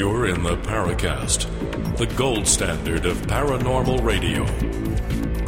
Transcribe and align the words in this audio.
You're 0.00 0.28
in 0.28 0.42
the 0.42 0.56
Paracast, 0.56 1.44
the 1.98 2.06
gold 2.16 2.46
standard 2.46 3.04
of 3.04 3.18
paranormal 3.26 4.02
radio. 4.02 4.44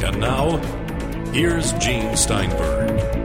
And 0.07 0.19
now, 0.19 0.57
here's 1.31 1.71
Gene 1.79 2.15
Steinberg. 2.15 3.23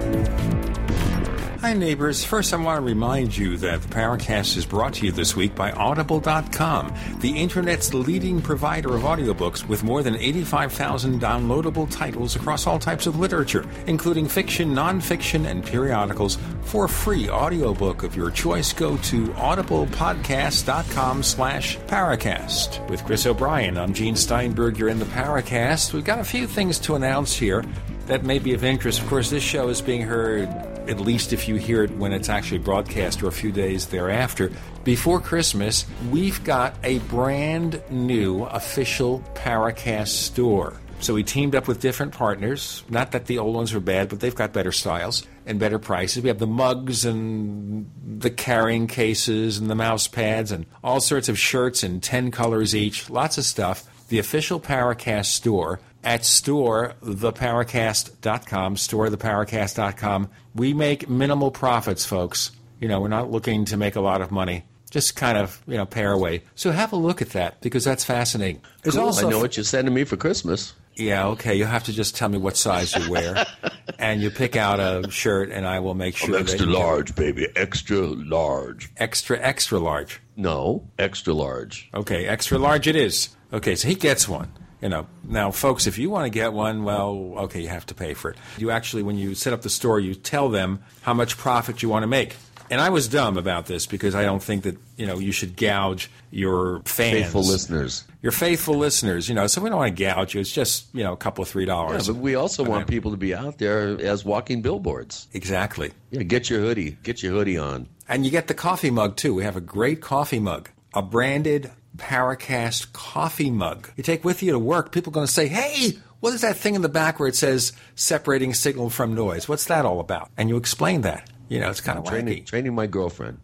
Hi, 1.60 1.74
neighbors. 1.74 2.24
First, 2.24 2.54
I 2.54 2.56
want 2.56 2.78
to 2.78 2.80
remind 2.80 3.36
you 3.36 3.58
that 3.58 3.82
the 3.82 3.88
Paracast 3.88 4.56
is 4.56 4.64
brought 4.64 4.94
to 4.94 5.04
you 5.04 5.12
this 5.12 5.36
week 5.36 5.54
by 5.54 5.70
Audible.com, 5.72 6.94
the 7.18 7.36
internet's 7.36 7.92
leading 7.92 8.40
provider 8.40 8.94
of 8.94 9.02
audiobooks 9.02 9.68
with 9.68 9.84
more 9.84 10.02
than 10.02 10.16
85,000 10.16 11.20
downloadable 11.20 11.90
titles 11.90 12.36
across 12.36 12.66
all 12.66 12.78
types 12.78 13.06
of 13.06 13.18
literature, 13.18 13.66
including 13.86 14.28
fiction, 14.28 14.74
nonfiction, 14.74 15.46
and 15.46 15.62
periodicals. 15.62 16.38
For 16.68 16.84
a 16.84 16.88
free 16.88 17.30
audiobook 17.30 18.02
of 18.02 18.14
your 18.14 18.30
choice, 18.30 18.74
go 18.74 18.98
to 18.98 19.28
audiblepodcast.com 19.28 21.22
slash 21.22 21.78
Paracast. 21.78 22.86
With 22.90 23.06
Chris 23.06 23.24
O'Brien, 23.24 23.78
I'm 23.78 23.94
Gene 23.94 24.16
Steinberg. 24.16 24.76
You're 24.76 24.90
in 24.90 24.98
the 24.98 25.06
Paracast. 25.06 25.94
We've 25.94 26.04
got 26.04 26.18
a 26.18 26.24
few 26.24 26.46
things 26.46 26.78
to 26.80 26.94
announce 26.94 27.34
here 27.34 27.64
that 28.04 28.24
may 28.24 28.38
be 28.38 28.52
of 28.52 28.64
interest. 28.64 29.00
Of 29.00 29.08
course, 29.08 29.30
this 29.30 29.42
show 29.42 29.70
is 29.70 29.80
being 29.80 30.02
heard 30.02 30.50
at 30.90 31.00
least 31.00 31.32
if 31.32 31.48
you 31.48 31.54
hear 31.54 31.84
it 31.84 31.90
when 31.92 32.12
it's 32.12 32.28
actually 32.28 32.58
broadcast 32.58 33.22
or 33.22 33.28
a 33.28 33.32
few 33.32 33.50
days 33.50 33.86
thereafter. 33.86 34.52
Before 34.84 35.20
Christmas, 35.20 35.86
we've 36.10 36.44
got 36.44 36.76
a 36.84 36.98
brand 36.98 37.82
new 37.88 38.44
official 38.44 39.20
Paracast 39.32 40.08
store. 40.08 40.74
So 41.00 41.14
we 41.14 41.22
teamed 41.22 41.54
up 41.54 41.68
with 41.68 41.80
different 41.80 42.12
partners. 42.12 42.84
Not 42.90 43.12
that 43.12 43.24
the 43.26 43.38
old 43.38 43.54
ones 43.54 43.72
were 43.72 43.80
bad, 43.80 44.08
but 44.08 44.20
they've 44.20 44.34
got 44.34 44.52
better 44.52 44.72
styles 44.72 45.22
and 45.48 45.58
better 45.58 45.78
prices. 45.78 46.22
We 46.22 46.28
have 46.28 46.38
the 46.38 46.46
mugs 46.46 47.04
and 47.04 47.90
the 48.06 48.30
carrying 48.30 48.86
cases 48.86 49.58
and 49.58 49.68
the 49.70 49.74
mouse 49.74 50.06
pads 50.06 50.52
and 50.52 50.66
all 50.84 51.00
sorts 51.00 51.28
of 51.28 51.36
shirts 51.38 51.82
in 51.82 52.00
10 52.00 52.30
colors 52.30 52.76
each. 52.76 53.10
Lots 53.10 53.38
of 53.38 53.44
stuff. 53.44 53.84
The 54.08 54.18
official 54.18 54.60
Paracast 54.60 55.26
store 55.26 55.80
at 56.04 56.20
storetheparacast.com, 56.20 58.76
storetheparacast.com. 58.76 60.28
We 60.54 60.74
make 60.74 61.08
minimal 61.08 61.50
profits, 61.50 62.04
folks. 62.04 62.52
You 62.80 62.88
know, 62.88 63.00
we're 63.00 63.08
not 63.08 63.30
looking 63.30 63.64
to 63.66 63.76
make 63.76 63.96
a 63.96 64.00
lot 64.00 64.20
of 64.20 64.30
money. 64.30 64.64
Just 64.90 65.16
kind 65.16 65.36
of, 65.36 65.60
you 65.66 65.76
know, 65.76 65.86
pay 65.86 66.04
our 66.04 66.16
way. 66.16 66.44
So 66.54 66.70
have 66.70 66.92
a 66.92 66.96
look 66.96 67.20
at 67.20 67.30
that 67.30 67.60
because 67.60 67.82
that's 67.84 68.04
fascinating. 68.04 68.62
There's 68.82 68.94
cool. 68.94 69.06
also 69.06 69.26
I 69.26 69.30
know 69.30 69.40
what 69.40 69.56
you're 69.56 69.64
sending 69.64 69.92
me 69.92 70.04
for 70.04 70.16
Christmas. 70.16 70.74
Yeah, 70.98 71.28
okay. 71.28 71.54
You 71.54 71.64
have 71.64 71.84
to 71.84 71.92
just 71.92 72.16
tell 72.16 72.28
me 72.28 72.38
what 72.38 72.56
size 72.56 72.94
you 72.94 73.10
wear, 73.10 73.46
and 73.98 74.20
you 74.20 74.30
pick 74.30 74.56
out 74.56 74.80
a 74.80 75.10
shirt, 75.10 75.50
and 75.50 75.66
I 75.66 75.80
will 75.80 75.94
make 75.94 76.16
sure. 76.16 76.34
I'm 76.34 76.42
extra 76.42 76.66
large, 76.66 77.14
baby. 77.14 77.46
Extra 77.54 78.06
large. 78.06 78.90
Extra, 78.96 79.38
extra 79.38 79.78
large. 79.78 80.20
No, 80.36 80.88
extra 80.98 81.32
large. 81.32 81.88
Okay, 81.94 82.26
extra 82.26 82.58
large 82.58 82.86
it 82.86 82.96
is. 82.96 83.30
Okay, 83.52 83.76
so 83.76 83.88
he 83.88 83.94
gets 83.94 84.28
one 84.28 84.52
you 84.80 84.88
know 84.88 85.08
now 85.24 85.50
folks 85.50 85.88
if 85.88 85.98
you 85.98 86.08
want 86.08 86.24
to 86.24 86.30
get 86.30 86.52
one 86.52 86.84
well 86.84 87.34
okay 87.36 87.60
you 87.60 87.66
have 87.66 87.84
to 87.84 87.96
pay 87.96 88.14
for 88.14 88.30
it 88.30 88.36
you 88.58 88.70
actually 88.70 89.02
when 89.02 89.18
you 89.18 89.34
set 89.34 89.52
up 89.52 89.62
the 89.62 89.68
store 89.68 89.98
you 89.98 90.14
tell 90.14 90.48
them 90.48 90.78
how 91.02 91.12
much 91.12 91.36
profit 91.36 91.82
you 91.82 91.88
want 91.88 92.04
to 92.04 92.06
make 92.06 92.36
and 92.70 92.80
I 92.80 92.90
was 92.90 93.08
dumb 93.08 93.36
about 93.38 93.66
this 93.66 93.86
because 93.86 94.14
I 94.14 94.24
don't 94.24 94.42
think 94.42 94.64
that 94.64 94.76
you 94.96 95.06
know 95.06 95.18
you 95.18 95.32
should 95.32 95.56
gouge 95.56 96.10
your 96.30 96.80
fans, 96.84 97.12
faithful 97.12 97.42
listeners, 97.42 98.04
your 98.22 98.32
faithful 98.32 98.76
listeners. 98.76 99.28
You 99.28 99.34
know, 99.34 99.46
so 99.46 99.60
we 99.60 99.68
don't 99.68 99.78
want 99.78 99.96
to 99.96 100.04
gouge 100.04 100.34
you. 100.34 100.40
It's 100.40 100.52
just 100.52 100.86
you 100.94 101.04
know 101.04 101.12
a 101.12 101.16
couple 101.16 101.42
of 101.42 101.48
three 101.48 101.64
dollars. 101.64 102.06
Yeah, 102.06 102.14
but 102.14 102.20
we 102.20 102.34
also 102.34 102.64
want 102.64 102.86
people 102.86 103.10
to 103.12 103.16
be 103.16 103.34
out 103.34 103.58
there 103.58 104.00
as 104.00 104.24
walking 104.24 104.62
billboards. 104.62 105.28
Exactly. 105.32 105.92
Yeah, 106.10 106.22
get 106.22 106.50
your 106.50 106.60
hoodie. 106.60 106.98
Get 107.02 107.22
your 107.22 107.32
hoodie 107.32 107.58
on. 107.58 107.88
And 108.08 108.24
you 108.24 108.30
get 108.30 108.48
the 108.48 108.54
coffee 108.54 108.90
mug 108.90 109.16
too. 109.16 109.34
We 109.34 109.44
have 109.44 109.56
a 109.56 109.60
great 109.60 110.00
coffee 110.00 110.40
mug, 110.40 110.70
a 110.94 111.02
branded 111.02 111.70
Paracast 111.96 112.92
coffee 112.92 113.50
mug. 113.50 113.90
You 113.96 114.02
take 114.02 114.24
with 114.24 114.42
you 114.42 114.52
to 114.52 114.58
work, 114.58 114.92
people 114.92 115.10
are 115.10 115.14
going 115.14 115.26
to 115.26 115.32
say, 115.32 115.48
hey, 115.48 115.98
what 116.20 116.32
is 116.32 116.40
that 116.42 116.56
thing 116.56 116.74
in 116.74 116.82
the 116.82 116.88
back 116.88 117.18
where 117.18 117.28
it 117.28 117.36
says 117.36 117.72
separating 117.94 118.54
signal 118.54 118.90
from 118.90 119.14
noise? 119.14 119.48
What's 119.48 119.66
that 119.66 119.84
all 119.84 120.00
about? 120.00 120.30
And 120.36 120.48
you 120.48 120.56
explain 120.56 121.02
that. 121.02 121.28
You 121.48 121.60
know, 121.60 121.70
it's 121.70 121.80
kind 121.80 121.98
of 121.98 122.04
training, 122.04 122.42
wacky. 122.42 122.46
Training 122.46 122.74
my 122.74 122.86
girlfriend. 122.86 123.40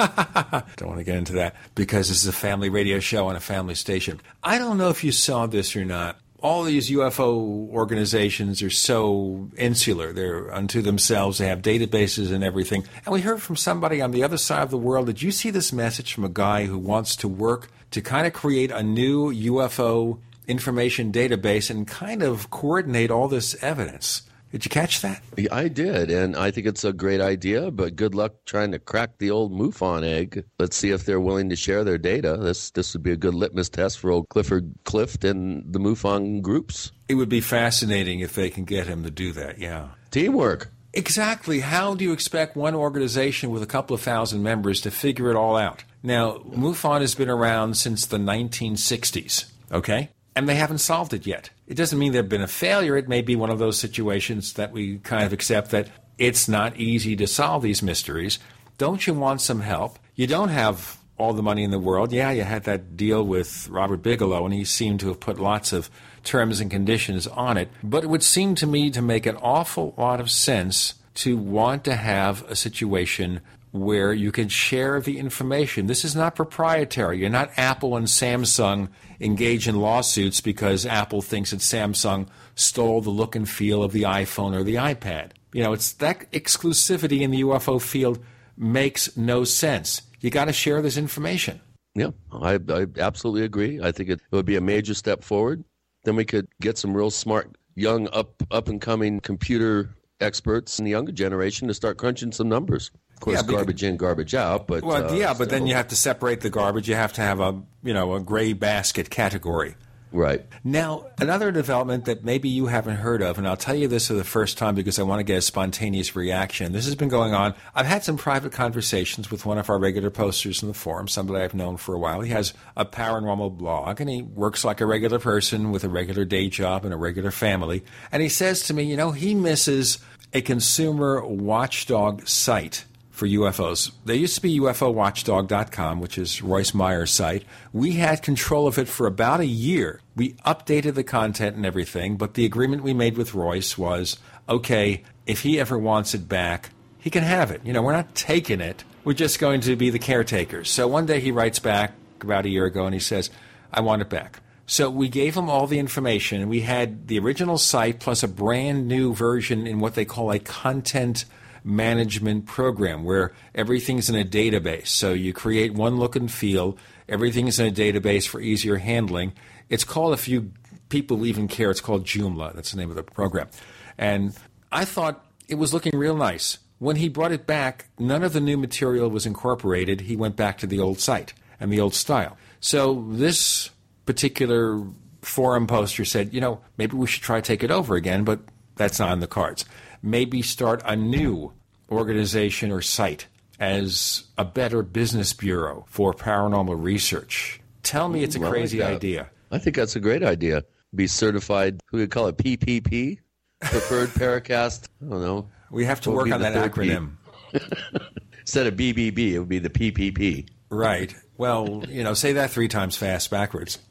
don't 0.76 0.88
want 0.88 0.98
to 0.98 1.04
get 1.04 1.16
into 1.16 1.34
that 1.34 1.56
because 1.74 2.08
this 2.08 2.22
is 2.22 2.26
a 2.26 2.32
family 2.32 2.68
radio 2.68 3.00
show 3.00 3.28
on 3.28 3.36
a 3.36 3.40
family 3.40 3.74
station. 3.74 4.20
I 4.42 4.58
don't 4.58 4.78
know 4.78 4.88
if 4.88 5.04
you 5.04 5.12
saw 5.12 5.46
this 5.46 5.76
or 5.76 5.84
not 5.84 6.18
all 6.42 6.64
these 6.64 6.90
UFO 6.90 7.68
organizations 7.70 8.62
are 8.62 8.70
so 8.70 9.48
insular. 9.56 10.12
They're 10.12 10.52
unto 10.52 10.80
themselves. 10.80 11.38
They 11.38 11.48
have 11.48 11.62
databases 11.62 12.32
and 12.32 12.42
everything. 12.42 12.84
And 13.04 13.12
we 13.12 13.20
heard 13.20 13.42
from 13.42 13.56
somebody 13.56 14.00
on 14.00 14.10
the 14.10 14.22
other 14.22 14.38
side 14.38 14.62
of 14.62 14.70
the 14.70 14.78
world. 14.78 15.06
Did 15.06 15.22
you 15.22 15.30
see 15.30 15.50
this 15.50 15.72
message 15.72 16.14
from 16.14 16.24
a 16.24 16.30
guy 16.30 16.66
who 16.66 16.78
wants 16.78 17.16
to 17.16 17.28
work 17.28 17.68
to 17.90 18.00
kind 18.00 18.26
of 18.26 18.32
create 18.32 18.70
a 18.70 18.82
new 18.82 19.32
UFO 19.32 20.18
information 20.48 21.12
database 21.12 21.70
and 21.70 21.86
kind 21.86 22.22
of 22.22 22.50
coordinate 22.50 23.10
all 23.10 23.28
this 23.28 23.62
evidence? 23.62 24.22
Did 24.52 24.64
you 24.64 24.68
catch 24.68 25.00
that? 25.02 25.22
I 25.52 25.68
did, 25.68 26.10
and 26.10 26.34
I 26.34 26.50
think 26.50 26.66
it's 26.66 26.84
a 26.84 26.92
great 26.92 27.20
idea. 27.20 27.70
But 27.70 27.94
good 27.94 28.14
luck 28.14 28.34
trying 28.46 28.72
to 28.72 28.80
crack 28.80 29.18
the 29.18 29.30
old 29.30 29.52
MUFON 29.52 30.02
egg. 30.02 30.44
Let's 30.58 30.76
see 30.76 30.90
if 30.90 31.04
they're 31.04 31.20
willing 31.20 31.48
to 31.50 31.56
share 31.56 31.84
their 31.84 31.98
data. 31.98 32.36
This 32.36 32.70
this 32.72 32.92
would 32.92 33.02
be 33.02 33.12
a 33.12 33.16
good 33.16 33.34
litmus 33.34 33.68
test 33.68 33.98
for 33.98 34.10
old 34.10 34.28
Clifford 34.28 34.72
Clift 34.84 35.24
and 35.24 35.72
the 35.72 35.78
MUFON 35.78 36.42
groups. 36.42 36.90
It 37.08 37.14
would 37.14 37.28
be 37.28 37.40
fascinating 37.40 38.20
if 38.20 38.34
they 38.34 38.50
can 38.50 38.64
get 38.64 38.86
him 38.86 39.04
to 39.04 39.10
do 39.10 39.32
that. 39.32 39.58
Yeah, 39.58 39.90
teamwork. 40.10 40.70
Exactly. 40.92 41.60
How 41.60 41.94
do 41.94 42.04
you 42.04 42.12
expect 42.12 42.56
one 42.56 42.74
organization 42.74 43.50
with 43.50 43.62
a 43.62 43.66
couple 43.66 43.94
of 43.94 44.00
thousand 44.00 44.42
members 44.42 44.80
to 44.80 44.90
figure 44.90 45.30
it 45.30 45.36
all 45.36 45.56
out? 45.56 45.84
Now, 46.02 46.38
MUFON 46.38 47.02
has 47.02 47.14
been 47.14 47.30
around 47.30 47.76
since 47.76 48.04
the 48.04 48.18
1960s. 48.18 49.44
Okay, 49.70 50.10
and 50.34 50.48
they 50.48 50.56
haven't 50.56 50.78
solved 50.78 51.14
it 51.14 51.26
yet. 51.26 51.50
It 51.70 51.76
doesn't 51.76 52.00
mean 52.00 52.10
they've 52.10 52.28
been 52.28 52.42
a 52.42 52.48
failure. 52.48 52.96
It 52.96 53.08
may 53.08 53.22
be 53.22 53.36
one 53.36 53.48
of 53.48 53.60
those 53.60 53.78
situations 53.78 54.54
that 54.54 54.72
we 54.72 54.98
kind 54.98 55.24
of 55.24 55.32
accept 55.32 55.70
that 55.70 55.86
it's 56.18 56.48
not 56.48 56.76
easy 56.76 57.14
to 57.14 57.28
solve 57.28 57.62
these 57.62 57.80
mysteries. 57.80 58.40
Don't 58.76 59.06
you 59.06 59.14
want 59.14 59.40
some 59.40 59.60
help? 59.60 59.96
You 60.16 60.26
don't 60.26 60.48
have 60.48 60.98
all 61.16 61.32
the 61.32 61.44
money 61.44 61.62
in 61.62 61.70
the 61.70 61.78
world. 61.78 62.10
Yeah, 62.10 62.32
you 62.32 62.42
had 62.42 62.64
that 62.64 62.96
deal 62.96 63.22
with 63.22 63.68
Robert 63.68 64.02
Bigelow, 64.02 64.44
and 64.44 64.52
he 64.52 64.64
seemed 64.64 64.98
to 64.98 65.08
have 65.08 65.20
put 65.20 65.38
lots 65.38 65.72
of 65.72 65.88
terms 66.24 66.58
and 66.58 66.72
conditions 66.72 67.28
on 67.28 67.56
it. 67.56 67.68
But 67.84 68.02
it 68.02 68.08
would 68.08 68.24
seem 68.24 68.56
to 68.56 68.66
me 68.66 68.90
to 68.90 69.00
make 69.00 69.24
an 69.24 69.36
awful 69.36 69.94
lot 69.96 70.18
of 70.18 70.28
sense 70.28 70.94
to 71.14 71.36
want 71.36 71.84
to 71.84 71.94
have 71.94 72.42
a 72.50 72.56
situation 72.56 73.42
where 73.72 74.12
you 74.12 74.32
can 74.32 74.48
share 74.48 75.00
the 75.00 75.18
information. 75.18 75.86
This 75.86 76.04
is 76.04 76.16
not 76.16 76.34
proprietary. 76.34 77.18
You're 77.18 77.30
not 77.30 77.52
Apple 77.56 77.96
and 77.96 78.06
Samsung 78.06 78.88
engage 79.20 79.68
in 79.68 79.76
lawsuits 79.76 80.40
because 80.40 80.84
Apple 80.84 81.22
thinks 81.22 81.52
that 81.52 81.60
Samsung 81.60 82.28
stole 82.54 83.00
the 83.00 83.10
look 83.10 83.36
and 83.36 83.48
feel 83.48 83.82
of 83.82 83.92
the 83.92 84.02
iPhone 84.02 84.56
or 84.56 84.64
the 84.64 84.74
iPad. 84.74 85.32
You 85.52 85.62
know, 85.62 85.72
it's 85.72 85.92
that 85.94 86.30
exclusivity 86.32 87.20
in 87.20 87.30
the 87.30 87.42
UFO 87.42 87.80
field 87.80 88.18
makes 88.56 89.16
no 89.16 89.44
sense. 89.44 90.02
You 90.20 90.30
got 90.30 90.46
to 90.46 90.52
share 90.52 90.82
this 90.82 90.96
information. 90.96 91.60
Yeah, 91.94 92.10
I, 92.32 92.58
I 92.68 92.86
absolutely 92.98 93.44
agree. 93.44 93.80
I 93.80 93.90
think 93.92 94.10
it, 94.10 94.20
it 94.20 94.36
would 94.36 94.46
be 94.46 94.56
a 94.56 94.60
major 94.60 94.94
step 94.94 95.24
forward. 95.24 95.64
Then 96.04 96.16
we 96.16 96.24
could 96.24 96.46
get 96.60 96.78
some 96.78 96.94
real 96.94 97.10
smart, 97.10 97.56
young, 97.74 98.08
up 98.12 98.42
up 98.50 98.68
and 98.68 98.80
coming 98.80 99.20
computer 99.20 99.94
experts 100.20 100.78
in 100.78 100.84
the 100.84 100.90
younger 100.90 101.12
generation 101.12 101.68
to 101.68 101.74
start 101.74 101.98
crunching 101.98 102.32
some 102.32 102.48
numbers. 102.48 102.90
Of 103.20 103.24
course, 103.24 103.34
yeah, 103.34 103.42
because, 103.42 103.54
garbage 103.56 103.82
in, 103.82 103.96
garbage 103.98 104.34
out. 104.34 104.66
But 104.66 104.82
well, 104.82 105.10
uh, 105.10 105.12
yeah, 105.12 105.34
but 105.34 105.50
then 105.50 105.66
you 105.66 105.74
have 105.74 105.88
to 105.88 105.96
separate 105.96 106.40
the 106.40 106.48
garbage. 106.48 106.88
You 106.88 106.94
have 106.94 107.12
to 107.12 107.20
have 107.20 107.38
a 107.38 107.60
you 107.82 107.92
know 107.92 108.14
a 108.14 108.20
gray 108.20 108.54
basket 108.54 109.10
category. 109.10 109.74
Right. 110.10 110.46
Now, 110.64 111.06
another 111.18 111.52
development 111.52 112.06
that 112.06 112.24
maybe 112.24 112.48
you 112.48 112.66
haven't 112.66 112.96
heard 112.96 113.20
of, 113.20 113.36
and 113.36 113.46
I'll 113.46 113.58
tell 113.58 113.74
you 113.74 113.88
this 113.88 114.08
for 114.08 114.14
the 114.14 114.24
first 114.24 114.56
time 114.56 114.74
because 114.74 114.98
I 114.98 115.02
want 115.02 115.20
to 115.20 115.24
get 115.24 115.36
a 115.36 115.42
spontaneous 115.42 116.16
reaction. 116.16 116.72
This 116.72 116.86
has 116.86 116.94
been 116.94 117.10
going 117.10 117.34
on. 117.34 117.54
I've 117.74 117.84
had 117.84 118.02
some 118.02 118.16
private 118.16 118.52
conversations 118.52 119.30
with 119.30 119.44
one 119.44 119.58
of 119.58 119.68
our 119.68 119.78
regular 119.78 120.08
posters 120.08 120.62
in 120.62 120.68
the 120.68 120.74
forum, 120.74 121.08
somebody 121.08 121.44
I've 121.44 121.54
known 121.54 121.76
for 121.76 121.94
a 121.94 121.98
while. 121.98 122.22
He 122.22 122.30
has 122.30 122.54
a 122.74 122.86
paranormal 122.86 123.58
blog 123.58 124.00
and 124.00 124.08
he 124.08 124.22
works 124.22 124.64
like 124.64 124.80
a 124.80 124.86
regular 124.86 125.18
person 125.18 125.72
with 125.72 125.84
a 125.84 125.90
regular 125.90 126.24
day 126.24 126.48
job 126.48 126.86
and 126.86 126.94
a 126.94 126.96
regular 126.96 127.30
family. 127.30 127.84
And 128.10 128.22
he 128.22 128.30
says 128.30 128.62
to 128.64 128.74
me, 128.74 128.84
you 128.84 128.96
know, 128.96 129.12
he 129.12 129.34
misses 129.34 129.98
a 130.32 130.40
consumer 130.40 131.24
watchdog 131.24 132.26
site 132.26 132.84
for 133.20 133.26
UFOs. 133.26 133.92
There 134.06 134.16
used 134.16 134.36
to 134.36 134.40
be 134.40 134.58
UFOWatchdog.com, 134.58 136.00
which 136.00 136.16
is 136.16 136.40
Royce 136.40 136.72
Myers' 136.72 137.10
site. 137.10 137.44
We 137.70 137.92
had 137.92 138.22
control 138.22 138.66
of 138.66 138.78
it 138.78 138.88
for 138.88 139.06
about 139.06 139.40
a 139.40 139.46
year. 139.46 140.00
We 140.16 140.32
updated 140.46 140.94
the 140.94 141.04
content 141.04 141.54
and 141.54 141.66
everything, 141.66 142.16
but 142.16 142.32
the 142.32 142.46
agreement 142.46 142.82
we 142.82 142.94
made 142.94 143.18
with 143.18 143.34
Royce 143.34 143.76
was 143.76 144.16
okay, 144.48 145.02
if 145.26 145.42
he 145.42 145.60
ever 145.60 145.76
wants 145.76 146.14
it 146.14 146.30
back, 146.30 146.70
he 146.98 147.10
can 147.10 147.22
have 147.22 147.50
it. 147.50 147.60
You 147.62 147.74
know, 147.74 147.82
we're 147.82 147.92
not 147.92 148.14
taking 148.14 148.62
it, 148.62 148.84
we're 149.04 149.12
just 149.12 149.38
going 149.38 149.60
to 149.62 149.76
be 149.76 149.90
the 149.90 149.98
caretakers. 149.98 150.70
So 150.70 150.88
one 150.88 151.04
day 151.04 151.20
he 151.20 151.30
writes 151.30 151.58
back 151.58 151.92
about 152.22 152.46
a 152.46 152.48
year 152.48 152.64
ago 152.64 152.86
and 152.86 152.94
he 152.94 153.00
says, 153.00 153.28
I 153.70 153.82
want 153.82 154.00
it 154.00 154.08
back. 154.08 154.40
So 154.64 154.88
we 154.88 155.10
gave 155.10 155.36
him 155.36 155.50
all 155.50 155.66
the 155.66 155.78
information. 155.78 156.48
We 156.48 156.60
had 156.60 157.08
the 157.08 157.18
original 157.18 157.58
site 157.58 158.00
plus 158.00 158.22
a 158.22 158.28
brand 158.28 158.88
new 158.88 159.12
version 159.12 159.66
in 159.66 159.78
what 159.78 159.94
they 159.94 160.06
call 160.06 160.32
a 160.32 160.38
content 160.38 161.26
management 161.64 162.46
program 162.46 163.04
where 163.04 163.32
everything's 163.54 164.08
in 164.08 164.16
a 164.16 164.24
database. 164.24 164.88
So 164.88 165.12
you 165.12 165.32
create 165.32 165.74
one 165.74 165.98
look 165.98 166.16
and 166.16 166.30
feel, 166.30 166.76
everything's 167.08 167.58
in 167.58 167.66
a 167.66 167.70
database 167.70 168.26
for 168.26 168.40
easier 168.40 168.76
handling. 168.76 169.32
It's 169.68 169.84
called, 169.84 170.14
if 170.14 170.28
you 170.28 170.52
people 170.88 171.24
even 171.24 171.48
care, 171.48 171.70
it's 171.70 171.80
called 171.80 172.04
Joomla. 172.04 172.54
That's 172.54 172.72
the 172.72 172.78
name 172.78 172.90
of 172.90 172.96
the 172.96 173.02
program. 173.02 173.48
And 173.96 174.36
I 174.72 174.84
thought 174.84 175.24
it 175.48 175.56
was 175.56 175.72
looking 175.72 175.96
real 175.96 176.16
nice. 176.16 176.58
When 176.78 176.96
he 176.96 177.08
brought 177.08 177.32
it 177.32 177.46
back, 177.46 177.86
none 177.98 178.22
of 178.22 178.32
the 178.32 178.40
new 178.40 178.56
material 178.56 179.10
was 179.10 179.26
incorporated. 179.26 180.02
He 180.02 180.16
went 180.16 180.36
back 180.36 180.58
to 180.58 180.66
the 180.66 180.80
old 180.80 180.98
site 180.98 181.34
and 181.58 181.72
the 181.72 181.80
old 181.80 181.94
style. 181.94 182.36
So 182.60 183.06
this 183.10 183.70
particular 184.06 184.82
forum 185.22 185.66
poster 185.66 186.04
said, 186.04 186.32
you 186.32 186.40
know, 186.40 186.60
maybe 186.78 186.96
we 186.96 187.06
should 187.06 187.22
try 187.22 187.36
to 187.36 187.46
take 187.46 187.62
it 187.62 187.70
over 187.70 187.96
again, 187.96 188.24
but 188.24 188.40
that's 188.76 188.98
not 188.98 189.12
in 189.12 189.20
the 189.20 189.26
cards. 189.26 189.66
Maybe 190.02 190.42
start 190.42 190.82
a 190.84 190.96
new 190.96 191.52
organization 191.90 192.70
or 192.70 192.80
site 192.82 193.26
as 193.58 194.24
a 194.38 194.44
better 194.44 194.82
business 194.82 195.32
bureau 195.32 195.84
for 195.88 196.14
paranormal 196.14 196.82
research. 196.82 197.60
Tell 197.82 198.08
me 198.08 198.22
it's 198.22 198.36
a 198.36 198.40
well, 198.40 198.50
crazy 198.50 198.80
like 198.80 198.96
idea. 198.96 199.30
I 199.50 199.58
think 199.58 199.76
that's 199.76 199.96
a 199.96 200.00
great 200.00 200.22
idea. 200.22 200.64
Be 200.94 201.06
certified, 201.06 201.80
who 201.86 201.98
would 201.98 202.10
call 202.10 202.28
it 202.28 202.36
PPP? 202.36 203.18
Preferred 203.60 204.08
Paracast? 204.10 204.88
I 205.04 205.10
don't 205.10 205.20
know. 205.20 205.48
We 205.70 205.84
have 205.84 206.00
to 206.02 206.10
work 206.10 206.30
on 206.32 206.40
that 206.40 206.72
acronym. 206.72 207.12
Instead 208.40 208.66
of 208.66 208.74
BBB, 208.74 209.32
it 209.32 209.38
would 209.38 209.48
be 209.48 209.58
the 209.58 209.70
PPP. 209.70 210.48
Right. 210.70 211.14
Well, 211.36 211.84
you 211.88 212.02
know, 212.02 212.14
say 212.14 212.34
that 212.34 212.50
three 212.50 212.68
times 212.68 212.96
fast 212.96 213.30
backwards. 213.30 213.78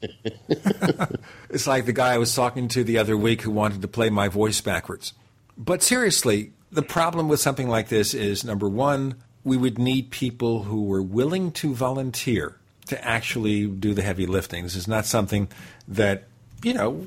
it's 1.50 1.66
like 1.66 1.86
the 1.86 1.92
guy 1.92 2.14
I 2.14 2.18
was 2.18 2.34
talking 2.34 2.68
to 2.68 2.84
the 2.84 2.98
other 2.98 3.16
week 3.16 3.42
who 3.42 3.50
wanted 3.50 3.82
to 3.82 3.88
play 3.88 4.10
my 4.10 4.28
voice 4.28 4.60
backwards. 4.60 5.12
But 5.56 5.82
seriously, 5.82 6.52
the 6.72 6.82
problem 6.82 7.28
with 7.28 7.40
something 7.40 7.68
like 7.68 7.88
this 7.88 8.14
is 8.14 8.44
number 8.44 8.68
one, 8.68 9.16
we 9.44 9.56
would 9.56 9.78
need 9.78 10.10
people 10.10 10.64
who 10.64 10.84
were 10.84 11.02
willing 11.02 11.52
to 11.52 11.74
volunteer 11.74 12.56
to 12.86 13.04
actually 13.04 13.66
do 13.66 13.94
the 13.94 14.02
heavy 14.02 14.26
lifting. 14.26 14.64
This 14.64 14.76
is 14.76 14.88
not 14.88 15.06
something 15.06 15.48
that, 15.88 16.24
you 16.62 16.74
know, 16.74 17.06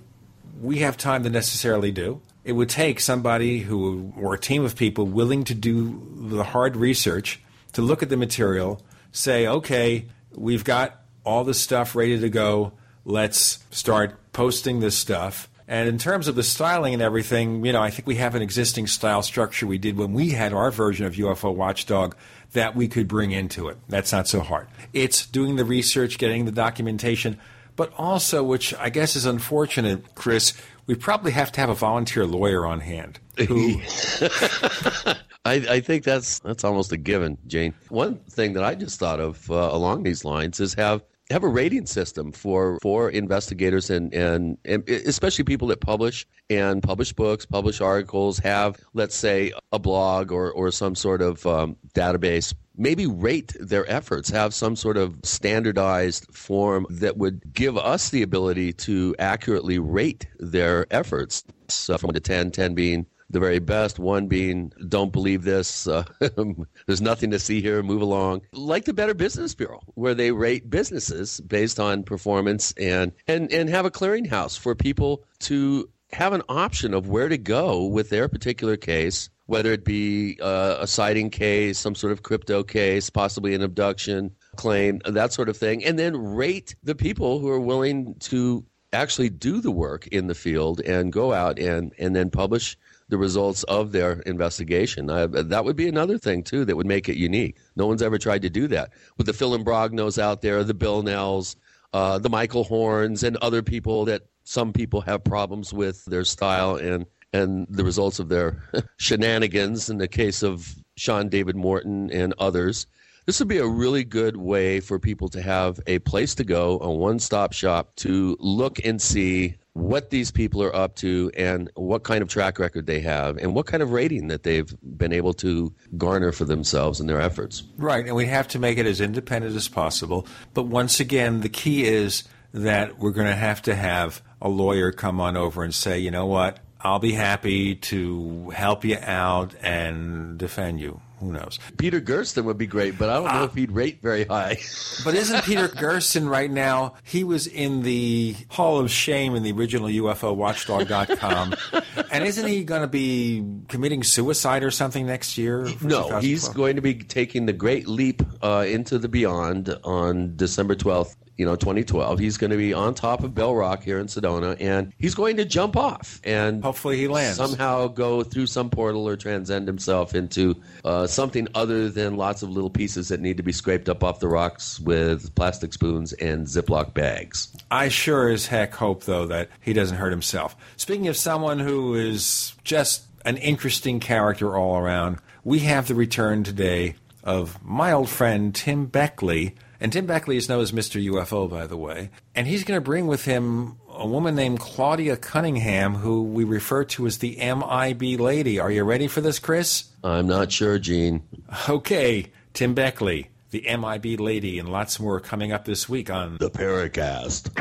we 0.62 0.80
have 0.80 0.98
time 0.98 1.24
to 1.24 1.30
necessarily 1.30 1.92
do. 1.92 2.22
It 2.44 2.54
would 2.54 2.70
take 2.70 3.00
somebody 3.00 3.60
who, 3.60 4.14
or 4.18 4.34
a 4.34 4.40
team 4.40 4.66
of 4.66 4.76
people 4.76 5.06
willing 5.06 5.44
to 5.46 5.54
do 5.54 6.02
the 6.16 6.44
hard 6.44 6.76
research, 6.76 7.42
to 7.74 7.82
look 7.82 8.04
at 8.04 8.10
the 8.10 8.18
material, 8.18 8.82
say, 9.12 9.48
okay, 9.48 10.06
we've 10.36 10.64
got 10.64 11.02
all 11.24 11.44
the 11.44 11.54
stuff 11.54 11.96
ready 11.96 12.20
to 12.20 12.30
go. 12.30 12.74
Let's 13.06 13.64
start 13.72 14.18
posting 14.34 14.80
this 14.80 14.98
stuff. 14.98 15.50
And 15.68 15.88
in 15.88 15.98
terms 15.98 16.28
of 16.28 16.36
the 16.36 16.44
styling 16.44 16.94
and 16.94 17.02
everything, 17.02 17.66
you 17.66 17.72
know, 17.72 17.82
I 17.82 17.90
think 17.90 18.08
we 18.08 18.16
have 18.16 18.36
an 18.36 18.42
existing 18.42 18.88
style 18.88 19.22
structure 19.22 19.66
we 19.66 19.78
did 19.78 19.98
when 19.98 20.14
we 20.14 20.32
had 20.32 20.54
our 20.54 20.72
version 20.72 21.06
of 21.06 21.14
UFO 21.14 21.54
Watchdog 21.54 22.16
that 22.52 22.76
we 22.76 22.88
could 22.88 23.08
bring 23.08 23.32
into 23.32 23.70
it. 23.70 23.78
That's 23.88 24.12
not 24.12 24.28
so 24.28 24.42
hard. 24.42 24.68
It's 24.92 25.26
doing 25.26 25.56
the 25.56 25.66
research, 25.66 26.18
getting 26.18 26.46
the 26.46 26.52
documentation, 26.52 27.40
but 27.76 27.92
also, 27.98 28.44
which 28.44 28.74
I 28.76 28.90
guess 28.90 29.16
is 29.16 29.26
unfortunate, 29.26 30.16
Chris, 30.16 30.54
we 30.86 30.96
probably 30.96 31.32
have 31.32 31.52
to 31.54 31.62
have 31.62 31.70
a 31.70 31.76
volunteer 31.76 32.26
lawyer 32.26 32.66
on 32.66 32.82
hand 32.82 33.20
who 33.48 33.82
I, 35.46 35.56
I, 35.56 35.80
think 35.80 36.04
that's 36.04 36.40
that's 36.40 36.64
almost 36.64 36.92
a 36.92 36.98
given, 36.98 37.38
Gene. 37.48 37.74
One 37.90 38.18
thing 38.30 38.54
that 38.54 38.64
I 38.64 38.76
just 38.76 39.00
thought 39.00 39.20
of 39.20 39.50
uh, 39.50 39.70
along 39.72 40.04
these 40.04 40.24
lines 40.24 40.60
is 40.60 40.74
have 40.76 41.02
have 41.30 41.44
a 41.44 41.48
rating 41.48 41.86
system 41.86 42.32
for 42.32 42.78
for 42.82 43.10
investigators 43.10 43.90
and, 43.90 44.14
and 44.14 44.58
and 44.66 44.88
especially 44.90 45.44
people 45.44 45.68
that 45.70 45.82
publish 45.82 46.26
and 46.50 46.84
publish 46.84 47.14
books, 47.14 47.46
publish 47.46 47.82
articles, 47.82 48.40
have 48.40 48.78
let's 48.94 49.16
say 49.16 49.52
a 49.72 49.80
blog 49.80 50.32
or 50.32 50.52
or 50.52 50.72
some 50.72 50.96
sort 50.96 51.22
of 51.22 51.46
um, 51.46 51.76
database. 51.94 52.54
Maybe 52.76 53.06
rate 53.06 53.56
their 53.60 53.90
efforts, 53.90 54.32
have 54.32 54.52
some 54.54 54.76
sort 54.76 54.98
of 54.98 55.20
standardized 55.24 56.26
form 56.34 56.88
that 56.90 57.18
would 57.18 57.54
give 57.54 57.78
us 57.78 58.10
the 58.10 58.24
ability 58.24 58.74
to 58.74 59.16
accurately 59.20 59.78
rate 59.78 60.28
their 60.40 60.88
efforts. 60.90 61.44
So 61.68 62.00
from 62.00 62.08
one 62.08 62.14
to 62.16 62.20
10, 62.20 62.50
10 62.50 62.74
being 62.74 63.06
the 63.34 63.40
very 63.40 63.60
best. 63.60 64.00
One 64.00 64.28
being, 64.28 64.72
don't 64.88 65.12
believe 65.12 65.44
this. 65.44 65.88
Uh, 65.88 66.06
there's 66.86 67.02
nothing 67.02 67.32
to 67.32 67.40
see 67.40 67.62
here. 67.62 67.84
Move 67.84 68.02
along. 68.02 68.42
Like 68.54 68.86
the 68.86 68.94
Better 68.94 69.14
Business 69.14 69.54
Bureau, 69.54 69.82
where 69.96 70.16
they 70.16 70.32
rate 70.32 70.70
businesses 70.70 71.42
based 71.42 71.80
on 71.80 72.04
performance 72.04 72.74
and 72.78 73.12
and 73.28 73.52
and 73.52 73.70
have 73.70 73.86
a 73.86 73.92
clearinghouse 73.92 74.58
for 74.58 74.76
people 74.76 75.24
to 75.40 75.90
have 76.14 76.34
an 76.34 76.44
option 76.48 76.94
of 76.94 77.10
where 77.10 77.28
to 77.28 77.38
go 77.38 77.86
with 77.86 78.10
their 78.10 78.30
particular 78.30 78.78
case. 78.78 79.30
Whether 79.48 79.74
it 79.74 79.84
be 79.84 80.38
uh, 80.42 80.78
a 80.80 80.88
sighting 80.88 81.30
case, 81.30 81.78
some 81.78 81.96
sort 81.96 82.14
of 82.14 82.24
crypto 82.24 82.64
case, 82.64 83.10
possibly 83.10 83.54
an 83.54 83.62
abduction 83.62 84.32
claim, 84.56 85.02
that 85.06 85.34
sort 85.34 85.50
of 85.50 85.58
thing, 85.58 85.84
and 85.84 86.00
then 86.00 86.16
rate 86.16 86.76
the 86.82 86.96
people 86.96 87.40
who 87.40 87.50
are 87.50 87.60
willing 87.60 88.16
to 88.22 88.66
actually 88.94 89.30
do 89.30 89.60
the 89.60 89.72
work 89.72 90.08
in 90.08 90.28
the 90.28 90.36
field 90.36 90.80
and 90.82 91.12
go 91.12 91.34
out 91.34 91.60
and, 91.60 91.94
and 91.98 92.16
then 92.16 92.30
publish 92.30 92.78
the 93.14 93.18
results 93.20 93.62
of 93.66 93.92
their 93.92 94.14
investigation. 94.22 95.08
Uh, 95.08 95.28
that 95.28 95.64
would 95.64 95.76
be 95.76 95.88
another 95.88 96.18
thing 96.18 96.42
too 96.42 96.66
that 96.66 96.76
would 96.76 96.88
make 96.88 97.08
it 97.08 97.16
unique. 97.16 97.58
No 97.76 97.86
one's 97.86 98.02
ever 98.02 98.18
tried 98.18 98.42
to 98.42 98.50
do 98.50 98.68
that. 98.70 98.92
With 99.18 99.28
the 99.28 99.34
Phil 99.34 99.56
Imbrognos 99.56 100.18
out 100.18 100.42
there, 100.42 100.64
the 100.64 100.74
Bill 100.74 101.04
Knells, 101.04 101.56
uh, 101.94 102.18
the 102.18 102.32
Michael 102.32 102.64
Horns, 102.64 103.22
and 103.22 103.38
other 103.38 103.62
people 103.62 104.04
that 104.06 104.24
some 104.46 104.74
people 104.74 105.00
have 105.02 105.24
problems 105.24 105.72
with 105.72 106.04
their 106.06 106.24
style 106.24 106.76
and 106.78 107.06
and 107.34 107.68
the 107.70 107.84
results 107.84 108.18
of 108.18 108.30
their 108.30 108.64
shenanigans. 108.98 109.92
In 109.92 110.00
the 110.00 110.08
case 110.08 110.42
of 110.42 110.76
Sean 110.98 111.30
David 111.30 111.56
Morton 111.56 112.10
and 112.12 112.34
others. 112.40 112.88
This 113.28 113.38
would 113.40 113.48
be 113.48 113.60
a 113.60 113.68
really 113.68 114.04
good 114.04 114.38
way 114.38 114.80
for 114.80 114.98
people 114.98 115.30
to 115.30 115.42
have 115.42 115.80
a 115.86 116.00
place 116.00 116.34
to 116.36 116.44
go, 116.44 116.80
a 116.82 116.92
one 116.92 117.20
stop 117.20 117.54
shop 117.54 117.96
to 117.98 118.36
look 118.40 118.84
and 118.84 119.00
see 119.00 119.56
what 119.74 120.12
these 120.12 120.30
people 120.32 120.62
are 120.62 120.76
up 120.76 120.96
to 120.96 121.32
and 121.36 121.70
what 121.76 122.04
kind 122.04 122.22
of 122.22 122.30
track 122.30 122.60
record 122.60 122.86
they 122.86 123.00
have 123.00 123.38
and 123.38 123.56
what 123.56 123.66
kind 123.66 123.82
of 123.82 123.92
rating 123.92 124.28
that 124.28 124.44
they've 124.44 124.76
been 124.98 125.12
able 125.12 125.34
to 125.34 125.74
garner 125.98 126.32
for 126.32 126.46
themselves 126.46 127.00
and 127.00 127.10
their 127.10 127.20
efforts. 127.20 127.64
Right, 127.78 128.06
and 128.06 128.16
we 128.16 128.28
have 128.28 128.48
to 128.50 128.60
make 128.60 128.78
it 128.78 128.86
as 128.86 129.02
independent 129.02 129.56
as 129.56 129.68
possible. 129.68 130.28
But 130.54 130.64
once 130.64 131.00
again, 131.00 131.42
the 131.42 131.50
key 131.50 131.86
is 131.86 132.24
that 132.54 133.00
we're 133.00 133.12
going 133.12 133.28
to 133.28 133.36
have 133.36 133.64
to 133.64 133.74
have 133.74 134.22
a 134.42 134.48
lawyer 134.48 134.92
come 134.92 135.20
on 135.20 135.36
over 135.36 135.64
and 135.64 135.74
say, 135.74 135.98
you 135.98 136.12
know 136.12 136.28
what, 136.28 136.60
I'll 136.80 137.00
be 137.00 137.14
happy 137.14 137.76
to 137.76 138.52
help 138.52 138.86
you 138.86 138.98
out 139.02 139.56
and 139.62 140.38
defend 140.38 140.82
you. 140.82 141.02
Who 141.20 141.32
knows? 141.32 141.60
Peter 141.78 142.02
Gersten 142.02 142.46
would 142.46 142.58
be 142.58 142.68
great, 142.68 142.98
but 142.98 143.10
I 143.10 143.16
don't 143.16 143.26
know 143.26 143.42
uh, 143.42 143.46
if 143.46 143.54
he'd 143.54 143.72
rate 143.72 144.02
very 144.02 144.26
high. 144.26 144.60
but 145.06 145.16
isn't 145.16 145.44
Peter 145.44 145.68
Gersten 145.68 146.28
right 146.28 146.52
now? 146.52 146.96
He 147.04 147.24
was 147.24 147.48
in 147.48 147.84
the 147.84 148.36
Hall 148.50 148.80
of 148.80 148.92
Shame 148.92 149.36
in 149.36 149.44
the 149.44 149.52
original 149.52 149.88
UFO 149.88 150.36
Watchdog.com. 150.36 151.56
and 152.12 152.24
isn't 152.24 152.48
he 152.48 152.64
going 152.64 152.82
to 152.82 152.88
be 152.88 153.46
committing 153.70 154.04
suicide 154.04 154.64
or 154.64 154.72
something 154.72 155.06
next 155.06 155.38
year? 155.38 155.68
No, 155.82 156.20
he's 156.20 156.50
going 156.50 156.76
to 156.76 156.82
be 156.82 156.96
taking 156.96 157.46
the 157.46 157.54
great 157.54 157.88
leap 157.88 158.22
uh, 158.42 158.66
into 158.68 158.98
the 158.98 159.08
beyond 159.08 159.78
on 159.84 160.36
December 160.36 160.76
12th 160.76 161.16
you 161.38 161.46
know 161.46 161.56
2012 161.56 162.20
he's 162.20 162.38
going 162.38 162.52
to 162.52 162.58
be 162.58 162.74
on 162.74 162.94
top 162.94 163.24
of 163.24 163.34
bell 163.34 163.56
rock 163.56 163.84
here 163.84 164.00
in 164.00 164.08
sedona 164.08 164.56
and 164.60 164.94
he's 164.98 165.16
going 165.16 165.38
to 165.38 165.46
jump 165.46 165.76
off 165.76 166.22
and 166.24 166.64
hopefully 166.64 166.98
he 166.98 167.08
lands. 167.08 167.38
somehow 167.38 167.88
go 167.88 168.24
through 168.24 168.46
some 168.46 168.70
portal 168.70 169.08
or 169.08 169.16
transcend 169.16 169.68
himself 169.68 170.14
into 170.14 170.56
uh, 170.86 171.08
something 171.08 171.48
other 171.56 171.90
than 171.90 172.18
lots 172.18 172.44
of 172.44 172.50
little 172.50 172.70
pieces 172.70 173.08
that 173.08 173.20
need 173.20 173.38
to 173.38 173.44
be 173.44 173.52
scraped 173.52 173.90
up 173.90 174.04
off 174.04 174.20
the 174.20 174.28
rocks 174.28 174.80
with 174.80 175.34
plastic 175.36 175.74
spoons 175.74 176.14
and 176.14 176.46
ziploc 176.46 176.94
bags. 176.94 177.56
I 177.72 177.90
sure 177.90 178.30
as 178.30 178.48
heck 178.48 178.74
hope 178.76 179.04
though 179.06 179.26
that 179.28 179.50
he 179.62 179.74
doesn't 179.74 179.98
hurt 179.98 180.12
himself. 180.12 180.56
Speaking 180.78 181.08
of 181.08 181.18
someone 181.18 181.60
who 181.60 181.96
is 181.96 182.54
just 182.64 183.06
an 183.26 183.38
interesting 183.38 184.00
character 184.00 184.56
all 184.58 184.78
around 184.78 185.18
we 185.44 185.60
have 185.60 185.88
the 185.88 185.96
return 185.96 186.44
today 186.44 186.96
of 187.24 187.64
my 187.64 187.92
old 187.92 188.10
friend 188.10 188.54
tim 188.54 188.86
beckley 188.86 189.56
and 189.84 189.92
Tim 189.92 190.06
Beckley 190.06 190.38
is 190.38 190.48
known 190.48 190.62
as 190.62 190.72
Mr. 190.72 191.04
UFO, 191.12 191.50
by 191.50 191.68
the 191.68 191.76
way. 191.76 192.10
And 192.34 192.48
he's 192.48 192.64
going 192.64 192.78
to 192.78 192.82
bring 192.82 193.06
with 193.06 193.26
him 193.26 193.76
a 193.90 194.08
woman 194.08 194.34
named 194.34 194.62
Claudia 194.62 195.18
Cunningham, 195.18 195.96
who 195.96 196.24
we 196.24 196.46
refer 196.46 196.86
to 196.86 197.06
as 197.06 197.18
the 197.18 197.36
MIB 197.36 198.18
lady. 198.18 198.60
Are 198.60 198.72
you 198.72 198.86
ready 198.86 199.10
for 199.10 199.20
this, 199.20 199.40
Chris? 199.40 199.90
I'm 200.02 200.26
not 200.26 200.54
sure, 200.54 200.80
Gene. 200.80 201.24
Okay, 201.68 202.32
Tim 202.54 202.74
Beckley, 202.74 203.30
the 203.52 203.66
MIB 203.68 204.22
lady, 204.22 204.58
and 204.58 204.70
lots 204.70 205.02
more 205.02 205.20
coming 205.20 205.52
up 205.52 205.66
this 205.66 205.90
week 205.90 206.10
on 206.10 206.38
The 206.38 206.50
Paracast. 206.50 207.52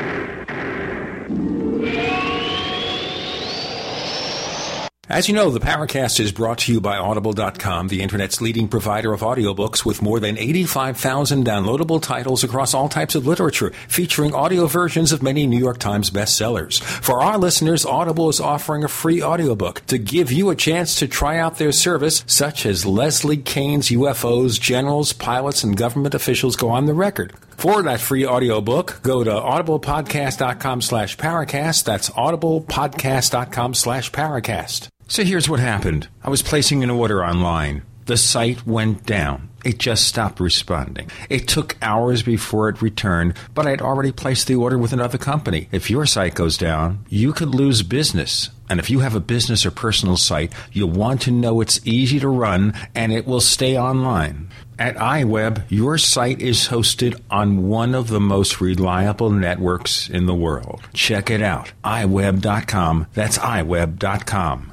As 5.09 5.27
you 5.27 5.35
know, 5.35 5.49
the 5.49 5.59
Paracast 5.59 6.21
is 6.21 6.31
brought 6.31 6.59
to 6.59 6.71
you 6.71 6.79
by 6.79 6.95
Audible.com, 6.95 7.89
the 7.89 8.01
Internet's 8.01 8.39
leading 8.39 8.69
provider 8.69 9.11
of 9.11 9.19
audiobooks 9.19 9.83
with 9.83 10.01
more 10.01 10.21
than 10.21 10.37
85,000 10.37 11.45
downloadable 11.45 12.01
titles 12.01 12.41
across 12.41 12.73
all 12.73 12.87
types 12.87 13.13
of 13.13 13.27
literature, 13.27 13.71
featuring 13.89 14.33
audio 14.33 14.65
versions 14.65 15.11
of 15.11 15.21
many 15.21 15.45
New 15.45 15.59
York 15.59 15.77
Times 15.77 16.09
bestsellers. 16.09 16.81
For 16.81 17.21
our 17.21 17.37
listeners, 17.37 17.85
Audible 17.85 18.29
is 18.29 18.39
offering 18.39 18.85
a 18.85 18.87
free 18.87 19.21
audiobook 19.21 19.85
to 19.87 19.97
give 19.97 20.31
you 20.31 20.49
a 20.49 20.55
chance 20.55 20.95
to 20.99 21.07
try 21.09 21.37
out 21.37 21.57
their 21.57 21.73
service, 21.73 22.23
such 22.25 22.65
as 22.65 22.85
Leslie 22.85 23.35
Kean's 23.35 23.89
UFOs, 23.89 24.57
generals, 24.57 25.11
pilots, 25.11 25.65
and 25.65 25.75
government 25.75 26.15
officials 26.15 26.55
go 26.55 26.69
on 26.69 26.85
the 26.85 26.93
record. 26.93 27.33
For 27.57 27.81
that 27.83 28.01
free 28.01 28.25
audiobook, 28.25 29.01
go 29.03 29.23
to 29.23 29.31
audiblepodcast.com 29.31 30.81
slash 30.81 31.17
paracast. 31.17 31.83
That's 31.85 32.09
audiblepodcast.com 32.09 33.73
slash 33.73 34.11
paracast. 34.11 34.87
So 35.07 35.23
here's 35.23 35.49
what 35.49 35.59
happened. 35.59 36.07
I 36.23 36.29
was 36.29 36.41
placing 36.41 36.83
an 36.83 36.89
order 36.89 37.23
online. 37.23 37.83
The 38.05 38.17
site 38.17 38.65
went 38.67 39.05
down. 39.05 39.49
It 39.63 39.77
just 39.77 40.05
stopped 40.05 40.41
responding. 40.41 41.09
It 41.29 41.47
took 41.47 41.77
hours 41.81 42.21
before 42.21 42.67
it 42.67 42.81
returned, 42.81 43.35
but 43.53 43.65
I'd 43.65 43.81
already 43.81 44.11
placed 44.11 44.47
the 44.47 44.55
order 44.55 44.77
with 44.77 44.91
another 44.91 45.17
company. 45.17 45.69
If 45.71 45.89
your 45.89 46.05
site 46.05 46.35
goes 46.35 46.57
down, 46.57 47.05
you 47.07 47.31
could 47.31 47.55
lose 47.55 47.81
business. 47.81 48.49
And 48.69 48.79
if 48.79 48.89
you 48.89 48.99
have 48.99 49.15
a 49.15 49.21
business 49.21 49.65
or 49.65 49.71
personal 49.71 50.17
site, 50.17 50.51
you'll 50.73 50.89
want 50.89 51.21
to 51.21 51.31
know 51.31 51.61
it's 51.61 51.79
easy 51.85 52.19
to 52.19 52.27
run 52.27 52.73
and 52.93 53.13
it 53.13 53.25
will 53.25 53.39
stay 53.39 53.77
online. 53.77 54.49
At 54.77 54.95
iWeb, 54.95 55.63
your 55.69 55.97
site 55.97 56.41
is 56.41 56.67
hosted 56.67 57.19
on 57.29 57.67
one 57.67 57.95
of 57.95 58.07
the 58.07 58.19
most 58.19 58.59
reliable 58.59 59.29
networks 59.29 60.09
in 60.09 60.25
the 60.25 60.35
world. 60.35 60.81
Check 60.93 61.29
it 61.29 61.41
out. 61.41 61.71
iWeb.com. 61.83 63.07
That's 63.13 63.37
iWeb.com. 63.37 64.72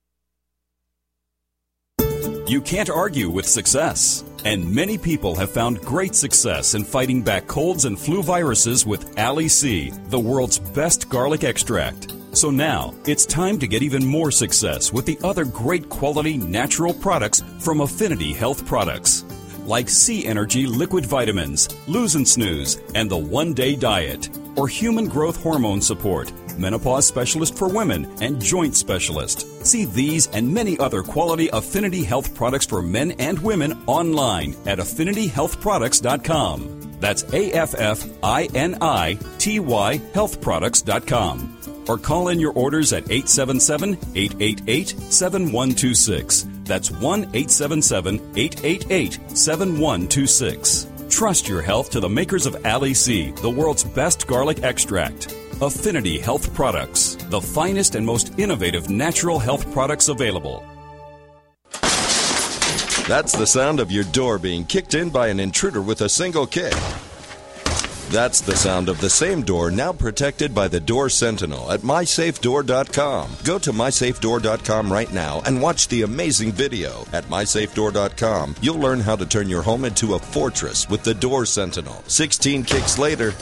You 2.51 2.59
can't 2.59 2.89
argue 2.89 3.29
with 3.29 3.47
success. 3.47 4.25
And 4.43 4.69
many 4.75 4.97
people 4.97 5.35
have 5.35 5.51
found 5.51 5.79
great 5.79 6.13
success 6.13 6.73
in 6.73 6.83
fighting 6.83 7.21
back 7.21 7.47
colds 7.47 7.85
and 7.85 7.97
flu 7.97 8.21
viruses 8.21 8.85
with 8.85 9.17
Ali 9.17 9.47
C, 9.47 9.93
the 10.09 10.19
world's 10.19 10.59
best 10.59 11.07
garlic 11.07 11.45
extract. 11.45 12.13
So 12.33 12.51
now 12.51 12.93
it's 13.05 13.25
time 13.25 13.57
to 13.59 13.67
get 13.67 13.83
even 13.83 14.05
more 14.05 14.31
success 14.31 14.91
with 14.91 15.05
the 15.05 15.17
other 15.23 15.45
great 15.45 15.87
quality 15.87 16.37
natural 16.37 16.93
products 16.93 17.41
from 17.61 17.79
Affinity 17.79 18.33
Health 18.33 18.65
Products, 18.65 19.23
like 19.65 19.87
C 19.87 20.25
Energy 20.25 20.65
liquid 20.65 21.05
vitamins, 21.05 21.69
Lose 21.87 22.15
and 22.15 22.27
Snooze, 22.27 22.81
and 22.95 23.09
the 23.09 23.17
One 23.17 23.53
Day 23.53 23.77
Diet, 23.77 24.29
or 24.57 24.67
human 24.67 25.07
growth 25.07 25.41
hormone 25.41 25.79
support 25.79 26.33
menopause 26.57 27.05
specialist 27.07 27.57
for 27.57 27.67
women, 27.67 28.07
and 28.21 28.41
joint 28.41 28.75
specialist. 28.75 29.65
See 29.65 29.83
these 29.85 30.27
and 30.27 30.53
many 30.53 30.77
other 30.79 31.03
quality 31.03 31.49
Affinity 31.49 32.03
Health 32.03 32.33
products 32.35 32.65
for 32.65 32.81
men 32.81 33.11
and 33.11 33.37
women 33.39 33.83
online 33.87 34.55
at 34.65 34.79
affinityhealthproducts.com. 34.79 36.77
That's 36.99 37.23
A 37.33 37.51
F 37.51 37.73
F 37.75 38.05
I 38.23 38.47
N 38.53 38.77
I 38.79 39.17
T 39.39 39.59
Y 39.59 39.97
healthproducts.com. 40.13 41.57
Or 41.87 41.97
call 41.97 42.27
in 42.29 42.39
your 42.39 42.53
orders 42.53 42.93
at 42.93 43.09
877 43.09 43.97
888 44.15 44.89
7126. 45.11 46.47
That's 46.63 46.91
1 46.91 47.21
877 47.33 48.15
888 48.35 49.19
7126. 49.37 50.87
Trust 51.09 51.49
your 51.49 51.61
health 51.61 51.89
to 51.89 51.99
the 51.99 52.07
makers 52.07 52.45
of 52.45 52.65
Ali 52.65 52.93
C, 52.93 53.31
the 53.31 53.49
world's 53.49 53.83
best 53.83 54.27
garlic 54.27 54.63
extract. 54.63 55.35
Affinity 55.61 56.17
Health 56.17 56.51
Products, 56.55 57.15
the 57.29 57.39
finest 57.39 57.93
and 57.93 58.03
most 58.03 58.33
innovative 58.39 58.89
natural 58.89 59.37
health 59.37 59.71
products 59.71 60.07
available. 60.07 60.65
That's 63.07 63.33
the 63.33 63.45
sound 63.45 63.79
of 63.79 63.91
your 63.91 64.05
door 64.05 64.39
being 64.39 64.65
kicked 64.65 64.95
in 64.95 65.11
by 65.11 65.27
an 65.27 65.39
intruder 65.39 65.83
with 65.83 66.01
a 66.01 66.09
single 66.09 66.47
kick. 66.47 66.73
That's 68.09 68.41
the 68.41 68.55
sound 68.55 68.89
of 68.89 68.99
the 68.99 69.09
same 69.09 69.43
door 69.43 69.69
now 69.69 69.93
protected 69.93 70.55
by 70.55 70.67
the 70.67 70.79
Door 70.79 71.09
Sentinel 71.09 71.71
at 71.71 71.81
mysafedoor.com. 71.81 73.31
Go 73.43 73.59
to 73.59 73.71
mysafedoor.com 73.71 74.91
right 74.91 75.13
now 75.13 75.43
and 75.45 75.61
watch 75.61 75.87
the 75.89 76.01
amazing 76.01 76.53
video. 76.53 77.05
At 77.13 77.25
mysafedoor.com, 77.25 78.55
you'll 78.61 78.79
learn 78.79 78.99
how 78.99 79.15
to 79.15 79.27
turn 79.27 79.47
your 79.47 79.61
home 79.61 79.85
into 79.85 80.15
a 80.15 80.19
fortress 80.19 80.89
with 80.89 81.03
the 81.03 81.13
Door 81.13 81.45
Sentinel. 81.45 82.03
16 82.07 82.63
kicks 82.63 82.97
later, 82.97 83.33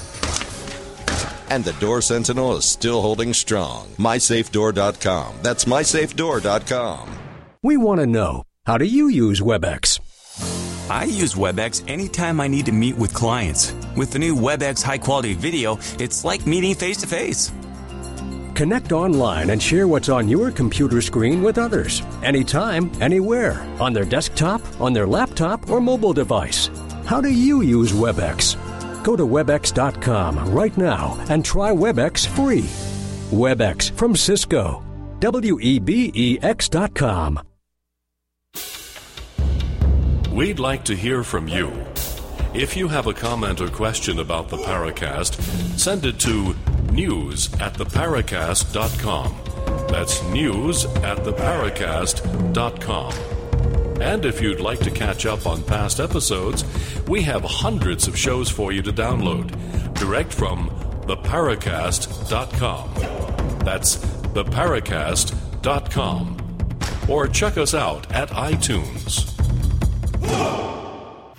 and 1.50 1.63
the 1.63 1.74
Door 1.74 2.01
Sentinel 2.01 2.58
is 2.58 2.65
still 2.65 3.01
holding 3.01 3.34
strong. 3.34 3.88
MySafeDoor.com. 3.98 5.36
That's 5.41 5.65
MySafeDoor.com. 5.65 7.10
We 7.62 7.77
want 7.77 8.00
to 8.00 8.08
know 8.08 8.44
how 8.65 8.77
do 8.77 8.86
you 8.86 9.08
use 9.08 9.41
WebEx? 9.41 10.00
I 10.89 11.03
use 11.03 11.36
WebEx 11.36 11.88
anytime 11.88 12.39
I 12.39 12.48
need 12.48 12.65
to 12.65 12.72
meet 12.72 12.98
with 12.98 13.13
clients. 13.13 13.74
With 13.96 14.12
the 14.12 14.20
new 14.20 14.36
WebEx 14.36 14.82
high 14.82 14.98
quality 14.98 15.34
video, 15.34 15.77
it's 16.00 16.24
like 16.24 16.48
meeting 16.48 16.74
face 16.74 16.98
to 16.98 17.08
face. 17.08 17.51
Connect 18.56 18.91
online 18.91 19.51
and 19.51 19.62
share 19.62 19.88
what's 19.88 20.10
on 20.10 20.27
your 20.27 20.51
computer 20.51 21.01
screen 21.01 21.41
with 21.41 21.58
others, 21.58 22.01
anytime, 22.24 22.91
anywhere, 23.01 23.62
on 23.79 23.94
their 23.94 24.03
desktop, 24.03 24.62
on 24.82 24.91
their 24.91 25.08
laptop, 25.08 25.70
or 25.70 25.79
mobile 25.79 26.13
device. 26.13 26.70
How 27.06 27.22
do 27.22 27.29
you 27.29 27.62
use 27.62 27.91
WebEx? 27.91 28.58
Go 29.10 29.16
to 29.16 29.25
WebEx.com 29.25 30.54
right 30.54 30.78
now 30.78 31.18
and 31.30 31.44
try 31.44 31.72
WebEx 31.72 32.28
free. 32.28 32.68
WebEx 33.36 33.89
from 33.94 34.16
Cisco. 34.16 34.84
W 35.20 35.60
E 35.60 35.80
B 35.80 36.12
E 36.13 36.38
X.com. 36.44 37.39
We'd 40.32 40.60
like 40.60 40.84
to 40.84 40.96
hear 40.96 41.24
from 41.24 41.48
you. 41.48 41.72
If 42.54 42.78
you 42.78 42.88
have 42.88 43.08
a 43.08 43.13
comment 43.16 43.62
or 43.62 43.70
question 43.70 44.20
about 44.20 44.50
the 44.50 44.58
Paracast, 44.58 45.42
send 45.80 46.06
it 46.06 46.20
to 46.20 46.54
news 46.92 47.51
at 47.56 47.74
theparacast.com. 47.74 49.36
That's 49.88 50.22
news 50.25 50.86
at 50.86 51.18
theparacast.com. 51.18 53.38
And 54.01 54.25
if 54.25 54.41
you'd 54.41 54.60
like 54.60 54.79
to 54.79 54.91
catch 54.91 55.25
up 55.25 55.46
on 55.46 55.63
past 55.63 56.00
episodes, 56.00 56.63
we 57.08 57.22
have 57.24 57.44
hundreds 57.44 58.08
of 58.08 58.18
shows 58.18 58.50
for 58.50 58.72
you 58.72 58.82
to 58.82 58.94
download 58.94 59.53
direct 59.96 60.34
from 60.34 60.70
theparacast.com. 61.01 62.94
That's 63.65 63.98
theparacast.com. 63.98 66.38
Or 67.10 67.27
check 67.27 67.58
us 67.58 67.74
out 67.74 68.10
at 68.12 68.29
iTunes. 68.29 69.25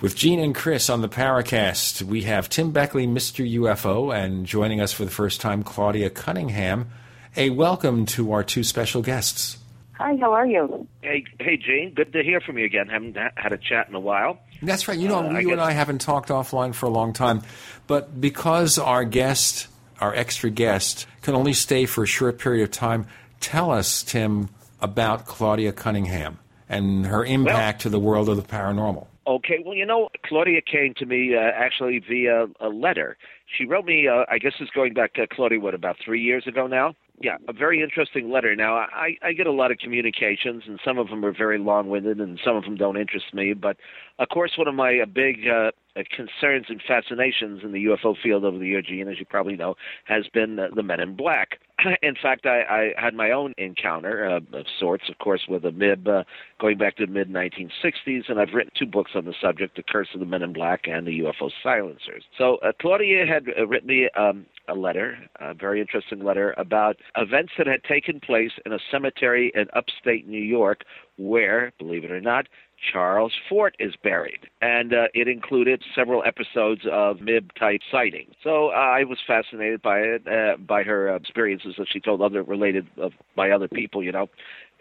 With 0.01 0.15
Gene 0.15 0.39
and 0.39 0.55
Chris 0.55 0.89
on 0.89 1.01
the 1.01 1.09
Paracast, 1.09 2.01
we 2.01 2.23
have 2.23 2.49
Tim 2.49 2.71
Beckley, 2.71 3.05
Mr. 3.05 3.47
UFO, 3.59 4.11
and 4.11 4.47
joining 4.47 4.81
us 4.81 4.91
for 4.91 5.05
the 5.05 5.11
first 5.11 5.41
time, 5.41 5.63
Claudia 5.63 6.09
Cunningham. 6.09 6.89
A 7.37 7.51
welcome 7.51 8.05
to 8.07 8.33
our 8.33 8.43
two 8.43 8.63
special 8.63 9.01
guests. 9.01 9.57
Hi, 10.01 10.15
how 10.19 10.33
are 10.33 10.47
you? 10.47 10.87
Hey, 11.03 11.23
hey, 11.39 11.57
Gene. 11.57 11.93
Good 11.93 12.11
to 12.13 12.23
hear 12.23 12.41
from 12.41 12.57
you 12.57 12.65
again. 12.65 12.87
Haven't 12.87 13.15
had 13.35 13.53
a 13.53 13.57
chat 13.57 13.87
in 13.87 13.93
a 13.93 13.99
while. 13.99 14.39
That's 14.63 14.87
right. 14.87 14.97
You 14.97 15.07
know, 15.07 15.19
Uh, 15.19 15.27
I 15.29 15.39
you 15.41 15.49
guess- 15.49 15.51
and 15.53 15.61
I 15.61 15.71
haven't 15.73 16.01
talked 16.01 16.29
offline 16.29 16.73
for 16.73 16.87
a 16.87 16.89
long 16.89 17.13
time, 17.13 17.41
but 17.85 18.19
because 18.19 18.79
our 18.79 19.03
guest, 19.03 19.67
our 19.99 20.15
extra 20.15 20.49
guest, 20.49 21.05
can 21.21 21.35
only 21.35 21.53
stay 21.53 21.85
for 21.85 22.03
a 22.03 22.07
short 22.07 22.39
period 22.39 22.63
of 22.63 22.71
time, 22.71 23.05
tell 23.39 23.69
us, 23.69 24.01
Tim, 24.01 24.49
about 24.81 25.27
Claudia 25.27 25.71
Cunningham 25.71 26.39
and 26.67 27.05
her 27.05 27.23
impact 27.23 27.79
well, 27.79 27.81
to 27.83 27.89
the 27.89 27.99
world 27.99 28.27
of 28.27 28.37
the 28.37 28.43
paranormal. 28.43 29.05
Okay, 29.27 29.59
well, 29.63 29.75
you 29.75 29.85
know, 29.85 30.09
Claudia 30.25 30.61
came 30.61 30.95
to 30.95 31.05
me 31.05 31.35
uh, 31.35 31.39
actually 31.39 31.99
via 31.99 32.47
a 32.59 32.69
letter. 32.69 33.17
She 33.55 33.65
wrote 33.65 33.85
me, 33.85 34.07
uh, 34.07 34.25
I 34.27 34.39
guess 34.39 34.53
it's 34.59 34.71
going 34.71 34.93
back, 34.95 35.11
uh, 35.19 35.27
Claudia, 35.31 35.59
what, 35.59 35.75
about 35.75 35.97
three 36.03 36.21
years 36.21 36.47
ago 36.47 36.65
now? 36.65 36.95
Yeah, 37.23 37.37
a 37.47 37.53
very 37.53 37.81
interesting 37.83 38.31
letter. 38.31 38.55
Now, 38.55 38.75
I, 38.75 39.15
I 39.21 39.33
get 39.33 39.45
a 39.45 39.51
lot 39.51 39.71
of 39.71 39.77
communications, 39.77 40.63
and 40.65 40.79
some 40.83 40.97
of 40.97 41.09
them 41.09 41.23
are 41.23 41.31
very 41.31 41.59
long 41.59 41.89
winded, 41.89 42.19
and 42.19 42.39
some 42.43 42.55
of 42.55 42.63
them 42.63 42.75
don't 42.75 42.97
interest 42.97 43.33
me. 43.33 43.53
But, 43.53 43.77
of 44.17 44.29
course, 44.29 44.53
one 44.57 44.67
of 44.67 44.73
my 44.73 44.99
uh, 44.99 45.05
big 45.05 45.47
uh, 45.47 45.71
uh, 45.95 46.03
concerns 46.15 46.65
and 46.69 46.81
fascinations 46.87 47.61
in 47.63 47.73
the 47.73 47.85
UFO 47.85 48.15
field 48.21 48.43
over 48.43 48.57
the 48.57 48.65
year, 48.65 48.81
Gene, 48.81 49.07
as 49.07 49.19
you 49.19 49.25
probably 49.25 49.55
know, 49.55 49.75
has 50.05 50.27
been 50.33 50.57
the 50.75 50.83
Men 50.83 50.99
in 50.99 51.15
Black. 51.15 51.59
in 52.01 52.15
fact, 52.21 52.45
I, 52.45 52.93
I 52.97 53.01
had 53.01 53.13
my 53.13 53.31
own 53.31 53.53
encounter 53.57 54.27
uh, 54.29 54.57
of 54.57 54.65
sorts, 54.79 55.09
of 55.09 55.17
course, 55.19 55.41
with 55.47 55.65
a 55.65 55.71
MIB 55.71 56.07
uh, 56.07 56.23
going 56.59 56.77
back 56.77 56.97
to 56.97 57.05
the 57.05 57.11
mid 57.11 57.29
1960s, 57.29 58.29
and 58.29 58.39
I've 58.39 58.53
written 58.53 58.71
two 58.77 58.85
books 58.85 59.11
on 59.15 59.25
the 59.25 59.33
subject 59.41 59.75
The 59.75 59.83
Curse 59.83 60.09
of 60.13 60.19
the 60.19 60.25
Men 60.25 60.41
in 60.41 60.53
Black 60.53 60.87
and 60.87 61.05
The 61.05 61.19
UFO 61.19 61.51
Silencers. 61.63 62.23
So, 62.37 62.57
uh, 62.57 62.71
Claudia 62.79 63.25
had 63.25 63.45
uh, 63.57 63.67
written 63.67 63.87
me 63.87 64.09
um, 64.17 64.45
a 64.67 64.75
letter, 64.75 65.17
a 65.39 65.53
very 65.53 65.81
interesting 65.81 66.23
letter, 66.23 66.53
about 66.57 66.97
events 67.17 67.53
that 67.57 67.67
had 67.67 67.83
taken 67.83 68.19
place 68.19 68.51
in 68.65 68.73
a 68.73 68.79
cemetery 68.91 69.51
in 69.55 69.65
upstate 69.73 70.27
New 70.27 70.41
York 70.41 70.83
where, 71.17 71.71
believe 71.77 72.03
it 72.03 72.11
or 72.11 72.21
not, 72.21 72.47
Charles 72.91 73.33
Fort 73.47 73.75
is 73.79 73.93
buried. 74.03 74.49
And 74.61 74.93
uh, 74.93 75.07
it 75.13 75.27
included 75.27 75.83
several 75.95 76.23
episodes 76.25 76.81
of 76.91 77.21
MIB 77.21 77.53
type 77.55 77.81
sightings. 77.91 78.33
So 78.43 78.69
uh, 78.69 78.71
I 78.71 79.03
was 79.03 79.19
fascinated 79.25 79.81
by 79.81 79.99
it, 79.99 80.27
uh, 80.27 80.57
by 80.57 80.83
her 80.83 81.15
experiences 81.15 81.75
that 81.77 81.87
she 81.91 81.99
told 81.99 82.21
other 82.21 82.43
related 82.43 82.87
of, 82.97 83.13
by 83.35 83.51
other 83.51 83.67
people, 83.67 84.03
you 84.03 84.11
know 84.11 84.29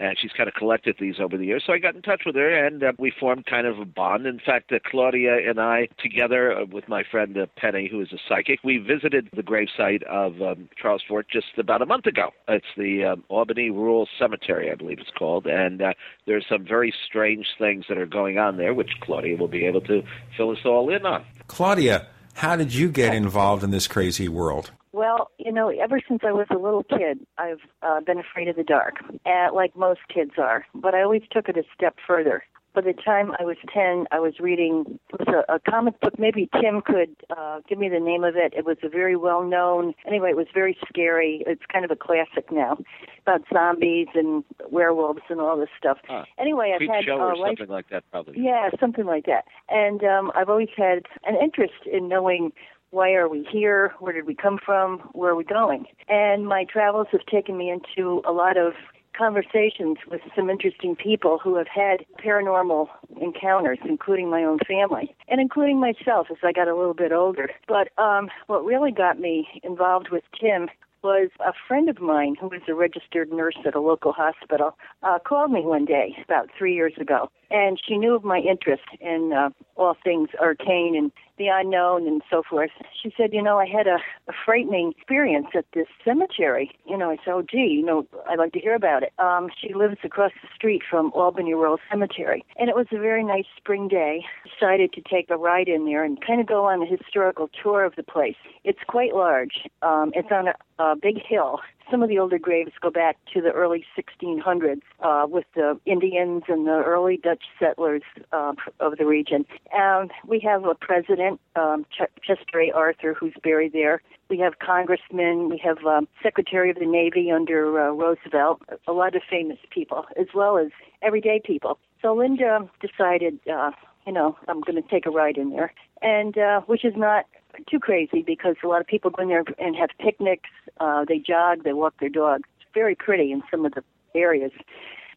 and 0.00 0.19
she's 0.19 0.33
kind 0.33 0.49
of 0.49 0.54
collected 0.54 0.97
these 0.99 1.21
over 1.21 1.37
the 1.37 1.45
years. 1.45 1.62
So 1.66 1.75
I 1.75 1.78
got 1.78 1.95
in 1.95 2.02
touch 2.02 2.23
with 2.25 2.35
her, 2.35 2.66
and 2.66 2.83
uh, 2.83 2.92
we 2.99 3.11
formed 3.11 3.45
kind 3.45 3.66
of 3.66 3.78
a 3.78 3.85
bond. 3.85 4.26
In 4.26 4.40
fact, 4.40 4.73
uh, 4.73 4.78
Claudia 4.83 5.49
and 5.49 5.61
I, 5.61 5.88
together 6.02 6.57
uh, 6.57 6.64
with 6.64 6.88
my 6.88 7.04
friend 7.09 7.37
uh, 7.37 7.47
Penny, 7.57 7.87
who 7.88 8.00
is 8.00 8.11
a 8.12 8.19
psychic, 8.26 8.61
we 8.64 8.78
visited 8.78 9.28
the 9.37 9.42
gravesite 9.42 10.02
of 10.04 10.40
um, 10.40 10.71
Charles 10.80 11.02
Fort 11.07 11.26
just 11.30 11.59
about 11.59 11.83
a 11.83 11.87
month 11.87 12.07
ago. 12.07 12.30
It's 12.49 12.64
the 12.78 13.04
um, 13.04 13.25
Albany 13.28 13.69
Rural 13.69 14.09
Cemetery, 14.19 14.73
I 14.73 14.75
believe 14.75 14.99
it's 14.99 15.11
called, 15.16 15.47
and 15.47 15.83
uh, 15.83 15.92
there's 16.26 16.47
some 16.49 16.64
very 16.64 16.95
strange 17.07 17.47
things 17.59 17.85
that 17.90 17.99
are 17.99 18.07
going 18.07 18.38
on 18.38 18.57
there, 18.57 18.73
which 18.73 18.92
Claudia 19.02 19.37
will 19.37 19.49
be 19.49 19.66
able 19.66 19.83
to 19.83 20.02
fill 20.35 20.50
us 20.50 20.64
all 20.64 20.88
in 20.88 21.04
on. 21.04 21.25
Claudia, 21.47 22.07
how 22.35 22.57
did 22.57 22.73
you 22.73 22.88
get 22.88 23.14
involved 23.14 23.62
in 23.62 23.71
this 23.71 23.87
crazy 23.87 24.28
world? 24.28 24.71
Well, 24.93 25.31
you 25.39 25.53
know, 25.53 25.69
ever 25.69 26.01
since 26.07 26.23
I 26.27 26.33
was 26.33 26.47
a 26.51 26.59
little 26.59 26.83
kid, 26.83 27.25
I've 27.39 27.61
uh, 27.83 28.01
been 28.01 28.19
afraid 28.19 28.49
of 28.49 28.57
the 28.57 28.65
dark, 28.65 28.97
uh, 29.25 29.55
like 29.55 29.77
most 29.77 30.01
kids 30.13 30.33
are. 30.37 30.67
But 30.75 30.95
I 30.95 31.03
always 31.03 31.23
took 31.31 31.49
it 31.49 31.57
a 31.57 31.63
step 31.75 31.97
further. 32.07 32.43
By 32.73 32.83
the 32.83 32.93
time 32.93 33.33
I 33.41 33.45
was 33.45 33.57
10, 33.75 34.07
I 34.13 34.21
was 34.21 34.35
reading 34.39 35.01
it 35.13 35.27
was 35.27 35.45
a, 35.49 35.55
a 35.55 35.59
comic 35.59 36.01
book. 36.01 36.19
Maybe 36.21 36.49
Tim 36.61 36.81
could 36.83 37.17
uh, 37.37 37.61
give 37.69 37.79
me 37.79 37.89
the 37.89 37.99
name 37.99 38.23
of 38.23 38.37
it. 38.37 38.53
It 38.57 38.65
was 38.65 38.77
a 38.85 38.89
very 38.89 39.17
well 39.17 39.43
known, 39.43 39.93
anyway, 40.07 40.31
it 40.31 40.37
was 40.37 40.47
very 40.55 40.79
scary. 40.89 41.43
It's 41.49 41.63
kind 41.73 41.85
of 41.85 41.91
a 41.91 41.97
classic 41.97 42.53
now 42.53 42.79
about 43.23 43.43
zombies 43.53 44.07
and 44.15 44.45
werewolves 44.71 45.23
and 45.29 45.41
all 45.41 45.59
this 45.59 45.69
stuff. 45.77 45.99
Huh. 46.07 46.25
Anyway, 46.39 46.73
Creep 46.77 46.91
I've 46.91 46.97
had 46.97 47.05
show 47.07 47.21
uh, 47.21 47.25
or 47.25 47.37
life, 47.37 47.59
something 47.59 47.75
like 47.75 47.89
that, 47.91 48.05
probably. 48.13 48.35
Yeah, 48.41 48.71
something 48.79 49.05
like 49.05 49.27
that. 49.27 49.47
And 49.69 50.05
um, 50.05 50.31
I've 50.37 50.49
always 50.49 50.71
had 50.77 51.07
an 51.25 51.37
interest 51.43 51.87
in 51.93 52.09
knowing 52.09 52.53
why 52.91 53.13
are 53.13 53.29
we 53.29 53.47
here? 53.51 53.95
Where 54.01 54.13
did 54.13 54.27
we 54.27 54.35
come 54.35 54.59
from? 54.65 54.99
Where 55.13 55.31
are 55.31 55.37
we 55.37 55.45
going? 55.45 55.87
And 56.09 56.47
my 56.47 56.65
travels 56.65 57.07
have 57.13 57.25
taken 57.27 57.57
me 57.57 57.71
into 57.71 58.23
a 58.27 58.33
lot 58.33 58.57
of 58.57 58.73
conversations 59.17 59.99
with 60.11 60.21
some 60.35 60.49
interesting 60.49 60.97
people 60.97 61.39
who 61.43 61.57
have 61.57 61.67
had 61.69 62.05
paranormal 62.25 62.89
encounters, 63.21 63.79
including 63.85 64.31
my 64.31 64.43
own 64.43 64.59
family 64.67 65.15
and 65.29 65.41
including 65.41 65.79
myself 65.79 66.29
as 66.31 66.39
I 66.43 66.53
got 66.53 66.69
a 66.69 66.76
little 66.76 66.95
bit 66.95 67.13
older. 67.13 67.50
But 67.69 67.89
um, 68.03 68.29
what 68.47 68.65
really 68.65 68.93
got 68.93 69.21
me 69.21 69.47
involved 69.63 70.09
with 70.11 70.25
Tim 70.41 70.69
was 71.03 71.31
a 71.41 71.53
friend 71.67 71.89
of 71.89 72.00
mine 72.00 72.37
who 72.41 72.49
was 72.49 72.61
a 72.69 72.75
registered 72.75 73.33
nurse 73.33 73.57
at 73.67 73.75
a 73.75 73.81
local 73.81 74.13
hospital 74.13 74.76
uh, 75.03 75.19
called 75.19 75.50
me 75.50 75.63
one 75.63 75.85
day 75.85 76.17
about 76.25 76.50
three 76.57 76.75
years 76.75 76.93
ago, 77.00 77.31
and 77.50 77.78
she 77.86 77.99
knew 77.99 78.15
of 78.15 78.25
my 78.25 78.39
interest 78.39 78.82
in 79.00 79.32
uh, 79.32 79.50
all 79.76 79.97
things 80.02 80.28
arcane 80.41 80.95
and 80.97 81.13
the 81.39 81.49
unknown 81.49 82.06
and 82.06 82.21
so 82.30 82.43
forth. 82.49 82.71
She 83.02 83.13
said, 83.17 83.32
you 83.32 83.43
know, 83.43 83.58
I 83.58 83.67
had 83.67 83.86
a, 83.86 83.97
a 84.28 84.32
frightening 84.45 84.93
experience 84.97 85.47
at 85.56 85.65
this 85.73 85.86
cemetery. 86.04 86.71
You 86.86 86.99
know, 86.99 87.10
I 87.10 87.17
said, 87.17 87.32
oh, 87.32 87.43
gee, 87.43 87.80
you 87.80 87.82
know, 87.82 88.06
I'd 88.28 88.39
like 88.39 88.52
to 88.52 88.60
hear 88.60 88.75
about 88.75 89.02
it. 89.02 89.13
Um, 89.19 89.49
she 89.58 89.73
lives 89.73 89.97
across 90.04 90.32
the 90.43 90.49
street 90.54 90.82
from 90.89 91.10
Albany 91.15 91.54
Rural 91.54 91.78
Cemetery, 91.91 92.45
and 92.56 92.69
it 92.69 92.76
was 92.76 92.86
a 92.93 92.99
very 92.99 93.25
nice 93.25 93.47
spring 93.56 93.89
day. 93.89 94.25
Decided 94.45 94.93
to 94.93 95.00
take 95.00 95.30
a 95.30 95.36
ride 95.36 95.69
in 95.69 95.86
there 95.86 96.04
and 96.04 96.25
kind 96.25 96.41
of 96.41 96.47
go 96.47 96.67
on 96.67 96.82
a 96.82 96.86
historical 96.86 97.49
tour 97.63 97.84
of 97.84 97.97
the 97.97 98.02
place. 98.02 98.36
It's 98.65 98.80
quite 98.86 99.15
large. 99.15 99.67
Um, 99.80 100.13
it's 100.15 100.30
on 100.30 100.49
a, 100.49 100.54
a 100.82 100.95
big 100.95 101.23
hill 101.26 101.60
some 101.91 102.03
of 102.03 102.09
the 102.09 102.19
older 102.19 102.39
graves 102.39 102.73
go 102.81 102.91
back 102.91 103.17
to 103.33 103.41
the 103.41 103.50
early 103.50 103.85
1600s 103.97 104.83
uh, 105.00 105.26
with 105.29 105.45
the 105.55 105.79
Indians 105.87 106.45
and 106.49 106.67
the 106.67 106.83
early 106.85 107.17
Dutch 107.17 107.45
settlers 107.59 108.03
uh, 108.33 108.53
of 108.79 108.99
the 108.99 109.07
region. 109.07 109.45
And 109.73 110.11
we 110.26 110.41
have 110.41 110.65
a 110.65 110.75
president, 110.75 111.41
um, 111.57 111.87
Ch- 111.91 112.11
Chester 112.23 112.61
A. 112.61 112.71
Arthur, 112.73 113.15
who's 113.15 113.35
buried 113.43 113.73
there. 113.73 114.03
We 114.29 114.39
have 114.39 114.59
congressmen. 114.61 115.49
We 115.49 115.59
have 115.59 115.85
um, 115.85 116.07
Secretary 116.23 116.71
of 116.71 116.79
the 116.79 116.87
Navy 116.87 117.31
under 117.31 117.81
uh, 117.81 117.91
Roosevelt. 117.93 118.63
A 118.87 118.93
lot 118.93 119.17
of 119.17 119.23
famous 119.29 119.59
people, 119.71 120.07
as 120.19 120.29
well 120.35 120.59
as 120.59 120.69
everyday 121.03 121.41
people. 121.45 121.79
So 122.03 122.15
Linda 122.15 122.69
decided, 122.81 123.41
uh, 123.53 123.73
you 124.06 124.13
know, 124.13 124.36
I'm 124.49 124.60
going 124.60 124.82
to 124.82 124.89
take 124.89 125.06
a 125.06 125.10
ride 125.10 125.36
in 125.36 125.50
there, 125.50 125.73
and 126.02 126.36
uh, 126.39 126.60
which 126.63 126.84
is 126.84 126.95
not 126.97 127.26
too 127.71 127.78
crazy 127.78 128.23
because 128.23 128.56
a 128.65 128.67
lot 128.67 128.80
of 128.80 128.86
people 128.86 129.10
go 129.10 129.23
in 129.23 129.28
there 129.28 129.45
and 129.58 129.76
have 129.76 129.91
picnics. 129.99 130.49
Uh, 130.78 131.04
they 131.06 131.19
jog, 131.19 131.65
they 131.65 131.73
walk 131.73 131.95
their 132.00 132.08
dogs. 132.08 132.49
It's 132.60 132.71
very 132.75 132.95
pretty 132.95 133.32
in 133.32 133.43
some 133.50 133.67
of 133.67 133.73
the 133.73 133.82
areas. 134.15 134.52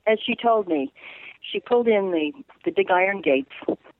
As 0.05 0.19
she 0.23 0.35
told 0.35 0.67
me, 0.67 0.91
she 1.41 1.59
pulled 1.59 1.87
in 1.87 2.11
the 2.11 2.31
the 2.65 2.71
big 2.71 2.89
iron 2.91 3.21
gates, 3.21 3.51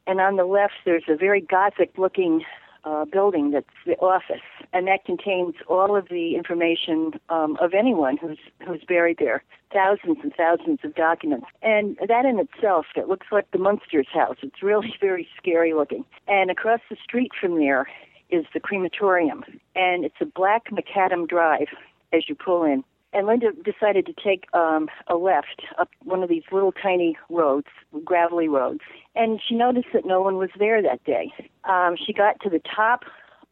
and 0.08 0.20
on 0.20 0.36
the 0.36 0.46
left 0.46 0.74
there's 0.86 1.04
a 1.08 1.16
very 1.16 1.42
gothic-looking 1.42 2.44
uh, 2.86 3.06
building 3.06 3.52
that's 3.52 3.68
the 3.86 3.96
office, 3.98 4.42
and 4.74 4.88
that 4.88 5.06
contains 5.06 5.56
all 5.68 5.96
of 5.96 6.10
the 6.10 6.36
information 6.36 7.14
um, 7.30 7.58
of 7.62 7.74
anyone 7.74 8.18
who's 8.18 8.40
who's 8.66 8.84
buried 8.88 9.18
there. 9.20 9.44
Thousands 9.72 10.18
and 10.22 10.34
thousands 10.36 10.80
of 10.84 10.94
documents, 10.94 11.48
and 11.62 11.98
that 12.08 12.26
in 12.26 12.40
itself, 12.40 12.86
it 12.96 13.08
looks 13.08 13.28
like 13.32 13.50
the 13.52 13.58
Munsters 13.58 14.08
house. 14.14 14.38
It's 14.42 14.62
really 14.62 14.94
very 15.02 15.28
scary 15.38 15.74
looking. 15.74 16.06
And 16.28 16.52
across 16.52 16.82
the 16.90 16.98
street 17.04 17.32
from 17.40 17.58
there 17.58 17.88
is 18.30 18.46
the 18.54 18.60
crematorium, 18.60 19.44
and 19.76 20.06
it's 20.06 20.22
a 20.22 20.26
black 20.26 20.70
macadam 20.70 21.28
drive 21.28 21.68
as 22.12 22.30
you 22.30 22.36
pull 22.36 22.64
in. 22.64 22.84
And 23.14 23.28
Linda 23.28 23.52
decided 23.64 24.08
to 24.08 24.14
take 24.14 24.46
um, 24.54 24.90
a 25.08 25.16
left 25.16 25.62
up 25.78 25.90
one 26.04 26.24
of 26.24 26.30
these 26.30 26.44
little 26.52 26.72
tiny 26.72 27.16
roads, 27.30 27.68
gravelly 28.04 28.48
roads, 28.48 28.82
and 29.16 29.40
she 29.48 29.54
noticed 29.54 29.90
that 29.94 30.06
no 30.06 30.22
one 30.22 30.38
was 30.38 30.50
there 30.58 30.82
that 30.82 31.04
day. 31.04 31.32
Um, 31.64 31.96
she 31.96 32.12
got 32.12 32.40
to 32.42 32.50
the 32.50 32.62
top 32.76 33.04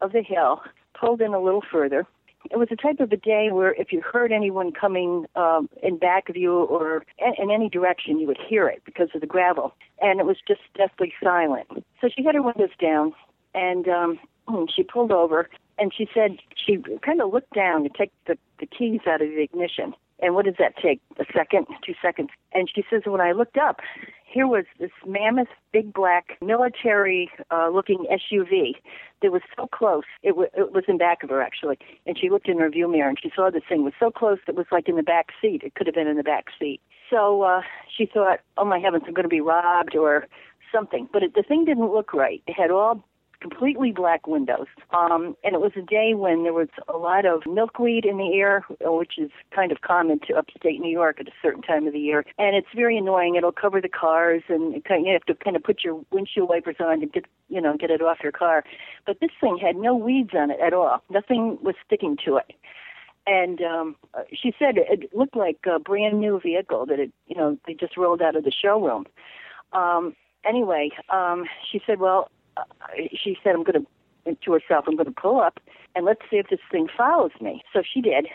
of 0.01 0.13
the 0.13 0.23
hill, 0.23 0.61
pulled 0.99 1.21
in 1.21 1.33
a 1.33 1.39
little 1.39 1.63
further. 1.71 2.07
It 2.49 2.57
was 2.57 2.69
a 2.71 2.75
type 2.75 2.99
of 2.99 3.11
a 3.11 3.17
day 3.17 3.49
where 3.51 3.75
if 3.75 3.91
you 3.91 4.01
heard 4.01 4.31
anyone 4.31 4.71
coming 4.71 5.27
um, 5.35 5.69
in 5.83 5.99
back 5.99 6.27
of 6.27 6.35
you 6.35 6.63
or 6.63 7.05
in, 7.19 7.33
in 7.37 7.51
any 7.51 7.69
direction, 7.69 8.19
you 8.19 8.25
would 8.25 8.39
hear 8.49 8.67
it 8.67 8.81
because 8.83 9.09
of 9.13 9.21
the 9.21 9.27
gravel. 9.27 9.75
And 10.01 10.19
it 10.19 10.25
was 10.25 10.37
just 10.47 10.61
deathly 10.75 11.13
silent. 11.23 11.67
So 12.01 12.09
she 12.09 12.23
had 12.23 12.33
her 12.33 12.41
windows 12.41 12.71
down, 12.81 13.13
and 13.53 13.87
um, 13.87 14.19
she 14.75 14.81
pulled 14.81 15.11
over 15.11 15.49
and 15.81 15.91
she 15.91 16.07
said 16.13 16.37
she 16.55 16.77
kind 17.03 17.21
of 17.21 17.33
looked 17.33 17.55
down 17.55 17.83
to 17.83 17.89
take 17.89 18.11
the, 18.27 18.37
the 18.59 18.67
keys 18.67 19.01
out 19.07 19.19
of 19.23 19.29
the 19.29 19.41
ignition. 19.41 19.95
And 20.19 20.35
what 20.35 20.45
does 20.45 20.53
that 20.59 20.77
take? 20.77 21.01
A 21.19 21.25
second, 21.35 21.65
two 21.83 21.95
seconds. 21.99 22.29
And 22.53 22.69
she 22.73 22.83
says, 22.87 23.01
when 23.05 23.19
I 23.19 23.31
looked 23.31 23.57
up, 23.57 23.79
here 24.23 24.45
was 24.45 24.65
this 24.79 24.91
mammoth, 25.07 25.47
big 25.73 25.91
black, 25.91 26.37
military 26.39 27.31
uh, 27.49 27.69
looking 27.69 28.05
SUV 28.11 28.73
that 29.23 29.31
was 29.31 29.41
so 29.57 29.65
close. 29.73 30.03
It, 30.21 30.29
w- 30.29 30.49
it 30.55 30.71
was 30.71 30.83
in 30.87 30.99
back 30.99 31.23
of 31.23 31.31
her, 31.31 31.41
actually. 31.41 31.79
And 32.05 32.15
she 32.15 32.29
looked 32.29 32.47
in 32.47 32.59
her 32.59 32.69
view 32.69 32.87
mirror 32.87 33.09
and 33.09 33.17
she 33.19 33.31
saw 33.35 33.49
this 33.49 33.63
thing 33.67 33.83
was 33.83 33.93
so 33.99 34.11
close 34.11 34.37
it 34.47 34.55
was 34.55 34.67
like 34.71 34.87
in 34.87 34.97
the 34.97 35.03
back 35.03 35.29
seat. 35.41 35.63
It 35.63 35.73
could 35.73 35.87
have 35.87 35.95
been 35.95 36.07
in 36.07 36.17
the 36.17 36.23
back 36.23 36.45
seat. 36.59 36.79
So 37.09 37.41
uh, 37.41 37.61
she 37.97 38.05
thought, 38.05 38.41
oh 38.55 38.65
my 38.65 38.77
heavens, 38.77 39.05
I'm 39.07 39.15
going 39.15 39.23
to 39.23 39.29
be 39.29 39.41
robbed 39.41 39.95
or 39.95 40.27
something. 40.71 41.09
But 41.11 41.23
it, 41.23 41.33
the 41.33 41.41
thing 41.43 41.65
didn't 41.65 41.91
look 41.91 42.13
right. 42.13 42.43
It 42.45 42.53
had 42.53 42.69
all 42.69 43.03
completely 43.41 43.91
black 43.91 44.27
windows. 44.27 44.67
Um, 44.91 45.35
and 45.43 45.55
it 45.55 45.61
was 45.61 45.71
a 45.75 45.81
day 45.81 46.13
when 46.13 46.43
there 46.43 46.53
was 46.53 46.69
a 46.87 46.97
lot 46.97 47.25
of 47.25 47.41
milkweed 47.45 48.05
in 48.05 48.17
the 48.17 48.33
air, 48.35 48.63
which 48.79 49.17
is 49.17 49.31
kind 49.53 49.71
of 49.71 49.81
common 49.81 50.19
to 50.27 50.35
upstate 50.35 50.79
New 50.79 50.91
York 50.91 51.19
at 51.19 51.27
a 51.27 51.31
certain 51.41 51.63
time 51.63 51.87
of 51.87 51.93
the 51.93 51.99
year. 51.99 52.23
And 52.37 52.55
it's 52.55 52.67
very 52.75 52.97
annoying. 52.97 53.35
It'll 53.35 53.51
cover 53.51 53.81
the 53.81 53.89
cars, 53.89 54.43
and 54.47 54.75
it 54.75 54.85
kind 54.85 55.01
of, 55.01 55.07
you 55.07 55.13
have 55.13 55.25
to 55.25 55.35
kind 55.35 55.55
of 55.55 55.63
put 55.63 55.83
your 55.83 56.01
windshield 56.11 56.49
wipers 56.49 56.77
on 56.79 56.99
to 57.01 57.07
get 57.07 57.25
you 57.49 57.59
know 57.59 57.75
get 57.75 57.89
it 57.89 58.01
off 58.01 58.19
your 58.23 58.31
car. 58.31 58.63
But 59.05 59.19
this 59.19 59.31
thing 59.41 59.57
had 59.57 59.75
no 59.75 59.95
weeds 59.95 60.31
on 60.33 60.51
it 60.51 60.59
at 60.59 60.73
all. 60.73 61.03
Nothing 61.09 61.57
was 61.61 61.75
sticking 61.85 62.17
to 62.25 62.37
it. 62.37 62.53
and 63.27 63.61
um, 63.61 63.95
she 64.33 64.53
said 64.57 64.75
it 64.77 65.15
looked 65.15 65.35
like 65.35 65.59
a 65.65 65.79
brand 65.79 66.19
new 66.19 66.39
vehicle 66.39 66.85
that 66.87 66.99
it, 66.99 67.11
you 67.27 67.35
know, 67.35 67.57
they 67.67 67.73
just 67.73 67.97
rolled 67.97 68.21
out 68.21 68.35
of 68.35 68.43
the 68.43 68.51
showroom. 68.51 69.05
Um, 69.73 70.15
anyway, 70.45 70.91
um, 71.09 71.45
she 71.71 71.81
said, 71.85 71.99
well, 71.99 72.29
uh, 72.57 72.63
she 73.13 73.37
said, 73.43 73.55
I'm 73.55 73.63
going 73.63 73.85
to, 74.25 74.35
to 74.35 74.51
herself, 74.53 74.85
I'm 74.87 74.95
going 74.95 75.05
to 75.05 75.21
pull 75.21 75.39
up 75.39 75.59
and 75.95 76.05
let's 76.05 76.21
see 76.29 76.37
if 76.37 76.47
this 76.49 76.59
thing 76.71 76.87
follows 76.95 77.31
me. 77.39 77.63
So 77.73 77.81
she 77.81 78.01
did, 78.01 78.27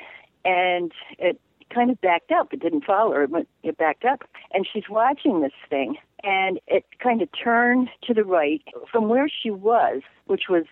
and 0.44 0.92
it 1.18 1.40
kind 1.72 1.90
of 1.90 2.00
backed 2.00 2.30
up. 2.30 2.52
It 2.52 2.60
didn't 2.60 2.84
follow 2.84 3.12
her, 3.14 3.26
but 3.26 3.46
it 3.62 3.76
backed 3.78 4.04
up. 4.04 4.22
And 4.52 4.66
she's 4.70 4.84
watching 4.88 5.40
this 5.40 5.52
thing, 5.68 5.96
and 6.22 6.60
it 6.66 6.84
kind 7.02 7.22
of 7.22 7.28
turned 7.32 7.88
to 8.04 8.14
the 8.14 8.24
right 8.24 8.62
from 8.90 9.08
where 9.08 9.28
she 9.28 9.50
was, 9.50 10.02
which 10.26 10.44
was 10.48 10.64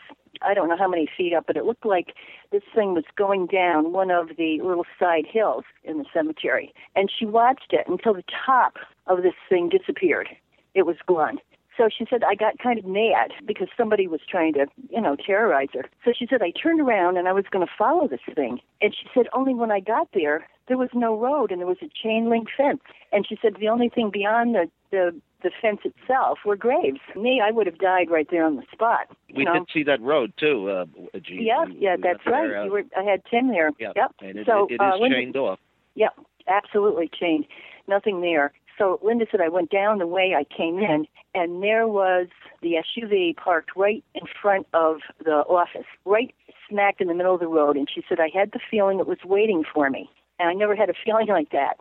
I 0.42 0.52
don't 0.52 0.68
know 0.68 0.76
how 0.76 0.88
many 0.88 1.08
feet 1.16 1.32
up, 1.32 1.44
but 1.46 1.56
it 1.56 1.64
looked 1.64 1.86
like 1.86 2.14
this 2.50 2.62
thing 2.74 2.94
was 2.94 3.04
going 3.16 3.46
down 3.46 3.92
one 3.92 4.10
of 4.10 4.30
the 4.36 4.60
little 4.62 4.84
side 4.98 5.26
hills 5.30 5.64
in 5.84 5.98
the 5.98 6.04
cemetery. 6.12 6.74
And 6.96 7.10
she 7.10 7.24
watched 7.24 7.72
it 7.72 7.86
until 7.86 8.14
the 8.14 8.24
top 8.44 8.74
of 9.06 9.22
this 9.22 9.34
thing 9.48 9.68
disappeared. 9.68 10.28
It 10.74 10.86
was 10.86 10.96
gone. 11.06 11.38
So 11.76 11.88
she 11.96 12.06
said, 12.08 12.22
I 12.24 12.34
got 12.36 12.58
kind 12.58 12.78
of 12.78 12.84
mad 12.84 13.32
because 13.46 13.68
somebody 13.76 14.06
was 14.06 14.20
trying 14.28 14.52
to, 14.54 14.66
you 14.90 15.00
know, 15.00 15.16
terrorize 15.16 15.68
her. 15.74 15.84
So 16.04 16.12
she 16.16 16.26
said, 16.26 16.40
I 16.42 16.50
turned 16.52 16.80
around 16.80 17.16
and 17.16 17.26
I 17.26 17.32
was 17.32 17.44
going 17.50 17.66
to 17.66 17.72
follow 17.76 18.06
this 18.06 18.20
thing. 18.34 18.60
And 18.80 18.94
she 18.94 19.08
said, 19.12 19.26
only 19.32 19.54
when 19.54 19.72
I 19.72 19.80
got 19.80 20.08
there, 20.14 20.46
there 20.68 20.78
was 20.78 20.90
no 20.94 21.18
road 21.18 21.50
and 21.50 21.60
there 21.60 21.66
was 21.66 21.78
a 21.82 21.88
chain 22.02 22.30
link 22.30 22.48
fence. 22.56 22.80
And 23.12 23.26
she 23.26 23.36
said, 23.42 23.56
the 23.58 23.68
only 23.68 23.88
thing 23.88 24.10
beyond 24.12 24.54
the, 24.54 24.70
the, 24.92 25.14
the 25.42 25.50
fence 25.60 25.80
itself 25.84 26.38
were 26.46 26.56
graves. 26.56 27.00
Me, 27.16 27.42
I 27.44 27.50
would 27.50 27.66
have 27.66 27.78
died 27.78 28.08
right 28.10 28.28
there 28.30 28.44
on 28.44 28.56
the 28.56 28.62
spot. 28.72 29.08
We 29.36 29.44
know? 29.44 29.54
did 29.54 29.68
see 29.74 29.82
that 29.82 30.00
road 30.00 30.32
too. 30.38 30.70
Uh, 30.70 30.84
G. 31.20 31.40
Yeah, 31.42 31.64
We- 31.64 31.78
yeah, 31.80 31.96
we 31.96 32.02
that's 32.02 32.24
right. 32.24 32.46
there, 32.48 32.60
uh, 32.60 32.64
You 32.66 32.70
were, 32.70 32.82
I 32.96 33.02
had 33.02 33.22
Tim 33.30 33.48
there. 33.48 33.70
yeah, 33.80 33.92
Yep. 33.96 34.12
and 34.20 34.38
it, 34.38 34.46
so 34.46 34.66
it, 34.70 34.74
it 34.74 34.80
uh, 34.80 34.94
is 34.94 35.00
Linda- 35.00 35.16
chained 35.16 35.36
off. 35.36 35.58
Yep, 35.96 36.12
absolutely 36.48 37.10
chained. 37.12 37.46
Nothing 37.86 38.20
there. 38.20 38.52
So 38.78 38.98
Linda 39.02 39.26
said 39.30 39.40
I 39.40 39.48
went 39.48 39.70
down 39.70 39.98
the 39.98 40.06
way 40.06 40.34
I 40.36 40.44
came 40.44 40.78
in, 40.78 41.06
and 41.34 41.62
there 41.62 41.86
was 41.86 42.26
the 42.60 42.74
SUV 42.74 43.36
parked 43.36 43.70
right 43.76 44.04
in 44.14 44.22
front 44.40 44.66
of 44.74 44.98
the 45.24 45.44
office, 45.48 45.86
right 46.04 46.34
smack 46.68 47.00
in 47.00 47.08
the 47.08 47.14
middle 47.14 47.34
of 47.34 47.40
the 47.40 47.46
road. 47.46 47.76
And 47.76 47.88
she 47.92 48.02
said 48.08 48.18
I 48.20 48.30
had 48.34 48.52
the 48.52 48.60
feeling 48.70 48.98
it 48.98 49.06
was 49.06 49.18
waiting 49.24 49.64
for 49.72 49.90
me, 49.90 50.10
and 50.38 50.48
I 50.48 50.54
never 50.54 50.74
had 50.74 50.90
a 50.90 50.94
feeling 51.04 51.28
like 51.28 51.50
that. 51.50 51.76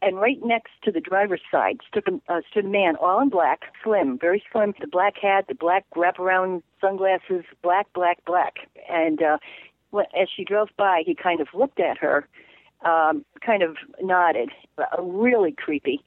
And 0.00 0.16
right 0.16 0.38
next 0.44 0.70
to 0.84 0.92
the 0.92 1.00
driver's 1.00 1.40
side 1.50 1.78
stood 1.88 2.04
a, 2.08 2.32
uh, 2.32 2.40
stood 2.50 2.66
a 2.66 2.68
man, 2.68 2.94
all 2.96 3.20
in 3.20 3.30
black, 3.30 3.62
slim, 3.82 4.16
very 4.18 4.42
slim, 4.52 4.72
the 4.80 4.86
black 4.86 5.14
hat, 5.20 5.46
the 5.48 5.54
black 5.54 5.84
wraparound 5.96 6.62
sunglasses, 6.80 7.44
black, 7.62 7.92
black, 7.94 8.24
black. 8.24 8.58
And 8.88 9.20
uh, 9.22 9.38
as 10.18 10.28
she 10.34 10.44
drove 10.44 10.68
by, 10.76 11.02
he 11.04 11.16
kind 11.16 11.40
of 11.40 11.48
looked 11.52 11.80
at 11.80 11.98
her, 11.98 12.28
um, 12.84 13.24
kind 13.44 13.64
of 13.64 13.76
nodded, 14.00 14.50
uh, 14.78 15.02
really 15.02 15.52
creepy. 15.52 16.00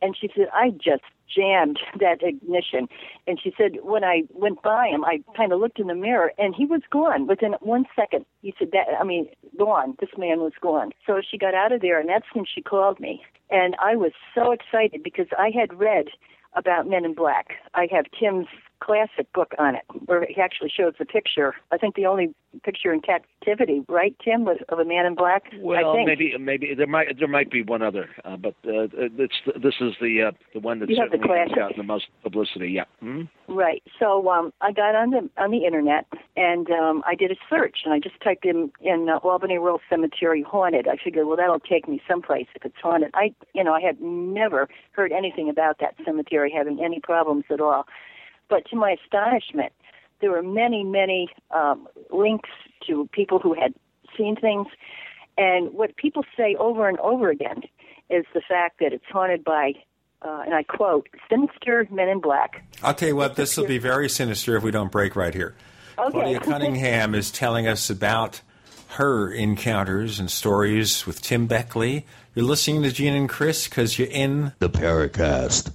And 0.00 0.16
she 0.16 0.30
said, 0.34 0.48
I 0.52 0.70
just 0.70 1.02
jammed 1.34 1.78
that 2.00 2.22
ignition. 2.22 2.88
And 3.26 3.40
she 3.42 3.52
said, 3.56 3.78
when 3.82 4.04
I 4.04 4.22
went 4.32 4.62
by 4.62 4.88
him, 4.88 5.04
I 5.04 5.22
kind 5.36 5.52
of 5.52 5.60
looked 5.60 5.78
in 5.78 5.86
the 5.86 5.94
mirror 5.94 6.32
and 6.38 6.54
he 6.54 6.64
was 6.64 6.82
gone 6.90 7.26
within 7.26 7.54
one 7.60 7.84
second. 7.94 8.24
He 8.42 8.54
said 8.58 8.70
that, 8.72 8.86
I 8.98 9.04
mean, 9.04 9.28
gone. 9.58 9.96
This 10.00 10.10
man 10.16 10.40
was 10.40 10.52
gone. 10.60 10.92
So 11.06 11.20
she 11.28 11.38
got 11.38 11.54
out 11.54 11.72
of 11.72 11.80
there 11.80 12.00
and 12.00 12.08
that's 12.08 12.26
when 12.32 12.44
she 12.52 12.62
called 12.62 13.00
me. 13.00 13.22
And 13.50 13.76
I 13.80 13.96
was 13.96 14.12
so 14.34 14.52
excited 14.52 15.02
because 15.02 15.26
I 15.38 15.50
had 15.50 15.78
read 15.78 16.06
about 16.54 16.88
Men 16.88 17.04
in 17.04 17.14
Black. 17.14 17.52
I 17.74 17.88
have 17.90 18.06
Tim's 18.18 18.46
classic 18.80 19.32
book 19.32 19.52
on 19.58 19.74
it, 19.74 19.82
where 20.06 20.26
he 20.28 20.40
actually 20.40 20.70
shows 20.74 20.94
the 20.98 21.04
picture. 21.04 21.54
I 21.72 21.78
think 21.78 21.94
the 21.96 22.06
only 22.06 22.34
picture 22.64 22.92
in 22.92 23.00
captivity, 23.00 23.82
right, 23.88 24.16
Tim, 24.24 24.44
was 24.44 24.58
of 24.70 24.78
a 24.78 24.84
man 24.84 25.04
in 25.06 25.14
black. 25.14 25.44
I 25.52 25.56
Well, 25.60 25.94
think. 25.94 26.06
maybe 26.06 26.34
maybe 26.38 26.74
there 26.74 26.86
might 26.86 27.18
there 27.18 27.28
might 27.28 27.50
be 27.50 27.62
one 27.62 27.82
other, 27.82 28.08
uh, 28.24 28.36
but 28.36 28.54
uh, 28.66 28.88
it's 28.94 29.34
this 29.62 29.74
is 29.80 29.92
the 30.00 30.22
uh, 30.28 30.32
the 30.54 30.60
one 30.60 30.78
that 30.80 30.88
You 30.88 30.96
have 31.00 31.10
the 31.10 31.18
certainly 31.18 31.36
classic. 31.46 31.56
gotten 31.56 31.76
the 31.76 31.82
most 31.82 32.06
publicity. 32.22 32.68
Yeah. 32.70 32.84
hmm 33.00 33.22
Right. 33.48 33.82
So 33.98 34.28
um, 34.30 34.52
I 34.60 34.72
got 34.72 34.94
on 34.94 35.10
the 35.10 35.28
on 35.36 35.50
the 35.50 35.64
internet 35.64 36.06
and 36.36 36.70
um, 36.70 37.02
I 37.06 37.14
did 37.14 37.30
a 37.30 37.36
search 37.48 37.78
and 37.84 37.92
I 37.94 37.98
just 37.98 38.20
typed 38.22 38.44
in 38.44 38.70
in 38.80 39.08
uh, 39.08 39.18
Albany 39.18 39.58
Rural 39.58 39.80
Cemetery 39.88 40.42
haunted. 40.42 40.86
I 40.88 40.96
figured, 41.02 41.26
well, 41.26 41.36
that'll 41.36 41.60
take 41.60 41.88
me 41.88 42.00
someplace 42.08 42.46
if 42.54 42.64
it's 42.64 42.76
haunted. 42.82 43.10
I, 43.14 43.34
you 43.54 43.64
know, 43.64 43.72
I 43.74 43.80
had 43.80 44.00
never 44.00 44.68
heard 44.92 45.12
anything 45.12 45.48
about 45.48 45.78
that 45.80 45.94
cemetery 46.04 46.52
having 46.54 46.82
any 46.84 47.00
problems 47.00 47.44
at 47.50 47.60
all. 47.60 47.86
But 48.48 48.64
to 48.70 48.76
my 48.76 48.96
astonishment, 49.04 49.72
there 50.20 50.30
were 50.30 50.42
many, 50.42 50.84
many 50.84 51.28
um, 51.50 51.88
links 52.10 52.50
to 52.86 53.08
people 53.12 53.38
who 53.38 53.54
had 53.54 53.74
seen 54.16 54.36
things. 54.36 54.66
And 55.36 55.72
what 55.72 55.96
people 55.96 56.24
say 56.36 56.56
over 56.58 56.88
and 56.88 56.98
over 56.98 57.30
again 57.30 57.62
is 58.10 58.24
the 58.34 58.42
fact 58.48 58.80
that 58.80 58.92
it's 58.92 59.04
haunted 59.10 59.44
by, 59.44 59.74
uh, 60.22 60.42
and 60.44 60.54
I 60.54 60.62
quote, 60.64 61.08
sinister 61.30 61.86
men 61.90 62.08
in 62.08 62.20
black. 62.20 62.64
I'll 62.82 62.94
tell 62.94 63.08
you 63.08 63.16
what, 63.16 63.36
this 63.36 63.56
will 63.56 63.66
be 63.66 63.78
very 63.78 64.08
sinister 64.08 64.56
if 64.56 64.62
we 64.62 64.70
don't 64.70 64.90
break 64.90 65.14
right 65.14 65.34
here. 65.34 65.54
Okay. 65.98 66.10
Claudia 66.10 66.40
Cunningham 66.40 67.14
is 67.14 67.30
telling 67.30 67.66
us 67.66 67.90
about 67.90 68.40
her 68.92 69.30
encounters 69.30 70.18
and 70.18 70.30
stories 70.30 71.06
with 71.06 71.20
Tim 71.20 71.46
Beckley. 71.46 72.06
You're 72.34 72.46
listening 72.46 72.82
to 72.84 72.90
Gene 72.90 73.14
and 73.14 73.28
Chris 73.28 73.68
because 73.68 73.98
you're 73.98 74.08
in 74.08 74.52
the 74.60 74.70
Paracast. 74.70 75.74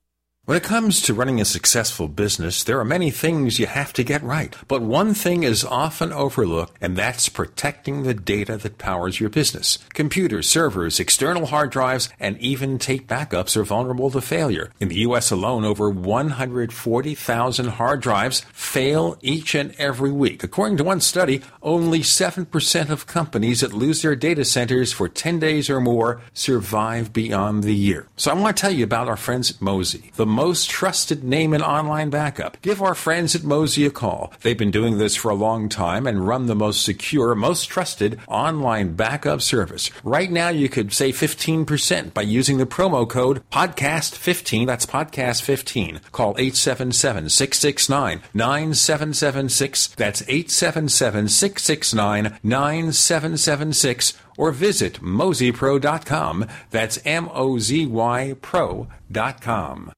When 0.45 0.57
it 0.57 0.63
comes 0.63 1.03
to 1.03 1.13
running 1.13 1.39
a 1.39 1.45
successful 1.45 2.07
business, 2.07 2.63
there 2.63 2.79
are 2.79 2.83
many 2.83 3.11
things 3.11 3.59
you 3.59 3.67
have 3.67 3.93
to 3.93 4.03
get 4.03 4.23
right. 4.23 4.55
But 4.67 4.81
one 4.81 5.13
thing 5.13 5.43
is 5.43 5.63
often 5.63 6.11
overlooked, 6.11 6.75
and 6.81 6.97
that's 6.97 7.29
protecting 7.29 8.01
the 8.01 8.15
data 8.15 8.57
that 8.57 8.79
powers 8.79 9.19
your 9.19 9.29
business. 9.29 9.77
Computers, 9.93 10.49
servers, 10.49 10.99
external 10.99 11.45
hard 11.45 11.69
drives, 11.69 12.09
and 12.19 12.39
even 12.39 12.79
tape 12.79 13.07
backups 13.07 13.55
are 13.55 13.63
vulnerable 13.63 14.09
to 14.09 14.19
failure. 14.19 14.71
In 14.79 14.87
the 14.87 15.01
U.S. 15.01 15.29
alone, 15.29 15.63
over 15.63 15.91
140,000 15.91 17.67
hard 17.67 18.01
drives 18.01 18.39
fail 18.51 19.19
each 19.21 19.53
and 19.53 19.75
every 19.77 20.11
week. 20.11 20.43
According 20.43 20.77
to 20.77 20.83
one 20.83 21.01
study, 21.01 21.43
only 21.61 21.99
7% 21.99 22.89
of 22.89 23.05
companies 23.05 23.59
that 23.59 23.73
lose 23.73 24.01
their 24.01 24.15
data 24.15 24.43
centers 24.43 24.91
for 24.91 25.07
10 25.07 25.37
days 25.37 25.69
or 25.69 25.79
more 25.79 26.19
survive 26.33 27.13
beyond 27.13 27.63
the 27.63 27.75
year. 27.75 28.07
So 28.17 28.31
I 28.31 28.33
want 28.33 28.57
to 28.57 28.59
tell 28.59 28.71
you 28.71 28.83
about 28.83 29.07
our 29.07 29.17
friends 29.17 29.51
at 29.51 29.57
Mozy, 29.61 30.11
the 30.15 30.30
most 30.31 30.69
trusted 30.69 31.23
name 31.23 31.53
in 31.53 31.61
online 31.61 32.09
backup. 32.09 32.59
Give 32.61 32.81
our 32.81 32.95
friends 32.95 33.35
at 33.35 33.43
Mozy 33.43 33.85
a 33.85 33.91
call. 33.91 34.33
They've 34.41 34.57
been 34.57 34.71
doing 34.71 34.97
this 34.97 35.15
for 35.15 35.29
a 35.29 35.35
long 35.35 35.69
time 35.69 36.07
and 36.07 36.27
run 36.27 36.47
the 36.47 36.55
most 36.55 36.83
secure, 36.83 37.35
most 37.35 37.65
trusted 37.65 38.19
online 38.27 38.93
backup 38.93 39.41
service. 39.41 39.91
Right 40.03 40.31
now, 40.31 40.49
you 40.49 40.69
could 40.69 40.93
save 40.93 41.15
15% 41.15 42.13
by 42.13 42.23
using 42.23 42.57
the 42.57 42.65
promo 42.65 43.07
code 43.07 43.43
PODCAST15. 43.51 44.65
That's 44.65 44.85
PODCAST15. 44.85 46.11
Call 46.11 46.31
877 46.37 47.29
669 47.29 48.21
9776. 48.33 49.87
That's 49.89 50.21
877 50.23 51.27
669 51.27 52.39
9776 52.43 54.13
or 54.37 54.51
visit 54.51 55.01
mozypro.com. 55.01 56.47
That's 56.71 56.99
M 57.05 57.29
O 57.33 57.59
Z 57.59 57.85
Y 57.85 58.35
pro.com. 58.41 59.91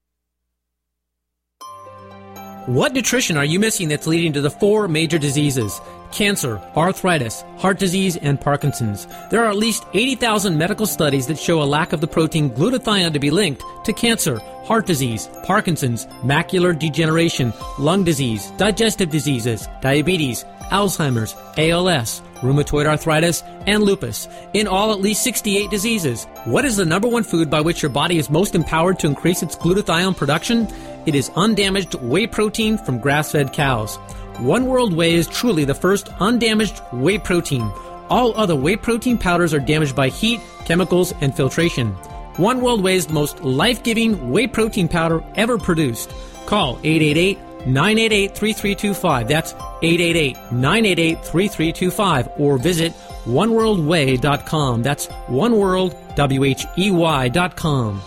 What 2.66 2.94
nutrition 2.94 3.36
are 3.36 3.44
you 3.44 3.60
missing 3.60 3.88
that's 3.88 4.06
leading 4.06 4.32
to 4.32 4.40
the 4.40 4.50
four 4.50 4.88
major 4.88 5.18
diseases? 5.18 5.82
Cancer, 6.12 6.62
arthritis, 6.74 7.44
heart 7.58 7.78
disease, 7.78 8.16
and 8.16 8.40
Parkinson's. 8.40 9.06
There 9.30 9.44
are 9.44 9.50
at 9.50 9.56
least 9.56 9.84
80,000 9.92 10.56
medical 10.56 10.86
studies 10.86 11.26
that 11.26 11.38
show 11.38 11.62
a 11.62 11.64
lack 11.64 11.92
of 11.92 12.00
the 12.00 12.06
protein 12.06 12.48
glutathione 12.48 13.12
to 13.12 13.18
be 13.18 13.30
linked 13.30 13.62
to 13.84 13.92
cancer, 13.92 14.38
heart 14.64 14.86
disease, 14.86 15.28
Parkinson's, 15.42 16.06
macular 16.24 16.78
degeneration, 16.78 17.52
lung 17.78 18.02
disease, 18.02 18.50
digestive 18.52 19.10
diseases, 19.10 19.68
diabetes, 19.82 20.46
Alzheimer's, 20.70 21.36
ALS, 21.58 22.22
rheumatoid 22.36 22.86
arthritis, 22.86 23.42
and 23.66 23.82
lupus. 23.82 24.26
In 24.54 24.66
all, 24.66 24.90
at 24.92 25.00
least 25.00 25.22
68 25.22 25.68
diseases. 25.70 26.24
What 26.44 26.64
is 26.64 26.76
the 26.76 26.86
number 26.86 27.08
one 27.08 27.24
food 27.24 27.50
by 27.50 27.60
which 27.60 27.82
your 27.82 27.90
body 27.90 28.16
is 28.16 28.30
most 28.30 28.54
empowered 28.54 28.98
to 29.00 29.06
increase 29.06 29.42
its 29.42 29.54
glutathione 29.54 30.16
production? 30.16 30.66
It 31.06 31.14
is 31.14 31.30
undamaged 31.36 31.94
whey 31.94 32.26
protein 32.26 32.78
from 32.78 32.98
grass 32.98 33.32
fed 33.32 33.52
cows. 33.52 33.96
One 34.38 34.66
World 34.66 34.92
Whey 34.92 35.14
is 35.14 35.28
truly 35.28 35.64
the 35.64 35.74
first 35.74 36.08
undamaged 36.20 36.80
whey 36.92 37.18
protein. 37.18 37.70
All 38.08 38.36
other 38.36 38.56
whey 38.56 38.76
protein 38.76 39.18
powders 39.18 39.54
are 39.54 39.60
damaged 39.60 39.94
by 39.94 40.08
heat, 40.08 40.40
chemicals, 40.64 41.12
and 41.20 41.34
filtration. 41.34 41.92
One 42.36 42.60
World 42.60 42.82
Whey 42.82 42.96
is 42.96 43.06
the 43.06 43.12
most 43.12 43.40
life 43.42 43.82
giving 43.82 44.30
whey 44.30 44.46
protein 44.46 44.88
powder 44.88 45.22
ever 45.36 45.56
produced. 45.58 46.12
Call 46.46 46.78
888 46.82 47.38
988 47.66 48.34
3325. 48.34 49.28
That's 49.28 49.52
888 49.82 50.36
988 50.52 51.24
3325. 51.24 52.28
Or 52.38 52.58
visit 52.58 52.92
oneworldwhey.com. 53.24 54.82
That's 54.82 55.06
oneworld, 55.28 56.16
W-H-E-Y 56.16 57.28
dot 57.28 57.56
com. 57.56 58.02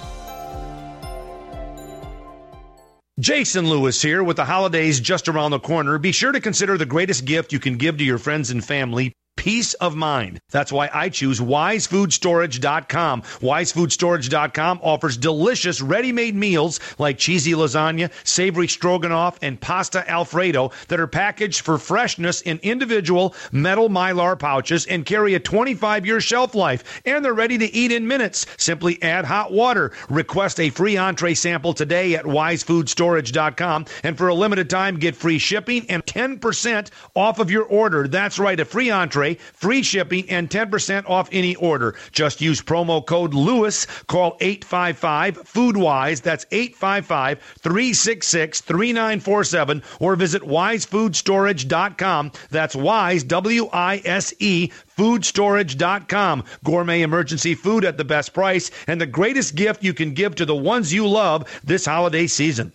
Jason 3.20 3.68
Lewis 3.68 4.00
here 4.00 4.24
with 4.24 4.38
the 4.38 4.46
holidays 4.46 5.00
just 5.00 5.28
around 5.28 5.50
the 5.50 5.60
corner. 5.60 5.98
Be 5.98 6.12
sure 6.12 6.32
to 6.32 6.40
consider 6.40 6.78
the 6.78 6.86
greatest 6.86 7.26
gift 7.26 7.52
you 7.52 7.60
can 7.60 7.76
give 7.78 7.98
to 7.98 8.04
your 8.04 8.20
friends 8.20 8.52
and 8.52 8.64
family 8.64 9.12
peace 9.38 9.74
of 9.76 9.96
mind. 9.96 10.42
That's 10.52 10.74
why 10.74 10.90
I 10.94 11.08
choose 11.08 11.40
wisefoodstorage.com. 11.40 13.22
Wisefoodstorage.com 13.22 14.80
offers 14.84 15.16
delicious 15.16 15.82
ready-made 15.82 16.36
meals 16.36 16.82
like 16.98 17.18
cheesy 17.18 17.54
lasagna, 17.54 18.12
savory 18.26 18.68
stroganoff, 18.68 19.40
and 19.42 19.62
pasta 19.62 20.10
alfredo 20.10 20.72
that 20.90 21.00
are 21.00 21.08
packaged 21.08 21.62
for 21.62 21.78
freshness 21.78 22.42
in 22.42 22.60
individual 22.64 23.34
metal 23.52 23.90
mylar 23.90 24.38
pouches 24.38 24.86
and 24.88 25.06
carry 25.06 25.36
a 25.36 25.40
25-year 25.40 26.20
shelf 26.20 26.54
life. 26.56 27.02
And 27.06 27.24
they're 27.24 27.34
ready 27.34 27.58
to 27.60 27.74
eat 27.74 27.92
in 27.92 28.08
minutes. 28.08 28.46
Simply 28.58 29.02
add 29.02 29.24
hot 29.26 29.54
water. 29.54 29.92
Request 30.10 30.60
a 30.60 30.70
free 30.72 30.98
entree 30.98 31.36
sample 31.36 31.74
today 31.74 32.16
at 32.16 32.26
wisefoodstorage.com 32.26 33.86
and 34.04 34.18
for 34.18 34.28
a 34.28 34.34
limited 34.34 34.70
time 34.70 34.98
get 34.98 35.16
free 35.16 35.38
shipping 35.38 35.86
and 35.90 36.06
10% 36.06 36.90
off 37.16 37.40
of 37.40 37.52
your 37.52 37.64
order. 37.64 38.08
That's 38.08 38.40
right, 38.40 38.60
a 38.60 38.66
free 38.66 38.90
entree 38.90 39.27
free 39.36 39.84
shipping, 39.84 40.30
and 40.30 40.50
10% 40.50 41.10
off 41.10 41.30
any 41.32 41.56
order. 41.56 41.96
Just 42.12 42.42
use 42.42 42.62
promo 42.62 43.06
code 43.06 43.34
LEWIS. 43.34 43.88
Call 44.08 44.38
855 44.40 45.44
FoodWise. 45.44 46.22
That's 46.22 46.46
855 46.52 47.40
366 47.60 48.62
3947 48.62 49.84
or 50.00 50.16
visit 50.16 50.42
wisefoodstorage.com. 50.42 52.32
That's 52.50 52.76
wise, 52.76 53.24
W 53.24 53.70
I 53.74 54.02
S 54.06 54.34
E, 54.40 54.72
foodstorage.com. 54.98 56.44
Gourmet 56.64 57.02
emergency 57.02 57.56
food 57.56 57.86
at 57.86 57.98
the 57.98 58.06
best 58.06 58.34
price 58.34 58.72
and 58.88 59.00
the 59.00 59.06
greatest 59.06 59.56
gift 59.56 59.84
you 59.84 59.94
can 59.94 60.14
give 60.14 60.36
to 60.36 60.46
the 60.46 60.56
ones 60.56 60.94
you 60.94 61.08
love 61.08 61.46
this 61.64 61.86
holiday 61.86 62.28
season. 62.28 62.74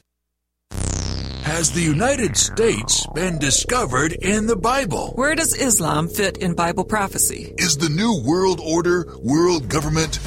Has 1.52 1.70
the 1.70 1.82
United 1.82 2.34
States 2.34 3.06
been 3.14 3.38
discovered 3.38 4.14
in 4.14 4.46
the 4.46 4.56
Bible? 4.56 5.12
Where 5.16 5.34
does 5.34 5.54
Islam 5.54 6.08
fit 6.08 6.38
in 6.38 6.54
Bible 6.54 6.82
prophecy? 6.82 7.52
Is 7.58 7.76
the 7.76 7.90
New 7.90 8.22
World 8.24 8.58
Order 8.58 9.06
world 9.18 9.68
government? 9.68 10.18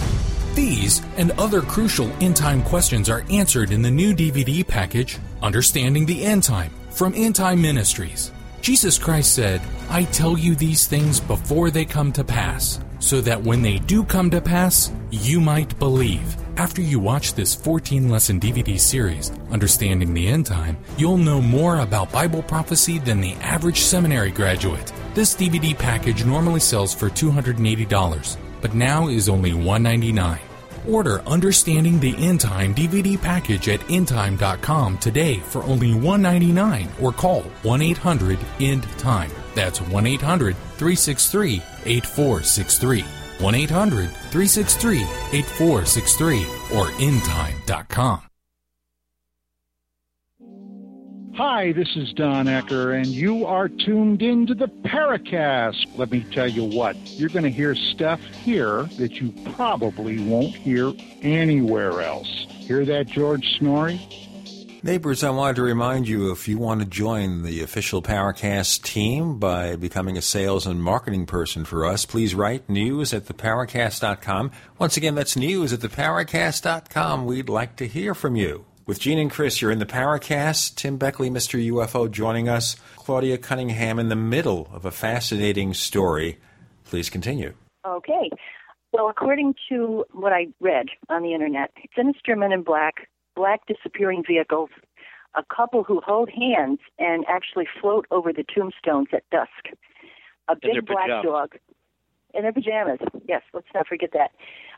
These 0.53 1.01
and 1.17 1.31
other 1.31 1.61
crucial 1.61 2.11
end 2.21 2.35
time 2.35 2.61
questions 2.61 3.09
are 3.09 3.25
answered 3.31 3.71
in 3.71 3.81
the 3.81 3.89
new 3.89 4.13
DVD 4.13 4.65
package, 4.65 5.17
Understanding 5.41 6.05
the 6.05 6.23
End 6.23 6.43
Time, 6.43 6.69
from 6.91 7.11
End 7.15 7.33
Time 7.33 7.59
Ministries. 7.59 8.31
Jesus 8.61 8.99
Christ 8.99 9.33
said, 9.33 9.63
I 9.89 10.03
tell 10.03 10.37
you 10.37 10.53
these 10.53 10.85
things 10.85 11.19
before 11.19 11.71
they 11.71 11.85
come 11.85 12.11
to 12.11 12.23
pass, 12.23 12.79
so 12.99 13.19
that 13.21 13.41
when 13.41 13.63
they 13.63 13.79
do 13.79 14.03
come 14.03 14.29
to 14.29 14.41
pass, 14.41 14.91
you 15.09 15.41
might 15.41 15.77
believe. 15.79 16.44
After 16.57 16.81
you 16.81 16.99
watch 16.99 17.33
this 17.33 17.53
14 17.53 18.07
lesson 18.07 18.39
DVD 18.39 18.79
series, 18.79 19.29
Understanding 19.51 20.13
the 20.13 20.29
End 20.29 20.45
Time, 20.45 20.77
you'll 20.97 21.17
know 21.17 21.41
more 21.41 21.79
about 21.79 22.13
Bible 22.13 22.41
prophecy 22.41 22.97
than 22.97 23.19
the 23.19 23.33
average 23.41 23.81
seminary 23.81 24.31
graduate. 24.31 24.93
This 25.13 25.35
DVD 25.35 25.77
package 25.77 26.23
normally 26.23 26.61
sells 26.61 26.93
for 26.93 27.09
$280, 27.09 28.37
but 28.61 28.73
now 28.73 29.09
is 29.09 29.27
only 29.27 29.53
199. 29.53 30.39
Order 30.87 31.19
Understanding 31.23 31.99
the 31.99 32.15
End 32.17 32.39
Time 32.39 32.73
DVD 32.73 33.21
package 33.21 33.67
at 33.67 33.81
endtime.com 33.81 34.97
today 34.99 35.39
for 35.39 35.61
only 35.63 35.93
199 35.93 36.87
or 37.01 37.11
call 37.11 37.41
1 37.63 37.81
800 37.81 38.39
END 38.61 38.83
TIME. 38.97 39.31
That's 39.55 39.81
1 39.81 40.07
800 40.07 40.55
363 40.55 41.61
8463. 41.85 43.24
1 43.39 43.55
800 43.55 44.09
363 44.09 45.01
8463 45.33 46.39
or 46.77 46.87
endtime.com. 46.99 48.21
Hi, 51.35 51.73
this 51.73 51.97
is 51.97 52.13
Don 52.13 52.45
Ecker, 52.45 52.95
and 52.95 53.07
you 53.07 53.45
are 53.45 53.67
tuned 53.67 54.21
into 54.21 54.55
the 54.55 54.69
Paracast. 54.69 55.85
Let 55.97 56.09
me 56.09 56.25
tell 56.31 56.47
you 56.47 56.63
what, 56.63 56.95
you're 56.95 57.27
going 57.27 57.43
to 57.43 57.49
hear 57.49 57.75
stuff 57.75 58.21
here 58.21 58.83
that 58.97 59.19
you 59.19 59.33
probably 59.53 60.17
won't 60.23 60.55
hear 60.55 60.93
anywhere 61.23 62.01
else. 62.01 62.45
Hear 62.51 62.85
that, 62.85 63.07
George 63.07 63.59
Noory? 63.59 64.24
Neighbors, 64.85 65.23
I 65.23 65.31
wanted 65.31 65.55
to 65.55 65.63
remind 65.63 66.07
you 66.07 66.31
if 66.31 66.47
you 66.47 66.59
want 66.59 66.79
to 66.79 66.85
join 66.85 67.41
the 67.41 67.63
official 67.63 68.03
Paracast 68.03 68.83
team 68.83 69.39
by 69.39 69.75
becoming 69.75 70.15
a 70.15 70.21
sales 70.21 70.67
and 70.67 70.79
marketing 70.79 71.25
person 71.25 71.65
for 71.65 71.87
us, 71.87 72.05
please 72.05 72.35
write 72.35 72.69
news 72.69 73.11
at 73.11 73.25
theparacast.com. 73.25 74.51
Once 74.77 74.95
again, 74.95 75.15
that's 75.15 75.35
news 75.35 75.73
at 75.73 75.79
theparacast.com. 75.79 77.25
We'd 77.25 77.49
like 77.49 77.77
to 77.77 77.87
hear 77.87 78.13
from 78.13 78.35
you. 78.35 78.65
With 78.85 78.99
Gene 78.99 79.17
and 79.17 79.31
Chris, 79.31 79.59
you're 79.59 79.71
in 79.71 79.79
the 79.79 79.87
Paracast. 79.87 80.75
Tim 80.75 80.97
Beckley, 80.97 81.31
Mr. 81.31 81.59
UFO, 81.71 82.11
joining 82.11 82.47
us. 82.47 82.75
Claudia 82.95 83.39
Cunningham 83.39 83.97
in 83.97 84.09
the 84.09 84.15
middle 84.15 84.69
of 84.71 84.85
a 84.85 84.91
fascinating 84.91 85.73
story. 85.73 86.37
Please 86.83 87.09
continue. 87.09 87.55
Okay. 87.87 88.29
Well, 88.91 89.09
according 89.09 89.55
to 89.69 90.05
what 90.11 90.31
I 90.31 90.49
read 90.59 90.89
on 91.09 91.23
the 91.23 91.33
internet, 91.33 91.71
sinister 91.95 92.35
men 92.35 92.51
in 92.51 92.61
black, 92.61 93.09
black 93.35 93.65
disappearing 93.67 94.23
vehicles, 94.25 94.69
a 95.35 95.43
couple 95.55 95.83
who 95.83 96.01
hold 96.05 96.29
hands 96.29 96.79
and 96.97 97.25
actually 97.27 97.67
float 97.81 98.05
over 98.11 98.31
the 98.31 98.43
tombstones 98.43 99.07
at 99.13 99.29
dusk, 99.29 99.75
a 100.47 100.55
big 100.55 100.85
black 100.85 101.05
pajamas. 101.05 101.25
dog 101.25 101.55
in 102.33 102.43
their 102.43 102.53
pajamas. 102.53 102.99
Yes, 103.27 103.41
let's 103.53 103.67
not 103.73 103.87
forget 103.87 104.11
that. 104.13 104.31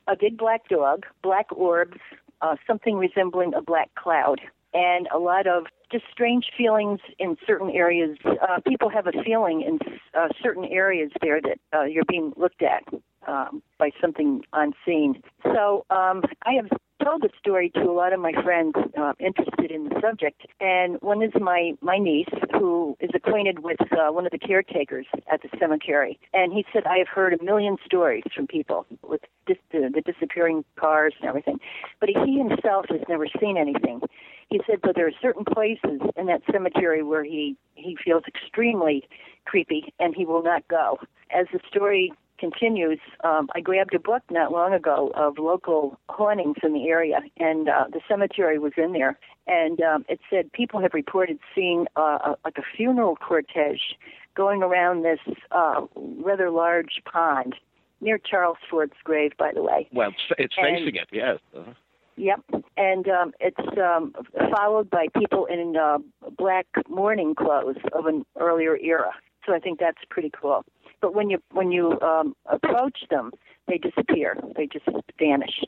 A 0.08 0.16
big 0.16 0.38
black 0.38 0.68
dog, 0.70 1.06
black 1.22 1.48
orbs, 1.52 1.98
uh, 2.42 2.56
something 2.66 2.98
resembling 2.98 3.54
a 3.54 3.62
black 3.62 3.94
cloud, 3.96 4.40
and 4.74 5.08
a 5.14 5.18
lot 5.18 5.48
of 5.48 5.66
just 5.92 6.06
strange 6.12 6.52
feelings 6.56 7.00
in 7.20 7.38
certain 7.46 7.70
areas. 7.72 8.18
Uh, 8.26 8.60
people 8.66 8.90
have 8.90 9.08
a 9.08 9.24
feeling 9.24 9.62
in 9.62 9.80
uh, 10.14 10.28
certain 10.42 10.66
areas 10.66 11.12
there 11.22 11.42
that 11.42 11.60
uh, 11.74 11.84
you're 11.84 12.06
being 12.08 12.34
looked 12.38 12.62
at 12.62 12.84
um, 13.28 13.62
by 13.78 13.90
something 14.00 14.44
unseen. 14.54 15.22
So 15.44 15.86
um, 15.90 16.24
I 16.46 16.54
have 16.54 16.70
told 17.04 17.22
the 17.22 17.30
story 17.40 17.70
to 17.72 17.82
a 17.82 17.92
lot 17.92 18.14
of 18.14 18.20
my 18.20 18.34
friends 18.44 18.74
uh, 18.98 19.14
interested 19.20 19.72
in 19.72 19.90
the 19.90 20.00
subject, 20.02 20.46
and 20.60 20.98
one 21.02 21.22
is 21.22 21.32
my 21.40 21.74
my 21.82 21.98
niece 21.98 22.30
who 22.54 22.98
is 23.00 23.10
acquainted 23.14 23.60
with 23.60 23.80
uh, 23.92 24.12
one 24.12 24.26
of 24.26 24.32
the 24.32 24.40
caretakers 24.40 25.06
at 25.32 25.42
the 25.42 25.50
cemetery, 25.60 26.20
and 26.34 26.54
he 26.54 26.66
said 26.74 26.84
I 26.86 26.98
have 26.98 27.08
heard 27.08 27.34
a 27.34 27.44
million 27.44 27.78
stories 27.86 28.24
from 28.36 28.48
people 28.48 28.86
with 29.04 29.22
dis- 29.46 29.58
the, 29.72 29.92
the 29.94 30.02
disappearing 30.02 30.64
cars 30.76 31.14
and 31.20 31.30
everything, 31.30 31.60
but 32.00 32.10
he, 32.10 32.38
himself 32.38 32.86
has 32.90 33.02
never 33.10 33.28
seen 33.40 33.58
anything. 33.58 34.02
He 34.50 34.62
said, 34.66 34.80
but 34.82 34.96
there 34.96 35.08
are 35.08 35.12
certain 35.22 35.44
places 35.44 36.00
in 36.16 36.26
that 36.28 36.42
cemetery 36.52 37.04
where 37.04 37.24
he 37.24 37.58
he 37.76 37.98
feels 38.04 38.24
extremely 38.28 39.08
creepy, 39.46 39.94
and 40.00 40.16
he 40.16 40.26
will 40.26 40.44
not 40.44 40.68
go. 40.68 41.00
As 41.32 41.48
the 41.52 41.60
story 41.68 42.14
continues, 42.38 43.00
um, 43.24 43.50
I 43.56 43.60
grabbed 43.62 43.94
a 43.94 44.00
book 44.00 44.24
not 44.30 44.52
long 44.52 44.74
ago 44.74 45.12
of 45.16 45.38
local 45.38 46.00
hauntings 46.10 46.58
in 46.64 46.74
the 46.74 46.88
area, 46.88 47.20
and 47.38 47.70
uh, 47.70 47.86
the 47.92 48.02
cemetery 48.08 48.60
was 48.60 48.74
in 48.78 48.94
there. 48.94 49.18
And 49.48 49.80
um, 49.82 50.06
it 50.10 50.20
said 50.30 50.52
people 50.52 50.82
have 50.82 50.94
reported 50.94 51.40
seeing 51.56 51.88
uh, 51.96 52.20
a, 52.24 52.36
like 52.44 52.58
a 52.58 52.64
funeral 52.76 53.18
cortege 53.18 53.96
going 54.36 54.62
around 54.62 55.04
this 55.04 55.20
uh, 55.52 55.82
rather 55.96 56.50
large 56.50 57.02
pond 57.12 57.56
near 58.02 58.18
Charles 58.20 58.58
Fort's 58.70 58.98
grave, 59.04 59.32
by 59.38 59.52
the 59.54 59.64
way. 59.64 59.88
Well, 59.92 60.10
it's, 60.10 60.40
it's 60.40 60.56
And- 60.58 60.78
facing 60.78 60.96
it, 60.96 61.08
yes. 61.12 61.40
Uh-huh. 61.56 61.74
Yep, 62.20 62.64
and 62.78 63.08
um, 63.08 63.32
it's 63.40 63.78
um, 63.78 64.12
followed 64.56 64.90
by 64.90 65.06
people 65.16 65.46
in 65.46 65.76
uh, 65.78 66.00
black 66.36 66.66
mourning 66.90 67.36
clothes 67.36 67.76
of 67.94 68.08
an 68.08 68.26
earlier 68.40 68.76
era. 68.78 69.12
So 69.46 69.54
I 69.54 69.60
think 69.60 69.80
that's 69.80 70.00
pretty 70.10 70.32
cool. 70.42 70.66
But 71.02 71.14
when 71.14 71.30
you 71.30 71.42
when 71.52 71.72
you 71.72 72.00
um, 72.02 72.36
approach 72.46 73.04
them, 73.10 73.32
they 73.68 73.78
disappear. 73.78 74.36
They 74.56 74.68
just 74.68 74.86
vanish. 75.20 75.64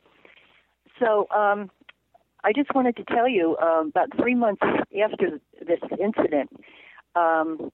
So 0.99 1.27
um, 1.29 1.69
I 2.43 2.53
just 2.53 2.73
wanted 2.73 2.95
to 2.97 3.03
tell 3.05 3.27
you, 3.27 3.57
um, 3.57 3.89
about 3.89 4.09
three 4.17 4.35
months 4.35 4.61
after 4.63 5.39
this 5.65 5.79
incident, 5.99 6.49
um, 7.15 7.71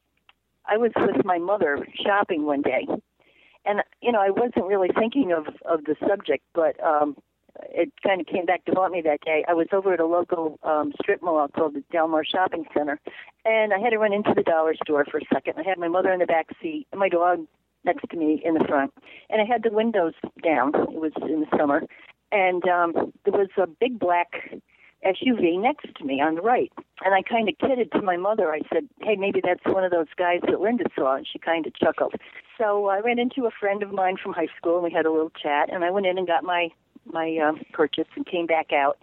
I 0.68 0.78
was 0.78 0.92
with 0.98 1.24
my 1.26 1.38
mother 1.38 1.88
shopping 2.06 2.46
one 2.46 2.62
day, 2.62 2.88
and 3.66 3.82
you 4.02 4.12
know 4.12 4.20
I 4.20 4.32
wasn't 4.32 4.66
really 4.66 4.90
thinking 4.98 5.32
of 5.32 5.48
of 5.66 5.86
the 5.86 5.96
subject, 6.08 6.44
but 6.54 6.82
um, 6.84 7.16
it 7.70 7.92
kind 8.04 8.22
of 8.22 8.28
came 8.28 8.46
back 8.46 8.66
to 8.66 8.72
haunt 8.74 8.94
me 8.94 9.02
that 9.02 9.22
day. 9.22 9.44
I 9.48 9.54
was 9.54 9.68
over 9.72 9.94
at 9.94 10.00
a 10.00 10.06
local 10.06 10.60
um, 10.64 10.94
strip 11.02 11.22
mall 11.22 11.48
called 11.48 11.76
the 11.76 11.84
Delmar 11.92 12.24
Shopping 12.26 12.66
Center, 12.74 13.00
and 13.46 13.74
I 13.74 13.80
had 13.80 13.92
to 13.92 13.98
run 13.98 14.14
into 14.14 14.34
the 14.36 14.44
dollar 14.44 14.76
store 14.84 15.06
for 15.06 15.18
a 15.18 15.26
second. 15.34 15.56
I 15.58 15.64
had 15.64 15.78
my 15.78 15.88
mother 15.88 16.12
in 16.12 16.20
the 16.20 16.26
back 16.26 16.48
seat 16.62 16.88
and 16.92 17.00
my 17.00 17.10
dog 17.10 17.46
next 17.84 18.10
to 18.10 18.18
me 18.18 18.42
in 18.44 18.56
the 18.56 18.64
front, 18.68 18.94
and 19.30 19.42
I 19.42 19.46
had 19.46 19.64
the 19.64 19.72
windows 19.72 20.14
down. 20.44 20.74
It 20.76 21.00
was 21.00 21.14
in 21.22 21.42
the 21.42 21.58
summer, 21.58 21.84
and 22.32 22.68
um, 22.68 23.14
there 23.24 23.34
was 23.34 23.50
a 23.58 23.68
big 23.68 24.00
black 24.00 24.60
SUV 25.06 25.62
next 25.62 25.88
to 25.98 26.04
me 26.04 26.20
on 26.20 26.36
the 26.36 26.42
right. 26.42 26.72
And 27.04 27.14
I 27.14 27.22
kind 27.22 27.48
of 27.48 27.56
kidded 27.60 27.92
to 27.92 28.02
my 28.02 28.18
mother. 28.18 28.52
I 28.52 28.62
said, 28.74 28.90
"Hey, 29.02 29.16
maybe 29.16 29.40
that's 29.44 29.64
one 29.66 29.84
of 29.84 29.92
those 29.92 30.08
guys 30.18 30.40
that 30.48 30.60
Linda 30.60 30.86
saw." 30.96 31.16
And 31.16 31.28
she 31.32 31.38
kind 31.38 31.68
of 31.68 31.76
chuckled. 31.76 32.16
So 32.58 32.88
I 32.88 33.00
ran 33.00 33.20
into 33.20 33.46
a 33.46 33.52
friend 33.52 33.84
of 33.84 33.92
mine 33.92 34.18
from 34.22 34.34
high 34.34 34.48
school, 34.58 34.76
and 34.76 34.84
we 34.84 34.92
had 34.92 35.06
a 35.06 35.12
little 35.12 35.30
chat. 35.32 35.72
And 35.72 35.84
I 35.84 35.92
went 35.92 36.08
in 36.08 36.18
and 36.18 36.26
got 36.26 36.44
my 36.44 36.70
my 37.06 37.38
um, 37.38 37.62
purchase 37.74 38.08
and 38.16 38.26
came 38.26 38.46
back 38.46 38.72
out. 38.74 38.98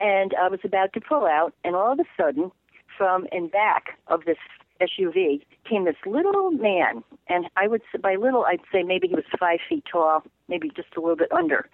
And 0.00 0.34
I 0.40 0.48
was 0.48 0.60
about 0.64 0.92
to 0.92 1.00
pull 1.00 1.24
out, 1.24 1.54
and 1.64 1.74
all 1.74 1.92
of 1.92 1.98
a 1.98 2.04
sudden, 2.16 2.52
from 2.96 3.26
in 3.32 3.48
back 3.48 3.98
of 4.08 4.24
this 4.24 4.36
SUV 4.80 5.42
came 5.68 5.84
this 5.84 5.96
little 6.04 6.50
man, 6.50 7.02
and 7.28 7.46
I 7.56 7.66
would 7.66 7.82
say, 7.92 7.98
by 7.98 8.16
little 8.16 8.44
I'd 8.44 8.60
say 8.70 8.82
maybe 8.82 9.08
he 9.08 9.14
was 9.14 9.24
five 9.38 9.60
feet 9.68 9.84
tall, 9.90 10.22
maybe 10.48 10.70
just 10.74 10.88
a 10.96 11.00
little 11.00 11.16
bit 11.16 11.32
under. 11.32 11.68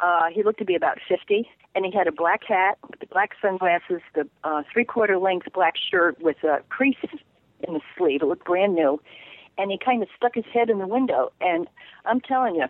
Uh, 0.00 0.28
he 0.32 0.42
looked 0.42 0.60
to 0.60 0.64
be 0.64 0.74
about 0.74 0.98
50, 1.08 1.48
and 1.74 1.84
he 1.84 1.92
had 1.92 2.06
a 2.06 2.12
black 2.12 2.42
hat, 2.44 2.78
with 2.88 3.00
the 3.00 3.06
black 3.06 3.30
sunglasses, 3.42 4.00
the 4.14 4.28
uh, 4.44 4.62
three-quarter 4.72 5.18
length 5.18 5.48
black 5.52 5.74
shirt 5.76 6.20
with 6.20 6.36
a 6.44 6.62
crease 6.68 6.96
in 7.66 7.74
the 7.74 7.80
sleeve. 7.96 8.22
It 8.22 8.26
looked 8.26 8.44
brand 8.44 8.74
new, 8.74 9.00
and 9.56 9.70
he 9.70 9.78
kind 9.78 10.02
of 10.02 10.08
stuck 10.16 10.36
his 10.36 10.44
head 10.52 10.70
in 10.70 10.78
the 10.78 10.86
window. 10.86 11.32
And 11.40 11.66
I'm 12.04 12.20
telling 12.20 12.54
you, 12.54 12.66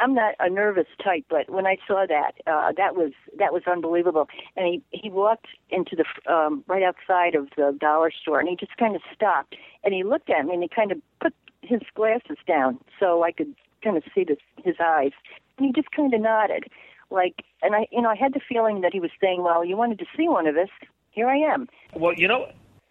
I'm 0.00 0.14
not 0.14 0.34
a 0.40 0.48
nervous 0.48 0.86
type, 1.02 1.24
but 1.28 1.50
when 1.50 1.66
I 1.66 1.76
saw 1.86 2.06
that, 2.08 2.32
uh, 2.46 2.72
that 2.76 2.96
was 2.96 3.12
that 3.38 3.52
was 3.52 3.62
unbelievable. 3.70 4.28
And 4.56 4.66
he 4.66 4.82
he 4.90 5.10
walked 5.10 5.48
into 5.68 5.96
the 5.96 6.32
um, 6.32 6.64
right 6.66 6.82
outside 6.82 7.34
of 7.34 7.48
the 7.56 7.76
dollar 7.78 8.10
store, 8.10 8.40
and 8.40 8.48
he 8.48 8.56
just 8.56 8.76
kind 8.76 8.96
of 8.96 9.02
stopped, 9.14 9.56
and 9.84 9.94
he 9.94 10.02
looked 10.02 10.30
at 10.30 10.44
me, 10.46 10.54
and 10.54 10.62
he 10.62 10.68
kind 10.68 10.90
of 10.92 10.98
put 11.20 11.34
his 11.62 11.80
glasses 11.94 12.38
down 12.46 12.78
so 12.98 13.22
I 13.22 13.32
could 13.32 13.54
kind 13.84 13.96
of 13.96 14.02
see 14.14 14.24
the, 14.24 14.36
his 14.64 14.76
eyes, 14.82 15.12
and 15.58 15.66
he 15.66 15.72
just 15.72 15.90
kind 15.92 16.12
of 16.12 16.20
nodded, 16.20 16.64
like, 17.10 17.44
and 17.62 17.74
I 17.74 17.86
you 17.92 18.00
know 18.00 18.08
I 18.08 18.16
had 18.16 18.32
the 18.32 18.40
feeling 18.46 18.80
that 18.80 18.92
he 18.92 19.00
was 19.00 19.10
saying, 19.20 19.42
well, 19.42 19.64
you 19.64 19.76
wanted 19.76 19.98
to 19.98 20.06
see 20.16 20.28
one 20.28 20.46
of 20.46 20.56
us, 20.56 20.70
here 21.10 21.28
I 21.28 21.36
am. 21.36 21.68
Well, 21.94 22.14
you 22.14 22.28
know, 22.28 22.46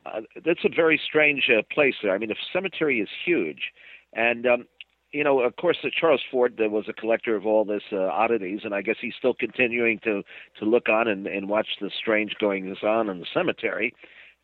uh, 0.05 0.21
that's 0.45 0.63
a 0.63 0.69
very 0.69 0.99
strange 1.03 1.49
uh, 1.49 1.61
place. 1.73 1.95
There. 2.03 2.13
I 2.13 2.17
mean, 2.17 2.29
the 2.29 2.35
cemetery 2.53 2.99
is 2.99 3.09
huge, 3.25 3.71
and 4.13 4.45
um, 4.45 4.65
you 5.11 5.23
know, 5.23 5.39
of 5.39 5.55
course, 5.55 5.77
uh, 5.83 5.89
Charles 5.97 6.21
Fort 6.29 6.53
uh, 6.59 6.69
was 6.69 6.85
a 6.87 6.93
collector 6.93 7.35
of 7.35 7.45
all 7.45 7.65
this 7.65 7.83
uh, 7.91 7.97
oddities, 7.97 8.61
and 8.63 8.73
I 8.73 8.81
guess 8.81 8.97
he's 9.01 9.15
still 9.17 9.33
continuing 9.33 9.99
to 10.03 10.23
to 10.59 10.65
look 10.65 10.89
on 10.89 11.07
and, 11.07 11.27
and 11.27 11.49
watch 11.49 11.67
the 11.81 11.89
strange 11.97 12.35
goings 12.39 12.77
on 12.83 13.09
in 13.09 13.19
the 13.19 13.25
cemetery. 13.33 13.93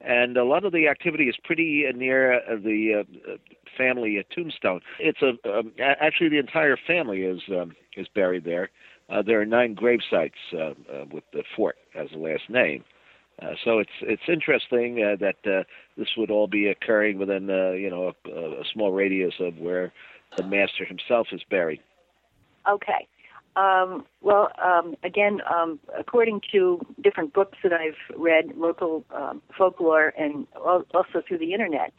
And 0.01 0.37
a 0.37 0.43
lot 0.43 0.65
of 0.65 0.73
the 0.73 0.87
activity 0.87 1.25
is 1.25 1.35
pretty 1.43 1.85
uh, 1.87 1.95
near 1.95 2.35
uh, 2.35 2.55
the 2.55 3.03
uh, 3.05 3.31
family 3.77 4.23
tombstone. 4.33 4.81
It's 4.99 5.21
a 5.21 5.33
um, 5.49 5.71
actually 5.79 6.29
the 6.29 6.39
entire 6.39 6.77
family 6.77 7.21
is 7.21 7.41
um, 7.49 7.73
is 7.95 8.07
buried 8.13 8.43
there. 8.43 8.69
There 9.25 9.39
are 9.39 9.45
nine 9.45 9.75
grave 9.75 9.99
sites 10.09 10.35
with 10.51 11.23
the 11.31 11.43
Fort 11.55 11.77
as 11.95 12.09
the 12.11 12.17
last 12.17 12.49
name. 12.49 12.83
Uh, 13.41 13.51
so 13.65 13.79
it's 13.79 13.91
it's 14.01 14.29
interesting 14.29 15.03
uh, 15.03 15.17
that 15.19 15.35
uh, 15.45 15.63
this 15.97 16.07
would 16.15 16.31
all 16.31 16.47
be 16.47 16.67
occurring 16.67 17.19
within 17.19 17.49
uh, 17.49 17.71
you 17.71 17.89
know 17.89 18.13
a, 18.25 18.29
a 18.29 18.63
small 18.71 18.91
radius 18.93 19.33
of 19.41 19.57
where 19.57 19.91
the 20.37 20.43
master 20.43 20.85
himself 20.85 21.27
is 21.31 21.41
buried. 21.49 21.81
Okay. 22.69 23.07
Um, 23.55 24.05
well, 24.21 24.51
um, 24.61 24.95
again, 25.03 25.39
um, 25.49 25.79
according 25.97 26.41
to 26.51 26.85
different 27.01 27.33
books 27.33 27.57
that 27.63 27.71
I've 27.71 27.95
read, 28.17 28.57
local 28.57 29.05
um, 29.15 29.41
folklore, 29.57 30.13
and 30.17 30.45
also 30.55 31.21
through 31.25 31.37
the 31.37 31.53
internet, 31.53 31.93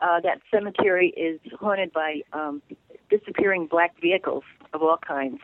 uh, 0.00 0.20
that 0.20 0.40
cemetery 0.50 1.08
is 1.16 1.40
haunted 1.58 1.92
by 1.92 2.20
um, 2.32 2.62
disappearing 3.10 3.66
black 3.66 4.00
vehicles 4.00 4.44
of 4.72 4.82
all 4.82 4.96
kinds. 4.96 5.40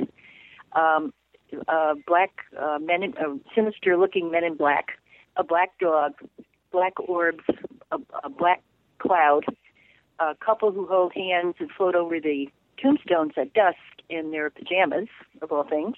Uh, 1.66 1.94
black 2.06 2.30
uh, 2.60 2.78
men, 2.80 3.02
in, 3.02 3.40
sinister-looking 3.54 4.30
men 4.30 4.44
in 4.44 4.54
black, 4.54 4.98
a 5.36 5.42
black 5.42 5.76
dog, 5.78 6.12
black 6.70 7.00
orbs, 7.00 7.42
a, 7.90 7.98
a 8.22 8.28
black 8.28 8.62
cloud, 8.98 9.44
a 10.18 10.34
couple 10.34 10.72
who 10.72 10.86
hold 10.86 11.12
hands 11.14 11.54
and 11.58 11.70
float 11.70 11.94
over 11.94 12.20
the 12.20 12.48
tombstones 12.80 13.32
at 13.36 13.52
dusk 13.54 13.76
in 14.08 14.30
their 14.30 14.50
pajamas, 14.50 15.08
of 15.42 15.52
all 15.52 15.64
things, 15.64 15.96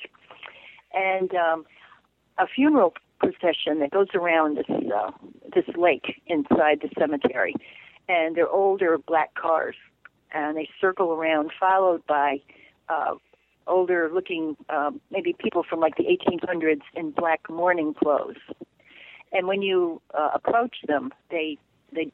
and 0.93 1.35
um, 1.35 1.65
a 2.39 2.47
funeral 2.47 2.95
procession 3.19 3.81
that 3.81 3.91
goes 3.91 4.09
around 4.15 4.57
this 4.57 4.67
uh, 4.69 5.11
this 5.55 5.65
lake 5.77 6.21
inside 6.27 6.81
the 6.81 6.89
cemetery, 6.99 7.55
and 8.09 8.37
they're 8.37 8.49
older 8.49 8.99
black 8.99 9.35
cars, 9.35 9.77
and 10.33 10.57
they 10.57 10.69
circle 10.81 11.13
around, 11.13 11.51
followed 11.59 12.05
by 12.07 12.41
uh, 12.89 13.15
older 13.67 14.11
looking, 14.13 14.57
um, 14.69 15.01
maybe 15.11 15.35
people 15.39 15.63
from 15.69 15.81
like 15.81 15.97
the 15.97 16.05
1800s 16.05 16.83
in 16.95 17.11
black 17.11 17.49
mourning 17.49 17.95
clothes. 17.95 18.37
And 19.33 19.47
when 19.47 19.63
you 19.63 20.03
uh, 20.13 20.31
approach 20.35 20.77
them, 20.87 21.13
they 21.31 21.59
they 21.93 22.13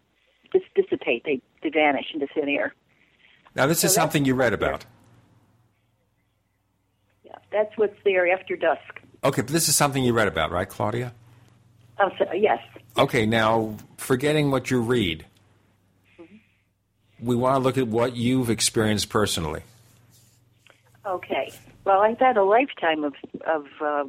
just 0.52 0.66
dissipate. 0.74 1.24
They, 1.24 1.40
they 1.62 1.70
vanish 1.70 2.06
into 2.12 2.26
thin 2.35 2.48
air. 2.48 2.74
Now, 3.54 3.66
this 3.66 3.80
so 3.80 3.87
is 3.87 3.94
something 3.94 4.24
you 4.24 4.35
read 4.35 4.52
about. 4.52 4.85
Yeah, 7.24 7.37
that's 7.50 7.76
what's 7.76 7.96
there 8.04 8.30
after 8.30 8.56
dusk. 8.56 9.00
Okay, 9.24 9.42
but 9.42 9.50
this 9.50 9.68
is 9.68 9.76
something 9.76 10.04
you 10.04 10.12
read 10.12 10.28
about, 10.28 10.50
right, 10.50 10.68
Claudia? 10.68 11.12
Oh, 11.98 12.11
so, 12.18 12.30
yes. 12.32 12.61
Okay, 12.98 13.26
now, 13.26 13.76
forgetting 13.96 14.50
what 14.50 14.70
you 14.70 14.80
read, 14.80 15.24
mm-hmm. 16.20 16.37
we 17.26 17.35
want 17.35 17.56
to 17.56 17.59
look 17.61 17.78
at 17.78 17.88
what 17.88 18.14
you've 18.14 18.50
experienced 18.50 19.09
personally. 19.09 19.62
Okay. 21.06 21.52
Well, 21.85 22.00
I've 22.00 22.18
had 22.18 22.37
a 22.37 22.44
lifetime 22.44 23.04
of, 23.04 23.14
of 23.46 23.66
uh, 23.80 24.04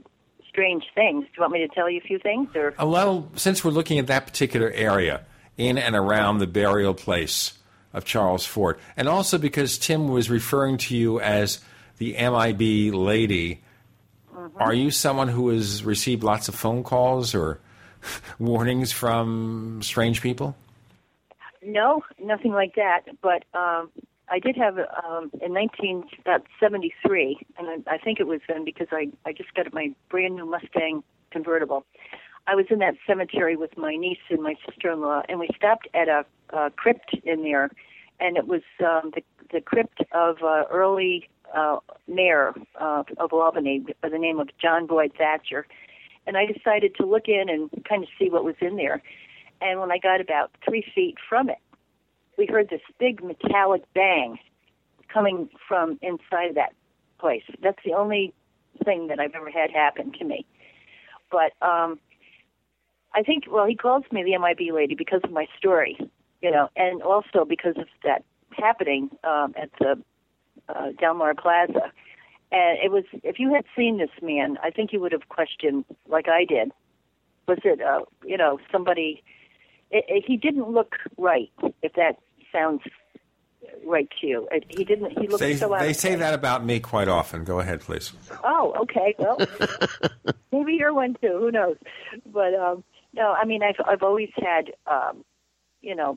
strange 0.50 0.84
things. 0.96 1.24
Do 1.26 1.30
you 1.38 1.42
want 1.42 1.54
me 1.54 1.60
to 1.60 1.68
tell 1.68 1.90
you 1.90 2.00
a 2.04 2.08
few 2.08 2.20
things? 2.20 2.50
Or? 2.56 2.74
Uh, 2.82 2.88
well, 2.88 3.30
since 3.36 3.64
we're 3.64 3.72
looking 3.72 4.00
at 4.00 4.08
that 4.08 4.26
particular 4.26 4.72
area, 4.72 5.22
in 5.58 5.78
and 5.78 5.96
around 5.96 6.38
the 6.38 6.48
burial 6.48 6.94
place 6.94 7.54
of 7.94 8.06
Charles 8.06 8.46
Fort. 8.46 8.80
And 8.96 9.08
also 9.08 9.38
because 9.38 9.78
Tim 9.78 10.08
was 10.08 10.30
referring 10.30 10.78
to 10.78 10.96
you 10.96 11.20
as 11.20 11.60
the 11.98 12.14
MIB 12.14 12.94
lady. 12.94 13.62
Mm-hmm. 14.34 14.62
Are 14.62 14.74
you 14.74 14.92
someone 14.92 15.28
who 15.28 15.50
has 15.50 15.84
received 15.84 16.24
lots 16.24 16.48
of 16.48 16.56
phone 16.56 16.84
calls 16.84 17.34
or 17.34 17.60
warnings 18.40 18.92
from 18.92 19.82
strange 19.82 20.22
people? 20.22 20.56
No, 21.64 22.04
nothing 22.20 22.52
like 22.52 22.76
that. 22.76 23.02
But 23.22 23.44
um, 23.54 23.90
I 24.30 24.40
did 24.40 24.56
have 24.58 24.78
um, 24.78 25.32
in 25.42 25.54
1973, 25.54 27.40
and 27.58 27.84
I, 27.88 27.96
I 27.96 27.98
think 27.98 28.20
it 28.20 28.28
was 28.28 28.42
then 28.48 28.64
because 28.64 28.88
I 28.92 29.10
I 29.26 29.34
just 29.34 29.54
got 29.54 29.74
my 29.74 29.94
brand 30.10 30.36
new 30.36 30.46
Mustang 30.46 31.04
convertible. 31.32 31.86
I 32.48 32.56
was 32.56 32.66
in 32.70 32.80
that 32.80 32.96
cemetery 33.06 33.56
with 33.58 33.78
my 33.78 33.96
niece 33.96 34.18
and 34.30 34.42
my 34.42 34.56
sister-in-law, 34.66 35.24
and 35.28 35.40
we 35.40 35.50
stopped 35.56 35.88
at 35.94 36.08
a, 36.08 36.26
crypt 36.78 37.14
in 37.26 37.44
there, 37.44 37.70
and 38.22 38.38
it 38.38 38.48
was 38.48 38.62
um, 38.80 39.12
the 39.14 39.22
the 39.52 39.62
crypt 39.62 40.02
of 40.14 40.38
uh, 40.44 40.64
early 40.72 41.30
uh, 41.56 41.78
mayor 42.08 42.54
uh, 42.80 43.04
of 43.18 43.34
Albany 43.34 43.86
by 44.02 44.10
the 44.10 44.18
name 44.18 44.40
of 44.40 44.50
John 44.62 44.88
Boyd 44.88 45.14
Thacher. 45.18 45.66
And 46.26 46.38
I 46.38 46.46
decided 46.46 46.96
to 46.96 47.06
look 47.06 47.28
in 47.28 47.50
and 47.50 47.70
kind 47.88 48.04
of 48.04 48.10
see 48.20 48.30
what 48.30 48.44
was 48.44 48.56
in 48.60 48.76
there. 48.76 49.02
And 49.62 49.80
when 49.80 49.92
I 49.92 49.98
got 49.98 50.20
about 50.20 50.52
three 50.68 50.86
feet 50.94 51.16
from 51.30 51.50
it, 51.50 51.60
we 52.38 52.46
heard 52.46 52.70
this 52.70 52.82
big 53.00 53.24
metallic 53.24 53.84
bang 53.94 54.38
coming 55.08 55.50
from 55.68 55.98
inside 56.02 56.56
that 56.56 56.74
place. 57.20 57.44
That's 57.62 57.80
the 57.86 57.94
only 57.94 58.34
thing 58.84 59.08
that 59.08 59.20
I've 59.20 59.34
ever 59.34 59.50
had 59.50 59.72
happen 59.72 60.12
to 60.20 60.26
me. 60.26 60.46
But 61.32 61.54
um, 61.66 62.00
I 63.18 63.24
think, 63.24 63.46
well, 63.50 63.66
he 63.66 63.76
calls 63.76 64.04
me 64.12 64.24
the 64.24 64.38
MIB 64.38 64.72
lady 64.72 64.94
because 64.94 65.22
of 65.24 65.32
my 65.32 65.48
story, 65.58 65.98
you 66.44 66.52
know, 66.52 66.70
and 66.76 67.02
also 67.02 67.46
because 67.46 67.76
of 67.76 67.88
that 68.04 68.24
happening 68.52 69.10
um, 69.24 69.56
at 69.60 69.72
the 69.80 70.00
uh, 70.70 70.92
Delmar 71.00 71.34
Plaza. 71.34 71.92
And 72.52 72.78
it 72.78 72.92
was, 72.92 73.06
if 73.24 73.40
you 73.40 73.52
had 73.52 73.66
seen 73.76 73.98
this 73.98 74.12
man, 74.22 74.60
I 74.64 74.70
think 74.70 74.94
you 74.94 75.00
would 75.00 75.14
have 75.14 75.30
questioned, 75.30 75.86
like 76.08 76.28
I 76.30 76.46
did, 76.46 76.72
was 77.48 77.58
it, 77.64 77.82
uh, 77.82 78.02
you 78.24 78.38
know, 78.38 78.60
somebody, 78.72 79.24
it, 79.90 80.06
it, 80.08 80.24
he 80.28 80.38
didn't 80.38 80.70
look 80.70 80.94
right, 81.18 81.52
if 81.82 81.94
that 81.94 82.20
sounds 82.52 82.84
right 83.84 84.08
to 84.22 84.28
you. 84.28 84.48
It, 84.52 84.66
he 84.70 84.86
didn't, 84.86 85.18
he 85.20 85.28
looked 85.28 85.40
they, 85.40 85.56
so 85.56 85.74
out 85.74 85.80
They 85.80 85.94
say 85.94 86.14
that 86.14 86.36
about 86.36 86.64
me 86.64 86.80
quite 86.80 87.08
often. 87.08 87.46
Go 87.46 87.60
ahead, 87.60 87.82
please. 87.82 88.14
Oh, 88.44 88.76
okay. 88.84 89.16
Well, 89.18 89.40
maybe 90.52 90.74
you're 90.74 90.94
one 90.94 91.16
too. 91.20 91.36
Who 91.40 91.52
knows? 91.52 91.78
But, 92.32 92.54
um, 92.54 92.84
no, 93.18 93.34
I 93.34 93.46
mean, 93.46 93.62
I've 93.64 93.84
I've 93.86 94.04
always 94.04 94.30
had, 94.36 94.72
um, 94.86 95.26
you 95.82 95.96
know, 95.96 96.16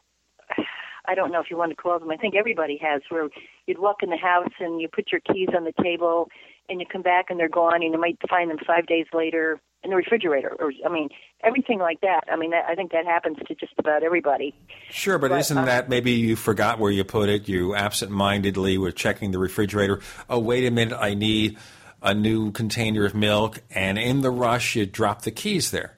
I 1.07 1.15
don't 1.15 1.33
know 1.33 1.41
if 1.41 1.51
you 1.51 1.57
want 1.57 1.71
to 1.71 1.77
call 1.77 1.99
them. 1.99 2.11
I 2.11 2.17
think 2.17 2.35
everybody 2.37 2.79
has. 2.83 3.03
Where 3.09 3.29
you'd 3.67 3.79
walk 3.79 4.03
in 4.03 4.11
the 4.11 4.17
house 4.17 4.53
and 4.61 4.81
you 4.81 4.89
put 4.89 5.11
your 5.11 5.21
keys 5.21 5.49
on 5.57 5.65
the 5.65 5.73
table, 5.83 6.29
and 6.69 6.81
you 6.81 6.87
come 6.87 7.03
back 7.03 7.27
and 7.31 7.41
they're 7.41 7.49
gone, 7.49 7.83
and 7.83 7.93
you 7.93 8.01
might 8.01 8.19
find 8.29 8.51
them 8.51 8.59
five 8.67 8.87
days 8.87 9.07
later 9.13 9.61
in 9.83 9.91
the 9.91 9.97
refrigerator. 9.97 10.55
Or 10.61 10.73
I 10.87 10.93
mean, 10.93 11.09
everything 11.43 11.79
like 11.79 12.03
that. 12.03 12.25
I 12.31 12.37
mean, 12.37 12.53
I 12.53 12.75
think 12.75 12.93
that 12.93 13.07
happens 13.07 13.39
to 13.49 13.55
just 13.55 13.73
about 13.79 14.03
everybody. 14.03 14.55
Sure, 14.91 15.19
but, 15.19 15.31
but 15.31 15.41
isn't 15.41 15.57
uh, 15.57 15.65
that 15.65 15.89
maybe 15.89 16.13
you 16.13 16.37
forgot 16.37 16.79
where 16.79 16.91
you 16.93 17.03
put 17.03 17.31
it? 17.31 17.49
You 17.49 17.75
absent-mindedly 17.75 18.77
were 18.77 18.93
checking 18.93 19.31
the 19.31 19.39
refrigerator. 19.39 20.01
Oh, 20.29 20.39
wait 20.39 20.67
a 20.67 20.71
minute, 20.71 20.99
I 21.01 21.15
need 21.15 21.57
a 22.03 22.15
new 22.15 22.51
container 22.53 23.05
of 23.07 23.15
milk, 23.15 23.63
and 23.71 23.99
in 23.99 24.21
the 24.21 24.31
rush, 24.31 24.77
you 24.77 24.87
drop 24.87 25.23
the 25.23 25.31
keys 25.31 25.71
there. 25.71 25.97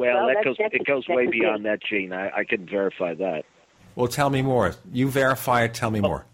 Well, 0.00 0.24
Well, 0.24 0.34
that 0.34 0.42
goes 0.42 0.56
it 0.58 0.86
goes 0.86 1.06
way 1.08 1.26
beyond 1.26 1.66
that, 1.66 1.80
Gene. 1.82 2.14
I, 2.14 2.30
I 2.38 2.44
can 2.44 2.66
verify 2.66 3.12
that. 3.16 3.44
Well, 3.96 4.08
tell 4.08 4.30
me 4.30 4.40
more. 4.40 4.74
You 4.90 5.10
verify 5.10 5.64
it. 5.64 5.74
Tell 5.74 5.90
me 5.90 6.00
more. 6.00 6.24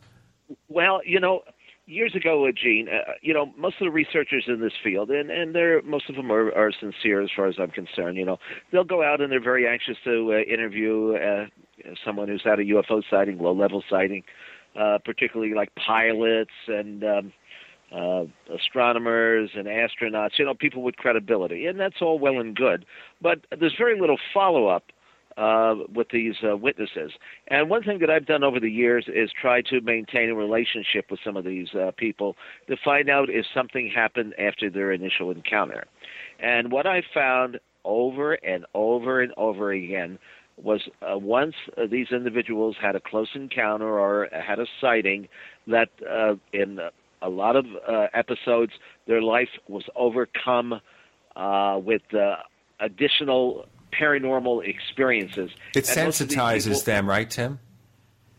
Well, 0.68 1.00
you 1.04 1.18
know, 1.18 1.40
years 1.86 2.14
ago, 2.14 2.46
uh, 2.46 2.52
Gene, 2.52 2.88
uh, 2.88 3.14
you 3.22 3.34
know, 3.34 3.52
most 3.58 3.80
of 3.80 3.86
the 3.86 3.90
researchers 3.90 4.44
in 4.46 4.60
this 4.60 4.74
field, 4.84 5.10
and 5.10 5.32
and 5.32 5.52
they're 5.52 5.82
most 5.82 6.08
of 6.08 6.14
them 6.14 6.30
are, 6.30 6.54
are 6.54 6.70
sincere 6.78 7.20
as 7.20 7.30
far 7.34 7.46
as 7.48 7.56
I'm 7.58 7.72
concerned. 7.72 8.16
You 8.16 8.24
know, 8.24 8.38
they'll 8.70 8.84
go 8.84 9.02
out 9.02 9.20
and 9.20 9.32
they're 9.32 9.42
very 9.42 9.66
anxious 9.66 9.96
to 10.04 10.34
uh, 10.34 10.52
interview 10.52 11.16
uh, 11.16 11.46
someone 12.04 12.28
who's 12.28 12.44
had 12.44 12.60
a 12.60 12.64
UFO 12.66 13.02
sighting, 13.10 13.38
low-level 13.38 13.82
sighting, 13.90 14.22
uh, 14.78 14.98
particularly 15.04 15.54
like 15.54 15.74
pilots 15.74 16.54
and. 16.68 17.02
Um, 17.02 17.32
uh, 17.92 18.24
astronomers 18.54 19.50
and 19.54 19.66
astronauts, 19.66 20.38
you 20.38 20.44
know, 20.44 20.54
people 20.54 20.82
with 20.82 20.96
credibility, 20.96 21.66
and 21.66 21.78
that's 21.78 21.96
all 22.00 22.18
well 22.18 22.38
and 22.40 22.54
good. 22.56 22.84
But 23.20 23.40
there's 23.58 23.74
very 23.78 23.98
little 24.00 24.18
follow 24.34 24.66
up 24.66 24.84
uh, 25.36 25.74
with 25.94 26.08
these 26.10 26.34
uh, 26.42 26.56
witnesses. 26.56 27.12
And 27.48 27.68
one 27.68 27.82
thing 27.82 27.98
that 28.00 28.10
I've 28.10 28.26
done 28.26 28.42
over 28.42 28.58
the 28.58 28.70
years 28.70 29.06
is 29.06 29.30
try 29.38 29.60
to 29.62 29.80
maintain 29.82 30.30
a 30.30 30.34
relationship 30.34 31.10
with 31.10 31.20
some 31.24 31.36
of 31.36 31.44
these 31.44 31.68
uh, 31.74 31.92
people 31.96 32.36
to 32.68 32.76
find 32.82 33.10
out 33.10 33.28
if 33.28 33.44
something 33.54 33.90
happened 33.94 34.34
after 34.38 34.70
their 34.70 34.92
initial 34.92 35.30
encounter. 35.30 35.84
And 36.40 36.72
what 36.72 36.86
I 36.86 37.02
found 37.12 37.60
over 37.84 38.34
and 38.34 38.64
over 38.74 39.20
and 39.20 39.32
over 39.36 39.72
again 39.72 40.18
was 40.56 40.88
uh, 41.02 41.18
once 41.18 41.54
uh, 41.76 41.82
these 41.90 42.06
individuals 42.10 42.76
had 42.80 42.96
a 42.96 43.00
close 43.00 43.28
encounter 43.34 43.98
or 43.98 44.28
had 44.32 44.58
a 44.58 44.66
sighting, 44.80 45.28
that 45.66 45.90
uh, 46.10 46.34
in 46.52 46.78
a 47.22 47.28
lot 47.28 47.56
of 47.56 47.66
uh, 47.88 48.06
episodes 48.14 48.72
their 49.06 49.22
life 49.22 49.48
was 49.68 49.84
overcome 49.96 50.80
uh, 51.34 51.80
with 51.82 52.02
uh, 52.14 52.36
additional 52.80 53.66
paranormal 53.98 54.66
experiences. 54.66 55.50
It 55.74 55.88
And 55.96 56.06
most 56.06 56.20
of 56.20 56.28
these 56.28 56.36
sensitizes 56.38 56.64
people- 56.68 56.80
them, 56.82 57.08
right, 57.08 57.30
Tim? 57.30 57.58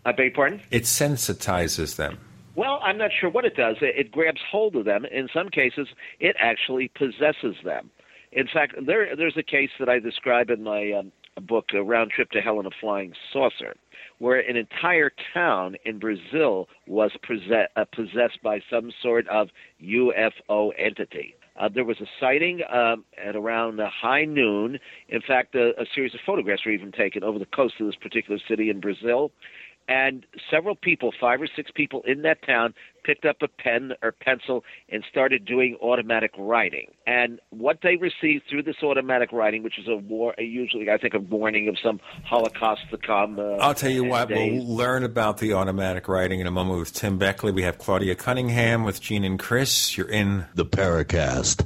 I 0.05 0.11
beg 0.13 0.27
your 0.27 0.35
pardon? 0.35 0.61
It 0.71 0.83
sensitizes 0.83 1.95
them. 1.97 2.17
Well, 2.55 2.79
I'm 2.81 2.97
not 2.97 3.11
sure 3.19 3.29
what 3.29 3.45
it 3.45 3.55
does. 3.55 3.75
It, 3.81 3.95
it 3.97 4.11
grabs 4.11 4.41
hold 4.49 4.75
of 4.75 4.85
them. 4.85 5.05
In 5.05 5.27
some 5.33 5.49
cases, 5.49 5.87
it 6.19 6.35
actually 6.39 6.87
possesses 6.95 7.55
them. 7.63 7.91
In 8.31 8.47
fact, 8.47 8.73
there 8.85 9.15
there's 9.15 9.37
a 9.37 9.43
case 9.43 9.69
that 9.79 9.89
I 9.89 9.99
describe 9.99 10.49
in 10.49 10.63
my 10.63 10.91
um, 10.93 11.11
book, 11.45 11.65
A 11.73 11.83
Round 11.83 12.09
Trip 12.11 12.31
to 12.31 12.41
Hell 12.41 12.59
in 12.59 12.65
a 12.65 12.71
Flying 12.81 13.13
Saucer, 13.31 13.75
where 14.19 14.39
an 14.39 14.55
entire 14.55 15.11
town 15.33 15.75
in 15.85 15.99
Brazil 15.99 16.67
was 16.87 17.11
possess, 17.25 17.69
uh, 17.75 17.85
possessed 17.93 18.41
by 18.43 18.59
some 18.69 18.91
sort 19.01 19.27
of 19.27 19.49
UFO 19.83 20.71
entity. 20.77 21.35
Uh, 21.59 21.69
there 21.73 21.85
was 21.85 21.99
a 22.01 22.05
sighting 22.19 22.61
um, 22.71 23.03
at 23.23 23.35
around 23.35 23.79
uh, 23.79 23.89
high 23.89 24.25
noon. 24.25 24.77
In 25.09 25.21
fact, 25.21 25.55
a, 25.55 25.69
a 25.81 25.85
series 25.93 26.13
of 26.13 26.19
photographs 26.25 26.65
were 26.65 26.71
even 26.71 26.91
taken 26.91 27.23
over 27.23 27.39
the 27.39 27.47
coast 27.47 27.75
of 27.79 27.87
this 27.87 27.95
particular 27.95 28.39
city 28.47 28.69
in 28.69 28.79
Brazil. 28.79 29.31
And 29.87 30.25
several 30.51 30.75
people, 30.75 31.13
five 31.19 31.41
or 31.41 31.47
six 31.55 31.71
people 31.73 32.01
in 32.05 32.21
that 32.23 32.45
town, 32.45 32.73
picked 33.03 33.25
up 33.25 33.37
a 33.41 33.47
pen 33.47 33.93
or 34.01 34.11
pencil 34.11 34.65
and 34.89 35.03
started 35.09 35.45
doing 35.45 35.77
automatic 35.81 36.31
writing. 36.37 36.91
And 37.05 37.39
what 37.51 37.79
they 37.81 37.95
received 37.95 38.43
through 38.49 38.63
this 38.63 38.75
automatic 38.83 39.31
writing, 39.31 39.63
which 39.63 39.79
is 39.79 39.87
a 39.87 39.95
war, 39.95 40.35
usually 40.37 40.89
I 40.89 40.97
think 40.97 41.13
a 41.13 41.19
warning 41.19 41.69
of 41.69 41.77
some 41.81 42.01
Holocaust 42.25 42.81
to 42.91 42.97
come. 42.97 43.39
Uh, 43.39 43.55
I'll 43.61 43.73
tell 43.73 43.91
you 43.91 44.03
what, 44.03 44.27
days. 44.27 44.61
we'll 44.61 44.75
learn 44.75 45.03
about 45.03 45.37
the 45.37 45.53
automatic 45.53 46.09
writing 46.09 46.41
in 46.41 46.47
a 46.47 46.51
moment 46.51 46.79
with 46.79 46.93
Tim 46.93 47.17
Beckley. 47.17 47.53
We 47.53 47.63
have 47.63 47.77
Claudia 47.77 48.15
Cunningham 48.15 48.83
with 48.83 48.99
Gene 48.99 49.23
and 49.23 49.39
Chris. 49.39 49.97
You're 49.97 50.09
in 50.09 50.45
the 50.55 50.65
Paracast. 50.65 51.65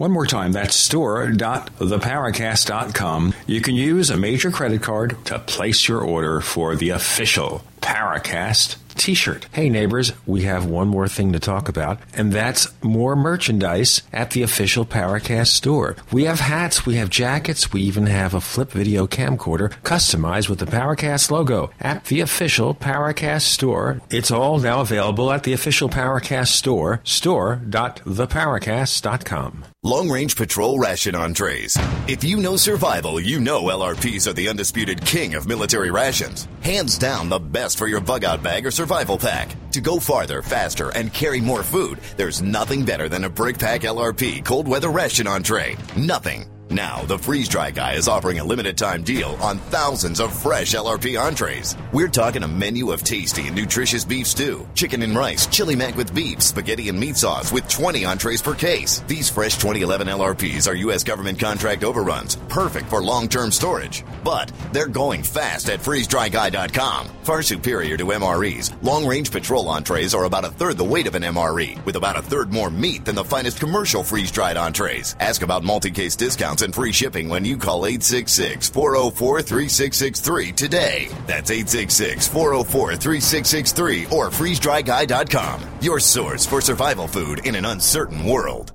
One 0.01 0.11
more 0.13 0.25
time, 0.25 0.53
that's 0.53 0.75
store.theparacast.com. 0.75 3.33
You 3.45 3.61
can 3.61 3.75
use 3.75 4.09
a 4.09 4.17
major 4.17 4.49
credit 4.49 4.81
card 4.81 5.15
to 5.25 5.37
place 5.37 5.87
your 5.87 6.01
order 6.01 6.41
for 6.41 6.75
the 6.75 6.89
official 6.89 7.63
Paracast 7.81 8.77
t-shirt. 8.95 9.45
Hey 9.51 9.69
neighbors, 9.69 10.13
we 10.25 10.41
have 10.41 10.65
one 10.65 10.87
more 10.87 11.07
thing 11.07 11.33
to 11.33 11.39
talk 11.39 11.69
about, 11.69 11.99
and 12.15 12.33
that's 12.33 12.67
more 12.81 13.15
merchandise 13.15 14.01
at 14.11 14.31
the 14.31 14.41
official 14.41 14.87
Paracast 14.87 15.49
store. 15.49 15.95
We 16.11 16.23
have 16.23 16.39
hats, 16.39 16.83
we 16.83 16.95
have 16.95 17.11
jackets, 17.11 17.71
we 17.71 17.83
even 17.83 18.07
have 18.07 18.33
a 18.33 18.41
flip 18.41 18.71
video 18.71 19.05
camcorder 19.05 19.69
customized 19.83 20.49
with 20.49 20.57
the 20.57 20.65
Paracast 20.65 21.29
logo 21.29 21.69
at 21.79 22.05
the 22.05 22.21
official 22.21 22.73
Paracast 22.73 23.43
store. 23.43 24.01
It's 24.09 24.31
all 24.31 24.57
now 24.57 24.81
available 24.81 25.31
at 25.31 25.43
the 25.43 25.53
official 25.53 25.89
Paracast 25.89 26.47
store, 26.47 27.01
store.theparacast.com. 27.03 29.65
Long 29.83 30.11
Range 30.11 30.35
Patrol 30.35 30.77
Ration 30.77 31.15
Entrees. 31.15 31.75
If 32.07 32.23
you 32.23 32.37
know 32.37 32.55
survival, 32.55 33.19
you 33.19 33.39
know 33.39 33.63
LRPs 33.63 34.27
are 34.27 34.33
the 34.33 34.47
undisputed 34.47 35.03
king 35.03 35.33
of 35.33 35.47
military 35.47 35.89
rations. 35.89 36.47
Hands 36.61 36.95
down, 36.99 37.29
the 37.29 37.39
best 37.39 37.79
for 37.79 37.87
your 37.87 37.99
bug 37.99 38.23
out 38.23 38.43
bag 38.43 38.63
or 38.63 38.69
survival 38.69 39.17
pack. 39.17 39.49
To 39.71 39.81
go 39.81 39.99
farther, 39.99 40.43
faster, 40.43 40.91
and 40.91 41.11
carry 41.11 41.41
more 41.41 41.63
food, 41.63 41.97
there's 42.15 42.43
nothing 42.43 42.85
better 42.85 43.09
than 43.09 43.23
a 43.23 43.29
Brick 43.29 43.57
Pack 43.57 43.81
LRP 43.81 44.45
cold 44.45 44.67
weather 44.67 44.91
ration 44.91 45.25
entree. 45.25 45.75
Nothing. 45.97 46.50
Now, 46.71 47.03
the 47.03 47.19
Freeze 47.19 47.49
Dry 47.49 47.69
Guy 47.69 47.95
is 47.95 48.07
offering 48.07 48.39
a 48.39 48.45
limited 48.45 48.77
time 48.77 49.03
deal 49.03 49.37
on 49.41 49.57
thousands 49.57 50.21
of 50.21 50.33
fresh 50.33 50.73
LRP 50.73 51.19
entrees. 51.21 51.75
We're 51.91 52.07
talking 52.07 52.43
a 52.43 52.47
menu 52.47 52.91
of 52.91 53.03
tasty 53.03 53.47
and 53.47 53.55
nutritious 53.55 54.05
beef 54.05 54.25
stew, 54.25 54.65
chicken 54.73 55.01
and 55.01 55.13
rice, 55.13 55.47
chili 55.47 55.75
mac 55.75 55.97
with 55.97 56.15
beef, 56.15 56.41
spaghetti 56.41 56.87
and 56.87 56.97
meat 56.97 57.17
sauce 57.17 57.51
with 57.51 57.67
20 57.67 58.05
entrees 58.05 58.41
per 58.41 58.55
case. 58.55 59.01
These 59.05 59.29
fresh 59.29 59.55
2011 59.55 60.07
LRPs 60.07 60.69
are 60.69 60.75
U.S. 60.75 61.03
government 61.03 61.39
contract 61.39 61.83
overruns, 61.83 62.37
perfect 62.47 62.87
for 62.87 63.03
long 63.03 63.27
term 63.27 63.51
storage. 63.51 64.05
But 64.23 64.49
they're 64.71 64.87
going 64.87 65.23
fast 65.23 65.69
at 65.69 65.81
freezedryguy.com. 65.81 67.09
Far 67.23 67.41
superior 67.41 67.97
to 67.97 68.05
MREs, 68.05 68.81
long 68.81 69.05
range 69.05 69.29
patrol 69.29 69.67
entrees 69.67 70.15
are 70.15 70.23
about 70.23 70.45
a 70.45 70.49
third 70.49 70.77
the 70.77 70.85
weight 70.85 71.07
of 71.07 71.15
an 71.15 71.23
MRE, 71.23 71.85
with 71.85 71.97
about 71.97 72.17
a 72.17 72.21
third 72.21 72.53
more 72.53 72.71
meat 72.71 73.03
than 73.03 73.15
the 73.15 73.25
finest 73.25 73.59
commercial 73.59 74.03
freeze 74.03 74.31
dried 74.31 74.55
entrees. 74.55 75.17
Ask 75.19 75.41
about 75.41 75.63
multi 75.63 75.91
case 75.91 76.15
discounts 76.15 76.60
and 76.61 76.73
free 76.73 76.91
shipping 76.91 77.29
when 77.29 77.45
you 77.45 77.57
call 77.57 77.85
866 77.85 78.69
404 78.69 79.41
3663 79.41 80.51
today. 80.51 81.07
That's 81.27 81.51
866 81.51 82.27
404 82.27 82.95
3663 82.95 84.05
or 84.05 84.29
freezedryguy.com. 84.29 85.61
Your 85.81 85.99
source 85.99 86.45
for 86.45 86.61
survival 86.61 87.07
food 87.07 87.45
in 87.45 87.55
an 87.55 87.65
uncertain 87.65 88.25
world. 88.25 88.73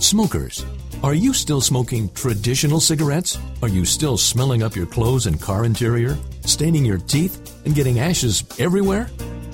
Smokers, 0.00 0.66
are 1.02 1.14
you 1.14 1.32
still 1.32 1.62
smoking 1.62 2.10
traditional 2.10 2.78
cigarettes? 2.78 3.38
Are 3.62 3.68
you 3.68 3.84
still 3.86 4.18
smelling 4.18 4.62
up 4.62 4.76
your 4.76 4.86
clothes 4.86 5.26
and 5.26 5.40
car 5.40 5.64
interior, 5.64 6.18
staining 6.42 6.84
your 6.84 6.98
teeth, 6.98 7.64
and 7.64 7.74
getting 7.74 8.00
ashes 8.00 8.44
everywhere? 8.58 9.04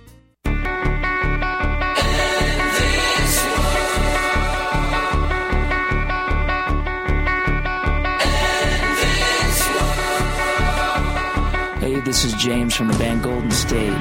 This 12.04 12.24
is 12.24 12.32
James 12.34 12.74
from 12.74 12.88
the 12.88 12.98
band 12.98 13.22
Golden 13.22 13.50
State. 13.50 13.92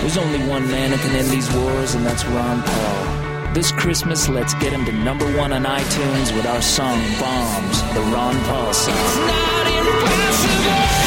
There's 0.00 0.18
only 0.18 0.40
one 0.48 0.68
man 0.68 0.90
who 0.90 0.98
can 0.98 1.14
end 1.14 1.28
these 1.28 1.48
wars, 1.54 1.94
and 1.94 2.04
that's 2.04 2.24
Ron 2.26 2.60
Paul. 2.62 3.54
This 3.54 3.70
Christmas, 3.70 4.28
let's 4.28 4.52
get 4.54 4.72
him 4.72 4.84
to 4.84 4.92
number 4.92 5.24
one 5.36 5.52
on 5.52 5.62
iTunes 5.62 6.36
with 6.36 6.44
our 6.44 6.60
song 6.60 6.98
Bombs, 7.20 7.82
the 7.94 8.00
Ron 8.12 8.36
Paul 8.44 8.74
song. 8.74 8.96
All 8.96 11.05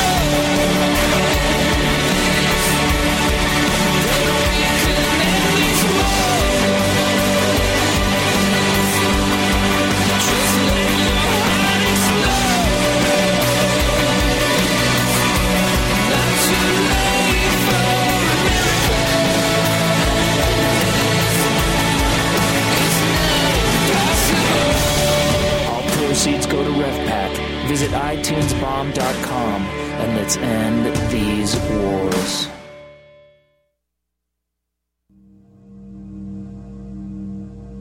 proceeds 26.19 26.45
go 26.47 26.61
to 26.61 26.69
RevPAC. 26.69 27.67
Visit 27.69 27.91
iTunesBomb.com 27.91 29.61
and 29.63 30.17
let's 30.17 30.35
end 30.35 30.93
these 31.09 31.55
wars. 31.71 32.49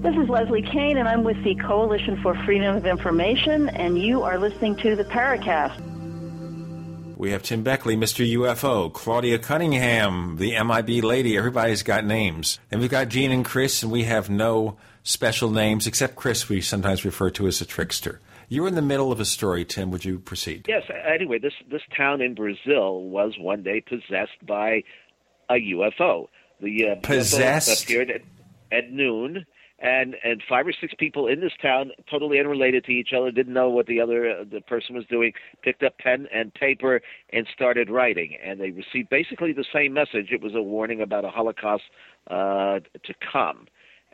This 0.02 0.14
is 0.16 0.28
Leslie 0.28 0.62
Kean, 0.62 0.98
and 0.98 1.08
I'm 1.08 1.24
with 1.24 1.42
the 1.42 1.56
Coalition 1.56 2.22
for 2.22 2.36
Freedom 2.44 2.76
of 2.76 2.86
Information, 2.86 3.68
and 3.70 4.00
you 4.00 4.22
are 4.22 4.38
listening 4.38 4.76
to 4.76 4.94
the 4.94 5.02
Paracast. 5.04 5.80
We 7.16 7.32
have 7.32 7.42
Tim 7.42 7.64
Beckley, 7.64 7.96
Mr. 7.96 8.24
UFO, 8.34 8.92
Claudia 8.92 9.40
Cunningham, 9.40 10.36
the 10.36 10.52
MIB 10.62 11.02
lady. 11.02 11.36
Everybody's 11.36 11.82
got 11.82 12.04
names. 12.04 12.60
And 12.70 12.80
we've 12.80 12.88
got 12.88 13.08
Gene 13.08 13.32
and 13.32 13.44
Chris, 13.44 13.82
and 13.82 13.90
we 13.90 14.04
have 14.04 14.30
no 14.30 14.76
special 15.02 15.50
names 15.50 15.88
except 15.88 16.14
Chris, 16.14 16.48
we 16.48 16.60
sometimes 16.60 17.04
refer 17.04 17.30
to 17.30 17.48
as 17.48 17.60
a 17.60 17.64
trickster. 17.64 18.20
You're 18.48 18.66
in 18.66 18.74
the 18.74 18.82
middle 18.82 19.12
of 19.12 19.20
a 19.20 19.24
story, 19.24 19.64
Tim. 19.64 19.90
Would 19.90 20.04
you 20.04 20.18
proceed? 20.18 20.66
Yes. 20.68 20.84
Anyway, 21.06 21.38
this 21.38 21.52
this 21.70 21.82
town 21.94 22.22
in 22.22 22.34
Brazil 22.34 23.02
was 23.02 23.34
one 23.38 23.62
day 23.62 23.80
possessed 23.80 24.46
by 24.46 24.82
a 25.50 25.54
UFO. 25.54 26.28
The 26.60 26.90
uh, 26.90 26.94
Possessed? 27.02 27.68
UFO 27.68 27.84
appeared 27.84 28.10
at, 28.10 28.22
at 28.72 28.90
noon, 28.90 29.44
and 29.78 30.16
and 30.24 30.42
five 30.48 30.66
or 30.66 30.72
six 30.72 30.94
people 30.98 31.26
in 31.26 31.40
this 31.40 31.52
town, 31.60 31.90
totally 32.10 32.40
unrelated 32.40 32.84
to 32.86 32.92
each 32.92 33.10
other, 33.16 33.30
didn't 33.30 33.52
know 33.52 33.68
what 33.68 33.86
the 33.86 34.00
other 34.00 34.30
uh, 34.30 34.44
the 34.50 34.62
person 34.62 34.94
was 34.94 35.04
doing, 35.06 35.32
picked 35.62 35.82
up 35.82 35.98
pen 35.98 36.26
and 36.32 36.52
paper 36.54 37.02
and 37.32 37.46
started 37.52 37.90
writing, 37.90 38.36
and 38.42 38.60
they 38.60 38.70
received 38.70 39.10
basically 39.10 39.52
the 39.52 39.64
same 39.72 39.92
message. 39.92 40.28
It 40.30 40.40
was 40.40 40.54
a 40.54 40.62
warning 40.62 41.00
about 41.02 41.24
a 41.24 41.30
Holocaust 41.30 41.84
uh, 42.28 42.80
to 43.04 43.14
come. 43.32 43.66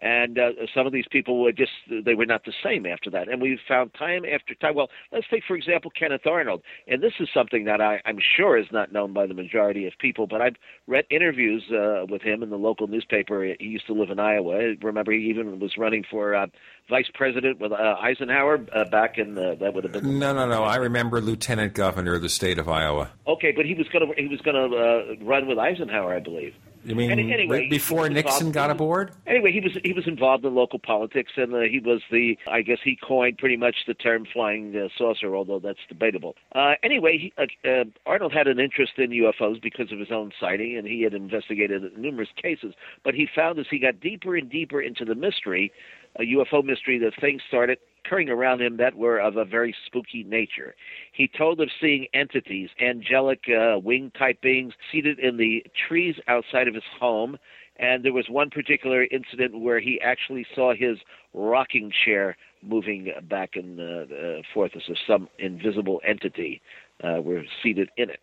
And 0.03 0.39
uh, 0.39 0.51
some 0.75 0.87
of 0.87 0.93
these 0.93 1.07
people 1.11 1.41
were 1.41 1.53
just, 1.53 1.71
they 1.89 2.15
were 2.15 2.27
not 2.27 2.45
the 2.45 2.53
same 2.63 2.85
after 2.85 3.11
that. 3.11 3.29
And 3.29 3.41
we've 3.41 3.61
found 3.67 3.95
time 3.95 4.25
after 4.25 4.55
time. 4.55 4.75
Well, 4.75 4.91
let's 5.13 5.27
take, 5.31 5.45
for 5.47 5.57
example, 5.57 5.91
Kenneth 5.99 6.27
Arnold. 6.27 6.63
And 6.87 7.03
this 7.03 7.15
is 7.21 7.29
something 7.33 7.65
that 7.65 7.81
I, 7.81 8.01
I'm 8.05 8.19
sure 8.37 8.59
is 8.59 8.67
not 8.73 8.93
known 8.93 9.13
by 9.13 9.27
the 9.27 9.35
majority 9.35 9.87
of 9.87 9.95
people, 9.99 10.27
but 10.27 10.43
I've 10.43 10.57
read 10.87 11.05
interviews 11.11 11.65
uh, 11.71 12.07
with 12.09 12.23
him 12.23 12.43
in 12.43 12.51
the 12.51 12.59
local 12.59 12.87
newspaper. 12.87 13.45
He 13.45 13.67
used 13.67 13.87
to 13.87 13.95
live 13.95 14.11
in 14.11 14.19
Iowa. 14.19 14.57
I 14.57 14.77
remember, 14.83 15.13
he 15.13 15.31
even 15.31 15.59
was 15.59 15.77
running 15.79 16.05
for 16.11 16.35
uh, 16.35 16.47
vice 16.91 17.11
president 17.15 17.61
with 17.61 17.73
uh, 17.73 17.97
Eisenhower 18.01 18.67
uh, 18.75 18.85
back 18.91 19.17
in 19.17 19.37
the, 19.37 19.57
that 19.61 19.75
would 19.75 19.85
have 19.85 19.93
been. 19.93 20.19
No, 20.19 20.35
no, 20.35 20.47
no. 20.47 20.65
I 20.65 20.77
remember 20.77 21.21
Lieutenant 21.21 21.75
Governor 21.75 22.15
of 22.15 22.23
the 22.23 22.29
state 22.29 22.59
of 22.59 22.69
Iowa. 22.69 23.11
Okay, 23.27 23.53
but 23.53 23.65
he 23.65 23.75
was 23.75 23.89
going 23.89 24.07
to 24.07 24.21
he 24.21 24.29
was 24.29 24.41
going 24.41 24.57
to 24.57 24.77
uh, 24.77 25.25
run 25.25 25.47
with 25.47 25.59
Eisenhower, 25.59 26.15
I 26.15 26.21
believe. 26.21 26.55
You 26.85 26.95
mean 26.95 27.11
Any- 27.11 27.33
anyway, 27.33 27.69
before 27.69 28.09
Nixon 28.09 28.53
got 28.53 28.71
aboard? 28.71 29.13
Anyway, 29.27 29.53
he 29.53 29.61
was 29.61 29.79
he 29.83 29.93
was 29.93 30.07
involved 30.07 30.45
in 30.45 30.55
local 30.55 30.79
politics, 30.79 31.33
and 31.37 31.55
uh, 31.55 31.61
he 31.61 31.81
was 31.81 32.03
the 32.11 32.39
I 32.47 32.63
guess 32.63 32.79
he 32.85 32.97
coined 32.97 33.39
pretty 33.39 33.57
much 33.57 33.77
the 33.87 33.95
term 33.95 34.27
flying 34.31 34.77
uh, 34.77 34.89
saucer, 34.97 35.35
although 35.35 35.59
that's 35.59 35.79
debatable. 35.89 36.37
Uh, 36.55 36.75
anyway, 36.83 37.19
he, 37.19 37.33
uh, 37.39 37.69
uh, 37.69 37.85
Arnold 38.05 38.33
had 38.33 38.47
an 38.49 38.61
interest 38.61 38.93
in 38.99 39.11
UFOs 39.11 39.63
because 39.63 39.93
of 39.93 39.99
his 39.99 40.13
own 40.13 40.33
sighting, 40.39 40.77
and 40.77 40.87
he 40.87 41.03
had 41.03 41.15
investigated 41.15 41.83
numerous 41.97 42.29
cases. 42.41 42.75
But 43.03 43.15
he 43.15 43.27
found 43.35 43.59
as 43.59 43.67
he 43.71 43.79
got 43.79 44.01
deeper 44.01 44.37
and 44.37 44.51
deeper 44.51 44.81
into 44.83 45.07
the 45.07 45.15
mystery, 45.15 45.73
a 46.17 46.23
UFO 46.23 46.65
mystery, 46.65 46.99
that 46.99 47.13
things 47.21 47.43
started 47.49 47.79
occurring 48.05 48.29
around 48.29 48.61
him 48.61 48.77
that 48.77 48.95
were 48.95 49.19
of 49.19 49.37
a 49.37 49.45
very 49.45 49.75
spooky 49.87 50.25
nature. 50.25 50.75
He 51.13 51.29
told 51.29 51.61
of 51.61 51.71
seeing 51.81 52.07
entities, 52.13 52.69
angelic 52.81 53.41
uh, 53.49 53.79
wing 53.79 54.13
type 54.19 54.41
beings, 54.43 54.75
seated 54.93 55.19
in 55.19 55.37
the 55.37 55.65
trees 55.89 56.17
outside 56.29 56.69
of 56.69 56.75
his 56.75 56.85
home. 56.99 57.39
And 57.77 58.05
there 58.05 58.13
was 58.13 58.27
one 58.29 58.51
particular 58.51 59.05
incident 59.11 59.59
where 59.59 59.81
he 59.81 60.01
actually 60.01 60.47
saw 60.55 60.75
his 60.75 60.99
rocking 61.33 61.91
chair 62.05 62.37
moving 62.63 63.13
back 63.29 63.57
and 63.57 63.81
uh, 63.81 64.15
uh, 64.15 64.43
forth 64.53 64.73
as 64.77 64.83
if 64.89 64.97
some 65.07 65.29
invisible 65.39 66.01
entity 66.07 66.63
uh, 67.03 67.21
were 67.21 67.43
seated 67.63 67.91
in 67.97 68.11
it. 68.11 68.21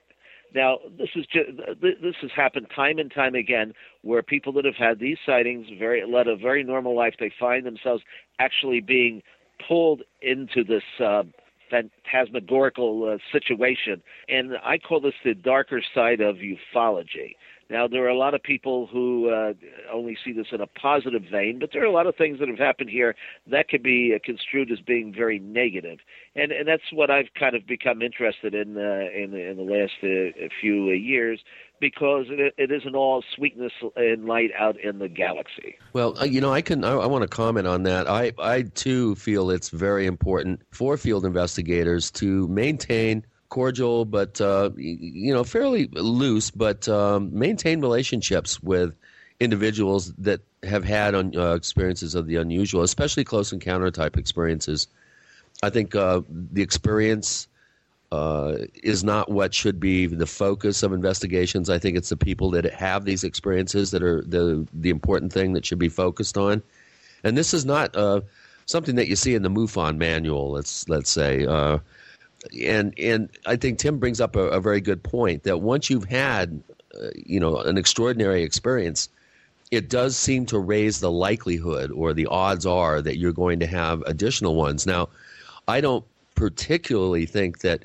Now, 0.54 0.80
this 0.98 1.10
is 1.16 1.26
ju- 1.28 1.56
this 1.82 2.16
has 2.22 2.32
happened 2.36 2.68
time 2.76 3.00
and 3.00 3.12
time 3.12 3.36
again, 3.36 3.74
where 4.02 4.22
people 4.22 4.52
that 4.54 4.66
have 4.66 4.76
had 4.76 5.00
these 5.00 5.18
sightings, 5.26 5.68
very 5.80 6.06
led 6.06 6.28
a 6.28 6.36
very 6.36 6.64
normal 6.64 6.96
life, 6.96 7.16
they 7.20 7.32
find 7.40 7.66
themselves 7.66 8.04
actually 8.40 8.82
being 8.82 9.24
pulled 9.68 10.02
into 10.22 10.64
this 10.64 10.84
uh, 11.00 11.24
phantasmagorical 11.70 13.14
uh, 13.14 13.18
situation, 13.32 14.02
and 14.28 14.58
I 14.64 14.78
call 14.78 15.00
this 15.00 15.14
the 15.24 15.34
darker 15.34 15.82
side 15.94 16.20
of 16.20 16.38
ufology. 16.38 17.36
Now, 17.72 17.88
there 17.88 18.04
are 18.04 18.10
a 18.10 18.18
lot 18.18 18.34
of 18.34 18.44
people 18.44 18.86
who 18.88 19.30
uh, 19.30 19.54
only 19.94 20.18
see 20.26 20.34
this 20.34 20.48
in 20.52 20.60
a 20.60 20.68
positive 20.68 21.24
vein, 21.32 21.58
but 21.58 21.70
there 21.72 21.82
are 21.82 21.86
a 21.86 21.92
lot 21.92 22.06
of 22.06 22.18
things 22.18 22.40
that 22.40 22.50
have 22.50 22.58
happened 22.58 22.90
here 22.90 23.16
that 23.48 23.70
could 23.70 23.82
be 23.82 24.14
uh, 24.14 24.20
construed 24.26 24.70
as 24.74 24.82
being 24.82 25.14
very 25.14 25.40
negative, 25.40 26.00
and 26.36 26.52
and 26.52 26.68
that's 26.68 26.92
what 26.92 27.10
I've 27.10 27.34
kind 27.40 27.56
of 27.56 27.66
become 27.66 28.02
interested 28.02 28.54
in 28.54 28.76
uh, 28.76 29.08
in, 29.16 29.34
in 29.34 29.56
the 29.56 29.64
last 29.64 29.94
uh, 30.04 30.50
few 30.60 30.90
uh, 30.90 30.92
years 30.92 31.40
because 31.80 32.26
it, 32.30 32.54
it 32.58 32.72
isn't 32.72 32.94
all 32.94 33.24
sweetness 33.36 33.72
and 33.96 34.26
light 34.26 34.52
out 34.60 34.78
in 34.78 35.00
the 35.00 35.08
galaxy. 35.08 35.78
Well, 35.94 36.20
uh, 36.20 36.26
you 36.26 36.42
know, 36.42 36.52
I 36.52 36.62
can. 36.62 36.84
I, 36.84 36.92
I 36.92 37.06
want 37.06 37.22
to 37.22 37.30
comment 37.30 37.68
on 37.68 37.84
that. 37.84 38.06
I, 38.10 38.34
I 38.38 38.64
too 38.64 39.16
feel 39.16 39.50
it's 39.50 39.70
very 39.70 40.08
important 40.08 40.62
for 40.72 40.98
field 40.98 41.24
investigators 41.24 42.12
to 42.12 42.50
maintain 42.50 43.26
cordial, 43.52 44.06
but 44.06 44.42
uh, 44.42 44.72
you 44.78 45.32
know, 45.32 45.44
fairly 45.44 45.88
loose, 45.92 46.50
but 46.50 46.88
um, 46.88 47.38
maintain 47.38 47.82
relationships 47.82 48.64
with 48.64 48.96
individuals 49.40 50.14
that 50.14 50.42
have 50.64 50.84
had 50.84 51.14
un, 51.14 51.34
uh, 51.38 51.54
experiences 51.54 52.16
of 52.16 52.26
the 52.26 52.38
unusual, 52.38 52.82
especially 52.82 53.24
close 53.24 53.52
encounter 53.52 53.92
type 53.92 54.18
experiences. 54.18 54.88
I 55.62 55.70
think 55.70 55.94
uh, 55.94 56.22
the 56.30 56.64
experience 56.64 57.48
uh, 58.12 58.58
is 58.84 59.04
not 59.04 59.30
what 59.30 59.54
should 59.54 59.80
be 59.80 60.08
the 60.08 60.26
focus 60.26 60.82
of 60.82 60.94
investigations. 60.94 61.70
I 61.70 61.78
think 61.78 61.98
it's 61.98 62.10
the 62.10 62.18
people 62.18 62.52
that 62.52 62.66
have 62.74 63.06
these 63.06 63.24
experiences 63.24 63.92
that 63.92 64.02
are 64.02 64.22
the 64.22 64.66
the 64.74 64.90
important 64.90 65.34
thing 65.34 65.54
that 65.54 65.66
should 65.66 65.80
be 65.80 65.90
focused 65.90 66.38
on. 66.38 66.64
And 67.24 67.38
this 67.38 67.54
is 67.54 67.66
not 67.66 67.96
uh, 67.96 68.22
something 68.66 68.96
that 68.96 69.08
you 69.08 69.16
see 69.16 69.36
in 69.36 69.44
the 69.44 69.50
MUFON 69.50 69.98
manual. 69.98 70.52
Let's 70.52 70.88
let's 70.88 71.12
say. 71.12 71.46
And 72.64 72.98
and 72.98 73.30
I 73.46 73.56
think 73.56 73.80
Tim 73.80 74.00
brings 74.00 74.20
up 74.20 74.36
a, 74.36 74.42
a 74.42 74.60
very 74.60 74.82
good 74.82 75.04
point 75.04 75.44
that 75.44 75.60
once 75.60 75.90
you've 75.90 76.06
had, 76.06 76.62
uh, 77.00 77.10
you 77.16 77.40
know, 77.40 77.58
an 77.58 77.78
extraordinary 77.78 78.44
experience, 78.44 79.10
it 79.70 79.90
does 79.90 80.18
seem 80.18 80.46
to 80.48 80.60
raise 80.60 81.00
the 81.00 81.12
likelihood 81.12 81.92
or 81.92 82.14
the 82.14 82.28
odds 82.28 82.66
are 82.66 83.02
that 83.02 83.18
you're 83.18 83.32
going 83.32 83.60
to 83.60 83.68
have 83.68 84.02
additional 84.04 84.56
ones. 84.56 84.86
Now, 84.86 85.10
I 85.68 85.82
don't 85.82 86.06
particularly 86.36 87.26
think 87.26 87.60
that 87.60 87.84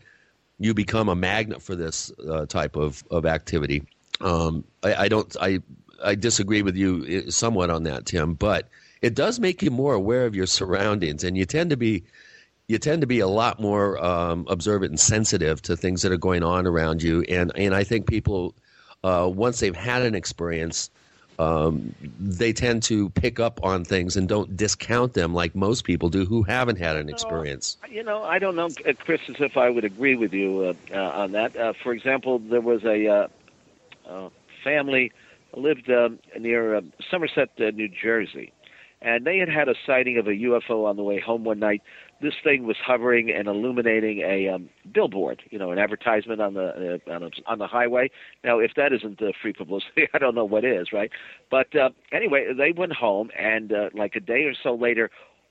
you 0.58 0.74
become 0.74 1.08
a 1.08 1.14
magnet 1.14 1.62
for 1.62 1.76
this 1.76 2.10
uh, 2.28 2.46
type 2.46 2.76
of, 2.76 3.04
of 3.10 3.26
activity. 3.26 3.82
Um, 4.20 4.64
I, 4.82 4.94
I 4.94 5.08
don't. 5.08 5.36
I 5.40 5.60
I 6.02 6.14
disagree 6.14 6.62
with 6.62 6.76
you 6.76 7.24
uh, 7.26 7.30
somewhat 7.30 7.70
on 7.70 7.84
that, 7.84 8.06
Tim. 8.06 8.34
But 8.34 8.68
it 9.02 9.14
does 9.14 9.38
make 9.38 9.62
you 9.62 9.70
more 9.70 9.94
aware 9.94 10.26
of 10.26 10.34
your 10.34 10.46
surroundings, 10.46 11.24
and 11.24 11.36
you 11.36 11.44
tend 11.44 11.70
to 11.70 11.76
be 11.76 12.04
you 12.68 12.78
tend 12.78 13.00
to 13.00 13.06
be 13.06 13.20
a 13.20 13.28
lot 13.28 13.60
more 13.60 14.02
um, 14.04 14.46
observant 14.48 14.90
and 14.90 15.00
sensitive 15.00 15.62
to 15.62 15.76
things 15.76 16.02
that 16.02 16.12
are 16.12 16.16
going 16.16 16.42
on 16.42 16.66
around 16.66 17.02
you. 17.02 17.22
And 17.22 17.52
and 17.56 17.74
I 17.74 17.84
think 17.84 18.06
people, 18.06 18.54
uh, 19.04 19.30
once 19.32 19.60
they've 19.60 19.76
had 19.76 20.02
an 20.02 20.14
experience, 20.14 20.90
um, 21.38 21.94
they 22.18 22.52
tend 22.52 22.82
to 22.84 23.10
pick 23.10 23.38
up 23.38 23.60
on 23.62 23.84
things 23.84 24.16
and 24.16 24.28
don't 24.28 24.56
discount 24.56 25.14
them 25.14 25.34
like 25.34 25.54
most 25.54 25.84
people 25.84 26.08
do 26.08 26.24
who 26.24 26.42
haven't 26.42 26.78
had 26.78 26.96
an 26.96 27.08
experience. 27.08 27.76
You 27.90 28.02
know, 28.02 28.22
I 28.22 28.38
don't 28.38 28.56
know, 28.56 28.70
uh, 28.86 28.92
Chris, 28.98 29.20
as 29.28 29.36
if 29.38 29.56
I 29.56 29.70
would 29.70 29.84
agree 29.84 30.16
with 30.16 30.32
you 30.32 30.74
uh, 30.92 30.94
uh, 30.94 31.22
on 31.22 31.32
that. 31.32 31.56
Uh, 31.56 31.72
for 31.82 31.92
example, 31.92 32.38
there 32.38 32.60
was 32.60 32.84
a 32.84 33.06
uh, 33.06 33.28
uh, 34.08 34.30
family 34.64 35.12
lived 35.54 35.90
um, 35.90 36.18
near 36.38 36.82
Somerset, 37.10 37.50
uh, 37.58 37.70
New 37.70 37.88
Jersey, 37.88 38.52
and 39.02 39.24
they 39.24 39.38
had 39.38 39.48
had 39.48 39.68
a 39.68 39.74
sighting 39.86 40.18
of 40.18 40.26
a 40.26 40.32
UFO 40.32 40.86
on 40.86 40.96
the 40.96 41.02
way 41.02 41.20
home 41.20 41.44
one 41.44 41.58
night. 41.58 41.82
This 42.20 42.34
thing 42.42 42.66
was 42.66 42.76
hovering 42.84 43.30
and 43.30 43.46
illuminating 43.46 44.20
a 44.20 44.48
um, 44.48 44.70
billboard, 44.92 45.42
you 45.50 45.58
know, 45.58 45.70
an 45.70 45.78
advertisement 45.78 46.40
on 46.40 46.54
the 46.54 47.00
uh, 47.06 47.12
on, 47.12 47.22
a, 47.24 47.30
on 47.46 47.58
the 47.58 47.66
highway. 47.66 48.10
Now, 48.42 48.58
if 48.58 48.72
that 48.76 48.92
isn't 48.92 49.20
uh, 49.20 49.32
free 49.42 49.52
publicity, 49.52 50.08
I 50.14 50.18
don't 50.18 50.34
know 50.34 50.44
what 50.44 50.64
is, 50.64 50.92
right? 50.92 51.10
But 51.50 51.74
uh, 51.76 51.90
anyway, 52.12 52.46
they 52.56 52.72
went 52.72 52.92
home, 52.94 53.30
and 53.38 53.72
uh, 53.72 53.90
like 53.94 54.16
a 54.16 54.20
day 54.20 54.44
or 54.44 54.54
so 54.62 54.74
later, 54.74 55.10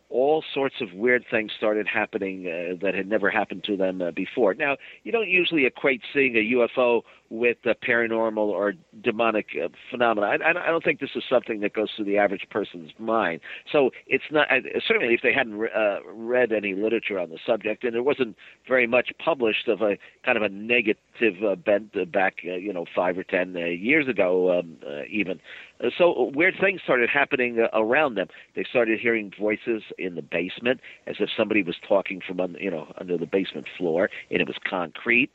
all 0.10 0.44
sorts 0.54 0.76
of 0.82 0.94
weird 0.94 1.26
things 1.30 1.52
started 1.58 1.88
happening 1.88 2.48
uh, 2.48 2.76
that 2.82 2.94
had 2.94 3.08
never 3.08 3.30
happened 3.30 3.64
to 3.64 3.76
them 3.76 4.02
uh, 4.02 4.12
before. 4.12 4.54
Now, 4.54 4.78
you 5.04 5.12
don't 5.12 5.30
usually 5.30 5.66
equate 5.66 6.02
seeing 6.14 6.36
a 6.36 6.56
UFO 6.56 7.02
with 7.38 7.58
a 7.66 7.76
paranormal 7.76 8.38
or 8.38 8.74
demonic 9.02 9.48
uh, 9.64 9.68
phenomena. 9.90 10.28
I, 10.28 10.50
I 10.50 10.68
don't 10.68 10.84
think 10.84 11.00
this 11.00 11.12
is 11.16 11.24
something 11.30 11.60
that 11.62 11.74
goes 11.74 11.90
through 11.96 12.06
the 12.06 12.18
average 12.18 12.48
person's 12.50 12.92
mind. 13.00 13.42
So 13.72 13.92
it's 14.08 14.24
not 14.32 14.52
uh, 14.52 14.60
certainly 14.88 15.14
if 15.14 15.22
they 15.22 15.34
hadn't 15.34 15.56
re- 15.56 15.70
uh, 15.76 16.00
read 16.12 16.52
any 16.52 16.74
literature 16.74 17.20
on 17.20 17.30
the 17.30 17.40
subject, 17.46 17.84
and 17.84 17.94
there 17.94 18.04
wasn't 18.04 18.36
very 18.68 18.88
much 18.88 19.12
published 19.24 19.68
of 19.68 19.82
a 19.82 19.98
kind 20.24 20.38
of 20.38 20.44
a 20.44 20.50
negative 20.50 21.44
uh, 21.46 21.56
bent 21.56 22.12
back, 22.12 22.36
uh, 22.46 22.56
you 22.56 22.74
know, 22.74 22.86
five 22.96 23.18
or 23.18 23.24
ten 23.24 23.56
uh, 23.56 23.66
years 23.66 24.08
ago, 24.08 24.60
um, 24.60 24.78
uh, 24.86 25.04
even. 25.10 25.40
So 25.98 26.32
weird 26.34 26.56
things 26.60 26.82
started 26.84 27.10
happening 27.10 27.60
uh, 27.60 27.78
around 27.78 28.16
them. 28.16 28.28
They 28.56 28.64
started 28.70 29.00
hearing 29.00 29.32
voices 29.38 29.84
in 29.98 30.16
the 30.16 30.22
basement, 30.22 30.80
as 31.06 31.18
if 31.20 31.30
somebody 31.36 31.64
was 31.64 31.76
talking 31.88 32.22
from, 32.26 32.40
un- 32.40 32.58
you 32.60 32.72
know, 32.72 32.92
under 32.98 33.18
the 33.18 33.26
basement 33.26 33.68
floor, 33.78 34.10
and 34.32 34.42
it 34.42 34.48
was 34.48 34.58
concrete. 34.68 35.32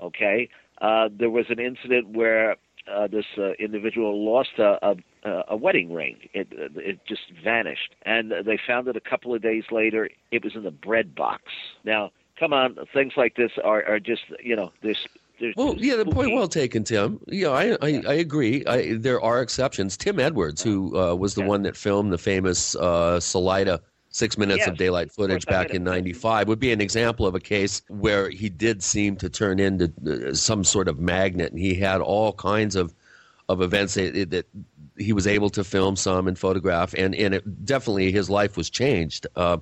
Okay, 0.00 0.48
uh, 0.84 1.08
there 1.18 1.30
was 1.30 1.46
an 1.48 1.58
incident 1.58 2.10
where 2.10 2.56
uh, 2.92 3.06
this 3.06 3.24
uh, 3.38 3.52
individual 3.58 4.22
lost 4.22 4.58
a, 4.58 4.94
a, 5.22 5.44
a 5.48 5.56
wedding 5.56 5.90
ring. 5.92 6.16
It 6.34 6.48
it 6.50 7.00
just 7.06 7.22
vanished, 7.42 7.94
and 8.02 8.30
they 8.44 8.58
found 8.66 8.88
it 8.88 8.96
a 8.96 9.00
couple 9.00 9.34
of 9.34 9.40
days 9.40 9.64
later. 9.70 10.10
It 10.30 10.44
was 10.44 10.54
in 10.54 10.62
the 10.62 10.70
bread 10.70 11.14
box. 11.14 11.44
Now, 11.84 12.10
come 12.38 12.52
on, 12.52 12.76
things 12.92 13.14
like 13.16 13.36
this 13.36 13.52
are 13.64 13.82
are 13.86 13.98
just 13.98 14.24
you 14.42 14.54
know 14.54 14.72
there's. 14.82 15.06
there's 15.40 15.54
Well, 15.56 15.74
yeah, 15.78 15.96
the 15.96 16.04
point 16.04 16.34
well 16.34 16.48
taken, 16.48 16.84
Tim. 16.84 17.18
Yeah, 17.28 17.48
I 17.48 17.78
I, 17.80 18.02
I 18.06 18.14
agree. 18.14 18.62
I, 18.66 18.94
there 18.98 19.22
are 19.22 19.40
exceptions. 19.40 19.96
Tim 19.96 20.20
Edwards, 20.20 20.62
who 20.62 20.94
uh, 20.98 21.14
was 21.14 21.34
the 21.34 21.44
one 21.44 21.62
that 21.62 21.78
filmed 21.78 22.12
the 22.12 22.18
famous 22.18 22.76
uh, 22.76 23.20
Salida 23.20 23.80
six 24.14 24.38
minutes 24.38 24.58
Yes. 24.58 24.68
of 24.68 24.76
daylight 24.76 25.10
footage 25.10 25.44
back 25.44 25.70
in 25.70 25.82
95 25.82 26.46
would 26.46 26.60
be 26.60 26.70
an 26.70 26.80
example 26.80 27.26
of 27.26 27.34
a 27.34 27.40
case 27.40 27.82
where 27.88 28.30
he 28.30 28.48
did 28.48 28.80
seem 28.80 29.16
to 29.16 29.28
turn 29.28 29.58
into 29.58 29.92
uh, 30.06 30.32
some 30.32 30.62
sort 30.62 30.86
of 30.86 31.00
magnet 31.00 31.50
and 31.50 31.60
he 31.60 31.74
had 31.74 32.00
all 32.00 32.32
kinds 32.32 32.76
of 32.76 32.94
of 33.48 33.60
events 33.60 33.94
that, 33.94 34.30
that 34.30 34.46
he 34.96 35.12
was 35.12 35.26
able 35.26 35.50
to 35.50 35.64
film 35.64 35.96
some 35.96 36.28
and 36.28 36.38
photograph 36.38 36.94
and 36.96 37.12
and 37.16 37.34
it, 37.34 37.64
definitely 37.64 38.12
his 38.12 38.30
life 38.30 38.56
was 38.56 38.70
changed 38.70 39.26
uh, 39.34 39.56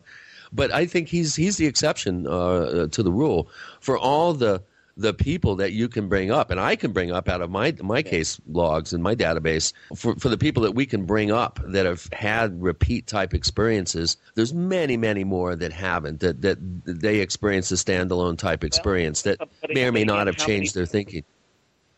but 0.52 0.70
I 0.70 0.84
think 0.84 1.08
he's 1.08 1.34
he's 1.34 1.56
the 1.56 1.66
exception 1.66 2.26
uh, 2.26 2.88
to 2.88 3.02
the 3.02 3.10
rule 3.10 3.48
for 3.80 3.96
all 3.96 4.34
the 4.34 4.62
the 4.96 5.14
people 5.14 5.56
that 5.56 5.72
you 5.72 5.88
can 5.88 6.08
bring 6.08 6.30
up, 6.30 6.50
and 6.50 6.60
I 6.60 6.76
can 6.76 6.92
bring 6.92 7.10
up 7.10 7.28
out 7.28 7.40
of 7.40 7.50
my 7.50 7.74
my 7.80 8.02
case 8.02 8.40
logs 8.50 8.92
and 8.92 9.02
my 9.02 9.14
database 9.14 9.72
for 9.96 10.14
for 10.16 10.28
the 10.28 10.36
people 10.38 10.62
that 10.64 10.72
we 10.72 10.86
can 10.86 11.04
bring 11.06 11.30
up 11.30 11.60
that 11.64 11.86
have 11.86 12.08
had 12.12 12.62
repeat 12.62 13.06
type 13.06 13.34
experiences. 13.34 14.16
There's 14.34 14.52
many 14.52 14.96
many 14.96 15.24
more 15.24 15.56
that 15.56 15.72
haven't 15.72 16.20
that 16.20 16.42
that 16.42 16.58
they 16.84 17.20
experience 17.20 17.70
a 17.72 17.76
standalone 17.76 18.36
type 18.38 18.64
experience 18.64 19.22
that 19.22 19.38
may 19.70 19.86
or 19.86 19.92
may 19.92 20.04
not 20.04 20.26
have 20.26 20.36
how 20.36 20.46
many- 20.46 20.58
changed 20.58 20.74
their 20.74 20.86
thinking. 20.86 21.24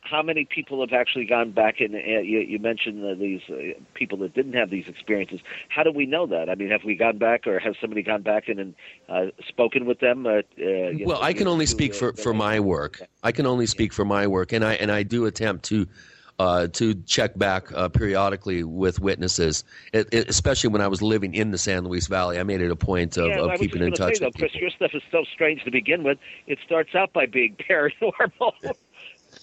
How 0.04 0.22
many 0.22 0.44
people 0.44 0.80
have 0.80 0.92
actually 0.92 1.24
gone 1.24 1.50
back 1.50 1.80
and 1.80 1.94
uh, 1.94 1.98
you, 1.98 2.40
you 2.40 2.58
mentioned 2.58 3.04
uh, 3.04 3.14
these 3.14 3.40
uh, 3.50 3.78
people 3.94 4.18
that 4.18 4.34
didn't 4.34 4.52
have 4.52 4.70
these 4.70 4.86
experiences 4.86 5.40
how 5.68 5.82
do 5.82 5.90
we 5.90 6.06
know 6.06 6.26
that 6.26 6.48
i 6.48 6.54
mean 6.54 6.70
have 6.70 6.84
we 6.84 6.94
gone 6.94 7.18
back 7.18 7.46
or 7.46 7.58
has 7.58 7.74
somebody 7.80 8.02
gone 8.02 8.22
back 8.22 8.48
and, 8.48 8.58
and 8.60 8.74
uh, 9.08 9.26
spoken 9.48 9.86
with 9.86 10.00
them 10.00 10.26
uh, 10.26 10.30
uh, 10.30 10.42
well, 10.58 11.18
know, 11.18 11.20
I 11.20 11.32
can 11.32 11.48
only 11.48 11.66
speak 11.66 11.94
for, 11.94 12.12
for 12.12 12.32
my 12.32 12.60
work. 12.60 13.00
I 13.22 13.32
can 13.32 13.46
only 13.46 13.66
speak 13.66 13.92
for 13.92 14.04
my 14.04 14.26
work, 14.26 14.52
and 14.52 14.64
I 14.64 14.74
and 14.74 14.90
I 14.90 15.02
do 15.02 15.26
attempt 15.26 15.64
to 15.66 15.86
uh, 16.38 16.66
to 16.68 16.94
check 17.06 17.36
back 17.38 17.70
uh, 17.72 17.88
periodically 17.88 18.64
with 18.64 19.00
witnesses, 19.00 19.64
it, 19.92 20.08
it- 20.12 20.28
especially 20.28 20.70
when 20.70 20.80
I 20.80 20.88
was 20.88 21.00
living 21.02 21.34
in 21.34 21.50
the 21.50 21.58
San 21.58 21.84
Luis 21.84 22.06
Valley. 22.06 22.38
I 22.38 22.42
made 22.42 22.60
it 22.60 22.70
a 22.70 22.76
point 22.76 23.16
of, 23.16 23.26
yeah, 23.28 23.40
of 23.40 23.58
keeping 23.58 23.82
in 23.82 23.92
touch 23.92 24.14
say, 24.16 24.20
though, 24.20 24.26
with. 24.26 24.36
Chris, 24.36 24.54
your 24.54 24.70
stuff 24.70 24.90
is 24.94 25.02
so 25.12 25.24
strange 25.32 25.62
to 25.64 25.70
begin 25.70 26.02
with. 26.02 26.18
It 26.46 26.58
starts 26.64 26.94
out 26.94 27.12
by 27.12 27.26
being 27.26 27.56
paranormal. 27.70 28.52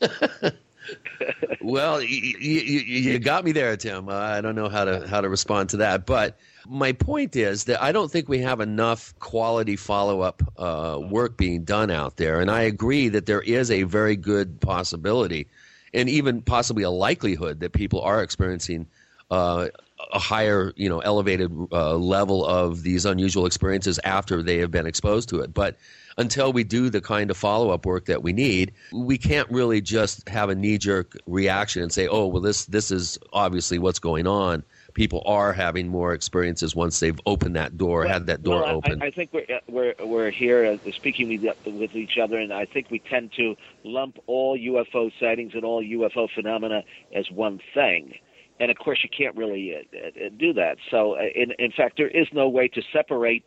well, 1.61 2.01
you, 2.01 2.37
you, 2.39 2.79
you 2.79 3.19
got 3.19 3.45
me 3.45 3.51
there, 3.51 3.75
Tim. 3.77 4.09
Uh, 4.09 4.13
I 4.13 4.41
don't 4.41 4.55
know 4.55 4.69
how 4.69 4.85
to 4.85 5.07
how 5.07 5.21
to 5.21 5.29
respond 5.29 5.69
to 5.69 5.77
that, 5.77 6.05
but 6.05 6.37
my 6.67 6.91
point 6.91 7.35
is 7.35 7.65
that 7.65 7.81
I 7.81 7.91
don't 7.91 8.11
think 8.11 8.29
we 8.29 8.39
have 8.39 8.59
enough 8.59 9.17
quality 9.19 9.75
follow 9.75 10.21
up 10.21 10.41
uh, 10.57 10.99
work 11.01 11.37
being 11.37 11.63
done 11.63 11.91
out 11.91 12.17
there, 12.17 12.39
and 12.39 12.49
I 12.49 12.61
agree 12.61 13.09
that 13.09 13.25
there 13.25 13.41
is 13.41 13.69
a 13.71 13.83
very 13.83 14.15
good 14.15 14.59
possibility, 14.61 15.47
and 15.93 16.09
even 16.09 16.41
possibly 16.41 16.83
a 16.83 16.91
likelihood 16.91 17.59
that 17.59 17.73
people 17.73 18.01
are 18.01 18.21
experiencing. 18.21 18.87
Uh, 19.29 19.69
a 20.13 20.19
higher, 20.19 20.73
you 20.75 20.89
know, 20.89 20.99
elevated 20.99 21.51
uh, 21.71 21.95
level 21.95 22.43
of 22.43 22.81
these 22.81 23.05
unusual 23.05 23.45
experiences 23.45 23.99
after 24.03 24.41
they 24.41 24.57
have 24.57 24.71
been 24.71 24.87
exposed 24.87 25.29
to 25.29 25.39
it. 25.39 25.53
But 25.53 25.77
until 26.17 26.53
we 26.53 26.63
do 26.63 26.89
the 26.89 27.01
kind 27.01 27.29
of 27.31 27.37
follow 27.37 27.69
up 27.69 27.85
work 27.85 28.05
that 28.05 28.23
we 28.23 28.33
need, 28.33 28.73
we 28.91 29.17
can't 29.17 29.49
really 29.49 29.81
just 29.81 30.27
have 30.27 30.49
a 30.49 30.55
knee 30.55 30.77
jerk 30.77 31.17
reaction 31.25 31.81
and 31.81 31.91
say, 31.91 32.07
"Oh, 32.07 32.27
well, 32.27 32.41
this 32.41 32.65
this 32.65 32.91
is 32.91 33.17
obviously 33.33 33.79
what's 33.79 33.99
going 33.99 34.27
on." 34.27 34.63
People 34.93 35.23
are 35.25 35.53
having 35.53 35.87
more 35.87 36.13
experiences 36.13 36.75
once 36.75 36.99
they've 36.99 37.19
opened 37.25 37.55
that 37.55 37.77
door, 37.77 38.05
had 38.05 38.27
that 38.27 38.43
door 38.43 38.61
well, 38.61 38.75
open. 38.75 39.01
I, 39.01 39.07
I 39.07 39.11
think 39.11 39.31
we're 39.31 39.45
we're 39.67 39.95
we're 39.99 40.31
here 40.31 40.77
speaking 40.93 41.29
with 41.29 41.55
with 41.65 41.95
each 41.95 42.17
other, 42.21 42.37
and 42.37 42.51
I 42.51 42.65
think 42.65 42.91
we 42.91 42.99
tend 42.99 43.31
to 43.37 43.55
lump 43.83 44.17
all 44.27 44.57
UFO 44.57 45.11
sightings 45.19 45.53
and 45.53 45.63
all 45.63 45.83
UFO 45.83 46.27
phenomena 46.33 46.83
as 47.15 47.29
one 47.31 47.59
thing. 47.73 48.13
And 48.59 48.69
of 48.69 48.77
course, 48.77 48.99
you 49.03 49.09
can't 49.09 49.35
really 49.35 49.73
uh, 49.75 50.25
uh, 50.25 50.29
do 50.37 50.53
that. 50.53 50.77
So, 50.91 51.15
uh, 51.15 51.21
in 51.33 51.51
in 51.57 51.71
fact, 51.71 51.97
there 51.97 52.09
is 52.09 52.27
no 52.31 52.47
way 52.47 52.67
to 52.67 52.81
separate 52.93 53.45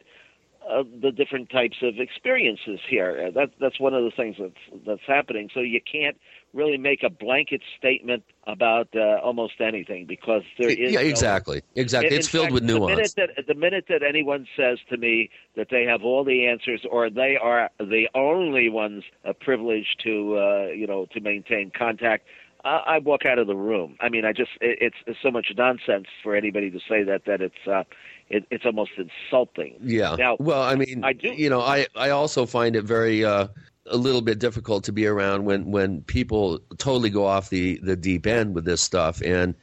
uh, 0.68 0.82
the 1.02 1.10
different 1.10 1.50
types 1.50 1.76
of 1.82 1.98
experiences 1.98 2.80
here. 2.88 3.26
Uh, 3.28 3.30
that 3.32 3.50
that's 3.60 3.78
one 3.80 3.94
of 3.94 4.04
the 4.04 4.10
things 4.10 4.36
that's 4.38 4.82
that's 4.86 5.06
happening. 5.06 5.50
So 5.52 5.60
you 5.60 5.80
can't 5.80 6.16
really 6.52 6.78
make 6.78 7.02
a 7.02 7.10
blanket 7.10 7.60
statement 7.76 8.22
about 8.46 8.88
uh, 8.94 9.18
almost 9.22 9.54
anything 9.60 10.06
because 10.06 10.42
there 10.58 10.70
is 10.70 10.92
yeah, 10.92 11.00
no- 11.00 11.06
exactly, 11.06 11.62
exactly—it's 11.74 12.28
filled 12.28 12.44
fact, 12.44 12.54
with 12.54 12.66
The 12.66 12.78
nuance. 12.78 13.14
minute, 13.16 13.34
that, 13.36 13.46
the 13.46 13.54
minute 13.54 13.86
that 13.88 14.02
anyone 14.02 14.46
says 14.56 14.78
to 14.90 14.96
me 14.96 15.30
that 15.56 15.68
they 15.70 15.84
have 15.84 16.02
all 16.02 16.24
the 16.24 16.46
answers 16.46 16.84
or 16.90 17.10
they 17.10 17.36
are 17.40 17.70
the 17.78 18.08
only 18.14 18.68
ones 18.68 19.04
uh, 19.28 19.32
privileged 19.40 20.00
to, 20.04 20.38
uh, 20.38 20.66
you 20.66 20.86
know, 20.86 21.06
to 21.12 21.20
maintain 21.20 21.72
contact, 21.76 22.26
I, 22.64 22.82
I 22.86 22.98
walk 22.98 23.26
out 23.26 23.38
of 23.38 23.46
the 23.46 23.56
room. 23.56 23.96
I 24.00 24.08
mean, 24.08 24.24
I 24.24 24.32
just 24.32 24.50
it, 24.60 24.78
it's, 24.80 24.96
it's 25.06 25.18
so 25.22 25.30
much 25.30 25.48
nonsense 25.56 26.06
for 26.22 26.34
anybody 26.34 26.70
to 26.70 26.78
say 26.88 27.02
that 27.04 27.22
that 27.26 27.40
it's 27.40 27.66
uh, 27.70 27.84
it, 28.28 28.46
it's 28.50 28.64
almost 28.64 28.92
insulting. 28.96 29.76
Yeah. 29.82 30.16
Now, 30.16 30.36
well, 30.38 30.62
I 30.62 30.74
mean, 30.74 31.04
I 31.04 31.12
do. 31.12 31.28
You 31.28 31.50
know, 31.50 31.60
I 31.60 31.86
I 31.94 32.10
also 32.10 32.46
find 32.46 32.76
it 32.76 32.82
very 32.82 33.24
uh, 33.24 33.48
a 33.86 33.96
little 33.96 34.22
bit 34.22 34.38
difficult 34.38 34.84
to 34.84 34.92
be 34.92 35.06
around 35.06 35.44
when 35.44 35.70
when 35.70 36.02
people 36.02 36.60
totally 36.78 37.10
go 37.10 37.26
off 37.26 37.50
the 37.50 37.78
the 37.82 37.96
deep 37.96 38.26
end 38.26 38.54
with 38.54 38.64
this 38.64 38.80
stuff. 38.80 39.20
And 39.22 39.54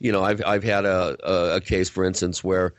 you 0.00 0.12
know, 0.12 0.22
I've 0.24 0.42
I've 0.44 0.64
had 0.64 0.84
a 0.84 1.16
a, 1.24 1.56
a 1.56 1.60
case, 1.60 1.88
for 1.88 2.04
instance, 2.04 2.42
where. 2.42 2.74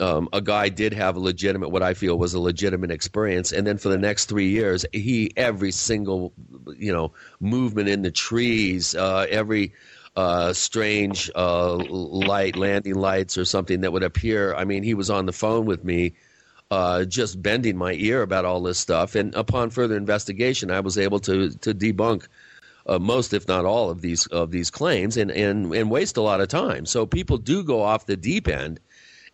Um, 0.00 0.30
a 0.32 0.40
guy 0.40 0.70
did 0.70 0.94
have 0.94 1.16
a 1.16 1.20
legitimate, 1.20 1.68
what 1.68 1.82
I 1.82 1.92
feel 1.92 2.16
was 2.16 2.32
a 2.32 2.40
legitimate 2.40 2.90
experience, 2.90 3.52
and 3.52 3.66
then 3.66 3.76
for 3.76 3.90
the 3.90 3.98
next 3.98 4.24
three 4.24 4.48
years, 4.48 4.86
he 4.94 5.30
every 5.36 5.70
single, 5.70 6.32
you 6.78 6.90
know, 6.90 7.12
movement 7.40 7.90
in 7.90 8.00
the 8.00 8.10
trees, 8.10 8.94
uh, 8.94 9.26
every 9.28 9.74
uh, 10.16 10.52
strange 10.52 11.30
uh, 11.34 11.74
light, 11.74 12.56
landing 12.56 12.94
lights 12.94 13.38
or 13.38 13.44
something 13.44 13.80
that 13.80 13.92
would 13.92 14.02
appear. 14.02 14.54
I 14.54 14.64
mean, 14.64 14.82
he 14.82 14.94
was 14.94 15.10
on 15.10 15.26
the 15.26 15.32
phone 15.32 15.64
with 15.64 15.84
me, 15.84 16.14
uh, 16.70 17.04
just 17.04 17.42
bending 17.42 17.76
my 17.76 17.92
ear 17.94 18.22
about 18.22 18.44
all 18.44 18.62
this 18.62 18.78
stuff. 18.78 19.14
And 19.14 19.34
upon 19.34 19.70
further 19.70 19.96
investigation, 19.96 20.70
I 20.70 20.80
was 20.80 20.98
able 20.98 21.20
to 21.20 21.50
to 21.50 21.74
debunk 21.74 22.26
uh, 22.86 22.98
most, 22.98 23.32
if 23.32 23.48
not 23.48 23.64
all, 23.64 23.90
of 23.90 24.00
these 24.00 24.26
of 24.26 24.50
these 24.50 24.70
claims, 24.70 25.16
and 25.16 25.30
and 25.30 25.74
and 25.74 25.90
waste 25.90 26.16
a 26.16 26.22
lot 26.22 26.40
of 26.40 26.48
time. 26.48 26.86
So 26.86 27.06
people 27.06 27.38
do 27.38 27.62
go 27.62 27.82
off 27.82 28.06
the 28.06 28.16
deep 28.16 28.48
end. 28.48 28.80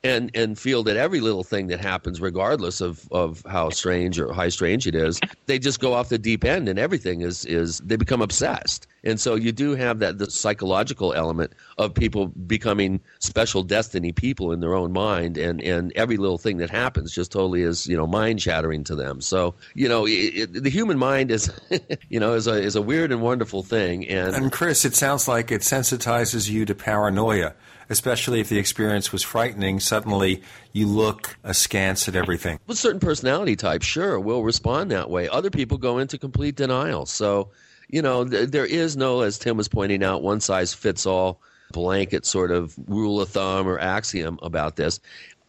And 0.05 0.31
and 0.35 0.59
feel 0.59 0.83
that 0.85 0.97
every 0.97 1.21
little 1.21 1.43
thing 1.43 1.67
that 1.69 1.81
happens, 1.81 2.21
regardless 2.21 2.81
of, 2.81 3.09
of 3.11 3.45
how 3.49 3.71
strange 3.71 4.19
or 4.19 4.33
how 4.33 4.49
strange 4.49 4.87
it 4.87 4.95
is, 4.95 5.21
they 5.47 5.59
just 5.59 5.81
go 5.81 5.93
off 5.93 6.09
the 6.09 6.19
deep 6.19 6.45
end, 6.45 6.69
and 6.69 6.79
everything 6.79 7.23
is 7.23 7.45
is 7.47 7.79
they 7.81 7.97
become 7.97 8.23
obsessed. 8.23 8.87
And 9.05 9.21
so 9.21 9.35
you 9.35 9.53
do 9.53 9.75
have 9.75 9.99
that 10.01 10.19
the 10.19 10.31
psychological 10.31 11.15
element 11.15 11.53
of 11.79 11.95
people 11.95 12.29
becoming 12.29 13.01
special 13.21 13.63
destiny 13.63 14.13
people 14.13 14.53
in 14.53 14.61
their 14.61 14.75
own 14.75 14.93
mind, 14.93 15.37
and, 15.37 15.61
and 15.63 15.93
every 15.95 16.17
little 16.17 16.39
thing 16.39 16.59
that 16.59 16.71
happens 16.71 17.13
just 17.13 17.33
totally 17.33 17.63
is 17.63 17.87
you 17.89 17.97
know 17.97 18.07
mind 18.07 18.41
shattering 18.41 18.85
to 18.85 18.95
them. 18.95 19.21
So 19.21 19.55
you 19.75 19.89
know 19.89 20.07
it, 20.07 20.11
it, 20.11 20.63
the 20.63 20.71
human 20.71 20.99
mind 20.99 21.33
is 21.33 21.51
you 22.09 22.21
know 22.21 22.35
is 22.35 22.47
a 22.47 22.55
is 22.55 22.77
a 22.77 22.83
weird 22.83 23.11
and 23.11 23.21
wonderful 23.21 23.65
thing. 23.65 24.07
And 24.07 24.37
and 24.37 24.53
Chris, 24.53 24.85
it 24.85 24.95
sounds 24.95 25.27
like 25.27 25.51
it 25.51 25.63
sensitizes 25.63 26.49
you 26.49 26.65
to 26.67 26.75
paranoia 26.75 27.55
especially 27.91 28.41
if 28.41 28.49
the 28.49 28.59
experience 28.59 29.13
was 29.13 29.23
frightening, 29.23 29.81
suddenly 29.81 30.43
you 30.73 30.87
look 30.87 31.37
askance 31.45 32.09
at 32.09 32.17
everything. 32.17 32.59
With 32.67 32.79
certain 32.79 33.01
personality 33.01 33.57
types, 33.57 33.87
sure, 33.87 34.19
will 34.21 34.43
respond 34.45 34.91
that 34.91 35.11
way. 35.11 35.29
Other 35.29 35.51
people 35.51 35.79
go 35.79 35.99
into 35.99 36.19
complete 36.19 36.57
denial. 36.57 37.07
So, 37.07 37.51
you 37.89 38.03
know, 38.03 38.25
th- 38.25 38.51
there 38.51 38.67
is 38.67 38.97
no, 38.97 39.23
as 39.23 39.39
Tim 39.39 39.57
was 39.57 39.69
pointing 39.69 40.03
out, 40.03 40.23
one 40.23 40.41
size 40.41 40.75
fits 40.75 41.07
all 41.07 41.41
blanket 41.73 42.25
sort 42.25 42.51
of 42.51 42.75
rule 42.87 43.21
of 43.21 43.29
thumb 43.29 43.69
or 43.69 43.79
axiom 43.79 44.39
about 44.43 44.77
this. 44.77 45.01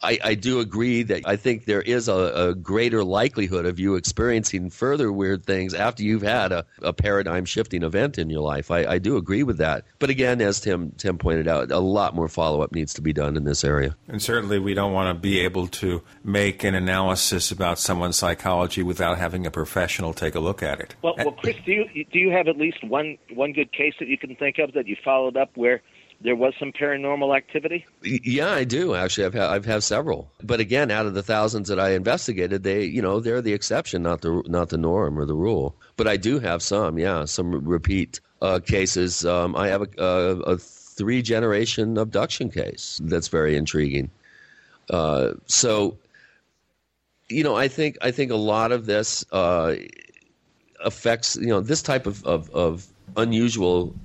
I, 0.02 0.20
I, 0.24 0.36
do 0.36 0.60
agree 0.60 1.04
that 1.04 1.24
I 1.26 1.36
think 1.36 1.66
there 1.66 1.82
is 1.82 2.08
a, 2.08 2.14
a, 2.14 2.56
greater 2.56 3.04
likelihood 3.04 3.66
of 3.66 3.80
you 3.80 3.96
experiencing 3.96 4.70
further 4.70 5.12
weird 5.12 5.46
things 5.46 5.74
after 5.74 6.04
you've 6.04 6.22
had 6.22 6.52
a, 6.54 6.66
a 6.82 6.94
paradigm 6.94 7.44
shifting 7.44 7.84
event 7.84 8.18
in 8.18 8.30
your 8.30 8.42
life. 8.42 8.72
I, 8.72 8.86
I, 8.86 9.00
do 9.00 9.18
agree 9.18 9.44
with 9.44 9.58
that. 9.58 9.84
But 10.00 10.10
again, 10.10 10.42
as 10.42 10.62
Tim 10.62 10.92
Tim 10.98 11.18
pointed 11.18 11.48
out, 11.48 11.72
a 11.72 11.80
lot 11.80 12.16
more 12.16 12.30
follow 12.30 12.62
up 12.62 12.72
needs 12.72 12.94
to 12.94 13.02
be 13.02 13.12
done 13.12 13.36
in 13.36 13.44
this 13.44 13.64
area. 13.64 13.96
And 14.08 14.22
certainly, 14.22 14.58
we 14.60 14.74
don't 14.74 14.94
want 14.94 15.16
to 15.16 15.20
be 15.20 15.42
able 15.42 15.68
to 15.68 16.02
make 16.24 16.64
an 16.64 16.76
analysis 16.76 17.52
about 17.52 17.78
someone's 17.78 18.16
psychology 18.16 18.84
without 18.84 19.18
having 19.18 19.46
a 19.46 19.52
professional 19.52 20.14
take 20.14 20.36
a 20.36 20.40
look 20.40 20.64
at 20.64 20.80
it. 20.80 20.96
Well, 21.02 21.16
well, 21.18 21.34
Chris, 21.34 21.58
do 21.66 21.72
you 21.72 22.06
do 22.06 22.20
you 22.20 22.30
have 22.32 22.48
at 22.48 22.58
least 22.58 22.84
one 22.84 23.18
one 23.34 23.52
good 23.52 23.72
case 23.74 23.94
that 24.00 24.08
you 24.08 24.18
can 24.18 24.36
think 24.36 24.60
of 24.60 24.74
that 24.74 24.88
you 24.88 24.96
followed 25.04 25.36
up 25.36 25.52
where? 25.56 25.82
There 26.22 26.36
was 26.36 26.54
some 26.60 26.72
paranormal 26.72 27.36
activity? 27.36 27.86
Yeah, 28.04 28.52
I 28.52 28.64
do 28.66 28.96
actually. 28.96 29.26
I've 29.26 29.34
had, 29.34 29.50
I've 29.50 29.66
had 29.66 29.84
several, 29.84 30.30
but 30.44 30.60
again, 30.60 30.92
out 30.92 31.06
of 31.06 31.14
the 31.14 31.24
thousands 31.24 31.70
that 31.70 31.80
I 31.80 31.92
investigated, 31.92 32.64
they 32.64 32.84
you 32.84 33.02
know 33.02 33.20
they're 33.20 33.42
the 33.42 33.54
exception, 33.54 34.04
not 34.04 34.22
the 34.22 34.44
not 34.48 34.70
the 34.70 34.78
norm 34.78 35.18
or 35.18 35.26
the 35.26 35.36
rule. 35.36 35.76
But 35.96 36.08
I 36.08 36.18
do 36.18 36.40
have 36.40 36.62
some, 36.62 36.98
yeah, 36.98 37.26
some 37.26 37.52
repeat 37.52 38.20
uh, 38.42 38.60
cases. 38.60 39.26
Um, 39.26 39.56
I 39.56 39.68
have 39.68 39.82
a, 39.82 40.04
a, 40.04 40.40
a, 40.54 40.58
three 40.58 41.22
generation 41.22 41.98
abduction 41.98 42.50
case 42.50 43.00
that's 43.04 43.30
very 43.30 43.56
intriguing. 43.56 44.10
Uh, 44.90 45.34
so, 45.46 45.98
you 47.30 47.44
know, 47.44 47.56
I 47.56 47.70
think 47.70 47.98
I 48.02 48.12
think 48.12 48.32
a 48.32 48.36
lot 48.36 48.72
of 48.72 48.86
this 48.86 49.26
uh, 49.32 49.76
affects 50.84 51.38
you 51.38 51.48
know 51.48 51.62
this 51.62 51.82
type 51.82 52.06
of, 52.06 52.26
of, 52.26 52.50
of 52.52 52.88
unusual 53.16 53.96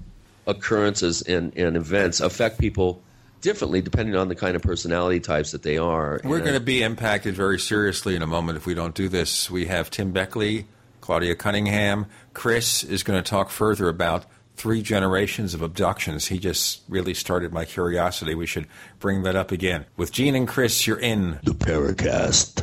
occurrences 0.46 1.22
and, 1.22 1.56
and 1.56 1.76
events 1.76 2.20
affect 2.20 2.58
people 2.58 3.02
differently 3.40 3.82
depending 3.82 4.16
on 4.16 4.28
the 4.28 4.34
kind 4.34 4.56
of 4.56 4.62
personality 4.62 5.20
types 5.20 5.52
that 5.52 5.62
they 5.62 5.76
are. 5.76 6.20
We're 6.24 6.40
going 6.40 6.54
to 6.54 6.60
be 6.60 6.82
impacted 6.82 7.34
very 7.34 7.58
seriously 7.58 8.16
in 8.16 8.22
a 8.22 8.26
moment 8.26 8.56
if 8.56 8.66
we 8.66 8.74
don't 8.74 8.94
do 8.94 9.08
this. 9.08 9.50
We 9.50 9.66
have 9.66 9.90
Tim 9.90 10.12
Beckley, 10.12 10.66
Claudia 11.02 11.34
Cunningham. 11.34 12.06
Chris 12.32 12.82
is 12.82 13.02
going 13.02 13.22
to 13.22 13.28
talk 13.28 13.50
further 13.50 13.88
about 13.88 14.24
three 14.56 14.80
generations 14.80 15.52
of 15.52 15.60
abductions. 15.60 16.28
He 16.28 16.38
just 16.38 16.82
really 16.88 17.12
started 17.12 17.52
my 17.52 17.64
curiosity. 17.64 18.34
We 18.34 18.46
should 18.46 18.66
bring 18.98 19.22
that 19.24 19.36
up 19.36 19.52
again. 19.52 19.84
With 19.96 20.12
Gene 20.12 20.34
and 20.34 20.48
Chris, 20.48 20.86
you're 20.86 20.98
in 20.98 21.38
the 21.42 21.52
Paracast. 21.52 22.62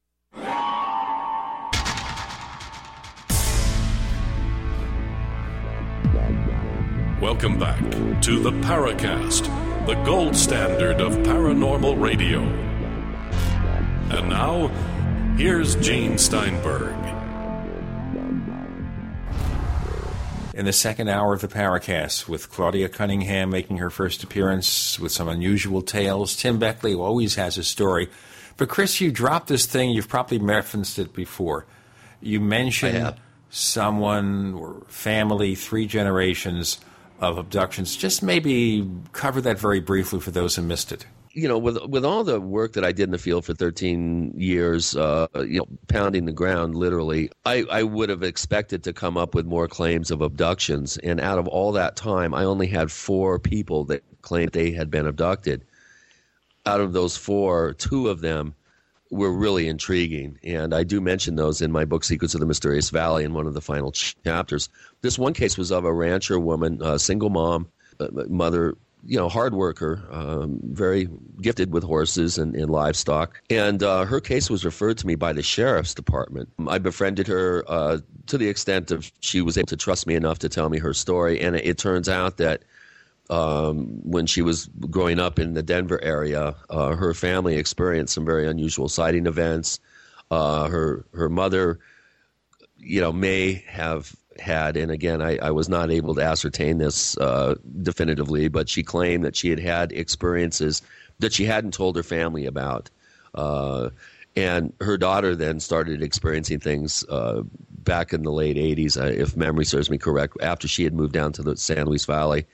Welcome 7.41 7.59
back 7.59 8.21
to 8.21 8.39
the 8.39 8.51
Paracast, 8.51 9.45
the 9.87 9.95
gold 10.03 10.35
standard 10.35 11.01
of 11.01 11.13
paranormal 11.25 11.99
radio. 11.99 12.41
And 14.11 14.29
now, 14.29 14.67
here's 15.37 15.75
Gene 15.77 16.19
Steinberg. 16.19 16.93
In 20.53 20.65
the 20.65 20.71
second 20.71 21.07
hour 21.07 21.33
of 21.33 21.41
the 21.41 21.47
Paracast, 21.47 22.27
with 22.27 22.51
Claudia 22.51 22.87
Cunningham 22.89 23.49
making 23.49 23.77
her 23.77 23.89
first 23.89 24.23
appearance 24.23 24.99
with 24.99 25.11
some 25.11 25.27
unusual 25.27 25.81
tales, 25.81 26.35
Tim 26.35 26.59
Beckley, 26.59 26.93
always 26.93 27.33
has 27.35 27.57
a 27.57 27.63
story. 27.63 28.07
But 28.55 28.69
Chris, 28.69 29.01
you 29.01 29.11
dropped 29.11 29.47
this 29.47 29.65
thing, 29.65 29.89
you've 29.89 30.07
probably 30.07 30.37
referenced 30.37 30.99
it 30.99 31.11
before. 31.11 31.65
You 32.21 32.39
mentioned 32.39 33.15
someone 33.49 34.53
or 34.53 34.83
family, 34.89 35.55
three 35.55 35.87
generations 35.87 36.79
of 37.21 37.37
abductions. 37.37 37.95
Just 37.95 38.23
maybe 38.23 38.89
cover 39.13 39.39
that 39.41 39.57
very 39.57 39.79
briefly 39.79 40.19
for 40.19 40.31
those 40.31 40.55
who 40.55 40.63
missed 40.63 40.91
it. 40.91 41.05
You 41.33 41.47
know, 41.47 41.57
with 41.57 41.81
with 41.85 42.03
all 42.03 42.25
the 42.25 42.41
work 42.41 42.73
that 42.73 42.83
I 42.83 42.91
did 42.91 43.03
in 43.03 43.11
the 43.11 43.17
field 43.17 43.45
for 43.45 43.53
13 43.53 44.33
years, 44.35 44.97
uh, 44.97 45.27
you 45.35 45.59
know, 45.59 45.67
pounding 45.87 46.25
the 46.25 46.33
ground 46.33 46.75
literally, 46.75 47.29
I, 47.45 47.63
I 47.71 47.83
would 47.83 48.09
have 48.09 48.21
expected 48.21 48.83
to 48.83 48.91
come 48.91 49.15
up 49.15 49.33
with 49.33 49.45
more 49.45 49.69
claims 49.69 50.11
of 50.11 50.21
abductions. 50.21 50.97
And 50.97 51.21
out 51.21 51.39
of 51.39 51.47
all 51.47 51.71
that 51.71 51.95
time, 51.95 52.33
I 52.33 52.43
only 52.43 52.67
had 52.67 52.91
four 52.91 53.39
people 53.39 53.85
that 53.85 54.03
claimed 54.23 54.51
they 54.51 54.71
had 54.71 54.91
been 54.91 55.07
abducted. 55.07 55.63
Out 56.65 56.81
of 56.81 56.91
those 56.91 57.15
four, 57.15 57.73
two 57.75 58.09
of 58.09 58.19
them 58.19 58.53
were 59.11 59.31
really 59.31 59.67
intriguing. 59.67 60.39
And 60.43 60.73
I 60.73 60.83
do 60.83 61.01
mention 61.01 61.35
those 61.35 61.61
in 61.61 61.71
my 61.71 61.85
book, 61.85 62.03
Secrets 62.03 62.33
of 62.33 62.39
the 62.39 62.47
Mysterious 62.47 62.89
Valley, 62.89 63.23
in 63.23 63.33
one 63.33 63.45
of 63.45 63.53
the 63.53 63.61
final 63.61 63.91
chapters. 63.91 64.69
This 65.01 65.19
one 65.19 65.33
case 65.33 65.57
was 65.57 65.71
of 65.71 65.85
a 65.85 65.93
rancher 65.93 66.39
woman, 66.39 66.81
a 66.81 66.97
single 66.97 67.29
mom, 67.29 67.67
mother, 68.29 68.77
you 69.05 69.17
know, 69.17 69.27
hard 69.27 69.53
worker, 69.53 70.07
um, 70.11 70.59
very 70.63 71.09
gifted 71.41 71.73
with 71.73 71.83
horses 71.83 72.37
and, 72.37 72.55
and 72.55 72.69
livestock. 72.69 73.41
And 73.49 73.83
uh, 73.83 74.05
her 74.05 74.21
case 74.21 74.49
was 74.49 74.63
referred 74.63 74.97
to 74.99 75.07
me 75.07 75.15
by 75.15 75.33
the 75.33 75.43
sheriff's 75.43 75.93
department. 75.93 76.49
I 76.67 76.77
befriended 76.77 77.27
her 77.27 77.65
uh, 77.67 77.97
to 78.27 78.37
the 78.37 78.47
extent 78.47 78.91
of 78.91 79.11
she 79.19 79.41
was 79.41 79.57
able 79.57 79.67
to 79.67 79.77
trust 79.77 80.07
me 80.07 80.15
enough 80.15 80.39
to 80.39 80.49
tell 80.49 80.69
me 80.69 80.77
her 80.77 80.93
story. 80.93 81.41
And 81.41 81.55
it, 81.55 81.65
it 81.65 81.77
turns 81.77 82.07
out 82.07 82.37
that 82.37 82.63
um, 83.31 83.85
when 84.03 84.27
she 84.27 84.41
was 84.41 84.69
growing 84.89 85.19
up 85.19 85.39
in 85.39 85.53
the 85.53 85.63
Denver 85.63 86.03
area, 86.03 86.55
uh, 86.69 86.95
her 86.95 87.13
family 87.13 87.55
experienced 87.55 88.13
some 88.13 88.25
very 88.25 88.47
unusual 88.47 88.89
sighting 88.89 89.25
events. 89.25 89.79
Uh, 90.29 90.67
her 90.67 91.05
her 91.13 91.29
mother, 91.29 91.79
you 92.77 92.99
know, 92.99 93.13
may 93.13 93.63
have 93.67 94.13
had, 94.39 94.75
and 94.75 94.91
again, 94.91 95.21
I, 95.21 95.37
I 95.37 95.51
was 95.51 95.69
not 95.69 95.91
able 95.91 96.13
to 96.15 96.21
ascertain 96.21 96.77
this 96.77 97.17
uh, 97.17 97.55
definitively, 97.81 98.49
but 98.49 98.67
she 98.67 98.83
claimed 98.83 99.23
that 99.23 99.35
she 99.35 99.49
had 99.49 99.59
had 99.59 99.91
experiences 99.93 100.81
that 101.19 101.33
she 101.33 101.45
hadn't 101.45 101.73
told 101.73 101.95
her 101.95 102.03
family 102.03 102.45
about. 102.45 102.89
Uh, 103.33 103.89
and 104.35 104.73
her 104.81 104.97
daughter 104.97 105.35
then 105.35 105.59
started 105.59 106.01
experiencing 106.01 106.59
things 106.59 107.05
uh, 107.09 107.43
back 107.69 108.13
in 108.13 108.23
the 108.23 108.31
late 108.31 108.57
80s, 108.57 108.99
uh, 108.99 109.05
if 109.05 109.35
memory 109.35 109.65
serves 109.65 109.89
me 109.89 109.97
correct, 109.97 110.37
after 110.41 110.67
she 110.67 110.83
had 110.83 110.93
moved 110.93 111.13
down 111.13 111.31
to 111.33 111.43
the 111.43 111.55
San 111.57 111.85
Luis 111.85 112.05
Valley. 112.05 112.45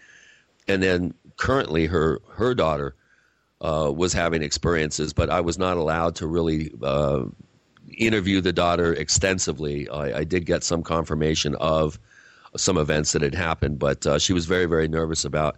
And 0.67 0.83
then 0.83 1.13
currently, 1.37 1.85
her, 1.87 2.19
her 2.31 2.53
daughter 2.53 2.95
uh, 3.61 3.91
was 3.95 4.13
having 4.13 4.43
experiences, 4.43 5.13
but 5.13 5.29
I 5.29 5.41
was 5.41 5.57
not 5.57 5.77
allowed 5.77 6.15
to 6.17 6.27
really 6.27 6.71
uh, 6.83 7.23
interview 7.97 8.41
the 8.41 8.53
daughter 8.53 8.93
extensively. 8.93 9.89
I, 9.89 10.19
I, 10.19 10.23
did 10.23 10.45
get 10.45 10.63
some 10.63 10.83
confirmation 10.83 11.55
of 11.55 11.99
some 12.55 12.77
events 12.77 13.13
that 13.13 13.21
had 13.21 13.33
happened, 13.33 13.79
but 13.79 14.05
uh, 14.05 14.19
she 14.19 14.33
was 14.33 14.45
very, 14.45 14.65
very 14.65 14.87
nervous 14.87 15.25
about 15.25 15.57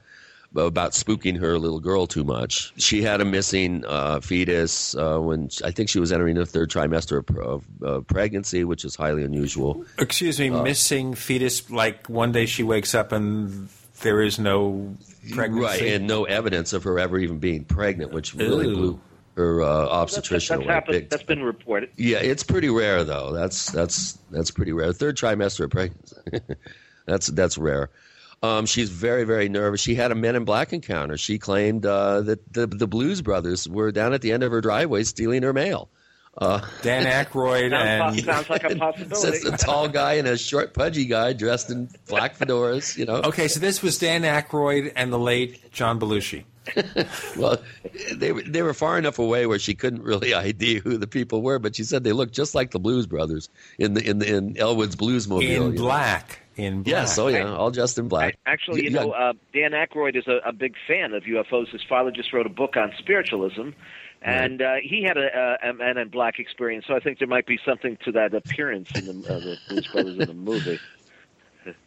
about 0.55 0.93
spooking 0.93 1.37
her 1.39 1.59
little 1.59 1.79
girl 1.79 2.07
too 2.07 2.23
much. 2.23 2.73
She 2.77 3.03
had 3.03 3.21
a 3.21 3.25
missing 3.25 3.85
uh, 3.85 4.19
fetus 4.19 4.95
uh, 4.95 5.19
when 5.19 5.49
I 5.63 5.69
think 5.69 5.89
she 5.89 5.99
was 5.99 6.11
entering 6.11 6.35
the 6.35 6.45
third 6.45 6.71
trimester 6.71 7.19
of, 7.39 7.65
of 7.83 8.07
pregnancy, 8.07 8.63
which 8.63 8.83
is 8.83 8.95
highly 8.95 9.23
unusual. 9.23 9.85
Excuse 9.99 10.39
me, 10.39 10.49
uh, 10.49 10.63
missing 10.63 11.13
fetus. 11.13 11.69
Like 11.69 12.07
one 12.09 12.31
day 12.31 12.47
she 12.47 12.63
wakes 12.63 12.95
up 12.95 13.11
and 13.11 13.69
there 14.01 14.21
is 14.21 14.39
no 14.39 14.95
pregnancy, 15.31 15.63
right, 15.63 15.81
and 15.93 16.07
no 16.07 16.25
evidence 16.25 16.73
of 16.73 16.83
her 16.83 16.99
ever 16.99 17.17
even 17.17 17.39
being 17.39 17.65
pregnant, 17.65 18.11
which 18.11 18.33
really 18.33 18.67
Ew. 18.67 18.75
blew 18.75 19.01
her 19.35 19.61
uh, 19.61 19.87
obstetrician 19.87 20.57
that's, 20.57 20.65
away. 20.65 20.73
happened, 20.73 20.93
big 20.93 21.09
that's 21.09 21.23
been 21.23 21.43
reported. 21.43 21.89
Yeah, 21.95 22.17
it's 22.17 22.43
pretty 22.43 22.69
rare 22.69 23.03
though. 23.03 23.31
That's 23.31 23.71
that's 23.71 24.17
that's 24.31 24.51
pretty 24.51 24.73
rare. 24.73 24.91
Third 24.93 25.17
trimester 25.17 25.65
of 25.65 25.71
pregnancy. 25.71 26.15
that's 27.05 27.27
that's 27.27 27.57
rare. 27.57 27.89
Um, 28.41 28.65
she's 28.65 28.89
very 28.89 29.23
very 29.23 29.49
nervous. 29.49 29.81
She 29.81 29.95
had 29.95 30.11
a 30.11 30.15
Men 30.15 30.35
in 30.35 30.45
Black 30.45 30.73
encounter. 30.73 31.17
She 31.17 31.39
claimed 31.39 31.85
uh, 31.85 32.21
that 32.21 32.53
the 32.53 32.67
the 32.67 32.87
Blues 32.87 33.21
Brothers 33.21 33.67
were 33.67 33.91
down 33.91 34.13
at 34.13 34.21
the 34.21 34.31
end 34.31 34.43
of 34.43 34.51
her 34.51 34.61
driveway 34.61 35.03
stealing 35.03 35.43
her 35.43 35.53
mail. 35.53 35.89
Uh, 36.39 36.61
Dan 36.81 37.05
Aykroyd 37.05 37.69
sounds, 37.71 38.17
and 38.17 38.25
sounds 38.25 38.49
like 38.49 38.63
a 38.63 38.75
possibility. 38.75 39.27
it's 39.37 39.45
a 39.45 39.57
tall 39.57 39.87
guy 39.89 40.13
and 40.13 40.27
a 40.27 40.37
short 40.37 40.73
pudgy 40.73 41.05
guy 41.05 41.33
dressed 41.33 41.69
in 41.69 41.89
black 42.07 42.37
fedoras. 42.39 42.97
You 42.97 43.05
know. 43.05 43.15
Okay, 43.15 43.47
so 43.49 43.59
this 43.59 43.81
was 43.83 43.97
Dan 43.97 44.23
Aykroyd 44.23 44.93
and 44.95 45.11
the 45.11 45.19
late 45.19 45.71
John 45.71 45.99
Belushi. 45.99 46.45
well, 47.37 47.57
they 48.13 48.31
were 48.31 48.41
they 48.43 48.61
were 48.61 48.73
far 48.73 48.97
enough 48.97 49.17
away 49.19 49.45
where 49.47 49.59
she 49.59 49.73
couldn't 49.75 50.03
really 50.03 50.33
ID 50.33 50.75
who 50.79 50.97
the 50.97 51.07
people 51.07 51.41
were, 51.41 51.59
but 51.59 51.75
she 51.75 51.83
said 51.83 52.03
they 52.03 52.11
looked 52.13 52.33
just 52.33 52.53
like 52.55 52.71
the 52.71 52.79
Blues 52.79 53.07
Brothers 53.07 53.49
in 53.77 53.93
the 53.95 54.07
in 54.07 54.19
the 54.19 54.33
in 54.33 54.55
Elwood's 54.57 54.95
Blues 54.95 55.27
Mobile. 55.27 55.41
In 55.45 55.51
you 55.51 55.59
know. 55.71 55.71
black. 55.71 56.39
In 56.57 56.83
black. 56.83 56.91
Yes, 56.91 57.17
oh 57.17 57.27
yeah, 57.27 57.51
all 57.53 57.71
dressed 57.71 57.97
in 57.97 58.07
black. 58.07 58.37
Actually, 58.45 58.83
you 58.83 58.91
Yeah. 58.91 59.03
know, 59.03 59.11
uh, 59.11 59.33
Dan 59.53 59.71
Aykroyd 59.71 60.15
is 60.17 60.27
a, 60.27 60.39
a 60.47 60.51
big 60.53 60.75
fan 60.87 61.13
of 61.13 61.23
UFOs. 61.23 61.69
His 61.69 61.81
father 61.89 62.11
just 62.11 62.33
wrote 62.33 62.45
a 62.45 62.49
book 62.49 62.75
on 62.77 62.91
spiritualism, 62.99 63.69
and 64.21 64.61
uh, 64.61 64.75
he 64.81 65.03
had 65.03 65.17
a, 65.17 65.57
a, 65.63 65.69
a 65.69 65.73
Man 65.73 65.97
in 65.97 66.09
Black 66.09 66.39
experience. 66.39 66.85
So 66.87 66.95
I 66.95 66.99
think 66.99 67.19
there 67.19 67.27
might 67.27 67.45
be 67.45 67.59
something 67.65 67.97
to 68.03 68.11
that 68.13 68.33
appearance 68.33 68.89
in 68.95 69.05
the, 69.05 69.33
uh, 69.33 69.39
the 69.39 69.57
Blues 69.67 69.87
Brothers 69.87 70.19
in 70.19 70.27
the 70.27 70.33
movie. 70.33 70.79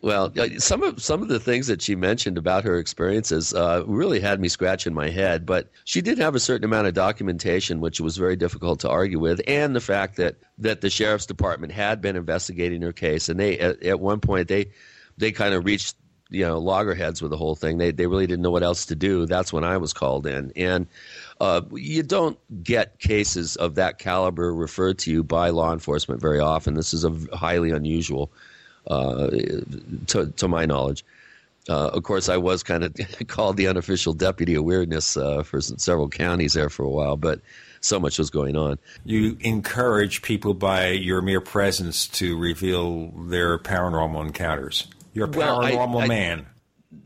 Well, 0.00 0.32
uh, 0.38 0.48
some 0.58 0.82
of 0.82 1.02
some 1.02 1.22
of 1.22 1.28
the 1.28 1.40
things 1.40 1.66
that 1.66 1.82
she 1.82 1.96
mentioned 1.96 2.38
about 2.38 2.62
her 2.64 2.78
experiences 2.78 3.54
uh, 3.54 3.82
really 3.86 4.20
had 4.20 4.38
me 4.38 4.48
scratching 4.48 4.92
my 4.92 5.08
head. 5.08 5.46
But 5.46 5.70
she 5.84 6.00
did 6.00 6.18
have 6.18 6.34
a 6.34 6.40
certain 6.40 6.64
amount 6.64 6.86
of 6.86 6.94
documentation, 6.94 7.80
which 7.80 8.00
was 8.00 8.16
very 8.16 8.36
difficult 8.36 8.80
to 8.80 8.90
argue 8.90 9.18
with, 9.18 9.40
and 9.46 9.74
the 9.74 9.80
fact 9.80 10.16
that 10.16 10.36
that 10.58 10.82
the 10.82 10.90
sheriff's 10.90 11.26
department 11.26 11.72
had 11.72 12.00
been 12.00 12.16
investigating 12.16 12.82
her 12.82 12.92
case, 12.92 13.28
and 13.28 13.40
they 13.40 13.58
at, 13.58 13.82
at 13.82 13.98
one 13.98 14.20
point 14.20 14.48
they 14.48 14.66
they 15.16 15.32
kind 15.32 15.54
of 15.54 15.64
reached 15.64 15.96
you 16.28 16.44
know 16.44 16.58
loggerheads 16.58 17.22
with 17.22 17.30
the 17.30 17.36
whole 17.36 17.54
thing. 17.54 17.78
They 17.78 17.92
they 17.92 18.06
really 18.06 18.26
didn't 18.26 18.42
know 18.42 18.50
what 18.50 18.62
else 18.62 18.86
to 18.86 18.94
do. 18.94 19.26
That's 19.26 19.52
when 19.52 19.64
I 19.64 19.76
was 19.76 19.92
called 19.92 20.26
in, 20.26 20.52
and 20.56 20.86
uh, 21.42 21.60
you 21.74 22.04
don't 22.04 22.38
get 22.62 23.00
cases 23.00 23.56
of 23.56 23.74
that 23.74 23.98
caliber 23.98 24.54
referred 24.54 24.96
to 24.96 25.10
you 25.10 25.24
by 25.24 25.50
law 25.50 25.72
enforcement 25.72 26.20
very 26.20 26.38
often. 26.38 26.74
This 26.74 26.94
is 26.94 27.04
a 27.04 27.10
highly 27.36 27.72
unusual 27.72 28.30
uh, 28.86 29.26
to, 30.06 30.32
to 30.36 30.46
my 30.46 30.66
knowledge. 30.66 31.04
Uh, 31.68 31.88
of 31.88 32.04
course, 32.04 32.28
I 32.28 32.36
was 32.36 32.62
kind 32.62 32.84
of 32.84 32.94
called 33.26 33.56
the 33.56 33.66
unofficial 33.66 34.12
deputy 34.12 34.54
of 34.54 34.62
weirdness 34.62 35.16
uh, 35.16 35.42
for 35.42 35.60
several 35.60 36.08
counties 36.08 36.52
there 36.52 36.68
for 36.68 36.84
a 36.84 36.88
while, 36.90 37.16
but 37.16 37.40
so 37.80 37.98
much 37.98 38.20
was 38.20 38.30
going 38.30 38.56
on. 38.56 38.78
You 39.04 39.36
encourage 39.40 40.22
people 40.22 40.54
by 40.54 40.90
your 40.90 41.22
mere 41.22 41.40
presence 41.40 42.06
to 42.08 42.38
reveal 42.38 43.08
their 43.26 43.58
paranormal 43.58 44.24
encounters. 44.26 44.86
You're 45.12 45.26
a 45.26 45.30
Well, 45.30 45.58
paranormal 45.60 46.02
I- 46.04 46.06
man. 46.06 46.46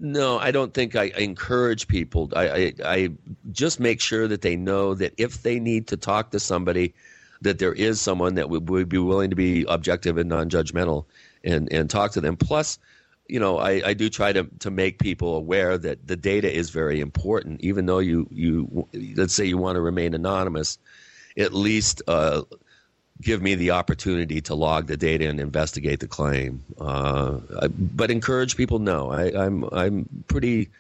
No, 0.01 0.39
I 0.39 0.51
don't 0.51 0.74
think 0.74 0.97
I 0.97 1.05
encourage 1.16 1.87
people. 1.87 2.30
I, 2.34 2.49
I, 2.49 2.72
I 2.84 3.11
just 3.53 3.78
make 3.78 4.01
sure 4.01 4.26
that 4.26 4.43
they 4.43 4.57
know 4.57 4.95
that 4.95 5.14
if 5.16 5.43
they 5.43 5.61
need 5.61 5.87
to 5.89 5.97
talk 5.97 6.30
to 6.32 6.41
somebody, 6.41 6.95
that 7.43 7.59
there 7.59 7.72
is 7.72 8.01
someone 8.01 8.34
that 8.34 8.51
would, 8.51 8.68
would 8.68 8.89
be 8.89 8.99
willing 8.99 9.30
to 9.30 9.37
be 9.37 9.64
objective 9.68 10.18
and 10.18 10.28
non-judgmental 10.28 11.05
and, 11.45 11.72
and 11.72 11.89
talk 11.89 12.12
to 12.12 12.20
them. 12.20 12.37
Plus, 12.37 12.78
you 13.28 13.39
know, 13.39 13.59
I, 13.59 13.82
I 13.89 13.95
do 13.95 14.09
try 14.09 14.32
to, 14.32 14.45
to 14.61 14.70
make 14.70 14.99
people 14.99 15.37
aware 15.37 15.78
that 15.78 16.07
the 16.07 16.16
data 16.16 16.53
is 16.53 16.70
very 16.70 17.01
important. 17.01 17.61
Even 17.61 17.87
though 17.87 17.99
you, 18.01 18.26
you 18.30 18.89
let's 19.16 19.34
say 19.34 19.45
you 19.45 19.59
want 19.59 19.76
to 19.76 19.80
remain 19.80 20.14
anonymous, 20.14 20.78
at 21.39 21.53
least 21.53 22.03
uh, 22.09 22.43
give 23.21 23.43
me 23.43 23.55
the 23.55 23.71
opportunity 23.73 24.41
to 24.43 24.55
log 24.55 24.87
the 24.87 24.97
data 24.97 25.29
and 25.29 25.41
investigate 25.41 26.01
the 26.01 26.09
claim. 26.09 26.62
Uh, 26.81 27.39
I- 27.62 27.69
but 27.69 28.11
encourage 28.11 28.57
people, 28.57 28.79
no. 28.79 29.11
I, 29.11 29.45
I'm 29.45 29.64
I'm 29.73 30.09
pretty 30.29 30.71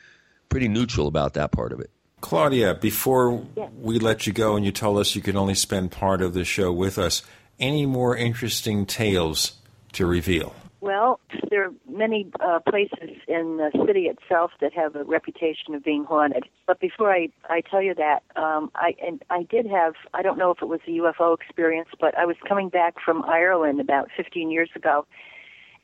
pretty 0.48 0.68
neutral 0.68 1.06
about 1.08 1.34
that 1.34 1.52
part 1.52 1.72
of 1.72 1.80
it. 1.80 1.90
Claudia, 2.20 2.74
before 2.74 3.30
we 3.78 3.98
let 3.98 4.26
you 4.26 4.32
go 4.32 4.56
and 4.56 4.64
you 4.64 4.72
told 4.72 4.98
us 4.98 5.14
you 5.14 5.22
could 5.22 5.36
only 5.36 5.54
spend 5.54 5.92
part 5.92 6.22
of 6.22 6.34
the 6.34 6.44
show 6.44 6.72
with 6.72 6.98
us, 6.98 7.22
any 7.60 7.84
more 7.86 8.16
interesting 8.16 8.86
tales 8.86 9.52
to 9.92 10.06
reveal? 10.06 10.54
Well, 10.86 11.18
there 11.50 11.64
are 11.64 11.72
many 11.90 12.28
uh, 12.38 12.60
places 12.60 13.18
in 13.26 13.56
the 13.56 13.72
city 13.84 14.02
itself 14.02 14.52
that 14.60 14.72
have 14.74 14.94
a 14.94 15.02
reputation 15.02 15.74
of 15.74 15.82
being 15.82 16.04
haunted. 16.04 16.44
But 16.64 16.78
before 16.78 17.12
I, 17.12 17.28
I 17.50 17.60
tell 17.60 17.82
you 17.82 17.92
that, 17.96 18.22
um, 18.36 18.70
I 18.76 18.94
and 19.04 19.20
I 19.28 19.42
did 19.42 19.66
have 19.66 19.94
I 20.14 20.22
don't 20.22 20.38
know 20.38 20.52
if 20.52 20.62
it 20.62 20.66
was 20.66 20.78
a 20.86 20.90
UFO 20.90 21.36
experience, 21.36 21.88
but 22.00 22.16
I 22.16 22.24
was 22.24 22.36
coming 22.46 22.68
back 22.68 22.94
from 23.04 23.24
Ireland 23.24 23.80
about 23.80 24.10
15 24.16 24.48
years 24.52 24.70
ago, 24.76 25.04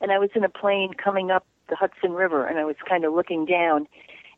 and 0.00 0.12
I 0.12 0.20
was 0.20 0.30
in 0.36 0.44
a 0.44 0.48
plane 0.48 0.92
coming 0.94 1.32
up 1.32 1.44
the 1.68 1.74
Hudson 1.74 2.12
River, 2.12 2.46
and 2.46 2.61
I 2.61 2.64
was 2.64 2.76
kind 2.88 3.05
of 3.05 3.12
looking 3.12 3.44
down, 3.44 3.88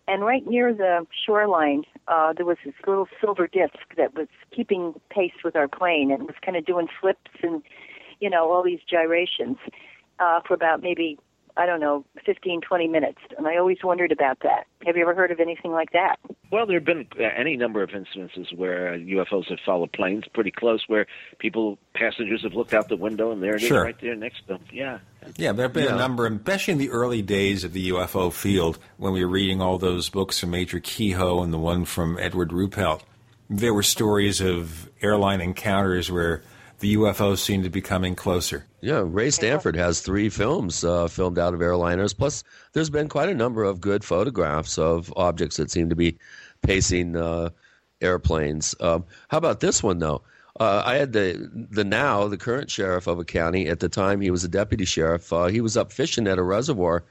and 0.09 0.25
right 0.25 0.47
near 0.47 0.73
the 0.73 1.07
shoreline, 1.27 1.83
uh, 2.09 2.33
there 2.33 2.47
was 2.47 2.57
this 2.65 2.75
little 2.87 3.09
silver 3.21 3.47
disc 3.47 3.77
that 3.99 4.15
was 4.15 4.29
keeping 4.51 4.95
pace 5.11 5.45
with 5.45 5.57
our 5.57 5.69
plane, 5.69 6.11
and 6.11 6.23
was 6.23 6.37
kind 6.43 6.57
of 6.57 6.65
doing 6.65 6.89
flips 7.03 7.33
and 7.43 7.62
you 8.21 8.31
know 8.31 8.51
all 8.51 8.62
these 8.62 8.81
gyrations 8.89 9.59
uh, 10.19 10.41
for 10.47 10.55
about 10.55 10.83
maybe, 10.83 11.19
I 11.57 11.67
don't 11.67 11.81
know, 11.81 12.05
15, 12.27 12.61
20 12.62 12.89
minutes. 12.89 13.19
And 13.39 13.47
I 13.47 13.57
always 13.57 13.79
wondered 13.83 14.12
about 14.12 14.39
that. 14.43 14.67
Have 14.87 14.97
you 14.97 15.03
ever 15.03 15.15
heard 15.15 15.31
of 15.31 15.41
anything 15.41 15.73
like 15.73 15.93
that? 15.93 16.17
Well, 16.51 16.67
there 16.67 16.77
have 16.79 16.85
been 16.85 17.07
uh, 17.19 17.25
any 17.37 17.57
number 17.57 17.83
of 17.83 17.91
incidences 17.91 18.55
where 18.57 18.93
uh, 18.95 18.97
UFOs 18.97 19.49
have 19.51 19.59
followed 19.65 19.93
planes 19.93 20.25
pretty 20.33 20.51
close, 20.53 20.85
where 20.87 21.07
people, 21.39 21.79
passengers, 21.95 22.43
have 22.43 22.55
looked 22.55 22.75
out 22.75 22.89
the 22.89 22.97
window 22.97 23.33
and 23.33 23.43
there 23.43 23.57
it 23.57 23.62
is 23.62 23.69
Sure. 23.69 23.83
right 23.83 24.01
there 24.01 24.15
next 24.15 24.43
to 24.43 24.55
them. 24.55 24.61
Yeah. 24.73 24.99
Yeah, 25.37 25.53
there 25.53 25.65
have 25.65 25.73
been 25.73 25.85
Yeah. 25.87 25.95
a 25.95 25.99
number, 25.99 26.27
especially 26.27 26.73
in 26.73 26.79
the 26.79 26.91
early 26.91 27.23
days 27.23 27.65
of 27.65 27.73
the 27.73 27.89
UFO 27.89 28.31
field, 28.33 28.79
when 28.99 29.12
we 29.12 29.25
were 29.25 29.31
reading 29.31 29.61
all 29.61 29.79
those 29.79 30.11
books 30.11 30.39
from 30.41 30.51
Major 30.51 30.81
Keyhoe 30.81 31.43
and 31.43 31.53
the 31.53 31.59
one 31.59 31.85
from 31.85 32.19
Edward 32.21 32.51
Ruppelt. 32.51 33.01
There 33.51 33.75
were 33.75 33.83
stories 33.83 34.41
of 34.41 34.89
airline 35.03 35.41
encounters 35.41 36.11
where 36.11 36.43
the 36.85 36.97
UFOs 36.97 37.39
seemed 37.39 37.64
to 37.64 37.70
be 37.70 37.80
coming 37.80 38.14
closer. 38.14 38.66
Yeah, 38.82 39.03
Ray 39.07 39.30
Stanford 39.30 39.74
has 39.74 40.01
three 40.01 40.28
films 40.28 40.85
uh, 40.85 41.09
filmed 41.09 41.39
out 41.39 41.55
of 41.55 41.61
airliners. 41.61 42.14
Plus, 42.14 42.45
there's 42.74 42.91
been 42.91 43.09
quite 43.09 43.30
a 43.30 43.35
number 43.35 43.64
of 43.64 43.80
good 43.80 44.05
photographs 44.05 44.76
of 44.76 45.11
objects 45.16 45.57
that 45.57 45.70
seem 45.70 45.89
to 45.89 45.97
be 45.97 46.18
pacing 46.61 47.16
uh, 47.16 47.49
airplanes. 48.03 48.74
Um, 48.80 49.07
how 49.28 49.39
about 49.39 49.61
this 49.61 49.82
one 49.82 49.99
though? 49.99 50.24
Uh, 50.61 50.82
I 50.85 50.97
had 50.97 51.14
the 51.14 51.51
the 51.70 51.85
now 51.85 52.28
the 52.28 52.37
current 52.37 52.70
sheriff 52.70 53.07
of 53.07 53.18
a 53.18 53.24
county 53.24 53.66
at 53.66 53.80
the 53.80 53.89
time 53.89 54.20
he 54.20 54.30
was 54.30 54.45
a 54.45 54.49
deputy 54.49 54.85
sheriff. 54.85 55.32
Uh, 55.32 55.47
he 55.47 55.62
was 55.62 55.78
up 55.78 55.91
fishing 55.91 56.26
at 56.26 56.37
a 56.37 56.43
reservoir, 56.43 57.03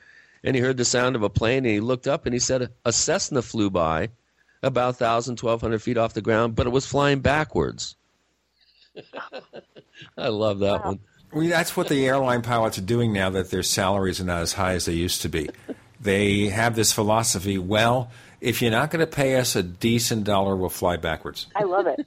and 0.43 0.55
he 0.55 0.61
heard 0.61 0.77
the 0.77 0.85
sound 0.85 1.15
of 1.15 1.23
a 1.23 1.31
plane. 1.31 1.65
And 1.65 1.73
he 1.73 1.79
looked 1.79 2.05
up 2.05 2.27
and 2.27 2.33
he 2.35 2.39
said 2.39 2.69
a 2.85 2.93
Cessna 2.93 3.41
flew 3.41 3.71
by, 3.71 4.09
about 4.61 4.99
1,000, 4.99 5.39
1,200 5.41 5.81
feet 5.81 5.97
off 5.97 6.13
the 6.13 6.21
ground, 6.21 6.53
but 6.53 6.67
it 6.67 6.69
was 6.69 6.85
flying 6.85 7.21
backwards. 7.21 7.95
I 10.17 10.27
love 10.27 10.59
that 10.59 10.85
one. 10.85 10.99
Well, 11.31 11.47
that's 11.47 11.75
what 11.75 11.87
the 11.87 12.05
airline 12.05 12.41
pilots 12.43 12.77
are 12.77 12.81
doing 12.83 13.11
now 13.11 13.29
that 13.31 13.49
their 13.49 13.63
salaries 13.63 14.21
are 14.21 14.25
not 14.25 14.41
as 14.41 14.53
high 14.53 14.73
as 14.73 14.85
they 14.85 14.93
used 14.93 15.23
to 15.23 15.29
be. 15.29 15.49
They 15.99 16.49
have 16.49 16.75
this 16.75 16.93
philosophy 16.93 17.57
well, 17.57 18.11
if 18.41 18.61
you're 18.61 18.71
not 18.71 18.91
going 18.91 18.99
to 18.99 19.11
pay 19.11 19.37
us 19.37 19.55
a 19.55 19.63
decent 19.63 20.25
dollar, 20.25 20.55
we'll 20.55 20.69
fly 20.69 20.97
backwards. 20.97 21.47
I 21.55 21.63
love 21.63 21.87
it. 21.87 22.05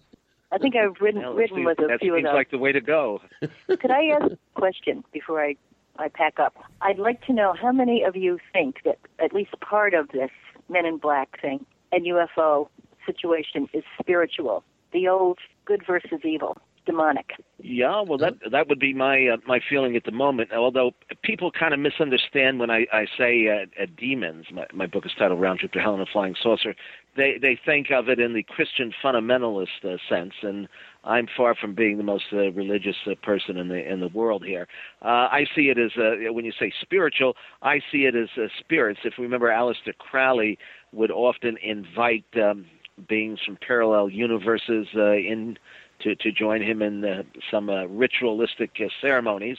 I 0.52 0.58
think 0.58 0.76
I've 0.76 1.00
ridden, 1.00 1.22
Well, 1.22 1.34
ridden 1.34 1.64
with 1.64 1.78
a 1.80 1.86
that 1.86 2.00
few 2.00 2.14
of 2.14 2.18
seems 2.18 2.32
like 2.32 2.50
the 2.50 2.58
way 2.58 2.72
to 2.72 2.80
go. 2.80 3.20
Could 3.66 3.90
I 3.90 4.06
ask 4.08 4.32
a 4.32 4.38
question 4.54 5.02
before 5.12 5.42
I, 5.42 5.56
I 5.96 6.08
pack 6.08 6.38
up? 6.38 6.54
I'd 6.82 6.98
like 6.98 7.24
to 7.26 7.32
know 7.32 7.54
how 7.60 7.72
many 7.72 8.02
of 8.02 8.16
you 8.16 8.38
think 8.52 8.82
that 8.84 8.98
at 9.18 9.32
least 9.32 9.58
part 9.60 9.94
of 9.94 10.08
this 10.08 10.30
Men 10.68 10.84
in 10.86 10.98
Black 10.98 11.40
thing 11.40 11.64
and 11.90 12.04
UFO 12.06 12.68
situation 13.06 13.68
is 13.72 13.82
spiritual. 13.98 14.62
The 14.92 15.08
old 15.08 15.38
good 15.64 15.84
versus 15.86 16.20
evil, 16.24 16.58
demonic. 16.86 17.32
Yeah, 17.58 18.00
well, 18.00 18.18
that 18.18 18.34
that 18.50 18.68
would 18.68 18.78
be 18.78 18.94
my 18.94 19.28
uh, 19.28 19.36
my 19.46 19.60
feeling 19.68 19.96
at 19.96 20.04
the 20.04 20.12
moment. 20.12 20.52
Although 20.52 20.92
people 21.22 21.50
kind 21.50 21.74
of 21.74 21.80
misunderstand 21.80 22.60
when 22.60 22.70
I 22.70 22.86
I 22.92 23.06
say 23.18 23.48
uh, 23.48 23.82
uh, 23.82 23.86
demons. 23.98 24.46
My, 24.52 24.66
my 24.72 24.86
book 24.86 25.04
is 25.04 25.12
titled 25.18 25.40
Round 25.40 25.58
Trip 25.58 25.72
to 25.72 25.80
Hell 25.80 25.94
and 25.94 26.02
a 26.02 26.06
Flying 26.06 26.36
Saucer. 26.40 26.74
They 27.16 27.38
they 27.40 27.58
think 27.64 27.90
of 27.90 28.08
it 28.08 28.20
in 28.20 28.34
the 28.34 28.42
Christian 28.42 28.92
fundamentalist 29.02 29.84
uh, 29.84 29.96
sense, 30.08 30.34
and 30.42 30.68
I'm 31.04 31.26
far 31.36 31.54
from 31.54 31.74
being 31.74 31.98
the 31.98 32.04
most 32.04 32.24
uh, 32.32 32.52
religious 32.52 32.96
uh, 33.06 33.14
person 33.22 33.56
in 33.56 33.68
the 33.68 33.92
in 33.92 34.00
the 34.00 34.08
world 34.08 34.44
here. 34.44 34.68
Uh, 35.02 35.28
I 35.30 35.46
see 35.54 35.68
it 35.68 35.78
as 35.78 35.92
uh, 35.96 36.32
when 36.32 36.44
you 36.44 36.52
say 36.58 36.72
spiritual, 36.80 37.34
I 37.62 37.80
see 37.90 38.04
it 38.04 38.14
as 38.14 38.28
uh, 38.36 38.46
spirits. 38.60 39.00
If 39.04 39.14
we 39.18 39.24
remember, 39.24 39.48
Aleister 39.48 39.96
Crowley 39.98 40.58
would 40.92 41.10
often 41.10 41.56
invite 41.62 42.24
um, 42.36 42.66
beings 43.08 43.38
from 43.44 43.58
parallel 43.66 44.08
universes 44.08 44.86
uh, 44.96 45.12
in 45.12 45.58
to 46.06 46.14
to 46.14 46.32
join 46.32 46.62
him 46.62 46.82
in 46.82 47.04
uh, 47.04 47.22
some 47.50 47.68
uh, 47.68 47.84
ritualistic 47.86 48.70
uh, 48.80 48.88
ceremonies, 49.00 49.58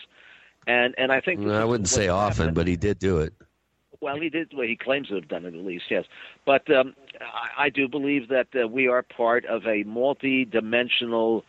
and 0.66 0.96
and 0.98 1.12
I 1.12 1.20
think 1.20 1.46
I 1.48 1.66
wouldn't 1.66 1.90
say 1.90 2.08
often, 2.08 2.38
happened. 2.38 2.56
but 2.56 2.68
he 2.68 2.78
did 2.78 3.00
do 3.00 3.20
it. 3.20 3.34
Well, 4.00 4.20
he 4.20 4.30
did. 4.30 4.52
Well, 4.56 4.68
he 4.68 4.76
claims 4.76 5.10
to 5.10 5.16
have 5.16 5.28
done 5.28 5.46
it 5.46 5.56
at 5.56 5.66
least, 5.66 5.86
yes. 5.90 6.06
But 6.46 6.70
um, 6.74 6.96
I, 7.22 7.66
I 7.66 7.70
do 7.70 7.88
believe 7.88 8.30
that 8.30 8.48
uh, 8.56 8.68
we 8.68 8.88
are 8.88 9.02
part 9.02 9.46
of 9.46 9.66
a 9.66 9.84
multi-dimensional 9.84 11.44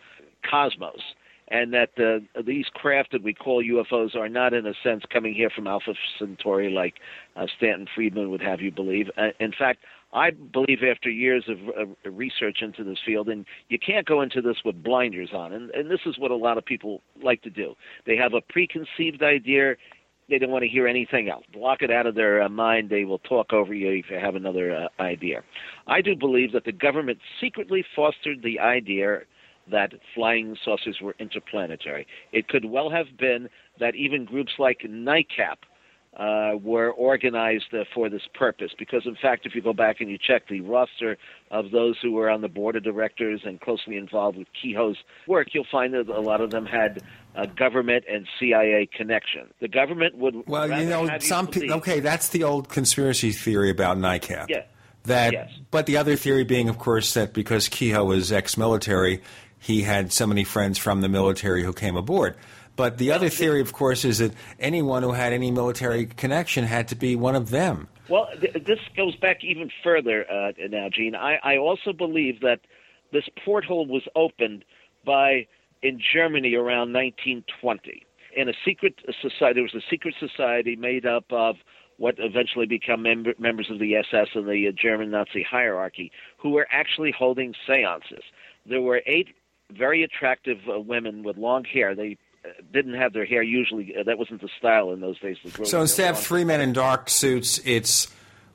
cosmos, 0.48 1.00
and 1.48 1.74
that 1.74 1.90
uh, 1.98 2.42
these 2.42 2.66
craft 2.72 3.12
that 3.12 3.22
we 3.22 3.34
call 3.34 3.62
UFOs 3.62 4.16
are 4.16 4.28
not, 4.30 4.54
in 4.54 4.66
a 4.66 4.74
sense, 4.82 5.04
coming 5.12 5.34
here 5.34 5.50
from 5.50 5.66
Alpha 5.66 5.94
Centauri, 6.18 6.70
like 6.70 6.94
uh, 7.36 7.46
Stanton 7.56 7.86
Friedman 7.94 8.30
would 8.30 8.42
have 8.42 8.60
you 8.60 8.70
believe. 8.70 9.10
Uh, 9.18 9.28
in 9.38 9.52
fact, 9.52 9.80
I 10.12 10.30
believe 10.30 10.78
after 10.82 11.10
years 11.10 11.44
of 11.48 11.58
uh, 11.68 12.10
research 12.10 12.58
into 12.62 12.82
this 12.82 12.98
field, 13.04 13.28
and 13.28 13.44
you 13.68 13.78
can't 13.78 14.06
go 14.06 14.22
into 14.22 14.40
this 14.40 14.56
with 14.64 14.82
blinders 14.82 15.30
on, 15.34 15.52
and, 15.52 15.70
and 15.70 15.90
this 15.90 16.00
is 16.06 16.18
what 16.18 16.30
a 16.30 16.36
lot 16.36 16.56
of 16.56 16.64
people 16.64 17.02
like 17.22 17.42
to 17.42 17.50
do. 17.50 17.74
They 18.06 18.16
have 18.16 18.32
a 18.32 18.40
preconceived 18.40 19.22
idea 19.22 19.74
they 20.28 20.38
don't 20.38 20.50
want 20.50 20.62
to 20.62 20.68
hear 20.68 20.86
anything 20.86 21.28
else. 21.28 21.44
Block 21.52 21.80
it 21.82 21.90
out 21.90 22.06
of 22.06 22.14
their 22.14 22.42
uh, 22.42 22.48
mind. 22.48 22.90
They 22.90 23.04
will 23.04 23.18
talk 23.20 23.52
over 23.52 23.72
you 23.72 23.90
if 23.90 24.10
you 24.10 24.18
have 24.18 24.34
another 24.34 24.76
uh, 24.76 25.02
idea. 25.02 25.42
I 25.86 26.02
do 26.02 26.14
believe 26.14 26.52
that 26.52 26.64
the 26.64 26.72
government 26.72 27.18
secretly 27.40 27.84
fostered 27.96 28.42
the 28.42 28.60
idea 28.60 29.20
that 29.70 29.92
flying 30.14 30.56
saucers 30.64 30.98
were 31.02 31.14
interplanetary. 31.18 32.06
It 32.32 32.48
could 32.48 32.64
well 32.64 32.90
have 32.90 33.06
been 33.18 33.48
that 33.80 33.94
even 33.94 34.24
groups 34.24 34.52
like 34.58 34.80
NICAP 34.86 35.56
uh, 36.16 36.52
were 36.60 36.90
organized 36.90 37.72
uh, 37.72 37.84
for 37.94 38.08
this 38.08 38.22
purpose. 38.34 38.72
Because, 38.78 39.02
in 39.04 39.16
fact, 39.20 39.46
if 39.46 39.54
you 39.54 39.62
go 39.62 39.72
back 39.72 40.00
and 40.00 40.10
you 40.10 40.18
check 40.18 40.48
the 40.48 40.60
roster 40.60 41.16
of 41.50 41.70
those 41.70 41.96
who 42.02 42.12
were 42.12 42.28
on 42.28 42.40
the 42.40 42.48
board 42.48 42.76
of 42.76 42.82
directors 42.82 43.42
and 43.44 43.60
closely 43.60 43.96
involved 43.96 44.36
with 44.36 44.48
Keyhoe's 44.60 44.96
work, 45.26 45.48
you'll 45.52 45.66
find 45.70 45.94
that 45.94 46.08
a 46.08 46.20
lot 46.20 46.40
of 46.40 46.50
them 46.50 46.66
had 46.66 47.02
a 47.34 47.46
government 47.46 48.04
and 48.10 48.26
CIA 48.38 48.88
connection. 48.92 49.48
The 49.60 49.68
government 49.68 50.16
would 50.18 50.46
Well, 50.48 50.68
you 50.80 50.88
know, 50.88 51.18
some 51.20 51.46
people. 51.46 51.76
Okay, 51.76 52.00
that's 52.00 52.30
the 52.30 52.42
old 52.42 52.68
conspiracy 52.68 53.30
theory 53.32 53.70
about 53.70 53.96
NICAP. 53.98 54.46
Yeah. 54.48 54.62
That, 55.04 55.32
Yes. 55.32 55.50
but 55.70 55.86
the 55.86 55.96
other 55.96 56.16
theory 56.16 56.44
being, 56.44 56.68
of 56.68 56.78
course, 56.78 57.14
that 57.14 57.32
because 57.32 57.68
Keyhoe 57.68 58.04
was 58.04 58.32
ex-military, 58.32 59.22
he 59.58 59.82
had 59.82 60.12
so 60.12 60.26
many 60.26 60.44
friends 60.44 60.78
from 60.78 61.00
the 61.00 61.08
military 61.08 61.62
who 61.62 61.72
came 61.72 61.96
aboard. 61.96 62.36
But 62.78 62.96
the 62.96 63.10
other 63.10 63.28
theory, 63.28 63.60
of 63.60 63.72
course, 63.72 64.04
is 64.04 64.18
that 64.18 64.32
anyone 64.60 65.02
who 65.02 65.10
had 65.10 65.32
any 65.32 65.50
military 65.50 66.06
connection 66.06 66.62
had 66.62 66.86
to 66.88 66.94
be 66.94 67.16
one 67.16 67.34
of 67.34 67.50
them. 67.50 67.88
Well, 68.08 68.28
th- 68.40 68.64
this 68.64 68.78
goes 68.96 69.16
back 69.16 69.42
even 69.42 69.68
further 69.82 70.24
uh, 70.30 70.52
now, 70.70 70.88
Gene. 70.88 71.16
I, 71.16 71.40
I 71.42 71.56
also 71.56 71.92
believe 71.92 72.40
that 72.42 72.60
this 73.12 73.24
porthole 73.44 73.84
was 73.84 74.02
opened 74.14 74.64
by 75.04 75.48
in 75.82 76.00
Germany 76.14 76.54
around 76.54 76.92
1920 76.92 78.06
in 78.36 78.48
a 78.48 78.52
secret 78.64 78.94
society. 79.20 79.54
There 79.54 79.64
was 79.64 79.74
a 79.74 79.84
secret 79.90 80.14
society 80.20 80.76
made 80.76 81.04
up 81.04 81.24
of 81.30 81.56
what 81.96 82.14
eventually 82.18 82.66
become 82.66 83.02
member, 83.02 83.34
members 83.40 83.70
of 83.72 83.80
the 83.80 83.96
SS 83.96 84.28
and 84.36 84.46
the 84.46 84.68
uh, 84.68 84.70
German 84.80 85.10
Nazi 85.10 85.42
hierarchy, 85.42 86.12
who 86.36 86.50
were 86.50 86.68
actually 86.70 87.10
holding 87.10 87.54
seances. 87.66 88.22
There 88.66 88.82
were 88.82 89.02
eight 89.04 89.34
very 89.72 90.04
attractive 90.04 90.58
uh, 90.72 90.78
women 90.78 91.24
with 91.24 91.36
long 91.36 91.64
hair. 91.64 91.96
They 91.96 92.16
didn't 92.72 92.94
have 92.94 93.12
their 93.12 93.24
hair 93.24 93.42
usually. 93.42 93.94
Uh, 93.98 94.02
that 94.04 94.18
wasn't 94.18 94.40
the 94.40 94.48
style 94.58 94.92
in 94.92 95.00
those 95.00 95.18
days. 95.20 95.36
So 95.64 95.80
instead 95.80 96.10
of 96.10 96.20
three 96.20 96.44
men 96.44 96.60
in 96.60 96.72
dark 96.72 97.10
suits, 97.10 97.60
it's 97.64 98.08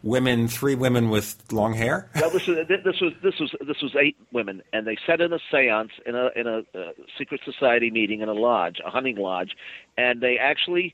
women, 0.04 0.48
three 0.48 0.76
women 0.76 1.10
with 1.10 1.42
long 1.52 1.74
hair. 1.74 2.10
Well, 2.22 2.30
this 2.30 2.48
was 2.48 2.58
this 2.68 3.02
was 3.02 3.14
this 3.24 3.40
was 3.40 3.56
this 3.66 3.82
was 3.82 3.96
eight 4.00 4.18
women, 4.32 4.62
and 4.72 4.86
they 4.86 4.98
sat 5.08 5.22
in 5.22 5.34
a 5.34 5.40
séance 5.52 5.92
in 6.06 6.16
a 6.16 6.30
in 6.36 6.48
a 6.48 6.60
uh, 6.78 6.92
secret 7.18 7.42
society 7.44 7.90
meeting 7.90 8.22
in 8.22 8.30
a 8.30 8.34
lodge, 8.34 8.78
a 8.86 8.90
hunting 8.90 9.18
lodge, 9.18 9.52
and 9.98 10.22
they 10.22 10.38
actually 10.38 10.94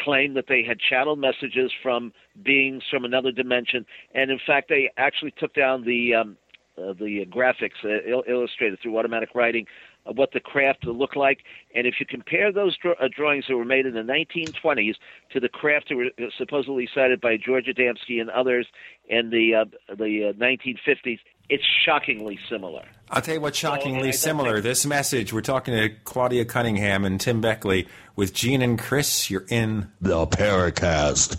claimed 0.00 0.36
that 0.36 0.46
they 0.48 0.62
had 0.62 0.78
channeled 0.80 1.18
messages 1.18 1.72
from 1.82 2.12
beings 2.42 2.82
from 2.90 3.04
another 3.04 3.32
dimension, 3.32 3.84
and 4.14 4.30
in 4.30 4.38
fact, 4.44 4.68
they 4.68 4.90
actually 4.96 5.32
took 5.32 5.54
down 5.54 5.84
the 5.84 6.14
um, 6.14 6.36
uh, 6.78 6.92
the 6.92 7.26
graphics 7.26 7.84
uh, 7.84 8.02
il- 8.06 8.24
illustrated 8.28 8.78
through 8.80 8.96
automatic 8.98 9.34
writing 9.34 9.66
of 10.06 10.16
what 10.16 10.32
the 10.32 10.40
craft 10.40 10.86
would 10.86 10.96
look 10.96 11.16
like. 11.16 11.40
And 11.74 11.86
if 11.86 11.94
you 12.00 12.06
compare 12.06 12.50
those 12.52 12.76
draw- 12.76 12.94
uh, 13.00 13.08
drawings 13.14 13.44
that 13.48 13.56
were 13.56 13.64
made 13.64 13.86
in 13.86 13.94
the 13.94 14.00
1920s 14.00 14.94
to 15.32 15.40
the 15.40 15.48
craft 15.48 15.90
that 15.90 15.96
were 15.96 16.06
uh, 16.06 16.30
supposedly 16.36 16.88
sighted 16.94 17.20
by 17.20 17.36
George 17.36 17.66
Adamski 17.66 18.20
and 18.20 18.30
others 18.30 18.66
in 19.08 19.30
the 19.30 19.54
uh, 19.54 19.64
the 19.94 20.30
uh, 20.30 20.32
1950s, 20.32 21.18
it's 21.48 21.64
shockingly 21.84 22.38
similar. 22.48 22.84
I'll 23.10 23.22
tell 23.22 23.34
you 23.34 23.40
what's 23.40 23.58
shockingly 23.58 24.10
don't 24.10 24.14
similar. 24.14 24.60
This 24.60 24.84
message, 24.84 25.32
we're 25.32 25.40
talking 25.40 25.74
to 25.74 25.88
Claudia 26.04 26.44
Cunningham 26.44 27.04
and 27.04 27.18
Tim 27.20 27.40
Beckley 27.40 27.88
with 28.16 28.34
Gene 28.34 28.60
and 28.60 28.78
Chris. 28.78 29.30
You're 29.30 29.46
in 29.48 29.90
the 30.00 30.26
Paracast. 30.26 31.38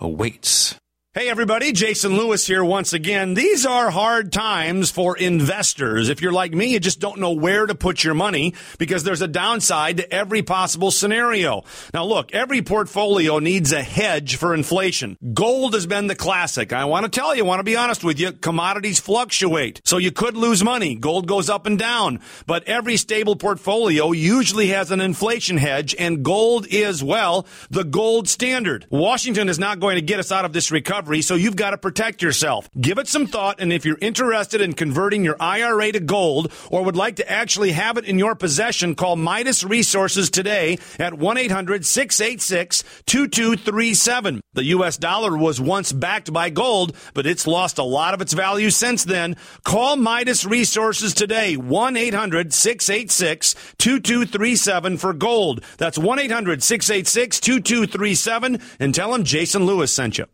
awaits. 0.00 0.76
Hey 1.18 1.28
everybody, 1.28 1.72
Jason 1.72 2.16
Lewis 2.16 2.46
here 2.46 2.64
once 2.64 2.92
again. 2.92 3.34
These 3.34 3.66
are 3.66 3.90
hard 3.90 4.32
times 4.32 4.92
for 4.92 5.16
investors. 5.16 6.10
If 6.10 6.22
you're 6.22 6.30
like 6.30 6.52
me, 6.52 6.66
you 6.66 6.78
just 6.78 7.00
don't 7.00 7.18
know 7.18 7.32
where 7.32 7.66
to 7.66 7.74
put 7.74 8.04
your 8.04 8.14
money 8.14 8.54
because 8.78 9.02
there's 9.02 9.20
a 9.20 9.26
downside 9.26 9.96
to 9.96 10.12
every 10.14 10.42
possible 10.42 10.92
scenario. 10.92 11.64
Now 11.92 12.04
look, 12.04 12.32
every 12.32 12.62
portfolio 12.62 13.40
needs 13.40 13.72
a 13.72 13.82
hedge 13.82 14.36
for 14.36 14.54
inflation. 14.54 15.18
Gold 15.34 15.74
has 15.74 15.88
been 15.88 16.06
the 16.06 16.14
classic. 16.14 16.72
I 16.72 16.84
want 16.84 17.04
to 17.04 17.10
tell 17.10 17.34
you, 17.34 17.42
I 17.42 17.48
want 17.48 17.58
to 17.58 17.64
be 17.64 17.74
honest 17.74 18.04
with 18.04 18.20
you, 18.20 18.30
commodities 18.30 19.00
fluctuate. 19.00 19.80
So 19.84 19.98
you 19.98 20.12
could 20.12 20.36
lose 20.36 20.62
money. 20.62 20.94
Gold 20.94 21.26
goes 21.26 21.50
up 21.50 21.66
and 21.66 21.80
down. 21.80 22.20
But 22.46 22.62
every 22.68 22.96
stable 22.96 23.34
portfolio 23.34 24.12
usually 24.12 24.68
has 24.68 24.92
an 24.92 25.00
inflation 25.00 25.56
hedge 25.56 25.96
and 25.98 26.22
gold 26.22 26.68
is, 26.68 27.02
well, 27.02 27.44
the 27.70 27.82
gold 27.82 28.28
standard. 28.28 28.86
Washington 28.88 29.48
is 29.48 29.58
not 29.58 29.80
going 29.80 29.96
to 29.96 30.02
get 30.02 30.20
us 30.20 30.30
out 30.30 30.44
of 30.44 30.52
this 30.52 30.70
recovery 30.70 31.07
so 31.22 31.34
you've 31.34 31.56
got 31.56 31.70
to 31.70 31.78
protect 31.78 32.22
yourself. 32.22 32.68
Give 32.78 32.98
it 32.98 33.08
some 33.08 33.26
thought, 33.26 33.60
and 33.60 33.72
if 33.72 33.84
you're 33.84 33.98
interested 34.00 34.60
in 34.60 34.74
converting 34.74 35.24
your 35.24 35.36
IRA 35.40 35.90
to 35.92 36.00
gold 36.00 36.52
or 36.70 36.84
would 36.84 36.96
like 36.96 37.16
to 37.16 37.30
actually 37.30 37.72
have 37.72 37.96
it 37.96 38.04
in 38.04 38.18
your 38.18 38.34
possession, 38.34 38.94
call 38.94 39.16
Midas 39.16 39.64
Resources 39.64 40.28
today 40.30 40.78
at 40.98 41.14
1 41.14 41.38
800 41.38 41.86
686 41.86 42.84
2237. 43.06 44.40
The 44.52 44.64
U.S. 44.64 44.98
dollar 44.98 45.36
was 45.36 45.60
once 45.60 45.92
backed 45.92 46.32
by 46.32 46.50
gold, 46.50 46.94
but 47.14 47.26
it's 47.26 47.46
lost 47.46 47.78
a 47.78 47.82
lot 47.82 48.14
of 48.14 48.20
its 48.20 48.34
value 48.34 48.70
since 48.70 49.04
then. 49.04 49.36
Call 49.64 49.96
Midas 49.96 50.44
Resources 50.44 51.14
today, 51.14 51.56
1 51.56 51.96
800 51.96 52.52
686 52.52 53.54
2237 53.78 54.98
for 54.98 55.12
gold. 55.12 55.64
That's 55.78 55.98
1 55.98 56.18
800 56.18 56.62
686 56.62 57.40
2237 57.40 58.60
and 58.78 58.94
tell 58.94 59.12
them 59.12 59.24
Jason 59.24 59.64
Lewis 59.64 59.92
sent 59.92 60.18
you. 60.18 60.26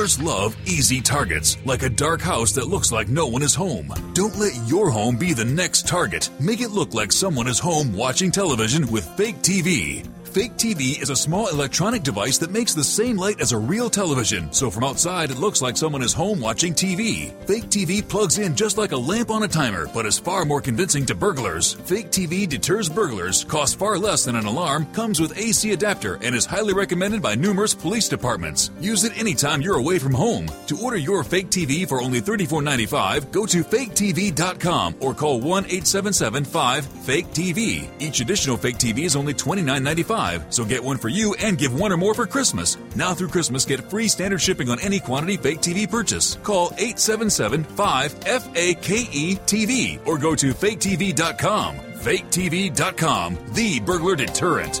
Burglars 0.00 0.22
love 0.22 0.56
easy 0.64 1.02
targets, 1.02 1.58
like 1.66 1.82
a 1.82 1.90
dark 1.90 2.22
house 2.22 2.52
that 2.52 2.68
looks 2.68 2.90
like 2.90 3.08
no 3.08 3.26
one 3.26 3.42
is 3.42 3.54
home. 3.54 3.92
Don't 4.14 4.34
let 4.38 4.54
your 4.66 4.88
home 4.88 5.18
be 5.18 5.34
the 5.34 5.44
next 5.44 5.86
target. 5.86 6.30
Make 6.40 6.62
it 6.62 6.70
look 6.70 6.94
like 6.94 7.12
someone 7.12 7.46
is 7.46 7.58
home 7.58 7.92
watching 7.92 8.30
television 8.30 8.90
with 8.90 9.04
fake 9.18 9.42
TV. 9.42 10.08
Fake 10.32 10.52
TV 10.52 11.02
is 11.02 11.10
a 11.10 11.16
small 11.16 11.48
electronic 11.48 12.04
device 12.04 12.38
that 12.38 12.52
makes 12.52 12.72
the 12.72 12.84
same 12.84 13.16
light 13.16 13.40
as 13.40 13.50
a 13.50 13.58
real 13.58 13.90
television, 13.90 14.52
so 14.52 14.70
from 14.70 14.84
outside 14.84 15.32
it 15.32 15.38
looks 15.38 15.60
like 15.60 15.76
someone 15.76 16.02
is 16.02 16.12
home 16.12 16.38
watching 16.38 16.72
TV. 16.72 17.32
Fake 17.46 17.64
TV 17.64 18.00
plugs 18.06 18.38
in 18.38 18.54
just 18.54 18.78
like 18.78 18.92
a 18.92 18.96
lamp 18.96 19.30
on 19.30 19.42
a 19.42 19.48
timer, 19.48 19.88
but 19.92 20.06
is 20.06 20.20
far 20.20 20.44
more 20.44 20.60
convincing 20.60 21.04
to 21.06 21.16
burglars. 21.16 21.72
Fake 21.72 22.12
TV 22.12 22.48
deters 22.48 22.88
burglars, 22.88 23.42
costs 23.42 23.74
far 23.74 23.98
less 23.98 24.24
than 24.24 24.36
an 24.36 24.46
alarm, 24.46 24.86
comes 24.92 25.18
with 25.18 25.36
AC 25.36 25.72
adapter, 25.72 26.14
and 26.22 26.32
is 26.32 26.46
highly 26.46 26.74
recommended 26.74 27.20
by 27.20 27.34
numerous 27.34 27.74
police 27.74 28.08
departments. 28.08 28.70
Use 28.80 29.02
it 29.02 29.18
anytime 29.18 29.60
you're 29.60 29.78
away 29.78 29.98
from 29.98 30.14
home. 30.14 30.48
To 30.68 30.78
order 30.78 30.96
your 30.96 31.24
fake 31.24 31.50
TV 31.50 31.88
for 31.88 32.00
only 32.00 32.20
$34.95, 32.20 33.32
go 33.32 33.46
to 33.46 33.64
faketv.com 33.64 34.94
or 35.00 35.12
call 35.12 35.40
1 35.40 35.64
877 35.64 36.44
5 36.44 36.86
Fake 36.86 37.26
TV. 37.32 37.88
Each 37.98 38.20
additional 38.20 38.56
fake 38.56 38.76
TV 38.76 39.00
is 39.00 39.16
only 39.16 39.34
$29.95 39.34 40.19
so 40.50 40.64
get 40.64 40.82
one 40.82 40.96
for 40.96 41.08
you 41.08 41.34
and 41.34 41.58
give 41.58 41.78
one 41.78 41.92
or 41.92 41.96
more 41.96 42.14
for 42.14 42.26
Christmas. 42.26 42.76
Now 42.94 43.14
through 43.14 43.28
Christmas, 43.28 43.64
get 43.64 43.88
free 43.90 44.08
standard 44.08 44.40
shipping 44.40 44.68
on 44.68 44.80
any 44.80 45.00
quantity 45.00 45.36
fake 45.36 45.60
TV 45.60 45.90
purchase. 45.90 46.36
Call 46.42 46.66
877 46.78 47.64
5 47.64 48.12
FAKE 48.12 49.38
TV 49.46 50.06
or 50.06 50.18
go 50.18 50.34
to 50.34 50.52
faketv.com. 50.52 51.76
Faketv.com, 51.76 53.38
the 53.52 53.80
burglar 53.80 54.16
deterrent. 54.16 54.80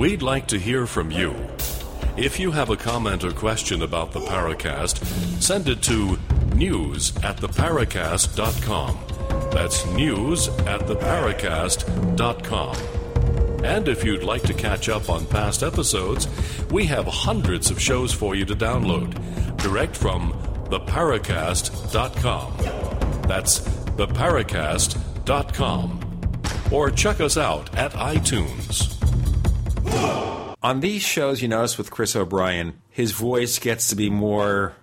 We'd 0.00 0.22
like 0.22 0.46
to 0.46 0.58
hear 0.58 0.86
from 0.86 1.10
you. 1.10 1.36
If 2.16 2.40
you 2.40 2.52
have 2.52 2.70
a 2.70 2.76
comment 2.76 3.22
or 3.22 3.32
question 3.32 3.82
about 3.82 4.12
the 4.12 4.20
Paracast, 4.20 5.04
send 5.42 5.68
it 5.68 5.82
to 5.82 6.18
news 6.54 7.14
at 7.18 7.36
theparacast.com. 7.36 8.98
That's 9.52 9.84
news 9.88 10.48
at 10.48 10.80
theparacast.com. 10.86 12.76
And 13.62 13.88
if 13.88 14.02
you'd 14.02 14.22
like 14.22 14.40
to 14.44 14.54
catch 14.54 14.88
up 14.88 15.10
on 15.10 15.26
past 15.26 15.62
episodes, 15.62 16.28
we 16.70 16.86
have 16.86 17.04
hundreds 17.04 17.70
of 17.70 17.78
shows 17.78 18.10
for 18.10 18.34
you 18.34 18.46
to 18.46 18.56
download 18.56 19.12
direct 19.58 19.94
from 19.94 20.32
theparacast.com. 20.70 22.56
That's 23.28 23.60
theparacast.com. 23.60 26.00
Or 26.72 26.90
check 26.90 27.20
us 27.20 27.36
out 27.36 27.76
at 27.76 27.92
iTunes. 27.92 28.99
On 30.62 30.80
these 30.80 31.02
shows, 31.02 31.40
you 31.40 31.48
notice 31.48 31.78
with 31.78 31.90
Chris 31.90 32.14
O'Brien, 32.14 32.80
his 32.90 33.12
voice 33.12 33.58
gets 33.58 33.88
to 33.88 33.96
be 33.96 34.10
more 34.10 34.74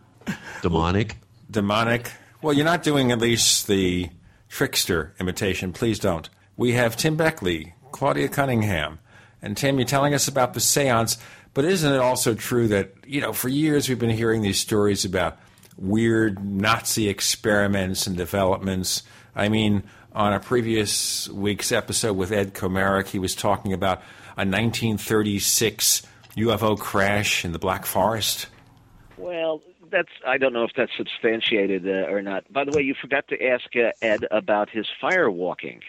demonic. 0.61 1.17
Demonic. 1.49 2.11
Well, 2.41 2.53
you're 2.53 2.65
not 2.65 2.83
doing 2.83 3.11
at 3.11 3.19
least 3.19 3.67
the 3.67 4.09
trickster 4.49 5.13
imitation. 5.19 5.73
Please 5.73 5.99
don't. 5.99 6.29
We 6.55 6.73
have 6.73 6.97
Tim 6.97 7.15
Beckley, 7.15 7.75
Claudia 7.91 8.27
Cunningham, 8.27 8.99
and 9.41 9.55
Tim, 9.55 9.77
you're 9.77 9.87
telling 9.87 10.13
us 10.13 10.27
about 10.27 10.55
the 10.55 10.59
seance, 10.59 11.17
but 11.53 11.65
isn't 11.65 11.93
it 11.93 11.99
also 11.99 12.33
true 12.33 12.67
that, 12.69 12.93
you 13.05 13.21
know, 13.21 13.33
for 13.33 13.49
years 13.49 13.87
we've 13.87 13.99
been 13.99 14.09
hearing 14.09 14.41
these 14.41 14.59
stories 14.59 15.05
about 15.05 15.37
weird 15.77 16.43
Nazi 16.43 17.07
experiments 17.07 18.07
and 18.07 18.17
developments? 18.17 19.03
I 19.35 19.49
mean, 19.49 19.83
on 20.13 20.33
a 20.33 20.39
previous 20.39 21.29
week's 21.29 21.71
episode 21.71 22.17
with 22.17 22.31
Ed 22.31 22.55
Komarek, 22.55 23.07
he 23.07 23.19
was 23.19 23.35
talking 23.35 23.73
about 23.73 24.01
a 24.37 24.45
1936 24.45 26.03
UFO 26.37 26.77
crash 26.77 27.43
in 27.43 27.51
the 27.51 27.59
Black 27.59 27.85
Forest? 27.85 28.47
Well, 29.17 29.61
that's 29.91 30.11
I 30.25 30.37
don't 30.37 30.53
know 30.53 30.63
if 30.63 30.71
that's 30.77 30.91
substantiated 30.95 31.87
uh, 31.87 32.11
or 32.11 32.21
not. 32.21 32.51
By 32.53 32.63
the 32.63 32.71
way, 32.71 32.83
you 32.83 32.93
forgot 32.93 33.27
to 33.29 33.43
ask 33.43 33.65
uh, 33.75 33.91
Ed 34.01 34.25
about 34.29 34.69
his 34.69 34.85
fire 35.01 35.31
walking. 35.31 35.81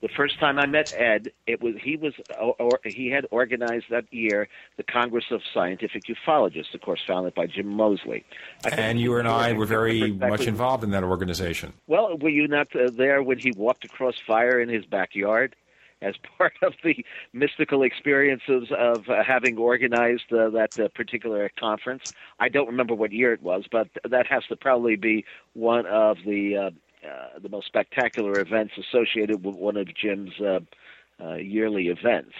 The 0.00 0.08
first 0.08 0.40
time 0.40 0.58
I 0.58 0.66
met 0.66 0.92
Ed, 0.96 1.30
it 1.46 1.62
was 1.62 1.74
he 1.80 1.96
was 1.96 2.14
or, 2.40 2.56
or 2.58 2.80
he 2.84 3.10
had 3.10 3.26
organized 3.30 3.86
that 3.90 4.04
year 4.10 4.48
the 4.76 4.82
Congress 4.82 5.26
of 5.30 5.42
Scientific 5.54 6.04
Ufologists, 6.04 6.74
of 6.74 6.80
course, 6.80 7.00
founded 7.06 7.34
by 7.34 7.46
Jim 7.46 7.68
Moseley. 7.68 8.24
and 8.64 9.00
you 9.00 9.16
and 9.16 9.28
I 9.28 9.52
were 9.52 9.66
very 9.66 10.12
much 10.12 10.46
involved 10.46 10.82
in 10.82 10.90
that 10.90 11.04
organization. 11.04 11.72
Well, 11.86 12.16
were 12.18 12.30
you 12.30 12.48
not 12.48 12.74
uh, 12.74 12.90
there 12.90 13.22
when 13.22 13.38
he 13.38 13.52
walked 13.56 13.84
across 13.84 14.14
fire 14.26 14.58
in 14.58 14.68
his 14.68 14.84
backyard? 14.86 15.54
As 16.02 16.14
part 16.38 16.54
of 16.62 16.74
the 16.84 17.04
mystical 17.32 17.82
experiences 17.82 18.68
of 18.76 19.08
uh, 19.08 19.22
having 19.24 19.56
organized 19.56 20.32
uh, 20.32 20.50
that 20.50 20.78
uh, 20.78 20.88
particular 20.94 21.50
conference. 21.58 22.12
I 22.38 22.48
don't 22.48 22.66
remember 22.66 22.94
what 22.94 23.12
year 23.12 23.32
it 23.32 23.42
was, 23.42 23.64
but 23.70 23.88
that 24.08 24.26
has 24.26 24.44
to 24.48 24.56
probably 24.56 24.96
be 24.96 25.24
one 25.54 25.86
of 25.86 26.18
the 26.26 26.56
uh, 26.56 26.70
uh, 27.04 27.38
the 27.40 27.48
most 27.48 27.66
spectacular 27.66 28.38
events 28.38 28.74
associated 28.78 29.44
with 29.44 29.56
one 29.56 29.76
of 29.76 29.88
Jim's 29.92 30.40
uh, 30.40 30.60
uh, 31.20 31.34
yearly 31.34 31.88
events. 31.88 32.34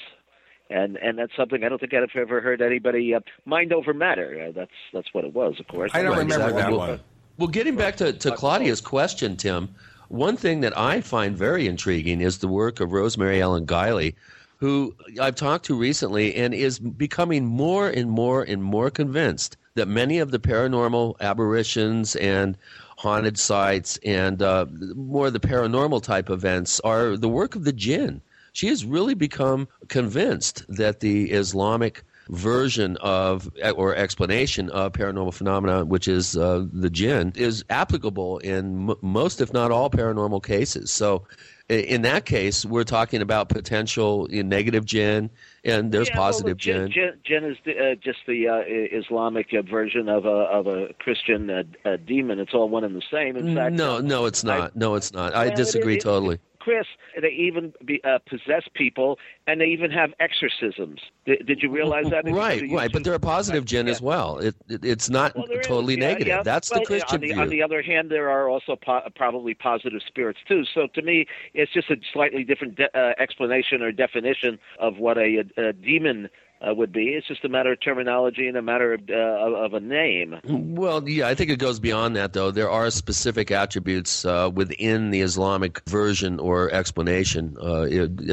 And 0.71 0.97
and 0.97 1.19
that's 1.19 1.35
something 1.37 1.65
I 1.65 1.69
don't 1.69 1.81
think 1.81 1.93
I've 1.93 2.09
ever 2.15 2.41
heard 2.41 2.63
anybody 2.63 3.13
uh, 3.13 3.21
mind 3.45 3.73
over 3.73 3.93
matter. 3.93 4.47
Uh, 4.49 4.53
that's 4.53 4.71
that's 4.93 5.13
what 5.13 5.25
it 5.25 5.35
was, 5.35 5.59
of 5.59 5.67
course. 5.67 5.91
I 5.95 6.03
don't 6.03 6.17
remember 6.17 6.35
exactly. 6.35 6.63
that 6.63 6.73
one. 6.73 7.01
Well, 7.39 7.49
getting 7.49 7.75
back 7.75 7.97
to, 7.97 8.13
to 8.13 8.31
Claudia's 8.37 8.81
question, 8.81 9.37
Tim, 9.37 9.75
one 10.13 10.37
thing 10.37 10.61
that 10.61 10.77
I 10.77 11.01
find 11.01 11.35
very 11.35 11.67
intriguing 11.67 12.21
is 12.21 12.39
the 12.39 12.49
work 12.49 12.81
of 12.81 12.93
Rosemary 12.93 13.41
Ellen 13.41 13.65
Guiley, 13.65 14.15
who 14.59 14.95
I've 15.19 15.37
talked 15.37 15.65
to 15.67 15.75
recently 15.75 16.35
and 16.35 16.53
is 16.53 16.79
becoming 16.79 17.47
more 17.47 17.89
and 17.89 18.11
more 18.11 18.43
and 18.43 18.63
more 18.63 18.91
convinced 18.91 19.57
that 19.75 19.89
many 19.89 20.19
of 20.19 20.31
the 20.31 20.39
paranormal 20.39 21.19
aberrations 21.21 22.15
and 22.17 22.59
haunted 22.99 23.39
sites 23.39 23.99
and 24.05 24.43
uh, 24.43 24.67
more 24.95 25.29
of 25.29 25.33
the 25.33 25.41
paranormal 25.41 26.03
type 26.03 26.29
events 26.29 26.79
are 26.81 27.17
the 27.17 27.29
work 27.31 27.57
of 27.57 27.65
the 27.65 27.73
jinn. 27.73 28.21
She 28.53 28.69
has 28.69 28.85
really 28.85 29.15
become 29.15 29.67
convinced 29.89 30.63
that 30.69 31.01
the 31.01 31.33
Islamic 31.33 32.05
version 32.33 32.97
of 33.01 33.49
or 33.77 33.95
explanation 33.95 34.71
of 34.71 34.93
paranormal 34.93 35.35
phenomena, 35.35 35.85
which 35.85 36.09
is 36.09 36.37
uh, 36.37 36.67
the 36.73 36.91
jinn, 36.91 37.33
is 37.37 37.65
applicable 37.71 38.39
in 38.39 38.91
m- 38.91 38.97
most, 39.03 39.41
if 39.41 39.53
not 39.53 39.71
all, 39.71 39.91
paranormal 39.91 40.43
cases. 40.43 40.91
So, 40.91 41.27
in 41.69 42.03
that 42.03 42.25
case, 42.27 42.65
we're 42.67 42.85
talking 42.85 43.23
about 43.23 43.49
potential 43.49 44.27
negative 44.31 44.85
jinn, 44.85 45.31
and 45.65 45.93
there's 45.93 46.09
yeah, 46.09 46.17
positive 46.17 46.57
well, 46.67 46.89
jinn. 46.89 46.93
Jinn 47.25 47.45
is 47.45 47.57
the, 47.65 47.79
uh, 47.79 47.95
just 47.95 48.19
the 48.27 48.49
uh, 48.49 48.63
Islamic 48.67 49.49
uh, 49.57 49.63
version 49.63 50.09
of 50.09 50.25
a 50.25 50.29
of 50.29 50.67
a 50.67 50.93
Christian 50.99 51.49
uh, 51.51 51.97
demon. 52.05 52.41
It's 52.41 52.53
all 52.55 52.69
one 52.69 52.85
and 52.85 52.97
the 52.97 53.03
same. 53.11 53.37
In 53.37 53.55
fact, 53.55 53.75
no, 53.75 53.97
uh, 53.97 54.01
no, 54.01 54.25
it's 54.27 54.43
not. 54.43 54.75
no, 54.75 54.95
it's 54.97 55.13
not. 55.13 55.35
I 55.35 55.45
Well, 55.45 55.53
it 55.53 55.57
disagree 55.57 55.97
is- 55.97 56.03
totally. 56.05 56.39
Chris, 56.63 56.87
they 57.21 57.31
even 57.31 57.73
be, 57.85 58.01
uh, 58.05 58.19
possess 58.29 58.63
people, 58.75 59.19
and 59.49 59.61
they 59.61 59.67
even 59.67 59.91
have 59.91 60.11
exorcisms. 60.21 61.01
Did, 61.27 61.45
did 61.45 61.61
you 61.61 61.71
realize 61.71 62.05
that? 62.11 62.25
Right, 62.25 62.63
right. 62.71 62.93
But 62.93 63.03
they're 63.03 63.15
a 63.15 63.19
positive 63.19 63.65
jinn 63.65 63.89
as 63.89 64.01
well. 64.01 64.39
It, 64.39 64.55
it 64.69 64.85
it's 64.85 65.11
not 65.11 65.35
Well, 65.35 65.47
totally 65.65 65.95
yeah, 65.95 66.09
negative. 66.09 66.29
yeah. 66.29 66.43
That's 66.45 66.71
Well, 66.71 66.81
the 66.81 66.87
Christian 66.87 67.17
on 67.17 67.21
the, 67.21 67.33
view. 67.33 67.41
On 67.43 67.49
the 67.49 67.63
other 67.65 67.83
hand, 67.83 68.11
there 68.13 68.31
are 68.31 68.49
also 68.49 68.77
po- 68.77 69.03
probably 69.17 69.55
positive 69.55 70.03
spirits 70.07 70.39
too. 70.47 70.65
So 70.73 70.87
to 70.95 71.03
me, 71.03 71.27
it's 71.53 71.73
just 71.73 71.91
a 71.91 71.97
slightly 72.13 72.45
different 72.45 72.77
de- 72.77 72.97
uh, 72.97 73.15
explanation 73.19 73.83
or 73.83 73.91
definition 73.91 74.61
of 74.79 74.99
what 74.99 75.19
a, 75.19 75.45
a 75.57 75.73
demon 75.73 76.29
uh, 76.67 76.75
would 76.75 76.93
be. 76.93 77.09
It's 77.09 77.27
just 77.27 77.45
a 77.45 77.49
matter 77.49 77.73
of 77.73 77.81
terminology 77.81 78.49
and 78.49 78.57
a 78.57 78.63
matter 78.63 78.95
of, 78.95 79.01
uh, 79.09 79.15
of 79.15 79.75
a 79.75 79.81
name. 79.81 80.39
Well, 80.45 81.09
yeah, 81.09 81.29
I 81.29 81.35
think 81.35 81.51
it 81.51 81.59
goes 81.59 81.81
beyond 81.81 82.17
that, 82.17 82.33
though. 82.33 82.51
There 82.51 82.71
are 82.71 82.91
specific 82.91 83.51
attributes 83.51 84.25
uh, 84.25 84.51
within 84.53 85.11
the 85.11 85.21
Islamic 85.21 85.81
version 85.89 86.39
or 86.39 86.71
explanation, 86.71 87.57
uh, 87.61 87.87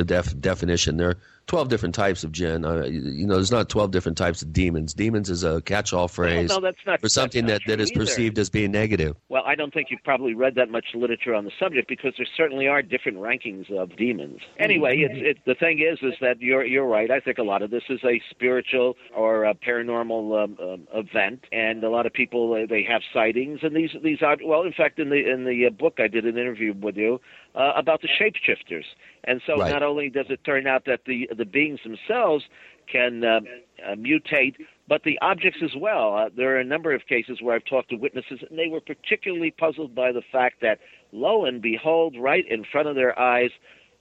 def- 0.04 0.40
definition. 0.40 0.98
There 0.98 1.18
12 1.50 1.68
different 1.68 1.96
types 1.96 2.24
of 2.24 2.32
jinn. 2.32 2.64
Uh, 2.64 2.84
you 2.84 3.26
know, 3.26 3.34
there's 3.34 3.52
not 3.52 3.70
12 3.70 3.90
different 3.90 4.18
types 4.18 4.44
of 4.44 4.54
demons. 4.54 4.94
Demons 4.94 5.32
is 5.32 5.44
a 5.44 5.62
catch-all 5.64 6.08
phrase 6.08 6.50
no, 6.50 6.60
that's 6.60 6.78
not- 6.86 7.02
for 7.02 7.10
something 7.10 7.48
that's 7.48 7.66
that, 7.66 7.78
that 7.78 7.82
is 7.82 7.92
either. 7.92 8.02
perceived 8.02 8.38
as 8.38 8.52
being 8.52 8.72
negative. 8.72 9.16
Well, 9.30 9.42
I 9.46 9.56
don't 9.56 9.74
think 9.74 9.88
you've 9.90 10.04
probably 10.04 10.36
read 10.36 10.54
that 10.56 10.70
much 10.70 10.86
literature 10.94 11.34
on 11.34 11.46
the 11.46 11.52
subject 11.60 11.88
because 11.90 12.14
there 12.18 12.28
certainly 12.38 12.68
are 12.68 12.84
different 12.84 13.18
rankings 13.18 13.72
of 13.76 13.96
demons. 13.98 14.42
Anyway, 14.60 15.00
it's 15.00 15.16
it, 15.16 15.46
the 15.46 15.56
thing 15.56 15.80
is, 15.80 15.98
is 16.04 16.14
that 16.22 16.40
you're 16.40 16.64
you're 16.64 16.86
right. 16.86 17.10
I 17.10 17.20
think 17.20 17.40
a 17.40 17.44
lot 17.44 17.64
of 17.64 17.72
this 17.72 17.84
is 17.90 18.00
a 18.04 18.22
spiritual 18.30 18.96
or 19.16 19.46
a 19.46 19.56
paranormal 19.56 20.44
um, 20.44 20.58
um, 20.62 20.88
event, 20.94 21.46
and 21.52 21.84
a 21.84 21.90
lot 21.90 22.06
of 22.06 22.14
people 22.14 22.54
uh, 22.54 22.68
they 22.70 22.84
have 22.84 23.02
sightings, 23.12 23.62
and 23.64 23.76
these 23.76 23.96
these 24.04 24.22
are 24.22 24.38
well, 24.46 24.62
in 24.62 24.74
fact, 24.74 25.00
in 25.00 25.10
the 25.10 25.28
in 25.28 25.46
the 25.46 25.66
uh, 25.66 25.72
book 25.72 25.96
I 26.00 26.08
did 26.08 26.26
an 26.26 26.38
interview 26.38 26.74
with 26.74 26.96
you 26.96 27.20
uh, 27.56 27.74
about 27.76 28.02
the 28.02 28.08
shapeshifters, 28.08 28.86
and 29.24 29.42
so 29.46 29.58
Right. 29.58 29.72
not 29.72 29.84
only 29.84 30.10
does 30.10 30.28
it 30.30 30.44
turn 30.44 30.68
out 30.68 30.86
that 30.86 31.02
the 31.06 31.30
the 31.36 31.46
beings 31.46 31.80
themselves 31.84 32.46
can 32.92 33.24
um, 33.24 33.46
uh, 33.86 33.92
mutate, 33.96 34.56
but 34.88 35.04
the 35.04 35.20
objects 35.22 35.60
as 35.64 35.76
well. 35.76 36.16
Uh, 36.16 36.30
there 36.36 36.56
are 36.56 36.60
a 36.60 36.64
number 36.64 36.92
of 36.94 37.06
cases 37.06 37.40
where 37.42 37.56
I've 37.56 37.66
talked 37.66 37.90
to 37.90 37.96
witnesses, 37.96 38.40
and 38.50 38.58
they 38.58 38.68
were 38.68 38.82
particularly 38.82 39.52
puzzled 39.52 39.94
by 39.94 40.12
the 40.12 40.24
fact 40.32 40.62
that, 40.62 40.80
lo 41.12 41.46
and 41.46 41.62
behold, 41.62 42.16
right 42.20 42.46
in 42.50 42.64
front 42.64 42.88
of 42.88 42.96
their 42.96 43.18
eyes, 43.20 43.52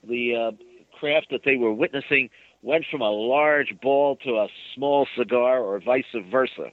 the 0.03 0.35
uh, 0.35 0.51
craft 0.99 1.27
that 1.31 1.41
they 1.45 1.55
were 1.55 1.73
witnessing 1.73 2.29
went 2.61 2.85
from 2.89 3.01
a 3.01 3.09
large 3.09 3.73
ball 3.81 4.15
to 4.17 4.31
a 4.37 4.47
small 4.75 5.07
cigar, 5.17 5.59
or 5.59 5.79
vice 5.79 6.05
versa. 6.31 6.71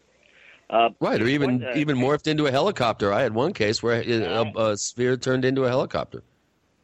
Uh, 0.68 0.88
Right, 0.98 1.20
or 1.22 1.28
even 1.28 1.62
uh, 1.62 1.74
even 1.76 1.96
morphed 1.96 2.26
into 2.26 2.46
a 2.46 2.50
helicopter. 2.50 3.12
I 3.12 3.22
had 3.22 3.34
one 3.34 3.52
case 3.52 3.82
where 3.82 4.02
a, 4.02 4.22
a, 4.22 4.70
a 4.72 4.76
sphere 4.76 5.16
turned 5.16 5.44
into 5.44 5.64
a 5.64 5.68
helicopter. 5.68 6.22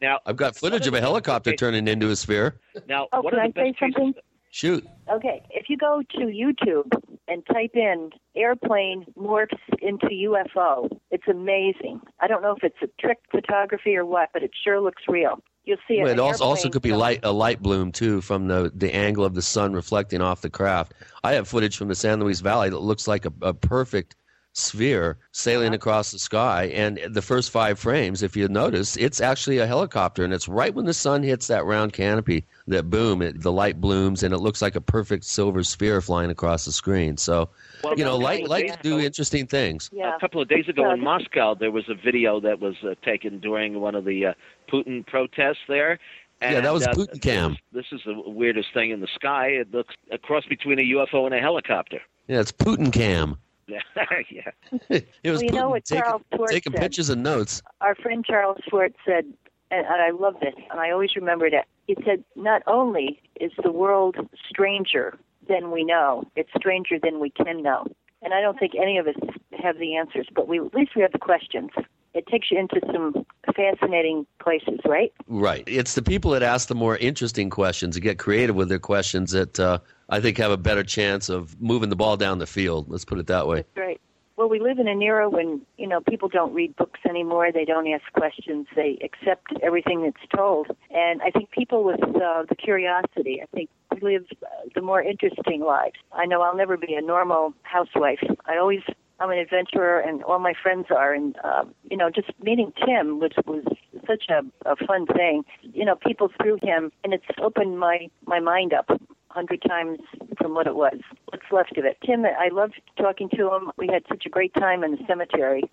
Now 0.03 0.19
I've 0.25 0.35
got 0.35 0.55
footage 0.57 0.85
of 0.85 0.93
a 0.93 0.99
helicopter 0.99 1.55
turning 1.55 1.87
into 1.87 2.09
a 2.09 2.15
sphere. 2.17 2.59
Now, 2.89 3.07
Oh, 3.13 3.21
one 3.21 3.31
can 3.31 3.39
I 3.39 3.45
say 3.47 3.51
best 3.71 3.79
cases- 3.79 3.93
something? 3.95 4.13
Shoot. 4.51 4.85
Okay, 5.09 5.41
if 5.49 5.67
you 5.69 5.77
go 5.77 6.03
to 6.11 6.19
YouTube 6.19 6.91
and 7.27 7.43
type 7.47 7.71
in 7.73 8.11
airplane 8.35 9.05
morphs 9.17 9.57
into 9.81 10.07
UFO, 10.11 10.89
it's 11.09 11.23
amazing. 11.27 12.01
I 12.19 12.27
don't 12.27 12.43
know 12.43 12.51
if 12.55 12.63
it's 12.63 12.75
a 12.83 12.87
trick 13.01 13.17
photography 13.31 13.95
or 13.95 14.05
what, 14.05 14.29
but 14.31 14.43
it 14.43 14.51
sure 14.63 14.79
looks 14.79 15.01
real. 15.07 15.39
You'll 15.63 15.77
see 15.87 15.97
Well, 15.99 16.07
an 16.11 16.19
it 16.19 16.21
also 16.21 16.43
also 16.43 16.69
could 16.69 16.81
be 16.83 16.89
from- 16.89 16.99
light 16.99 17.21
a 17.23 17.31
light 17.31 17.61
bloom 17.63 17.91
too 17.93 18.19
from 18.21 18.47
the 18.49 18.71
the 18.75 18.93
angle 18.93 19.23
of 19.23 19.33
the 19.33 19.41
sun 19.41 19.73
reflecting 19.73 20.21
off 20.21 20.41
the 20.41 20.49
craft. 20.49 20.93
I 21.23 21.33
have 21.33 21.47
footage 21.47 21.77
from 21.77 21.87
the 21.87 21.95
San 21.95 22.19
Luis 22.19 22.41
Valley 22.41 22.69
that 22.69 22.79
looks 22.79 23.07
like 23.07 23.25
a, 23.25 23.31
a 23.41 23.53
perfect 23.53 24.15
sphere 24.53 25.17
sailing 25.31 25.73
across 25.73 26.11
the 26.11 26.19
sky 26.19 26.65
and 26.75 26.99
the 27.09 27.21
first 27.23 27.49
five 27.49 27.79
frames 27.79 28.21
if 28.21 28.35
you 28.35 28.47
notice 28.47 28.95
it's 28.97 29.19
actually 29.19 29.57
a 29.57 29.65
helicopter 29.65 30.23
and 30.23 30.31
it's 30.31 30.47
right 30.47 30.75
when 30.75 30.85
the 30.85 30.93
sun 30.93 31.23
hits 31.23 31.47
that 31.47 31.65
round 31.65 31.91
canopy 31.91 32.45
that 32.67 32.87
boom 32.89 33.21
it, 33.23 33.41
the 33.41 33.51
light 33.51 33.81
blooms 33.81 34.21
and 34.21 34.31
it 34.31 34.37
looks 34.37 34.61
like 34.61 34.75
a 34.75 34.81
perfect 34.81 35.23
silver 35.23 35.63
sphere 35.63 36.01
flying 36.01 36.29
across 36.29 36.65
the 36.65 36.71
screen 36.71 37.17
so 37.17 37.49
Well, 37.83 37.97
you 37.97 38.03
know 38.05 38.15
light 38.15 38.39
a 38.39 38.41
couple 38.43 38.49
light 38.51 38.67
can 38.67 38.77
do 38.83 38.99
interesting 38.99 39.47
things 39.47 39.89
A 39.99 40.19
couple 40.19 40.39
of 40.39 40.47
days 40.47 40.69
ago 40.69 40.83
Yeah. 40.87 40.93
in 40.93 40.99
Moscow, 41.03 41.55
there 41.55 41.71
was 41.71 41.89
a 41.89 41.95
video 41.95 42.39
that 42.41 42.59
was 42.59 42.75
uh, 42.83 42.93
taken 43.03 43.39
during 43.39 43.79
one 43.81 43.95
of 43.95 44.05
the 44.05 44.27
uh, 44.27 44.33
Putin 44.71 45.05
protests 45.05 45.57
there. 45.67 45.97
Yeah, 46.41 46.59
that 46.61 46.73
was 46.73 46.85
uh, 46.85 46.91
Putin 46.93 47.21
cam. 47.21 47.57
This 47.71 47.85
is 47.91 48.01
the 48.05 48.13
weirdest 48.25 48.73
thing 48.73 48.91
in 48.91 48.99
the 48.99 49.07
sky. 49.15 49.47
It 49.47 49.73
looks 49.73 49.95
a 50.11 50.17
cross 50.17 50.45
between 50.45 50.77
a 50.77 50.83
UFO 50.83 51.25
and 51.25 51.33
a 51.33 51.39
helicopter. 51.39 51.99
yeah 52.27 52.39
it's 52.39 52.51
Putin 52.51 52.91
cam 52.93 53.37
yeah. 53.67 54.51
it 54.89 55.07
was 55.23 55.41
Well, 55.41 55.43
you 55.43 55.51
know 55.51 55.69
what 55.69 55.85
taking, 55.85 56.03
Charles 56.03 56.21
Schwartz 56.33 56.53
taking 56.53 56.73
said? 56.73 56.81
pictures 56.81 57.09
and 57.09 57.23
notes 57.23 57.61
Our 57.81 57.95
friend 57.95 58.25
Charles 58.25 58.57
Schwartz 58.69 58.95
said, 59.05 59.25
and, 59.71 59.85
and 59.85 60.01
I 60.01 60.11
love 60.11 60.35
this, 60.41 60.53
and 60.69 60.79
I 60.79 60.91
always 60.91 61.15
remember 61.15 61.49
that. 61.49 61.67
He 61.87 61.95
said, 62.05 62.23
not 62.35 62.61
only 62.67 63.21
is 63.39 63.51
the 63.61 63.71
world 63.71 64.17
stranger 64.49 65.17
than 65.47 65.71
we 65.71 65.83
know, 65.83 66.25
it's 66.35 66.49
stranger 66.57 66.97
than 67.01 67.19
we 67.19 67.29
can 67.29 67.61
know. 67.61 67.85
And 68.21 68.33
I 68.33 68.41
don't 68.41 68.57
think 68.57 68.73
any 68.75 68.97
of 68.97 69.07
us 69.07 69.15
have 69.61 69.77
the 69.79 69.95
answers, 69.95 70.27
but 70.33 70.47
we 70.47 70.59
at 70.59 70.73
least 70.73 70.91
we 70.95 71.01
have 71.01 71.11
the 71.11 71.19
questions. 71.19 71.71
It 72.13 72.27
takes 72.27 72.51
you 72.51 72.59
into 72.59 72.79
some 72.93 73.25
fascinating 73.55 74.25
places, 74.41 74.79
right? 74.85 75.11
Right. 75.27 75.63
It's 75.67 75.95
the 75.95 76.01
people 76.01 76.31
that 76.31 76.43
ask 76.43 76.67
the 76.67 76.75
more 76.75 76.95
interesting 76.97 77.49
questions, 77.49 77.95
that 77.95 78.01
get 78.01 78.19
creative 78.19 78.55
with 78.55 78.69
their 78.69 78.79
questions, 78.79 79.31
that 79.31 79.59
uh, 79.59 79.79
I 80.09 80.19
think 80.19 80.37
have 80.37 80.51
a 80.51 80.57
better 80.57 80.83
chance 80.83 81.29
of 81.29 81.59
moving 81.61 81.89
the 81.89 81.95
ball 81.95 82.17
down 82.17 82.39
the 82.39 82.47
field. 82.47 82.89
Let's 82.89 83.05
put 83.05 83.19
it 83.19 83.27
that 83.27 83.47
way. 83.47 83.63
Right. 83.75 83.99
Well, 84.35 84.49
we 84.49 84.59
live 84.59 84.79
in 84.79 84.87
an 84.87 85.01
era 85.01 85.29
when 85.29 85.61
you 85.77 85.87
know 85.87 86.01
people 86.01 86.27
don't 86.27 86.53
read 86.53 86.75
books 86.75 86.99
anymore. 87.07 87.51
They 87.51 87.65
don't 87.65 87.87
ask 87.87 88.03
questions. 88.13 88.65
They 88.75 88.97
accept 89.03 89.53
everything 89.61 90.03
that's 90.03 90.27
told. 90.35 90.67
And 90.89 91.21
I 91.21 91.29
think 91.29 91.51
people 91.51 91.83
with 91.83 92.01
uh, 92.03 92.43
the 92.49 92.55
curiosity, 92.55 93.41
I 93.43 93.45
think, 93.55 93.69
live 94.01 94.25
uh, 94.41 94.47
the 94.73 94.81
more 94.81 95.01
interesting 95.01 95.61
lives. 95.61 95.95
I 96.11 96.25
know 96.25 96.41
I'll 96.41 96.55
never 96.55 96.77
be 96.77 96.95
a 96.95 97.01
normal 97.01 97.53
housewife. 97.61 98.23
I 98.45 98.57
always 98.57 98.81
I'm 99.19 99.29
an 99.29 99.37
adventurer, 99.37 99.99
and 99.99 100.23
all 100.23 100.39
my 100.39 100.53
friends 100.61 100.87
are. 100.89 101.13
And 101.13 101.35
um, 101.43 101.73
you 101.89 101.95
know, 101.95 102.09
just 102.09 102.31
meeting 102.41 102.73
Tim 102.83 103.19
was 103.19 103.31
was 103.45 103.63
such 104.07 104.25
a, 104.29 104.41
a 104.67 104.75
fun 104.87 105.05
thing. 105.05 105.43
You 105.61 105.85
know, 105.85 105.95
people 105.95 106.31
through 106.41 106.57
him, 106.63 106.91
and 107.03 107.13
it's 107.13 107.25
opened 107.39 107.77
my 107.77 108.09
my 108.25 108.39
mind 108.39 108.73
up 108.73 108.89
hundred 109.33 109.61
times 109.67 109.99
from 110.37 110.53
what 110.53 110.67
it 110.67 110.75
was. 110.75 110.99
What's 111.29 111.43
left 111.51 111.77
of 111.77 111.85
it? 111.85 111.97
Tim, 112.05 112.25
I 112.25 112.49
loved 112.51 112.79
talking 112.97 113.29
to 113.35 113.53
him. 113.53 113.71
We 113.77 113.87
had 113.87 114.03
such 114.07 114.25
a 114.25 114.29
great 114.29 114.53
time 114.53 114.83
in 114.83 114.91
the 114.91 114.99
cemetery. 115.07 115.63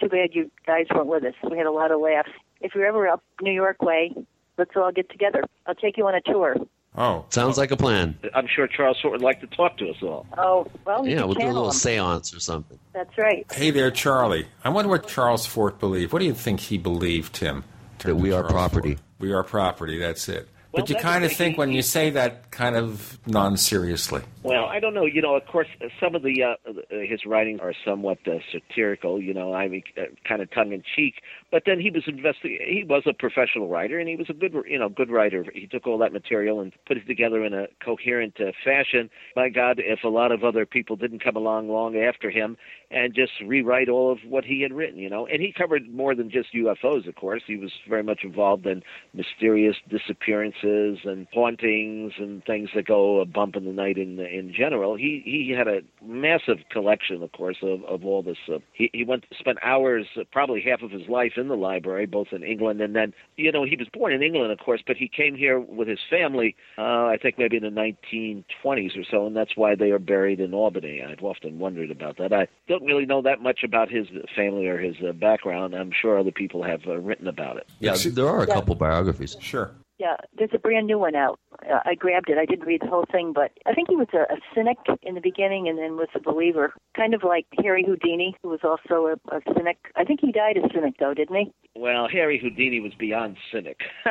Too 0.00 0.08
bad 0.08 0.30
you 0.32 0.50
guys 0.66 0.86
weren't 0.94 1.06
with 1.08 1.24
us. 1.24 1.34
We 1.50 1.56
had 1.58 1.66
a 1.66 1.70
lot 1.72 1.90
of 1.90 2.00
laughs. 2.00 2.30
If 2.60 2.74
you're 2.74 2.86
ever 2.86 3.08
up 3.08 3.22
New 3.40 3.52
York 3.52 3.82
way, 3.82 4.14
let's 4.56 4.70
all 4.76 4.92
get 4.92 5.10
together. 5.10 5.42
I'll 5.66 5.74
take 5.74 5.96
you 5.96 6.06
on 6.06 6.14
a 6.14 6.20
tour. 6.20 6.56
Oh, 6.94 7.24
sounds 7.30 7.56
like 7.56 7.70
a 7.70 7.76
plan. 7.76 8.18
I'm 8.34 8.46
sure 8.46 8.66
Charles 8.68 8.98
Fort 9.00 9.12
would 9.12 9.22
like 9.22 9.40
to 9.40 9.46
talk 9.46 9.78
to 9.78 9.88
us 9.88 9.96
all. 10.02 10.26
Oh, 10.36 10.66
well, 10.84 11.06
Yeah, 11.08 11.24
we'll 11.24 11.34
do 11.34 11.46
a 11.46 11.48
little 11.48 11.70
him. 11.70 11.72
séance 11.72 12.36
or 12.36 12.40
something. 12.40 12.78
That's 12.92 13.16
right. 13.16 13.46
Hey 13.50 13.70
there, 13.70 13.90
Charlie. 13.90 14.46
I 14.62 14.68
wonder 14.68 14.90
what 14.90 15.08
Charles 15.08 15.46
Fort 15.46 15.78
believed. 15.80 16.12
What 16.12 16.18
do 16.18 16.26
you 16.26 16.34
think 16.34 16.60
he 16.60 16.76
believed, 16.78 17.34
Tim? 17.34 17.64
That 18.00 18.16
we 18.16 18.32
are 18.32 18.42
property. 18.44 18.98
We 19.18 19.32
are 19.32 19.42
property. 19.42 19.98
That's 19.98 20.28
it. 20.28 20.48
Well, 20.72 20.82
but 20.82 20.90
you 20.90 20.96
kind 20.96 21.22
of 21.24 21.32
think 21.32 21.54
he- 21.54 21.58
when 21.58 21.70
you 21.72 21.82
say 21.82 22.10
that 22.10 22.50
kind 22.50 22.76
of 22.76 23.18
non-seriously. 23.26 24.22
Well, 24.42 24.64
I 24.64 24.80
don't 24.80 24.94
know. 24.94 25.04
You 25.04 25.20
know, 25.20 25.36
of 25.36 25.46
course, 25.46 25.68
uh, 25.82 25.88
some 26.00 26.14
of 26.14 26.22
the 26.22 26.42
uh, 26.42 26.54
uh, 26.68 26.72
his 26.90 27.26
writings 27.26 27.60
are 27.60 27.74
somewhat 27.84 28.18
uh, 28.26 28.38
satirical. 28.50 29.20
You 29.20 29.34
know, 29.34 29.52
I 29.52 29.68
mean, 29.68 29.82
uh, 29.98 30.02
kind 30.26 30.40
of 30.40 30.50
tongue 30.50 30.72
in 30.72 30.82
cheek. 30.96 31.16
But 31.52 31.64
then 31.66 31.78
he 31.78 31.90
was 31.90 32.04
investi- 32.04 32.66
He 32.66 32.82
was 32.82 33.02
a 33.06 33.12
professional 33.12 33.68
writer, 33.68 33.98
and 33.98 34.08
he 34.08 34.16
was 34.16 34.30
a 34.30 34.32
good, 34.32 34.54
you 34.66 34.78
know, 34.78 34.88
good 34.88 35.10
writer. 35.10 35.44
He 35.54 35.66
took 35.66 35.86
all 35.86 35.98
that 35.98 36.12
material 36.12 36.60
and 36.60 36.72
put 36.86 36.96
it 36.96 37.06
together 37.06 37.44
in 37.44 37.52
a 37.52 37.66
coherent 37.84 38.40
uh, 38.40 38.52
fashion. 38.64 39.10
My 39.36 39.50
God, 39.50 39.78
if 39.78 40.02
a 40.02 40.08
lot 40.08 40.32
of 40.32 40.44
other 40.44 40.64
people 40.64 40.96
didn't 40.96 41.22
come 41.22 41.36
along 41.36 41.68
long 41.68 41.94
after 41.94 42.30
him 42.30 42.56
and 42.90 43.14
just 43.14 43.32
rewrite 43.44 43.90
all 43.90 44.10
of 44.10 44.18
what 44.26 44.46
he 44.46 44.62
had 44.62 44.72
written, 44.72 44.98
you 44.98 45.10
know, 45.10 45.26
and 45.26 45.42
he 45.42 45.52
covered 45.52 45.92
more 45.92 46.14
than 46.14 46.30
just 46.30 46.54
UFOs. 46.54 47.06
Of 47.06 47.16
course, 47.16 47.42
he 47.46 47.56
was 47.56 47.70
very 47.86 48.02
much 48.02 48.20
involved 48.24 48.66
in 48.66 48.82
mysterious 49.12 49.76
disappearances 49.90 51.00
and 51.04 51.26
hauntings 51.34 52.14
and 52.18 52.42
things 52.46 52.70
that 52.74 52.86
go 52.86 53.20
a 53.20 53.26
bump 53.26 53.56
in 53.56 53.66
the 53.66 53.72
night 53.72 53.98
in 53.98 54.18
in 54.20 54.54
general. 54.56 54.96
He 54.96 55.22
he 55.24 55.54
had 55.56 55.68
a 55.68 55.80
massive 56.02 56.58
collection, 56.70 57.22
of 57.22 57.32
course, 57.32 57.58
of 57.62 57.84
of 57.84 58.06
all 58.06 58.22
this. 58.22 58.38
Uh, 58.50 58.58
he 58.72 58.88
he 58.94 59.04
went 59.04 59.24
spent 59.38 59.58
hours, 59.62 60.06
uh, 60.18 60.24
probably 60.32 60.62
half 60.62 60.80
of 60.80 60.90
his 60.90 61.08
life 61.08 61.32
in 61.42 61.48
the 61.48 61.56
library, 61.56 62.06
both 62.06 62.28
in 62.32 62.42
England 62.42 62.80
and 62.80 62.96
then, 62.96 63.12
you 63.36 63.52
know, 63.52 63.64
he 63.64 63.76
was 63.76 63.88
born 63.92 64.12
in 64.12 64.22
England, 64.22 64.52
of 64.52 64.58
course, 64.58 64.82
but 64.86 64.96
he 64.96 65.08
came 65.08 65.34
here 65.34 65.60
with 65.60 65.88
his 65.88 65.98
family, 66.08 66.56
uh, 66.78 67.06
I 67.06 67.18
think 67.20 67.38
maybe 67.38 67.56
in 67.56 67.62
the 67.62 67.68
1920s 67.70 68.96
or 68.96 69.04
so, 69.10 69.26
and 69.26 69.36
that's 69.36 69.56
why 69.56 69.74
they 69.74 69.90
are 69.90 69.98
buried 69.98 70.40
in 70.40 70.54
Albany. 70.54 71.02
I've 71.02 71.22
often 71.22 71.58
wondered 71.58 71.90
about 71.90 72.16
that. 72.18 72.32
I 72.32 72.48
don't 72.68 72.84
really 72.84 73.06
know 73.06 73.22
that 73.22 73.42
much 73.42 73.60
about 73.64 73.90
his 73.90 74.06
family 74.34 74.66
or 74.66 74.78
his 74.78 74.96
uh, 75.06 75.12
background. 75.12 75.74
I'm 75.74 75.92
sure 75.92 76.18
other 76.18 76.30
people 76.30 76.62
have 76.62 76.80
uh, 76.86 76.96
written 76.98 77.28
about 77.28 77.56
it. 77.56 77.68
Yeah, 77.80 77.96
there 77.96 78.28
are 78.28 78.42
a 78.42 78.46
couple 78.46 78.74
biographies. 78.74 79.36
Sure. 79.40 79.72
Yeah, 80.02 80.16
there's 80.36 80.50
a 80.52 80.58
brand 80.58 80.88
new 80.88 80.98
one 80.98 81.14
out. 81.14 81.38
Uh, 81.64 81.78
I 81.84 81.94
grabbed 81.94 82.28
it. 82.28 82.36
I 82.36 82.44
didn't 82.44 82.66
read 82.66 82.80
the 82.82 82.88
whole 82.88 83.04
thing, 83.12 83.32
but 83.32 83.52
I 83.66 83.72
think 83.72 83.88
he 83.88 83.94
was 83.94 84.08
a, 84.12 84.22
a 84.32 84.36
cynic 84.52 84.78
in 85.04 85.14
the 85.14 85.20
beginning 85.20 85.68
and 85.68 85.78
then 85.78 85.94
was 85.96 86.08
a 86.16 86.18
believer, 86.20 86.74
kind 86.96 87.14
of 87.14 87.22
like 87.22 87.46
Harry 87.62 87.84
Houdini, 87.86 88.34
who 88.42 88.48
was 88.48 88.58
also 88.64 89.06
a, 89.06 89.36
a 89.36 89.40
cynic. 89.56 89.78
I 89.94 90.02
think 90.02 90.18
he 90.20 90.32
died 90.32 90.56
a 90.56 90.68
cynic, 90.74 90.94
though, 90.98 91.14
didn't 91.14 91.36
he? 91.36 91.52
Well, 91.76 92.08
Harry 92.08 92.36
Houdini 92.40 92.80
was 92.80 92.92
beyond 92.98 93.36
cynic. 93.52 93.78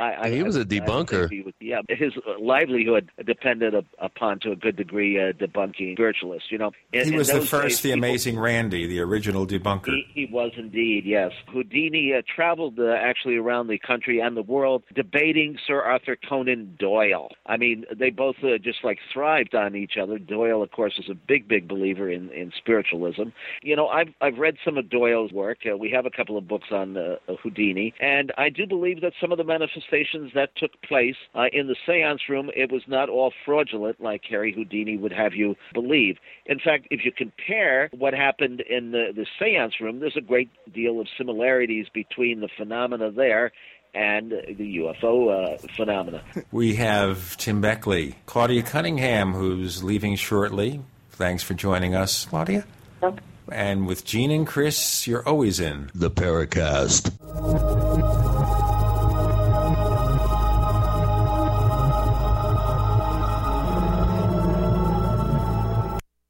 I, 0.00 0.14
I, 0.22 0.30
he 0.30 0.42
was 0.42 0.56
a 0.56 0.60
I 0.62 0.64
debunker. 0.64 1.30
he 1.30 1.42
was- 1.42 1.54
yeah, 1.60 1.80
his 1.88 2.12
livelihood 2.40 3.10
depended 3.24 3.74
upon, 4.00 4.40
to 4.40 4.50
a 4.50 4.56
good 4.56 4.74
degree, 4.76 5.16
uh, 5.20 5.32
debunking 5.32 5.94
spiritualists. 5.94 6.50
You 6.50 6.58
know, 6.58 6.72
In- 6.92 7.12
He 7.12 7.16
was 7.16 7.28
the 7.28 7.40
first, 7.40 7.62
days, 7.68 7.80
the 7.82 7.88
people- 7.90 8.08
amazing 8.08 8.38
Randi, 8.38 8.86
the 8.86 9.00
original 9.00 9.46
debunker. 9.46 9.86
He, 9.86 10.26
he 10.26 10.32
was 10.32 10.50
indeed, 10.56 11.04
yes. 11.06 11.30
Houdini 11.52 12.12
uh, 12.18 12.22
traveled 12.34 12.78
uh, 12.80 12.92
actually 12.98 13.36
around 13.36 13.68
the 13.68 13.78
country 13.78 14.18
and 14.20 14.36
the 14.36 14.42
world 14.42 14.82
debating 15.04 15.56
Sir 15.66 15.82
Arthur 15.82 16.16
Conan 16.28 16.76
Doyle. 16.78 17.28
I 17.46 17.56
mean, 17.56 17.84
they 17.96 18.10
both 18.10 18.36
uh, 18.42 18.58
just 18.58 18.78
like 18.82 18.98
thrived 19.12 19.54
on 19.54 19.74
each 19.74 19.96
other. 20.00 20.18
Doyle, 20.18 20.62
of 20.62 20.70
course, 20.70 20.94
was 20.96 21.08
a 21.10 21.14
big, 21.14 21.46
big 21.48 21.68
believer 21.68 22.10
in, 22.10 22.30
in 22.30 22.52
spiritualism. 22.56 23.24
You 23.62 23.76
know, 23.76 23.88
I've 23.88 24.08
I've 24.20 24.38
read 24.38 24.56
some 24.64 24.78
of 24.78 24.88
Doyle's 24.90 25.32
work. 25.32 25.58
Uh, 25.70 25.76
we 25.76 25.90
have 25.90 26.06
a 26.06 26.10
couple 26.10 26.38
of 26.38 26.48
books 26.48 26.68
on 26.70 26.96
uh, 26.96 27.16
Houdini, 27.42 27.94
and 28.00 28.32
I 28.38 28.48
do 28.48 28.66
believe 28.66 29.00
that 29.02 29.12
some 29.20 29.32
of 29.32 29.38
the 29.38 29.44
manifestations 29.44 30.32
that 30.34 30.50
took 30.56 30.70
place 30.82 31.16
uh, 31.34 31.46
in 31.52 31.66
the 31.66 31.76
seance 31.86 32.22
room, 32.28 32.50
it 32.56 32.72
was 32.72 32.82
not 32.86 33.08
all 33.08 33.32
fraudulent 33.44 34.00
like 34.00 34.22
Harry 34.28 34.52
Houdini 34.52 34.96
would 34.96 35.12
have 35.12 35.34
you 35.34 35.54
believe. 35.72 36.16
In 36.46 36.58
fact, 36.58 36.86
if 36.90 37.04
you 37.04 37.12
compare 37.12 37.90
what 37.96 38.14
happened 38.14 38.62
in 38.62 38.92
the, 38.92 39.12
the 39.14 39.26
seance 39.38 39.74
room, 39.80 40.00
there's 40.00 40.16
a 40.16 40.20
great 40.20 40.50
deal 40.72 41.00
of 41.00 41.06
similarities 41.16 41.86
between 41.92 42.40
the 42.40 42.48
phenomena 42.56 43.10
there 43.10 43.52
and 43.94 44.30
the 44.30 44.78
UFO 44.78 45.54
uh, 45.54 45.58
phenomena. 45.76 46.22
We 46.52 46.76
have 46.76 47.36
Tim 47.36 47.60
Beckley, 47.60 48.16
Claudia 48.26 48.62
Cunningham, 48.62 49.32
who's 49.32 49.82
leaving 49.82 50.16
shortly. 50.16 50.82
Thanks 51.10 51.42
for 51.42 51.54
joining 51.54 51.94
us, 51.94 52.24
Claudia. 52.26 52.64
Yep. 53.02 53.20
And 53.50 53.86
with 53.86 54.04
Gene 54.04 54.30
and 54.30 54.46
Chris, 54.46 55.06
you're 55.06 55.26
always 55.26 55.60
in. 55.60 55.90
The 55.94 56.10
Paracast. 56.10 57.12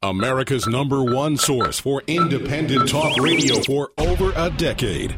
America's 0.02 0.66
number 0.66 1.02
one 1.02 1.36
source 1.36 1.78
for 1.78 2.02
independent 2.06 2.88
talk 2.88 3.16
radio 3.18 3.60
for 3.62 3.90
over 3.96 4.32
a 4.36 4.50
decade. 4.50 5.16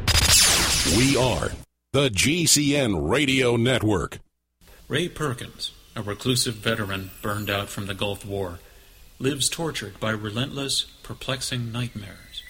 We 0.97 1.17
are 1.17 1.51
the 1.97 2.11
GCN 2.11 3.09
Radio 3.09 3.55
Network. 3.55 4.19
Ray 4.87 5.09
Perkins, 5.09 5.71
a 5.95 6.03
reclusive 6.03 6.53
veteran 6.53 7.09
burned 7.23 7.49
out 7.49 7.69
from 7.69 7.87
the 7.87 7.95
Gulf 7.95 8.23
War, 8.23 8.59
lives 9.17 9.49
tortured 9.49 9.99
by 9.99 10.11
relentless, 10.11 10.85
perplexing 11.01 11.71
nightmares. 11.71 12.43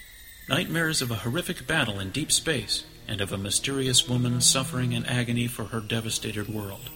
Nightmares 0.50 1.00
of 1.00 1.10
a 1.10 1.22
horrific 1.24 1.66
battle 1.66 1.98
in 1.98 2.10
deep 2.10 2.30
space 2.30 2.84
and 3.08 3.22
of 3.22 3.32
a 3.32 3.38
mysterious 3.38 4.06
woman 4.06 4.42
suffering 4.42 4.92
in 4.92 5.06
agony 5.06 5.46
for 5.46 5.64
her 5.64 5.80
devastated 5.80 6.50
world. 6.50 6.90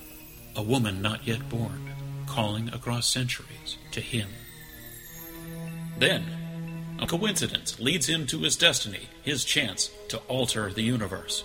A 0.55 0.63
woman 0.63 1.01
not 1.01 1.27
yet 1.27 1.49
born, 1.49 1.91
calling 2.27 2.69
across 2.69 3.07
centuries 3.07 3.79
to 3.93 4.03
him. 4.03 4.29
Then, 5.99 6.23
a 7.01 7.07
coincidence 7.07 7.81
leads 7.81 8.11
him 8.11 8.27
to 8.27 8.41
his 8.41 8.57
destiny, 8.57 9.09
his 9.23 9.43
chance 9.43 9.91
to 10.09 10.19
alter 10.29 10.71
the 10.71 10.83
universe. 10.83 11.45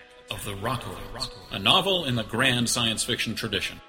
Of 0.31 0.45
the 0.45 0.53
Rockoids. 0.53 1.29
A 1.51 1.59
novel 1.59 2.05
in 2.05 2.15
the 2.15 2.23
grand 2.23 2.69
science 2.69 3.03
fiction 3.03 3.35
tradition. 3.35 3.81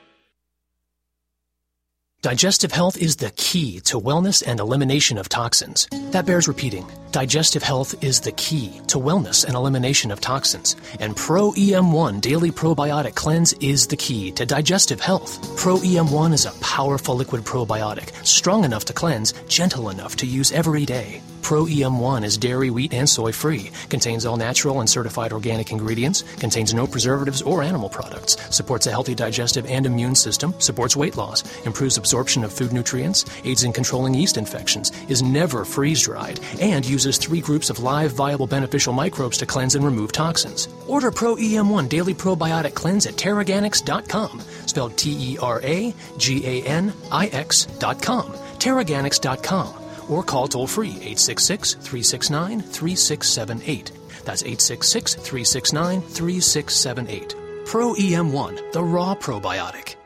Digestive 2.21 2.73
health 2.73 3.01
is 3.01 3.15
the 3.15 3.31
key 3.37 3.79
to 3.83 4.01
wellness 4.01 4.43
and 4.45 4.59
elimination 4.59 5.19
of 5.19 5.29
toxins. 5.29 5.89
That 6.11 6.27
bears 6.27 6.49
repeating. 6.49 6.85
Digestive 7.13 7.63
health 7.63 8.03
is 8.03 8.21
the 8.21 8.33
key 8.33 8.81
to 8.89 8.99
wellness 8.99 9.45
and 9.45 9.55
elimination 9.55 10.11
of 10.11 10.21
toxins. 10.21 10.75
And 10.99 11.17
Pro 11.17 11.53
EM1 11.53 12.21
Daily 12.21 12.51
Probiotic 12.51 13.15
Cleanse 13.15 13.53
is 13.61 13.87
the 13.87 13.97
key 13.97 14.33
to 14.33 14.45
digestive 14.45 15.01
health. 15.01 15.39
Pro 15.57 15.77
EM1 15.77 16.33
is 16.33 16.47
a 16.47 16.59
powerful 16.61 17.15
liquid 17.15 17.43
probiotic, 17.43 18.15
strong 18.27 18.65
enough 18.65 18.85
to 18.87 18.93
cleanse, 18.93 19.33
gentle 19.47 19.91
enough 19.91 20.17
to 20.17 20.27
use 20.27 20.51
every 20.51 20.85
day. 20.85 21.23
Pro 21.43 21.65
EM1 21.65 22.25
is 22.25 22.39
dairy, 22.39 22.71
wheat, 22.71 22.95
and 22.95 23.09
soy 23.09 23.33
free, 23.33 23.71
contains 23.91 24.25
all 24.25 24.37
natural 24.37 24.81
and 24.81 24.89
certified 24.89 25.33
organic 25.33 25.73
ingredients, 25.73 26.23
contains 26.39 26.73
no 26.73 26.87
preservatives 26.87 27.43
or 27.43 27.63
animal 27.63 27.89
products, 27.89 28.37
supports 28.55 28.87
a 28.87 28.91
healthy 28.91 29.15
digestive 29.15 29.67
and 29.67 29.85
immune 29.85 30.15
system, 30.15 30.55
supports 30.59 30.97
weight 30.97 31.17
loss, 31.17 31.43
improves 31.67 31.99
absorption 31.99 32.45
of 32.45 32.53
food 32.53 32.73
nutrients, 32.73 33.25
aids 33.45 33.65
in 33.65 33.73
controlling 33.73 34.15
yeast 34.15 34.37
infections, 34.37 34.93
is 35.09 35.23
never 35.23 35.65
freeze 35.65 36.03
dried, 36.03 36.41
and 36.61 36.87
uses 36.87 37.19
three 37.19 37.41
groups 37.41 37.71
of 37.71 37.81
live, 37.81 38.13
viable, 38.13 38.47
beneficial 38.47 38.93
microbes 38.93 39.37
to 39.37 39.45
cleanse 39.45 39.75
and 39.75 39.85
remove 39.85 40.13
toxins. 40.13 40.69
Order 40.87 41.11
Pro 41.11 41.37
EM1 41.37 41.89
Daily 41.89 42.15
Probiotic 42.15 42.75
Cleanse 42.75 43.07
at 43.07 43.15
Teraganix.com, 43.15 44.41
spelled 44.67 44.97
T 44.97 45.35
E 45.35 45.39
R 45.39 45.61
A 45.65 45.93
G 46.17 46.47
A 46.47 46.67
N 46.67 46.93
I 47.11 47.27
X.com. 47.27 48.33
Teraganix.com 48.59 49.82
or 50.09 50.23
call 50.23 50.49
toll 50.49 50.67
free 50.67 50.91
866 50.91 51.75
369 51.75 52.61
3678. 52.61 53.93
That's 54.25 54.43
866 54.43 55.15
369 55.15 56.03
3678. 56.03 57.37
Pro 57.67 57.95
EM1, 57.95 58.73
the 58.73 58.83
raw 58.83 59.15
probiotic. 59.15 59.97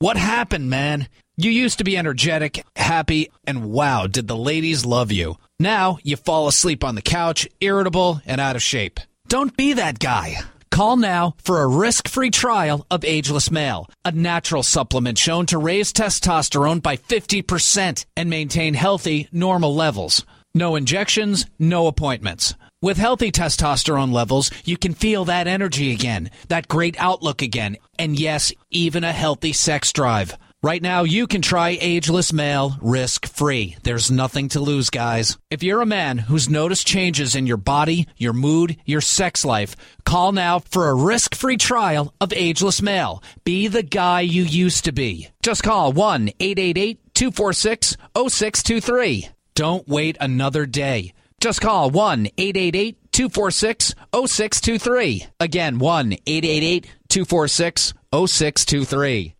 What 0.00 0.16
happened, 0.16 0.70
man? 0.70 1.08
You 1.36 1.50
used 1.50 1.78
to 1.78 1.84
be 1.84 1.96
energetic, 1.96 2.64
happy, 2.74 3.30
and 3.46 3.70
wow, 3.70 4.06
did 4.06 4.26
the 4.26 4.36
ladies 4.36 4.84
love 4.84 5.12
you. 5.12 5.36
Now 5.60 5.98
you 6.02 6.16
fall 6.16 6.48
asleep 6.48 6.82
on 6.82 6.94
the 6.94 7.02
couch, 7.02 7.48
irritable, 7.60 8.20
and 8.26 8.40
out 8.40 8.56
of 8.56 8.62
shape. 8.62 9.00
Don't 9.28 9.56
be 9.56 9.74
that 9.74 9.98
guy. 9.98 10.38
Call 10.78 10.96
now 10.96 11.34
for 11.42 11.60
a 11.60 11.66
risk 11.66 12.06
free 12.06 12.30
trial 12.30 12.86
of 12.88 13.04
Ageless 13.04 13.50
Male, 13.50 13.90
a 14.04 14.12
natural 14.12 14.62
supplement 14.62 15.18
shown 15.18 15.44
to 15.46 15.58
raise 15.58 15.92
testosterone 15.92 16.80
by 16.80 16.96
50% 16.96 18.06
and 18.16 18.30
maintain 18.30 18.74
healthy, 18.74 19.26
normal 19.32 19.74
levels. 19.74 20.24
No 20.54 20.76
injections, 20.76 21.46
no 21.58 21.88
appointments. 21.88 22.54
With 22.80 22.96
healthy 22.96 23.32
testosterone 23.32 24.12
levels, 24.12 24.52
you 24.64 24.76
can 24.76 24.94
feel 24.94 25.24
that 25.24 25.48
energy 25.48 25.90
again, 25.90 26.30
that 26.46 26.68
great 26.68 26.94
outlook 27.00 27.42
again, 27.42 27.78
and 27.98 28.16
yes, 28.16 28.52
even 28.70 29.02
a 29.02 29.10
healthy 29.10 29.52
sex 29.52 29.92
drive. 29.92 30.38
Right 30.60 30.82
now, 30.82 31.04
you 31.04 31.28
can 31.28 31.40
try 31.40 31.78
Ageless 31.80 32.32
Male 32.32 32.76
risk 32.82 33.28
free. 33.28 33.76
There's 33.84 34.10
nothing 34.10 34.48
to 34.48 34.60
lose, 34.60 34.90
guys. 34.90 35.38
If 35.50 35.62
you're 35.62 35.80
a 35.82 35.86
man 35.86 36.18
who's 36.18 36.48
noticed 36.48 36.84
changes 36.84 37.36
in 37.36 37.46
your 37.46 37.56
body, 37.56 38.08
your 38.16 38.32
mood, 38.32 38.76
your 38.84 39.00
sex 39.00 39.44
life, 39.44 39.76
call 40.04 40.32
now 40.32 40.58
for 40.58 40.88
a 40.88 40.94
risk 40.96 41.36
free 41.36 41.58
trial 41.58 42.12
of 42.20 42.32
Ageless 42.32 42.82
Male. 42.82 43.22
Be 43.44 43.68
the 43.68 43.84
guy 43.84 44.22
you 44.22 44.42
used 44.42 44.86
to 44.86 44.92
be. 44.92 45.28
Just 45.44 45.62
call 45.62 45.92
1 45.92 46.30
888 46.40 47.14
246 47.14 47.96
0623. 48.16 49.28
Don't 49.54 49.86
wait 49.86 50.16
another 50.20 50.66
day. 50.66 51.12
Just 51.40 51.60
call 51.60 51.88
1 51.88 52.26
888 52.36 53.12
246 53.12 53.94
0623. 54.12 55.24
Again, 55.38 55.78
1 55.78 56.12
888 56.14 56.86
246 57.08 57.94
0623. 58.12 59.36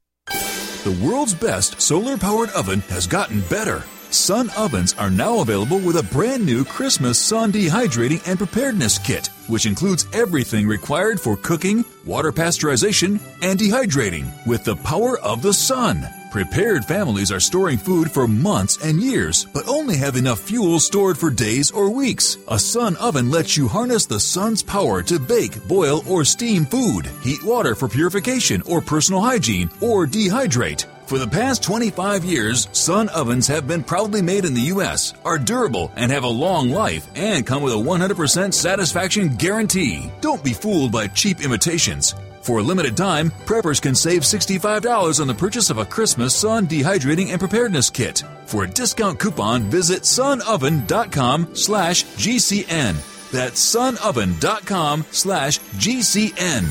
The 0.85 1.07
world's 1.07 1.35
best 1.35 1.81
solar 1.81 2.17
powered 2.17 2.51
oven 2.51 2.81
has 2.89 3.07
gotten 3.07 3.41
better, 3.43 3.85
Sun 4.11 4.49
ovens 4.57 4.95
are 4.95 5.11
now 5.11 5.41
available 5.41 5.79
with 5.79 5.97
a 5.97 6.03
brand 6.03 6.45
new 6.45 6.65
Christmas 6.65 7.19
sun 7.19 7.53
dehydrating 7.53 8.27
and 8.27 8.39
preparedness 8.39 8.99
kit, 8.99 9.27
which 9.49 9.67
includes 9.67 10.07
everything 10.15 10.67
required 10.67 11.21
for 11.21 11.37
cooking, 11.37 11.85
water 12.07 12.33
pasteurization, 12.33 13.21
and 13.43 13.59
dehydrating 13.59 14.31
with 14.47 14.65
the 14.65 14.77
power 14.77 15.19
of 15.19 15.43
the 15.43 15.53
sun. 15.53 16.07
Prepared 16.31 16.85
families 16.85 17.33
are 17.33 17.41
storing 17.41 17.79
food 17.79 18.11
for 18.11 18.29
months 18.29 18.77
and 18.85 19.01
years, 19.01 19.47
but 19.47 19.67
only 19.67 19.97
have 19.97 20.15
enough 20.15 20.41
fuel 20.41 20.79
stored 20.79 21.17
for 21.17 21.31
days 21.31 21.71
or 21.71 21.89
weeks. 21.89 22.37
A 22.49 22.59
sun 22.59 22.97
oven 22.97 23.31
lets 23.31 23.57
you 23.57 23.67
harness 23.67 24.05
the 24.05 24.21
sun's 24.21 24.63
power 24.63 25.03
to 25.05 25.19
bake, 25.19 25.67
boil, 25.67 26.03
or 26.07 26.27
steam 26.27 26.67
food, 26.67 27.07
heat 27.23 27.43
water 27.43 27.75
for 27.75 27.89
purification 27.89 28.61
or 28.67 28.83
personal 28.83 29.23
hygiene, 29.23 29.71
or 29.81 30.07
dehydrate. 30.07 30.85
For 31.07 31.17
the 31.17 31.27
past 31.27 31.63
25 31.63 32.23
years, 32.27 32.69
Sun 32.73 33.09
ovens 33.09 33.47
have 33.47 33.67
been 33.67 33.83
proudly 33.83 34.21
made 34.21 34.45
in 34.45 34.53
the 34.53 34.69
U.S., 34.77 35.15
are 35.25 35.39
durable, 35.39 35.91
and 35.97 36.13
have 36.13 36.25
a 36.25 36.29
long 36.29 36.69
life, 36.69 37.09
and 37.15 37.47
come 37.47 37.63
with 37.63 37.73
a 37.73 37.77
100% 37.77 38.53
satisfaction 38.53 39.35
guarantee. 39.37 40.13
Don't 40.21 40.45
be 40.45 40.53
fooled 40.53 40.93
by 40.93 41.07
cheap 41.07 41.43
imitations. 41.43 42.15
For 42.49 42.61
a 42.61 42.63
limited 42.63 42.97
time, 42.97 43.31
preppers 43.45 43.79
can 43.79 43.95
save 43.95 44.23
$65 44.23 45.21
on 45.21 45.27
the 45.27 45.35
purchase 45.35 45.69
of 45.69 45.77
a 45.77 45.85
Christmas 45.85 46.35
Sun 46.35 46.67
Dehydrating 46.67 47.29
and 47.29 47.39
Preparedness 47.39 47.91
Kit. 47.91 48.23
For 48.47 48.65
a 48.65 48.67
discount 48.67 49.19
coupon, 49.19 49.65
visit 49.65 50.05
sunoven.com 50.05 51.55
slash 51.55 52.05
GCN. 52.05 52.95
That's 53.31 53.77
sunoven.com 53.77 55.05
slash 55.11 55.59
GCN. 55.59 56.65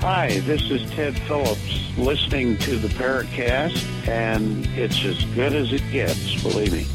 Hi, 0.00 0.40
this 0.46 0.70
is 0.70 0.90
Ted 0.92 1.14
Phillips 1.24 1.98
listening 1.98 2.56
to 2.60 2.78
the 2.78 2.88
Paracast, 2.88 3.84
and 4.08 4.64
it's 4.68 5.04
as 5.04 5.22
good 5.34 5.52
as 5.52 5.74
it 5.74 5.82
gets, 5.90 6.42
believe 6.42 6.72
me. 6.72 6.86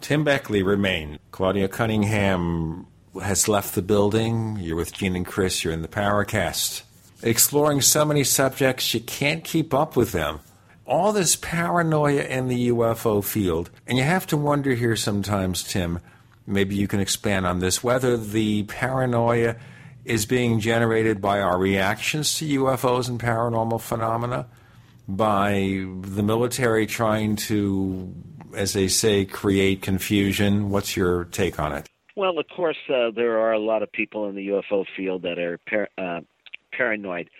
Tim 0.00 0.24
Beckley 0.24 0.62
remain. 0.62 1.18
Claudia 1.30 1.68
Cunningham 1.68 2.86
has 3.22 3.48
left 3.48 3.74
the 3.74 3.82
building. 3.82 4.58
You're 4.60 4.76
with 4.76 4.92
Gene 4.92 5.16
and 5.16 5.26
Chris. 5.26 5.64
You're 5.64 5.72
in 5.72 5.82
the 5.82 5.88
Paracast. 5.88 6.82
Exploring 7.22 7.80
so 7.80 8.04
many 8.04 8.22
subjects, 8.24 8.94
you 8.94 9.00
can't 9.00 9.42
keep 9.42 9.74
up 9.74 9.96
with 9.96 10.12
them. 10.12 10.40
All 10.86 11.12
this 11.12 11.36
paranoia 11.36 12.22
in 12.22 12.48
the 12.48 12.68
UFO 12.68 13.22
field. 13.22 13.70
And 13.86 13.98
you 13.98 14.04
have 14.04 14.26
to 14.28 14.36
wonder 14.36 14.74
here 14.74 14.96
sometimes, 14.96 15.62
Tim, 15.64 15.98
maybe 16.46 16.76
you 16.76 16.88
can 16.88 17.00
expand 17.00 17.46
on 17.46 17.58
this, 17.58 17.82
whether 17.82 18.16
the 18.16 18.62
paranoia 18.64 19.56
is 20.04 20.24
being 20.24 20.60
generated 20.60 21.20
by 21.20 21.40
our 21.40 21.58
reactions 21.58 22.38
to 22.38 22.60
UFOs 22.60 23.08
and 23.08 23.20
paranormal 23.20 23.80
phenomena, 23.80 24.46
by 25.06 25.84
the 26.02 26.22
military 26.22 26.86
trying 26.86 27.36
to, 27.36 28.14
as 28.58 28.72
they 28.72 28.88
say, 28.88 29.24
create 29.24 29.80
confusion. 29.80 30.68
What's 30.68 30.96
your 30.96 31.24
take 31.26 31.60
on 31.60 31.72
it? 31.72 31.86
Well, 32.16 32.38
of 32.38 32.46
course, 32.54 32.76
uh, 32.88 33.12
there 33.14 33.38
are 33.38 33.52
a 33.52 33.60
lot 33.60 33.84
of 33.84 33.92
people 33.92 34.28
in 34.28 34.34
the 34.34 34.48
UFO 34.48 34.84
field 34.96 35.22
that 35.22 35.38
are 35.38 35.60
par- 35.68 35.88
uh, 35.96 36.20
paranoid. 36.72 37.30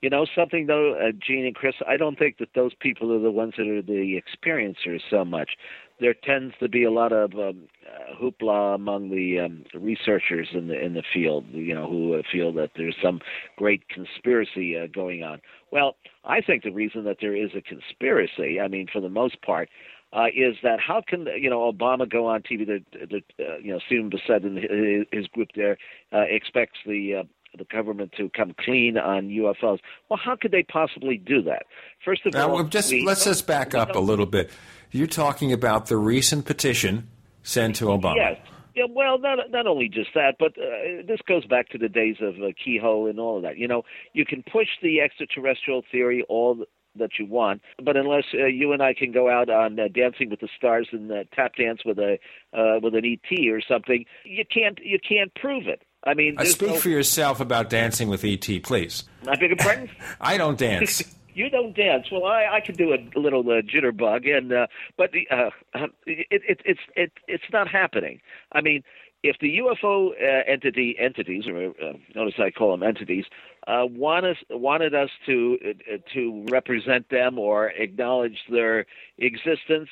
You 0.00 0.10
know 0.10 0.26
something 0.32 0.66
though, 0.66 0.94
uh, 0.94 1.10
Gene 1.10 1.44
and 1.44 1.56
Chris, 1.56 1.74
I 1.88 1.96
don't 1.96 2.16
think 2.16 2.38
that 2.38 2.50
those 2.54 2.70
people 2.78 3.12
are 3.12 3.18
the 3.18 3.32
ones 3.32 3.54
that 3.58 3.66
are 3.66 3.82
the 3.82 4.20
experiencers 4.22 5.00
so 5.10 5.24
much. 5.24 5.50
There 5.98 6.14
tends 6.14 6.54
to 6.60 6.68
be 6.68 6.84
a 6.84 6.92
lot 6.92 7.12
of 7.12 7.32
um, 7.34 7.64
uh, 7.84 8.14
hoopla 8.22 8.76
among 8.76 9.10
the 9.10 9.40
um, 9.40 9.64
researchers 9.74 10.46
in 10.52 10.68
the 10.68 10.80
in 10.80 10.94
the 10.94 11.02
field, 11.12 11.46
you 11.50 11.74
know, 11.74 11.88
who 11.88 12.14
uh, 12.14 12.22
feel 12.30 12.52
that 12.52 12.70
there's 12.76 12.94
some 13.02 13.20
great 13.56 13.88
conspiracy 13.88 14.78
uh, 14.78 14.86
going 14.86 15.24
on. 15.24 15.40
Well, 15.72 15.96
I 16.24 16.42
think 16.42 16.62
the 16.62 16.70
reason 16.70 17.02
that 17.02 17.16
there 17.20 17.34
is 17.34 17.50
a 17.56 17.60
conspiracy, 17.60 18.60
I 18.60 18.68
mean, 18.68 18.86
for 18.92 19.00
the 19.00 19.08
most 19.08 19.42
part, 19.42 19.68
uh, 20.12 20.26
is 20.34 20.56
that 20.62 20.80
how 20.80 21.02
can 21.06 21.26
you 21.38 21.50
know 21.50 21.70
Obama 21.70 22.08
go 22.08 22.26
on 22.26 22.42
TV? 22.42 22.66
That, 22.66 23.10
that 23.10 23.22
uh, 23.44 23.58
you 23.58 23.72
know 23.72 23.80
Stephen 23.86 24.08
Bassett 24.08 24.42
and 24.42 24.58
his, 24.58 25.06
his 25.12 25.26
group 25.28 25.48
there 25.54 25.76
uh, 26.12 26.24
expects 26.28 26.78
the 26.86 27.16
uh, 27.16 27.22
the 27.56 27.64
government 27.64 28.12
to 28.16 28.30
come 28.30 28.54
clean 28.58 28.96
on 28.96 29.28
UFOs. 29.28 29.78
Well, 30.08 30.20
how 30.22 30.36
could 30.40 30.50
they 30.50 30.62
possibly 30.62 31.18
do 31.18 31.42
that? 31.42 31.66
First 32.04 32.24
of 32.26 32.32
now, 32.32 32.50
all, 32.50 32.64
just 32.64 32.90
we, 32.90 33.04
let's 33.04 33.24
just 33.24 33.46
back 33.46 33.74
up 33.74 33.94
a 33.94 34.00
little 34.00 34.26
bit. 34.26 34.50
You're 34.90 35.06
talking 35.06 35.52
about 35.52 35.86
the 35.86 35.96
recent 35.96 36.46
petition 36.46 37.08
sent 37.42 37.76
to 37.76 37.86
Obama. 37.86 38.16
Yes. 38.16 38.38
Yeah, 38.74 38.84
well, 38.88 39.18
not 39.18 39.50
not 39.50 39.66
only 39.66 39.88
just 39.88 40.10
that, 40.14 40.36
but 40.38 40.52
uh, 40.56 41.02
this 41.06 41.18
goes 41.26 41.44
back 41.46 41.68
to 41.70 41.78
the 41.78 41.88
days 41.88 42.16
of 42.20 42.36
uh, 42.36 42.52
Keyhoe 42.64 43.06
and 43.06 43.18
all 43.18 43.38
of 43.38 43.42
that. 43.42 43.58
You 43.58 43.66
know, 43.66 43.82
you 44.12 44.24
can 44.24 44.44
push 44.44 44.68
the 44.82 45.00
extraterrestrial 45.00 45.82
theory 45.90 46.24
all 46.28 46.64
that 46.96 47.10
you 47.18 47.26
want, 47.26 47.62
but 47.82 47.96
unless 47.96 48.24
uh, 48.34 48.46
you 48.46 48.72
and 48.72 48.82
I 48.82 48.94
can 48.94 49.12
go 49.12 49.30
out 49.30 49.48
on 49.50 49.78
uh, 49.78 49.88
Dancing 49.92 50.30
with 50.30 50.40
the 50.40 50.48
Stars 50.56 50.88
and 50.92 51.10
uh, 51.10 51.24
tap 51.34 51.56
dance 51.56 51.80
with 51.84 51.98
a 51.98 52.18
uh, 52.52 52.80
with 52.82 52.94
an 52.94 53.04
ET 53.04 53.50
or 53.50 53.60
something, 53.60 54.04
you 54.24 54.44
can't 54.44 54.78
you 54.82 54.98
can't 54.98 55.34
prove 55.34 55.66
it. 55.66 55.82
I 56.04 56.14
mean, 56.14 56.36
Uh, 56.38 56.44
speak 56.44 56.70
no, 56.70 56.76
for 56.76 56.88
yourself 56.88 57.40
about 57.40 57.70
dancing 57.70 58.08
with 58.08 58.24
ET, 58.24 58.46
please. 58.62 59.04
I 59.26 59.36
beg 59.36 59.50
your 59.50 59.56
pardon. 59.56 59.90
I 60.20 60.38
don't 60.38 60.58
dance. 60.58 61.02
you 61.34 61.50
don't 61.50 61.74
dance. 61.74 62.06
Well, 62.10 62.24
I, 62.24 62.46
I 62.52 62.60
could 62.60 62.76
do 62.76 62.94
a 62.94 63.18
little 63.18 63.40
uh, 63.40 63.62
jitterbug, 63.62 64.28
and 64.28 64.52
uh, 64.52 64.66
but 64.96 65.12
the, 65.12 65.26
uh, 65.30 65.50
uh, 65.74 65.86
it, 66.06 66.42
it, 66.48 66.60
it's 66.64 66.80
it, 66.96 67.12
it's 67.26 67.44
not 67.52 67.68
happening. 67.68 68.20
I 68.52 68.60
mean, 68.60 68.82
if 69.22 69.36
the 69.40 69.58
UFO 69.58 70.10
uh, 70.10 70.42
entity 70.46 70.96
entities, 70.98 71.46
or 71.46 71.68
uh, 71.68 71.92
notice 72.14 72.34
I 72.38 72.50
call 72.50 72.70
them 72.72 72.82
entities, 72.82 73.24
uh, 73.68 73.84
want 73.84 74.24
us 74.24 74.36
wanted 74.50 74.94
us 74.94 75.10
to 75.26 75.58
uh, 75.62 75.98
to 76.14 76.44
represent 76.50 77.08
them 77.10 77.38
or 77.38 77.68
acknowledge 77.68 78.38
their 78.50 78.86
existence, 79.18 79.90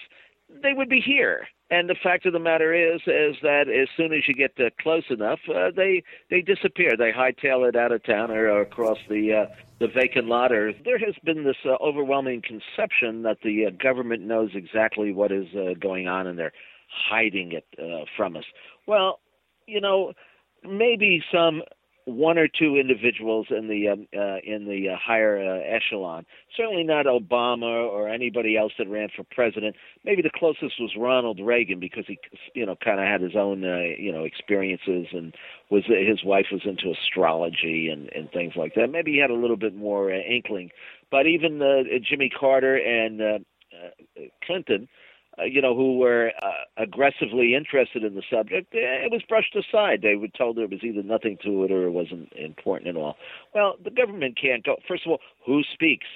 they 0.62 0.72
would 0.72 0.88
be 0.88 1.00
here. 1.00 1.46
And 1.68 1.90
the 1.90 1.96
fact 2.00 2.26
of 2.26 2.32
the 2.32 2.38
matter 2.38 2.72
is, 2.72 3.00
is 3.06 3.36
that 3.42 3.68
as 3.68 3.88
soon 3.96 4.12
as 4.12 4.28
you 4.28 4.34
get 4.34 4.56
close 4.80 5.02
enough, 5.10 5.40
uh, 5.52 5.72
they 5.74 6.04
they 6.30 6.40
disappear. 6.40 6.96
They 6.96 7.10
hightail 7.10 7.68
it 7.68 7.76
out 7.76 7.92
of 7.92 8.04
town 8.04 8.30
or, 8.30 8.48
or 8.48 8.62
across 8.62 8.98
the 9.08 9.34
uh, 9.34 9.54
the 9.80 9.88
vacant 9.88 10.28
lot. 10.28 10.52
Or 10.52 10.72
there 10.84 10.98
has 10.98 11.14
been 11.24 11.44
this 11.44 11.56
uh, 11.64 11.76
overwhelming 11.82 12.42
conception 12.42 13.22
that 13.24 13.38
the 13.42 13.66
uh, 13.66 13.70
government 13.70 14.22
knows 14.22 14.50
exactly 14.54 15.12
what 15.12 15.32
is 15.32 15.48
uh, 15.54 15.74
going 15.78 16.06
on, 16.06 16.26
and 16.26 16.38
they're 16.38 16.52
hiding 16.88 17.52
it 17.52 17.66
uh, 17.78 18.04
from 18.16 18.36
us. 18.36 18.44
Well, 18.86 19.18
you 19.66 19.80
know, 19.80 20.12
maybe 20.62 21.22
some 21.32 21.62
one 22.06 22.38
or 22.38 22.46
two 22.46 22.76
individuals 22.76 23.48
in 23.50 23.66
the 23.66 23.88
um, 23.88 24.06
uh, 24.16 24.38
in 24.44 24.64
the 24.64 24.90
uh, 24.90 24.96
higher 24.96 25.38
uh, 25.38 25.60
echelon. 25.66 26.24
Certainly 26.56 26.84
not 26.84 27.06
Obama 27.06 27.90
or 27.90 28.08
anybody 28.08 28.56
else 28.56 28.72
that 28.78 28.88
ran 28.88 29.08
for 29.14 29.24
president. 29.24 29.74
Maybe 30.04 30.22
the 30.22 30.30
closest 30.32 30.80
was 30.80 30.92
Ronald 30.96 31.40
Reagan 31.42 31.80
because 31.80 32.04
he, 32.06 32.16
you 32.54 32.64
know, 32.64 32.76
kind 32.76 33.00
of 33.00 33.06
had 33.06 33.20
his 33.20 33.34
own, 33.34 33.64
uh, 33.64 33.96
you 33.98 34.12
know, 34.12 34.22
experiences 34.22 35.08
and 35.12 35.34
was 35.68 35.82
his 35.86 36.22
wife 36.24 36.46
was 36.52 36.62
into 36.64 36.92
astrology 36.92 37.88
and 37.88 38.08
and 38.14 38.30
things 38.30 38.54
like 38.54 38.74
that. 38.76 38.88
Maybe 38.88 39.12
he 39.12 39.18
had 39.18 39.30
a 39.30 39.34
little 39.34 39.56
bit 39.56 39.74
more 39.74 40.12
uh, 40.12 40.18
inkling. 40.18 40.70
But 41.10 41.26
even 41.26 41.60
uh, 41.60 41.82
Jimmy 42.08 42.30
Carter 42.30 42.76
and 42.76 43.20
uh, 43.20 43.38
uh, 43.74 44.22
Clinton 44.44 44.88
uh, 45.38 45.44
you 45.44 45.60
know, 45.60 45.74
who 45.74 45.98
were 45.98 46.32
uh, 46.42 46.82
aggressively 46.82 47.54
interested 47.54 48.02
in 48.04 48.14
the 48.14 48.22
subject, 48.30 48.74
eh, 48.74 49.04
it 49.04 49.12
was 49.12 49.22
brushed 49.28 49.54
aside. 49.54 50.00
They 50.02 50.16
were 50.16 50.28
told 50.28 50.56
there 50.56 50.66
was 50.66 50.82
either 50.82 51.02
nothing 51.02 51.38
to 51.44 51.64
it 51.64 51.70
or 51.70 51.86
it 51.86 51.90
wasn't 51.90 52.32
important 52.32 52.88
at 52.88 52.96
all. 52.96 53.16
Well, 53.54 53.76
the 53.82 53.90
government 53.90 54.38
can't 54.40 54.64
go. 54.64 54.76
First 54.88 55.06
of 55.06 55.12
all, 55.12 55.20
who 55.44 55.62
speaks 55.72 56.06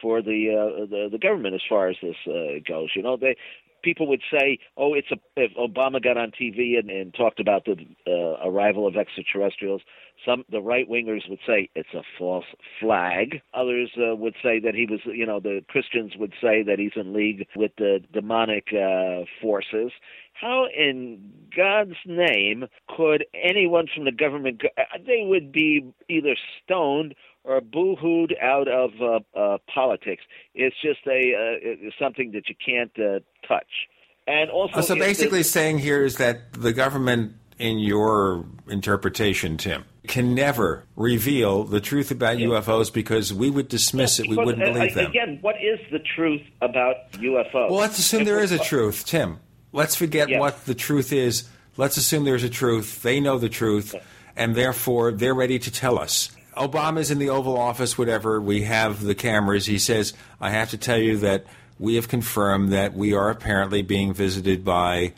for 0.00 0.22
the 0.22 0.50
uh, 0.50 0.86
the, 0.86 1.08
the 1.10 1.18
government 1.18 1.54
as 1.54 1.62
far 1.68 1.88
as 1.88 1.96
this 2.02 2.16
uh, 2.26 2.60
goes? 2.66 2.90
You 2.94 3.02
know, 3.02 3.16
they 3.16 3.36
people 3.82 4.06
would 4.08 4.22
say, 4.30 4.58
"Oh, 4.76 4.94
it's 4.94 5.10
a." 5.10 5.16
If 5.36 5.52
Obama 5.56 6.02
got 6.02 6.16
on 6.16 6.30
TV 6.30 6.78
and, 6.78 6.90
and 6.90 7.14
talked 7.14 7.40
about 7.40 7.64
the 7.64 7.76
uh, 8.06 8.48
arrival 8.48 8.86
of 8.86 8.96
extraterrestrials, 8.96 9.82
some 10.24 10.44
the 10.50 10.60
right 10.60 10.88
wingers 10.88 11.28
would 11.28 11.38
say 11.46 11.70
it's 11.74 11.94
a 11.94 12.02
false 12.18 12.44
flag. 12.80 13.40
Others 13.54 13.90
uh, 13.96 14.16
would 14.16 14.34
say 14.42 14.60
that 14.60 14.74
he 14.74 14.86
was, 14.86 15.00
you 15.04 15.26
know, 15.26 15.40
the 15.40 15.64
Christians 15.68 16.12
would 16.16 16.32
say 16.40 16.62
that 16.62 16.78
he's 16.78 16.92
in 16.96 17.12
league 17.12 17.46
with 17.56 17.72
the 17.76 18.00
demonic 18.12 18.68
uh, 18.72 19.24
forces. 19.40 19.92
How 20.32 20.66
in 20.74 21.32
God's 21.54 21.96
name 22.06 22.66
could 22.96 23.26
anyone 23.34 23.86
from 23.94 24.04
the 24.04 24.12
government? 24.12 24.62
Go, 24.62 24.68
uh, 24.78 24.98
they 25.06 25.24
would 25.26 25.52
be 25.52 25.92
either 26.08 26.36
stoned 26.62 27.14
or 27.44 27.60
boo-hooed 27.60 28.34
out 28.42 28.68
of 28.68 28.90
uh, 29.00 29.38
uh, 29.38 29.58
politics. 29.72 30.22
It's 30.54 30.76
just 30.82 31.00
a 31.06 31.34
uh, 31.34 31.90
something 31.98 32.32
that 32.32 32.48
you 32.48 32.54
can't 32.64 32.92
uh, 32.98 33.20
touch. 33.46 33.88
And 34.26 34.50
also, 34.50 34.78
Uh, 34.78 34.82
so 34.82 34.94
basically, 34.94 35.42
saying 35.42 35.78
here 35.78 36.04
is 36.04 36.16
that 36.16 36.52
the 36.52 36.72
government, 36.72 37.34
in 37.58 37.78
your 37.78 38.44
interpretation, 38.68 39.56
Tim, 39.56 39.84
can 40.10 40.34
never 40.34 40.84
reveal 40.96 41.64
the 41.64 41.80
truth 41.80 42.10
about 42.10 42.36
UFOs 42.36 42.92
because 42.92 43.32
we 43.32 43.48
would 43.48 43.68
dismiss 43.68 44.18
it. 44.18 44.24
We 44.24 44.30
Because, 44.30 44.46
wouldn't 44.46 44.74
believe 44.74 44.94
them. 44.94 45.06
Again, 45.06 45.38
what 45.40 45.56
is 45.62 45.78
the 45.90 46.00
truth 46.00 46.42
about 46.60 47.12
UFOs? 47.12 47.70
Well, 47.70 47.78
let's 47.78 47.98
assume 47.98 48.22
If 48.22 48.26
there 48.26 48.42
a 48.42 48.58
truth, 48.58 49.06
Tim. 49.06 49.38
Let's 49.72 49.94
forget 49.94 50.28
Yes. 50.28 50.40
what 50.40 50.66
the 50.66 50.74
truth 50.74 51.12
is. 51.12 51.48
Let's 51.76 51.96
assume 51.96 52.24
there's 52.24 52.44
a 52.44 52.50
truth. 52.50 53.02
They 53.02 53.20
know 53.20 53.38
the 53.38 53.48
truth. 53.48 53.94
and 54.36 54.54
therefore 54.54 55.10
they're 55.12 55.34
ready 55.34 55.58
to 55.58 55.70
tell 55.72 55.98
us. 55.98 56.30
Obama's 56.56 57.10
in 57.10 57.18
the 57.18 57.28
Oval 57.28 57.58
Office, 57.58 57.98
whatever. 57.98 58.40
We 58.40 58.62
have 58.62 59.02
the 59.02 59.14
cameras. 59.14 59.66
He 59.66 59.78
says, 59.78 60.14
I 60.40 60.50
have 60.50 60.70
to 60.70 60.78
tell 60.78 60.98
you 60.98 61.16
that 61.18 61.44
we 61.78 61.96
have 61.96 62.08
confirmed 62.08 62.72
that 62.72 62.94
we 62.94 63.12
are 63.12 63.28
apparently 63.28 63.82
being 63.82 64.14
visited 64.14 64.64
by 64.64 65.14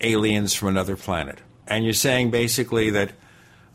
aliens 0.00 0.52
from 0.54 0.68
another 0.68 0.96
planet. 0.96 1.38
And 1.66 1.84
you're 1.84 1.92
saying 1.94 2.30
basically 2.32 2.90
that, 2.90 3.12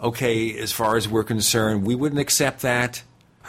okay, 0.01 0.57
as 0.57 0.71
far 0.71 0.95
as 0.95 1.07
we're 1.07 1.23
concerned, 1.23 1.85
we 1.85 1.95
wouldn't 1.95 2.19
accept 2.19 2.61
that. 2.61 3.03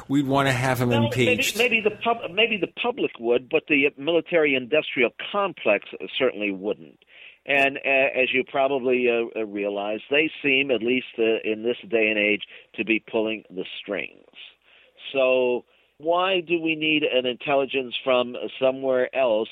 We'd 0.09 0.27
want 0.27 0.49
to 0.49 0.53
have 0.53 0.81
him 0.81 0.91
Well, 0.91 1.05
impeached. 1.05 1.57
Maybe, 1.57 1.81
maybe 1.81 1.89
the 1.89 1.97
pub, 2.03 2.19
maybe 2.33 2.57
the 2.57 2.73
public 2.81 3.13
would, 3.19 3.49
but 3.49 3.65
the 3.69 3.91
military-industrial 3.99 5.11
complex 5.31 5.87
certainly 6.19 6.51
wouldn't. 6.51 6.99
And 7.45 7.77
uh, 7.77 8.21
as 8.21 8.33
you 8.33 8.45
probably 8.49 9.09
uh, 9.09 9.41
uh, 9.41 9.45
realize, 9.47 10.01
they 10.11 10.31
seem, 10.43 10.71
at 10.71 10.83
least 10.83 11.07
uh, 11.19 11.43
in 11.45 11.63
this 11.63 11.77
day 11.91 12.09
and 12.09 12.19
age, 12.19 12.43
to 12.77 12.85
be 12.85 13.05
pulling 13.11 13.43
the 13.51 13.65
strings. 13.81 14.31
So 15.13 15.65
why 15.99 16.41
do 16.41 16.61
we 16.61 16.77
need 16.77 17.03
an 17.03 17.27
intelligence 17.27 17.95
from 18.05 18.37
somewhere 18.61 19.15
else 19.15 19.49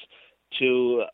to 0.58 1.04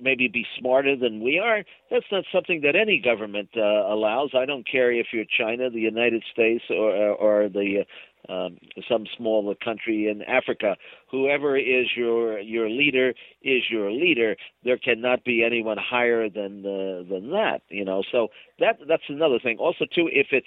maybe 0.00 0.28
be 0.28 0.46
smarter 0.58 0.96
than 0.96 1.22
we 1.22 1.38
are? 1.38 1.64
That's 1.90 2.06
not 2.10 2.24
something 2.32 2.60
that 2.62 2.76
any 2.76 3.00
government 3.00 3.50
uh, 3.56 3.60
allows. 3.60 4.30
I 4.34 4.46
don't 4.46 4.68
care 4.68 4.92
if 4.92 5.08
you're 5.12 5.24
China, 5.24 5.70
the 5.70 5.80
United 5.80 6.24
States, 6.32 6.64
or 6.70 6.92
or 6.92 7.48
the 7.48 7.84
um, 8.28 8.58
some 8.88 9.06
small 9.16 9.54
country 9.64 10.08
in 10.08 10.22
Africa. 10.22 10.76
Whoever 11.10 11.56
is 11.56 11.86
your 11.96 12.38
your 12.40 12.68
leader 12.68 13.14
is 13.42 13.62
your 13.70 13.90
leader. 13.90 14.36
There 14.64 14.78
cannot 14.78 15.24
be 15.24 15.42
anyone 15.44 15.78
higher 15.78 16.28
than 16.28 16.64
uh, 16.66 17.08
than 17.08 17.30
that. 17.30 17.62
You 17.68 17.84
know. 17.84 18.02
So 18.10 18.28
that 18.58 18.78
that's 18.86 19.08
another 19.08 19.38
thing. 19.38 19.58
Also, 19.58 19.84
too, 19.84 20.08
if 20.12 20.28
it's 20.32 20.46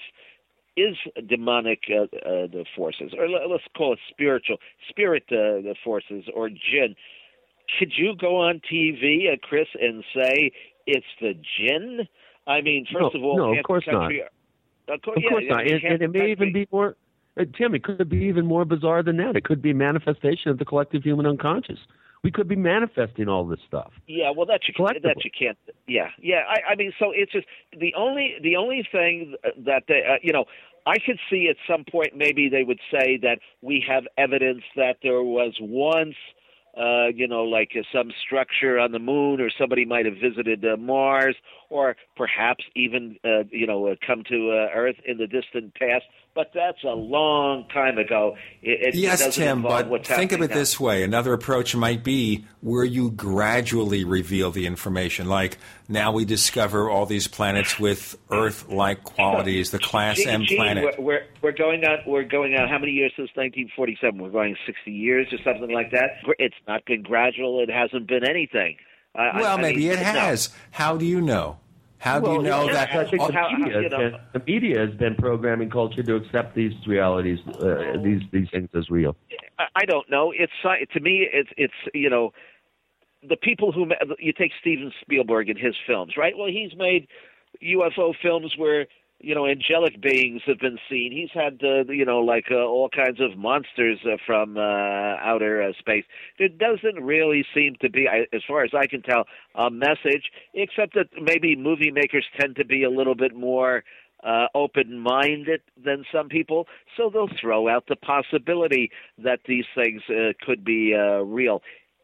is 0.78 0.96
demonic 1.28 1.80
uh, 1.90 2.04
uh, 2.04 2.48
the 2.48 2.66
forces, 2.76 3.14
or 3.18 3.28
let, 3.28 3.44
us 3.44 3.62
call 3.76 3.94
it 3.94 4.00
spiritual 4.10 4.58
spirit 4.90 5.24
uh, 5.32 5.74
forces, 5.84 6.26
or 6.34 6.50
jinn. 6.50 6.96
Could 7.80 7.94
you 7.96 8.16
go 8.20 8.38
on 8.38 8.62
TV, 8.72 9.32
uh, 9.32 9.38
Chris, 9.42 9.68
and 9.80 10.04
say 10.14 10.52
it's 10.88 11.06
the 11.20 11.34
jinn? 11.34 12.08
I 12.48 12.62
mean, 12.62 12.86
first 12.92 13.14
no, 13.14 13.20
of 13.20 13.24
all, 13.24 13.38
no, 13.38 13.54
half 13.54 13.60
of 13.60 13.66
course 13.66 13.86
country, 13.86 14.24
not. 14.88 14.96
Of 14.96 15.02
course, 15.04 15.18
Of 15.18 15.24
yeah, 15.24 15.30
course 15.30 15.44
not. 15.48 15.62
And, 15.62 15.84
and 15.84 16.02
it 16.02 16.12
may 16.12 16.32
even 16.32 16.52
be 16.52 16.68
more, 16.72 16.96
uh, 17.40 17.46
Tim, 17.58 17.76
it 17.76 17.84
could 17.84 18.10
be 18.10 18.26
even 18.26 18.46
more 18.46 18.66
bizarre 18.66 19.04
than 19.04 19.18
that. 19.18 19.36
It 19.36 19.44
could 19.44 19.62
be 19.62 19.72
a 19.72 19.76
manifestation 19.76 20.52
of 20.52 20.58
the 20.60 20.66
collective 20.66 21.04
human 21.04 21.26
unconscious. 21.26 21.80
We 22.24 22.32
could 22.32 22.48
be 22.48 22.56
manifesting 22.56 23.28
all 23.28 23.48
this 23.48 23.60
stuff. 23.68 23.92
Yeah, 24.08 24.32
well, 24.36 24.46
that 24.46 24.62
you 24.68 24.74
can, 24.76 25.02
that 25.02 25.24
you 25.24 25.32
can't. 25.32 25.58
Yeah, 25.88 26.10
yeah. 26.20 26.44
I, 26.48 26.74
I 26.74 26.76
mean, 26.76 26.94
so 27.00 27.12
it's 27.12 27.32
just 27.32 27.48
the 27.80 27.96
only 27.98 28.36
the 28.44 28.56
only 28.58 28.88
thing 28.92 29.36
that 29.66 29.84
they, 29.88 30.04
uh, 30.08 30.18
you 30.22 30.32
know, 30.32 30.46
I 30.86 30.98
could 31.04 31.20
see 31.32 31.48
at 31.50 31.56
some 31.68 31.84
point 31.84 32.16
maybe 32.16 32.48
they 32.48 32.64
would 32.64 32.80
say 32.92 33.18
that 33.24 33.40
we 33.62 33.84
have 33.88 34.04
evidence 34.18 34.62
that 34.76 34.98
there 35.02 35.24
was 35.24 35.58
once. 35.60 36.16
Uh, 36.78 37.08
you 37.14 37.28
know, 37.28 37.44
like 37.44 37.72
uh, 37.78 37.84
some 37.94 38.12
structure 38.26 38.80
on 38.80 38.94
the 38.94 39.00
moon, 39.00 39.42
or 39.42 39.50
somebody 39.60 39.84
might 39.84 40.06
have 40.06 40.16
visited 40.16 40.64
uh, 40.64 40.78
Mars, 40.78 41.36
or 41.70 41.98
perhaps 42.16 42.64
even, 42.78 43.18
uh, 43.26 43.44
you 43.52 43.68
know, 43.68 43.88
uh, 43.88 43.96
come 44.06 44.24
to 44.30 44.52
uh, 44.52 44.70
Earth 44.74 44.96
in 45.06 45.18
the 45.18 45.28
distant 45.28 45.76
past. 45.76 46.06
But 46.34 46.52
that's 46.54 46.82
a 46.86 46.96
long 46.96 47.68
time 47.74 47.98
ago. 47.98 48.38
It, 48.62 48.94
it 48.94 48.96
yes, 48.96 49.36
Tim, 49.36 49.62
but 49.62 50.06
think 50.08 50.32
of 50.32 50.42
it 50.42 50.50
now. 50.52 50.56
this 50.56 50.80
way. 50.80 51.04
Another 51.04 51.34
approach 51.34 51.76
might 51.76 52.06
be 52.06 52.46
where 52.62 52.86
you 52.86 53.12
gradually 53.12 54.06
reveal 54.06 54.50
the 54.50 54.66
information. 54.66 55.28
Like 55.28 55.58
now 55.90 56.14
we 56.14 56.24
discover 56.24 56.90
all 56.90 57.06
these 57.06 57.28
planets 57.28 57.78
with 57.78 58.18
Earth 58.30 58.70
like 58.70 59.04
qualities, 59.16 59.72
the 59.72 59.80
Class 59.80 60.26
M 60.26 60.46
planet. 60.46 60.96
We're, 60.98 61.04
we're 61.04 61.26
we're 61.42 61.52
going 61.52 61.84
on. 61.84 61.98
We're 62.08 62.24
going 62.24 62.56
on. 62.56 62.70
How 62.70 62.78
many 62.80 62.94
years 62.94 63.12
since 63.18 63.30
1947? 63.36 64.18
We're 64.22 64.30
going 64.30 64.56
60 64.66 64.90
years 64.90 65.28
or 65.34 65.38
something 65.44 65.74
like 65.74 65.92
that. 65.92 66.12
It's 66.40 66.56
not 66.66 66.86
been 66.86 67.02
gradual. 67.02 67.62
It 67.62 67.70
hasn't 67.70 68.08
been 68.08 68.24
anything. 68.24 68.78
I- 69.16 69.22
I- 69.24 69.42
Well, 69.42 69.58
I 69.58 69.62
maybe 69.62 69.82
mean, 69.82 69.92
it 69.92 69.96
no. 69.98 70.04
has. 70.04 70.50
How 70.72 70.96
do 70.96 71.04
you 71.06 71.20
know? 71.20 71.58
How 72.02 72.20
do 72.20 72.32
you 72.32 72.42
know 72.42 72.66
yeah, 72.66 72.74
that? 72.74 72.90
I 72.96 73.10
think 73.10 73.28
the, 73.28 73.32
how- 73.34 73.50
media 73.52 73.78
you 73.78 73.84
has 73.84 73.92
know- 73.92 73.98
been, 74.00 74.16
the 74.34 74.40
media 74.52 74.80
has 74.80 74.90
been 74.98 75.16
programming 75.16 75.70
culture 75.70 76.02
to 76.02 76.16
accept 76.16 76.56
these 76.56 76.74
realities, 76.88 77.38
uh, 77.60 77.98
these 78.04 78.22
these 78.32 78.50
things 78.50 78.70
as 78.76 78.90
real. 78.90 79.16
I- 79.60 79.86
don't 79.86 80.10
know. 80.10 80.32
It's 80.36 80.52
sci- 80.64 80.86
to 80.94 81.00
me. 81.00 81.28
It's 81.32 81.50
it's 81.58 81.74
you 81.94 82.10
know, 82.10 82.34
the 83.28 83.38
people 83.38 83.72
who 83.72 83.92
you 84.18 84.34
take 84.34 84.52
Steven 84.60 84.92
Spielberg 85.02 85.50
and 85.50 85.60
his 85.60 85.76
films, 85.86 86.14
right? 86.18 86.36
Well, 86.36 86.48
he's 86.48 86.76
made 86.76 87.08
UFO 87.62 88.14
films 88.20 88.54
where 88.58 88.88
you 89.24 89.36
know 89.36 89.48
angelic 89.48 90.02
beings 90.02 90.42
have 90.46 90.60
been 90.60 90.78
seen. 90.90 91.12
He's 91.12 91.32
had 91.34 91.62
uh, 91.64 91.92
you 91.92 92.06
know 92.06 92.20
like 92.20 92.46
uh, 92.52 92.56
all 92.56 92.90
kinds 92.90 93.20
of 93.20 93.38
monsters 93.38 94.00
uh, 94.06 94.18
from 94.26 94.58
uh, 94.58 94.62
outer 94.62 95.62
uh, 95.62 95.74
space. 95.80 96.06
There 96.40 96.50
doesn't 96.50 97.04
really 97.04 97.46
seem 97.54 97.76
to 97.82 97.90
be, 97.90 98.08
as 98.08 98.42
far 98.48 98.64
as 98.64 98.72
I 98.74 98.88
can 98.88 99.02
tell, 99.02 99.26
a 99.56 99.70
message, 99.70 100.32
except 100.54 100.96
that 100.96 101.08
maybe 101.22 101.56
movie 101.56 101.92
makers 101.92 102.26
tend 102.40 102.56
to 102.58 102.66
be 102.66 102.84
a 102.84 102.90
little 102.90 103.16
bit 103.16 103.36
more 103.36 103.84
uh, 104.24 104.48
open-minded 104.54 105.62
than 105.84 106.06
some 106.12 106.30
people, 106.30 106.68
so 106.96 107.10
they'll 107.10 107.30
throw 107.40 107.68
out 107.68 107.86
the 107.88 107.96
possibility 107.96 108.92
that 109.18 109.40
these 109.48 109.66
things 109.76 110.02
uh, 110.10 110.34
could 110.46 110.64
be 110.64 110.94
uh, 110.96 111.24
real. 111.24 111.62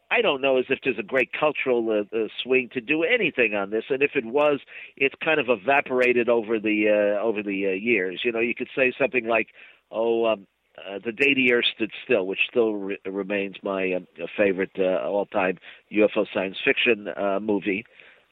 I 0.09 0.21
don't 0.21 0.41
know 0.41 0.57
as 0.57 0.65
if 0.69 0.79
there's 0.83 0.99
a 0.99 1.03
great 1.03 1.31
cultural 1.37 1.89
uh, 1.89 2.15
uh, 2.15 2.27
swing 2.41 2.69
to 2.73 2.81
do 2.81 3.03
anything 3.03 3.55
on 3.55 3.71
this, 3.71 3.85
and 3.89 4.01
if 4.01 4.11
it 4.15 4.25
was, 4.25 4.59
it's 4.95 5.15
kind 5.23 5.39
of 5.39 5.47
evaporated 5.49 6.29
over 6.29 6.59
the 6.59 6.87
uh, 7.17 7.21
over 7.21 7.43
the 7.43 7.67
uh, 7.67 7.71
years. 7.71 8.21
You 8.23 8.31
know, 8.31 8.39
you 8.39 8.55
could 8.55 8.69
say 8.75 8.93
something 8.97 9.27
like, 9.27 9.47
"Oh, 9.91 10.25
um, 10.25 10.47
uh, 10.77 10.99
the 11.03 11.11
day 11.11 11.33
the 11.33 11.51
Earth 11.51 11.65
stood 11.75 11.91
still," 12.05 12.25
which 12.25 12.39
still 12.49 12.73
re- 12.73 12.99
remains 13.05 13.55
my 13.63 13.93
um, 13.93 14.07
favorite 14.37 14.71
uh, 14.79 15.05
all-time 15.05 15.57
UFO 15.91 16.25
science 16.33 16.57
fiction 16.63 17.09
uh, 17.09 17.39
movie. 17.41 17.85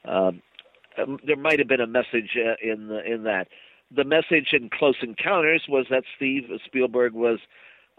Um, 0.06 0.41
um, 0.97 1.19
there 1.26 1.35
might 1.35 1.60
have 1.60 1.68
been 1.68 1.81
a 1.81 1.88
message 1.88 2.38
uh, 2.38 2.56
in 2.61 2.88
the, 2.88 3.03
in 3.03 3.23
that. 3.23 3.49
The 3.93 4.06
message 4.06 4.49
in 4.53 4.69
Close 4.69 4.95
Encounters 5.02 5.64
was 5.68 5.88
that 5.89 6.03
Steve 6.15 6.43
Spielberg 6.65 7.14
was 7.14 7.39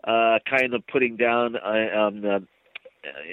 uh, 0.04 0.38
kind 0.48 0.74
of 0.74 0.86
putting 0.86 1.16
down 1.16 1.56
uh, 1.56 1.98
um, 1.98 2.24
uh, 2.24 2.38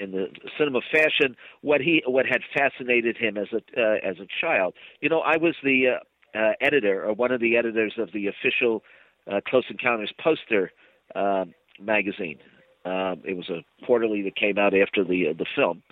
in 0.00 0.12
the 0.12 0.26
cinema 0.58 0.80
fashion 0.92 1.36
what 1.62 1.80
he 1.80 2.02
what 2.06 2.26
had 2.26 2.42
fascinated 2.56 3.16
him 3.16 3.36
as 3.36 3.48
a 3.52 3.62
uh, 3.80 3.96
as 4.02 4.16
a 4.18 4.26
child. 4.40 4.74
You 5.00 5.08
know, 5.08 5.20
I 5.20 5.36
was 5.36 5.54
the 5.62 5.98
uh, 6.34 6.38
uh, 6.38 6.52
editor 6.60 7.04
or 7.04 7.12
one 7.12 7.32
of 7.32 7.40
the 7.40 7.56
editors 7.56 7.94
of 7.98 8.12
the 8.12 8.26
official 8.26 8.82
uh, 9.30 9.40
Close 9.46 9.64
Encounters 9.70 10.12
poster 10.22 10.72
uh, 11.14 11.44
magazine. 11.80 12.38
Um, 12.84 13.22
it 13.24 13.36
was 13.36 13.48
a 13.48 13.64
quarterly 13.86 14.22
that 14.22 14.36
came 14.36 14.58
out 14.58 14.74
after 14.74 15.04
the 15.04 15.28
uh, 15.28 15.32
the 15.32 15.46
film. 15.54 15.82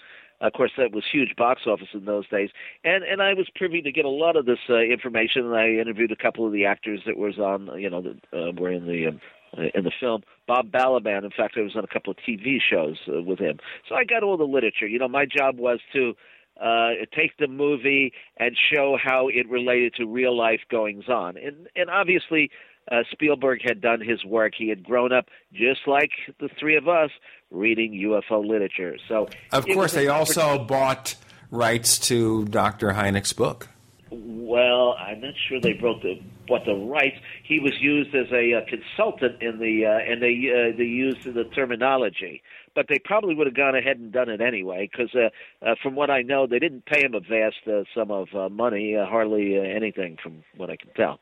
Of 0.40 0.54
course, 0.54 0.72
that 0.76 0.90
was 0.90 1.04
huge 1.10 1.36
box 1.36 1.62
office 1.66 1.88
in 1.94 2.04
those 2.04 2.28
days, 2.28 2.50
and 2.84 3.04
and 3.04 3.22
I 3.22 3.32
was 3.34 3.46
privy 3.54 3.80
to 3.82 3.92
get 3.92 4.04
a 4.04 4.10
lot 4.10 4.36
of 4.36 4.44
this 4.44 4.58
uh, 4.68 4.80
information. 4.80 5.46
And 5.46 5.54
I 5.54 5.68
interviewed 5.68 6.10
a 6.10 6.16
couple 6.16 6.44
of 6.44 6.52
the 6.52 6.66
actors 6.66 7.00
that 7.06 7.16
was 7.16 7.38
on, 7.38 7.70
you 7.80 7.88
know, 7.88 8.02
that 8.02 8.18
uh, 8.36 8.52
were 8.60 8.72
in 8.72 8.86
the 8.86 9.06
um, 9.06 9.16
uh, 9.16 9.41
in 9.74 9.84
the 9.84 9.92
film. 10.00 10.22
Bob 10.46 10.70
Balaban, 10.70 11.24
in 11.24 11.30
fact, 11.30 11.54
I 11.56 11.60
was 11.60 11.76
on 11.76 11.84
a 11.84 11.86
couple 11.86 12.10
of 12.10 12.16
TV 12.18 12.58
shows 12.60 12.96
uh, 13.08 13.22
with 13.22 13.38
him, 13.38 13.58
so 13.88 13.94
I 13.94 14.04
got 14.04 14.22
all 14.22 14.36
the 14.36 14.44
literature. 14.44 14.86
You 14.86 14.98
know, 14.98 15.08
my 15.08 15.24
job 15.26 15.58
was 15.58 15.80
to 15.92 16.14
uh, 16.60 16.90
take 17.16 17.36
the 17.38 17.48
movie 17.48 18.12
and 18.38 18.56
show 18.72 18.96
how 19.02 19.28
it 19.28 19.48
related 19.48 19.94
to 19.94 20.06
real 20.06 20.36
life 20.36 20.60
goings 20.70 21.08
on, 21.08 21.36
and 21.36 21.68
and 21.76 21.90
obviously. 21.90 22.50
Uh, 22.90 23.04
Spielberg 23.12 23.60
had 23.64 23.80
done 23.80 24.00
his 24.00 24.24
work. 24.24 24.54
He 24.58 24.68
had 24.68 24.82
grown 24.82 25.12
up 25.12 25.26
just 25.52 25.82
like 25.86 26.10
the 26.40 26.48
three 26.58 26.74
of 26.74 26.88
us, 26.88 27.10
reading 27.52 27.92
UFO 27.92 28.44
literature. 28.44 28.96
So, 29.06 29.28
Of 29.52 29.66
course, 29.66 29.92
they 29.92 30.08
also 30.08 30.58
bought 30.58 31.14
rights 31.52 32.00
to 32.08 32.44
Dr. 32.46 32.88
Hynek's 32.88 33.32
book. 33.32 33.68
Well, 34.14 34.94
I'm 34.98 35.22
not 35.22 35.32
sure 35.48 35.58
they 35.58 35.72
broke 35.72 36.02
the 36.02 36.20
what 36.46 36.66
the 36.66 36.74
rights. 36.74 37.16
He 37.44 37.60
was 37.60 37.72
used 37.80 38.14
as 38.14 38.30
a 38.30 38.54
uh, 38.54 38.60
consultant 38.68 39.40
in 39.40 39.58
the 39.58 39.86
uh, 39.86 40.12
and 40.12 40.20
they 40.20 40.34
uh, 40.50 40.76
they 40.76 40.84
used 40.84 41.24
the 41.24 41.44
terminology, 41.54 42.42
but 42.74 42.86
they 42.88 42.98
probably 42.98 43.34
would 43.34 43.46
have 43.46 43.56
gone 43.56 43.74
ahead 43.74 43.96
and 43.98 44.12
done 44.12 44.28
it 44.28 44.42
anyway 44.42 44.90
because 44.90 45.14
uh, 45.14 45.30
uh, 45.64 45.76
from 45.82 45.94
what 45.94 46.10
I 46.10 46.20
know, 46.20 46.46
they 46.46 46.58
didn't 46.58 46.84
pay 46.84 47.02
him 47.02 47.14
a 47.14 47.20
vast 47.20 47.66
uh, 47.66 47.84
sum 47.94 48.10
of 48.10 48.28
uh, 48.34 48.50
money, 48.50 48.96
uh, 48.96 49.06
hardly 49.06 49.56
uh, 49.56 49.62
anything 49.62 50.18
from 50.22 50.44
what 50.58 50.68
I 50.68 50.76
can 50.76 50.90
tell. 50.94 51.18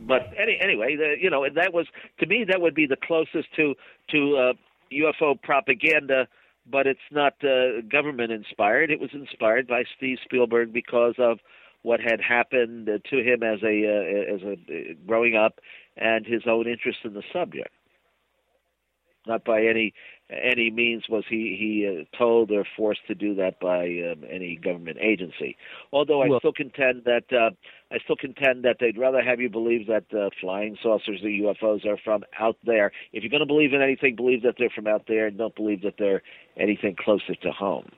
But 0.00 0.32
any, 0.40 0.58
anyway, 0.62 0.96
the, 0.96 1.16
you 1.20 1.28
know 1.28 1.46
that 1.54 1.74
was 1.74 1.86
to 2.20 2.26
me 2.26 2.44
that 2.48 2.62
would 2.62 2.74
be 2.74 2.86
the 2.86 2.96
closest 2.96 3.52
to 3.56 3.74
to 4.10 4.36
uh, 4.36 4.52
UFO 4.90 5.40
propaganda 5.42 6.28
but 6.70 6.86
it's 6.86 7.00
not 7.10 7.34
uh, 7.44 7.80
government 7.90 8.32
inspired. 8.32 8.90
It 8.90 9.00
was 9.00 9.10
inspired 9.12 9.66
by 9.66 9.84
Steve 9.96 10.18
Spielberg 10.24 10.72
because 10.72 11.14
of 11.18 11.38
what 11.82 12.00
had 12.00 12.20
happened 12.20 12.86
to 12.86 13.16
him 13.16 13.42
as 13.42 13.62
a 13.62 13.86
uh, 13.86 14.34
as 14.34 14.42
a 14.42 14.52
uh, 14.52 14.94
growing 15.06 15.36
up 15.36 15.60
and 15.96 16.26
his 16.26 16.42
own 16.46 16.66
interest 16.66 16.98
in 17.04 17.14
the 17.14 17.22
subject. 17.32 17.70
Not 19.26 19.44
by 19.44 19.62
any 19.62 19.94
any 20.30 20.70
means 20.70 21.04
was 21.08 21.24
he 21.28 21.56
he 21.58 21.86
uh, 21.86 22.16
told 22.16 22.50
or 22.50 22.64
forced 22.76 23.06
to 23.06 23.14
do 23.14 23.34
that 23.36 23.58
by 23.60 23.84
um, 23.84 24.24
any 24.30 24.56
government 24.56 24.98
agency. 25.00 25.56
Although 25.92 26.22
I 26.22 26.28
Well- 26.28 26.38
still 26.40 26.52
contend 26.52 27.04
that 27.04 27.32
uh, 27.32 27.50
I 27.90 27.98
still 28.04 28.16
contend 28.16 28.64
that 28.64 28.76
they'd 28.80 28.98
rather 28.98 29.22
have 29.22 29.40
you 29.40 29.48
believe 29.48 29.86
that 29.86 30.04
uh, 30.12 30.28
flying 30.40 30.76
saucers 30.82 31.22
or 31.22 31.28
UFOs 31.28 31.86
are 31.86 31.96
from 31.96 32.24
out 32.38 32.56
there. 32.64 32.92
If 33.12 33.22
you're 33.22 33.30
going 33.30 33.40
to 33.40 33.46
believe 33.46 33.72
in 33.72 33.80
anything, 33.80 34.16
believe 34.16 34.42
that 34.42 34.56
they're 34.58 34.68
from 34.70 34.86
out 34.86 35.04
there, 35.08 35.26
and 35.26 35.38
don't 35.38 35.56
believe 35.56 35.82
that 35.82 35.94
they're 35.98 36.22
anything 36.58 36.96
closer 36.96 37.34
to 37.34 37.50
home. 37.50 37.90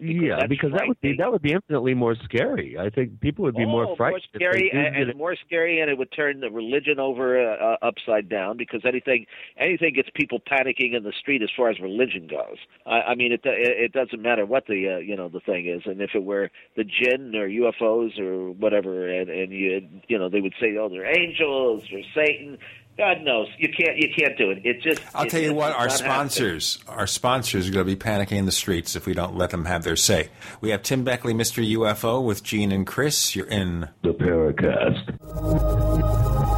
Yeah, 0.00 0.46
because 0.46 0.72
that 0.72 0.86
would 0.86 1.00
be 1.00 1.16
that 1.18 1.30
would 1.30 1.42
be 1.42 1.52
infinitely 1.52 1.94
more 1.94 2.14
scary. 2.24 2.76
I 2.78 2.90
think 2.90 3.20
people 3.20 3.44
would 3.44 3.56
be 3.56 3.64
oh, 3.64 3.68
more 3.68 3.96
frightened. 3.96 4.22
they 4.32 4.38
scary 4.38 4.70
and, 4.72 5.10
and 5.10 5.18
more 5.18 5.36
scary, 5.46 5.80
and 5.80 5.90
it 5.90 5.98
would 5.98 6.12
turn 6.12 6.40
the 6.40 6.50
religion 6.50 6.98
over 7.00 7.38
uh, 7.38 7.56
uh, 7.56 7.76
upside 7.82 8.28
down 8.28 8.56
because 8.56 8.82
anything 8.84 9.26
anything 9.56 9.94
gets 9.94 10.08
people 10.14 10.40
panicking 10.40 10.96
in 10.96 11.02
the 11.02 11.12
street 11.18 11.42
as 11.42 11.50
far 11.56 11.70
as 11.70 11.80
religion 11.80 12.28
goes. 12.28 12.58
I, 12.86 13.10
I 13.10 13.14
mean, 13.14 13.32
it 13.32 13.40
it 13.44 13.92
doesn't 13.92 14.22
matter 14.22 14.46
what 14.46 14.66
the 14.66 14.96
uh, 14.96 14.98
you 14.98 15.16
know 15.16 15.28
the 15.28 15.40
thing 15.40 15.66
is, 15.66 15.82
and 15.84 16.00
if 16.00 16.10
it 16.14 16.22
were 16.22 16.50
the 16.76 16.84
jinn 16.84 17.34
or 17.34 17.48
UFOs 17.48 18.18
or 18.18 18.52
whatever, 18.52 19.08
and 19.08 19.28
and 19.28 19.52
you 19.52 19.88
you 20.08 20.18
know 20.18 20.28
they 20.28 20.40
would 20.40 20.54
say, 20.60 20.76
oh, 20.78 20.88
they're 20.88 21.06
angels 21.06 21.82
or 21.92 22.00
Satan. 22.14 22.58
God 22.98 23.22
knows, 23.22 23.46
you 23.58 23.68
can't 23.68 23.96
you 23.96 24.08
can't 24.14 24.36
do 24.36 24.50
it. 24.50 24.60
It 24.64 24.82
just 24.82 25.00
I'll 25.14 25.24
it- 25.24 25.30
tell 25.30 25.40
you 25.40 25.54
what, 25.54 25.72
our 25.72 25.86
not 25.86 26.00
happen. 26.00 26.06
sponsors, 26.30 26.78
our 26.88 27.06
sponsors 27.06 27.68
are 27.68 27.72
going 27.72 27.86
to 27.86 27.96
be 27.96 27.96
panicking 27.96 28.32
in 28.38 28.44
the 28.44 28.52
streets 28.52 28.96
if 28.96 29.06
we 29.06 29.14
don't 29.14 29.36
let 29.36 29.50
them 29.50 29.64
have 29.66 29.84
their 29.84 29.94
say. 29.96 30.28
We 30.60 30.70
have 30.70 30.82
Tim 30.82 31.04
Beckley, 31.04 31.32
Mr. 31.32 31.64
UFO, 31.76 32.22
with 32.24 32.42
Gene 32.42 32.72
and 32.72 32.84
Chris. 32.86 33.36
You're 33.36 33.46
in 33.46 33.88
the 34.02 34.12
Paracast. 34.14 36.57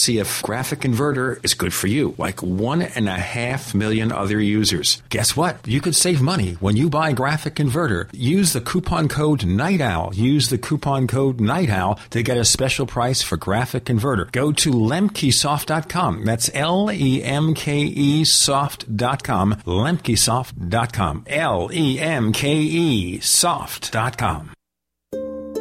see 0.01 0.17
if 0.17 0.41
Graphic 0.43 0.81
Converter 0.81 1.39
is 1.43 1.53
good 1.53 1.73
for 1.73 1.87
you, 1.87 2.15
like 2.17 2.41
one 2.41 2.81
and 2.81 3.07
a 3.07 3.19
half 3.19 3.73
million 3.75 4.11
other 4.11 4.39
users. 4.39 5.01
Guess 5.09 5.37
what? 5.37 5.65
You 5.67 5.81
could 5.81 5.95
save 5.95 6.21
money 6.21 6.53
when 6.59 6.75
you 6.75 6.89
buy 6.89 7.13
Graphic 7.13 7.55
Converter. 7.55 8.09
Use 8.11 8.53
the 8.53 8.61
coupon 8.61 9.07
code 9.07 9.45
Night 9.45 9.81
Owl. 9.81 10.13
Use 10.13 10.49
the 10.49 10.57
coupon 10.57 11.07
code 11.07 11.39
Night 11.39 11.69
Owl 11.69 11.99
to 12.09 12.23
get 12.23 12.37
a 12.37 12.45
special 12.45 12.85
price 12.85 13.21
for 13.21 13.37
Graphic 13.37 13.85
Converter. 13.85 14.25
Go 14.31 14.51
to 14.51 14.71
lemkesoft.com. 14.71 16.25
That's 16.25 16.49
L 16.53 16.89
E 16.91 17.23
M 17.23 17.53
K 17.53 17.81
E 17.81 18.23
soft.com. 18.25 19.53
Lemkesoft.com. 19.65 21.23
L 21.27 21.69
E 21.71 21.99
M 21.99 22.33
K 22.33 22.55
E 22.57 23.19
soft.com. 23.19 24.51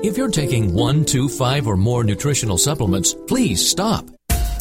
If 0.03 0.17
you're 0.17 0.31
taking 0.31 0.73
one, 0.73 1.05
two, 1.05 1.29
five, 1.29 1.67
or 1.67 1.77
more 1.77 2.05
nutritional 2.05 2.57
supplements, 2.57 3.13
please 3.13 3.69
stop. 3.69 4.07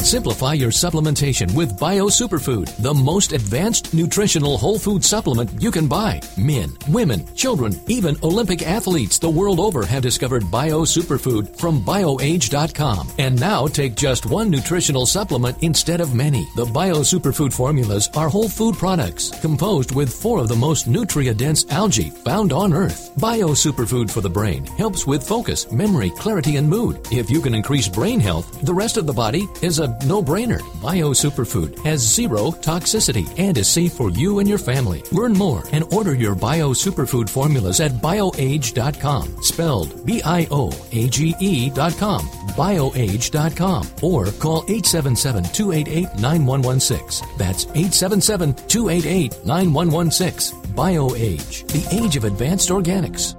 Simplify 0.00 0.54
your 0.54 0.70
supplementation 0.70 1.54
with 1.54 1.78
Bio 1.78 2.06
Superfood, 2.06 2.74
the 2.78 2.94
most 2.94 3.32
advanced 3.32 3.92
nutritional 3.92 4.56
whole 4.56 4.78
food 4.78 5.04
supplement 5.04 5.50
you 5.62 5.70
can 5.70 5.86
buy. 5.86 6.20
Men, 6.38 6.70
women, 6.88 7.26
children, 7.34 7.78
even 7.86 8.16
Olympic 8.22 8.66
athletes 8.66 9.18
the 9.18 9.28
world 9.28 9.60
over 9.60 9.84
have 9.84 10.02
discovered 10.02 10.50
Bio 10.50 10.80
Superfood 10.80 11.56
from 11.58 11.84
BioAge.com. 11.84 13.08
And 13.18 13.38
now 13.38 13.66
take 13.66 13.94
just 13.94 14.26
one 14.26 14.50
nutritional 14.50 15.06
supplement 15.06 15.62
instead 15.62 16.00
of 16.00 16.14
many. 16.14 16.46
The 16.56 16.66
Bio 16.66 17.00
Superfood 17.00 17.52
formulas 17.52 18.08
are 18.16 18.28
whole 18.28 18.48
food 18.48 18.76
products 18.76 19.30
composed 19.40 19.94
with 19.94 20.12
four 20.12 20.40
of 20.40 20.48
the 20.48 20.56
most 20.56 20.88
nutrient-dense 20.88 21.66
algae 21.70 22.10
found 22.10 22.52
on 22.52 22.72
Earth. 22.72 23.12
Bio 23.18 23.48
Superfood 23.48 24.10
for 24.10 24.22
the 24.22 24.30
brain 24.30 24.66
helps 24.66 25.06
with 25.06 25.26
focus, 25.26 25.70
memory, 25.70 26.10
clarity, 26.10 26.56
and 26.56 26.68
mood. 26.68 27.06
If 27.12 27.30
you 27.30 27.40
can 27.40 27.54
increase 27.54 27.86
brain 27.86 28.18
health, 28.18 28.60
the 28.62 28.74
rest 28.74 28.96
of 28.96 29.06
the 29.06 29.12
body 29.12 29.46
is 29.62 29.69
a 29.78 29.96
no-brainer. 30.04 30.60
Bio 30.82 31.10
Superfood 31.10 31.78
has 31.84 32.00
zero 32.00 32.50
toxicity 32.50 33.28
and 33.38 33.56
is 33.56 33.68
safe 33.68 33.92
for 33.92 34.10
you 34.10 34.40
and 34.40 34.48
your 34.48 34.58
family. 34.58 35.04
Learn 35.12 35.32
more 35.32 35.62
and 35.72 35.84
order 35.92 36.14
your 36.14 36.34
Bio 36.34 36.70
Superfood 36.70 37.28
formulas 37.28 37.78
at 37.80 37.92
bioage.com, 37.92 39.42
spelled 39.42 40.04
B-I-O-A-G-E 40.04 41.70
dot 41.70 41.96
com, 41.96 42.26
bioage.com, 42.56 43.86
or 44.02 44.26
call 44.32 44.62
877-288-9116. 44.62 47.38
That's 47.38 47.66
877-288-9116. 47.66 50.54
BioAge, 50.70 51.66
the 51.68 52.02
age 52.02 52.16
of 52.16 52.24
advanced 52.24 52.70
organics. 52.70 53.36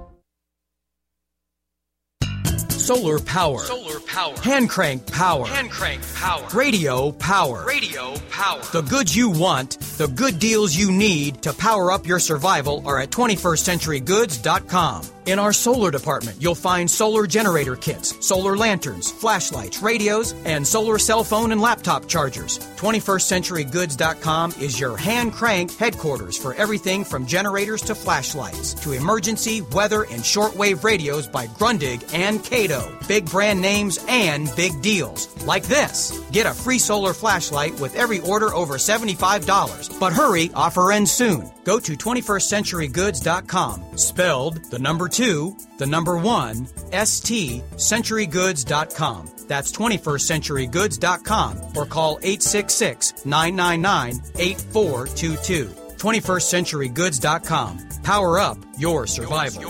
Solar 2.82 3.20
power. 3.20 3.60
Solar 3.60 4.00
power. 4.00 4.36
Hand 4.38 4.68
crank 4.68 5.06
power. 5.06 5.46
Hand 5.46 5.70
crank 5.70 6.02
power. 6.14 6.44
Radio 6.52 7.12
power. 7.12 7.64
Radio 7.64 8.14
power. 8.28 8.60
The 8.72 8.82
goods 8.82 9.14
you 9.16 9.30
want, 9.30 9.78
the 9.98 10.08
good 10.08 10.40
deals 10.40 10.74
you 10.74 10.90
need 10.90 11.42
to 11.42 11.52
power 11.52 11.92
up 11.92 12.08
your 12.08 12.18
survival 12.18 12.82
are 12.84 12.98
at 12.98 13.10
21stcenturygoods.com. 13.10 15.04
In 15.24 15.38
our 15.38 15.52
solar 15.52 15.92
department, 15.92 16.42
you'll 16.42 16.56
find 16.56 16.90
solar 16.90 17.28
generator 17.28 17.76
kits, 17.76 18.26
solar 18.26 18.56
lanterns, 18.56 19.12
flashlights, 19.12 19.80
radios, 19.80 20.34
and 20.44 20.66
solar 20.66 20.98
cell 20.98 21.22
phone 21.22 21.52
and 21.52 21.60
laptop 21.60 22.08
chargers. 22.08 22.58
21stcenturygoods.com 22.58 24.54
is 24.60 24.80
your 24.80 24.96
hand 24.96 25.32
crank 25.32 25.76
headquarters 25.76 26.36
for 26.36 26.54
everything 26.54 27.04
from 27.04 27.24
generators 27.24 27.82
to 27.82 27.94
flashlights 27.94 28.74
to 28.74 28.92
emergency, 28.92 29.62
weather, 29.62 30.02
and 30.02 30.22
shortwave 30.22 30.82
radios 30.82 31.28
by 31.28 31.46
Grundig 31.46 32.12
and 32.12 32.40
Kaito. 32.40 33.06
Big 33.06 33.26
brand 33.26 33.60
names 33.60 34.04
and 34.08 34.50
big 34.56 34.82
deals. 34.82 35.28
Like 35.46 35.64
this. 35.64 36.18
Get 36.32 36.46
a 36.46 36.54
free 36.54 36.80
solar 36.80 37.12
flashlight 37.12 37.78
with 37.78 37.94
every 37.94 38.18
order 38.20 38.52
over 38.54 38.74
$75. 38.74 40.00
But 40.00 40.12
hurry, 40.12 40.50
offer 40.54 40.90
ends 40.90 41.12
soon. 41.12 41.48
Go 41.64 41.78
to 41.78 41.92
21stcenturygoods.com. 41.92 43.96
Spelled 43.96 44.64
the 44.70 44.78
number 44.78 45.08
two, 45.12 45.56
the 45.78 45.86
number 45.86 46.16
one, 46.16 46.66
ST, 46.92 47.62
centurygoods.com. 47.76 49.30
That's 49.46 49.70
21stcenturygoods.com 49.72 51.58
or 51.76 51.86
call 51.86 52.18
866 52.22 53.26
999 53.26 54.14
8422. 54.38 55.66
21stcenturygoods.com. 55.66 57.88
Power 58.02 58.40
up 58.40 58.58
your 58.78 59.06
survival. 59.06 59.62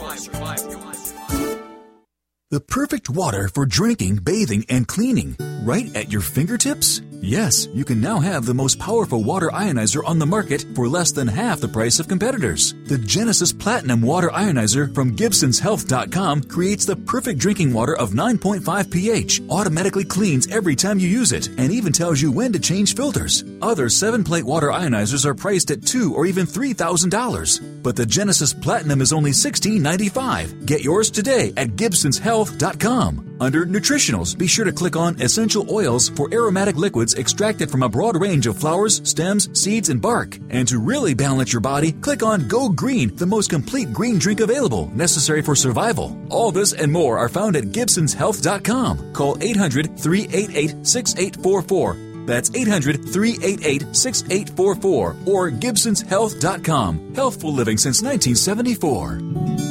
The 2.50 2.60
perfect 2.60 3.10
water 3.10 3.48
for 3.48 3.66
drinking, 3.66 4.16
bathing, 4.16 4.64
and 4.68 4.86
cleaning, 4.86 5.36
right 5.64 5.94
at 5.96 6.12
your 6.12 6.20
fingertips? 6.20 7.00
Yes, 7.24 7.68
you 7.72 7.84
can 7.84 8.00
now 8.00 8.18
have 8.18 8.44
the 8.44 8.52
most 8.52 8.80
powerful 8.80 9.22
water 9.22 9.48
ionizer 9.54 10.02
on 10.04 10.18
the 10.18 10.26
market 10.26 10.66
for 10.74 10.88
less 10.88 11.12
than 11.12 11.28
half 11.28 11.60
the 11.60 11.68
price 11.68 12.00
of 12.00 12.08
competitors. 12.08 12.74
The 12.86 12.98
Genesis 12.98 13.52
Platinum 13.52 14.02
Water 14.02 14.28
Ionizer 14.30 14.92
from 14.92 15.14
GibsonsHealth.com 15.14 16.42
creates 16.42 16.84
the 16.84 16.96
perfect 16.96 17.38
drinking 17.38 17.72
water 17.72 17.96
of 17.96 18.10
9.5 18.10 18.90
pH, 18.90 19.40
automatically 19.48 20.04
cleans 20.04 20.48
every 20.48 20.74
time 20.74 20.98
you 20.98 21.06
use 21.06 21.30
it, 21.30 21.46
and 21.58 21.70
even 21.70 21.92
tells 21.92 22.20
you 22.20 22.32
when 22.32 22.52
to 22.54 22.58
change 22.58 22.96
filters. 22.96 23.44
Other 23.62 23.88
7 23.88 24.24
plate 24.24 24.44
water 24.44 24.70
ionizers 24.70 25.24
are 25.24 25.32
priced 25.32 25.70
at 25.70 25.86
two 25.86 26.12
or 26.16 26.26
even 26.26 26.44
$3,000. 26.44 27.82
But 27.84 27.94
the 27.94 28.04
Genesis 28.04 28.52
Platinum 28.52 29.00
is 29.00 29.12
only 29.12 29.30
$16.95. 29.30 30.66
Get 30.66 30.82
yours 30.82 31.08
today 31.08 31.52
at 31.56 31.76
GibsonsHealth.com. 31.76 33.28
Under 33.42 33.66
Nutritionals, 33.66 34.38
be 34.38 34.46
sure 34.46 34.64
to 34.64 34.70
click 34.70 34.94
on 34.94 35.20
Essential 35.20 35.66
Oils 35.68 36.08
for 36.10 36.32
aromatic 36.32 36.76
liquids 36.76 37.11
extracted 37.14 37.70
from 37.70 37.82
a 37.82 37.88
broad 37.88 38.20
range 38.20 38.46
of 38.46 38.58
flowers, 38.58 39.00
stems, 39.08 39.48
seeds, 39.58 39.88
and 39.88 40.00
bark. 40.00 40.38
And 40.50 40.66
to 40.68 40.78
really 40.78 41.14
balance 41.14 41.52
your 41.52 41.60
body, 41.60 41.92
click 41.92 42.22
on 42.22 42.48
Go 42.48 42.68
Green, 42.68 43.14
the 43.16 43.26
most 43.26 43.50
complete 43.50 43.92
green 43.92 44.18
drink 44.18 44.40
available, 44.40 44.88
necessary 44.94 45.42
for 45.42 45.54
survival. 45.54 46.16
All 46.30 46.50
this 46.52 46.72
and 46.72 46.90
more 46.92 47.18
are 47.18 47.28
found 47.28 47.56
at 47.56 47.64
GibsonsHealth.com. 47.64 49.12
Call 49.12 49.36
800 49.40 49.98
388 49.98 50.86
6844 50.86 52.26
That's 52.26 52.50
800 52.54 53.08
388 53.08 53.96
6844 53.96 55.16
or 55.26 55.50
GibsonsHealth.com. 55.50 57.14
Healthful 57.14 57.52
living 57.52 57.78
since 57.78 58.02
1974. 58.02 59.61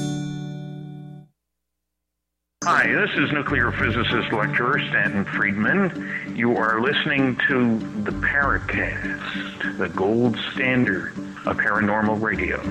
Hi, 2.63 2.85
this 2.85 3.09
is 3.17 3.31
nuclear 3.31 3.71
physicist 3.71 4.31
lecturer 4.31 4.79
Stanton 4.89 5.25
Friedman. 5.25 6.35
You 6.35 6.57
are 6.57 6.79
listening 6.79 7.35
to 7.47 7.79
the 8.03 8.11
Paracast, 8.11 9.79
the 9.79 9.89
gold 9.89 10.37
standard 10.53 11.07
of 11.47 11.57
paranormal 11.57 12.21
radio. 12.21 12.61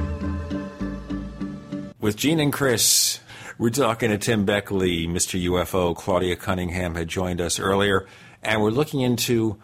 With 1.98 2.14
Gene 2.14 2.38
and 2.38 2.52
Chris, 2.52 3.18
we're 3.58 3.70
talking 3.70 4.10
to 4.10 4.18
Tim 4.18 4.44
Beckley, 4.44 5.08
Mr. 5.08 5.42
UFO. 5.46 5.96
Claudia 5.96 6.36
Cunningham 6.36 6.94
had 6.94 7.08
joined 7.08 7.40
us 7.40 7.58
earlier, 7.58 8.06
and 8.44 8.62
we're 8.62 8.70
looking 8.70 9.00
into, 9.00 9.58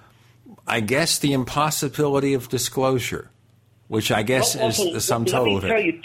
I 0.67 0.81
guess, 0.81 1.21
the 1.21 1.35
impossibility 1.35 2.35
of 2.35 2.49
disclosure, 2.49 3.31
which 3.87 4.11
I 4.11 4.25
guess 4.25 4.57
Well, 4.57 4.71
is 4.71 4.81
also, 4.81 4.93
the 4.93 5.01
sum 5.01 5.25
total 5.25 5.53
me 5.53 5.57
of 5.59 5.63
tell 5.63 5.79
it. 5.79 6.05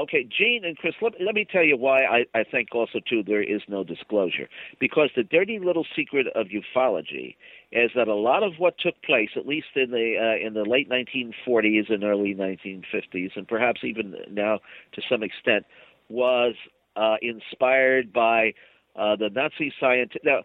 Okay, 0.00 0.24
Gene 0.24 0.64
and 0.64 0.76
Chris, 0.76 0.94
let, 1.00 1.12
let 1.20 1.34
me 1.34 1.46
tell 1.50 1.62
you 1.62 1.76
why 1.76 2.04
I, 2.04 2.24
I 2.34 2.44
think 2.44 2.68
also 2.74 3.00
too 3.00 3.22
there 3.22 3.42
is 3.42 3.62
no 3.68 3.84
disclosure 3.84 4.48
because 4.78 5.10
the 5.14 5.22
dirty 5.22 5.58
little 5.58 5.86
secret 5.94 6.26
of 6.34 6.48
ufology 6.48 7.36
is 7.72 7.90
that 7.94 8.08
a 8.08 8.14
lot 8.14 8.42
of 8.42 8.54
what 8.58 8.78
took 8.78 9.00
place, 9.02 9.30
at 9.36 9.46
least 9.46 9.68
in 9.76 9.90
the 9.90 10.16
uh, 10.18 10.46
in 10.46 10.54
the 10.54 10.64
late 10.64 10.90
1940s 10.90 11.92
and 11.92 12.02
early 12.02 12.34
1950s, 12.34 13.30
and 13.36 13.46
perhaps 13.46 13.82
even 13.84 14.14
now 14.30 14.58
to 14.92 15.02
some 15.08 15.22
extent, 15.22 15.64
was 16.08 16.54
uh, 16.96 17.16
inspired 17.22 18.12
by 18.12 18.52
uh, 18.96 19.16
the 19.16 19.30
Nazi 19.30 19.72
scientists. 19.78 20.24
Now, 20.24 20.42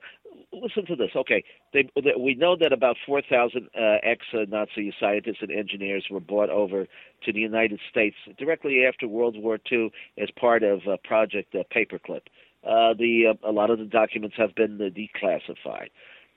listen 0.61 0.86
to 0.88 0.95
this. 0.95 1.11
Okay, 1.15 1.44
they, 1.73 1.90
we 2.19 2.36
know 2.36 2.56
that 2.60 2.72
about 2.72 2.98
4,000 3.06 3.69
uh, 3.76 3.98
ex-Nazi 4.03 4.94
scientists 4.99 5.38
and 5.41 5.52
engineers 5.52 6.06
were 6.10 6.19
brought 6.19 6.49
over 6.49 6.88
to 7.23 7.34
the 7.34 7.40
United 7.40 7.80
States 7.90 8.15
directly 8.38 8.86
after 8.86 9.07
World 9.07 9.36
War 9.38 9.60
II 9.72 9.91
as 10.18 10.30
part 10.32 10.64
of 10.64 10.82
uh, 10.88 10.98
Project 11.03 11.56
uh, 11.56 11.64
Paperclip. 11.76 12.22
Uh, 12.64 12.94
the 12.98 13.26
uh, 13.30 13.48
a 13.48 13.52
lot 13.52 13.69
of 13.69 13.77
the 13.77 13.86
documents 13.86 14.36
have 14.38 14.56
been 14.56 14.82
uh, 14.82 14.86
declassified. 14.86 15.90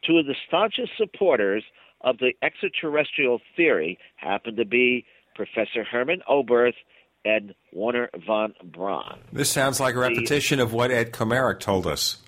Two 0.06 0.18
of 0.18 0.26
the 0.26 0.34
staunchest 0.46 0.92
supporters 0.96 1.64
of 2.02 2.18
the 2.18 2.32
extraterrestrial 2.42 3.40
theory 3.56 3.98
happen 4.16 4.56
to 4.56 4.64
be 4.64 5.04
Professor 5.34 5.84
Hermann 5.84 6.20
Oberth 6.28 6.74
and 7.24 7.54
Wernher 7.72 8.10
von 8.26 8.54
Braun. 8.62 9.18
This 9.32 9.50
sounds 9.50 9.80
like 9.80 9.94
a 9.94 9.98
repetition 9.98 10.60
of 10.60 10.72
what 10.72 10.90
Ed 10.90 11.12
Komarek 11.12 11.60
told 11.60 11.86
us. 11.86 12.18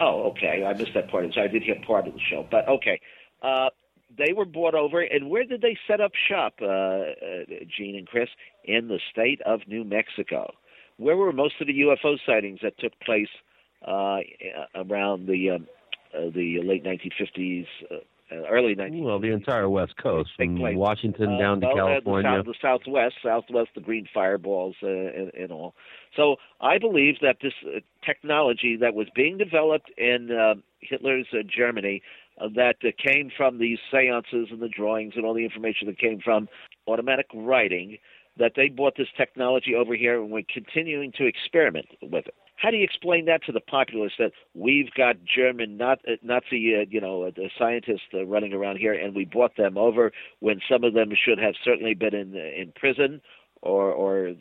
Oh, 0.00 0.30
okay. 0.30 0.64
I 0.64 0.74
missed 0.74 0.94
that 0.94 1.10
part. 1.10 1.26
So 1.34 1.40
I 1.40 1.46
did 1.46 1.62
hear 1.62 1.76
part 1.86 2.06
of 2.06 2.14
the 2.14 2.20
show, 2.20 2.46
but 2.50 2.68
okay. 2.68 3.00
Uh, 3.42 3.68
they 4.16 4.32
were 4.32 4.44
brought 4.44 4.74
over, 4.74 5.02
and 5.02 5.28
where 5.28 5.44
did 5.44 5.60
they 5.60 5.76
set 5.86 6.00
up 6.00 6.12
shop, 6.28 6.54
uh, 6.62 6.66
uh, 6.66 7.12
Gene 7.76 7.96
and 7.96 8.06
Chris? 8.06 8.28
In 8.64 8.88
the 8.88 9.00
state 9.10 9.40
of 9.42 9.60
New 9.66 9.84
Mexico. 9.84 10.52
Where 10.96 11.16
were 11.16 11.32
most 11.32 11.54
of 11.60 11.66
the 11.66 11.80
UFO 11.80 12.16
sightings 12.24 12.60
that 12.62 12.78
took 12.78 12.98
place 13.00 13.28
uh, 13.86 14.18
around 14.74 15.26
the 15.26 15.50
um, 15.50 15.66
uh, 16.14 16.30
the 16.34 16.60
late 16.62 16.84
1950s, 16.84 17.66
uh, 17.90 17.96
early 18.30 18.74
1950s? 18.74 19.04
Well, 19.04 19.20
the 19.20 19.32
entire 19.32 19.68
West 19.68 19.96
Coast, 19.96 20.30
from 20.36 20.56
Washington 20.76 21.38
down 21.38 21.60
to 21.60 21.66
Uh, 21.66 21.74
well, 21.74 21.86
uh, 21.86 21.88
California. 21.88 22.42
The, 22.44 22.54
south, 22.60 22.80
the 22.82 22.84
Southwest, 22.84 23.14
Southwest, 23.22 23.70
the 23.74 23.80
green 23.80 24.08
fireballs 24.12 24.76
uh, 24.82 24.88
and, 24.88 25.32
and 25.34 25.52
all. 25.52 25.74
So 26.14 26.36
I 26.60 26.78
believe 26.78 27.16
that 27.22 27.36
this 27.42 27.52
uh, 27.64 27.80
technology 28.04 28.76
that 28.80 28.94
was 28.94 29.08
being 29.14 29.38
developed 29.38 29.90
in 29.96 30.30
uh, 30.30 30.54
Hitler's 30.80 31.26
uh, 31.32 31.42
Germany, 31.46 32.02
uh, 32.40 32.48
that 32.54 32.76
uh, 32.84 32.88
came 33.02 33.30
from 33.34 33.58
these 33.58 33.78
seances 33.90 34.48
and 34.50 34.60
the 34.60 34.68
drawings 34.68 35.14
and 35.16 35.24
all 35.24 35.34
the 35.34 35.44
information 35.44 35.86
that 35.86 35.98
came 35.98 36.20
from 36.20 36.48
automatic 36.86 37.26
writing, 37.34 37.98
that 38.38 38.52
they 38.56 38.68
brought 38.68 38.96
this 38.96 39.08
technology 39.16 39.74
over 39.74 39.94
here 39.94 40.20
and 40.20 40.30
we're 40.30 40.42
continuing 40.52 41.12
to 41.12 41.26
experiment 41.26 41.86
with 42.02 42.26
it. 42.26 42.34
How 42.56 42.70
do 42.70 42.78
you 42.78 42.84
explain 42.84 43.26
that 43.26 43.44
to 43.44 43.52
the 43.52 43.60
populace 43.60 44.14
that 44.18 44.32
we've 44.54 44.90
got 44.96 45.16
German 45.24 45.76
not, 45.76 46.00
uh, 46.08 46.12
Nazi, 46.22 46.74
uh, 46.74 46.86
you 46.88 47.00
know, 47.00 47.24
uh, 47.24 47.30
scientists 47.58 48.08
uh, 48.14 48.24
running 48.24 48.54
around 48.54 48.78
here, 48.78 48.94
and 48.94 49.14
we 49.14 49.26
brought 49.26 49.56
them 49.56 49.76
over 49.76 50.12
when 50.40 50.60
some 50.68 50.82
of 50.82 50.94
them 50.94 51.10
should 51.14 51.38
have 51.38 51.54
certainly 51.62 51.94
been 51.94 52.14
in 52.14 52.34
in 52.34 52.72
prison 52.74 53.20
or 53.62 53.92
or 53.92 54.32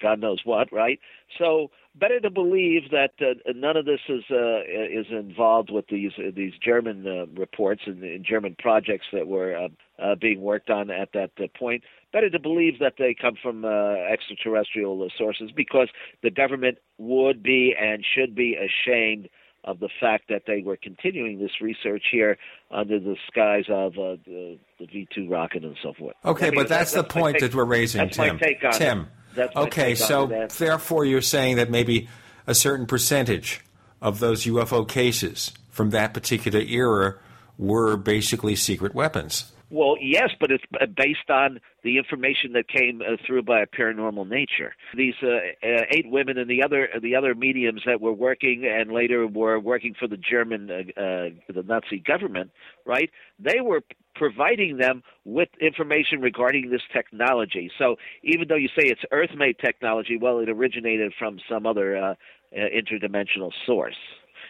God 0.00 0.20
knows 0.20 0.40
what, 0.44 0.72
right? 0.72 0.98
So 1.38 1.70
better 1.94 2.20
to 2.20 2.30
believe 2.30 2.90
that 2.90 3.12
uh, 3.20 3.34
none 3.54 3.76
of 3.76 3.84
this 3.84 4.00
is 4.08 4.24
uh, 4.30 4.60
is 4.66 5.06
involved 5.10 5.70
with 5.70 5.86
these 5.88 6.12
these 6.34 6.52
German 6.62 7.06
uh, 7.06 7.26
reports 7.38 7.82
and, 7.86 8.02
and 8.02 8.24
German 8.24 8.56
projects 8.58 9.06
that 9.12 9.26
were 9.26 9.56
uh, 9.56 9.68
uh, 10.02 10.14
being 10.14 10.40
worked 10.40 10.70
on 10.70 10.90
at 10.90 11.12
that 11.12 11.30
uh, 11.38 11.46
point. 11.58 11.82
Better 12.12 12.30
to 12.30 12.38
believe 12.38 12.78
that 12.80 12.94
they 12.98 13.14
come 13.14 13.34
from 13.40 13.64
extraterrestrial 13.64 15.08
sources 15.16 15.50
because 15.54 15.88
the 16.22 16.30
government 16.30 16.78
would 16.98 17.42
be 17.42 17.74
and 17.78 18.04
should 18.04 18.34
be 18.34 18.56
ashamed 18.56 19.28
of 19.66 19.80
the 19.80 19.88
fact 20.00 20.28
that 20.28 20.42
they 20.46 20.62
were 20.62 20.76
continuing 20.76 21.38
this 21.38 21.50
research 21.60 22.04
here 22.10 22.38
under 22.70 22.98
the 23.00 23.16
skies 23.26 23.64
of 23.68 23.94
uh, 23.94 24.16
the, 24.24 24.58
the 24.78 24.86
V2 24.86 25.28
rocket 25.28 25.64
and 25.64 25.76
so 25.82 25.92
forth. 25.92 26.14
Okay, 26.24 26.46
I 26.46 26.50
mean, 26.50 26.60
but 26.60 26.68
that's, 26.68 26.92
that- 26.92 27.08
the 27.08 27.20
point 27.20 27.38
take- 27.38 27.50
that 27.50 27.56
we're 27.56 27.64
raising, 27.64 27.98
that's 28.00 28.16
Tim. 28.16 28.36
My 28.36 28.40
take 28.40 28.64
on 28.64 28.72
Tim. 28.72 29.06
That's 29.34 29.54
okay, 29.54 29.94
so 29.94 30.46
therefore 30.56 31.04
you're 31.04 31.20
saying 31.20 31.56
that 31.56 31.70
maybe 31.70 32.08
a 32.46 32.54
certain 32.54 32.86
percentage 32.86 33.60
of 34.00 34.18
those 34.18 34.44
UFO 34.44 34.88
cases 34.88 35.52
from 35.68 35.90
that 35.90 36.14
particular 36.14 36.60
era 36.60 37.16
were 37.58 37.98
basically 37.98 38.56
secret 38.56 38.94
weapons. 38.94 39.52
Well, 39.68 39.96
yes, 40.00 40.30
but 40.38 40.52
it's 40.52 40.64
based 40.96 41.28
on 41.28 41.60
the 41.82 41.98
information 41.98 42.52
that 42.52 42.68
came 42.68 43.02
uh, 43.02 43.16
through 43.26 43.42
by 43.42 43.62
a 43.62 43.66
paranormal 43.66 44.28
nature. 44.28 44.74
These 44.96 45.14
uh, 45.22 45.26
uh, 45.26 45.82
eight 45.90 46.08
women 46.08 46.38
and 46.38 46.48
the 46.48 46.62
other 46.62 46.88
the 47.02 47.16
other 47.16 47.34
mediums 47.34 47.82
that 47.84 48.00
were 48.00 48.12
working 48.12 48.64
and 48.64 48.92
later 48.92 49.26
were 49.26 49.58
working 49.58 49.94
for 49.98 50.06
the 50.06 50.16
German 50.16 50.70
uh, 50.70 51.00
uh, 51.00 51.30
the 51.52 51.64
Nazi 51.64 51.98
government, 51.98 52.52
right? 52.84 53.10
They 53.40 53.60
were 53.60 53.82
providing 54.14 54.76
them 54.76 55.02
with 55.24 55.48
information 55.60 56.20
regarding 56.20 56.70
this 56.70 56.82
technology. 56.92 57.70
So 57.76 57.96
even 58.22 58.46
though 58.48 58.56
you 58.56 58.68
say 58.68 58.86
it's 58.86 59.02
Earth-made 59.10 59.58
technology, 59.58 60.16
well, 60.16 60.38
it 60.38 60.48
originated 60.48 61.12
from 61.18 61.38
some 61.50 61.66
other 61.66 61.96
uh, 61.96 62.10
uh, 62.10 62.14
interdimensional 62.54 63.52
source. 63.66 63.96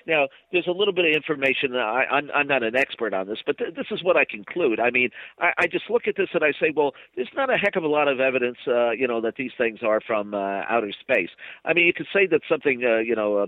Now, 0.07 0.28
there's 0.53 0.66
a 0.66 0.73
little 0.73 0.95
bit 0.95 1.05
of 1.05 1.12
information. 1.15 1.74
I, 1.74 2.05
I'm, 2.11 2.31
I'm 2.35 2.47
not 2.47 2.62
an 2.62 2.77
expert 2.77 3.12
on 3.12 3.27
this, 3.27 3.39
but 3.45 3.59
th- 3.59 3.74
this 3.74 3.87
is 3.91 4.03
what 4.03 4.16
I 4.16 4.24
conclude. 4.24 4.78
I 4.81 4.91
mean, 4.91 5.11
I, 5.41 5.53
I 5.59 5.66
just 5.66 5.91
look 5.91 6.07
at 6.07 6.16
this 6.16 6.28
and 6.33 6.45
I 6.45 6.53
say, 6.61 6.73
well, 6.74 6.93
there's 7.16 7.28
not 7.37 7.53
a 7.53 7.57
heck 7.57 7.77
of 7.77 7.85
a 7.85 7.89
lot 7.89 8.09
of 8.09 8.20
evidence, 8.20 8.59
uh, 8.69 8.91
you 8.91 9.07
know, 9.09 9.20
that 9.20 9.37
these 9.37 9.53
things 9.59 9.81
are 9.83 10.01
from 10.01 10.35
uh, 10.35 10.62
outer 10.69 10.93
space. 10.93 11.31
I 11.65 11.73
mean, 11.74 11.87
you 11.87 11.93
could 11.93 12.07
say 12.12 12.27
that 12.27 12.43
something, 12.49 12.83
uh, 12.85 12.99
you 12.99 13.16
know, 13.16 13.39
uh, 13.39 13.47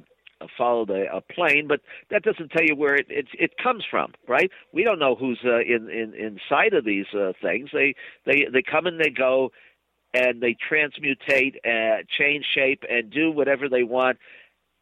followed 0.57 0.91
a, 0.91 1.17
a 1.17 1.21
plane, 1.21 1.67
but 1.69 1.81
that 2.11 2.23
doesn't 2.23 2.51
tell 2.51 2.65
you 2.65 2.77
where 2.77 2.95
it 2.95 3.07
it, 3.09 3.27
it 3.33 3.59
comes 3.63 3.85
from, 3.91 4.13
right? 4.29 4.51
We 4.73 4.85
don't 4.85 4.99
know 4.99 5.17
who's 5.17 5.41
uh, 5.45 5.59
in, 5.59 5.91
in 5.91 6.15
inside 6.15 6.75
of 6.75 6.85
these 6.85 7.07
uh, 7.13 7.33
things. 7.43 7.71
They 7.73 7.95
they 8.25 8.47
they 8.53 8.63
come 8.63 8.87
and 8.87 9.01
they 9.01 9.11
go, 9.11 9.51
and 10.15 10.41
they 10.41 10.57
transmutate, 10.71 11.57
uh, 11.67 12.05
change 12.19 12.45
shape, 12.55 12.85
and 12.89 13.11
do 13.11 13.33
whatever 13.33 13.69
they 13.69 13.83
want 13.83 14.19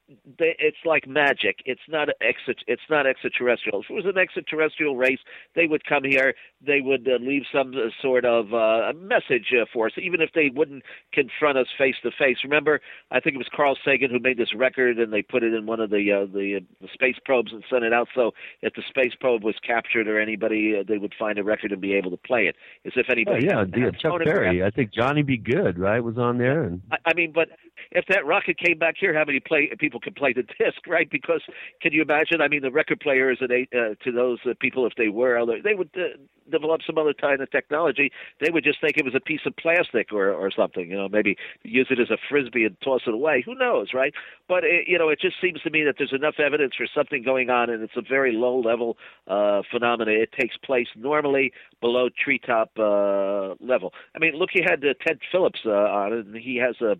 they, 0.09 0.55
it's 0.59 0.77
like 0.85 1.07
magic. 1.07 1.61
It's 1.65 1.81
not 1.89 2.09
extra, 2.21 2.55
it's 2.67 2.83
not 2.89 3.07
extraterrestrial. 3.07 3.81
If 3.81 3.91
it 3.91 3.95
was 3.95 4.05
an 4.07 4.19
extraterrestrial 4.19 4.97
race, 4.97 5.19
they 5.55 5.67
would 5.67 5.85
come 5.85 6.05
here. 6.05 6.35
They 6.67 6.81
would 6.81 7.09
uh, 7.09 7.23
leave 7.23 7.43
some 7.53 7.73
sort 8.03 8.25
of 8.25 8.53
uh, 8.53 8.93
message 8.99 9.53
uh, 9.61 9.65
for 9.73 9.87
us, 9.87 9.93
even 9.97 10.21
if 10.21 10.31
they 10.35 10.51
wouldn't 10.55 10.83
confront 11.13 11.59
us 11.59 11.67
face 11.79 11.97
to 12.03 12.11
face. 12.11 12.39
Remember, 12.45 12.81
I 13.11 13.21
think 13.21 13.35
it 13.35 13.39
was 13.39 13.49
Carl 13.55 13.77
Sagan 13.85 14.11
who 14.11 14.19
made 14.19 14.39
this 14.39 14.55
record, 14.55 14.99
and 14.99 15.13
they 15.13 15.23
put 15.23 15.43
it 15.43 15.55
in 15.55 15.67
one 15.67 15.81
of 15.81 15.91
the 15.91 16.13
uh, 16.13 16.27
the, 16.33 16.57
uh, 16.57 16.61
the 16.81 16.89
space 16.93 17.17
probes 17.25 17.53
and 17.53 17.63
sent 17.71 17.85
it 17.85 17.93
out. 17.93 18.09
So 18.15 18.33
if 18.63 18.75
the 18.75 18.83
space 18.89 19.13
probe 19.19 19.45
was 19.45 19.55
captured 19.67 20.09
or 20.09 20.21
anybody, 20.21 20.77
uh, 20.79 20.85
they 20.87 20.99
would 20.99 21.15
find 21.19 21.39
a 21.39 21.45
record 21.45 21.73
and 21.73 21.81
be 21.81 21.95
able 21.95 22.11
to 22.11 22.17
play 22.17 22.47
it, 22.47 22.57
as 22.85 22.93
if 22.97 23.07
Oh, 23.09 23.13
anybody. 23.13 23.47
yeah, 23.47 23.61
had, 23.61 23.75
yeah, 23.77 23.85
had 23.87 23.99
Chuck. 23.99 24.25
Berry. 24.25 24.63
I 24.65 24.71
think 24.71 24.93
Johnny 24.93 25.23
B. 25.23 25.37
Goode, 25.37 25.79
right, 25.79 26.01
was 26.01 26.19
on 26.19 26.39
there, 26.39 26.65
and 26.65 26.83
I, 26.91 26.97
I 27.07 27.15
mean, 27.15 27.33
but 27.33 27.49
if 27.93 28.05
that 28.09 28.27
rocket 28.27 28.59
came 28.59 28.79
back 28.79 28.97
here, 28.99 29.15
how 29.17 29.25
many 29.25 29.41
play 29.41 29.71
people 29.79 30.01
could 30.01 30.17
play 30.17 30.33
the 30.33 30.43
disc, 30.59 30.87
right? 30.87 31.09
Because 31.11 31.43
can 31.81 31.93
you 31.93 32.03
imagine? 32.03 32.41
I 32.41 32.49
mean, 32.49 32.63
the 32.63 32.71
record 32.71 33.01
players 33.01 33.39
and 33.41 33.51
they, 33.51 33.69
uh, 33.77 33.95
to 34.05 34.13
those 34.13 34.39
uh, 34.45 34.55
people, 34.61 34.87
if 34.87 34.95
they 34.97 35.09
were, 35.09 35.41
they 35.63 35.75
would 35.75 35.91
uh, 35.97 36.17
develop 36.57 36.81
some 36.87 36.99
other 36.99 37.15
kind 37.15 37.41
of 37.41 37.51
technology. 37.51 38.11
They 38.41 38.51
would 38.51 38.65
just 38.65 38.81
think 38.81 38.97
it 38.97 39.05
was 39.05 39.15
a 39.15 39.21
piece 39.21 39.41
of 39.47 39.57
plastic 39.57 40.13
or 40.13 40.33
or 40.33 40.51
something. 40.51 40.91
You 40.91 40.97
know, 40.97 41.09
maybe 41.09 41.37
use 41.63 41.89
it 41.91 42.01
as 42.01 42.11
a 42.11 42.19
frisbee 42.29 42.65
and 42.65 42.77
toss 42.81 43.03
it 43.07 43.15
away. 43.15 43.43
Who 43.45 43.55
knows, 43.55 43.89
right? 43.95 44.13
But 44.49 44.65
it, 44.65 44.89
you 44.89 44.99
know, 44.99 45.09
it 45.09 45.21
just 45.21 45.37
seems 45.41 45.61
to 45.63 45.71
me 45.71 45.85
that 45.85 45.97
there's 45.99 46.13
enough 46.13 46.37
evidence 46.39 46.75
for 46.77 46.87
something 46.95 47.23
going 47.23 47.51
on, 47.51 47.71
and 47.71 47.83
it's 47.83 47.97
a 47.97 48.03
very 48.03 48.33
low 48.33 48.59
level 48.59 48.97
uh, 49.27 49.63
phenomena. 49.71 50.11
It 50.13 50.33
takes 50.39 50.57
place 50.57 50.89
normally 50.97 51.53
below 51.81 52.09
treetop 52.09 52.71
uh, 52.79 53.55
level. 53.61 53.93
I 54.15 54.19
mean, 54.19 54.35
look, 54.35 54.51
you 54.55 54.63
had 54.69 54.85
uh, 54.85 54.95
Ted 55.07 55.19
Phillips 55.31 55.61
uh, 55.67 55.71
on 55.71 56.13
and 56.13 56.37
he 56.37 56.57
has 56.57 56.81
a 56.81 56.97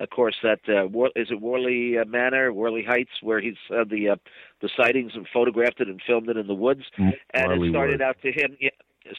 of 0.00 0.08
course, 0.08 0.36
that 0.42 0.60
uh, 0.66 0.88
War- 0.88 1.10
is 1.14 1.28
it 1.30 1.40
Worley 1.40 1.98
uh, 1.98 2.06
Manor, 2.06 2.52
Worley 2.54 2.82
Heights, 2.82 3.10
where 3.22 3.40
he's 3.40 3.56
uh, 3.70 3.84
the 3.88 4.10
uh, 4.10 4.16
the 4.62 4.70
sightings 4.74 5.12
and 5.14 5.26
photographed 5.30 5.80
it 5.80 5.88
and 5.88 6.00
filmed 6.06 6.30
it 6.30 6.38
in 6.38 6.46
the 6.46 6.54
woods. 6.54 6.84
Mm, 6.98 7.12
and 7.34 7.46
Marley 7.48 7.68
it 7.68 7.72
started 7.72 8.00
Wood. 8.00 8.02
out 8.02 8.16
to 8.22 8.32
him. 8.32 8.56
Yeah, 8.58 8.70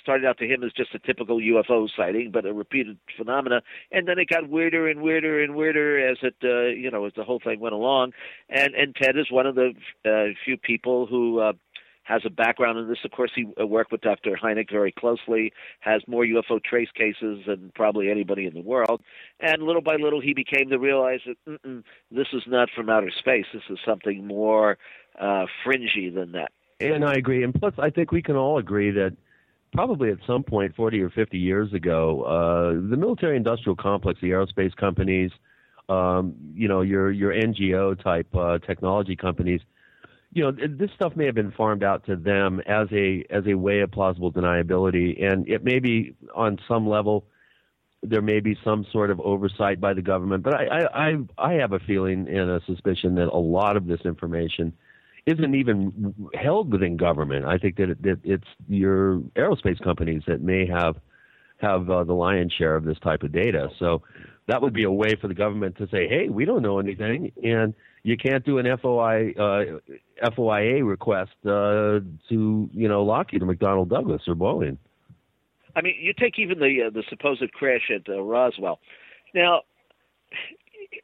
started 0.02 0.26
out 0.26 0.38
to 0.40 0.48
him 0.48 0.64
as 0.64 0.72
just 0.74 0.94
a 0.94 1.00
typical 1.00 1.40
UFO 1.40 1.90
sighting, 1.96 2.32
but 2.32 2.46
a 2.46 2.54
repeated 2.54 2.98
phenomena. 3.18 3.62
And 3.92 4.08
then 4.08 4.20
it 4.20 4.30
got 4.30 4.50
weirder 4.50 4.88
and 4.88 5.02
weirder 5.02 5.44
and 5.44 5.56
weirder 5.56 6.10
as 6.10 6.18
it, 6.22 6.36
uh, 6.44 6.68
you 6.68 6.92
know, 6.92 7.06
as 7.06 7.14
the 7.16 7.24
whole 7.24 7.40
thing 7.44 7.60
went 7.60 7.74
along. 7.74 8.14
And 8.50 8.76
and 8.76 8.96
Ted 8.96 9.18
is 9.18 9.32
one 9.32 9.46
of 9.46 9.56
the 9.56 9.74
uh, 10.06 10.34
few 10.46 10.58
people 10.58 11.06
who. 11.06 11.40
Uh, 11.40 11.54
has 12.04 12.24
a 12.26 12.30
background 12.30 12.80
in 12.80 12.90
this. 12.90 12.98
Of 13.06 13.12
course, 13.12 13.32
he 13.36 13.48
uh, 13.62 13.66
worked 13.66 13.92
with 13.92 14.02
Dr. 14.02 14.36
Hynek 14.36 14.72
very 14.72 14.92
closely, 14.92 15.54
has 15.82 16.02
more 16.08 16.26
UFO 16.26 16.62
trace 16.62 16.90
cases 16.94 17.46
than 17.46 17.72
probably 17.76 18.10
anybody 18.10 18.48
in 18.48 18.54
the 18.54 18.62
world. 18.62 19.02
And 19.40 19.62
little 19.62 19.84
by 19.84 19.96
little, 19.96 20.20
he 20.20 20.34
became 20.34 20.70
to 20.70 20.80
realize 20.80 21.20
that 21.26 21.84
this 22.10 22.28
is 22.34 22.44
not 22.48 22.70
from 22.76 22.90
outer 22.90 23.12
space. 23.12 23.46
This 23.54 23.64
is 23.70 23.78
something 23.86 24.26
more 24.26 24.78
uh, 25.20 25.46
fringy 25.64 26.10
than 26.10 26.32
that. 26.34 26.52
And 26.80 27.06
I 27.06 27.14
agree. 27.14 27.44
And 27.44 27.54
plus, 27.54 27.76
I 27.78 27.92
think 27.92 28.12
we 28.12 28.24
can 28.24 28.36
all 28.36 28.58
agree 28.58 28.90
that 28.92 29.16
probably 29.74 30.12
at 30.12 30.18
some 30.28 30.44
point, 30.44 30.76
40 30.76 31.02
or 31.02 31.10
50 31.10 31.38
years 31.38 31.74
ago, 31.74 32.24
uh, 32.24 32.90
the 32.90 32.98
military 32.98 33.38
industrial 33.38 33.76
complex, 33.76 34.20
the 34.22 34.30
aerospace 34.30 34.76
companies, 34.76 35.32
um, 35.90 36.36
you 36.54 36.68
know, 36.68 36.82
your, 36.82 37.12
your 37.12 37.34
NGO 37.34 38.02
type 38.02 38.28
uh, 38.36 38.60
technology 38.60 39.16
companies, 39.16 39.62
you 40.34 40.44
know, 40.44 40.52
this 40.52 40.90
stuff 40.96 41.16
may 41.16 41.26
have 41.26 41.36
been 41.36 41.52
farmed 41.52 41.84
out 41.84 42.06
to 42.06 42.16
them 42.16 42.62
as 42.66 42.88
a 42.94 43.26
as 43.30 43.44
a 43.48 43.54
way 43.54 43.82
of 43.82 43.92
plausible 43.92 44.32
deniability, 44.32 45.22
and 45.22 45.48
it 45.50 45.62
may 45.62 45.80
be 45.80 46.16
on 46.34 46.58
some 46.68 46.88
level 46.88 47.26
there 48.04 48.22
may 48.22 48.40
be 48.40 48.58
some 48.64 48.86
sort 48.92 49.12
of 49.12 49.20
oversight 49.20 49.80
by 49.80 49.94
the 49.94 50.02
government, 50.02 50.44
but 50.44 50.54
I 50.56 50.66
I 50.66 51.08
I, 51.08 51.16
I 51.38 51.54
have 51.56 51.74
a 51.74 51.80
feeling 51.80 52.28
and 52.28 52.50
a 52.50 52.62
suspicion 52.66 53.16
that 53.16 53.28
a 53.28 53.38
lot 53.38 53.78
of 53.78 53.86
this 53.86 54.02
information 54.06 54.74
isn't 55.26 55.56
even 55.56 56.14
held 56.34 56.72
within 56.72 56.98
government. 56.98 57.46
I 57.46 57.58
think 57.58 57.78
that, 57.78 57.90
it, 57.90 58.20
it's 58.24 58.48
your 58.68 59.20
aerospace 59.36 59.82
companies 59.84 60.24
that 60.28 60.42
may 60.42 60.66
have 60.68 60.98
have 61.62 61.90
uh, 61.90 62.04
the 62.04 62.14
lion's 62.14 62.52
share 62.54 62.76
of 62.76 62.84
this 62.84 62.98
type 63.00 63.22
of 63.22 63.32
data. 63.32 63.70
So 63.78 64.02
that 64.48 64.62
would 64.64 64.74
be 64.74 64.84
a 64.84 64.92
way 64.92 65.16
for 65.22 65.28
the 65.28 65.36
government 65.36 65.78
to 65.78 65.88
say, 65.90 66.08
"Hey, 66.08 66.28
we 66.30 66.46
don't 66.46 66.64
know 66.64 66.80
anything," 66.80 67.32
and 67.44 67.74
you 68.04 68.18
can't 68.18 68.44
do 68.44 68.58
an 68.58 68.66
FOI 68.78 69.34
uh, 69.38 70.30
FOIA 70.32 70.86
request 70.88 71.32
uh, 71.46 72.00
to 72.30 72.70
you 72.74 72.88
know 72.88 73.04
Lockheed 73.04 73.44
or 73.44 73.46
McDonnell 73.46 73.88
Douglas 73.88 74.24
or 74.28 74.36
Boeing. 74.36 74.78
I 75.76 75.82
mean, 75.82 75.96
you 76.00 76.14
take 76.14 76.40
even 76.40 76.60
the 76.60 76.88
uh, 76.88 76.90
the 76.90 77.04
supposed 77.10 77.52
crash 77.54 77.92
at 77.94 78.10
uh, 78.10 78.22
Roswell. 78.22 78.80
Now, 79.34 79.62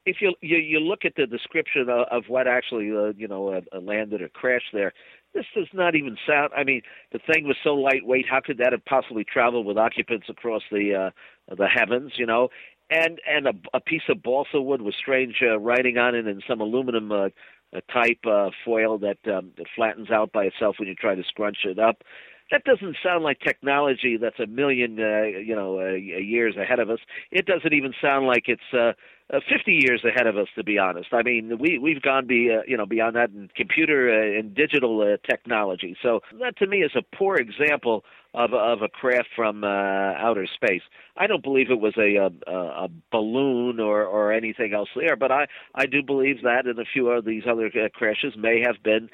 if 0.06 0.18
you, 0.22 0.34
you 0.42 0.58
you 0.58 0.80
look 0.80 1.06
at 1.06 1.16
the 1.16 1.26
description 1.26 1.90
of, 1.90 2.08
of 2.12 2.24
what 2.28 2.48
actually 2.48 2.92
uh, 2.92 3.14
you 3.16 3.28
know 3.28 3.50
uh, 3.50 3.80
landed 3.80 4.22
or 4.22 4.30
crashed 4.30 4.72
there, 4.74 4.94
this 5.34 5.46
does 5.56 5.68
not 5.74 5.96
even 5.96 6.18
sound. 6.28 6.52
I 6.56 6.64
mean, 6.64 6.82
the 7.12 7.20
thing 7.20 7.48
was 7.48 7.58
so 7.64 7.74
lightweight. 7.74 8.26
How 8.30 8.42
could 8.42 8.58
that 8.58 8.72
have 8.72 8.86
possibly 8.86 9.24
traveled 9.24 9.66
with 9.66 9.78
occupants 9.78 10.28
across 10.30 10.64
the 10.72 11.12
uh, 11.50 11.56
the 11.56 11.68
heavens? 11.68 12.14
You 12.16 12.26
know, 12.26 12.50
and 12.90 13.20
and 13.30 13.48
a, 13.48 13.54
a 13.74 13.80
piece 13.80 14.04
of 14.10 14.24
balsa 14.24 14.62
wood 14.62 14.82
with 14.82 14.96
strange 14.96 15.38
uh, 15.42 15.60
writing 15.60 15.98
on 15.98 16.16
it 16.16 16.26
and 16.28 16.44
some 16.48 16.62
aluminum 16.62 17.12
uh, 17.12 17.30
uh, 17.76 17.82
type 17.92 18.20
uh, 18.26 18.50
foil 18.64 18.98
that 19.00 19.18
um, 19.28 19.52
that 19.58 19.68
flattens 19.76 20.10
out 20.10 20.32
by 20.32 20.46
itself 20.46 20.78
when 20.80 20.88
you 20.88 20.96
try 20.96 21.16
to 21.16 21.24
scrunch 21.24 21.60
it 21.66 21.80
up. 21.80 22.04
That 22.52 22.64
doesn't 22.64 22.96
sound 23.04 23.24
like 23.24 23.40
technology 23.40 24.18
that's 24.18 24.40
a 24.40 24.48
million, 24.48 25.00
uh, 25.00 25.24
you 25.24 25.56
know, 25.56 25.80
uh, 25.80 25.94
years 25.94 26.56
ahead 26.56 26.80
of 26.80 26.90
us. 26.90 27.00
It 27.32 27.46
doesn't 27.46 27.74
even 27.74 27.94
sound 28.02 28.26
like 28.26 28.44
it's 28.48 28.62
uh, 28.74 28.94
uh, 29.34 29.40
50 29.50 29.74
years 29.74 30.04
ahead 30.06 30.28
of 30.28 30.38
us, 30.38 30.48
to 30.56 30.64
be 30.64 30.78
honest. 30.78 31.10
I 31.12 31.22
mean, 31.22 31.58
we 31.60 31.78
we've 31.78 32.02
gone 32.02 32.28
be 32.28 32.50
uh, 32.54 32.62
you 32.66 32.78
know 32.78 32.86
beyond 32.86 33.16
that 33.18 33.30
in 33.32 33.50
computer 33.56 34.10
uh, 34.10 34.40
and 34.40 34.56
digital 34.56 35.02
uh, 35.02 35.18
technology. 35.30 35.98
So 36.02 36.22
that 36.40 36.58
to 36.58 36.68
me 36.68 36.78
is 36.78 36.92
a 36.96 37.02
poor 37.16 37.36
example 37.36 38.06
of 38.34 38.54
of 38.54 38.82
a 38.82 38.88
craft 38.88 39.28
from 39.36 39.64
uh, 39.64 39.68
outer 39.68 40.48
space. 40.48 40.84
I 41.18 41.28
don't 41.28 41.44
believe 41.44 41.70
it 41.70 41.82
was 41.82 41.98
a 41.98 42.16
a, 42.16 42.52
a 42.54 42.88
balloon 43.12 43.82
or 43.82 44.06
or 44.06 44.32
anything 44.32 44.74
else 44.74 44.90
there, 44.96 45.18
but 45.18 45.32
I 45.32 45.48
I 45.76 45.86
do 45.86 46.02
believe 46.02 46.44
that 46.44 46.66
and 46.66 46.80
a 46.80 46.86
few 46.86 47.10
of 47.10 47.26
these 47.26 47.44
other 47.50 47.68
uh, 47.68 47.90
crashes 47.94 48.36
may 48.38 48.62
have 48.66 48.82
been 48.82 49.10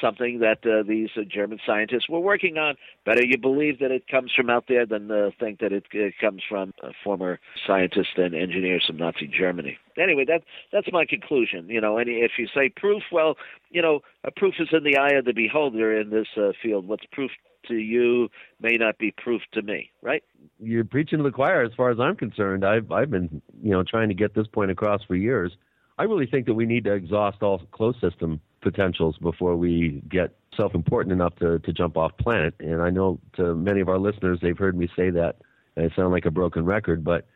something 0.00 0.40
that 0.40 0.58
uh, 0.66 0.82
these 0.86 1.10
uh, 1.16 1.22
German 1.28 1.58
scientists 1.66 2.08
were 2.08 2.20
working 2.20 2.58
on. 2.58 2.76
Better 3.04 3.24
you 3.24 3.38
believe 3.38 3.78
that 3.80 3.90
it 3.90 4.06
comes 4.08 4.32
from 4.34 4.50
out 4.50 4.64
there 4.68 4.86
than 4.86 5.10
uh, 5.10 5.30
think 5.38 5.60
that 5.60 5.72
it, 5.72 5.84
comes 6.20 6.42
from 6.48 6.72
uh, 6.82 6.90
former 7.02 7.38
scientists 7.66 8.14
and 8.16 8.34
engineers 8.34 8.84
from 8.86 8.96
Nazi 8.96 9.26
Germany. 9.26 9.78
Anyway, 9.98 10.24
that 10.26 10.42
that's 10.72 10.88
my 10.92 11.04
conclusion. 11.04 11.68
You 11.68 11.80
know, 11.80 11.98
and 11.98 12.08
if 12.08 12.32
you 12.38 12.46
say 12.54 12.68
proof, 12.68 13.02
well, 13.10 13.36
you 13.70 13.82
know, 13.82 14.00
a 14.24 14.30
proof 14.30 14.54
is 14.58 14.68
in 14.72 14.84
the 14.84 14.96
eye 14.96 15.16
of 15.18 15.24
the 15.24 15.32
beholder 15.32 15.98
in 15.98 16.10
this 16.10 16.28
uh, 16.36 16.52
field. 16.62 16.86
What's 16.86 17.04
proof 17.12 17.30
to 17.66 17.74
you 17.74 18.28
may 18.60 18.76
not 18.76 18.98
be 18.98 19.12
proof 19.16 19.42
to 19.52 19.62
me, 19.62 19.90
right? 20.02 20.22
You're 20.60 20.84
preaching 20.84 21.18
to 21.18 21.24
the 21.24 21.30
choir, 21.30 21.62
as 21.62 21.72
far 21.76 21.90
as 21.90 21.98
I'm 22.00 22.16
concerned. 22.16 22.64
I've 22.64 22.90
I've 22.92 23.10
been 23.10 23.42
you 23.62 23.70
know 23.70 23.82
trying 23.82 24.08
to 24.08 24.14
get 24.14 24.34
this 24.34 24.46
point 24.46 24.70
across 24.70 25.02
for 25.04 25.14
years. 25.14 25.52
I 25.98 26.04
really 26.04 26.26
think 26.26 26.46
that 26.46 26.54
we 26.54 26.64
need 26.64 26.84
to 26.84 26.92
exhaust 26.92 27.42
all 27.42 27.58
closed 27.72 28.00
system 28.00 28.40
potentials 28.70 29.16
before 29.18 29.56
we 29.56 30.02
get 30.08 30.36
self-important 30.56 31.12
enough 31.12 31.34
to, 31.36 31.58
to 31.60 31.72
jump 31.72 31.96
off 31.96 32.12
planet. 32.18 32.54
And 32.60 32.82
I 32.82 32.90
know 32.90 33.20
to 33.36 33.54
many 33.54 33.80
of 33.80 33.88
our 33.88 33.98
listeners, 33.98 34.38
they've 34.42 34.58
heard 34.58 34.76
me 34.76 34.88
say 34.96 35.10
that. 35.10 35.36
And 35.76 35.90
I 35.90 35.94
sound 35.94 36.12
like 36.12 36.26
a 36.26 36.30
broken 36.30 36.64
record, 36.64 37.04
but 37.04 37.26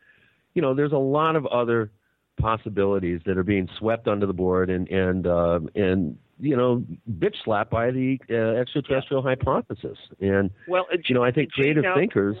you 0.53 0.61
know, 0.61 0.73
there's 0.75 0.91
a 0.91 0.97
lot 0.97 1.35
of 1.35 1.45
other 1.47 1.91
possibilities 2.39 3.21
that 3.25 3.37
are 3.37 3.43
being 3.43 3.69
swept 3.79 4.07
under 4.07 4.25
the 4.25 4.33
board 4.33 4.69
and 4.69 4.87
and 4.89 5.27
uh, 5.27 5.59
and 5.75 6.17
you 6.39 6.57
know, 6.57 6.83
bitch 7.09 7.35
slapped 7.43 7.71
by 7.71 7.91
the 7.91 8.19
uh, 8.29 8.59
extraterrestrial 8.59 9.23
hypothesis. 9.23 9.97
And 10.19 10.51
well, 10.67 10.85
uh, 10.91 10.97
you 11.07 11.15
know, 11.15 11.23
I 11.23 11.31
think 11.31 11.51
creative 11.51 11.83
now, 11.83 11.95
thinkers. 11.95 12.37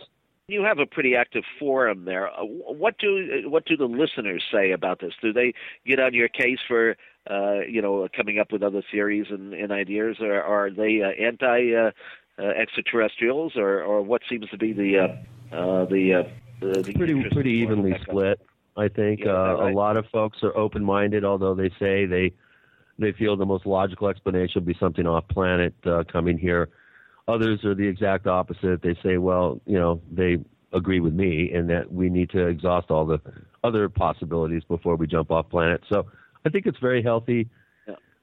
You 0.47 0.63
have 0.63 0.79
a 0.79 0.85
pretty 0.85 1.15
active 1.15 1.43
forum 1.59 2.05
there. 2.05 2.27
Uh, 2.27 2.43
what 2.43 2.97
do 2.97 3.43
what 3.45 3.65
do 3.65 3.77
the 3.77 3.85
listeners 3.85 4.43
say 4.51 4.71
about 4.71 4.99
this? 4.99 5.13
Do 5.21 5.31
they 5.31 5.53
get 5.85 5.99
on 5.99 6.13
your 6.13 6.27
case 6.27 6.59
for 6.67 6.95
uh, 7.29 7.59
you 7.67 7.81
know 7.81 8.07
coming 8.15 8.39
up 8.39 8.51
with 8.51 8.63
other 8.63 8.83
theories 8.91 9.27
and, 9.29 9.53
and 9.53 9.71
ideas, 9.71 10.17
or 10.19 10.41
are 10.41 10.69
they 10.69 11.01
uh, 11.01 11.09
anti 11.23 11.73
uh, 11.73 11.91
uh, 12.39 12.47
extraterrestrials, 12.47 13.53
or 13.55 13.81
or 13.81 14.01
what 14.01 14.21
seems 14.29 14.49
to 14.49 14.57
be 14.57 14.73
the 14.73 14.97
uh, 14.99 15.55
uh, 15.55 15.85
the, 15.85 16.25
uh, 16.25 16.29
the, 16.59 16.93
pretty 16.95 17.23
pretty 17.31 17.51
evenly 17.51 17.93
split. 18.01 18.39
I 18.75 18.87
think 18.87 19.21
Yeah, 19.23 19.31
uh, 19.31 19.55
right. 19.55 19.71
a 19.71 19.75
lot 19.75 19.97
of 19.97 20.05
folks 20.11 20.39
are 20.41 20.55
open-minded, 20.57 21.23
although 21.23 21.53
they 21.53 21.69
say 21.79 22.05
they 22.05 22.33
they 22.97 23.11
feel 23.11 23.35
the 23.37 23.45
most 23.45 23.65
logical 23.65 24.07
explanation 24.07 24.53
would 24.55 24.65
be 24.65 24.77
something 24.79 25.05
off 25.05 25.27
planet 25.27 25.73
uh, 25.85 26.03
coming 26.11 26.37
here. 26.37 26.69
Others 27.27 27.63
are 27.65 27.75
the 27.75 27.87
exact 27.87 28.27
opposite. 28.27 28.81
They 28.81 28.95
say, 29.03 29.17
well, 29.17 29.61
you 29.65 29.79
know, 29.79 30.01
they 30.11 30.37
agree 30.73 30.99
with 30.99 31.13
me 31.13 31.51
in 31.53 31.67
that 31.67 31.91
we 31.91 32.09
need 32.09 32.29
to 32.31 32.47
exhaust 32.47 32.89
all 32.89 33.05
the 33.05 33.19
other 33.63 33.89
possibilities 33.89 34.63
before 34.67 34.95
we 34.95 35.07
jump 35.07 35.31
off 35.31 35.49
planet. 35.49 35.83
So 35.87 36.07
I 36.45 36.49
think 36.49 36.65
it's 36.65 36.79
very 36.79 37.01
healthy, 37.01 37.49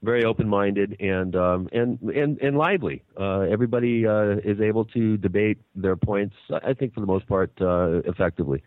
very 0.03 0.23
open-minded, 0.25 0.97
and 0.99 1.35
um, 1.35 1.69
and 1.71 1.99
and 2.01 2.39
and 2.39 2.57
lively. 2.57 3.03
Uh, 3.19 3.41
everybody 3.41 4.05
uh, 4.05 4.37
is 4.43 4.59
able 4.61 4.85
to 4.85 5.17
debate 5.17 5.59
their 5.75 5.95
points. 5.95 6.35
I 6.63 6.73
think 6.73 6.93
for 6.93 7.01
the 7.01 7.05
most 7.05 7.27
part 7.27 7.51
uh, 7.61 8.01
effectively. 8.05 8.63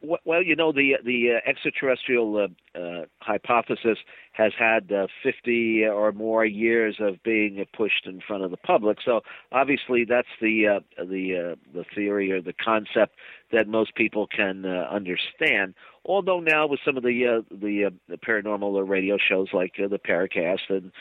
Well- 0.00 0.42
you 0.42 0.54
know, 0.54 0.72
the 0.72 0.96
the 1.04 1.32
uh, 1.32 1.48
extraterrestrial 1.48 2.36
uh, 2.36 2.78
uh, 2.78 3.04
hypothesis 3.20 3.98
has 4.32 4.52
had 4.56 4.92
uh, 4.92 5.08
50 5.22 5.84
or 5.86 6.12
more 6.12 6.44
years 6.44 6.96
of 7.00 7.22
being 7.22 7.64
pushed 7.76 8.06
in 8.06 8.20
front 8.20 8.44
of 8.44 8.50
the 8.50 8.56
public. 8.56 8.98
So 9.04 9.22
obviously, 9.50 10.04
that's 10.04 10.28
the 10.40 10.66
uh, 10.68 10.80
the 11.04 11.52
uh, 11.52 11.56
the 11.74 11.84
theory 11.94 12.30
or 12.30 12.40
the 12.40 12.52
concept 12.52 13.16
that 13.50 13.66
most 13.66 13.94
people 13.96 14.26
can 14.26 14.64
understand. 14.64 15.74
Although 16.04 16.40
now 16.40 16.66
with 16.66 16.80
some 16.84 16.96
of 16.96 17.02
the 17.02 17.44
the, 17.50 17.92
the 18.08 18.16
paranormal 18.16 18.78
uh, 18.78 18.82
radio 18.82 19.18
shows 19.18 19.48
like 19.52 19.74
the 19.76 19.98
Paracast 19.98 20.70
and 20.70 20.92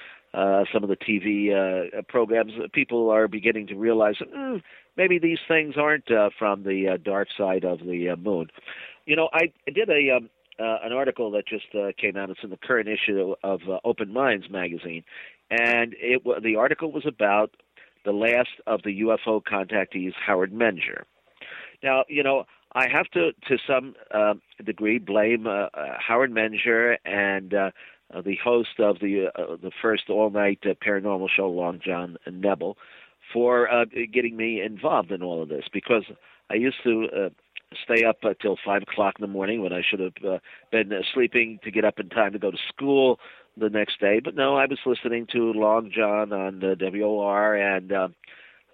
some 0.74 0.84
of 0.84 0.90
the 0.90 0.98
TV 0.98 2.08
programs, 2.08 2.54
people 2.74 3.10
are 3.12 3.28
beginning 3.28 3.68
to 3.68 3.76
realize 3.76 4.16
mm, 4.18 4.62
maybe 4.98 5.20
these 5.20 5.40
things 5.48 5.76
aren't 5.78 6.12
uh, 6.12 6.30
from 6.38 6.64
the 6.64 6.90
uh, 6.90 6.98
dark 6.98 7.30
side 7.38 7.64
of 7.64 7.80
the 7.80 8.10
uh, 8.10 8.16
moon. 8.16 8.48
You 9.06 9.16
know, 9.16 9.30
I, 9.32 9.52
did 9.72 9.90
a 9.90 10.18
um, 10.18 10.30
uh, 10.60 10.80
an 10.84 10.92
article 10.92 11.32
that 11.32 11.48
just 11.48 11.68
uh, 11.76 11.92
came 12.00 12.18
out. 12.18 12.30
It's 12.30 12.40
in 12.44 12.50
the 12.50 12.58
current 12.58 12.90
issue 12.90 13.36
of 13.44 13.62
uh, 13.70 13.80
Open 13.86 14.12
Minds 14.12 14.50
magazine, 14.50 15.04
and 15.50 15.96
it 16.00 16.22
the 16.44 16.56
article 16.56 16.92
was 16.92 17.06
about 17.06 17.52
the 18.06 18.12
last 18.12 18.50
of 18.66 18.82
the 18.84 19.02
UFO 19.02 19.42
contactees, 19.42 20.14
Howard 20.26 20.52
Menger. 20.52 21.04
Now, 21.84 22.06
you 22.08 22.24
know, 22.24 22.46
I 22.74 22.88
have 22.90 23.08
to, 23.12 23.32
to 23.48 23.58
some 23.68 23.96
uh, 24.12 24.36
degree, 24.64 24.98
blame 24.98 25.48
uh, 25.48 25.68
uh, 25.74 25.98
Howard 26.00 26.32
Menger 26.32 26.98
and 27.06 27.54
uh, 27.54 27.72
uh, 28.14 28.22
the 28.22 28.38
host 28.44 28.80
of 28.80 29.00
the 29.00 29.28
uh, 29.36 29.58
the 29.62 29.72
first 29.82 30.10
all-night 30.10 30.60
uh, 30.64 30.74
paranormal 30.86 31.28
show, 31.36 31.50
Long 31.50 31.80
John 31.84 32.18
Nebel, 32.32 32.78
for 33.34 33.72
uh, 33.72 33.86
getting 34.14 34.36
me 34.36 34.62
involved 34.62 35.12
in 35.12 35.22
all 35.22 35.42
of 35.42 35.50
this 35.50 35.66
because 35.72 36.04
I 36.50 36.56
used 36.56 36.78
to 36.84 37.08
uh, 37.16 37.30
stay 37.84 38.04
up 38.04 38.18
until 38.24 38.58
five 38.66 38.84
o'clock 38.84 39.16
in 39.20 39.24
the 39.24 39.32
morning 39.32 39.62
when 39.62 39.74
I 39.74 39.82
should 39.88 40.00
have 40.00 40.14
uh, 40.26 40.38
been 40.72 40.92
uh, 40.94 41.02
sleeping 41.14 41.60
to 41.64 41.72
get 41.72 41.86
up 41.86 42.00
in 42.00 42.10
time 42.10 42.34
to 42.34 42.40
go 42.40 42.52
to 42.52 42.58
school 42.70 43.20
the 43.58 43.70
next 43.70 44.00
day. 44.00 44.20
But 44.24 44.36
no, 44.36 44.56
I 44.56 44.66
was 44.66 44.80
listening 44.86 45.28
to 45.34 45.52
Long 45.54 45.92
John 45.94 46.32
on 46.34 46.60
the 46.60 46.76
WOR 46.80 47.56
and. 47.56 47.92
Uh, 47.92 48.08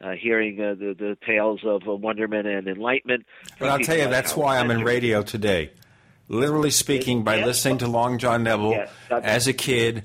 uh, 0.04 0.12
hearing 0.12 0.60
uh, 0.60 0.74
the 0.74 0.94
the 0.94 1.18
tales 1.26 1.62
of 1.64 1.88
uh, 1.88 1.96
wonderment 1.96 2.46
and 2.46 2.68
enlightenment. 2.68 3.26
But 3.58 3.70
I'll 3.70 3.80
tell 3.80 3.98
you, 3.98 4.10
that's 4.10 4.36
why 4.36 4.58
I'm 4.58 4.70
in 4.70 4.84
radio 4.84 5.22
today. 5.22 5.72
Literally 6.28 6.72
speaking, 6.72 7.24
by 7.24 7.44
listening 7.44 7.78
to 7.78 7.88
Long 7.88 8.18
John 8.18 8.44
Nebel 8.44 8.86
as 9.10 9.48
a 9.48 9.54
kid, 9.54 10.04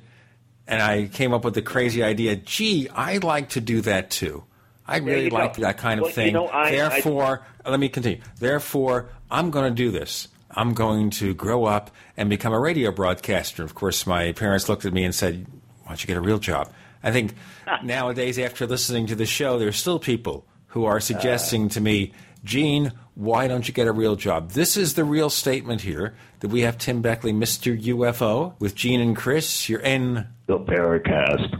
and 0.68 0.82
I 0.82 1.06
came 1.06 1.32
up 1.32 1.44
with 1.44 1.54
the 1.54 1.62
crazy 1.62 2.02
idea. 2.02 2.36
Gee, 2.36 2.88
I'd 2.90 3.24
like 3.24 3.50
to 3.50 3.60
do 3.60 3.80
that 3.80 4.10
too. 4.10 4.44
I 4.86 4.98
really 4.98 5.30
like 5.30 5.56
go. 5.56 5.62
that 5.62 5.78
kind 5.78 5.98
of 5.98 6.04
well, 6.04 6.12
thing. 6.12 6.26
You 6.26 6.32
know, 6.32 6.48
I, 6.48 6.70
Therefore, 6.70 7.42
I, 7.64 7.70
let 7.70 7.80
me 7.80 7.88
continue. 7.88 8.20
Therefore, 8.38 9.08
I'm 9.30 9.50
going 9.50 9.70
to 9.70 9.74
do 9.74 9.90
this. 9.90 10.28
I'm 10.50 10.74
going 10.74 11.10
to 11.10 11.34
grow 11.34 11.64
up 11.64 11.90
and 12.16 12.30
become 12.30 12.52
a 12.52 12.60
radio 12.60 12.90
broadcaster. 12.90 13.64
Of 13.64 13.74
course, 13.74 14.06
my 14.06 14.32
parents 14.32 14.68
looked 14.68 14.84
at 14.84 14.92
me 14.92 15.04
and 15.04 15.14
said, 15.14 15.46
"Why 15.82 15.88
don't 15.88 16.02
you 16.02 16.06
get 16.06 16.16
a 16.16 16.22
real 16.22 16.38
job?" 16.38 16.72
I 17.02 17.12
think 17.12 17.34
nowadays, 17.82 18.38
after 18.38 18.66
listening 18.66 19.06
to 19.08 19.14
the 19.14 19.26
show, 19.26 19.58
there's 19.58 19.76
still 19.76 19.98
people 19.98 20.46
who 20.68 20.84
are 20.84 21.00
suggesting 21.00 21.66
uh, 21.66 21.68
to 21.70 21.80
me, 21.80 22.12
Gene, 22.44 22.92
why 23.18 23.48
don't 23.48 23.66
you 23.66 23.74
get 23.74 23.88
a 23.88 23.92
real 23.92 24.14
job? 24.14 24.52
This 24.52 24.76
is 24.76 24.94
the 24.94 25.02
real 25.02 25.28
statement 25.28 25.80
here 25.80 26.14
that 26.38 26.48
we 26.48 26.60
have 26.60 26.78
Tim 26.78 27.02
Beckley, 27.02 27.32
Mr. 27.32 27.76
UFO, 27.76 28.54
with 28.60 28.76
Gene 28.76 29.00
and 29.00 29.16
Chris. 29.16 29.68
You're 29.68 29.80
in 29.80 30.24
the 30.46 30.60
Paracast. 30.60 31.50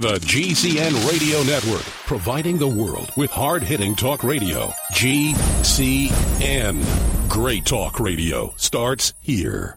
The 0.00 0.18
GCN 0.26 1.08
Radio 1.08 1.44
Network, 1.44 1.84
providing 2.06 2.58
the 2.58 2.66
world 2.66 3.12
with 3.16 3.30
hard 3.30 3.62
hitting 3.62 3.94
talk 3.94 4.24
radio. 4.24 4.72
GCN. 4.92 6.82
Great 7.28 7.64
talk 7.64 8.00
radio 8.00 8.52
starts 8.56 9.14
here. 9.20 9.76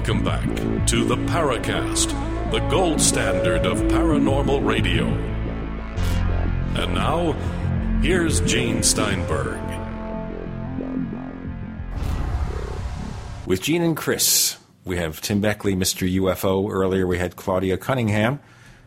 Welcome 0.00 0.24
back 0.24 0.86
to 0.86 1.04
the 1.04 1.16
Paracast, 1.16 2.08
the 2.50 2.60
gold 2.70 3.02
standard 3.02 3.66
of 3.66 3.80
paranormal 3.82 4.66
radio. 4.66 5.04
And 6.74 6.94
now, 6.94 7.32
here's 8.00 8.40
Gene 8.40 8.82
Steinberg. 8.82 9.60
With 13.44 13.60
Gene 13.60 13.82
and 13.82 13.94
Chris, 13.94 14.56
we 14.86 14.96
have 14.96 15.20
Tim 15.20 15.42
Beckley, 15.42 15.74
Mr. 15.74 16.10
UFO. 16.10 16.70
Earlier, 16.70 17.06
we 17.06 17.18
had 17.18 17.36
Claudia 17.36 17.76
Cunningham 17.76 18.40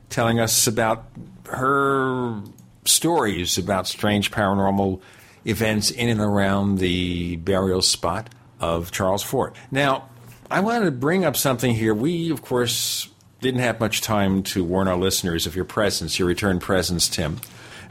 telling 0.10 0.40
us 0.40 0.66
about 0.66 1.06
her 1.46 2.42
stories 2.86 3.60
about 3.60 3.88
strange 3.88 4.32
paranormal 4.32 5.00
events 5.46 5.92
in 5.92 6.10
and 6.10 6.20
around 6.20 6.80
the 6.80 7.36
burial 7.36 7.84
spot 7.84 8.34
of 8.60 8.90
Charles 8.90 9.22
Fort. 9.22 9.56
Now, 9.70 10.10
I 10.54 10.60
wanted 10.60 10.86
to 10.86 10.92
bring 10.92 11.26
up 11.26 11.36
something 11.36 11.74
here. 11.74 11.96
We, 11.96 12.30
of 12.30 12.44
course, 12.44 13.10
didn't 13.42 13.62
have 13.62 13.80
much 13.80 14.02
time 14.02 14.44
to 14.44 14.64
warn 14.64 14.88
our 14.88 14.96
listeners 14.96 15.48
of 15.48 15.56
your 15.56 15.66
presence, 15.66 16.20
your 16.20 16.28
return 16.28 16.60
presence, 16.60 17.10
Tim. 17.10 17.42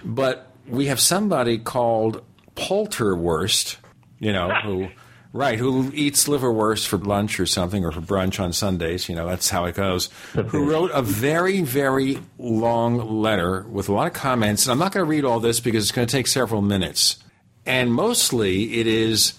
But 0.05 0.49
we 0.69 0.87
have 0.87 1.01
somebody 1.01 1.59
called 1.59 2.23
Polterwurst, 2.55 3.79
you 4.21 4.33
know, 4.33 4.51
who. 4.63 4.89
Right, 5.35 5.59
who 5.59 5.91
eats 5.95 6.29
liverwurst 6.29 6.87
for 6.87 6.99
lunch 6.99 7.41
or 7.41 7.47
something, 7.47 7.87
or 7.87 7.91
for 7.91 8.03
brunch 8.03 8.39
on 8.39 8.53
Sundays? 8.53 9.09
You 9.09 9.15
know, 9.15 9.27
that's 9.27 9.49
how 9.49 9.65
it 9.65 9.75
goes. 9.75 10.11
who 10.35 10.71
wrote 10.71 10.91
a 10.93 11.01
very, 11.01 11.63
very 11.63 12.19
long 12.37 13.23
letter 13.23 13.63
with 13.63 13.89
a 13.89 13.95
lot 13.95 14.09
of 14.09 14.13
comments. 14.13 14.67
And 14.67 14.73
I'm 14.73 14.79
not 14.79 14.93
going 14.93 15.07
to 15.07 15.09
read 15.09 15.25
all 15.25 15.41
this 15.41 15.59
because 15.59 15.85
it's 15.85 15.91
going 15.91 16.07
to 16.07 16.13
take 16.13 16.27
several 16.27 16.61
minutes. 16.61 17.17
And 17.65 17.95
mostly 17.95 18.75
it 18.79 18.87
is 18.87 19.33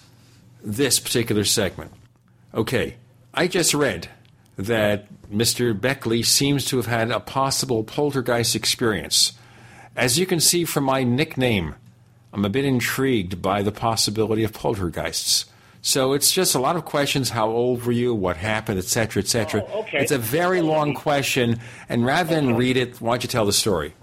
this 0.64 0.98
particular 0.98 1.44
segment. 1.44 1.92
Okay, 2.52 2.96
I 3.36 3.48
just 3.48 3.74
read 3.74 4.08
that 4.56 5.06
Mr. 5.28 5.78
Beckley 5.78 6.22
seems 6.22 6.64
to 6.66 6.76
have 6.76 6.86
had 6.86 7.10
a 7.10 7.18
possible 7.18 7.82
poltergeist 7.82 8.54
experience. 8.54 9.32
As 9.96 10.18
you 10.18 10.26
can 10.26 10.38
see 10.38 10.64
from 10.64 10.84
my 10.84 11.02
nickname, 11.02 11.74
I'm 12.32 12.44
a 12.44 12.48
bit 12.48 12.64
intrigued 12.64 13.42
by 13.42 13.62
the 13.62 13.72
possibility 13.72 14.44
of 14.44 14.52
poltergeists. 14.52 15.46
So 15.82 16.12
it's 16.12 16.32
just 16.32 16.54
a 16.54 16.60
lot 16.60 16.76
of 16.76 16.84
questions. 16.84 17.30
How 17.30 17.50
old 17.50 17.84
were 17.84 17.92
you? 17.92 18.14
What 18.14 18.36
happened? 18.36 18.78
Etc. 18.78 19.20
Etc. 19.20 19.62
Oh, 19.68 19.80
okay. 19.80 19.98
It's 19.98 20.12
a 20.12 20.18
very 20.18 20.62
long 20.62 20.94
question, 20.94 21.58
and 21.88 22.06
rather 22.06 22.34
than 22.34 22.56
read 22.56 22.76
it, 22.76 23.00
why 23.00 23.12
don't 23.12 23.24
you 23.24 23.28
tell 23.28 23.44
the 23.44 23.52
story? 23.52 23.94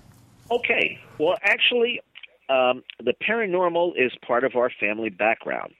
Okay. 0.52 0.99
Well, 1.18 1.38
actually, 1.41 2.02
um, 2.49 2.84
the 2.99 3.14
paranormal 3.28 3.94
is 3.98 4.12
part 4.26 4.44
of 4.44 4.56
our 4.56 4.70
family 4.80 5.10
background. 5.10 5.74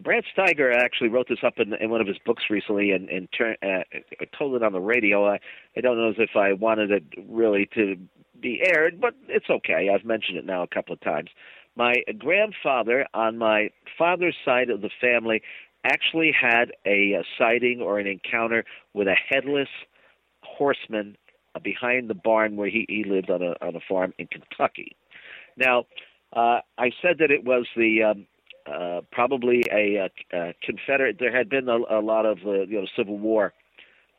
Brad 0.00 0.24
Steiger 0.36 0.74
actually 0.74 1.08
wrote 1.08 1.28
this 1.28 1.38
up 1.44 1.54
in, 1.58 1.72
in 1.74 1.90
one 1.90 2.00
of 2.00 2.06
his 2.06 2.18
books 2.24 2.44
recently 2.50 2.90
and, 2.90 3.08
and 3.08 3.28
turn, 3.36 3.56
uh, 3.62 3.84
told 4.36 4.56
it 4.56 4.62
on 4.62 4.72
the 4.72 4.80
radio. 4.80 5.26
I, 5.26 5.38
I 5.76 5.80
don't 5.80 5.96
know 5.96 6.12
if 6.16 6.36
I 6.36 6.52
wanted 6.52 6.90
it 6.90 7.04
really 7.28 7.68
to 7.74 7.96
be 8.40 8.60
aired, 8.66 9.00
but 9.00 9.14
it's 9.28 9.48
okay. 9.48 9.90
I've 9.94 10.04
mentioned 10.04 10.38
it 10.38 10.44
now 10.44 10.62
a 10.62 10.66
couple 10.66 10.94
of 10.94 11.00
times. 11.00 11.30
My 11.76 11.94
grandfather 12.18 13.06
on 13.14 13.38
my 13.38 13.70
father's 13.98 14.36
side 14.44 14.70
of 14.70 14.80
the 14.80 14.90
family 15.00 15.42
actually 15.84 16.32
had 16.32 16.72
a, 16.86 17.12
a 17.12 17.24
sighting 17.38 17.80
or 17.80 17.98
an 17.98 18.06
encounter 18.06 18.64
with 18.94 19.06
a 19.06 19.16
headless 19.28 19.68
horseman 20.42 21.16
behind 21.62 22.08
the 22.08 22.14
barn 22.14 22.56
where 22.56 22.68
he, 22.68 22.84
he 22.88 23.04
lived 23.04 23.30
on 23.30 23.42
a 23.42 23.54
on 23.64 23.76
a 23.76 23.80
farm 23.88 24.12
in 24.18 24.26
Kentucky. 24.26 24.96
Now, 25.56 25.84
uh, 26.32 26.60
I 26.78 26.90
said 27.00 27.18
that 27.18 27.30
it 27.30 27.44
was 27.44 27.66
the 27.76 28.02
um, 28.02 28.26
uh, 28.66 29.00
probably 29.12 29.62
a, 29.70 29.96
a, 29.96 30.36
a 30.36 30.54
Confederate. 30.62 31.18
There 31.18 31.36
had 31.36 31.48
been 31.48 31.68
a, 31.68 31.78
a 31.90 32.00
lot 32.00 32.26
of 32.26 32.38
uh, 32.46 32.62
you 32.62 32.80
know 32.80 32.86
Civil 32.96 33.18
War 33.18 33.52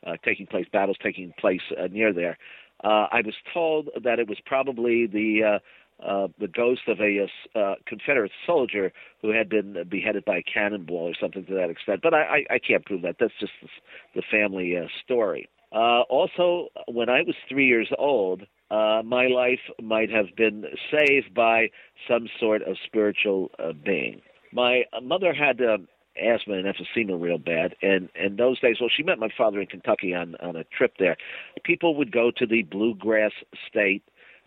uh, 0.06 0.14
taking 0.24 0.48
place, 0.48 0.68
battles 0.72 0.98
taking 1.02 1.34
place 1.40 1.62
uh, 1.80 1.88
near 1.88 2.14
there. 2.14 2.38
Uh, 2.84 3.08
I 3.12 3.22
was 3.26 3.36
told 3.54 3.90
that 4.04 4.20
it 4.20 4.28
was 4.28 4.38
probably 4.46 5.08
the 5.08 5.44
uh, 5.44 5.60
uh, 6.04 6.28
the 6.40 6.48
ghost 6.48 6.82
of 6.88 7.00
a 7.00 7.28
uh, 7.56 7.76
Confederate 7.86 8.32
soldier 8.46 8.92
who 9.22 9.30
had 9.30 9.48
been 9.48 9.78
beheaded 9.90 10.26
by 10.26 10.38
a 10.38 10.44
cannonball 10.44 11.10
or 11.10 11.14
something 11.20 11.46
to 11.46 11.54
that 11.54 11.70
extent. 11.70 12.02
But 12.04 12.14
I, 12.14 12.22
I, 12.50 12.56
I 12.56 12.60
can't 12.60 12.86
prove 12.86 13.02
that. 13.04 13.16
That's 13.20 13.34
just 13.40 13.54
the, 13.62 13.70
the 14.16 14.24
family 14.30 14.78
uh, 14.78 14.88
story. 15.04 15.48
Uh, 15.72 16.02
also, 16.10 16.68
when 16.88 17.10
I 17.10 17.22
was 17.22 17.36
three 17.50 17.66
years 17.66 17.90
old, 17.98 18.44
uh, 18.72 19.02
my 19.06 19.28
life 19.28 19.60
might 19.82 20.10
have 20.10 20.36
been 20.36 20.66
saved 20.92 21.34
by 21.34 21.70
some 22.10 22.28
sort 22.40 22.62
of 22.64 22.78
spiritual 22.86 23.52
uh, 23.58 23.72
being. 23.74 24.22
My 24.56 24.84
mother 25.04 25.34
had 25.34 25.62
uh, 25.62 25.78
asthma 26.18 26.54
and 26.56 26.66
emphysema 26.66 27.22
real 27.22 27.38
bad, 27.38 27.76
and 27.82 28.10
in 28.16 28.38
those 28.38 28.60
days, 28.62 28.78
well, 28.80 28.90
she 28.96 29.04
met 29.04 29.20
my 29.20 29.28
father 29.38 29.60
in 29.60 29.68
Kentucky 29.68 30.16
on 30.16 30.36
on 30.36 30.56
a 30.56 30.64
trip 30.64 30.94
there. 30.98 31.18
People 31.64 31.96
would 31.96 32.12
go 32.12 32.32
to 32.38 32.48
the 32.48 32.64
bluegrass 32.64 33.34
state 33.70 34.02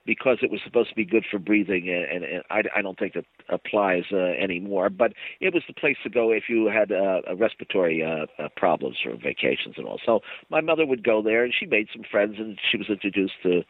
because 0.07 0.39
it 0.41 0.51
was 0.51 0.61
supposed 0.65 0.89
to 0.89 0.95
be 0.95 1.05
good 1.05 1.27
for 1.31 1.39
breathing, 1.39 1.91
and, 1.91 2.25
and 2.25 2.43
I, 2.49 2.63
I 2.79 2.81
don't 2.81 2.99
think 2.99 3.15
it 3.15 3.27
applies 3.51 4.05
uh, 4.11 4.17
anymore. 4.17 4.89
But 4.89 5.13
it 5.41 5.53
was 5.53 5.63
the 5.69 5.75
place 5.75 5.99
to 6.05 6.09
go 6.09 6.33
if 6.33 6.45
you 6.49 6.71
had 6.71 6.91
uh, 6.91 7.21
respiratory 7.37 8.03
uh, 8.03 8.25
uh, 8.43 8.49
problems 8.57 8.97
or 9.05 9.13
vacations 9.13 9.75
and 9.77 9.87
all. 9.87 10.01
So 10.07 10.21
my 10.49 10.63
mother 10.63 10.87
would 10.87 11.05
go 11.05 11.21
there, 11.21 11.45
and 11.45 11.53
she 11.53 11.67
made 11.67 11.89
some 11.93 12.05
friends, 12.11 12.37
and 12.39 12.59
she 12.71 12.79
was 12.79 12.89
introduced 12.89 13.35
to 13.43 13.63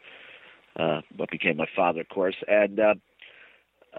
uh, 0.77 1.01
what 1.17 1.29
became 1.29 1.57
my 1.57 1.67
father, 1.75 1.99
of 1.99 2.09
course, 2.09 2.35
and. 2.47 2.79
Uh, 2.79 2.93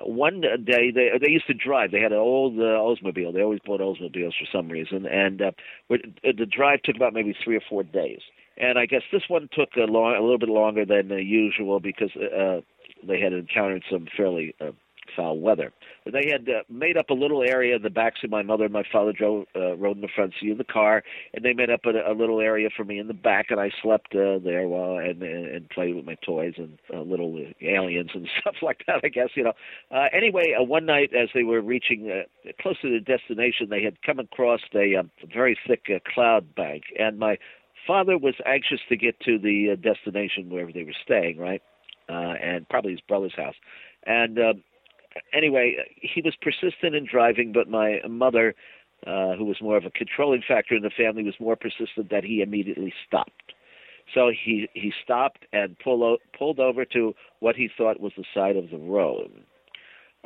one 0.03 0.41
day 0.41 0.91
they 0.95 1.11
they 1.21 1.31
used 1.31 1.47
to 1.47 1.55
drive. 1.55 1.91
They 1.91 2.01
had 2.01 2.13
an 2.13 2.19
old 2.19 2.59
uh, 2.59 2.63
Oldsmobile. 2.63 3.35
They 3.35 3.43
always 3.43 3.61
bought 3.65 3.81
Oldsmobiles 3.81 4.35
for 4.39 4.47
some 4.53 4.69
reason, 4.69 5.07
and 5.07 5.43
uh, 5.43 5.51
the 5.89 6.47
drive 6.47 6.83
took 6.83 6.97
about 6.97 7.13
maybe 7.13 7.35
three 7.45 7.57
or 7.57 7.63
four 7.69 7.83
days 7.83 8.21
and 8.61 8.79
I 8.79 8.87
guess 8.87 9.03
this 9.11 9.23
one 9.29 9.49
took 9.53 9.71
a 9.77 9.91
long, 9.91 10.15
a 10.15 10.21
little 10.21 10.39
bit 10.39 10.51
longer 10.51 10.85
than 10.85 11.11
uh, 11.11 11.17
usual 11.17 11.81
because 11.81 12.11
uh, 12.17 12.61
they 13.07 13.19
had 13.19 13.33
encountered 13.33 13.83
some 13.91 14.07
fairly 14.17 14.55
uh, 14.61 14.73
foul 15.15 15.39
weather. 15.39 15.73
They 16.05 16.31
had 16.31 16.49
uh, 16.49 16.63
made 16.69 16.97
up 16.97 17.11
a 17.11 17.15
little 17.15 17.43
area 17.43 17.77
in 17.77 17.83
the 17.83 17.91
back 17.91 18.15
seat. 18.21 18.31
My 18.31 18.43
mother 18.43 18.65
and 18.65 18.73
my 18.73 18.85
father 18.91 19.13
drove, 19.13 19.47
uh, 19.55 19.77
rode 19.77 19.97
in 19.97 20.03
the 20.03 20.09
front 20.15 20.35
seat 20.41 20.53
of 20.53 20.59
the 20.59 20.65
car, 20.65 21.03
and 21.35 21.45
they 21.45 21.53
made 21.53 21.71
up 21.71 21.81
a, 21.85 22.11
a 22.11 22.15
little 22.15 22.41
area 22.41 22.69
for 22.75 22.85
me 22.85 22.99
in 22.99 23.09
the 23.09 23.15
back, 23.15 23.47
and 23.51 23.61
I 23.61 23.71
slept 23.83 24.15
uh, 24.15 24.39
there 24.39 24.67
while 24.67 24.99
and, 24.99 25.23
and 25.23 25.47
and 25.47 25.69
played 25.71 25.95
with 25.95 26.05
my 26.05 26.17
toys 26.25 26.55
and 26.57 26.79
uh, 26.93 27.01
little 27.01 27.39
aliens 27.61 28.11
and 28.15 28.29
stuff 28.41 28.57
like 28.63 28.85
that. 28.87 29.01
I 29.05 29.09
guess 29.09 29.31
you 29.35 29.45
know. 29.45 29.53
Uh, 29.91 30.07
anyway, 30.13 30.55
uh, 30.59 30.63
one 30.63 30.87
night 30.87 31.11
as 31.15 31.29
they 31.35 31.43
were 31.43 31.61
reaching 31.61 32.11
uh, 32.11 32.51
close 32.61 32.81
to 32.83 32.91
the 32.91 33.01
destination, 33.01 33.69
they 33.69 33.83
had 33.83 34.03
come 34.03 34.19
across 34.19 34.61
a 34.75 34.97
um, 34.97 35.11
very 35.33 35.59
thick 35.67 35.87
uh, 35.95 35.99
cloud 36.13 36.55
bank, 36.55 36.85
and 36.99 37.19
my 37.19 37.37
father 37.87 38.19
was 38.19 38.35
anxious 38.47 38.81
to 38.89 38.97
get 38.97 39.19
to 39.21 39.39
the 39.39 39.71
uh, 39.73 39.77
destination 39.77 40.49
wherever 40.49 40.73
they 40.73 40.85
were 40.85 40.95
staying, 41.03 41.39
right? 41.39 41.63
Uh, 42.09 42.35
and 42.43 42.69
probably 42.69 42.93
his 42.93 43.01
brother's 43.01 43.35
house. 43.37 43.55
And 44.07 44.39
uh, 44.39 44.55
anyway, 45.33 45.77
he 46.01 46.23
was 46.23 46.35
persistent 46.41 46.95
in 46.95 47.07
driving, 47.11 47.53
but 47.53 47.69
my 47.69 48.01
mother, 48.09 48.55
uh, 49.07 49.35
who 49.35 49.45
was 49.45 49.61
more 49.61 49.77
of 49.77 49.85
a 49.85 49.91
controlling 49.91 50.43
factor 50.47 50.75
in 50.75 50.83
the 50.83 50.91
family, 50.91 51.23
was 51.23 51.35
more 51.41 51.57
persistent 51.57 52.11
that 52.11 52.25
he 52.25 52.43
immediately 52.43 52.93
stopped. 53.07 53.55
So 54.15 54.31
he 54.31 54.69
he 54.75 54.93
stopped 55.05 55.47
and 55.53 55.79
pulled 55.79 56.03
o- 56.03 56.19
pulled 56.37 56.59
over 56.59 56.85
to 56.87 57.15
what 57.39 57.55
he 57.55 57.69
thought 57.77 58.01
was 58.01 58.13
the 58.17 58.25
side 58.35 58.57
of 58.57 58.71
the 58.71 58.79
road. 58.79 59.31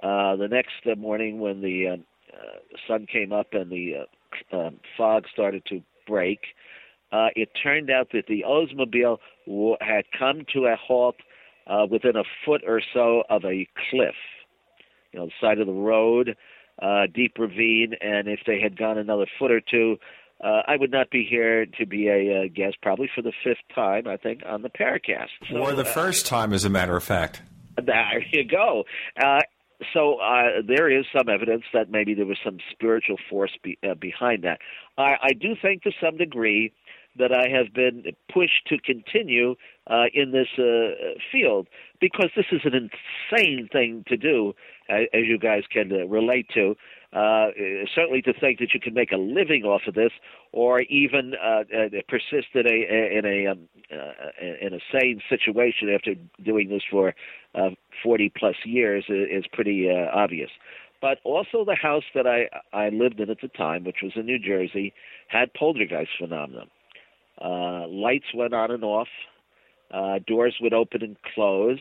Uh, 0.03 0.37
the 0.37 0.49
next 0.49 0.87
uh, 0.91 0.95
morning, 0.97 1.39
when 1.39 1.61
the 1.61 1.89
uh, 1.89 1.97
uh, 2.37 2.59
sun 2.89 3.07
came 3.07 3.33
up 3.33 3.49
and 3.53 3.71
the 3.71 4.07
uh, 4.53 4.57
uh, 4.57 4.71
fog 4.97 5.25
started 5.33 5.63
to 5.67 5.83
break, 6.07 6.41
uh, 7.13 7.29
it 7.37 7.51
turned 7.63 7.91
out 7.91 8.09
that 8.13 8.27
the 8.27 8.43
Oldsmobile 8.47 9.19
w- 9.47 9.77
had 9.81 10.05
come 10.19 10.45
to 10.53 10.67
a 10.67 10.77
halt 10.77 11.17
uh, 11.67 11.87
within 11.89 12.17
a 12.17 12.25
foot 12.45 12.63
or 12.67 12.83
so 12.93 13.23
of 13.31 13.45
a 13.45 13.69
cliff, 13.91 14.17
you 15.15 15.21
know, 15.21 15.27
the 15.27 15.33
side 15.41 15.61
of 15.61 15.67
the 15.67 15.73
road, 15.73 16.37
uh, 16.83 17.07
deep 17.13 17.37
ravine, 17.39 17.95
and 18.01 18.27
if 18.27 18.41
they 18.47 18.61
had 18.61 18.77
gone 18.77 18.99
another 18.99 19.27
foot 19.39 19.53
or 19.53 19.61
two, 19.61 19.97
uh, 20.43 20.63
I 20.67 20.77
would 20.77 20.91
not 20.91 21.11
be 21.11 21.25
here 21.29 21.67
to 21.79 21.87
be 21.87 22.09
a 22.09 22.43
uh, 22.43 22.49
guest, 22.53 22.79
probably 22.83 23.09
for 23.15 23.23
the 23.23 23.33
fifth 23.45 23.63
time, 23.73 24.09
I 24.09 24.17
think, 24.17 24.43
on 24.45 24.63
the 24.63 24.69
Paracast. 24.69 25.29
So, 25.49 25.59
or 25.59 25.73
the 25.73 25.83
uh, 25.83 25.85
first 25.85 26.27
time, 26.27 26.53
as 26.53 26.65
a 26.65 26.71
matter 26.71 26.97
of 26.97 27.05
fact. 27.05 27.43
There 27.77 28.25
you 28.33 28.45
go. 28.45 28.85
Uh, 29.23 29.41
so 29.93 30.17
uh, 30.17 30.63
there 30.67 30.91
is 30.91 31.07
some 31.17 31.29
evidence 31.29 31.63
that 31.73 31.91
maybe 31.91 32.15
there 32.15 32.27
was 32.27 32.39
some 32.45 32.59
spiritual 32.73 33.17
force 33.31 33.53
be, 33.63 33.79
uh, 33.89 33.95
behind 33.95 34.43
that. 34.43 34.59
I, 34.99 35.15
I 35.23 35.33
do 35.33 35.55
think, 35.61 35.85
to 35.85 35.93
some 36.01 36.17
degree, 36.17 36.73
that 37.17 37.33
I 37.33 37.49
have 37.49 37.73
been 37.73 38.05
pushed 38.33 38.67
to 38.69 38.79
continue 38.79 39.55
uh, 39.87 40.05
in 40.13 40.33
this 40.33 40.49
uh, 40.59 41.15
field 41.31 41.69
because 42.01 42.31
this 42.37 42.47
is 42.51 42.63
an 42.65 42.75
insane 42.75 43.69
thing 43.71 44.05
to 44.09 44.17
do, 44.17 44.55
as 44.89 45.25
you 45.25 45.39
guys 45.39 45.63
can 45.71 45.93
uh, 45.93 46.07
relate 46.07 46.47
to. 46.55 46.75
Uh, 47.13 47.47
certainly, 47.95 48.21
to 48.23 48.33
think 48.33 48.59
that 48.59 48.75
you 48.75 48.81
can 48.81 48.93
make 48.93 49.13
a 49.13 49.17
living 49.17 49.63
off 49.63 49.83
of 49.87 49.95
this, 49.95 50.11
or 50.53 50.81
even 50.83 51.35
uh, 51.43 51.61
uh, 51.61 51.89
persist 52.09 52.49
in 52.55 52.67
a 52.67 53.19
in 53.19 53.25
a 53.25 53.47
um, 53.47 53.69
in 54.61 54.75
a 54.75 54.81
sane 54.93 55.21
situation 55.29 55.89
after 55.95 56.15
doing 56.43 56.69
this 56.69 56.83
for 56.91 57.15
40 58.03 58.33
plus 58.37 58.57
years 58.65 59.05
is 59.09 59.45
pretty 59.53 59.89
obvious 59.91 60.51
but 61.01 61.19
also 61.23 61.67
the 61.67 61.75
house 61.75 62.05
that 62.15 62.27
I 62.27 62.49
I 62.73 62.89
lived 62.89 63.21
in 63.21 63.29
at 63.29 63.43
the 63.43 63.49
time, 63.49 63.85
which 63.85 63.99
was 64.03 64.13
in 64.17 64.25
New 64.25 64.39
Jersey, 64.39 64.95
had 65.29 65.53
poltergeist 65.53 66.13
phenomena. 66.19 66.65
Uh, 67.39 67.87
lights 67.89 68.33
went 68.35 68.55
on 68.55 68.71
and 68.71 68.83
off. 68.83 69.09
Uh, 69.91 70.19
doors 70.27 70.57
would 70.63 70.73
open 70.73 71.03
and 71.03 71.17
close. 71.35 71.79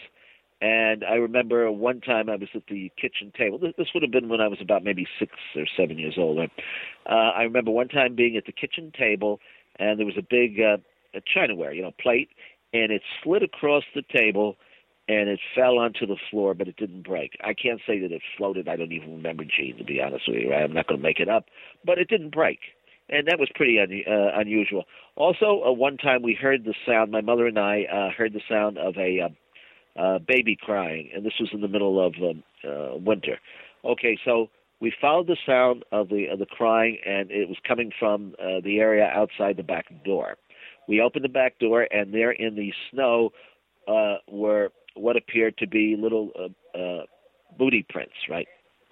And 0.63 1.03
I 1.03 1.15
remember 1.15 1.69
one 1.73 1.99
time 1.99 2.29
I 2.29 2.37
was 2.37 2.47
at 2.55 2.67
the 2.69 2.89
kitchen 2.95 3.33
table. 3.37 3.59
This, 3.59 3.87
would 3.93 4.01
have 4.01 4.13
been 4.13 4.29
when 4.29 4.39
I 4.39 4.47
was 4.47 4.59
about 4.61 4.81
maybe 4.81 5.05
six 5.19 5.33
or 5.57 5.65
seven 5.75 5.99
years 5.99 6.15
old. 6.17 6.39
Uh, 6.39 7.09
I 7.09 7.41
remember 7.41 7.69
one 7.71 7.89
time 7.89 8.15
being 8.15 8.37
at 8.37 8.45
the 8.45 8.53
kitchen 8.53 8.93
table, 8.97 9.41
and 9.77 9.99
there 9.99 10.05
was 10.05 10.15
a 10.17 10.21
big 10.21 10.61
uh, 10.61 10.77
a 11.13 11.19
chinaware, 11.19 11.75
you 11.75 11.81
know, 11.81 11.91
plate, 12.01 12.29
and 12.71 12.93
it 12.93 13.01
slid 13.21 13.43
across 13.43 13.83
the 13.93 14.03
table, 14.09 14.55
and 15.09 15.27
it 15.27 15.41
fell 15.53 15.79
onto 15.79 16.07
the 16.07 16.15
floor, 16.31 16.53
but 16.53 16.69
it 16.69 16.77
didn't 16.77 17.05
break. 17.05 17.33
I 17.43 17.53
can't 17.53 17.81
say 17.85 17.99
that 17.99 18.13
it 18.13 18.21
floated. 18.37 18.69
I 18.69 18.77
don't 18.77 18.93
even 18.93 19.17
remember, 19.17 19.43
Gene, 19.43 19.75
to 19.79 19.83
be 19.83 20.01
honest 20.01 20.29
with 20.29 20.37
you. 20.37 20.51
Right? 20.51 20.63
I'm 20.63 20.71
not 20.71 20.87
going 20.87 21.01
to 21.01 21.03
make 21.03 21.19
it 21.19 21.27
up, 21.27 21.47
but 21.85 21.97
it 21.97 22.07
didn't 22.07 22.33
break 22.33 22.59
and 23.09 23.27
that 23.27 23.37
was 23.37 23.49
pretty 23.53 23.77
un- 23.79 24.03
uh, 24.07 24.39
unusual. 24.39 24.85
Also, 25.17 25.61
uh, 25.67 25.73
one 25.73 25.97
time 25.97 26.21
we 26.23 26.33
heard 26.33 26.63
the 26.63 26.73
sound. 26.87 27.11
My 27.11 27.19
mother 27.19 27.47
and 27.47 27.59
I 27.59 27.83
uh, 27.83 28.09
heard 28.17 28.31
the 28.31 28.41
sound 28.47 28.77
of 28.77 28.95
a 28.97 29.19
uh, 29.19 29.29
uh, 29.97 30.19
baby 30.19 30.57
crying, 30.59 31.09
and 31.13 31.25
this 31.25 31.33
was 31.39 31.49
in 31.53 31.61
the 31.61 31.67
middle 31.67 32.05
of 32.05 32.13
um, 32.21 32.43
uh, 32.67 32.97
winter. 32.97 33.39
Okay, 33.85 34.17
so 34.25 34.49
we 34.79 34.93
followed 34.99 35.27
the 35.27 35.37
sound 35.45 35.83
of 35.91 36.09
the 36.09 36.27
of 36.27 36.39
the 36.39 36.45
crying, 36.45 36.97
and 37.05 37.31
it 37.31 37.47
was 37.47 37.57
coming 37.67 37.91
from 37.99 38.33
uh, 38.39 38.59
the 38.63 38.79
area 38.79 39.05
outside 39.05 39.57
the 39.57 39.63
back 39.63 39.85
door. 40.03 40.35
We 40.87 40.99
opened 41.01 41.23
the 41.23 41.29
back 41.29 41.59
door, 41.59 41.87
and 41.91 42.13
there 42.13 42.31
in 42.31 42.55
the 42.55 42.73
snow 42.91 43.31
uh, 43.87 44.17
were 44.29 44.69
what 44.95 45.15
appeared 45.15 45.57
to 45.57 45.67
be 45.67 45.95
little 45.97 46.31
uh, 46.37 46.77
uh, 46.77 47.03
booty 47.57 47.85
prints, 47.87 48.13
right, 48.29 48.47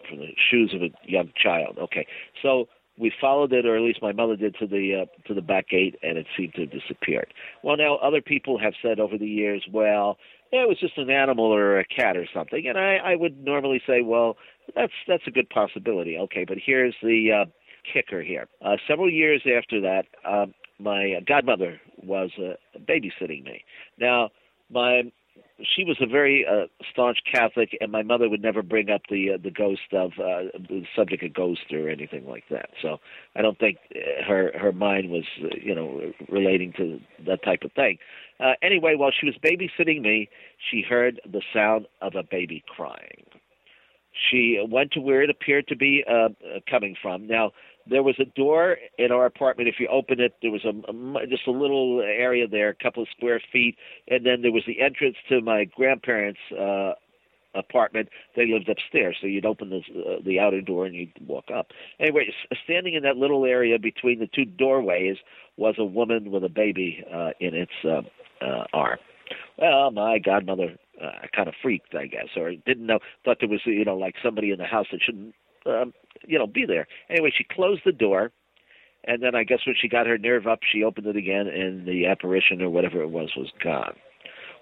from 0.08 0.20
the 0.20 0.30
shoes 0.50 0.74
of 0.74 0.82
a 0.82 0.92
young 1.04 1.32
child. 1.42 1.78
Okay, 1.80 2.08
so 2.42 2.68
we 2.98 3.12
followed 3.20 3.52
it, 3.52 3.66
or 3.66 3.76
at 3.76 3.82
least 3.82 4.02
my 4.02 4.12
mother 4.12 4.36
did, 4.36 4.56
to 4.60 4.68
the 4.68 5.04
uh, 5.04 5.28
to 5.28 5.34
the 5.34 5.42
back 5.42 5.70
gate, 5.70 5.96
and 6.04 6.18
it 6.18 6.28
seemed 6.38 6.54
to 6.56 6.62
have 6.62 6.72
disappeared. 6.72 7.34
Well, 7.64 7.78
now 7.78 7.96
other 7.96 8.22
people 8.22 8.60
have 8.60 8.74
said 8.82 9.00
over 9.00 9.18
the 9.18 9.28
years, 9.28 9.66
well, 9.72 10.18
it 10.52 10.68
was 10.68 10.80
just 10.80 10.98
an 10.98 11.10
animal 11.10 11.46
or 11.46 11.80
a 11.80 11.86
cat 11.86 12.18
or 12.18 12.28
something, 12.34 12.68
and 12.68 12.78
I, 12.78 12.98
I 12.98 13.16
would 13.16 13.44
normally 13.44 13.82
say, 13.88 14.02
well, 14.02 14.38
that's 14.76 14.94
that's 15.08 15.24
a 15.28 15.32
good 15.32 15.50
possibility. 15.50 16.18
Okay, 16.18 16.46
but 16.46 16.58
here's 16.64 16.96
the 17.02 17.44
uh, 17.44 17.50
kicker 17.92 18.22
here. 18.22 18.48
Uh, 18.64 18.78
several 18.88 19.10
years 19.10 19.42
after 19.46 19.82
that, 19.82 20.06
um, 20.26 20.54
my 20.80 21.16
godmother 21.28 21.80
was 22.04 22.32
uh, 22.38 22.54
babysitting 22.80 23.44
me. 23.44 23.64
Now, 23.98 24.30
my 24.70 25.04
she 25.64 25.84
was 25.84 25.98
a 26.02 26.06
very 26.06 26.46
uh, 26.46 26.68
staunch 26.92 27.20
Catholic, 27.32 27.78
and 27.82 27.92
my 27.92 28.04
mother 28.04 28.30
would 28.30 28.42
never 28.42 28.62
bring 28.62 28.90
up 28.90 29.02
the 29.10 29.32
uh, 29.34 29.38
the 29.42 29.52
ghost 29.52 29.94
of 29.94 30.12
uh, 30.20 30.50
the 30.58 30.84
subject 30.96 31.24
of 31.24 31.34
ghost 31.34 31.72
or 31.72 31.90
anything 31.90 32.28
like 32.28 32.44
that. 32.50 32.70
So 32.82 32.98
I 33.36 33.42
don't 33.42 33.58
think 33.60 33.78
uh, 33.96 34.24
her 34.28 34.52
her 34.60 34.72
mind 34.72 35.10
was 35.10 35.24
uh, 35.44 35.48
you 35.62 35.76
know 35.76 36.14
relating 36.30 36.74
to 36.78 37.00
that 37.28 37.44
type 37.44 37.64
of 37.64 37.72
thing. 37.74 37.98
Uh, 38.40 38.54
anyway, 38.62 38.96
while 38.96 39.12
she 39.12 39.26
was 39.26 39.36
babysitting 39.44 40.02
me, 40.02 40.30
she 40.70 40.82
heard 40.82 41.22
the 41.32 41.42
sound 41.54 41.88
of 42.02 42.16
a 42.16 42.24
baby 42.24 42.64
crying. 42.68 43.26
She 44.30 44.64
went 44.70 44.92
to 44.92 45.00
where 45.00 45.22
it 45.22 45.30
appeared 45.30 45.68
to 45.68 45.76
be 45.76 46.04
uh, 46.10 46.30
coming 46.70 46.96
from. 47.02 47.28
Now 47.28 47.52
there 47.90 48.04
was 48.04 48.16
a 48.20 48.26
door 48.26 48.78
in 48.98 49.12
our 49.12 49.26
apartment. 49.26 49.70
If 49.70 49.76
you 49.80 49.88
open 49.88 50.20
it, 50.20 50.36
there 50.42 50.52
was 50.52 50.66
a, 50.66 50.70
a 50.70 51.28
just 51.28 51.48
a 51.48 51.52
little 51.52 52.02
area 52.02 52.48
there, 52.48 52.70
a 52.70 52.76
couple 52.76 53.04
of 53.04 53.10
square 53.16 53.42
feet, 53.52 53.78
and 54.08 54.26
then 54.26 54.42
there 54.42 54.52
was 54.52 54.64
the 54.68 54.82
entrance 54.82 55.18
to 55.30 55.42
my 55.42 55.66
grandparents' 55.66 56.40
uh, 56.52 56.94
apartment. 57.56 58.10
They 58.36 58.48
lived 58.48 58.70
upstairs, 58.70 59.18
so 59.20 59.28
you'd 59.28 59.46
open 59.46 59.70
the 59.70 59.78
uh, 59.78 60.22
the 60.24 60.40
outer 60.40 60.62
door 60.62 60.86
and 60.86 60.96
you'd 60.96 61.12
walk 61.26 61.46
up. 61.54 61.68
Anyway, 62.00 62.34
standing 62.64 62.94
in 62.94 63.04
that 63.04 63.18
little 63.18 63.46
area 63.46 63.78
between 63.80 64.20
the 64.20 64.28
two 64.28 64.46
doorways 64.46 65.18
was 65.58 65.76
a 65.78 65.86
woman 65.86 66.32
with 66.32 66.44
a 66.44 66.50
baby 66.50 67.04
uh, 67.14 67.32
in 67.40 67.54
its 67.56 67.72
uh, 67.84 68.02
uh, 68.46 68.66
arm. 68.74 69.00
Well, 69.58 69.92
my 69.92 70.20
godmother 70.20 70.78
uh, 71.02 71.28
kind 71.36 71.48
of 71.48 71.54
freaked, 71.62 71.96
I 71.96 72.08
guess, 72.08 72.28
or 72.36 72.52
didn't 72.52 72.86
know, 72.86 73.00
thought 73.24 73.38
there 73.40 73.50
was, 73.50 73.62
you 73.66 73.86
know, 73.86 73.98
like 73.98 74.16
somebody 74.24 74.52
in 74.52 74.58
the 74.58 74.66
house 74.66 74.88
that 74.92 75.02
shouldn't 75.02 75.34
um, 75.66 75.94
you 76.26 76.38
know, 76.38 76.48
be 76.48 76.66
there. 76.66 76.88
Anyway, 77.10 77.32
she 77.36 77.44
closed 77.44 77.82
the 77.86 77.92
door, 77.92 78.32
and 79.04 79.22
then 79.22 79.36
I 79.36 79.44
guess 79.44 79.60
when 79.66 79.76
she 79.80 79.88
got 79.88 80.08
her 80.08 80.18
nerve 80.18 80.48
up, 80.48 80.60
she 80.72 80.84
opened 80.84 81.08
it 81.08 81.16
again, 81.16 81.48
and 81.48 81.88
the 81.88 82.06
apparition 82.06 82.62
or 82.62 82.70
whatever 82.70 83.02
it 83.02 83.10
was 83.10 83.32
was 83.36 83.52
gone. 83.64 83.96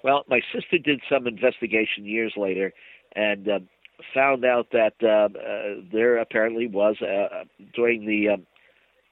Well, 0.03 0.23
my 0.29 0.41
sister 0.53 0.77
did 0.77 1.01
some 1.09 1.27
investigation 1.27 2.05
years 2.05 2.33
later, 2.37 2.73
and 3.15 3.49
uh, 3.49 3.59
found 4.13 4.45
out 4.45 4.67
that 4.71 4.93
uh, 5.03 5.37
uh, 5.37 5.81
there 5.91 6.17
apparently 6.17 6.67
was 6.67 6.95
uh, 7.01 7.43
during 7.73 8.05
the 8.05 8.29
um, 8.29 8.45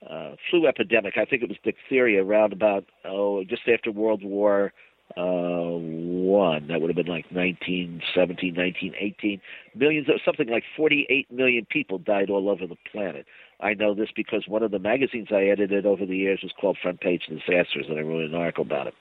uh, 0.08 0.36
flu 0.50 0.66
epidemic. 0.66 1.14
I 1.16 1.24
think 1.24 1.42
it 1.42 1.48
was 1.48 1.58
diphtheria 1.62 2.24
around 2.24 2.52
about 2.52 2.86
oh 3.04 3.44
just 3.44 3.62
after 3.68 3.90
World 3.90 4.24
War 4.24 4.72
uh, 5.16 5.78
one. 5.78 6.68
That 6.68 6.80
would 6.80 6.90
have 6.90 6.96
been 6.96 7.06
like 7.06 7.26
1917, 7.32 8.54
1918. 8.54 9.40
Millions, 9.74 10.06
something 10.24 10.48
like 10.48 10.64
48 10.76 11.30
million 11.32 11.66
people 11.70 11.98
died 11.98 12.30
all 12.30 12.50
over 12.50 12.66
the 12.66 12.76
planet. 12.92 13.26
I 13.60 13.74
know 13.74 13.92
this 13.94 14.10
because 14.14 14.44
one 14.46 14.62
of 14.62 14.70
the 14.70 14.78
magazines 14.78 15.28
I 15.30 15.46
edited 15.46 15.84
over 15.84 16.06
the 16.06 16.16
years 16.16 16.40
was 16.42 16.52
called 16.60 16.78
Front 16.80 17.00
Page 17.00 17.22
Disasters, 17.28 17.86
and 17.88 17.98
I 17.98 18.02
wrote 18.02 18.24
an 18.24 18.34
article 18.34 18.62
about 18.62 18.86
it. 18.86 18.94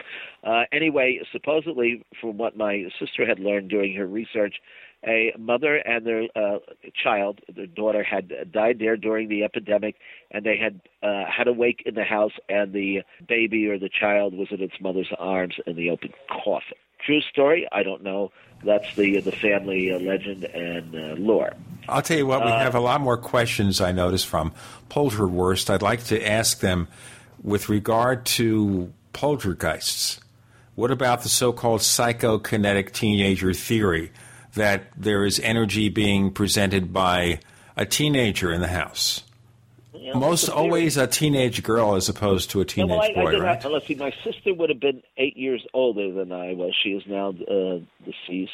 Uh, 0.43 0.63
anyway, 0.71 1.19
supposedly, 1.31 2.03
from 2.19 2.37
what 2.37 2.57
my 2.57 2.85
sister 2.99 3.27
had 3.27 3.39
learned 3.39 3.69
during 3.69 3.95
her 3.95 4.07
research, 4.07 4.55
a 5.05 5.33
mother 5.37 5.75
and 5.75 6.05
their 6.05 6.23
uh, 6.35 6.59
child, 7.03 7.41
their 7.53 7.67
daughter, 7.67 8.03
had 8.03 8.51
died 8.51 8.79
there 8.79 8.97
during 8.97 9.29
the 9.29 9.43
epidemic, 9.43 9.95
and 10.31 10.45
they 10.45 10.57
had 10.57 10.81
uh, 11.03 11.25
had 11.25 11.47
a 11.47 11.53
wake 11.53 11.83
in 11.85 11.95
the 11.95 12.03
house, 12.03 12.33
and 12.49 12.73
the 12.73 13.01
baby 13.27 13.67
or 13.67 13.77
the 13.77 13.89
child 13.89 14.33
was 14.33 14.47
in 14.51 14.61
its 14.61 14.75
mother's 14.81 15.11
arms 15.19 15.55
in 15.65 15.75
the 15.75 15.89
open 15.89 16.13
coffin. 16.29 16.77
True 17.05 17.21
story? 17.21 17.67
I 17.71 17.83
don't 17.83 18.03
know. 18.03 18.31
That's 18.63 18.95
the 18.95 19.21
the 19.21 19.31
family 19.31 19.91
uh, 19.93 19.99
legend 19.99 20.45
and 20.45 20.95
uh, 20.95 21.15
lore. 21.21 21.53
I'll 21.87 22.01
tell 22.01 22.17
you 22.17 22.25
what, 22.25 22.43
we 22.43 22.51
Uh, 22.51 22.59
have 22.59 22.75
a 22.75 22.79
lot 22.79 22.99
more 23.01 23.17
questions 23.17 23.79
I 23.79 23.91
noticed 23.91 24.27
from 24.27 24.51
Polterwurst. 24.89 25.69
I'd 25.69 25.83
like 25.83 26.03
to 26.05 26.27
ask 26.27 26.59
them 26.59 26.87
with 27.43 27.69
regard 27.69 28.25
to 28.25 28.91
poltergeists. 29.13 30.19
What 30.75 30.91
about 30.91 31.21
the 31.21 31.29
so 31.29 31.53
called 31.53 31.81
psychokinetic 31.81 32.91
teenager 32.91 33.53
theory 33.53 34.11
that 34.57 34.83
there 34.95 35.25
is 35.25 35.39
energy 35.39 35.89
being 35.89 36.31
presented 36.31 36.93
by 36.93 37.39
a 37.75 37.85
teenager 37.85 38.51
in 38.51 38.61
the 38.61 38.67
house? 38.67 39.23
You 39.93 40.13
know, 40.13 40.19
Most 40.19 40.49
always 40.49 40.97
a 40.97 41.07
teenage 41.07 41.63
girl 41.63 41.95
as 41.95 42.07
opposed 42.07 42.51
to 42.51 42.59
a 42.59 42.63
No, 42.63 42.67
teenage 42.67 42.89
well, 42.89 43.01
I, 43.01 43.13
boy, 43.13 43.27
I 43.27 43.31
did 43.31 43.41
right? 43.41 43.63
have, 43.63 43.71
let's 43.71 43.87
see. 43.87 43.95
My 43.95 44.13
sister 44.23 44.53
would 44.53 44.69
have 44.69 44.79
been 44.79 45.01
eight 45.17 45.35
years 45.35 45.65
older 45.73 46.11
than 46.13 46.31
I 46.31 46.53
was. 46.53 46.73
She 46.81 46.89
is 46.89 47.03
now 47.07 47.29
uh, 47.29 47.79
deceased. 48.05 48.51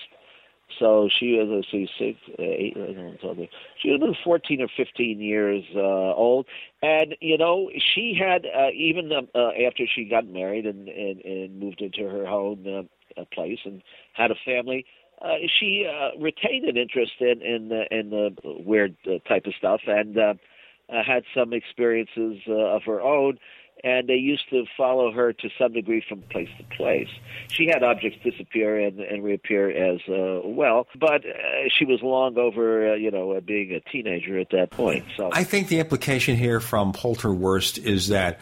So 0.79 1.09
she 1.19 1.33
was, 1.33 1.47
let's 1.49 1.67
see, 1.71 1.87
six, 1.99 2.19
eight, 2.39 2.73
I 2.75 2.93
don't 2.93 3.37
know. 3.37 3.47
She 3.79 3.91
would 3.91 4.01
have 4.01 4.09
been 4.09 4.17
14 4.23 4.61
or 4.61 4.67
15 4.75 5.19
years 5.19 5.63
uh, 5.75 5.79
old. 5.79 6.47
And, 6.81 7.15
you 7.21 7.37
know, 7.37 7.69
she 7.93 8.17
had, 8.19 8.45
uh, 8.45 8.71
even 8.73 9.11
um, 9.11 9.27
uh, 9.35 9.49
after 9.67 9.83
she 9.85 10.05
got 10.05 10.25
married 10.25 10.65
and, 10.65 10.87
and, 10.89 11.21
and 11.21 11.59
moved 11.59 11.81
into 11.81 12.09
her 12.09 12.27
own 12.27 12.65
uh, 12.67 13.21
uh, 13.21 13.25
place 13.31 13.59
and 13.65 13.83
had 14.13 14.31
a 14.31 14.35
family, 14.43 14.85
uh, 15.23 15.35
she 15.59 15.87
uh, 15.87 16.19
retained 16.19 16.65
an 16.65 16.77
interest 16.77 17.13
in, 17.19 17.41
in, 17.41 17.71
uh, 17.71 17.83
in 17.91 18.09
the 18.09 18.35
weird 18.43 18.95
uh, 19.07 19.19
type 19.27 19.45
of 19.45 19.53
stuff 19.57 19.81
and 19.87 20.17
uh, 20.17 20.33
uh, 20.89 21.03
had 21.03 21.23
some 21.33 21.53
experiences 21.53 22.41
uh, 22.47 22.53
of 22.53 22.83
her 22.83 23.01
own 23.01 23.37
and 23.83 24.07
they 24.07 24.15
used 24.15 24.49
to 24.49 24.65
follow 24.77 25.11
her 25.11 25.33
to 25.33 25.49
some 25.57 25.73
degree 25.73 26.03
from 26.07 26.21
place 26.23 26.47
to 26.57 26.63
place. 26.75 27.09
She 27.51 27.67
had 27.67 27.83
objects 27.83 28.19
disappear 28.23 28.79
and, 28.79 28.99
and 28.99 29.23
reappear 29.23 29.69
as 29.69 29.99
uh, 30.07 30.47
well, 30.47 30.87
but 30.97 31.25
uh, 31.25 31.69
she 31.77 31.85
was 31.85 32.01
long 32.01 32.37
over, 32.37 32.93
uh, 32.93 32.95
you 32.95 33.11
know, 33.11 33.31
uh, 33.31 33.41
being 33.41 33.71
a 33.73 33.79
teenager 33.91 34.39
at 34.39 34.51
that 34.51 34.71
point. 34.71 35.05
So 35.17 35.29
I 35.33 35.43
think 35.43 35.67
the 35.67 35.79
implication 35.79 36.37
here 36.37 36.59
from 36.59 36.93
Polterwurst 36.93 37.83
is 37.83 38.07
that 38.07 38.39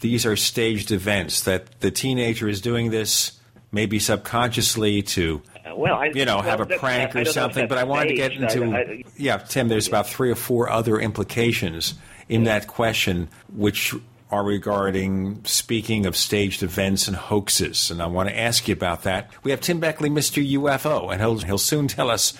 these 0.00 0.26
are 0.26 0.36
staged 0.36 0.92
events, 0.92 1.42
that 1.42 1.80
the 1.80 1.90
teenager 1.90 2.48
is 2.48 2.60
doing 2.60 2.90
this 2.90 3.40
maybe 3.74 3.98
subconsciously 3.98 5.02
to. 5.02 5.42
Uh, 5.66 5.74
well, 5.76 5.96
I- 5.96 6.12
you 6.14 6.24
know, 6.24 6.40
have 6.40 6.60
a 6.60 6.66
prank 6.66 7.14
I- 7.14 7.18
I 7.18 7.22
or 7.22 7.24
don't 7.24 7.24
know 7.24 7.30
if 7.30 7.34
something. 7.34 7.68
But 7.68 7.78
I 7.78 7.80
that's 7.82 7.88
wanted 7.90 8.08
to 8.10 8.14
get 8.14 8.32
into, 8.32 8.64
I- 8.74 8.78
I- 8.78 9.02
yeah, 9.16 9.36
Tim. 9.38 9.68
There's 9.68 9.88
about 9.88 10.08
three 10.08 10.30
or 10.30 10.34
four 10.36 10.70
other 10.70 10.98
implications 10.98 11.94
in 12.28 12.44
that 12.44 12.66
question, 12.66 13.28
which 13.54 13.94
are 14.30 14.44
regarding 14.44 15.40
speaking 15.44 16.06
of 16.06 16.16
staged 16.16 16.62
events 16.62 17.06
and 17.06 17.16
hoaxes, 17.16 17.90
and 17.90 18.02
I 18.02 18.06
want 18.06 18.28
to 18.30 18.38
ask 18.38 18.66
you 18.66 18.72
about 18.72 19.02
that. 19.02 19.30
We 19.42 19.50
have 19.50 19.60
Tim 19.60 19.80
Beckley, 19.80 20.08
Mr. 20.10 20.42
UFO, 20.42 21.10
and 21.10 21.20
he'll 21.20 21.38
he'll 21.38 21.58
soon 21.58 21.88
tell 21.88 22.10
us 22.10 22.32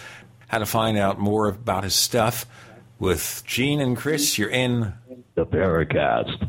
how 0.48 0.58
to 0.58 0.66
find 0.66 0.96
out 0.96 1.18
more 1.20 1.48
about 1.48 1.84
his 1.84 1.94
stuff. 1.94 2.46
With 2.98 3.42
Gene 3.44 3.80
and 3.80 3.96
Chris, 3.96 4.38
you're 4.38 4.48
in 4.50 4.94
The 5.34 5.44
Paracast. 5.44 6.48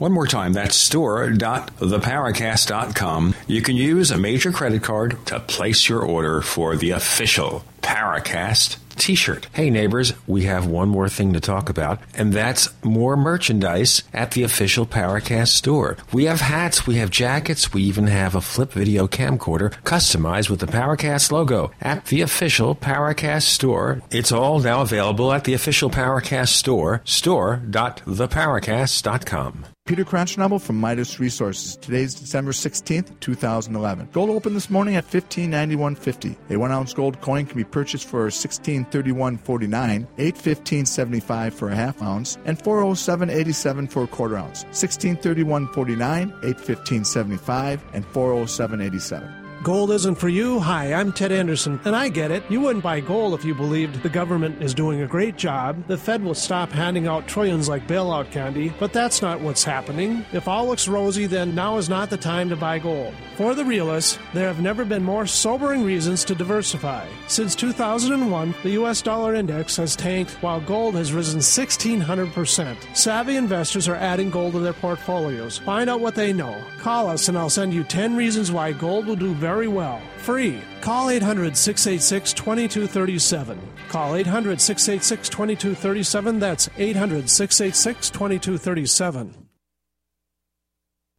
One 0.00 0.12
more 0.12 0.26
time, 0.26 0.52
that's 0.54 0.76
store.theparacast.com. 0.76 3.34
You 3.46 3.60
can 3.60 3.76
use 3.76 4.10
a 4.10 4.16
major 4.16 4.50
credit 4.50 4.82
card 4.82 5.18
to 5.26 5.40
place 5.40 5.90
your 5.90 6.00
order 6.00 6.40
for 6.40 6.74
the 6.74 6.92
official 6.92 7.66
Paracast 7.82 8.78
t-shirt. 8.96 9.48
Hey 9.52 9.68
neighbors, 9.68 10.14
we 10.26 10.44
have 10.44 10.66
one 10.66 10.88
more 10.88 11.10
thing 11.10 11.34
to 11.34 11.40
talk 11.40 11.68
about, 11.68 12.00
and 12.14 12.32
that's 12.32 12.70
more 12.82 13.14
merchandise 13.14 14.02
at 14.14 14.30
the 14.30 14.42
official 14.42 14.86
Paracast 14.86 15.48
store. 15.48 15.98
We 16.14 16.24
have 16.24 16.40
hats, 16.40 16.86
we 16.86 16.94
have 16.96 17.10
jackets, 17.10 17.74
we 17.74 17.82
even 17.82 18.06
have 18.06 18.34
a 18.34 18.40
flip 18.40 18.72
video 18.72 19.06
camcorder 19.06 19.74
customized 19.82 20.48
with 20.48 20.60
the 20.60 20.66
Paracast 20.66 21.30
logo 21.30 21.72
at 21.82 22.06
the 22.06 22.22
official 22.22 22.74
Paracast 22.74 23.42
store. 23.42 24.00
It's 24.10 24.32
all 24.32 24.60
now 24.60 24.80
available 24.80 25.30
at 25.30 25.44
the 25.44 25.52
official 25.52 25.90
Paracast 25.90 26.48
store, 26.48 27.02
store.theparacast.com. 27.04 29.66
Peter 29.90 30.04
Cranchnobel 30.04 30.60
from 30.60 30.78
Midas 30.78 31.18
Resources. 31.18 31.76
Today's 31.78 32.14
December 32.14 32.52
16th, 32.52 33.18
2011. 33.18 34.10
Gold 34.12 34.30
opened 34.30 34.54
this 34.54 34.70
morning 34.70 34.94
at 34.94 35.04
1591.50. 35.04 36.36
A 36.50 36.56
one 36.56 36.70
ounce 36.70 36.94
gold 36.94 37.20
coin 37.20 37.44
can 37.44 37.56
be 37.56 37.64
purchased 37.64 38.06
for 38.06 38.28
1631.49, 38.28 40.06
815.75 40.16 41.52
for 41.52 41.70
a 41.70 41.74
half 41.74 42.00
ounce, 42.02 42.38
and 42.44 42.56
407.87 42.56 43.90
for 43.90 44.04
a 44.04 44.06
quarter 44.06 44.36
ounce. 44.36 44.62
1631.49, 44.66 46.40
815.75, 46.40 47.80
and 47.92 48.04
407.87. 48.12 49.39
Gold 49.62 49.90
isn't 49.90 50.14
for 50.14 50.30
you. 50.30 50.58
Hi, 50.60 50.94
I'm 50.94 51.12
Ted 51.12 51.32
Anderson, 51.32 51.78
and 51.84 51.94
I 51.94 52.08
get 52.08 52.30
it. 52.30 52.42
You 52.48 52.62
wouldn't 52.62 52.82
buy 52.82 53.00
gold 53.00 53.34
if 53.34 53.44
you 53.44 53.54
believed 53.54 54.02
the 54.02 54.08
government 54.08 54.62
is 54.62 54.72
doing 54.72 55.02
a 55.02 55.06
great 55.06 55.36
job. 55.36 55.86
The 55.86 55.98
Fed 55.98 56.24
will 56.24 56.34
stop 56.34 56.72
handing 56.72 57.06
out 57.06 57.28
trillions 57.28 57.68
like 57.68 57.86
bailout 57.86 58.30
candy, 58.30 58.72
but 58.80 58.94
that's 58.94 59.20
not 59.20 59.42
what's 59.42 59.62
happening. 59.62 60.24
If 60.32 60.48
all 60.48 60.66
looks 60.66 60.88
rosy, 60.88 61.26
then 61.26 61.54
now 61.54 61.76
is 61.76 61.90
not 61.90 62.08
the 62.08 62.16
time 62.16 62.48
to 62.48 62.56
buy 62.56 62.78
gold. 62.78 63.12
For 63.36 63.54
the 63.54 63.64
realists, 63.66 64.18
there 64.32 64.46
have 64.46 64.62
never 64.62 64.82
been 64.82 65.02
more 65.02 65.26
sobering 65.26 65.84
reasons 65.84 66.24
to 66.24 66.34
diversify. 66.34 67.06
Since 67.28 67.54
2001, 67.56 68.54
the 68.62 68.70
U.S. 68.70 69.02
dollar 69.02 69.34
index 69.34 69.76
has 69.76 69.94
tanked 69.94 70.42
while 70.42 70.62
gold 70.62 70.94
has 70.94 71.12
risen 71.12 71.40
1,600%. 71.40 72.96
Savvy 72.96 73.36
investors 73.36 73.88
are 73.88 73.96
adding 73.96 74.30
gold 74.30 74.52
to 74.54 74.60
their 74.60 74.72
portfolios. 74.72 75.58
Find 75.58 75.90
out 75.90 76.00
what 76.00 76.14
they 76.14 76.32
know. 76.32 76.56
Call 76.78 77.08
us 77.08 77.28
and 77.28 77.36
I'll 77.36 77.50
send 77.50 77.74
you 77.74 77.84
10 77.84 78.16
reasons 78.16 78.50
why 78.50 78.72
gold 78.72 79.04
will 79.06 79.16
do 79.16 79.34
very 79.34 79.49
well. 79.68 80.00
Free. 80.18 80.60
Call 80.80 81.10
800 81.10 81.56
686 81.56 82.32
2237. 82.32 83.58
Call 83.88 84.14
800 84.14 84.60
686 84.60 85.28
2237. 85.28 86.38
That's 86.38 86.68
800 86.76 87.28
686 87.28 88.10
2237. 88.10 89.48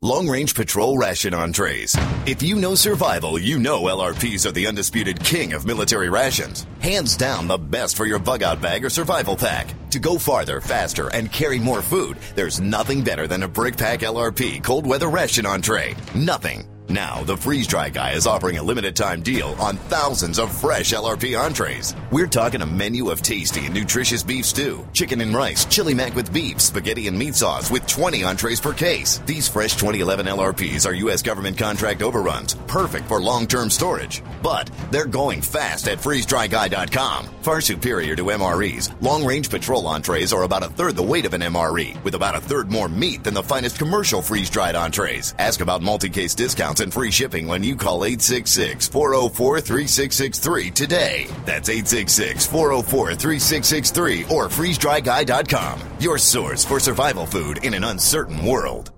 Long 0.03 0.27
Range 0.27 0.55
Patrol 0.55 0.97
Ration 0.97 1.35
Entrees. 1.35 1.95
If 2.25 2.41
you 2.41 2.55
know 2.55 2.73
survival, 2.73 3.37
you 3.37 3.59
know 3.59 3.83
LRPs 3.83 4.47
are 4.47 4.51
the 4.51 4.65
undisputed 4.65 5.23
king 5.23 5.53
of 5.53 5.67
military 5.67 6.09
rations. 6.09 6.65
Hands 6.79 7.15
down 7.17 7.47
the 7.47 7.59
best 7.59 7.95
for 7.97 8.07
your 8.07 8.17
bug 8.17 8.41
out 8.41 8.59
bag 8.59 8.83
or 8.83 8.89
survival 8.89 9.35
pack. 9.35 9.75
To 9.91 9.99
go 9.99 10.17
farther, 10.17 10.59
faster, 10.59 11.09
and 11.09 11.31
carry 11.31 11.59
more 11.59 11.83
food, 11.83 12.17
there's 12.35 12.59
nothing 12.59 13.03
better 13.03 13.27
than 13.27 13.43
a 13.43 13.47
Brick 13.47 13.77
Pack 13.77 13.99
LRP 13.99 14.63
cold 14.63 14.87
weather 14.87 15.09
ration 15.09 15.45
entree. 15.45 15.95
Nothing. 16.15 16.70
Now, 16.91 17.23
the 17.23 17.37
Freeze 17.37 17.67
Dry 17.67 17.89
Guy 17.89 18.11
is 18.11 18.27
offering 18.27 18.57
a 18.57 18.63
limited 18.63 18.97
time 18.97 19.21
deal 19.21 19.55
on 19.59 19.77
thousands 19.77 20.37
of 20.37 20.51
fresh 20.51 20.91
LRP 20.91 21.39
entrees. 21.39 21.95
We're 22.11 22.27
talking 22.27 22.61
a 22.61 22.65
menu 22.65 23.09
of 23.09 23.21
tasty 23.21 23.65
and 23.65 23.73
nutritious 23.73 24.23
beef 24.23 24.45
stew, 24.45 24.85
chicken 24.91 25.21
and 25.21 25.33
rice, 25.33 25.63
chili 25.65 25.93
mac 25.93 26.15
with 26.15 26.33
beef, 26.33 26.59
spaghetti 26.59 27.07
and 27.07 27.17
meat 27.17 27.35
sauce 27.35 27.71
with 27.71 27.87
20 27.87 28.25
entrees 28.25 28.59
per 28.59 28.73
case. 28.73 29.19
These 29.25 29.47
fresh 29.47 29.75
2011 29.75 30.25
LRPs 30.25 30.85
are 30.85 30.93
U.S. 30.95 31.21
government 31.21 31.57
contract 31.57 32.01
overruns, 32.01 32.55
perfect 32.67 33.07
for 33.07 33.21
long 33.21 33.47
term 33.47 33.69
storage. 33.69 34.21
But 34.43 34.69
they're 34.91 35.05
going 35.05 35.41
fast 35.41 35.87
at 35.87 35.99
freezedryguy.com. 35.99 37.27
Far 37.41 37.61
superior 37.61 38.17
to 38.17 38.25
MREs, 38.25 38.93
long 39.01 39.23
range 39.23 39.49
patrol 39.49 39.87
entrees 39.87 40.33
are 40.33 40.43
about 40.43 40.63
a 40.63 40.69
third 40.69 40.97
the 40.97 41.03
weight 41.03 41.25
of 41.25 41.33
an 41.33 41.41
MRE, 41.41 42.03
with 42.03 42.15
about 42.15 42.35
a 42.35 42.41
third 42.41 42.69
more 42.69 42.89
meat 42.89 43.23
than 43.23 43.33
the 43.33 43.41
finest 43.41 43.79
commercial 43.79 44.21
freeze 44.21 44.49
dried 44.49 44.75
entrees. 44.75 45.33
Ask 45.39 45.61
about 45.61 45.81
multi 45.81 46.09
case 46.09 46.35
discounts 46.35 46.80
and 46.81 46.93
free 46.93 47.11
shipping 47.11 47.47
when 47.47 47.63
you 47.63 47.75
call 47.75 48.03
866 48.03 48.87
404 48.89 49.61
3663 49.61 50.71
today. 50.71 51.27
That's 51.45 51.69
866 51.69 52.45
404 52.45 53.15
3663 53.15 54.23
or 54.35 54.47
freezedryguy.com. 54.47 55.79
Your 55.99 56.17
source 56.17 56.65
for 56.65 56.79
survival 56.79 57.25
food 57.25 57.63
in 57.63 57.73
an 57.73 57.83
uncertain 57.83 58.45
world. 58.45 58.91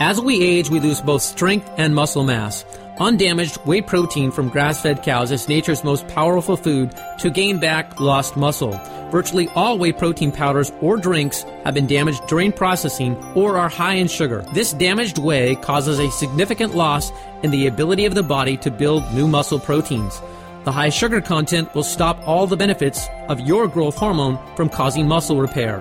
As 0.00 0.20
we 0.20 0.40
age, 0.40 0.70
we 0.70 0.78
lose 0.78 1.00
both 1.00 1.22
strength 1.22 1.68
and 1.76 1.92
muscle 1.92 2.22
mass. 2.22 2.64
Undamaged 3.00 3.56
whey 3.66 3.80
protein 3.80 4.30
from 4.30 4.48
grass 4.48 4.80
fed 4.80 5.02
cows 5.02 5.32
is 5.32 5.48
nature's 5.48 5.82
most 5.82 6.06
powerful 6.06 6.56
food 6.56 6.94
to 7.18 7.30
gain 7.30 7.58
back 7.58 7.98
lost 7.98 8.36
muscle. 8.36 8.80
Virtually 9.10 9.48
all 9.56 9.76
whey 9.76 9.90
protein 9.90 10.30
powders 10.30 10.70
or 10.80 10.98
drinks 10.98 11.42
have 11.64 11.74
been 11.74 11.88
damaged 11.88 12.24
during 12.28 12.52
processing 12.52 13.16
or 13.34 13.58
are 13.58 13.68
high 13.68 13.94
in 13.94 14.06
sugar. 14.06 14.44
This 14.54 14.72
damaged 14.72 15.18
whey 15.18 15.56
causes 15.56 15.98
a 15.98 16.12
significant 16.12 16.76
loss 16.76 17.10
in 17.42 17.50
the 17.50 17.66
ability 17.66 18.04
of 18.04 18.14
the 18.14 18.22
body 18.22 18.56
to 18.58 18.70
build 18.70 19.02
new 19.12 19.26
muscle 19.26 19.58
proteins. 19.58 20.22
The 20.62 20.70
high 20.72 20.90
sugar 20.90 21.20
content 21.20 21.74
will 21.74 21.82
stop 21.82 22.20
all 22.24 22.46
the 22.46 22.56
benefits 22.56 23.08
of 23.28 23.40
your 23.40 23.66
growth 23.66 23.96
hormone 23.96 24.38
from 24.54 24.68
causing 24.68 25.08
muscle 25.08 25.40
repair. 25.40 25.80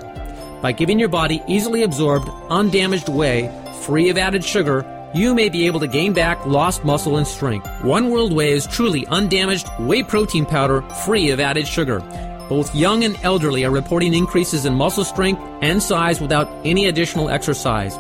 By 0.64 0.72
giving 0.72 0.98
your 0.98 1.10
body 1.10 1.44
easily 1.48 1.84
absorbed, 1.84 2.30
undamaged 2.50 3.10
whey, 3.10 3.52
free 3.88 4.10
of 4.10 4.20
added 4.20 4.44
sugar, 4.44 4.86
you 5.16 5.34
may 5.34 5.50
be 5.50 5.66
able 5.66 5.80
to 5.80 5.88
gain 5.88 6.14
back 6.14 6.46
lost 6.46 6.86
muscle 6.86 7.18
and 7.18 7.26
strength. 7.26 7.68
One 7.84 8.12
World 8.12 8.34
Whey 8.34 8.52
is 8.52 8.68
truly 8.68 9.08
undamaged 9.08 9.68
whey 9.80 10.04
protein 10.04 10.46
powder 10.46 10.84
free 11.06 11.32
of 11.32 11.40
added 11.40 11.68
sugar. 11.68 12.02
Both 12.50 12.76
young 12.76 13.04
and 13.04 13.18
elderly 13.24 13.66
are 13.66 13.72
reporting 13.72 14.14
increases 14.14 14.66
in 14.66 14.76
muscle 14.76 15.04
strength 15.04 15.42
and 15.62 15.82
size 15.82 16.22
without 16.22 16.48
any 16.64 16.86
additional 16.86 17.30
exercise. 17.30 17.96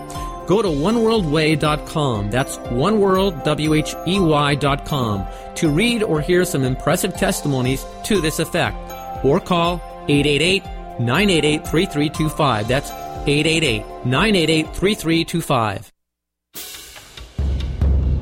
Go 0.48 0.62
to 0.62 0.68
oneworldwhey.com. 0.68 2.30
That's 2.30 2.58
oneworld, 2.58 3.44
W-H-E-Y.com 3.44 5.28
to 5.58 5.70
read 5.70 6.02
or 6.04 6.22
hear 6.22 6.46
some 6.46 6.64
impressive 6.64 7.18
testimonies 7.18 7.86
to 8.04 8.22
this 8.22 8.38
effect. 8.40 8.78
Or 9.26 9.40
call 9.40 9.80
888-988-3325. 10.08 12.68
That's 12.68 12.92
888-988-3325. 13.28 15.92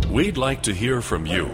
We'd 0.09 0.37
like 0.37 0.61
to 0.63 0.73
hear 0.73 1.01
from 1.01 1.25
you. 1.25 1.49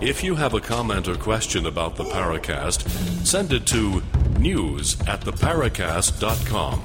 If 0.00 0.24
you 0.24 0.34
have 0.34 0.54
a 0.54 0.60
comment 0.60 1.06
or 1.06 1.14
question 1.14 1.66
about 1.66 1.94
the 1.96 2.04
Paracast, 2.04 2.88
send 3.24 3.52
it 3.52 3.66
to 3.68 4.02
news 4.38 5.00
at 5.02 5.20
theparacast.com. 5.20 6.82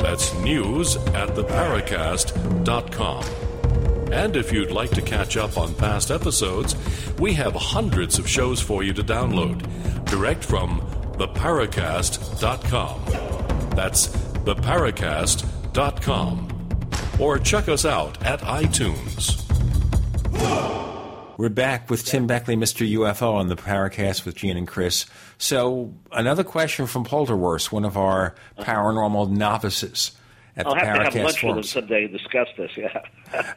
That's 0.00 0.34
news 0.34 0.96
at 0.96 1.28
theparacast.com. 1.30 3.24
And 4.12 4.36
if 4.36 4.52
you'd 4.52 4.70
like 4.70 4.90
to 4.92 5.02
catch 5.02 5.36
up 5.36 5.58
on 5.58 5.74
past 5.74 6.10
episodes, 6.10 6.74
we 7.18 7.34
have 7.34 7.54
hundreds 7.54 8.18
of 8.18 8.26
shows 8.28 8.60
for 8.60 8.82
you 8.82 8.92
to 8.94 9.04
download 9.04 9.62
direct 10.06 10.42
from 10.42 10.80
theparacast.com. 11.18 13.02
That's 13.76 14.06
theparacast.com. 14.48 16.48
Or 17.20 17.38
check 17.38 17.68
us 17.68 17.84
out 17.84 18.24
at 18.24 18.40
iTunes. 18.40 19.44
We're 21.36 21.50
back 21.50 21.90
with 21.90 22.04
Tim 22.04 22.26
Beckley, 22.26 22.56
Mr. 22.56 22.90
UFO, 22.94 23.34
on 23.34 23.48
the 23.48 23.56
Paracast 23.56 24.24
with 24.24 24.36
Gene 24.36 24.56
and 24.56 24.66
Chris. 24.66 25.06
So, 25.36 25.92
another 26.10 26.44
question 26.44 26.86
from 26.86 27.04
Polterwurst, 27.04 27.70
one 27.70 27.84
of 27.84 27.96
our 27.96 28.34
paranormal 28.58 29.30
novices 29.30 30.12
at 30.56 30.66
I'll 30.66 30.74
the 30.74 30.80
have 30.80 30.96
to 30.96 31.02
have 31.04 31.12
Paracast 31.12 31.22
lunch 31.22 31.26
with 31.26 31.36
him 31.36 31.50
forums. 31.50 31.70
someday 31.70 32.04
and 32.04 32.12
discuss 32.12 32.48
this. 32.56 32.70
Yeah. 32.76 33.02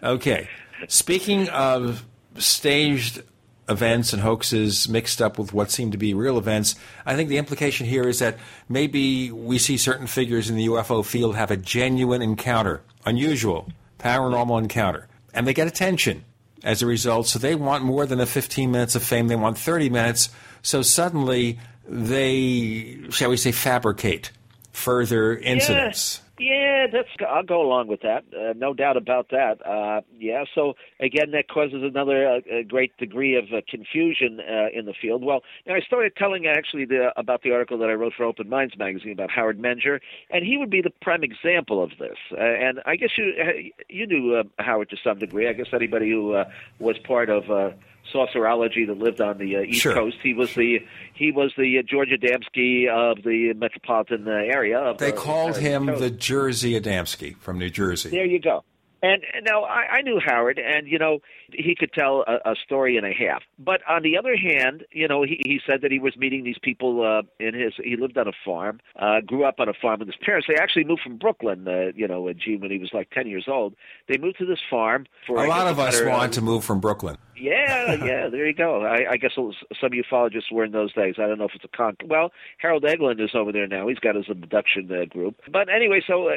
Okay. 0.03 0.47
Speaking 0.88 1.49
of 1.49 2.05
staged 2.38 3.23
events 3.70 4.14
and 4.14 4.22
hoaxes 4.22 4.90
mixed 4.90 5.22
up 5.22 5.38
with 5.38 5.54
what 5.54 5.72
seem 5.72 5.92
to 5.92 5.98
be 5.98 6.14
real 6.14 6.38
events, 6.38 6.76
I 7.06 7.16
think 7.16 7.30
the 7.30 7.38
implication 7.38 7.88
here 7.88 8.08
is 8.08 8.20
that 8.20 8.38
maybe 8.68 9.32
we 9.32 9.58
see 9.58 9.78
certain 9.78 10.08
figures 10.08 10.50
in 10.50 10.56
the 10.56 10.68
UFO 10.68 11.06
field 11.06 11.36
have 11.36 11.52
a 11.52 11.58
genuine 11.58 12.22
encounter, 12.22 12.82
unusual, 13.06 13.70
paranormal 14.00 14.62
encounter, 14.62 15.08
and 15.34 15.48
they 15.48 15.54
get 15.54 15.68
attention 15.68 16.26
as 16.64 16.82
a 16.82 16.86
result. 16.86 17.28
So 17.28 17.40
they 17.40 17.56
want 17.56 17.84
more 17.84 18.06
than 18.06 18.20
a 18.20 18.26
15 18.26 18.72
minutes 18.72 18.96
of 18.96 19.04
fame, 19.04 19.28
they 19.28 19.36
want 19.36 19.58
30 19.58 19.90
minutes. 19.90 20.30
So 20.62 20.82
suddenly 20.82 21.60
they, 21.88 23.00
shall 23.10 23.30
we 23.30 23.38
say, 23.38 23.52
fabricate 23.52 24.32
further 24.72 25.36
incidents. 25.36 26.22
Yeah, 26.41 26.88
that's. 26.91 27.07
I'll 27.30 27.43
go 27.43 27.61
along 27.61 27.88
with 27.88 28.01
that. 28.01 28.23
Uh, 28.34 28.53
no 28.57 28.73
doubt 28.73 28.97
about 28.97 29.30
that. 29.30 29.63
Uh, 29.63 30.01
yeah. 30.18 30.45
So 30.55 30.73
again, 30.99 31.30
that 31.31 31.47
causes 31.47 31.84
another 31.84 32.27
uh, 32.27 32.63
great 32.68 32.97
degree 32.97 33.35
of 33.35 33.45
uh, 33.53 33.61
confusion 33.69 34.39
uh, 34.39 34.69
in 34.73 34.85
the 34.85 34.93
field. 34.99 35.23
Well, 35.23 35.41
now 35.68 35.76
I 35.76 35.81
started 35.81 36.15
telling 36.15 36.47
actually 36.47 36.85
the, 36.85 37.11
about 37.15 37.43
the 37.43 37.51
article 37.51 37.77
that 37.77 37.91
I 37.91 37.93
wrote 37.93 38.13
for 38.18 38.23
Open 38.23 38.49
Minds 38.49 38.76
magazine 38.76 39.11
about 39.11 39.30
Howard 39.30 39.59
Menger, 39.59 39.99
and 40.31 40.43
he 40.43 40.57
would 40.57 40.72
be 40.72 40.81
the 40.81 40.89
prime 41.03 41.23
example 41.23 41.84
of 41.84 41.91
this. 41.99 42.18
Uh, 42.31 42.41
and 42.41 42.80
I 42.88 42.95
guess 42.95 43.11
you 43.19 43.72
you 43.88 44.07
knew 44.07 44.43
Howard 44.57 44.89
to 44.89 44.97
some 45.03 45.19
degree. 45.19 45.47
I 45.47 45.53
guess 45.53 45.68
anybody 45.73 46.09
who 46.09 46.43
was 46.80 46.97
part 46.97 47.30
of. 47.30 47.76
Uh, 48.14 48.18
Saucerology 48.18 48.88
that 48.88 48.98
lived 48.98 49.22
on 49.22 49.38
the 49.38 49.58
uh, 49.58 49.62
East 49.62 49.82
Sure. 49.82 49.94
Coast. 49.94 50.18
He 50.24 50.34
was 50.34 50.54
the 50.56 50.80
he 51.14 51.32
was 51.32 51.52
the 51.58 51.80
uh, 51.80 51.82
George 51.88 52.10
Adamski 52.10 52.88
of 52.90 53.24
the 53.24 53.54
metropolitan 53.56 54.28
uh, 54.28 54.32
area. 54.32 54.80
Of 54.80 54.98
They 54.98 55.12
the, 55.12 55.18
called 55.18 55.52
uh, 55.56 55.60
him 55.60 55.88
coast. 55.88 56.02
the 56.02 56.10
Jersey 56.12 56.80
Adamski 56.80 57.38
from 57.38 57.60
New 57.60 57.70
Jersey. 57.70 58.10
There 58.10 58.26
you 58.26 58.40
go. 58.40 58.64
And, 59.04 59.24
and 59.34 59.46
now 59.46 59.64
I, 59.64 59.98
I 59.98 60.02
knew 60.04 60.20
Howard, 60.24 60.60
and 60.60 60.88
you 60.88 61.00
know 61.00 61.20
he 61.53 61.76
could 61.76 61.94
tell 61.94 62.23
a, 62.28 62.52
a 62.52 62.56
story 62.64 62.98
and 62.98 63.06
a 63.06 63.14
half. 63.14 63.44
But 63.60 63.82
on 63.90 64.03
the 64.03 64.18
other 64.18 64.36
hand, 64.36 64.86
you 64.91 65.07
know 65.07 65.23
he, 65.23 65.41
he 65.45 65.60
said 65.68 65.82
that 65.82 65.91
he 65.91 65.99
was 65.99 66.15
meeting 66.18 66.44
these 66.44 66.60
people 66.61 67.03
uh, 67.06 67.23
in 67.40 67.53
his. 67.53 67.73
He 67.84 67.95
lived 67.95 68.18
on 68.18 68.28
a 68.28 68.34
farm, 68.45 68.80
uh, 68.99 69.22
grew 69.22 69.44
up 69.45 69.56
on 69.60 69.69
a 69.69 69.73
farm 69.73 69.99
with 69.99 70.07
his 70.07 70.18
parents. 70.23 70.48
They 70.48 70.56
actually 70.56 70.84
moved 70.86 71.02
from 71.02 71.18
Brooklyn, 71.18 71.68
uh, 71.68 71.91
you 71.95 72.07
know, 72.07 72.32
June 72.34 72.61
when 72.61 72.72
he 72.72 72.78
was 72.78 72.91
like 72.94 73.10
ten 73.11 73.28
years 73.28 73.45
old. 73.48 73.76
They 74.07 74.18
moved 74.18 74.38
to 74.40 74.45
this 74.45 74.60
farm 74.69 75.06
for 75.28 75.38
A 75.38 75.44
I 75.44 75.48
lot 75.48 75.64
guess, 75.64 75.72
of 75.72 75.80
us 75.80 75.94
better, 75.99 76.10
uh, 76.10 76.18
want 76.18 76.34
to 76.34 76.41
move 76.41 76.64
from 76.64 76.80
Brooklyn. 76.80 77.18
yeah, 77.36 77.94
yeah, 78.06 78.30
there 78.30 78.48
you 78.48 78.53
go. 78.53 78.84
I, 78.84 79.11
I 79.11 79.18
guess 79.18 79.32
some 79.36 79.91
ufologists 79.91 80.52
were 80.52 80.64
in 80.64 80.72
those 80.72 80.94
days. 80.94 81.15
I 81.18 81.28
don't 81.28 81.38
know 81.40 81.45
if 81.45 81.56
it's 81.56 81.65
a 81.65 81.76
con. 81.76 81.95
Well, 82.06 82.32
Harold 82.57 82.84
Eglin 82.84 83.19
is 83.23 83.32
over 83.34 83.52
there 83.52 83.68
now. 83.68 83.88
He's 83.88 83.99
got 83.99 84.15
his 84.15 84.30
abduction 84.30 84.90
uh, 84.91 85.06
group. 85.06 85.41
But 85.52 85.69
anyway, 85.69 86.02
so 86.06 86.30
uh, 86.30 86.34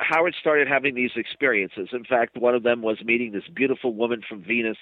Howard 0.00 0.34
started 0.40 0.68
having 0.68 0.94
these 0.94 1.10
experiences. 1.16 1.88
In 1.92 2.04
fact, 2.04 2.36
one 2.36 2.54
of 2.54 2.62
them 2.62 2.82
was 2.82 3.02
meeting 3.04 3.32
this 3.32 3.48
beautiful 3.52 3.94
woman 3.94 4.22
from 4.28 4.37
Venus 4.46 4.76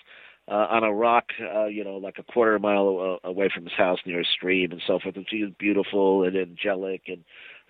uh, 0.48 0.66
on 0.70 0.84
a 0.84 0.92
rock, 0.92 1.24
uh, 1.40 1.66
you 1.66 1.82
know, 1.82 1.96
like 1.96 2.18
a 2.18 2.22
quarter 2.22 2.58
mile 2.58 3.18
away 3.24 3.50
from 3.52 3.64
his 3.64 3.72
house 3.72 3.98
near 4.06 4.20
a 4.20 4.24
stream 4.24 4.70
and 4.72 4.82
so 4.86 4.98
forth. 4.98 5.16
And 5.16 5.26
she 5.28 5.42
was 5.42 5.52
beautiful 5.58 6.22
and 6.24 6.36
angelic 6.36 7.02
and 7.08 7.24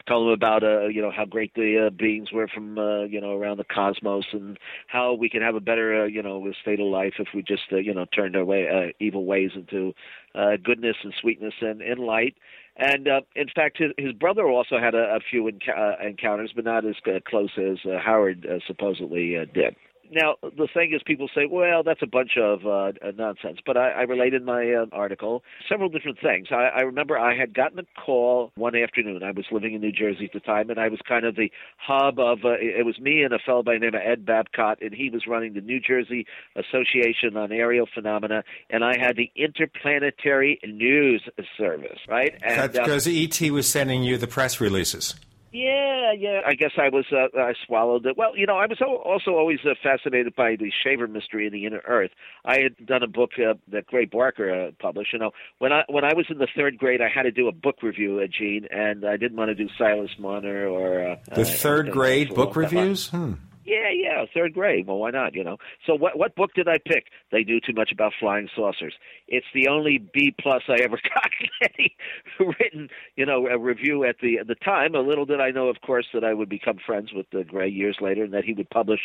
told 0.06 0.28
him 0.28 0.32
about 0.34 0.62
uh 0.62 0.86
you 0.86 1.02
know 1.02 1.10
how 1.10 1.24
great 1.24 1.52
the 1.54 1.86
uh, 1.86 1.90
beings 1.90 2.30
were 2.32 2.48
from 2.48 2.78
uh, 2.78 3.02
you 3.04 3.20
know 3.20 3.36
around 3.36 3.56
the 3.56 3.64
cosmos 3.64 4.24
and 4.32 4.58
how 4.86 5.14
we 5.14 5.28
can 5.28 5.42
have 5.42 5.54
a 5.54 5.60
better 5.60 6.02
uh, 6.02 6.06
you 6.06 6.22
know 6.22 6.52
state 6.62 6.80
of 6.80 6.86
life 6.86 7.14
if 7.18 7.28
we 7.34 7.42
just 7.42 7.64
uh, 7.72 7.76
you 7.76 7.92
know 7.92 8.04
turned 8.04 8.36
our 8.36 8.44
way 8.44 8.68
uh, 8.68 8.92
evil 9.00 9.24
ways 9.24 9.50
into 9.54 9.92
uh, 10.34 10.56
goodness 10.62 10.96
and 11.02 11.14
sweetness 11.20 11.54
and, 11.60 11.82
and 11.82 12.00
light 12.00 12.34
and 12.76 13.08
uh, 13.08 13.20
in 13.34 13.48
fact 13.54 13.78
his, 13.78 13.90
his 13.98 14.12
brother 14.12 14.46
also 14.46 14.78
had 14.78 14.94
a, 14.94 15.16
a 15.16 15.20
few 15.30 15.44
enc- 15.44 15.76
uh, 15.76 15.96
encounters 16.06 16.52
but 16.54 16.64
not 16.64 16.84
as 16.84 16.94
uh, 17.06 17.18
close 17.26 17.50
as 17.58 17.78
uh, 17.84 17.98
Howard 17.98 18.46
uh, 18.46 18.58
supposedly 18.66 19.36
uh, 19.36 19.44
did 19.52 19.74
now 20.10 20.34
the 20.42 20.68
thing 20.72 20.92
is 20.94 21.02
people 21.04 21.28
say 21.34 21.46
well 21.50 21.82
that's 21.82 22.02
a 22.02 22.06
bunch 22.06 22.32
of 22.40 22.66
uh, 22.66 22.92
uh, 23.06 23.12
nonsense 23.16 23.58
but 23.64 23.76
I, 23.76 23.90
I 23.90 24.02
related 24.02 24.44
my 24.44 24.72
uh, 24.72 24.86
article. 24.92 25.42
Several 25.68 25.88
different 25.88 26.18
things. 26.20 26.48
I, 26.50 26.70
I 26.76 26.80
remember 26.80 27.18
I 27.18 27.36
had 27.36 27.54
gotten 27.54 27.78
a 27.78 27.84
call 28.00 28.52
one 28.56 28.74
afternoon. 28.76 29.22
I 29.22 29.30
was 29.32 29.44
living 29.50 29.74
in 29.74 29.80
New 29.80 29.92
Jersey 29.92 30.26
at 30.26 30.32
the 30.32 30.40
time 30.40 30.70
and 30.70 30.78
I 30.78 30.88
was 30.88 31.00
kind 31.06 31.24
of 31.24 31.36
the 31.36 31.50
hub 31.78 32.18
of 32.18 32.44
uh, 32.44 32.56
it 32.60 32.84
was 32.84 32.98
me 32.98 33.22
and 33.22 33.32
a 33.32 33.38
fellow 33.38 33.62
by 33.62 33.74
the 33.74 33.80
name 33.80 33.94
of 33.94 34.00
Ed 34.04 34.24
Babcott 34.24 34.76
and 34.80 34.94
he 34.94 35.10
was 35.10 35.26
running 35.26 35.54
the 35.54 35.60
New 35.60 35.80
Jersey 35.80 36.26
Association 36.56 37.36
on 37.36 37.52
Aerial 37.52 37.86
Phenomena 37.92 38.44
and 38.70 38.84
I 38.84 38.98
had 38.98 39.16
the 39.16 39.30
Interplanetary 39.36 40.58
News 40.64 41.22
Service 41.56 41.98
right? 42.08 42.34
And 42.42 42.58
That's 42.58 42.78
uh, 42.78 42.82
because 42.82 43.06
ET 43.06 43.50
was 43.50 43.68
sending 43.68 44.02
you 44.02 44.18
the 44.18 44.26
press 44.26 44.60
releases. 44.60 45.14
Yeah, 45.56 46.12
yeah. 46.12 46.40
I 46.46 46.54
guess 46.54 46.72
I 46.76 46.90
was. 46.90 47.06
Uh, 47.10 47.28
I 47.38 47.54
swallowed 47.66 48.04
it. 48.04 48.16
Well, 48.16 48.36
you 48.36 48.46
know, 48.46 48.56
I 48.56 48.66
was 48.66 48.78
also 48.80 49.30
always 49.30 49.60
uh, 49.64 49.74
fascinated 49.82 50.34
by 50.36 50.56
the 50.56 50.70
Shaver 50.84 51.06
mystery 51.06 51.46
in 51.46 51.52
the 51.52 51.64
Inner 51.64 51.80
Earth. 51.88 52.10
I 52.44 52.58
had 52.58 52.86
done 52.86 53.02
a 53.02 53.06
book 53.06 53.30
uh, 53.38 53.54
that 53.68 53.86
Gray 53.86 54.04
Barker 54.04 54.52
uh, 54.52 54.70
published. 54.78 55.14
You 55.14 55.18
know, 55.18 55.30
when 55.58 55.72
I 55.72 55.84
when 55.88 56.04
I 56.04 56.12
was 56.12 56.26
in 56.28 56.38
the 56.38 56.48
third 56.54 56.76
grade, 56.76 57.00
I 57.00 57.08
had 57.08 57.22
to 57.22 57.30
do 57.30 57.48
a 57.48 57.52
book 57.52 57.82
review, 57.82 58.20
uh, 58.20 58.26
Gene, 58.26 58.66
and 58.70 59.06
I 59.06 59.16
didn't 59.16 59.38
want 59.38 59.48
to 59.48 59.54
do 59.54 59.68
Silas 59.78 60.10
Marner 60.18 60.66
or 60.66 61.12
uh, 61.12 61.16
the 61.34 61.46
third 61.46 61.90
grade 61.90 62.34
book 62.34 62.54
reviews. 62.54 63.08
Hmm. 63.08 63.34
Yeah, 63.66 63.90
yeah, 63.92 64.24
third 64.32 64.54
grade. 64.54 64.86
Well, 64.86 64.98
why 64.98 65.10
not? 65.10 65.34
You 65.34 65.42
know. 65.42 65.56
So 65.86 65.94
what 65.94 66.16
what 66.16 66.36
book 66.36 66.54
did 66.54 66.68
I 66.68 66.76
pick? 66.78 67.06
They 67.32 67.42
knew 67.42 67.60
too 67.60 67.72
much 67.74 67.90
about 67.90 68.12
flying 68.18 68.48
saucers. 68.54 68.94
It's 69.26 69.46
the 69.54 69.68
only 69.68 69.98
B 69.98 70.32
plus 70.40 70.62
I 70.68 70.82
ever 70.82 70.96
got 71.14 71.30
any 71.74 71.96
written, 72.38 72.88
you 73.16 73.26
know, 73.26 73.48
a 73.48 73.58
review 73.58 74.04
at 74.04 74.16
the 74.22 74.38
at 74.38 74.46
the 74.46 74.54
time. 74.54 74.94
A 74.94 75.00
little 75.00 75.24
did 75.24 75.40
I 75.40 75.50
know, 75.50 75.68
of 75.68 75.80
course, 75.80 76.06
that 76.14 76.22
I 76.22 76.32
would 76.32 76.48
become 76.48 76.78
friends 76.84 77.12
with 77.12 77.26
the 77.30 77.42
Gray 77.42 77.68
years 77.68 77.98
later, 78.00 78.24
and 78.24 78.32
that 78.34 78.44
he 78.44 78.52
would 78.52 78.70
publish 78.70 79.00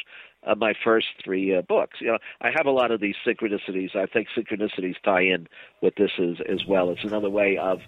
uh, 0.46 0.54
my 0.56 0.74
first 0.84 1.08
three 1.24 1.56
uh, 1.56 1.64
books. 1.64 1.98
You 2.00 2.08
know, 2.08 2.18
I 2.42 2.50
have 2.56 2.68
a 2.68 2.72
lot 2.72 2.92
of 2.92 3.02
these 3.02 3.16
synchronicities. 3.26 3.96
I 3.96 4.06
think 4.06 4.28
synchronicities 4.38 4.96
tie 5.04 5.22
in 5.22 5.48
with 5.82 5.96
this 5.96 6.12
as 6.20 6.38
as 6.48 6.66
well. 6.68 6.92
It's 6.92 7.04
another 7.04 7.30
way 7.30 7.58
of 7.58 7.80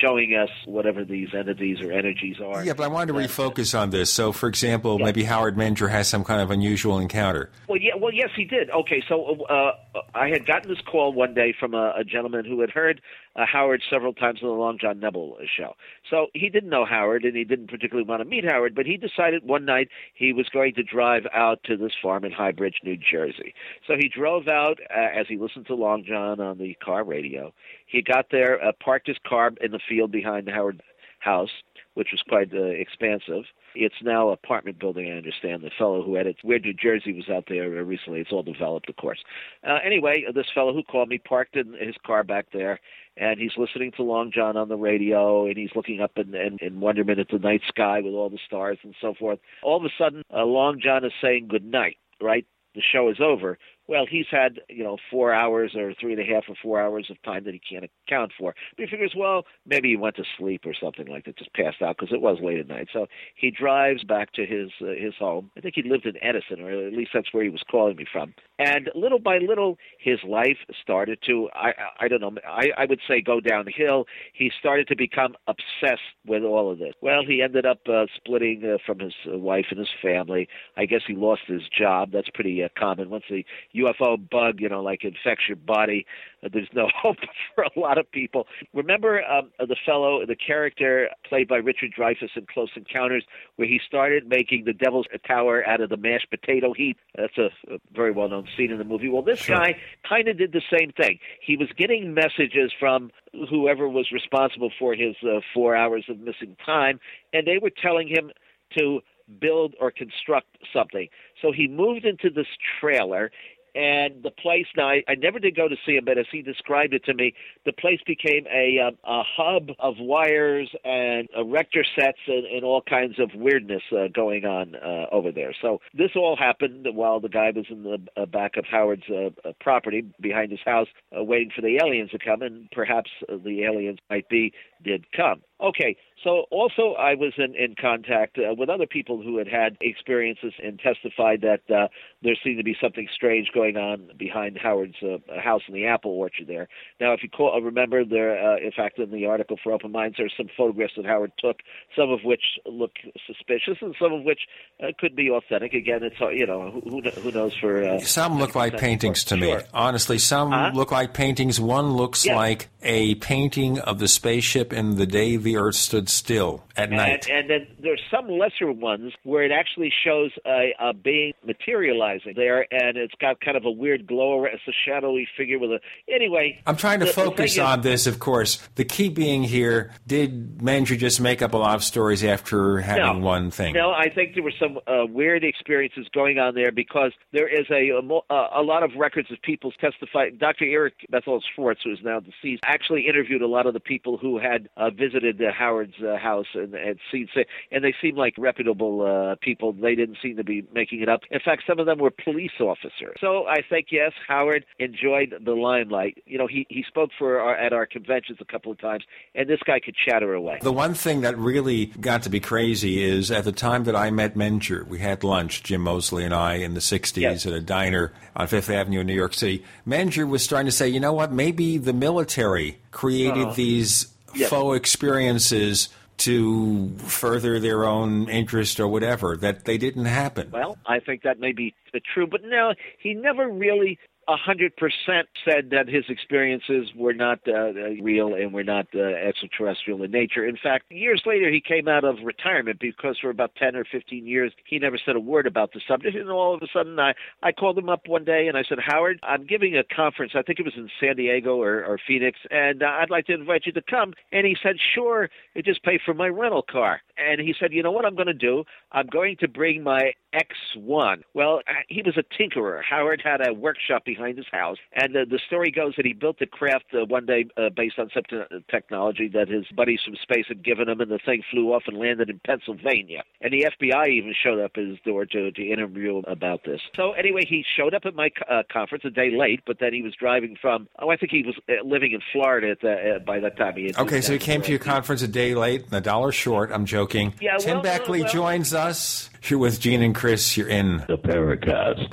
showing 0.00 0.34
us 0.34 0.50
whatever 0.66 1.04
these 1.04 1.28
entities 1.34 1.80
or 1.82 1.92
energies 1.92 2.36
are. 2.42 2.64
Yeah, 2.64 2.72
but 2.72 2.84
I 2.84 2.88
wanted 2.88 3.12
to 3.12 3.18
refocus 3.18 3.78
on 3.78 3.90
this. 3.90 4.10
So, 4.10 4.32
for 4.32 4.48
example, 4.48 4.98
yeah. 4.98 5.04
maybe 5.04 5.24
Howard 5.24 5.56
Menger 5.56 5.90
has 5.90 6.08
some 6.08 6.21
kind 6.24 6.40
of 6.40 6.50
unusual 6.50 6.98
encounter. 6.98 7.50
Well, 7.68 7.80
yeah, 7.80 7.94
well, 7.98 8.12
yes, 8.12 8.30
he 8.36 8.44
did. 8.44 8.70
Okay, 8.70 9.02
so 9.08 9.44
uh, 9.46 9.72
I 10.14 10.28
had 10.28 10.46
gotten 10.46 10.70
this 10.70 10.80
call 10.80 11.12
one 11.12 11.34
day 11.34 11.54
from 11.58 11.74
a, 11.74 11.94
a 11.96 12.04
gentleman 12.04 12.44
who 12.44 12.60
had 12.60 12.70
heard 12.70 13.00
uh, 13.36 13.46
Howard 13.46 13.82
several 13.88 14.12
times 14.12 14.40
on 14.42 14.48
the 14.48 14.54
Long 14.54 14.78
John 14.78 15.00
Nebel 15.00 15.36
show. 15.56 15.74
So 16.08 16.26
he 16.34 16.48
didn't 16.48 16.70
know 16.70 16.84
Howard, 16.84 17.24
and 17.24 17.36
he 17.36 17.44
didn't 17.44 17.68
particularly 17.68 18.08
want 18.08 18.20
to 18.20 18.24
meet 18.24 18.44
Howard, 18.44 18.74
but 18.74 18.86
he 18.86 18.96
decided 18.96 19.44
one 19.44 19.64
night 19.64 19.88
he 20.14 20.32
was 20.32 20.48
going 20.48 20.74
to 20.74 20.82
drive 20.82 21.26
out 21.34 21.62
to 21.64 21.76
this 21.76 21.92
farm 22.00 22.24
in 22.24 22.32
High 22.32 22.52
Bridge, 22.52 22.76
New 22.84 22.96
Jersey. 22.96 23.54
So 23.86 23.94
he 23.98 24.08
drove 24.08 24.48
out 24.48 24.78
uh, 24.90 25.18
as 25.18 25.26
he 25.28 25.36
listened 25.36 25.66
to 25.66 25.74
Long 25.74 26.04
John 26.04 26.40
on 26.40 26.58
the 26.58 26.74
car 26.74 27.04
radio. 27.04 27.52
He 27.86 28.02
got 28.02 28.26
there, 28.30 28.62
uh, 28.62 28.72
parked 28.82 29.06
his 29.06 29.18
car 29.26 29.52
in 29.60 29.72
the 29.72 29.80
field 29.88 30.12
behind 30.12 30.48
Howard 30.48 30.82
house, 31.18 31.50
which 31.94 32.08
was 32.12 32.22
quite 32.28 32.52
uh, 32.52 32.62
expansive. 32.62 33.44
It's 33.74 33.94
now 34.02 34.30
apartment 34.30 34.78
building, 34.78 35.10
I 35.10 35.16
understand. 35.16 35.62
The 35.62 35.70
fellow 35.76 36.02
who 36.02 36.16
edits 36.16 36.40
Weird 36.44 36.62
New 36.64 36.74
Jersey 36.74 37.12
was 37.12 37.28
out 37.28 37.44
there 37.48 37.70
recently, 37.84 38.20
it's 38.20 38.32
all 38.32 38.42
developed, 38.42 38.88
of 38.88 38.96
course. 38.96 39.18
Uh, 39.66 39.78
anyway, 39.84 40.24
this 40.34 40.50
fellow 40.54 40.72
who 40.72 40.82
called 40.82 41.08
me 41.08 41.18
parked 41.18 41.56
in 41.56 41.74
his 41.74 41.96
car 42.06 42.24
back 42.24 42.46
there, 42.52 42.80
and 43.16 43.38
he's 43.38 43.56
listening 43.56 43.92
to 43.96 44.02
Long 44.02 44.30
John 44.32 44.56
on 44.56 44.68
the 44.68 44.76
radio, 44.76 45.46
and 45.46 45.56
he's 45.56 45.74
looking 45.74 46.00
up 46.00 46.12
in, 46.16 46.34
in, 46.34 46.58
in 46.60 46.80
wonderment 46.80 47.18
at 47.18 47.28
the 47.28 47.38
night 47.38 47.62
sky 47.68 48.00
with 48.00 48.14
all 48.14 48.30
the 48.30 48.38
stars 48.46 48.78
and 48.82 48.94
so 49.00 49.14
forth. 49.18 49.38
All 49.62 49.76
of 49.76 49.84
a 49.84 49.90
sudden, 49.98 50.22
uh, 50.34 50.44
Long 50.44 50.80
John 50.82 51.04
is 51.04 51.12
saying 51.20 51.48
good 51.48 51.64
night, 51.64 51.98
right? 52.20 52.46
The 52.74 52.80
show 52.80 53.10
is 53.10 53.20
over 53.20 53.58
well, 53.88 54.06
he's 54.08 54.26
had 54.30 54.60
you 54.68 54.84
know 54.84 54.96
four 55.10 55.32
hours 55.32 55.74
or 55.76 55.92
three 56.00 56.12
and 56.12 56.20
a 56.22 56.34
half 56.34 56.44
or 56.48 56.54
four 56.62 56.80
hours 56.80 57.08
of 57.10 57.20
time 57.22 57.44
that 57.44 57.54
he 57.54 57.60
can't 57.60 57.90
account 58.06 58.32
for. 58.38 58.54
But 58.76 58.84
he 58.84 58.90
figures, 58.90 59.14
well, 59.16 59.44
maybe 59.66 59.88
he 59.88 59.96
went 59.96 60.16
to 60.16 60.24
sleep 60.38 60.62
or 60.64 60.74
something 60.74 61.06
like 61.06 61.24
that, 61.24 61.36
just 61.36 61.52
passed 61.54 61.82
out 61.82 61.96
because 61.98 62.12
it 62.12 62.20
was 62.20 62.38
late 62.42 62.58
at 62.58 62.68
night. 62.68 62.88
So 62.92 63.06
he 63.34 63.50
drives 63.50 64.04
back 64.04 64.32
to 64.34 64.46
his 64.46 64.70
uh, 64.80 64.94
his 64.98 65.14
home. 65.18 65.50
I 65.56 65.60
think 65.60 65.74
he 65.74 65.82
lived 65.82 66.06
in 66.06 66.22
Edison, 66.22 66.60
or 66.60 66.86
at 66.86 66.92
least 66.92 67.10
that's 67.12 67.32
where 67.32 67.44
he 67.44 67.50
was 67.50 67.62
calling 67.70 67.96
me 67.96 68.06
from. 68.10 68.34
And 68.58 68.90
little 68.94 69.18
by 69.18 69.38
little, 69.38 69.78
his 69.98 70.18
life 70.26 70.58
started 70.80 71.18
to 71.26 71.48
I 71.54 71.72
I 72.00 72.08
don't 72.08 72.20
know 72.20 72.32
I 72.46 72.68
I 72.76 72.84
would 72.86 73.00
say 73.06 73.20
go 73.20 73.40
downhill. 73.40 74.06
He 74.32 74.50
started 74.58 74.86
to 74.88 74.96
become 74.96 75.34
obsessed 75.46 76.02
with 76.26 76.44
all 76.44 76.70
of 76.70 76.78
this. 76.78 76.94
Well, 77.00 77.24
he 77.26 77.42
ended 77.42 77.66
up 77.66 77.80
uh, 77.88 78.06
splitting 78.16 78.62
uh, 78.64 78.78
from 78.84 79.00
his 79.00 79.14
wife 79.26 79.66
and 79.70 79.78
his 79.78 79.90
family. 80.00 80.48
I 80.76 80.86
guess 80.86 81.02
he 81.06 81.14
lost 81.14 81.42
his 81.46 81.62
job. 81.68 82.12
That's 82.12 82.30
pretty 82.30 82.62
uh, 82.62 82.68
common 82.78 83.10
once 83.10 83.24
the 83.28 83.44
UFO 83.74 84.18
bug, 84.30 84.60
you 84.60 84.68
know, 84.68 84.82
like 84.82 85.04
infects 85.04 85.44
your 85.48 85.56
body. 85.56 86.06
Uh, 86.44 86.48
there's 86.52 86.68
no 86.74 86.88
hope 86.94 87.16
for 87.54 87.64
a 87.64 87.78
lot 87.78 87.98
of 87.98 88.10
people. 88.10 88.46
Remember 88.72 89.22
um, 89.24 89.50
the 89.58 89.76
fellow, 89.86 90.24
the 90.26 90.36
character 90.36 91.08
played 91.28 91.48
by 91.48 91.56
Richard 91.56 91.92
Dreyfuss 91.96 92.36
in 92.36 92.46
Close 92.46 92.70
Encounters, 92.76 93.24
where 93.56 93.68
he 93.68 93.80
started 93.86 94.28
making 94.28 94.64
the 94.64 94.72
Devil's 94.72 95.06
Tower 95.26 95.66
out 95.66 95.80
of 95.80 95.90
the 95.90 95.96
mashed 95.96 96.30
potato 96.30 96.72
heap. 96.72 96.98
That's 97.16 97.38
a, 97.38 97.50
a 97.72 97.78
very 97.94 98.12
well-known 98.12 98.46
scene 98.56 98.70
in 98.70 98.78
the 98.78 98.84
movie. 98.84 99.08
Well, 99.08 99.22
this 99.22 99.40
sure. 99.40 99.56
guy 99.56 99.76
kind 100.08 100.28
of 100.28 100.38
did 100.38 100.52
the 100.52 100.62
same 100.70 100.92
thing. 100.92 101.18
He 101.40 101.56
was 101.56 101.68
getting 101.76 102.14
messages 102.14 102.72
from 102.78 103.10
whoever 103.48 103.88
was 103.88 104.10
responsible 104.12 104.70
for 104.78 104.94
his 104.94 105.16
uh, 105.22 105.40
four 105.54 105.74
hours 105.74 106.04
of 106.08 106.18
missing 106.18 106.56
time, 106.64 107.00
and 107.32 107.46
they 107.46 107.58
were 107.58 107.70
telling 107.70 108.08
him 108.08 108.30
to 108.78 109.00
build 109.40 109.74
or 109.80 109.90
construct 109.90 110.58
something. 110.72 111.08
So 111.40 111.52
he 111.52 111.68
moved 111.68 112.04
into 112.04 112.30
this 112.30 112.46
trailer 112.80 113.30
and 113.74 114.22
the 114.22 114.30
place 114.30 114.66
now 114.76 114.88
I, 114.88 115.02
I 115.08 115.14
never 115.14 115.38
did 115.38 115.56
go 115.56 115.68
to 115.68 115.76
see 115.86 115.96
him 115.96 116.04
but 116.04 116.18
as 116.18 116.26
he 116.30 116.42
described 116.42 116.94
it 116.94 117.04
to 117.04 117.14
me 117.14 117.34
the 117.64 117.72
place 117.72 118.00
became 118.06 118.46
a, 118.52 118.78
um, 118.78 118.98
a 119.04 119.22
hub 119.22 119.70
of 119.78 119.94
wires 119.98 120.70
and 120.84 121.28
erector 121.36 121.84
sets 121.98 122.18
and, 122.26 122.46
and 122.46 122.64
all 122.64 122.82
kinds 122.82 123.18
of 123.18 123.30
weirdness 123.34 123.82
uh, 123.92 124.08
going 124.12 124.44
on 124.44 124.74
uh, 124.76 125.06
over 125.12 125.30
there. 125.32 125.54
So 125.60 125.80
this 125.94 126.10
all 126.16 126.36
happened 126.36 126.86
while 126.92 127.20
the 127.20 127.28
guy 127.28 127.50
was 127.54 127.66
in 127.70 127.82
the 127.82 127.98
uh, 128.16 128.26
back 128.26 128.56
of 128.56 128.64
howard's 128.70 129.08
uh, 129.10 129.30
uh, 129.48 129.52
property 129.60 130.04
behind 130.20 130.50
his 130.50 130.60
house 130.64 130.88
uh, 131.16 131.22
waiting 131.22 131.50
for 131.54 131.62
the 131.62 131.78
aliens 131.82 132.10
to 132.10 132.18
come 132.18 132.42
and 132.42 132.70
perhaps 132.70 133.10
the 133.28 133.64
aliens 133.64 133.98
might 134.10 134.28
be 134.28 134.52
did 134.82 135.04
come. 135.12 135.42
Okay 135.60 135.96
so 136.22 136.44
also 136.50 136.94
I 136.98 137.14
was 137.14 137.32
in, 137.36 137.54
in 137.54 137.74
contact 137.74 138.38
uh, 138.38 138.54
with 138.54 138.68
other 138.68 138.86
people 138.86 139.22
who 139.22 139.38
had 139.38 139.48
had 139.48 139.76
experiences 139.80 140.52
and 140.62 140.78
testified 140.78 141.40
that 141.42 141.62
uh, 141.74 141.88
there 142.22 142.36
seemed 142.42 142.58
to 142.58 142.64
be 142.64 142.76
something 142.80 143.08
strange 143.12 143.50
going 143.52 143.76
on 143.76 144.10
behind 144.16 144.58
Howard's 144.58 144.96
uh, 145.02 145.18
house 145.40 145.62
in 145.66 145.74
the 145.74 145.86
apple 145.86 146.12
orchard 146.12 146.46
there. 146.46 146.68
Now, 147.00 147.12
if 147.12 147.22
you 147.22 147.28
call, 147.28 147.54
uh, 147.54 147.60
remember, 147.60 148.04
there, 148.04 148.38
uh, 148.38 148.56
in 148.58 148.70
fact, 148.72 148.98
in 148.98 149.10
the 149.10 149.26
article 149.26 149.58
for 149.62 149.72
Open 149.72 149.90
Minds, 149.90 150.16
there 150.16 150.26
are 150.26 150.36
some 150.36 150.48
photographs 150.56 150.94
that 150.96 151.06
Howard 151.06 151.32
took, 151.38 151.60
some 151.96 152.10
of 152.10 152.20
which 152.24 152.42
look 152.66 152.92
suspicious 153.26 153.78
and 153.80 153.94
some 154.00 154.12
of 154.12 154.22
which 154.22 154.40
uh, 154.82 154.88
could 154.98 155.16
be 155.16 155.30
authentic. 155.30 155.74
Again, 155.74 156.02
it's 156.02 156.20
you 156.20 156.46
know 156.46 156.70
who, 156.70 157.00
who 157.00 157.30
knows 157.32 157.56
for 157.56 157.82
uh, 157.82 157.98
some 158.00 158.38
look 158.38 158.54
like 158.54 158.78
paintings 158.78 159.24
to 159.24 159.36
sure. 159.36 159.58
me. 159.58 159.64
Honestly, 159.74 160.18
some 160.18 160.52
uh-huh. 160.52 160.70
look 160.74 160.92
like 160.92 161.14
paintings. 161.14 161.58
One 161.60 161.92
looks 161.92 162.26
like 162.26 162.68
a 162.82 163.14
painting 163.16 163.78
of 163.80 163.98
the 163.98 164.08
spaceship 164.08 164.72
in 164.72 164.96
the 164.96 165.06
day 165.06 165.36
the 165.36 165.56
Earth 165.56 165.76
stood 165.76 166.08
still 166.12 166.62
at 166.76 166.88
and, 166.88 166.96
night. 166.96 167.28
And 167.30 167.48
then 167.48 167.66
there's 167.80 168.02
some 168.10 168.28
lesser 168.28 168.70
ones 168.70 169.12
where 169.24 169.42
it 169.42 169.52
actually 169.52 169.92
shows 170.04 170.30
a, 170.46 170.74
a 170.78 170.94
being 170.94 171.32
materializing 171.44 172.34
there, 172.36 172.66
and 172.70 172.96
it's 172.96 173.14
got 173.20 173.40
kind 173.40 173.56
of 173.56 173.64
a 173.64 173.70
weird 173.70 174.06
glow. 174.06 174.44
It's 174.44 174.62
a 174.68 174.72
shadowy 174.86 175.28
figure 175.36 175.58
with 175.58 175.70
a. 175.70 175.80
Anyway, 176.12 176.60
I'm 176.66 176.76
trying 176.76 177.00
to 177.00 177.06
the, 177.06 177.12
focus 177.12 177.54
the 177.54 177.62
on 177.62 177.80
is, 177.80 177.84
this. 177.84 178.06
Of 178.06 178.18
course, 178.18 178.56
the 178.74 178.84
key 178.84 179.08
being 179.08 179.42
here: 179.42 179.92
did 180.06 180.58
Menger 180.58 180.98
just 180.98 181.20
make 181.20 181.42
up 181.42 181.54
a 181.54 181.58
lot 181.58 181.74
of 181.74 181.84
stories 181.84 182.24
after 182.24 182.80
having 182.80 183.20
no, 183.20 183.26
one 183.26 183.50
thing? 183.50 183.74
No, 183.74 183.90
I 183.90 184.08
think 184.08 184.34
there 184.34 184.42
were 184.42 184.52
some 184.58 184.78
uh, 184.86 185.06
weird 185.06 185.44
experiences 185.44 186.06
going 186.14 186.38
on 186.38 186.54
there 186.54 186.72
because 186.72 187.12
there 187.32 187.48
is 187.48 187.66
a 187.70 187.90
a, 188.30 188.60
a 188.60 188.62
lot 188.62 188.82
of 188.82 188.90
records 188.96 189.30
of 189.30 189.40
people 189.42 189.72
testifying. 189.80 190.36
Dr. 190.38 190.64
Eric 190.64 190.94
Berthold 191.10 191.44
Schwarz, 191.54 191.78
who 191.84 191.92
is 191.92 191.98
now 192.02 192.20
deceased, 192.20 192.62
actually 192.64 193.06
interviewed 193.08 193.42
a 193.42 193.46
lot 193.46 193.66
of 193.66 193.74
the 193.74 193.80
people 193.80 194.16
who 194.16 194.38
had 194.38 194.68
uh, 194.76 194.90
visited 194.90 195.38
the 195.38 195.50
Howard's 195.52 195.94
uh, 196.04 196.16
house 196.18 196.46
and, 196.54 196.74
and 196.74 196.98
seen, 197.10 197.28
and 197.70 197.84
they 197.84 197.94
seemed 198.00 198.18
like 198.18 198.34
reputable 198.38 199.02
uh, 199.02 199.36
people. 199.40 199.72
They 199.72 199.94
didn't 199.94 200.18
seem 200.22 200.36
to 200.36 200.44
be 200.44 200.64
making 200.72 201.00
it 201.00 201.08
up. 201.08 201.20
In 201.30 201.40
fact, 201.44 201.62
some 201.66 201.78
of 201.78 201.86
them 201.86 201.98
were 201.98 202.10
police 202.10 202.52
officers. 202.60 203.16
So 203.20 203.46
I 203.46 203.62
think 203.68 203.88
yes, 203.90 204.12
Howard 204.28 204.64
enjoyed 204.78 205.34
the 205.44 205.52
limelight. 205.52 206.22
You 206.26 206.38
know, 206.38 206.46
he 206.46 206.66
he 206.68 206.84
spoke 206.86 207.10
for 207.18 207.40
our, 207.40 207.54
at 207.56 207.72
our 207.72 207.86
conventions 207.86 208.38
a 208.40 208.44
couple 208.44 208.72
of 208.72 208.80
times, 208.80 209.04
and 209.34 209.48
this 209.48 209.60
guy 209.66 209.80
could 209.80 209.94
chatter 209.94 210.34
away. 210.34 210.58
The 210.62 210.72
one 210.72 210.94
thing 210.94 211.22
that 211.22 211.36
really 211.38 211.86
got 211.86 212.22
to 212.24 212.30
be 212.30 212.40
crazy 212.40 213.02
is 213.02 213.30
at 213.30 213.44
the 213.44 213.52
time 213.52 213.84
that 213.84 213.96
I 213.96 214.10
met 214.10 214.34
Menger, 214.34 214.86
we 214.86 214.98
had 214.98 215.24
lunch, 215.24 215.62
Jim 215.62 215.82
Moseley 215.82 216.24
and 216.24 216.34
I, 216.34 216.54
in 216.54 216.74
the 216.74 216.80
'60s 216.80 217.20
yes. 217.20 217.46
at 217.46 217.52
a 217.52 217.60
diner 217.60 218.12
on 218.36 218.46
Fifth 218.46 218.70
Avenue 218.70 219.00
in 219.00 219.06
New 219.06 219.14
York 219.14 219.34
City. 219.34 219.64
Menger 219.86 220.28
was 220.28 220.42
starting 220.42 220.66
to 220.66 220.72
say, 220.72 220.88
you 220.88 221.00
know 221.00 221.12
what, 221.12 221.32
maybe 221.32 221.78
the 221.78 221.92
military 221.92 222.78
created 222.90 223.42
Uh-huh. 223.42 223.54
these 223.54 224.11
Yes. 224.34 224.50
faux 224.50 224.76
experiences 224.76 225.88
to 226.18 226.90
further 226.98 227.58
their 227.58 227.84
own 227.84 228.28
interest 228.28 228.78
or 228.78 228.86
whatever 228.86 229.36
that 229.38 229.64
they 229.64 229.78
didn't 229.78 230.04
happen. 230.04 230.50
Well, 230.52 230.78
I 230.86 231.00
think 231.00 231.22
that 231.22 231.40
may 231.40 231.52
be 231.52 231.74
the 231.92 232.00
true, 232.00 232.26
but 232.26 232.42
no, 232.44 232.74
he 232.98 233.14
never 233.14 233.48
really 233.48 233.98
a 234.28 234.36
hundred 234.36 234.76
percent 234.76 235.28
said 235.44 235.70
that 235.70 235.88
his 235.88 236.04
experiences 236.08 236.88
were 236.94 237.12
not 237.12 237.40
uh, 237.46 237.72
real 238.00 238.34
and 238.34 238.52
were 238.52 238.64
not 238.64 238.86
uh, 238.94 239.00
extraterrestrial 239.00 240.02
in 240.02 240.10
nature. 240.10 240.46
In 240.46 240.56
fact, 240.56 240.90
years 240.90 241.22
later, 241.26 241.50
he 241.50 241.60
came 241.60 241.88
out 241.88 242.04
of 242.04 242.16
retirement 242.24 242.78
because 242.80 243.18
for 243.18 243.30
about 243.30 243.54
ten 243.56 243.74
or 243.74 243.84
fifteen 243.84 244.26
years 244.26 244.52
he 244.64 244.78
never 244.78 244.98
said 245.04 245.16
a 245.16 245.20
word 245.20 245.46
about 245.46 245.72
the 245.72 245.80
subject. 245.86 246.16
And 246.16 246.30
all 246.30 246.54
of 246.54 246.62
a 246.62 246.68
sudden, 246.72 246.98
I 247.00 247.14
I 247.42 247.52
called 247.52 247.76
him 247.76 247.88
up 247.88 248.06
one 248.06 248.24
day 248.24 248.46
and 248.46 248.56
I 248.56 248.62
said, 248.68 248.78
Howard, 248.84 249.18
I'm 249.22 249.44
giving 249.44 249.76
a 249.76 249.84
conference. 249.84 250.32
I 250.34 250.42
think 250.42 250.58
it 250.60 250.64
was 250.64 250.74
in 250.76 250.88
San 251.00 251.16
Diego 251.16 251.60
or, 251.60 251.84
or 251.84 251.98
Phoenix, 252.06 252.38
and 252.50 252.82
uh, 252.82 252.86
I'd 252.86 253.10
like 253.10 253.26
to 253.26 253.34
invite 253.34 253.66
you 253.66 253.72
to 253.72 253.82
come. 253.82 254.14
And 254.30 254.46
he 254.46 254.56
said, 254.62 254.76
Sure. 254.94 255.28
It 255.54 255.64
just 255.64 255.82
pay 255.82 255.98
for 256.04 256.14
my 256.14 256.28
rental 256.28 256.62
car. 256.62 257.00
And 257.16 257.40
he 257.40 257.54
said, 257.58 257.72
You 257.72 257.82
know 257.82 257.92
what 257.92 258.04
I'm 258.04 258.14
going 258.14 258.26
to 258.26 258.34
do? 258.34 258.64
I'm 258.92 259.06
going 259.06 259.36
to 259.40 259.48
bring 259.48 259.82
my 259.82 260.12
X1. 260.34 261.22
Well, 261.34 261.60
uh, 261.68 261.72
he 261.88 262.02
was 262.02 262.16
a 262.16 262.22
tinkerer. 262.22 262.82
Howard 262.82 263.22
had 263.24 263.46
a 263.46 263.52
workshop 263.52 264.04
behind 264.04 264.38
his 264.38 264.46
house, 264.50 264.78
and 264.92 265.16
uh, 265.16 265.24
the 265.28 265.40
story 265.46 265.70
goes 265.70 265.94
that 265.96 266.06
he 266.06 266.12
built 266.12 266.38
the 266.38 266.46
craft 266.46 266.86
uh, 266.94 267.04
one 267.04 267.26
day 267.26 267.46
uh, 267.56 267.68
based 267.74 267.98
on 267.98 268.10
some 268.14 268.22
te- 268.28 268.64
technology 268.70 269.28
that 269.28 269.48
his 269.48 269.66
buddies 269.76 270.00
from 270.04 270.16
space 270.16 270.46
had 270.48 270.64
given 270.64 270.88
him, 270.88 271.00
and 271.00 271.10
the 271.10 271.18
thing 271.24 271.42
flew 271.50 271.72
off 271.72 271.84
and 271.86 271.98
landed 271.98 272.30
in 272.30 272.40
Pennsylvania. 272.46 273.22
And 273.40 273.52
the 273.52 273.66
FBI 273.78 274.08
even 274.08 274.34
showed 274.40 274.60
up 274.60 274.72
at 274.76 274.84
his 274.84 274.98
door 275.04 275.26
to, 275.26 275.50
to 275.50 275.62
interview 275.62 276.18
him 276.18 276.24
about 276.26 276.64
this. 276.64 276.80
So 276.96 277.12
anyway, 277.12 277.44
he 277.46 277.64
showed 277.76 277.94
up 277.94 278.02
at 278.04 278.14
my 278.14 278.30
uh, 278.48 278.62
conference 278.72 279.04
a 279.04 279.10
day 279.10 279.30
late, 279.36 279.60
but 279.66 279.78
then 279.80 279.92
he 279.92 280.02
was 280.02 280.14
driving 280.14 280.56
from, 280.60 280.88
oh, 280.98 281.10
I 281.10 281.16
think 281.16 281.32
he 281.32 281.42
was 281.42 281.56
uh, 281.68 281.84
living 281.84 282.12
in 282.12 282.20
Florida 282.32 282.70
at 282.70 282.80
the, 282.80 283.16
uh, 283.16 283.18
by 283.20 283.40
that 283.40 283.56
time. 283.56 283.76
He 283.76 283.92
okay, 283.98 284.20
so 284.20 284.32
he 284.32 284.38
came 284.38 284.62
to 284.62 284.70
your 284.70 284.78
conference 284.78 285.22
a 285.22 285.28
day 285.28 285.54
late 285.54 285.84
and 285.84 285.94
a 285.94 286.00
dollar 286.00 286.32
short. 286.32 286.70
I'm 286.72 286.86
joking. 286.86 287.34
Yeah, 287.40 287.56
Tim 287.58 287.76
well, 287.76 287.82
Beckley 287.82 288.22
well, 288.22 288.32
joins 288.32 288.74
us. 288.74 289.28
With 289.50 289.80
Gene 289.80 290.02
and 290.02 290.14
Chris. 290.22 290.56
You're 290.56 290.68
in 290.68 290.98
the 291.08 291.18
Paracast. 291.18 292.06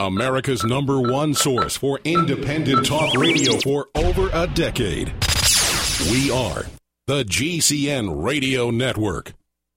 America's 0.00 0.64
number 0.64 1.00
one 1.00 1.32
source 1.32 1.76
for 1.76 2.00
independent 2.02 2.84
talk 2.84 3.14
radio 3.14 3.56
for 3.60 3.86
over 3.94 4.30
a 4.32 4.48
decade. 4.48 5.14
We 6.10 6.32
are 6.32 6.64
the 7.06 7.22
GCN 7.22 8.24
Radio 8.24 8.72
Network. 8.72 9.32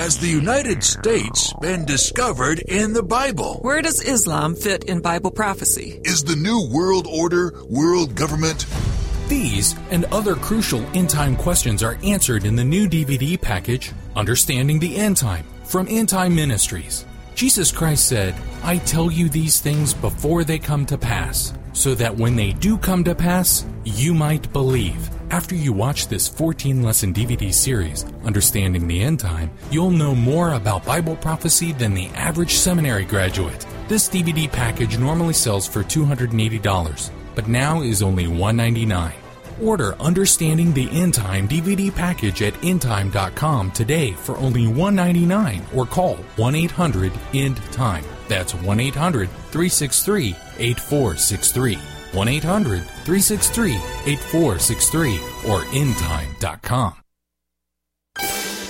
Has 0.00 0.16
the 0.16 0.28
United 0.28 0.82
States 0.82 1.52
been 1.60 1.84
discovered 1.84 2.60
in 2.60 2.94
the 2.94 3.02
Bible? 3.02 3.58
Where 3.60 3.82
does 3.82 4.00
Islam 4.00 4.54
fit 4.54 4.84
in 4.84 5.02
Bible 5.02 5.30
prophecy? 5.30 6.00
Is 6.04 6.24
the 6.24 6.36
New 6.36 6.70
World 6.72 7.06
Order 7.06 7.52
world 7.68 8.14
government? 8.14 8.64
These 9.28 9.76
and 9.90 10.06
other 10.06 10.36
crucial 10.36 10.80
end 10.96 11.10
time 11.10 11.36
questions 11.36 11.82
are 11.82 11.98
answered 12.02 12.46
in 12.46 12.56
the 12.56 12.64
new 12.64 12.88
DVD 12.88 13.38
package, 13.38 13.92
Understanding 14.16 14.78
the 14.78 14.96
End 14.96 15.18
Time 15.18 15.44
from 15.64 15.86
End 15.86 16.08
Time 16.08 16.34
Ministries. 16.34 17.04
Jesus 17.34 17.70
Christ 17.70 18.08
said, 18.08 18.34
I 18.62 18.78
tell 18.78 19.10
you 19.10 19.28
these 19.28 19.60
things 19.60 19.92
before 19.92 20.44
they 20.44 20.58
come 20.58 20.86
to 20.86 20.96
pass, 20.96 21.52
so 21.74 21.94
that 21.96 22.16
when 22.16 22.36
they 22.36 22.52
do 22.52 22.78
come 22.78 23.04
to 23.04 23.14
pass, 23.14 23.66
you 23.84 24.14
might 24.14 24.50
believe. 24.50 25.10
After 25.30 25.54
you 25.54 25.72
watch 25.72 26.08
this 26.08 26.26
14 26.26 26.82
lesson 26.82 27.14
DVD 27.14 27.54
series, 27.54 28.04
Understanding 28.24 28.88
the 28.88 29.00
End 29.00 29.20
Time, 29.20 29.52
you'll 29.70 29.92
know 29.92 30.12
more 30.12 30.54
about 30.54 30.84
Bible 30.84 31.14
prophecy 31.14 31.70
than 31.70 31.94
the 31.94 32.08
average 32.16 32.54
seminary 32.54 33.04
graduate. 33.04 33.64
This 33.86 34.08
DVD 34.08 34.50
package 34.50 34.98
normally 34.98 35.34
sells 35.34 35.68
for 35.68 35.84
$280, 35.84 37.10
but 37.36 37.46
now 37.46 37.80
is 37.80 38.02
only 38.02 38.26
199. 38.26 39.12
Order 39.62 39.94
Understanding 40.00 40.72
the 40.72 40.90
End 40.90 41.14
Time 41.14 41.46
DVD 41.46 41.94
package 41.94 42.42
at 42.42 42.54
endtime.com 42.54 43.70
today 43.70 44.10
for 44.10 44.36
only 44.38 44.66
199 44.66 45.64
or 45.76 45.86
call 45.86 46.16
1 46.38 46.54
800 46.56 47.12
END 47.34 47.56
TIME. 47.70 48.04
That's 48.26 48.52
1 48.52 48.80
800 48.80 49.28
363 49.28 50.34
8463. 50.58 51.99
1 52.12 52.28
800 52.28 52.82
363 52.82 53.74
8463 53.74 55.14
or 55.48 55.62
endtime.com. 55.72 56.94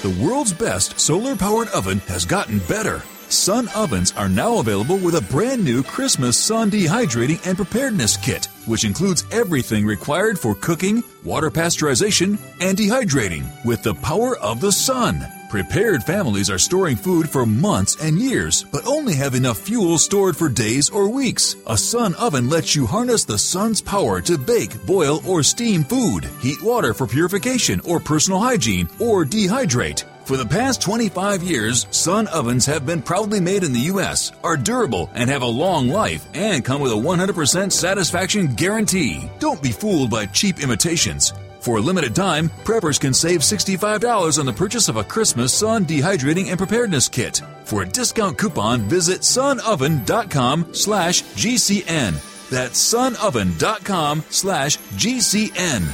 The 0.02 0.24
world's 0.24 0.54
best 0.54 0.98
solar 0.98 1.36
powered 1.36 1.68
oven 1.68 1.98
has 2.08 2.24
gotten 2.24 2.58
better. 2.60 3.02
Sun 3.28 3.68
ovens 3.76 4.12
are 4.16 4.28
now 4.28 4.58
available 4.58 4.96
with 4.96 5.14
a 5.14 5.32
brand 5.32 5.62
new 5.62 5.82
Christmas 5.82 6.36
sun 6.36 6.70
dehydrating 6.70 7.46
and 7.46 7.56
preparedness 7.56 8.16
kit, 8.16 8.46
which 8.66 8.84
includes 8.84 9.24
everything 9.30 9.86
required 9.86 10.38
for 10.38 10.54
cooking, 10.54 11.04
water 11.22 11.50
pasteurization, 11.50 12.38
and 12.60 12.76
dehydrating 12.76 13.44
with 13.64 13.82
the 13.82 13.94
power 13.94 14.36
of 14.38 14.60
the 14.60 14.72
sun. 14.72 15.20
Prepared 15.50 16.04
families 16.04 16.48
are 16.48 16.60
storing 16.60 16.94
food 16.94 17.28
for 17.28 17.44
months 17.44 17.96
and 18.00 18.20
years, 18.20 18.62
but 18.70 18.86
only 18.86 19.16
have 19.16 19.34
enough 19.34 19.58
fuel 19.58 19.98
stored 19.98 20.36
for 20.36 20.48
days 20.48 20.88
or 20.88 21.08
weeks. 21.08 21.56
A 21.66 21.76
sun 21.76 22.14
oven 22.14 22.48
lets 22.48 22.76
you 22.76 22.86
harness 22.86 23.24
the 23.24 23.36
sun's 23.36 23.82
power 23.82 24.20
to 24.20 24.38
bake, 24.38 24.80
boil, 24.86 25.20
or 25.26 25.42
steam 25.42 25.82
food, 25.82 26.26
heat 26.38 26.62
water 26.62 26.94
for 26.94 27.04
purification 27.04 27.80
or 27.80 27.98
personal 27.98 28.38
hygiene, 28.38 28.88
or 29.00 29.24
dehydrate. 29.24 30.04
For 30.24 30.36
the 30.36 30.46
past 30.46 30.80
25 30.82 31.42
years, 31.42 31.88
Sun 31.90 32.28
ovens 32.28 32.64
have 32.66 32.86
been 32.86 33.02
proudly 33.02 33.40
made 33.40 33.64
in 33.64 33.72
the 33.72 33.90
U.S., 33.94 34.30
are 34.44 34.56
durable, 34.56 35.10
and 35.14 35.28
have 35.28 35.42
a 35.42 35.46
long 35.46 35.88
life, 35.88 36.28
and 36.32 36.64
come 36.64 36.80
with 36.80 36.92
a 36.92 36.94
100% 36.94 37.72
satisfaction 37.72 38.54
guarantee. 38.54 39.28
Don't 39.40 39.60
be 39.60 39.72
fooled 39.72 40.10
by 40.10 40.26
cheap 40.26 40.62
imitations. 40.62 41.32
For 41.60 41.76
a 41.76 41.80
limited 41.80 42.14
time, 42.14 42.48
preppers 42.64 42.98
can 42.98 43.12
save 43.12 43.40
$65 43.40 44.38
on 44.38 44.46
the 44.46 44.52
purchase 44.52 44.88
of 44.88 44.96
a 44.96 45.04
Christmas 45.04 45.52
sun 45.52 45.84
dehydrating 45.84 46.48
and 46.48 46.56
preparedness 46.56 47.06
kit. 47.06 47.42
For 47.64 47.82
a 47.82 47.86
discount 47.86 48.38
coupon, 48.38 48.80
visit 48.82 49.20
sunoven.com 49.20 50.72
slash 50.72 51.22
GCN. 51.22 52.48
That's 52.48 52.94
sunoven.com 52.94 54.24
slash 54.30 54.78
GCN. 54.78 55.86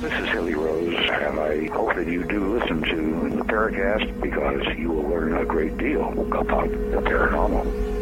This 0.00 0.12
is 0.14 0.28
Hilly 0.30 0.54
Rose, 0.54 0.94
and 1.10 1.40
I 1.40 1.66
hope 1.74 1.94
that 1.94 2.06
you 2.06 2.24
do 2.24 2.58
listen 2.58 2.82
to 2.82 3.36
the 3.36 3.44
Paracast 3.44 4.20
because 4.20 4.66
you 4.78 4.90
will 4.90 5.08
learn 5.08 5.36
a 5.36 5.44
great 5.44 5.76
deal 5.78 6.08
about 6.34 6.68
the 6.70 7.02
paranormal. 7.02 8.00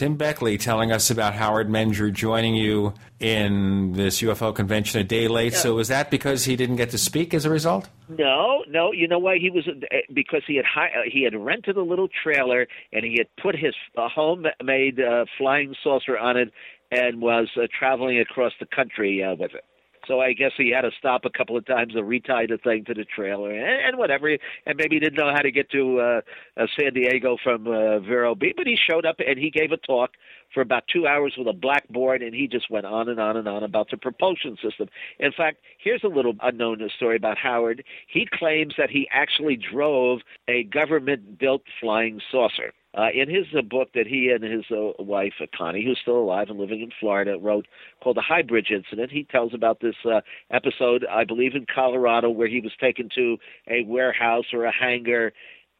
Tim 0.00 0.16
Beckley 0.16 0.56
telling 0.56 0.92
us 0.92 1.10
about 1.10 1.34
Howard 1.34 1.68
Menger 1.68 2.10
joining 2.10 2.54
you 2.54 2.94
in 3.18 3.92
this 3.92 4.22
UFO 4.22 4.54
convention 4.54 4.98
a 4.98 5.04
day 5.04 5.28
late. 5.28 5.52
Yeah. 5.52 5.58
So 5.58 5.74
was 5.74 5.88
that 5.88 6.10
because 6.10 6.44
he 6.46 6.56
didn't 6.56 6.76
get 6.76 6.88
to 6.92 6.98
speak 6.98 7.34
as 7.34 7.44
a 7.44 7.50
result? 7.50 7.86
No, 8.08 8.64
no. 8.66 8.92
You 8.92 9.08
know 9.08 9.18
why 9.18 9.36
he 9.36 9.50
was? 9.50 9.68
Because 10.10 10.42
he 10.46 10.56
had 10.56 10.64
uh, 10.64 11.02
he 11.12 11.22
had 11.22 11.34
rented 11.34 11.76
a 11.76 11.82
little 11.82 12.08
trailer 12.22 12.66
and 12.94 13.04
he 13.04 13.18
had 13.18 13.26
put 13.42 13.54
his 13.54 13.74
uh, 13.94 14.08
homemade 14.08 14.98
uh, 15.00 15.26
flying 15.36 15.74
saucer 15.84 16.16
on 16.16 16.38
it 16.38 16.50
and 16.90 17.20
was 17.20 17.48
uh, 17.58 17.66
traveling 17.78 18.18
across 18.20 18.52
the 18.58 18.66
country 18.74 19.22
uh, 19.22 19.34
with 19.34 19.52
it. 19.54 19.64
So 20.10 20.18
I 20.18 20.32
guess 20.32 20.50
he 20.56 20.70
had 20.70 20.80
to 20.80 20.90
stop 20.98 21.24
a 21.24 21.30
couple 21.30 21.56
of 21.56 21.64
times 21.66 21.92
to 21.92 22.02
retie 22.02 22.46
the 22.48 22.58
thing 22.58 22.84
to 22.86 22.94
the 22.94 23.04
trailer 23.04 23.52
and, 23.52 23.86
and 23.86 23.96
whatever. 23.96 24.26
And 24.66 24.76
maybe 24.76 24.96
he 24.96 24.98
didn't 24.98 25.16
know 25.16 25.30
how 25.32 25.40
to 25.40 25.52
get 25.52 25.70
to 25.70 26.00
uh, 26.00 26.20
uh, 26.56 26.66
San 26.76 26.94
Diego 26.94 27.36
from 27.40 27.68
uh, 27.68 28.00
Vero 28.00 28.34
Beach, 28.34 28.54
but 28.56 28.66
he 28.66 28.76
showed 28.76 29.06
up 29.06 29.20
and 29.24 29.38
he 29.38 29.50
gave 29.50 29.70
a 29.70 29.76
talk 29.76 30.10
for 30.52 30.62
about 30.62 30.82
two 30.92 31.06
hours 31.06 31.34
with 31.38 31.46
a 31.46 31.52
blackboard, 31.52 32.22
and 32.22 32.34
he 32.34 32.48
just 32.48 32.68
went 32.72 32.84
on 32.84 33.08
and 33.08 33.20
on 33.20 33.36
and 33.36 33.46
on 33.46 33.62
about 33.62 33.88
the 33.92 33.96
propulsion 33.96 34.56
system. 34.60 34.88
In 35.20 35.30
fact, 35.30 35.58
here's 35.78 36.02
a 36.02 36.08
little 36.08 36.34
unknown 36.42 36.80
story 36.96 37.14
about 37.14 37.38
Howard. 37.38 37.84
He 38.08 38.26
claims 38.26 38.74
that 38.76 38.90
he 38.90 39.08
actually 39.12 39.56
drove 39.56 40.22
a 40.48 40.64
government-built 40.64 41.62
flying 41.80 42.20
saucer. 42.32 42.72
Uh, 42.92 43.06
in 43.14 43.28
his 43.28 43.46
uh, 43.56 43.62
book 43.62 43.90
that 43.94 44.08
he 44.08 44.30
and 44.34 44.42
his 44.42 44.64
uh, 44.72 45.00
wife 45.00 45.34
uh, 45.40 45.46
Connie, 45.56 45.84
who's 45.84 45.98
still 46.02 46.18
alive 46.18 46.48
and 46.50 46.58
living 46.58 46.80
in 46.80 46.90
Florida, 46.98 47.38
wrote 47.40 47.66
called 48.02 48.16
"The 48.16 48.22
High 48.22 48.42
Bridge 48.42 48.72
Incident," 48.74 49.12
he 49.12 49.22
tells 49.22 49.54
about 49.54 49.78
this 49.80 49.94
uh, 50.04 50.22
episode, 50.50 51.06
I 51.08 51.22
believe, 51.22 51.54
in 51.54 51.66
Colorado, 51.72 52.30
where 52.30 52.48
he 52.48 52.60
was 52.60 52.72
taken 52.80 53.08
to 53.14 53.36
a 53.68 53.84
warehouse 53.84 54.46
or 54.52 54.64
a 54.64 54.72
hangar, 54.72 55.32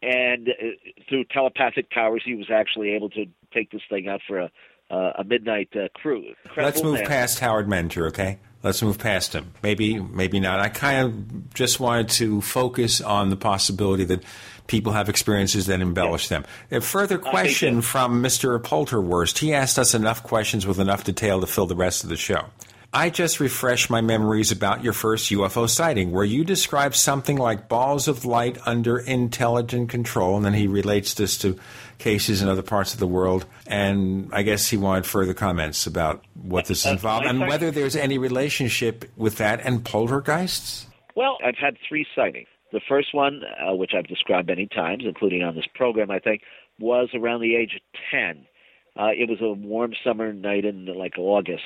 and 0.03 0.51
uh, 0.51 1.03
through 1.09 1.24
telepathic 1.24 1.91
powers, 1.91 2.23
he 2.24 2.37
was 2.37 2.47
actually 2.49 2.91
able 2.91 3.11
to 3.11 3.27
take 3.53 3.73
this 3.73 3.82
thing 3.91 4.07
out 4.07 4.20
for 4.28 4.39
a 4.39 4.51
uh, 4.91 5.12
a 5.19 5.24
midnight 5.24 5.69
uh, 5.74 5.89
cruise. 5.95 6.37
Let's 6.57 6.82
move 6.82 6.95
man. 6.95 7.07
past 7.07 7.39
Howard 7.39 7.69
Menger, 7.69 8.09
okay? 8.09 8.39
Let's 8.62 8.82
move 8.82 8.99
past 8.99 9.35
him. 9.35 9.53
Maybe, 9.62 9.99
maybe 9.99 10.41
not. 10.41 10.61
I 10.61 10.69
kind 10.69 11.07
of 11.07 11.55
just 11.55 11.81
wanted 11.81 12.09
to 12.11 12.41
focus 12.41 13.01
on 13.01 13.31
the 13.31 13.37
possibility 13.37 14.05
that 14.05 14.23
people 14.71 14.93
have 14.93 15.09
experiences 15.09 15.67
that 15.67 15.81
embellish 15.81 16.29
them. 16.29 16.45
A 16.71 16.81
further 16.81 17.19
question 17.19 17.83
from 17.83 18.23
Mr. 18.23 18.57
Polterwurst. 18.63 19.39
He 19.39 19.53
asked 19.53 19.81
us 19.81 19.95
enough 19.95 20.23
questions 20.23 20.65
with 20.65 20.79
enough 20.79 21.03
detail 21.03 21.41
to 21.41 21.47
fill 21.47 21.67
the 21.67 21.75
rest 21.75 22.05
of 22.05 22.09
the 22.09 22.17
show. 22.17 22.47
I 22.93 23.11
just 23.11 23.39
refreshed 23.41 23.91
my 23.91 24.01
memories 24.01 24.51
about 24.51 24.83
your 24.83 24.93
first 24.93 25.31
UFO 25.31 25.69
sighting, 25.69 26.13
where 26.13 26.25
you 26.25 26.45
described 26.45 26.95
something 26.95 27.37
like 27.37 27.69
balls 27.69 28.09
of 28.09 28.25
light 28.25 28.59
under 28.65 28.99
intelligent 28.99 29.91
control, 29.91 30.37
and 30.37 30.45
then 30.45 30.55
he 30.55 30.67
relates 30.67 31.15
this 31.15 31.37
to 31.39 31.59
cases 31.99 32.41
in 32.41 32.49
other 32.49 32.63
parts 32.63 32.95
of 32.95 33.01
the 33.01 33.07
world. 33.07 33.47
And 33.67 34.31
I 34.33 34.43
guess 34.43 34.69
he 34.69 34.77
wanted 34.77 35.05
further 35.05 35.35
comments 35.35 35.87
about 35.87 36.25
what 36.35 36.67
this 36.67 36.87
Uh, 36.87 36.91
involved 36.91 37.27
and 37.27 37.41
whether 37.41 37.71
there's 37.71 37.97
any 37.97 38.19
relationship 38.19 39.05
with 39.17 39.39
that 39.39 39.61
and 39.65 39.85
poltergeists. 39.85 40.87
Well, 41.15 41.39
I've 41.45 41.59
had 41.59 41.77
three 41.89 42.07
sightings. 42.15 42.49
The 42.73 42.81
first 42.89 43.15
one, 43.15 43.43
uh, 43.45 43.75
which 43.75 43.93
I've 43.97 44.07
described 44.07 44.49
many 44.49 44.67
times, 44.67 45.03
including 45.07 45.43
on 45.43 45.55
this 45.55 45.67
program, 45.75 46.11
I 46.11 46.19
think, 46.19 46.43
was 46.79 47.09
around 47.15 47.41
the 47.41 47.57
age 47.57 47.75
of 47.75 47.83
10. 48.11 48.47
Uh, 48.99 49.11
it 49.17 49.29
was 49.29 49.39
a 49.41 49.53
warm 49.53 49.93
summer 50.05 50.33
night 50.33 50.65
in 50.65 50.87
like 50.87 51.19
August. 51.19 51.63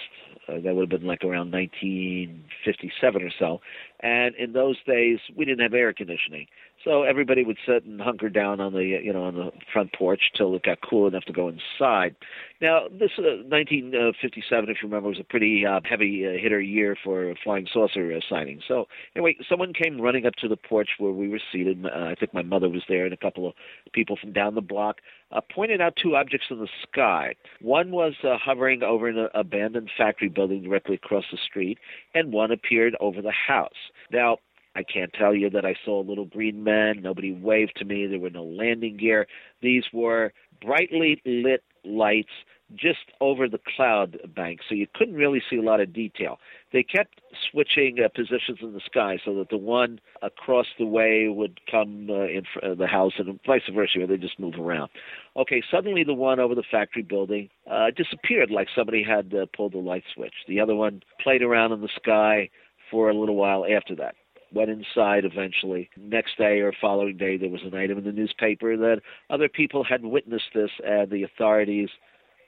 Uh, 0.47 0.61
that 0.63 0.75
would 0.75 0.91
have 0.91 1.01
been 1.01 1.09
like 1.09 1.25
around 1.25 1.51
1957 1.53 3.23
or 3.23 3.31
so. 3.39 3.61
And 4.01 4.35
in 4.35 4.53
those 4.53 4.77
days, 4.87 5.19
we 5.35 5.45
didn't 5.45 5.63
have 5.63 5.73
air 5.73 5.93
conditioning, 5.93 6.47
so 6.85 7.03
everybody 7.03 7.45
would 7.45 7.57
sit 7.67 7.85
and 7.85 8.01
hunker 8.01 8.29
down 8.29 8.61
on 8.61 8.73
the 8.73 8.85
you 8.85 9.13
know 9.13 9.25
on 9.25 9.35
the 9.35 9.51
front 9.73 9.93
porch 9.93 10.31
till 10.37 10.55
it 10.55 10.63
got 10.63 10.79
cool 10.89 11.07
enough 11.09 11.25
to 11.25 11.33
go 11.33 11.49
inside. 11.49 12.15
Now, 12.61 12.85
this 12.89 13.11
uh, 13.19 13.45
1957, 13.49 14.71
if 14.71 14.77
you 14.83 14.89
remember, 14.89 15.09
was 15.09 15.21
a 15.21 15.25
pretty 15.25 15.67
uh, 15.67 15.81
heavy 15.89 16.25
uh, 16.27 16.41
hitter 16.41 16.61
year 16.61 16.97
for 17.03 17.35
flying 17.43 17.67
saucer 17.73 18.13
uh, 18.13 18.21
sightings. 18.29 18.63
So 18.67 18.87
anyway, 19.15 19.37
someone 19.49 19.73
came 19.73 20.01
running 20.01 20.25
up 20.25 20.35
to 20.37 20.49
the 20.49 20.57
porch 20.57 20.91
where 20.99 21.13
we 21.13 21.29
were 21.29 21.41
seated. 21.53 21.85
Uh, 21.85 21.89
I 21.89 22.15
think 22.15 22.33
my 22.33 22.43
mother 22.43 22.69
was 22.69 22.83
there, 22.89 23.05
and 23.05 23.13
a 23.13 23.19
couple 23.19 23.49
of 23.49 23.55
people 23.93 24.17
from 24.21 24.33
down 24.33 24.55
the 24.55 24.61
block 24.61 24.99
uh, 25.33 25.41
pointed 25.55 25.81
out 25.81 25.95
two 26.01 26.17
objects 26.17 26.47
in 26.51 26.59
the 26.59 26.69
sky. 26.89 27.35
One 27.61 27.91
was 27.91 28.15
uh, 28.23 28.37
hovering 28.43 28.83
over 28.83 29.09
an 29.09 29.29
abandoned 29.35 29.91
factory 29.97 30.29
building 30.29 30.63
directly 30.63 30.95
across 30.95 31.25
the 31.31 31.39
street, 31.45 31.79
and 32.15 32.33
one 32.33 32.51
appeared 32.51 32.97
over 33.01 33.21
the 33.21 33.33
house. 33.33 33.73
Now, 34.13 34.39
I 34.77 34.83
can't 34.83 35.13
tell 35.13 35.35
you 35.35 35.51
that 35.51 35.65
I 35.65 35.75
saw 35.85 36.01
little 36.01 36.25
green 36.25 36.65
man. 36.65 37.01
Nobody 37.01 37.33
waved 37.33 37.77
to 37.77 37.85
me. 37.85 38.07
There 38.07 38.19
were 38.19 38.31
no 38.31 38.45
landing 38.45 38.97
gear. 38.97 39.27
These 39.63 39.85
were 39.93 40.33
brightly 40.61 41.21
lit 41.25 41.63
lights 41.85 42.33
just 42.75 43.13
over 43.21 43.47
the 43.49 43.61
cloud 43.77 44.19
bank, 44.35 44.61
so 44.69 44.75
you 44.75 44.87
couldn't 44.95 45.15
really 45.15 45.43
see 45.49 45.57
a 45.57 45.63
lot 45.63 45.81
of 45.81 45.93
detail. 45.93 46.39
They 46.73 46.83
kept 46.83 47.21
switching 47.51 47.99
uh, 48.03 48.09
positions 48.09 48.59
in 48.63 48.73
the 48.73 48.81
sky 48.81 49.19
so 49.25 49.35
that 49.35 49.51
the 49.51 49.59
one 49.59 50.01
across 50.23 50.67
the 50.79 50.87
way 50.87 51.29
would 51.29 51.61
come 51.71 52.09
uh, 52.11 52.25
in 52.25 52.43
fr- 52.53 52.65
uh, 52.65 52.75
the 52.75 52.87
house 52.87 53.13
and 53.19 53.39
vice 53.47 53.63
versa, 53.73 53.99
where 53.99 54.07
they 54.07 54.17
just 54.17 54.41
move 54.41 54.55
around. 54.59 54.91
Okay, 55.37 55.63
suddenly 55.71 56.05
the 56.05 56.15
one 56.15 56.41
over 56.41 56.55
the 56.55 56.65
factory 56.69 57.03
building 57.03 57.49
uh, 57.71 57.91
disappeared 57.95 58.51
like 58.51 58.69
somebody 58.75 59.05
had 59.05 59.35
uh, 59.35 59.47
pulled 59.55 59.75
the 59.75 59.79
light 59.79 60.05
switch. 60.15 60.35
The 60.49 60.61
other 60.61 60.75
one 60.75 61.03
played 61.23 61.43
around 61.43 61.73
in 61.73 61.81
the 61.81 61.91
sky 61.95 62.49
for 62.91 63.11
a 63.11 63.15
little 63.15 63.37
while 63.37 63.65
after 63.71 63.95
that 63.97 64.15
went 64.55 64.71
inside 64.71 65.25
eventually. 65.25 65.91
Next 65.97 66.39
day 66.39 66.61
or 66.61 66.73
following 66.81 67.17
day, 67.17 67.37
there 67.37 67.51
was 67.51 67.63
an 67.65 67.75
item 67.75 67.99
in 67.99 68.05
the 68.05 68.13
newspaper 68.13 68.77
that 68.77 69.01
other 69.31 69.49
people 69.49 69.85
had 69.85 70.05
witnessed 70.05 70.51
this, 70.55 70.71
and 70.85 71.11
the 71.11 71.23
authorities 71.23 71.89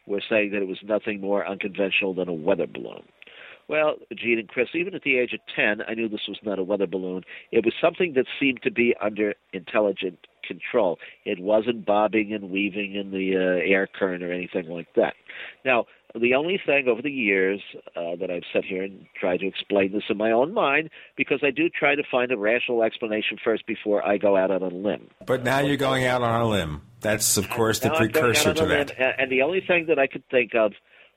were 0.06 0.22
saying 0.28 0.52
that 0.52 0.62
it 0.62 0.68
was 0.68 0.78
nothing 0.84 1.20
more 1.20 1.46
unconventional 1.46 2.14
than 2.14 2.28
a 2.28 2.34
weather 2.34 2.66
balloon. 2.66 3.02
Well, 3.68 3.96
Gene 4.14 4.38
and 4.38 4.48
Chris, 4.48 4.68
even 4.74 4.94
at 4.94 5.02
the 5.02 5.18
age 5.18 5.32
of 5.32 5.40
10, 5.54 5.82
I 5.88 5.94
knew 5.94 6.08
this 6.08 6.28
was 6.28 6.38
not 6.44 6.60
a 6.60 6.62
weather 6.62 6.86
balloon. 6.86 7.24
It 7.50 7.64
was 7.64 7.74
something 7.80 8.12
that 8.14 8.26
seemed 8.38 8.62
to 8.62 8.70
be 8.70 8.94
under 9.02 9.34
intelligent 9.52 10.18
control. 10.46 10.98
It 11.24 11.40
wasn't 11.40 11.84
bobbing 11.84 12.32
and 12.32 12.50
weaving 12.50 12.94
in 12.94 13.10
the 13.10 13.34
uh, 13.36 13.68
air 13.68 13.88
current 13.88 14.22
or 14.22 14.32
anything 14.32 14.68
like 14.68 14.86
that. 14.94 15.14
Now, 15.64 15.86
the 16.20 16.34
only 16.34 16.60
thing 16.64 16.88
over 16.88 17.02
the 17.02 17.10
years 17.10 17.60
uh, 17.94 18.16
that 18.20 18.30
I've 18.30 18.44
sat 18.52 18.64
here 18.64 18.82
and 18.82 19.06
tried 19.18 19.38
to 19.38 19.46
explain 19.46 19.92
this 19.92 20.04
in 20.08 20.16
my 20.16 20.30
own 20.30 20.54
mind, 20.54 20.90
because 21.16 21.40
I 21.42 21.50
do 21.50 21.68
try 21.68 21.94
to 21.94 22.02
find 22.10 22.30
a 22.32 22.36
rational 22.36 22.82
explanation 22.82 23.38
first 23.42 23.66
before 23.66 24.06
I 24.06 24.16
go 24.16 24.36
out 24.36 24.50
on 24.50 24.62
a 24.62 24.68
limb. 24.68 25.08
But 25.26 25.44
now 25.44 25.60
you're 25.60 25.76
going 25.76 26.04
out 26.04 26.22
on 26.22 26.40
a 26.40 26.48
limb. 26.48 26.82
That's, 27.00 27.36
of 27.36 27.48
course, 27.50 27.80
the 27.80 27.88
Now 27.88 27.96
precursor 27.96 28.54
to 28.54 28.64
a 28.64 28.66
limb, 28.66 28.86
that. 28.86 29.20
And 29.20 29.30
the 29.30 29.42
only 29.42 29.60
thing 29.60 29.86
that 29.88 29.98
I 29.98 30.06
could 30.06 30.24
think 30.30 30.54
of 30.54 30.72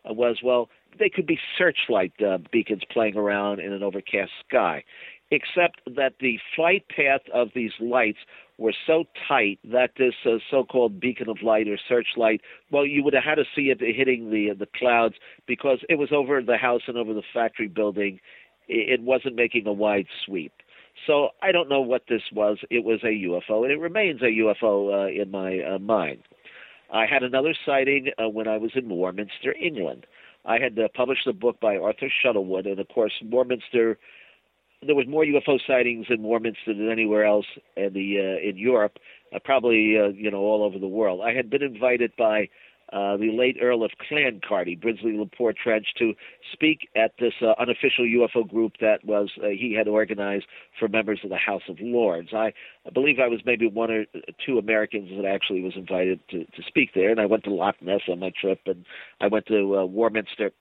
uh, 0.07 0.13
was, 0.13 0.39
well, 0.43 0.69
they 0.97 1.09
could 1.09 1.25
be 1.27 1.39
searchlight 1.57 2.13
uh, 2.21 2.39
beacons 2.51 2.83
playing 2.91 3.15
around 3.15 3.59
in 3.59 3.71
an 3.71 3.83
overcast 3.83 4.31
sky, 4.47 4.83
except 5.31 5.81
that 5.85 6.13
the 6.19 6.39
flight 6.55 6.85
path 6.89 7.21
of 7.33 7.49
these 7.55 7.71
lights 7.79 8.19
were 8.59 8.73
so 8.85 9.05
tight 9.27 9.59
that 9.63 9.91
this 9.97 10.13
uh, 10.25 10.37
so-called 10.51 10.99
beacon 10.99 11.29
of 11.29 11.41
light 11.41 11.67
or 11.67 11.77
searchlight, 11.87 12.41
well, 12.71 12.85
you 12.85 13.03
would 13.03 13.13
have 13.13 13.23
had 13.23 13.35
to 13.35 13.45
see 13.55 13.71
it 13.71 13.79
hitting 13.79 14.29
the 14.29 14.53
the 14.53 14.67
clouds 14.77 15.15
because 15.47 15.79
it 15.87 15.95
was 15.95 16.09
over 16.11 16.41
the 16.41 16.57
house 16.57 16.81
and 16.87 16.97
over 16.97 17.13
the 17.13 17.23
factory 17.33 17.67
building. 17.67 18.19
It 18.67 19.01
wasn't 19.01 19.35
making 19.35 19.65
a 19.65 19.73
wide 19.73 20.05
sweep. 20.25 20.53
So 21.07 21.29
I 21.41 21.51
don't 21.51 21.69
know 21.69 21.81
what 21.81 22.03
this 22.09 22.21
was. 22.31 22.59
It 22.69 22.83
was 22.83 22.99
a 23.03 23.07
UFO, 23.07 23.63
and 23.63 23.71
it 23.71 23.79
remains 23.79 24.21
a 24.21 24.25
UFO 24.25 24.93
uh, 24.93 25.21
in 25.21 25.31
my 25.31 25.59
uh, 25.59 25.79
mind. 25.79 26.23
I 26.91 27.05
had 27.05 27.23
another 27.23 27.55
sighting 27.65 28.09
uh, 28.21 28.29
when 28.29 28.47
I 28.47 28.57
was 28.57 28.71
in 28.75 28.89
Warminster, 28.89 29.55
England. 29.59 30.05
I 30.45 30.59
had 30.59 30.77
uh, 30.77 30.87
published 30.95 31.27
a 31.27 31.33
book 31.33 31.59
by 31.59 31.77
Arthur 31.77 32.11
Shuttlewood, 32.21 32.65
and 32.65 32.79
of 32.79 32.87
course, 32.89 33.13
Warminster. 33.23 33.97
There 34.85 34.95
was 34.95 35.07
more 35.07 35.25
UFO 35.25 35.59
sightings 35.67 36.07
in 36.09 36.23
Warminster 36.23 36.73
than 36.73 36.89
anywhere 36.89 37.25
else 37.25 37.45
in 37.75 37.93
the 37.93 38.17
uh, 38.17 38.49
in 38.49 38.57
Europe, 38.57 38.97
uh, 39.35 39.39
probably 39.43 39.97
uh, 39.99 40.07
you 40.09 40.31
know 40.31 40.39
all 40.39 40.63
over 40.63 40.79
the 40.79 40.87
world. 40.87 41.21
I 41.21 41.33
had 41.33 41.49
been 41.49 41.61
invited 41.61 42.13
by 42.17 42.47
uh, 42.91 43.17
the 43.17 43.31
late 43.31 43.57
Earl 43.61 43.83
of 43.83 43.91
Clancarty, 44.09 44.79
Brinsley 44.79 45.17
Le 45.17 45.25
Poer 45.25 45.53
Trench, 45.53 45.87
to 45.99 46.13
speak 46.51 46.89
at 46.95 47.11
this 47.19 47.33
uh, 47.41 47.53
unofficial 47.59 48.05
UFO 48.05 48.47
group 48.47 48.73
that 48.81 49.03
was 49.05 49.29
uh, 49.43 49.49
he 49.49 49.75
had 49.77 49.87
organized 49.87 50.45
for 50.79 50.87
members 50.87 51.19
of 51.23 51.29
the 51.29 51.37
House 51.37 51.61
of 51.69 51.77
Lords. 51.79 52.29
I, 52.33 52.53
I 52.87 52.89
believe 52.91 53.19
I 53.19 53.27
was 53.27 53.41
maybe 53.45 53.67
one 53.67 53.91
or 53.91 54.05
two 54.43 54.57
Americans 54.57 55.09
that 55.15 55.25
actually 55.27 55.61
was 55.61 55.73
invited 55.75 56.19
to, 56.29 56.45
to 56.45 56.63
speak 56.65 56.91
there, 56.95 57.11
and 57.11 57.19
I 57.19 57.27
went 57.27 57.43
to 57.43 57.53
Loch 57.53 57.75
Ness 57.81 58.01
on 58.09 58.19
my 58.19 58.31
trip, 58.39 58.61
and 58.65 58.85
I 59.21 59.27
went 59.27 59.45
to 59.47 59.79
uh, 59.79 59.85
Warminster. 59.85 60.51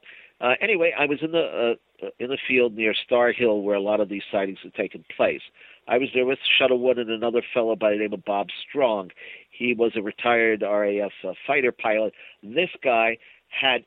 Uh, 0.41 0.55
anyway, 0.61 0.93
I 0.97 1.07
was 1.07 1.19
in 1.21 1.33
the 1.33 1.77
uh, 2.03 2.07
uh, 2.07 2.11
in 2.21 2.29
the 2.29 2.39
field 2.47 2.75
near 2.75 2.95
Starr 2.95 3.33
Hill 3.33 3.63
where 3.63 3.75
a 3.75 3.81
lot 3.81 4.01
of 4.01 4.09
these 4.09 4.23
sightings 4.31 4.59
had 4.63 4.75
taken 4.75 5.05
place. 5.17 5.41
I 5.89 5.99
was 5.99 6.09
there 6.15 6.27
with 6.27 6.39
Shuttlewood 6.59 6.99
and 6.99 7.11
another 7.11 7.43
fellow 7.53 7.75
by 7.75 7.91
the 7.91 7.97
name 7.97 8.13
of 8.13 8.25
Bob 8.25 8.49
Strong. 8.69 9.11
He 9.51 9.75
was 9.75 9.93
a 9.97 10.03
retired 10.03 10.63
RAF 10.63 11.13
uh, 11.27 11.33
fighter 11.47 11.73
pilot. 11.73 12.13
This 12.43 12.71
guy 12.85 13.19
had 13.49 13.85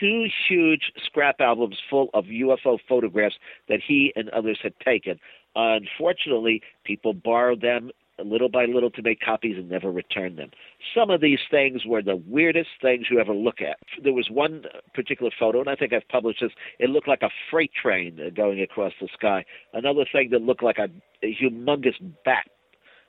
two 0.00 0.26
huge 0.48 0.90
scrap 1.04 1.40
albums 1.40 1.76
full 1.88 2.08
of 2.14 2.24
UFO 2.24 2.78
photographs 2.88 3.36
that 3.68 3.80
he 3.86 4.12
and 4.16 4.30
others 4.30 4.58
had 4.62 4.72
taken. 4.80 5.20
Unfortunately, 5.54 6.62
people 6.84 7.12
borrowed 7.12 7.60
them 7.60 7.90
little 8.22 8.48
by 8.48 8.64
little 8.66 8.90
to 8.90 9.02
make 9.02 9.20
copies 9.20 9.56
and 9.56 9.68
never 9.68 9.90
return 9.90 10.36
them. 10.36 10.50
Some 10.94 11.10
of 11.10 11.20
these 11.20 11.40
things 11.50 11.84
were 11.84 12.02
the 12.02 12.16
weirdest 12.16 12.70
things 12.80 13.06
you 13.10 13.18
ever 13.18 13.34
look 13.34 13.60
at. 13.60 13.78
There 14.02 14.12
was 14.12 14.28
one 14.30 14.64
particular 14.94 15.32
photo, 15.36 15.60
and 15.60 15.68
I 15.68 15.74
think 15.74 15.92
I've 15.92 16.08
published 16.08 16.40
this. 16.40 16.52
It 16.78 16.90
looked 16.90 17.08
like 17.08 17.22
a 17.22 17.30
freight 17.50 17.72
train 17.74 18.20
going 18.36 18.60
across 18.60 18.92
the 19.00 19.08
sky. 19.12 19.44
Another 19.72 20.04
thing 20.10 20.30
that 20.30 20.42
looked 20.42 20.62
like 20.62 20.78
a, 20.78 20.88
a 21.22 21.34
humongous 21.34 21.96
bat 22.24 22.46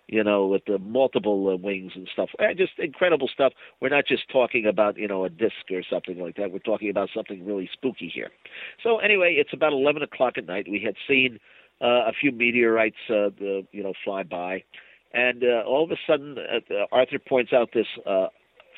you 0.08 0.24
know, 0.24 0.46
with 0.46 0.64
the 0.66 0.78
multiple 0.78 1.50
uh, 1.50 1.56
wings 1.56 1.94
and 1.96 2.08
stuff. 2.12 2.30
Uh, 2.40 2.54
just 2.56 2.74
incredible 2.78 3.28
stuff. 3.28 3.54
We're 3.82 3.90
not 3.90 4.06
just 4.06 4.30
talking 4.32 4.66
about, 4.68 4.98
you 4.98 5.08
know, 5.08 5.26
a 5.26 5.30
disc 5.30 5.72
or 5.72 5.82
something 5.90 6.20
like 6.20 6.36
that. 6.36 6.52
We're 6.52 6.60
talking 6.60 6.90
about 6.90 7.10
something 7.14 7.44
really 7.46 7.70
spooky 7.74 8.12
here. 8.14 8.30
So 8.84 9.00
anyway, 9.00 9.36
it's 9.40 9.54
about 9.54 9.74
11 9.74 10.04
o'clock 10.04 10.38
at 10.38 10.46
night. 10.46 10.68
We 10.70 10.80
had 10.80 10.96
seen 11.08 11.40
uh, 11.82 12.06
a 12.08 12.14
few 12.20 12.32
meteorites, 12.32 12.98
uh, 13.10 13.34
the, 13.38 13.66
you 13.72 13.84
know, 13.84 13.94
fly 14.04 14.24
by. 14.24 14.64
And 15.16 15.44
uh, 15.44 15.64
all 15.66 15.86
of 15.86 15.92
a 15.92 15.98
sudden, 16.06 16.38
uh, 16.38 16.74
Arthur 16.92 17.20
points 17.20 17.54
out 17.54 17.70
this 17.74 17.88
uh, 18.06 18.28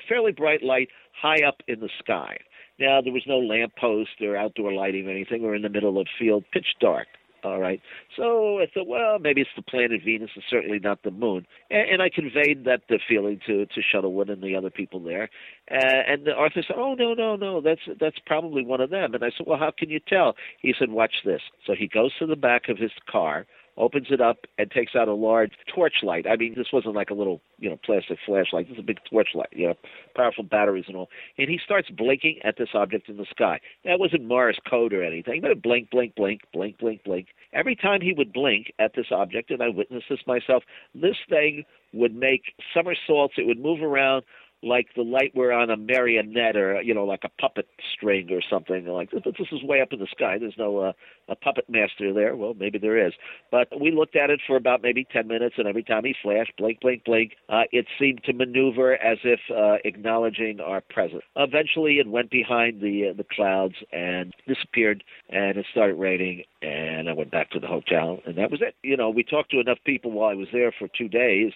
fairly 0.08 0.32
bright 0.32 0.62
light 0.62 0.90
high 1.20 1.44
up 1.46 1.64
in 1.68 1.80
the 1.80 1.90
sky. 2.00 2.38
Now, 2.80 3.02
there 3.02 3.12
was 3.12 3.24
no 3.26 3.40
lamp 3.40 3.74
post 3.76 4.22
or 4.22 4.38
outdoor 4.38 4.72
lighting 4.72 5.08
or 5.08 5.12
anything. 5.12 5.42
We're 5.42 5.56
in 5.56 5.64
the 5.64 5.70
middle 5.70 6.00
of 6.00 6.06
field, 6.20 6.46
pitch 6.54 6.76
dark. 6.80 7.08
All 7.44 7.60
right. 7.60 7.82
So 8.16 8.60
I 8.60 8.66
thought, 8.72 8.88
well, 8.88 9.20
maybe 9.20 9.42
it's 9.42 9.50
the 9.56 9.62
planet 9.62 10.02
Venus, 10.04 10.32
and 10.36 10.44
certainly 10.50 10.80
not 10.80 11.04
the 11.04 11.12
moon. 11.12 11.46
And, 11.70 11.90
and 11.90 12.02
I 12.02 12.10
conveyed 12.10 12.66
that 12.66 12.82
the 12.90 13.00
feeling 13.08 13.40
to 13.48 13.66
to 13.66 13.82
Shuttlewood 13.82 14.30
and 14.30 14.42
the 14.42 14.56
other 14.56 14.72
people 14.72 15.00
there. 15.00 15.30
Uh, 15.72 16.02
and 16.08 16.28
Arthur 16.30 16.64
said, 16.66 16.76
"Oh 16.78 16.96
no, 16.96 17.14
no, 17.14 17.36
no, 17.36 17.62
that's 17.62 17.82
that's 18.00 18.18
probably 18.26 18.66
one 18.66 18.82
of 18.82 18.90
them." 18.90 19.14
And 19.14 19.24
I 19.24 19.30
said, 19.38 19.46
"Well, 19.46 19.60
how 19.60 19.72
can 19.72 19.90
you 19.90 20.00
tell?" 20.00 20.36
He 20.62 20.74
said, 20.78 20.90
"Watch 20.90 21.24
this." 21.26 21.42
So 21.66 21.74
he 21.78 21.88
goes 21.88 22.12
to 22.18 22.26
the 22.26 22.36
back 22.36 22.70
of 22.70 22.78
his 22.80 22.92
car, 23.10 23.46
opens 23.78 24.08
it 24.10 24.20
up 24.20 24.38
and 24.58 24.70
takes 24.72 24.96
out 24.96 25.08
a 25.08 25.14
large 25.14 25.52
torchlight. 25.74 26.26
I 26.28 26.36
mean, 26.36 26.56
this 26.56 26.68
wasn't 26.74 26.96
like 26.96 27.10
a 27.10 27.14
little, 27.14 27.42
you 27.60 27.70
know, 27.70 27.78
plastic 27.86 28.18
flashlight. 28.26 28.68
This 28.68 28.76
is 28.76 28.84
a 28.84 28.86
big 28.86 29.00
torchlight, 29.10 29.50
you 29.52 29.68
know, 29.68 29.74
powerful 30.16 30.44
batteries 30.44 30.86
and 30.88 30.96
all. 30.96 31.10
And 31.38 31.50
he 31.50 31.60
starts 31.64 31.90
blinking 31.90 32.40
at 32.44 32.58
this 32.58 32.70
object 32.74 33.10
in 33.10 33.18
the 33.18 33.26
sky. 33.30 33.60
That 33.86 34.00
wasn't 34.00 34.26
Morse 34.26 34.60
code 34.70 34.94
or 34.94 35.04
anything, 35.04 35.42
but 35.42 35.52
it 35.52 35.62
blink, 35.62 35.90
blink, 35.92 36.16
blink, 36.16 36.42
blink, 36.52 36.78
blink, 36.80 37.04
blink. 37.04 37.28
Every 37.54 37.76
time 37.76 38.02
he 38.02 38.14
would 38.14 38.34
blink 38.34 38.74
at 38.80 38.94
this 38.96 39.08
object, 39.12 39.52
and 39.52 39.62
I 39.62 39.70
witnessed 39.70 40.08
this 40.10 40.20
myself, 40.26 40.64
this 40.94 41.18
thing 41.30 41.64
would 41.94 42.16
make 42.16 42.54
somersaults. 42.74 43.36
It 43.38 43.48
would 43.48 43.60
move 43.60 43.82
around 43.82 44.24
like 44.64 44.88
the 44.96 45.04
light 45.04 45.36
were 45.36 45.52
on 45.52 45.70
a 45.70 45.78
marionette 45.78 46.56
or 46.56 46.82
you 46.82 46.94
know 46.94 47.06
like 47.06 47.24
a 47.24 47.42
puppet 47.42 47.68
string 47.94 48.32
or 48.32 48.42
something 48.50 48.86
like 48.88 49.12
this. 49.12 49.22
Is 49.52 49.64
way 49.64 49.82
up 49.82 49.94
in 49.94 50.00
the 50.00 50.08
sky. 50.08 50.38
There's 50.40 50.58
no 50.58 50.80
uh, 50.80 50.94
a 51.30 51.36
puppet 51.36 51.66
master 51.70 52.14
there. 52.14 52.36
Well, 52.36 52.54
maybe 52.54 52.80
there 52.80 53.06
is. 53.06 53.14
But 53.52 53.68
we 53.80 53.92
looked 53.92 54.16
at 54.16 54.30
it 54.30 54.42
for 54.48 54.56
about 54.56 54.82
maybe 54.82 55.06
ten 55.12 55.28
minutes, 55.28 55.56
and 55.58 55.68
every 55.68 55.84
time 55.84 56.04
he 56.06 56.16
flashed, 56.22 56.54
blink, 56.58 56.80
blink, 56.82 57.06
blink, 57.06 57.34
uh, 57.50 57.64
it 57.72 57.86
seemed 58.00 58.24
to 58.26 58.34
maneuver 58.34 58.94
as 58.96 59.20
if 59.24 59.40
uh, 59.56 59.78
acknowledging 59.86 60.60
our 60.60 60.82
presence. 60.82 61.24
Eventually, 61.36 62.00
it 62.00 62.08
went 62.08 62.32
behind 62.32 62.82
the 62.82 63.10
uh, 63.10 63.14
the 63.14 63.26
clouds 63.32 63.76
and 63.92 64.34
disappeared, 64.48 65.04
and 65.30 65.58
it 65.58 65.66
started 65.72 65.96
raining. 65.96 66.44
And 66.62 67.08
I 67.08 67.14
went 67.14 67.30
back 67.30 67.52
to 67.52 67.60
the 67.60 67.68
hotel, 67.68 68.20
and 68.26 68.36
that 68.38 68.50
was 68.50 68.62
it. 68.62 68.76
You 68.82 68.98
know, 68.98 69.12
we 69.12 69.24
talked 69.24 69.52
to 69.52 69.60
enough 69.60 69.78
people 69.86 70.12
while 70.12 70.30
I 70.30 70.34
was 70.34 70.48
there 70.52 70.74
for 70.78 70.88
two 70.98 71.08
days. 71.08 71.54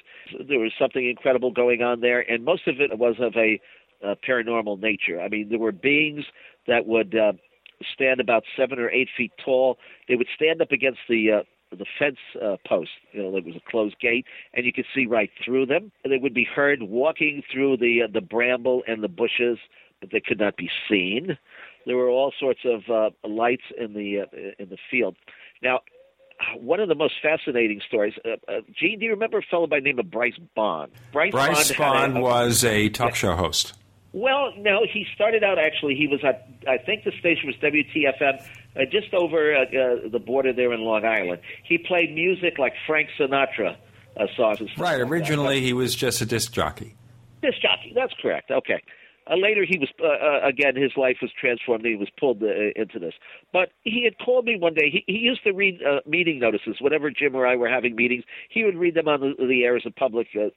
There 0.48 0.60
was 0.60 0.72
something 0.78 1.10
incredible 1.10 1.52
going 1.52 1.82
on 1.82 2.02
there, 2.02 2.20
and 2.20 2.46
most 2.46 2.68
of 2.68 2.80
it 2.80 2.91
was 3.00 3.16
of 3.20 3.36
a 3.36 3.60
uh, 4.06 4.16
paranormal 4.28 4.80
nature. 4.80 5.22
I 5.22 5.30
mean, 5.30 5.50
there 5.50 5.60
were 5.60 5.72
beings 5.72 6.26
that 6.68 6.86
would 6.88 7.16
uh, 7.16 7.34
stand 7.94 8.20
about 8.20 8.44
seven 8.58 8.80
or 8.80 8.90
eight 8.90 9.10
feet 9.16 9.32
tall. 9.44 9.78
They 10.08 10.16
would 10.16 10.28
stand 10.36 10.62
up 10.62 10.72
against 10.72 11.00
the 11.10 11.32
uh, 11.32 11.44
the 11.78 11.86
fence 11.98 12.18
uh, 12.42 12.58
post. 12.68 12.92
You 13.14 13.24
know, 13.24 13.32
there 13.32 13.42
was 13.42 13.56
a 13.56 13.72
closed 13.72 14.00
gate, 14.00 14.26
and 14.54 14.66
you 14.66 14.74
could 14.74 14.86
see 14.94 15.06
right 15.06 15.30
through 15.44 15.68
them. 15.68 15.92
And 16.04 16.12
they 16.12 16.18
would 16.18 16.34
be 16.34 16.44
heard 16.44 16.84
walking 16.84 17.44
through 17.52 17.78
the 17.78 18.04
uh, 18.04 18.08
the 18.12 18.22
bramble 18.22 18.84
and 18.88 19.04
the 19.04 19.08
bushes, 19.08 19.58
but 20.00 20.10
they 20.12 20.22
could 20.22 20.40
not 20.40 20.58
be 20.58 20.70
seen. 20.90 21.38
There 21.86 21.98
were 21.98 22.10
all 22.10 22.34
sorts 22.40 22.62
of 22.66 22.82
uh, 22.90 23.28
lights 23.28 23.64
in 23.78 23.94
the 23.94 24.22
uh, 24.22 24.52
in 24.60 24.70
the 24.70 24.78
field. 24.90 25.16
Now, 25.64 25.82
one 26.58 26.80
of 26.80 26.88
the 26.88 26.96
most 26.96 27.16
fascinating 27.22 27.82
stories. 27.88 28.14
Uh, 28.24 28.32
uh, 28.48 28.62
Gene, 28.80 29.00
do 29.00 29.06
you 29.06 29.12
remember 29.12 29.40
a 29.40 29.44
fellow 29.44 29.68
by 29.68 29.80
the 29.80 29.86
name 29.86 30.00
of 30.00 30.10
Bryce 30.10 30.38
Bond? 30.56 30.92
Bryce, 31.12 31.32
Bryce 31.32 31.72
Bond, 31.74 32.18
a, 32.18 32.22
was 32.22 32.64
a 32.64 32.90
talk 32.90 33.10
yeah. 33.10 33.16
show 33.16 33.36
host. 33.36 33.74
Well, 34.14 34.54
no, 34.58 34.86
he 34.92 35.06
started 35.16 35.44
out 35.44 35.58
actually. 35.58 35.96
He 35.96 36.08
was 36.08 36.20
at, 36.24 36.48
I 36.68 36.78
think 36.78 37.06
the 37.06 37.14
station 37.20 37.48
was 37.48 37.56
WTFM, 37.58 38.44
uh, 38.76 38.86
just 38.92 39.14
over 39.14 39.56
uh, 39.56 39.62
uh, 39.62 40.10
the 40.10 40.20
border 40.20 40.52
there 40.52 40.74
in 40.74 40.82
Long 40.82 41.06
Island. 41.06 41.42
He 41.64 41.78
played 41.78 42.14
music 42.14 42.58
like 42.58 42.74
Frank 42.86 43.10
Sinatra 43.18 43.78
uh, 44.18 44.28
songs. 44.36 44.60
right. 44.78 45.00
Like 45.00 45.10
originally, 45.10 45.62
he 45.62 45.74
was 45.74 45.96
just 45.96 46.22
a 46.22 46.26
disc 46.26 46.52
jockey. 46.52 46.96
Disc 47.42 47.62
jockey. 47.62 47.94
That's 47.96 48.14
correct. 48.22 48.52
Okay. 48.52 48.82
Uh, 49.32 49.38
later, 49.38 49.66
he 49.68 49.78
was 49.78 49.90
uh, 50.02 50.08
uh, 50.08 50.48
again. 50.48 50.76
His 50.76 50.92
life 50.98 51.18
was 51.22 51.32
transformed. 51.40 51.86
He 51.86 51.96
was 51.96 52.10
pulled 52.20 52.44
uh, 52.44 52.76
into 52.76 53.00
this. 53.00 53.14
But 53.54 53.70
he 53.84 54.04
had 54.04 54.18
called 54.24 54.46
me 54.46 54.58
one 54.60 54.74
day. 54.74 54.90
He, 54.92 55.04
he 55.08 55.20
used 55.20 55.44
to 55.46 55.54
read 55.54 55.80
uh, 55.82 56.02
meeting 56.06 56.40
notices 56.40 56.78
whenever 56.82 57.10
Jim 57.10 57.36
or 57.36 57.48
I 57.48 57.56
were 57.56 57.70
having 57.70 57.96
meetings. 57.96 58.26
He 58.50 58.64
would 58.66 58.76
read 58.76 58.96
them 58.96 59.08
on 59.08 59.22
the, 59.22 59.46
the 59.46 59.64
air 59.64 59.78
as 59.78 59.84
a 59.86 59.92
public, 59.92 60.28
uh, 60.36 60.50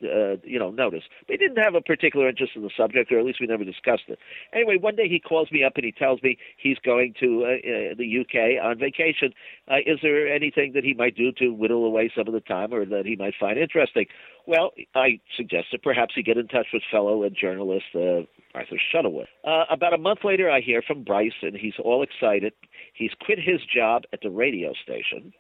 you 0.43 0.59
know, 0.59 0.71
notice. 0.71 1.05
They 1.29 1.37
didn't 1.37 1.63
have 1.63 1.75
a 1.75 1.81
particular 1.81 2.29
interest 2.29 2.53
in 2.57 2.63
the 2.63 2.71
subject, 2.77 3.13
or 3.13 3.19
at 3.19 3.25
least 3.25 3.41
we 3.41 3.47
never 3.47 3.65
discussed 3.65 4.05
it. 4.09 4.19
Anyway, 4.53 4.77
one 4.77 4.97
day 4.97 5.09
he 5.09 5.21
calls 5.21 5.53
me 5.53 5.63
up 5.63 5.75
and 5.77 5.85
he 5.85 5.93
tells 5.93 6.23
me 6.23 6.37
he's 6.57 6.79
going 6.85 7.15
to 7.21 7.59
the 7.97 8.21
UK 8.21 8.65
on 8.65 8.79
vacation. 8.79 9.33
Is 9.87 9.99
there 10.03 10.33
anything 10.33 10.73
that 10.75 10.85
he 10.85 10.95
might 10.95 11.17
do 11.17 11.31
to 11.39 11.51
whittle 11.51 11.85
away 11.85 12.11
some 12.17 12.27
of 12.27 12.35
the 12.35 12.41
time, 12.41 12.75
or 12.75 12.85
that 12.85 13.07
he 13.07 13.15
might 13.17 13.35
find 13.39 13.59
interesting? 13.59 14.07
Well, 14.47 14.73
I 14.95 15.21
suggested 15.37 15.83
perhaps 15.83 16.15
he 16.15 16.23
get 16.23 16.37
in 16.37 16.49
touch 16.49 16.67
with 16.73 16.83
fellow 16.91 17.29
journalist 17.31 17.87
Arthur 18.55 18.77
Shuttlewood. 18.93 19.27
Uh, 19.45 19.65
about 19.71 19.95
a 19.95 19.99
month 19.99 20.21
later, 20.25 20.51
I 20.51 20.61
hear 20.61 20.83
from 20.83 21.03
Bryce, 21.03 21.33
and 21.43 21.57
he's 21.57 21.75
all 21.83 22.03
excited. 22.03 22.53
He's 22.95 23.13
quit 23.21 23.39
his 23.39 23.61
job 23.65 24.05
at 24.13 24.21
the 24.23 24.31
radio 24.31 24.73
station, 24.83 25.33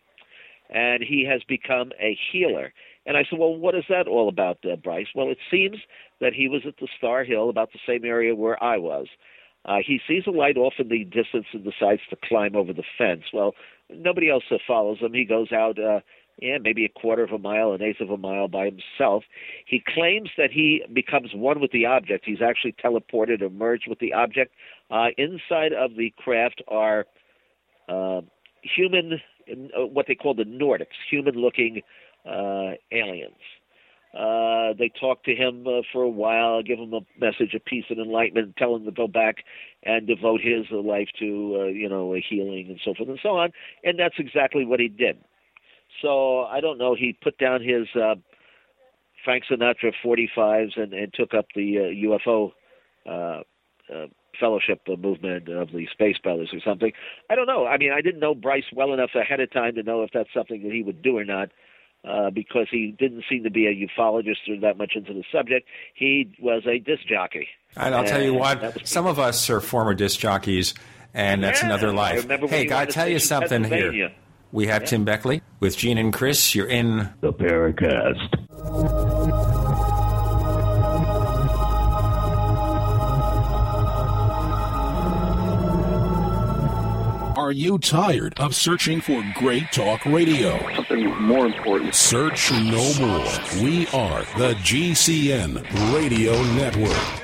and 0.70 1.02
he 1.02 1.26
has 1.30 1.42
become 1.44 1.92
a 2.00 2.18
healer. 2.32 2.72
And 3.06 3.16
I 3.16 3.24
said, 3.28 3.38
Well, 3.38 3.54
what 3.56 3.74
is 3.74 3.84
that 3.88 4.08
all 4.08 4.28
about, 4.28 4.58
uh, 4.64 4.76
Bryce? 4.76 5.08
Well, 5.14 5.30
it 5.30 5.38
seems 5.50 5.76
that 6.20 6.32
he 6.34 6.48
was 6.48 6.62
at 6.66 6.76
the 6.80 6.88
Starr 6.96 7.24
Hill, 7.24 7.50
about 7.50 7.72
the 7.72 7.80
same 7.86 8.04
area 8.04 8.34
where 8.34 8.62
I 8.62 8.78
was. 8.78 9.06
Uh, 9.66 9.78
he 9.86 10.00
sees 10.06 10.24
a 10.26 10.30
light 10.30 10.56
off 10.56 10.74
in 10.78 10.88
the 10.88 11.04
distance 11.04 11.46
and 11.52 11.64
decides 11.64 12.02
to 12.10 12.16
climb 12.22 12.54
over 12.54 12.72
the 12.72 12.84
fence. 12.98 13.22
Well, 13.32 13.54
nobody 13.90 14.30
else 14.30 14.44
follows 14.66 14.98
him. 15.00 15.14
He 15.14 15.24
goes 15.24 15.52
out 15.52 15.78
uh, 15.78 16.00
yeah, 16.38 16.58
maybe 16.60 16.84
a 16.84 16.88
quarter 16.88 17.22
of 17.22 17.30
a 17.30 17.38
mile, 17.38 17.72
an 17.72 17.82
eighth 17.82 18.00
of 18.00 18.10
a 18.10 18.16
mile 18.16 18.48
by 18.48 18.64
himself. 18.64 19.24
He 19.66 19.82
claims 19.86 20.30
that 20.36 20.50
he 20.50 20.82
becomes 20.92 21.30
one 21.32 21.60
with 21.60 21.70
the 21.70 21.86
object. 21.86 22.24
He's 22.26 22.42
actually 22.42 22.72
teleported 22.72 23.40
or 23.40 23.50
merged 23.50 23.86
with 23.88 24.00
the 24.00 24.12
object. 24.12 24.52
Uh, 24.90 25.08
inside 25.16 25.72
of 25.72 25.96
the 25.96 26.12
craft 26.18 26.60
are 26.66 27.06
uh, 27.88 28.22
human, 28.62 29.20
uh, 29.48 29.86
what 29.86 30.06
they 30.08 30.14
call 30.14 30.34
the 30.34 30.44
Nordics, 30.44 30.96
human-looking 31.08 31.82
uh, 32.26 32.72
aliens. 32.90 33.34
Uh, 34.12 34.72
they 34.78 34.90
talk 35.00 35.24
to 35.24 35.34
him 35.34 35.66
for 35.92 36.02
a 36.02 36.08
while, 36.08 36.62
give 36.62 36.78
him 36.78 36.94
a 36.94 37.00
message 37.18 37.52
of 37.54 37.64
peace 37.64 37.84
and 37.90 37.98
enlightenment, 37.98 38.56
tell 38.56 38.76
him 38.76 38.84
to 38.84 38.92
go 38.92 39.08
back 39.08 39.44
and 39.82 40.06
devote 40.06 40.40
his 40.40 40.66
life 40.70 41.08
to, 41.18 41.72
you 41.74 41.88
know, 41.88 42.16
healing 42.28 42.66
and 42.68 42.78
so 42.84 42.94
forth 42.94 43.08
and 43.08 43.18
so 43.20 43.30
on. 43.30 43.50
And 43.82 43.98
that's 43.98 44.14
exactly 44.18 44.64
what 44.64 44.78
he 44.78 44.86
did. 44.86 45.18
So 46.02 46.42
I 46.44 46.60
don't 46.60 46.78
know. 46.78 46.94
He 46.94 47.16
put 47.23 47.39
down 47.39 47.62
his 47.62 47.86
uh, 47.94 48.14
Frank 49.24 49.44
Sinatra 49.50 49.92
45s 50.05 50.76
and, 50.76 50.92
and 50.92 51.12
took 51.14 51.34
up 51.34 51.47
the 51.55 51.78
uh, 51.78 52.18
UFO 52.28 52.52
uh, 53.06 53.42
uh, 53.94 54.06
fellowship 54.39 54.82
uh, 54.89 54.97
movement 54.97 55.48
of 55.48 55.68
the 55.73 55.86
Space 55.92 56.16
Brothers 56.23 56.50
or 56.52 56.60
something. 56.66 56.92
I 57.31 57.34
don't 57.34 57.47
know. 57.47 57.66
I 57.66 57.78
mean, 57.78 57.92
I 57.92 58.00
didn't 58.00 58.20
know 58.20 58.34
Bryce 58.34 58.64
well 58.74 58.92
enough 58.92 59.10
ahead 59.14 59.40
of 59.40 59.52
time 59.52 59.74
to 59.76 59.82
know 59.82 60.02
if 60.02 60.10
that's 60.12 60.28
something 60.34 60.62
that 60.62 60.73
he 60.73 60.82
would 60.82 61.00
do 61.02 61.16
or 61.16 61.24
not. 61.24 61.50
uh, 62.06 62.31
because 62.31 62.66
he 62.70 62.94
didn't 62.98 63.24
seem 63.31 63.44
to 63.44 63.50
be 63.50 63.66
a 63.66 63.73
ufologist 64.00 64.48
or 64.48 64.60
that 64.60 64.76
much 64.76 64.92
into 64.94 65.14
the 65.14 65.24
subject. 65.32 65.66
He 65.94 66.34
was 66.39 66.62
a 66.66 66.78
disc 66.78 67.06
jockey. 67.08 67.48
And 67.76 67.94
I'll 67.94 68.05
tell 68.05 68.23
you 68.23 68.34
what, 68.34 68.86
some 68.86 69.06
of 69.06 69.18
us 69.18 69.48
are 69.50 69.60
former 69.60 69.94
disc 69.94 70.20
jockeys, 70.20 70.74
and 71.14 71.42
that's 71.42 71.62
Yeah, 71.62 71.68
another 71.68 71.92
life. 71.92 72.28
Hey, 72.28 72.60
he 72.60 72.64
gotta 72.66 72.92
tell 72.92 73.08
you 73.08 73.18
something 73.18 73.64
here. 73.64 74.12
We 74.52 74.66
have 74.66 74.84
Tim 74.84 75.05
Beckley 75.05 75.42
with 75.64 75.78
Gene 75.78 75.96
and 75.96 76.12
Chris. 76.12 76.54
You're 76.54 76.68
in 76.68 77.08
The 77.22 77.32
Paracast. 77.32 78.28
Are 87.38 87.50
you 87.50 87.78
tired 87.78 88.34
of 88.38 88.54
searching 88.54 89.00
for 89.00 89.24
great 89.36 89.72
talk 89.72 90.04
radio? 90.04 90.58
Something 90.74 91.22
more 91.22 91.46
important. 91.46 91.94
Search 91.94 92.52
no 92.52 92.92
more. 93.00 93.26
We 93.62 93.86
are 93.86 94.20
the 94.36 94.52
GCN 94.60 95.94
Radio 95.94 96.42
Network. 96.52 97.23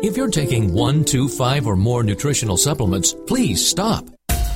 If 0.00 0.16
you're 0.16 0.30
taking 0.30 0.72
one, 0.72 1.04
two, 1.04 1.28
five, 1.28 1.66
or 1.66 1.74
more 1.74 2.04
nutritional 2.04 2.56
supplements, 2.56 3.14
please 3.26 3.66
stop. 3.66 4.04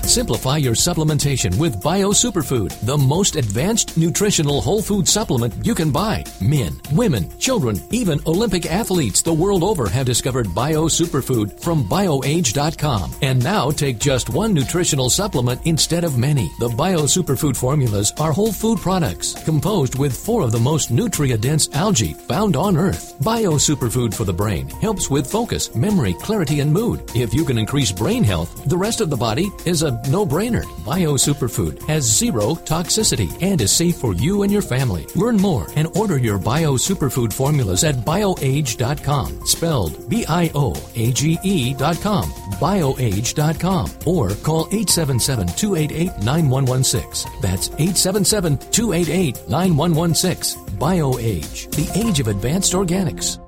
Simplify 0.04 0.58
your 0.58 0.74
supplementation 0.74 1.56
with 1.58 1.82
Bio 1.82 2.10
Superfood, 2.10 2.78
the 2.80 2.98
most 2.98 3.36
advanced 3.36 3.96
nutritional 3.96 4.60
whole 4.60 4.82
food 4.82 5.08
supplement 5.08 5.64
you 5.64 5.74
can 5.74 5.90
buy. 5.90 6.24
Men, 6.40 6.80
women, 6.92 7.30
children, 7.38 7.80
even 7.90 8.20
Olympic 8.26 8.66
athletes 8.66 9.22
the 9.22 9.32
world 9.32 9.62
over 9.62 9.88
have 9.88 10.04
discovered 10.04 10.54
Bio 10.54 10.84
Superfood 10.84 11.58
from 11.60 11.84
BioAge.com. 11.84 13.14
And 13.22 13.42
now 13.42 13.70
take 13.70 13.98
just 13.98 14.28
one 14.28 14.52
nutritional 14.52 15.08
supplement 15.08 15.66
instead 15.66 16.04
of 16.04 16.18
many. 16.18 16.50
The 16.58 16.68
Bio 16.68 17.02
Superfood 17.02 17.56
formulas 17.56 18.12
are 18.18 18.32
whole 18.32 18.52
food 18.52 18.80
products 18.80 19.34
composed 19.44 19.98
with 19.98 20.16
four 20.16 20.42
of 20.42 20.52
the 20.52 20.58
most 20.58 20.90
nutrient-dense 20.90 21.70
algae 21.74 22.14
found 22.14 22.56
on 22.56 22.76
Earth. 22.76 23.14
Bio 23.22 23.52
Superfood 23.52 24.12
for 24.12 24.24
the 24.24 24.32
brain 24.32 24.68
helps 24.68 25.08
with 25.08 25.30
focus, 25.30 25.74
memory, 25.74 26.14
clarity, 26.14 26.60
and 26.60 26.72
mood. 26.72 27.10
If 27.14 27.32
you 27.32 27.44
can 27.44 27.56
increase 27.56 27.92
brain 27.92 28.24
health, 28.24 28.64
the 28.66 28.76
rest 28.76 29.00
of 29.00 29.08
the 29.08 29.16
body 29.16 29.50
is 29.64 29.82
a 29.82 29.91
no-brainer. 30.08 30.64
Bio 30.84 31.14
Superfood 31.14 31.82
has 31.88 32.04
zero 32.04 32.54
toxicity 32.54 33.30
and 33.42 33.60
is 33.60 33.72
safe 33.72 33.96
for 33.96 34.14
you 34.14 34.42
and 34.42 34.52
your 34.52 34.62
family. 34.62 35.06
Learn 35.14 35.36
more 35.36 35.66
and 35.76 35.88
order 35.96 36.18
your 36.18 36.38
Bio 36.38 36.74
Superfood 36.74 37.32
formulas 37.32 37.84
at 37.84 37.94
bioage.com, 37.96 39.46
spelled 39.46 40.08
B-I-O-A-G-E.com, 40.08 42.24
bioage.com, 42.60 43.90
or 44.06 44.30
call 44.36 44.66
877-288-9116. 44.66 47.40
That's 47.40 47.68
877-288-9116. 47.70 50.56
BioAge, 50.78 51.70
the 51.76 51.90
age 51.98 52.20
of 52.20 52.28
advanced 52.28 52.72
organics. 52.72 53.38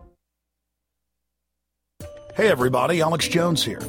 Hey 2.35 2.49
everybody, 2.49 3.01
Alex 3.01 3.29
Jones 3.29 3.65
here. 3.65 3.81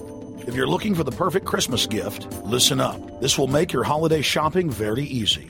If 0.48 0.54
you're 0.54 0.68
looking 0.68 0.94
for 0.94 1.04
the 1.04 1.12
perfect 1.12 1.48
Christmas 1.48 1.88
gift, 1.88 2.32
listen 2.44 2.80
up. 2.80 3.20
This 3.20 3.36
will 3.36 3.48
make 3.48 3.74
your 3.74 3.84
holiday 3.84 4.22
shopping 4.22 4.70
very 4.70 5.04
easy. 5.04 5.50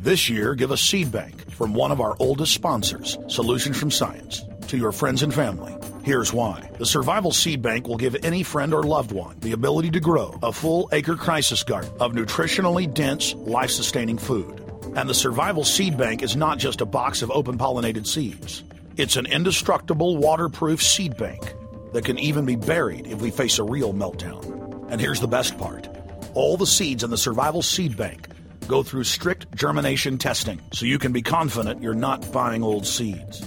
This 0.00 0.28
year, 0.28 0.54
give 0.54 0.70
a 0.70 0.76
seed 0.76 1.10
bank 1.10 1.50
from 1.52 1.72
one 1.72 1.90
of 1.90 2.02
our 2.02 2.14
oldest 2.18 2.52
sponsors, 2.52 3.16
Solutions 3.28 3.78
from 3.78 3.90
Science, 3.90 4.44
to 4.68 4.76
your 4.76 4.92
friends 4.92 5.22
and 5.22 5.32
family. 5.32 5.74
Here's 6.04 6.34
why. 6.34 6.68
The 6.78 6.84
Survival 6.84 7.32
Seed 7.32 7.62
Bank 7.62 7.88
will 7.88 7.96
give 7.96 8.14
any 8.24 8.42
friend 8.42 8.74
or 8.74 8.82
loved 8.82 9.10
one 9.10 9.40
the 9.40 9.52
ability 9.52 9.90
to 9.92 10.00
grow 10.00 10.38
a 10.42 10.52
full 10.52 10.90
acre 10.92 11.16
crisis 11.16 11.62
garden 11.62 11.90
of 11.98 12.12
nutritionally 12.12 12.92
dense, 12.92 13.32
life 13.34 13.70
sustaining 13.70 14.18
food. 14.18 14.62
And 14.94 15.08
the 15.08 15.14
Survival 15.14 15.64
Seed 15.64 15.96
Bank 15.96 16.22
is 16.22 16.36
not 16.36 16.58
just 16.58 16.82
a 16.82 16.86
box 16.86 17.22
of 17.22 17.30
open 17.30 17.56
pollinated 17.56 18.06
seeds, 18.06 18.64
it's 18.98 19.16
an 19.16 19.24
indestructible, 19.26 20.18
waterproof 20.18 20.82
seed 20.82 21.16
bank 21.16 21.54
that 21.96 22.04
can 22.04 22.18
even 22.18 22.44
be 22.44 22.56
buried 22.56 23.06
if 23.06 23.22
we 23.22 23.30
face 23.30 23.58
a 23.58 23.64
real 23.64 23.94
meltdown. 23.94 24.90
And 24.90 25.00
here's 25.00 25.18
the 25.18 25.26
best 25.26 25.56
part 25.56 25.88
all 26.34 26.58
the 26.58 26.66
seeds 26.66 27.02
in 27.02 27.08
the 27.08 27.16
Survival 27.16 27.62
Seed 27.62 27.96
Bank 27.96 28.28
go 28.68 28.82
through 28.82 29.04
strict 29.04 29.50
germination 29.56 30.18
testing, 30.18 30.60
so 30.74 30.84
you 30.84 30.98
can 30.98 31.12
be 31.12 31.22
confident 31.22 31.82
you're 31.82 31.94
not 31.94 32.30
buying 32.32 32.62
old 32.62 32.86
seeds. 32.86 33.42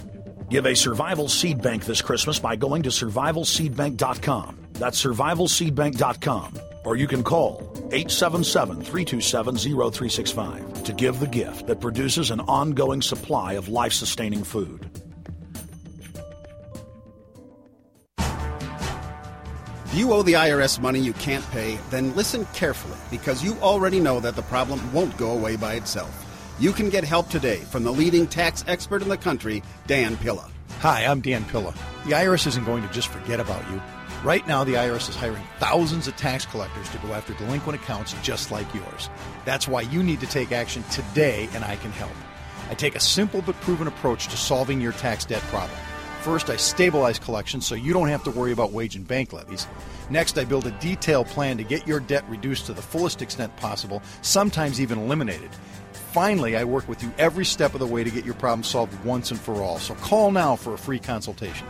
Give 0.49 0.65
a 0.65 0.75
Survival 0.75 1.29
Seed 1.29 1.61
Bank 1.61 1.85
this 1.85 2.01
Christmas 2.01 2.39
by 2.39 2.55
going 2.55 2.81
to 2.81 2.89
survivalseedbank.com. 2.89 4.57
That's 4.73 5.03
survivalseedbank.com. 5.03 6.59
Or 6.85 6.95
you 6.95 7.05
can 7.05 7.21
call 7.21 7.71
877 7.91 8.77
327 8.77 9.57
0365 9.57 10.83
to 10.85 10.93
give 10.93 11.19
the 11.19 11.27
gift 11.27 11.67
that 11.67 11.81
produces 11.81 12.31
an 12.31 12.39
ongoing 12.39 13.03
supply 13.03 13.53
of 13.53 13.69
life 13.69 13.93
sustaining 13.93 14.43
food. 14.43 14.89
If 19.89 19.97
you 19.97 20.13
owe 20.13 20.21
the 20.21 20.33
IRS 20.33 20.79
money 20.79 20.99
you 20.99 21.13
can't 21.13 21.43
pay, 21.49 21.79
then 21.89 22.15
listen 22.15 22.45
carefully 22.53 22.99
because 23.09 23.43
you 23.43 23.55
already 23.55 23.99
know 23.99 24.19
that 24.19 24.35
the 24.35 24.43
problem 24.43 24.79
won't 24.93 25.17
go 25.17 25.31
away 25.31 25.55
by 25.55 25.73
itself. 25.73 26.27
You 26.59 26.73
can 26.73 26.91
get 26.91 27.03
help 27.03 27.27
today 27.27 27.57
from 27.71 27.83
the 27.83 27.91
leading 27.91 28.27
tax 28.27 28.63
expert 28.67 29.01
in 29.01 29.09
the 29.09 29.17
country, 29.17 29.63
Dan 29.87 30.15
Pilla. 30.17 30.47
Hi, 30.81 31.07
I'm 31.07 31.21
Dan 31.21 31.43
Pilla. 31.45 31.73
The 32.05 32.11
IRS 32.11 32.45
isn't 32.45 32.65
going 32.65 32.87
to 32.87 32.93
just 32.93 33.07
forget 33.07 33.39
about 33.39 33.67
you. 33.71 33.81
Right 34.23 34.47
now, 34.47 34.63
the 34.63 34.75
IRS 34.75 35.09
is 35.09 35.15
hiring 35.15 35.41
thousands 35.57 36.07
of 36.07 36.15
tax 36.15 36.45
collectors 36.45 36.87
to 36.91 36.99
go 36.99 37.13
after 37.13 37.33
delinquent 37.33 37.81
accounts 37.81 38.13
just 38.21 38.51
like 38.51 38.71
yours. 38.75 39.09
That's 39.43 39.67
why 39.67 39.81
you 39.81 40.03
need 40.03 40.19
to 40.19 40.27
take 40.27 40.51
action 40.51 40.83
today, 40.91 41.49
and 41.55 41.63
I 41.65 41.77
can 41.77 41.91
help. 41.93 42.11
I 42.69 42.75
take 42.75 42.95
a 42.95 42.99
simple 42.99 43.41
but 43.41 43.59
proven 43.61 43.87
approach 43.87 44.27
to 44.27 44.37
solving 44.37 44.81
your 44.81 44.91
tax 44.91 45.25
debt 45.25 45.41
problem. 45.49 45.79
First, 46.21 46.49
I 46.49 46.57
stabilize 46.57 47.17
collections 47.17 47.65
so 47.65 47.75
you 47.75 47.93
don't 47.93 48.09
have 48.09 48.23
to 48.25 48.31
worry 48.31 48.51
about 48.51 48.73
wage 48.73 48.95
and 48.95 49.07
bank 49.07 49.31
levies. 49.31 49.67
Next, 50.09 50.37
I 50.37 50.43
build 50.43 50.67
a 50.67 50.71
detailed 50.71 51.27
plan 51.27 51.57
to 51.57 51.63
get 51.63 51.87
your 51.87 52.01
debt 52.01 52.25
reduced 52.27 52.65
to 52.65 52.73
the 52.73 52.81
fullest 52.81 53.21
extent 53.21 53.55
possible, 53.55 54.01
sometimes 54.21 54.81
even 54.81 54.99
eliminated. 54.99 55.49
Finally, 55.93 56.57
I 56.57 56.65
work 56.65 56.89
with 56.89 57.01
you 57.01 57.13
every 57.17 57.45
step 57.45 57.73
of 57.73 57.79
the 57.79 57.87
way 57.87 58.03
to 58.03 58.09
get 58.09 58.25
your 58.25 58.33
problem 58.33 58.63
solved 58.63 59.01
once 59.05 59.31
and 59.31 59.39
for 59.39 59.61
all. 59.61 59.79
So 59.79 59.95
call 59.95 60.31
now 60.31 60.57
for 60.57 60.73
a 60.73 60.77
free 60.77 60.99
consultation. 60.99 61.67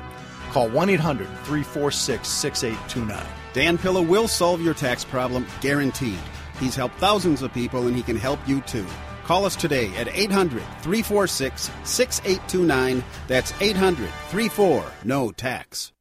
Call 0.51 0.67
1 0.69 0.89
800 0.89 1.27
346 1.27 2.27
6829. 2.27 3.25
Dan 3.53 3.77
Pilla 3.77 4.01
will 4.01 4.27
solve 4.27 4.61
your 4.61 4.73
tax 4.73 5.05
problem, 5.05 5.45
guaranteed. 5.61 6.19
He's 6.59 6.75
helped 6.75 6.95
thousands 6.95 7.43
of 7.43 7.53
people 7.53 7.85
and 7.85 7.95
he 7.95 8.01
can 8.01 8.17
help 8.17 8.39
you 8.47 8.61
too. 8.61 8.85
Call 9.29 9.45
us 9.45 9.55
today 9.55 9.95
at 9.95 10.07
800 10.07 10.63
346 10.81 11.69
6829. 11.83 13.03
That's 13.27 13.53
800 13.61 14.09
34 14.09 14.83
No 15.03 15.31
Tax. 15.31 15.91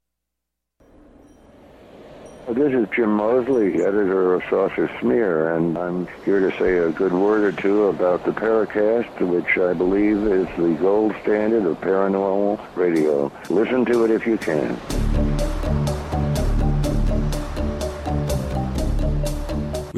This 2.49 2.73
is 2.73 2.89
Jim 2.97 3.11
Moseley, 3.11 3.83
editor 3.83 4.33
of 4.33 4.43
Saucer 4.49 4.91
Smear, 5.03 5.55
and 5.55 5.77
I'm 5.77 6.09
here 6.25 6.41
to 6.41 6.59
say 6.59 6.79
a 6.79 6.91
good 6.91 7.13
word 7.13 7.45
or 7.45 7.53
two 7.61 7.89
about 7.89 8.25
the 8.25 8.33
Paracast, 8.33 9.21
which 9.21 9.59
I 9.59 9.75
believe 9.75 10.27
is 10.27 10.47
the 10.57 10.75
gold 10.81 11.15
standard 11.21 11.67
of 11.67 11.79
paranormal 11.83 12.59
radio. 12.77 13.31
Listen 13.51 13.85
to 13.85 14.05
it 14.07 14.11
if 14.11 14.27
you 14.27 14.39
can. 14.39 14.75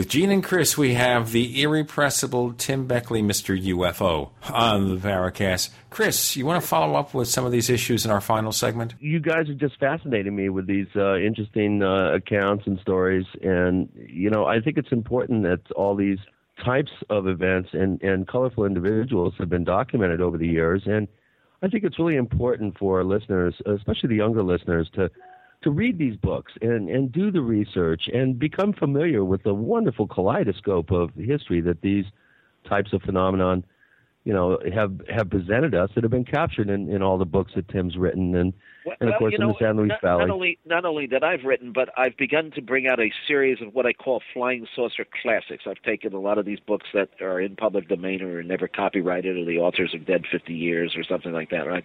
With 0.01 0.09
Gene 0.09 0.31
and 0.31 0.43
Chris, 0.43 0.79
we 0.79 0.95
have 0.95 1.31
the 1.31 1.61
irrepressible 1.61 2.55
Tim 2.55 2.87
Beckley, 2.87 3.21
Mr. 3.21 3.63
UFO, 3.63 4.31
on 4.51 4.89
the 4.89 4.97
Paracast. 4.97 5.69
Chris, 5.91 6.39
you 6.39 6.47
want 6.47 6.59
to 6.63 6.67
follow 6.67 6.95
up 6.95 7.13
with 7.13 7.29
some 7.29 7.45
of 7.45 7.53
these 7.53 7.69
issues 7.69 8.07
in 8.07 8.11
our 8.11 8.23
final 8.23 8.51
segment? 8.51 8.95
You 8.99 9.21
guys 9.21 9.51
are 9.51 9.55
just 9.55 9.79
fascinating 9.79 10.35
me 10.35 10.49
with 10.49 10.67
these 10.67 10.87
uh, 10.97 11.17
interesting 11.19 11.83
uh, 11.83 12.15
accounts 12.15 12.67
and 12.67 12.81
stories. 12.81 13.27
And, 13.43 13.91
you 13.95 14.31
know, 14.31 14.47
I 14.47 14.63
think 14.63 14.79
it's 14.79 14.91
important 14.91 15.43
that 15.43 15.71
all 15.77 15.95
these 15.95 16.21
types 16.65 16.93
of 17.11 17.27
events 17.29 17.69
and, 17.75 18.03
and 18.03 18.27
colorful 18.27 18.65
individuals 18.65 19.35
have 19.39 19.51
been 19.51 19.65
documented 19.65 20.23
over 20.23 20.39
the 20.39 20.49
years. 20.49 20.85
And 20.87 21.09
I 21.63 21.69
think 21.69 21.85
it's 21.85 21.99
really 21.99 22.17
important 22.17 22.79
for 22.79 23.01
our 23.01 23.05
listeners, 23.05 23.55
especially 23.67 24.09
the 24.09 24.17
younger 24.17 24.43
listeners, 24.43 24.89
to 24.95 25.11
to 25.63 25.71
read 25.71 25.99
these 25.99 26.17
books 26.17 26.53
and, 26.63 26.89
and 26.89 27.13
do 27.13 27.31
the 27.31 27.43
research 27.43 28.09
and 28.13 28.39
become 28.39 28.73
familiar 28.73 29.25
with 29.25 29.43
the 29.43 29.55
wonderful 29.55 30.07
kaleidoscope 30.07 30.91
of 30.91 31.11
history 31.15 31.61
that 31.61 31.83
these 31.83 32.07
types 32.69 32.93
of 32.93 33.03
phenomenon, 33.03 33.65
you 34.25 34.33
know, 34.33 34.59
have 34.73 35.01
have 35.09 35.31
presented 35.31 35.75
us 35.75 35.91
that 35.95 36.05
have 36.05 36.11
been 36.11 36.25
captured 36.25 36.71
in, 36.71 36.91
in 36.91 37.03
all 37.03 37.19
the 37.19 37.25
books 37.25 37.53
that 37.57 37.69
Tim's 37.69 37.97
written. 37.97 38.35
And 38.35 38.53
well, 38.85 38.97
and 39.01 39.11
of 39.11 39.19
course 39.19 39.35
in 39.35 39.41
know, 39.41 39.53
the 39.53 39.59
San 39.59 39.77
Luis 39.77 39.89
not, 39.89 40.03
Valley. 40.03 40.27
Not 40.27 40.31
only 40.31 40.59
not 40.65 40.85
only 40.85 41.07
that 41.09 41.23
I've 41.23 41.45
written, 41.45 41.73
but 41.73 41.91
I've 41.97 42.17
begun 42.17 42.51
to 42.53 42.63
bring 42.63 42.87
out 42.87 43.01
a 43.01 43.11
series 43.27 43.61
of 43.61 43.75
what 43.75 43.87
I 43.87 43.93
call 43.93 44.23
flying 44.33 44.67
saucer 44.75 45.07
classics. 45.23 45.65
I've 45.67 45.83
taken 45.83 46.13
a 46.13 46.21
lot 46.21 46.39
of 46.39 46.47
these 46.47 46.61
books 46.61 46.87
that 46.95 47.11
are 47.21 47.41
in 47.41 47.57
public 47.57 47.89
domain 47.89 48.23
or 48.23 48.39
are 48.39 48.43
never 48.43 48.69
copyrighted, 48.69 49.37
or 49.37 49.45
the 49.45 49.59
authors 49.59 49.95
are 49.95 49.99
dead 49.99 50.25
50 50.31 50.53
years 50.55 50.95
or 50.97 51.05
something 51.05 51.33
like 51.33 51.51
that, 51.51 51.67
right? 51.67 51.85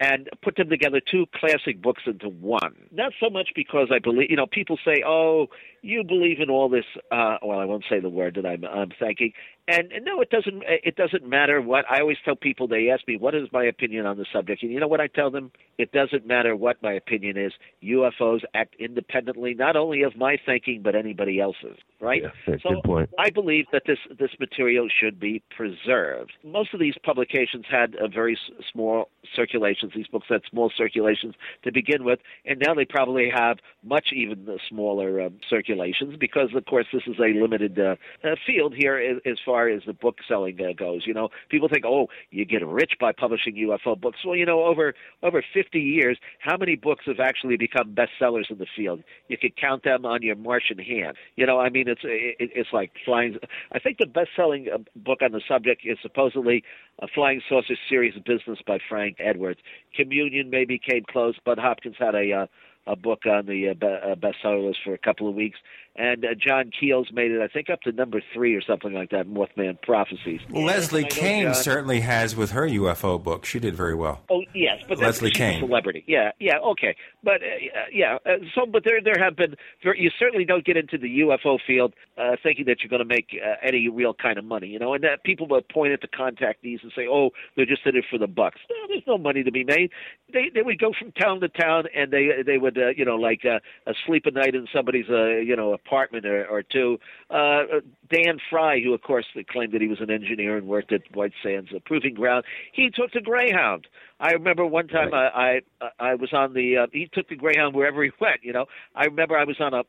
And 0.00 0.28
put 0.42 0.56
them 0.56 0.68
together, 0.68 1.00
two 1.00 1.26
classic 1.34 1.80
books 1.80 2.02
into 2.06 2.28
one. 2.28 2.74
Not 2.90 3.12
so 3.20 3.30
much 3.30 3.50
because 3.54 3.88
I 3.92 3.98
believe, 3.98 4.30
you 4.30 4.36
know, 4.36 4.46
people 4.46 4.78
say, 4.84 5.02
"Oh, 5.06 5.48
you 5.82 6.02
believe 6.04 6.40
in 6.40 6.50
all 6.50 6.68
this." 6.68 6.84
Uh, 7.10 7.38
well, 7.42 7.58
I 7.58 7.64
won't 7.64 7.84
say 7.88 8.00
the 8.00 8.08
word 8.08 8.34
that 8.36 8.46
I'm, 8.46 8.64
I'm 8.64 8.90
thinking. 8.98 9.32
And, 9.68 9.92
and 9.92 10.04
no, 10.04 10.20
it 10.20 10.30
doesn't. 10.30 10.64
It 10.66 10.96
doesn't 10.96 11.24
matter 11.24 11.60
what 11.60 11.84
I 11.88 12.00
always 12.00 12.16
tell 12.24 12.34
people. 12.34 12.66
They 12.66 12.90
ask 12.90 13.06
me, 13.06 13.16
"What 13.16 13.34
is 13.36 13.48
my 13.52 13.64
opinion 13.64 14.06
on 14.06 14.16
the 14.16 14.26
subject?" 14.32 14.62
And 14.64 14.72
you 14.72 14.80
know 14.80 14.88
what 14.88 15.00
I 15.00 15.06
tell 15.06 15.30
them? 15.30 15.52
It 15.78 15.92
doesn't 15.92 16.26
matter 16.26 16.41
what 16.56 16.82
my 16.82 16.92
opinion 16.92 17.36
is. 17.36 17.52
UFOs 17.82 18.40
act 18.54 18.74
independently, 18.78 19.54
not 19.54 19.76
only 19.76 20.02
of 20.02 20.16
my 20.16 20.36
thinking, 20.44 20.82
but 20.82 20.94
anybody 20.94 21.40
else's. 21.40 21.78
Right? 22.00 22.22
Yeah, 22.22 22.56
so 22.62 22.70
good 22.74 22.84
point. 22.84 23.10
I 23.18 23.30
believe 23.30 23.66
that 23.72 23.82
this 23.86 23.98
this 24.18 24.30
material 24.40 24.88
should 24.88 25.20
be 25.20 25.42
preserved. 25.56 26.32
Most 26.44 26.74
of 26.74 26.80
these 26.80 26.94
publications 27.04 27.64
had 27.70 27.94
a 28.00 28.08
very 28.08 28.36
small 28.72 29.08
circulations. 29.34 29.92
These 29.94 30.08
books 30.08 30.26
had 30.28 30.42
small 30.50 30.70
circulations 30.76 31.34
to 31.62 31.72
begin 31.72 32.04
with, 32.04 32.18
and 32.44 32.58
now 32.58 32.74
they 32.74 32.84
probably 32.84 33.30
have 33.30 33.58
much 33.84 34.08
even 34.12 34.46
smaller 34.68 35.20
um, 35.20 35.38
circulations 35.48 36.16
because, 36.18 36.50
of 36.54 36.64
course, 36.66 36.86
this 36.92 37.02
is 37.06 37.16
a 37.18 37.38
limited 37.40 37.78
uh, 37.78 37.96
uh, 38.24 38.34
field 38.46 38.74
here 38.76 38.96
as, 38.96 39.20
as 39.30 39.38
far 39.44 39.68
as 39.68 39.82
the 39.86 39.92
book 39.92 40.16
selling 40.26 40.58
uh, 40.60 40.72
goes. 40.76 41.02
You 41.06 41.14
know, 41.14 41.28
people 41.50 41.68
think, 41.68 41.84
oh, 41.86 42.08
you 42.30 42.44
get 42.44 42.66
rich 42.66 42.92
by 43.00 43.12
publishing 43.12 43.54
UFO 43.56 44.00
books. 44.00 44.18
Well, 44.24 44.36
you 44.36 44.46
know, 44.46 44.64
over 44.64 44.94
over 45.22 45.44
50 45.54 45.78
years, 45.78 46.18
how 46.38 46.56
many 46.56 46.76
books 46.76 47.04
have 47.06 47.20
actually 47.20 47.56
become 47.56 47.94
bestsellers 47.94 48.50
in 48.50 48.58
the 48.58 48.66
field? 48.76 49.02
You 49.28 49.38
could 49.38 49.56
count 49.56 49.84
them 49.84 50.04
on 50.04 50.22
your 50.22 50.36
Martian 50.36 50.78
hand. 50.78 51.16
You 51.36 51.46
know, 51.46 51.60
I 51.60 51.70
mean, 51.70 51.88
it's 51.88 52.02
it, 52.04 52.50
it's 52.54 52.72
like 52.72 52.92
flying. 53.04 53.36
I 53.72 53.78
think 53.78 53.98
the 53.98 54.06
best-selling 54.06 54.68
uh, 54.72 54.78
book 54.96 55.20
on 55.22 55.32
the 55.32 55.42
subject 55.46 55.82
is 55.84 55.98
supposedly 56.02 56.64
a 57.00 57.08
Flying 57.08 57.40
Saucer 57.48 57.76
Series 57.88 58.16
of 58.16 58.24
Business 58.24 58.58
by 58.66 58.78
Frank 58.88 59.16
Edwards. 59.18 59.60
Communion 59.94 60.50
maybe 60.50 60.78
came 60.78 61.04
close. 61.10 61.34
Budd 61.44 61.58
Hopkins 61.58 61.96
had 61.98 62.14
a 62.14 62.32
uh, 62.32 62.46
a 62.86 62.96
book 62.96 63.20
on 63.26 63.46
the 63.46 63.68
uh, 63.68 63.86
uh, 63.86 64.14
bestseller 64.16 64.66
list 64.66 64.80
for 64.84 64.92
a 64.94 64.98
couple 64.98 65.28
of 65.28 65.34
weeks, 65.34 65.58
and 65.96 66.24
uh, 66.24 66.28
John 66.34 66.70
Keel's 66.78 67.08
made 67.12 67.30
it, 67.30 67.40
I 67.42 67.48
think, 67.48 67.68
up 67.70 67.82
to 67.82 67.92
number 67.92 68.22
three 68.32 68.54
or 68.54 68.62
something 68.62 68.92
like 68.92 69.10
that. 69.10 69.26
Mothman 69.26 69.80
Prophecies. 69.82 70.40
Leslie 70.50 71.02
And 71.04 71.12
I 71.12 71.16
know 71.16 71.20
Kean 71.22 71.42
John- 71.44 71.54
certainly 71.54 72.00
has 72.00 72.34
with 72.34 72.52
her 72.52 72.66
UFO 72.66 73.22
book. 73.22 73.44
She 73.44 73.58
did 73.58 73.74
very 73.74 73.94
well. 73.94 74.22
Oh 74.30 74.42
yes, 74.54 74.82
but 74.88 74.98
Leslie 74.98 75.30
she's 75.30 75.36
Kean. 75.38 75.56
a 75.62 75.66
celebrity. 75.66 76.04
Yeah, 76.06 76.30
yeah, 76.40 76.58
okay, 76.58 76.96
but 77.22 77.42
uh, 77.42 77.46
yeah. 77.92 78.18
Uh, 78.24 78.36
so, 78.54 78.66
but 78.66 78.84
there 78.84 79.00
there 79.02 79.22
have 79.22 79.36
been. 79.36 79.54
There, 79.84 79.94
you 79.96 80.10
certainly 80.18 80.44
don't 80.44 80.64
get 80.64 80.76
into 80.76 80.96
the 80.98 81.20
UFO 81.20 81.58
field 81.66 81.94
uh, 82.16 82.36
thinking 82.42 82.64
that 82.66 82.78
you're 82.80 82.90
going 82.90 83.06
to 83.06 83.14
make 83.14 83.28
uh, 83.44 83.54
any 83.62 83.88
real 83.88 84.14
kind 84.14 84.38
of 84.38 84.44
money, 84.44 84.68
you 84.68 84.78
know. 84.78 84.94
And 84.94 85.04
that 85.04 85.24
people 85.24 85.46
will 85.46 85.60
point 85.62 85.92
at 85.92 86.00
the 86.00 86.08
contactees 86.08 86.82
and 86.82 86.92
say, 86.96 87.06
"Oh, 87.10 87.30
they're 87.56 87.66
just 87.66 87.86
in 87.86 87.96
it 87.96 88.04
for 88.10 88.18
the 88.18 88.26
bucks." 88.26 88.60
No, 88.70 88.76
there's 88.88 89.02
no 89.06 89.18
money 89.18 89.42
to 89.42 89.52
be 89.52 89.64
made. 89.64 89.90
They 90.32 90.50
they 90.54 90.62
would 90.62 90.78
go 90.78 90.92
from 90.98 91.12
town 91.12 91.40
to 91.40 91.48
town, 91.48 91.84
and 91.94 92.10
they 92.10 92.28
they 92.44 92.58
would 92.58 92.78
uh, 92.78 92.88
you 92.96 93.04
know 93.04 93.16
like 93.16 93.40
uh, 93.44 93.58
uh, 93.86 93.92
sleep 94.06 94.24
a 94.26 94.30
night 94.30 94.54
in 94.54 94.66
somebody's 94.74 95.08
uh, 95.10 95.26
you 95.36 95.56
know 95.56 95.76
apartment 95.84 96.26
or, 96.26 96.46
or 96.46 96.62
two. 96.62 96.98
Uh, 97.30 97.80
Dan 98.10 98.38
Fry, 98.50 98.80
who 98.80 98.94
of 98.94 99.02
course 99.02 99.26
claimed 99.50 99.72
that 99.72 99.80
he 99.80 99.88
was 99.88 100.00
an 100.00 100.10
engineer 100.10 100.56
and 100.56 100.66
worked 100.66 100.92
at 100.92 101.02
White 101.14 101.32
Sands 101.42 101.70
uh, 101.74 101.78
Proving 101.84 102.14
Ground, 102.14 102.44
he 102.72 102.90
took 102.90 103.12
the 103.12 103.20
Greyhound. 103.20 103.86
I 104.20 104.32
remember 104.32 104.66
one 104.66 104.88
time 104.88 105.12
I 105.14 105.60
I, 105.80 105.88
I 105.98 106.14
was 106.14 106.32
on 106.32 106.54
the 106.54 106.78
uh, 106.78 106.86
he 106.92 107.08
took 107.12 107.28
the 107.28 107.36
Greyhound 107.36 107.74
wherever 107.74 108.02
he 108.02 108.10
went. 108.20 108.42
You 108.42 108.52
know, 108.52 108.66
I 108.94 109.04
remember 109.04 109.36
I 109.36 109.44
was 109.44 109.56
on 109.60 109.74
a 109.74 109.82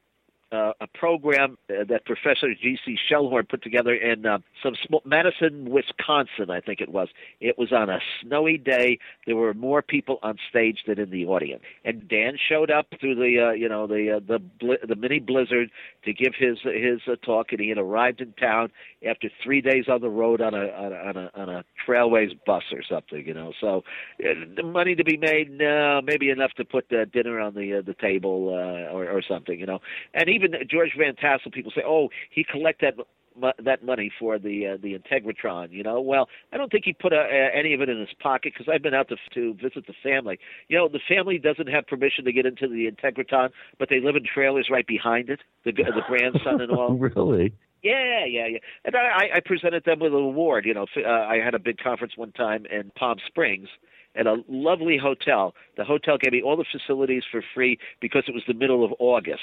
uh, 0.53 0.73
a 0.80 0.88
program 0.88 1.57
uh, 1.69 1.83
that 1.90 2.06
Professor 2.06 2.53
G.C. 2.53 2.98
Schellhorn 3.09 3.49
put 3.49 3.64
together 3.64 3.93
in 3.93 4.25
uh, 4.25 4.38
some 4.61 4.75
small, 4.85 5.01
Madison, 5.06 5.69
Wisconsin, 5.69 6.49
I 6.49 6.59
think 6.59 6.80
it 6.80 6.90
was. 6.90 7.09
It 7.41 7.57
was 7.57 7.72
on 7.72 7.90
a 7.90 7.99
snowy 8.22 8.57
day. 8.57 8.99
There 9.25 9.35
were 9.35 9.53
more 9.53 9.82
people 9.82 10.19
on 10.22 10.38
stage 10.49 10.83
than 10.88 10.99
in 10.99 11.09
the 11.09 11.25
audience, 11.25 11.64
and 11.83 12.07
Dan 12.07 12.38
showed 12.38 12.69
up 12.69 12.88
through 12.99 13.15
the 13.15 13.49
uh, 13.49 13.51
you 13.51 13.67
know 13.67 13.88
the 13.88 14.17
uh, 14.17 14.19
the 14.25 14.40
bli- 14.40 14.77
the 14.88 14.95
mini 14.95 15.19
blizzard 15.19 15.72
to 16.06 16.14
give 16.14 16.33
his 16.38 16.59
his 16.64 17.01
uh, 17.07 17.15
talk, 17.25 17.51
and 17.51 17.59
he 17.59 17.69
had 17.69 17.77
arrived 17.77 18.22
in 18.22 18.33
town 18.33 18.72
after 19.06 19.30
three 19.43 19.61
days 19.61 19.85
on 19.88 20.01
the 20.01 20.09
road 20.09 20.41
on 20.41 20.53
a 20.53 20.67
on 20.67 20.93
a 20.93 20.95
on 20.95 21.17
a, 21.17 21.32
on 21.35 21.49
a 21.49 21.65
Trailways 21.85 22.38
bus 22.45 22.64
or 22.72 22.83
something. 22.83 23.25
You 23.25 23.33
know, 23.33 23.53
so 23.59 23.83
uh, 24.23 24.64
money 24.64 24.95
to 24.95 25.03
be 25.03 25.17
made, 25.17 25.51
no, 25.51 26.01
maybe 26.03 26.30
enough 26.30 26.51
to 26.57 26.65
put 26.65 26.91
uh, 26.93 27.06
dinner 27.06 27.40
on 27.40 27.53
the 27.56 27.80
uh, 27.80 27.82
the 27.82 27.95
table 27.95 28.49
uh, 28.49 28.93
or, 28.93 29.09
or 29.09 29.22
something. 29.22 29.59
You 29.59 29.65
know, 29.65 29.80
and 30.14 30.30
even 30.30 30.42
George 30.69 30.91
Van 30.97 31.15
Tassel, 31.15 31.51
people 31.51 31.72
say, 31.75 31.83
oh, 31.85 32.09
he 32.31 32.43
collected 32.43 32.95
mo- 33.39 33.53
that 33.63 33.83
money 33.83 34.11
for 34.19 34.39
the 34.39 34.67
uh, 34.67 34.77
the 34.81 34.97
Integratron. 34.97 35.72
You 35.72 35.83
know, 35.83 36.01
well, 36.01 36.30
I 36.51 36.57
don't 36.57 36.72
think 36.72 36.85
he 36.85 36.93
put 36.93 37.13
uh, 37.13 37.17
uh, 37.17 37.49
any 37.53 37.73
of 37.73 37.81
it 37.81 37.89
in 37.89 37.99
his 37.99 38.13
pocket 38.19 38.53
because 38.53 38.72
I've 38.73 38.81
been 38.81 38.93
out 38.93 39.09
to 39.09 39.15
to 39.33 39.53
visit 39.55 39.88
the 39.88 39.93
family. 40.03 40.39
You 40.67 40.77
know, 40.77 40.88
the 40.88 40.99
family 41.07 41.38
doesn't 41.38 41.67
have 41.67 41.88
permission 41.88 42.25
to 42.25 42.31
get 42.31 42.45
into 42.45 42.67
the 42.67 42.89
Integratron, 42.89 43.49
but 43.80 43.89
they 43.89 43.99
live 43.99 44.15
in 44.15 44.23
trailers 44.23 44.69
right 44.72 44.88
behind 44.88 45.30
it. 45.30 45.39
The 45.65 45.72
the 45.72 46.03
grandson 46.07 46.61
and 46.61 46.72
all. 46.72 46.93
really? 46.97 47.53
Yeah, 47.83 48.25
yeah, 48.25 48.45
yeah. 48.47 48.57
And 48.85 48.95
I, 48.95 49.27
I 49.35 49.39
presented 49.43 49.83
them 49.83 49.99
with 49.99 50.13
an 50.13 50.19
award. 50.19 50.65
You 50.65 50.73
know, 50.73 50.83
f- 50.83 51.03
uh, 51.05 51.09
I 51.09 51.39
had 51.43 51.53
a 51.53 51.59
big 51.59 51.77
conference 51.77 52.13
one 52.15 52.31
time 52.31 52.65
in 52.65 52.91
Palm 52.95 53.17
Springs 53.27 53.67
at 54.15 54.25
a 54.25 54.38
lovely 54.47 54.97
hotel. 54.97 55.53
The 55.75 55.83
hotel 55.83 56.17
gave 56.17 56.31
me 56.31 56.41
all 56.41 56.55
the 56.55 56.65
facilities 56.72 57.23
for 57.30 57.43
free 57.53 57.77
because 57.99 58.23
it 58.27 58.33
was 58.33 58.43
the 58.47 58.53
middle 58.53 58.85
of 58.85 58.93
August. 58.99 59.41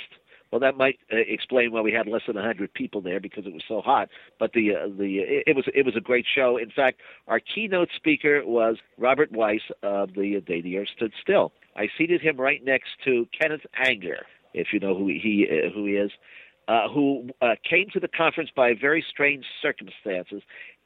Well, 0.50 0.60
that 0.60 0.76
might 0.76 0.98
uh, 1.12 1.16
explain 1.16 1.72
why 1.72 1.80
we 1.80 1.92
had 1.92 2.06
less 2.06 2.22
than 2.26 2.36
a 2.36 2.42
hundred 2.42 2.74
people 2.74 3.00
there 3.00 3.20
because 3.20 3.46
it 3.46 3.52
was 3.52 3.62
so 3.68 3.80
hot. 3.80 4.08
But 4.38 4.52
the 4.52 4.74
uh, 4.74 4.88
the 4.88 5.18
it, 5.18 5.44
it 5.48 5.56
was 5.56 5.66
it 5.74 5.84
was 5.84 5.96
a 5.96 6.00
great 6.00 6.26
show. 6.32 6.56
In 6.56 6.70
fact, 6.70 7.00
our 7.28 7.40
keynote 7.40 7.90
speaker 7.94 8.42
was 8.44 8.76
Robert 8.98 9.30
Wise 9.32 9.60
of 9.82 10.14
the 10.14 10.40
Day 10.44 10.60
the 10.60 10.78
Earth 10.78 10.88
Stood 10.96 11.12
Still. 11.20 11.52
I 11.76 11.88
seated 11.96 12.20
him 12.20 12.36
right 12.36 12.64
next 12.64 12.88
to 13.04 13.28
Kenneth 13.40 13.64
Anger, 13.76 14.26
if 14.52 14.68
you 14.72 14.80
know 14.80 14.96
who 14.96 15.06
he, 15.06 15.20
he 15.22 15.46
uh, 15.48 15.70
who 15.72 15.86
he 15.86 15.92
is 15.92 16.10
uh, 16.70 16.88
who 16.88 17.28
uh, 17.42 17.56
came 17.68 17.88
to 17.92 17.98
the 17.98 18.06
conference 18.06 18.50
by 18.54 18.74
very 18.80 19.04
strange 19.10 19.44
circumstances. 19.60 20.40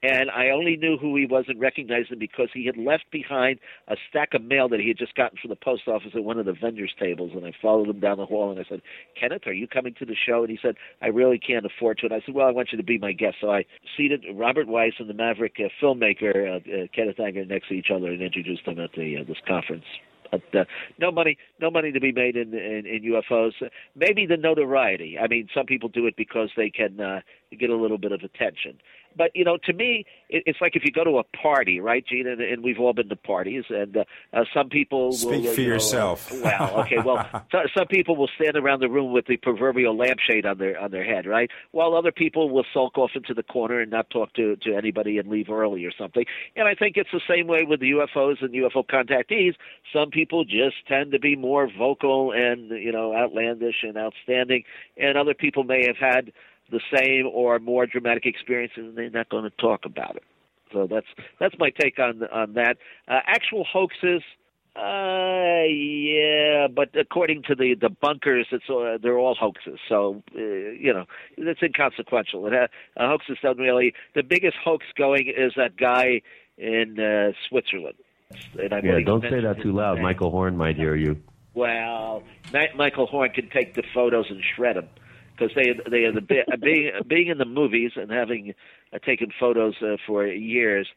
And 0.05 0.31
I 0.31 0.51
only 0.51 0.77
knew 0.77 0.99
who 0.99 1.17
he 1.17 1.25
was 1.25 1.47
and 1.49 1.59
recognized 1.59 2.13
him 2.13 2.19
because 2.19 2.51
he 2.53 2.67
had 2.67 2.77
left 2.77 3.05
behind 3.11 3.59
a 3.89 3.97
stack 4.11 4.35
of 4.35 4.43
mail 4.43 4.69
that 4.69 4.79
he 4.79 4.89
had 4.89 4.99
just 4.99 5.15
gotten 5.15 5.39
from 5.41 5.49
the 5.49 5.57
post 5.57 5.89
office 5.89 6.13
at 6.15 6.23
one 6.23 6.39
of 6.39 6.45
the 6.45 6.53
vendors' 6.53 6.93
tables. 7.01 7.31
And 7.35 7.47
I 7.47 7.53
followed 7.63 7.89
him 7.89 8.01
down 8.01 8.19
the 8.19 8.27
hall 8.27 8.51
and 8.51 8.61
I 8.61 8.65
said, 8.69 8.83
Kenneth, 9.19 9.47
are 9.47 9.55
you 9.55 9.67
coming 9.67 9.95
to 9.99 10.05
the 10.05 10.15
show? 10.15 10.43
And 10.43 10.51
he 10.51 10.59
said, 10.61 10.75
I 11.01 11.07
really 11.07 11.39
can't 11.39 11.65
afford 11.65 11.99
to. 11.99 12.07
And 12.07 12.15
I 12.15 12.21
said, 12.27 12.35
Well, 12.35 12.47
I 12.47 12.51
want 12.51 12.69
you 12.71 12.77
to 12.77 12.85
be 12.85 12.99
my 12.99 13.13
guest. 13.13 13.37
So 13.41 13.51
I 13.51 13.65
seated 13.97 14.27
Robert 14.35 14.69
Wise 14.69 14.93
and 14.99 15.09
the 15.09 15.15
Maverick 15.15 15.55
uh, 15.59 15.69
filmmaker, 15.83 16.53
uh, 16.53 16.57
uh, 16.57 16.87
Kenneth 16.95 17.19
Anger, 17.19 17.47
next 17.47 17.69
to 17.69 17.75
each 17.75 17.91
other 17.91 18.09
and 18.09 18.21
introduced 18.21 18.67
them 18.67 18.81
at 18.81 18.93
the 18.93 19.17
uh, 19.23 19.25
this 19.27 19.39
conference. 19.49 19.87
But 20.31 20.61
uh, 20.61 20.65
no 20.99 21.13
money, 21.13 21.39
no 21.61 21.71
money 21.71 21.93
to 21.93 22.01
be 22.01 22.13
made 22.13 22.37
in, 22.37 22.53
in 22.55 22.87
in 22.87 23.13
UFOs. 23.13 23.53
Maybe 23.95 24.27
the 24.27 24.37
notoriety. 24.37 25.19
I 25.19 25.29
mean, 25.29 25.49
some 25.55 25.67
people 25.67 25.89
do 25.89 26.07
it 26.07 26.17
because 26.17 26.51
they 26.57 26.71
can 26.71 27.01
uh, 27.01 27.21
get 27.55 27.71
a 27.71 27.77
little 27.77 27.99
bit 27.99 28.13
of 28.13 28.21
attention. 28.23 28.79
But 29.17 29.31
you 29.35 29.45
know, 29.45 29.59
to 29.65 29.73
me, 29.73 30.05
it, 30.29 30.43
it's 30.47 30.61
like 30.61 30.77
if 30.77 30.83
you 30.85 30.93
go 30.93 31.05
to 31.05 31.19
a 31.19 31.25
party, 31.25 31.81
right, 31.81 32.05
Gene? 32.07 32.27
And, 32.27 32.41
and 32.41 32.65
we've 32.65 32.79
all 32.79 32.93
been 32.93 33.09
to 33.09 33.17
parties, 33.17 33.65
and 33.69 33.97
uh, 33.97 34.05
uh, 34.33 34.45
some 34.53 34.69
people 34.69 35.13
Speak 35.13 35.45
will, 35.45 35.55
for 35.55 35.61
you 35.61 35.69
know, 35.69 35.75
yourself. 35.75 36.33
Uh, 36.33 36.41
well, 36.43 36.81
okay, 36.81 36.99
well, 37.05 37.45
so, 37.53 37.59
some 37.77 37.87
people 37.87 38.17
will 38.17 38.31
stand 38.37 38.57
around 38.57 38.81
the 38.81 38.89
room 38.89 39.13
with 39.13 39.27
the 39.27 39.37
proverbial 39.37 39.97
lampshade 39.97 40.47
on 40.47 40.59
their 40.59 40.79
on 40.81 40.91
their 40.91 41.05
head, 41.05 41.27
right? 41.27 41.51
While 41.71 41.95
other 41.95 42.13
people 42.13 42.51
will 42.51 42.67
sulk 42.73 42.99
off 42.99 43.11
into 43.15 43.35
the 43.35 43.43
corner 43.43 43.81
and 43.81 43.91
not 43.91 44.11
talk 44.11 44.33
to 44.35 44.57
to 44.57 44.75
anybody 44.75 45.19
and 45.19 45.29
leave 45.29 45.49
early 45.51 45.85
or 45.85 45.93
something. 45.97 46.25
And 46.57 46.69
I 46.69 46.75
think 46.75 46.97
it's 46.97 47.11
the 47.13 47.21
same 47.29 47.47
way 47.47 47.65
with 47.65 47.81
the 47.81 47.91
UFOs 47.93 48.43
and 48.43 48.53
UFO 48.53 48.85
contactees. 48.87 49.55
Some 49.93 50.11
people 50.11 50.45
just 50.45 50.77
tend 50.89 51.13
to 51.13 51.19
be 51.19 51.37
more 51.37 51.69
vocal 51.79 52.33
and 52.33 52.71
you 52.71 52.93
know 52.93 53.15
outlandish 53.15 53.83
and 53.83 53.97
outstanding, 53.97 54.65
and 54.97 55.17
other 55.17 55.35
people 55.35 55.65
may 55.65 55.87
have 55.87 55.97
had 55.97 56.33
the 56.71 56.81
same 56.97 57.27
or 57.27 57.59
more 57.59 57.87
dramatic 57.87 58.27
experiences, 58.27 58.79
and 58.79 58.97
they're 58.97 59.11
not 59.11 59.29
going 59.29 59.45
to 59.45 59.51
talk 59.51 59.85
about 59.85 60.17
it. 60.17 60.25
So 60.73 60.87
that's 60.91 61.07
that's 61.39 61.55
my 61.59 61.71
take 61.71 61.99
on 61.99 62.23
on 62.25 62.55
that. 62.55 62.77
Uh, 63.07 63.21
actual 63.27 63.65
hoaxes, 63.65 64.23
uh, 64.77 65.63
yeah, 65.69 66.67
but 66.67 66.97
according 66.99 67.43
to 67.45 67.55
the 67.55 67.75
the 67.81 67.91
bunkers, 67.91 68.49
it's 68.51 68.69
uh, 68.69 68.99
they're 69.01 69.19
all 69.19 69.35
hoaxes. 69.35 69.79
So 69.89 70.23
uh, 70.35 70.41
you 70.41 70.93
know, 70.93 71.05
it's 71.37 71.63
inconsequential. 71.63 72.47
It 72.49 72.55
uh, 72.55 72.69
hoaxes 73.09 73.39
don't 73.43 73.59
really. 73.59 73.95
The 74.15 74.23
biggest 74.23 74.57
hoax 74.63 74.85
going 74.97 75.29
is 75.29 75.53
that 75.57 75.77
guy 75.77 76.23
in 76.59 76.99
uh, 76.99 77.33
Switzerland. 77.49 77.97
And 78.59 78.73
I 78.73 78.81
Yeah, 78.83 79.01
don't 79.05 79.23
say 79.23 79.41
that 79.41 79.61
too 79.63 79.73
loud. 79.73 79.95
name. 79.95 80.03
Michael 80.03 80.31
Horn 80.31 80.57
might 80.57 80.77
hear 80.77 80.97
you. 80.97 81.23
Well, 81.55 82.25
Michael 82.75 83.07
Horn 83.07 83.31
can 83.31 83.49
take 83.49 83.75
the 83.75 83.85
photos 83.95 84.27
and 84.29 84.43
shred 84.57 84.75
them 84.77 84.89
because 85.37 85.55
they 85.55 85.75
they 85.91 86.05
are 86.05 86.13
the 86.13 86.21
being 86.63 86.91
being 87.07 87.29
in 87.29 87.39
the 87.39 87.45
movies 87.45 87.93
and 87.97 88.11
having 88.11 88.55
uh, 88.93 88.99
taken 88.99 89.29
photos 89.39 89.75
uh, 89.83 89.97
for 90.07 90.27
years. 90.27 90.89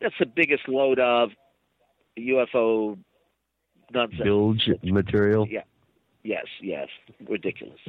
That's 0.00 0.14
the 0.18 0.26
biggest 0.26 0.68
load 0.68 0.98
of 0.98 1.30
UFO 2.18 2.98
nonsense. 3.92 4.22
Bilge 4.22 4.70
material. 4.82 5.46
Yeah. 5.48 5.62
Yes. 6.22 6.46
Yes. 6.62 6.88
Ridiculous. 7.28 7.80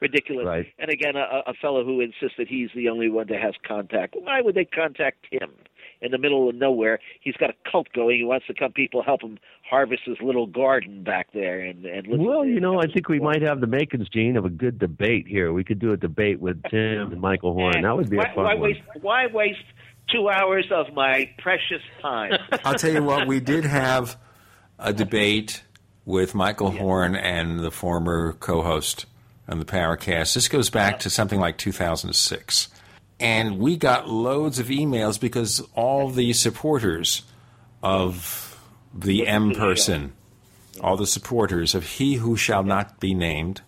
Ridiculous. 0.00 0.46
Right. 0.46 0.66
And 0.78 0.90
again, 0.90 1.16
a, 1.16 1.42
a 1.46 1.54
fellow 1.54 1.84
who 1.84 2.00
insists 2.00 2.36
that 2.38 2.48
he's 2.48 2.68
the 2.74 2.88
only 2.88 3.08
one 3.08 3.26
that 3.28 3.40
has 3.40 3.54
contact. 3.66 4.14
Why 4.18 4.42
would 4.42 4.54
they 4.54 4.66
contact 4.66 5.26
him 5.30 5.50
in 6.00 6.10
the 6.12 6.18
middle 6.18 6.48
of 6.48 6.54
nowhere? 6.54 6.98
He's 7.20 7.36
got 7.36 7.50
a 7.50 7.54
cult 7.70 7.88
going. 7.94 8.18
He 8.18 8.24
wants 8.24 8.46
to 8.46 8.54
come. 8.54 8.72
People 8.72 9.02
help 9.02 9.22
him 9.22 9.38
harvest 9.68 10.02
his 10.06 10.16
little 10.20 10.46
garden 10.46 11.02
back 11.02 11.28
there 11.32 11.60
and 11.60 11.84
and 11.84 12.06
listen 12.06 12.24
Well, 12.24 12.42
to 12.42 12.48
you 12.48 12.60
know, 12.60 12.80
I 12.80 12.86
think 12.86 13.08
we 13.08 13.20
might 13.20 13.42
have 13.42 13.60
the 13.60 13.66
makings, 13.66 14.08
Gene, 14.08 14.36
of 14.36 14.44
a 14.44 14.50
good 14.50 14.78
debate 14.78 15.26
here. 15.26 15.52
We 15.52 15.64
could 15.64 15.78
do 15.78 15.92
a 15.92 15.96
debate 15.96 16.40
with 16.40 16.62
Tim 16.70 17.12
and 17.12 17.20
Michael 17.20 17.52
Horn. 17.54 17.82
That 17.82 17.96
would 17.96 18.10
be 18.10 18.16
why, 18.16 18.24
a 18.24 18.34
fun 18.34 18.44
why 18.44 18.54
one. 18.54 18.62
waste 18.62 18.80
why 19.00 19.26
waste 19.26 19.58
two 20.12 20.28
hours 20.28 20.66
of 20.70 20.92
my 20.94 21.30
precious 21.38 21.82
time? 22.00 22.32
I'll 22.64 22.74
tell 22.74 22.92
you 22.92 23.02
what, 23.02 23.26
we 23.26 23.40
did 23.40 23.64
have 23.64 24.16
a 24.78 24.92
debate 24.92 25.62
with 26.04 26.34
Michael 26.34 26.70
Horn 26.70 27.16
and 27.16 27.60
the 27.60 27.70
former 27.70 28.34
co 28.34 28.62
host 28.62 29.06
on 29.48 29.58
the 29.58 29.64
Paracast. 29.64 30.34
This 30.34 30.48
goes 30.48 30.70
back 30.70 31.00
to 31.00 31.10
something 31.10 31.40
like 31.40 31.58
2006. 31.58 32.68
And 33.18 33.58
we 33.58 33.76
got 33.76 34.08
loads 34.08 34.58
of 34.58 34.66
emails 34.66 35.18
because 35.18 35.62
all 35.74 36.10
the 36.10 36.32
supporters 36.34 37.22
of 37.82 38.60
the 38.94 39.26
M 39.26 39.52
person, 39.54 40.12
all 40.80 40.96
the 40.96 41.06
supporters 41.06 41.74
of 41.74 41.84
He 41.84 42.14
Who 42.14 42.36
Shall 42.36 42.62
Not 42.62 43.00
Be 43.00 43.14
Named, 43.14 43.62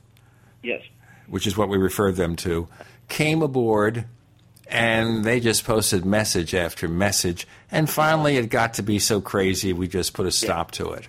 yes. 0.63 0.83
which 1.27 1.47
is 1.47 1.57
what 1.57 1.69
we 1.69 1.79
referred 1.79 2.17
them 2.17 2.37
to, 2.37 2.69
came 3.09 3.43
aboard 3.43 4.05
and 4.71 5.25
they 5.25 5.41
just 5.41 5.65
posted 5.65 6.05
message 6.05 6.55
after 6.55 6.89
message. 6.89 7.49
And 7.71 7.89
finally, 7.89 8.37
it 8.37 8.51
got 8.51 8.75
to 8.75 8.83
be 8.83 8.99
so 8.99 9.21
crazy, 9.21 9.73
we 9.73 9.89
just 9.89 10.13
put 10.13 10.27
a 10.27 10.31
stop 10.31 10.73
to 10.73 10.91
it. 10.91 11.09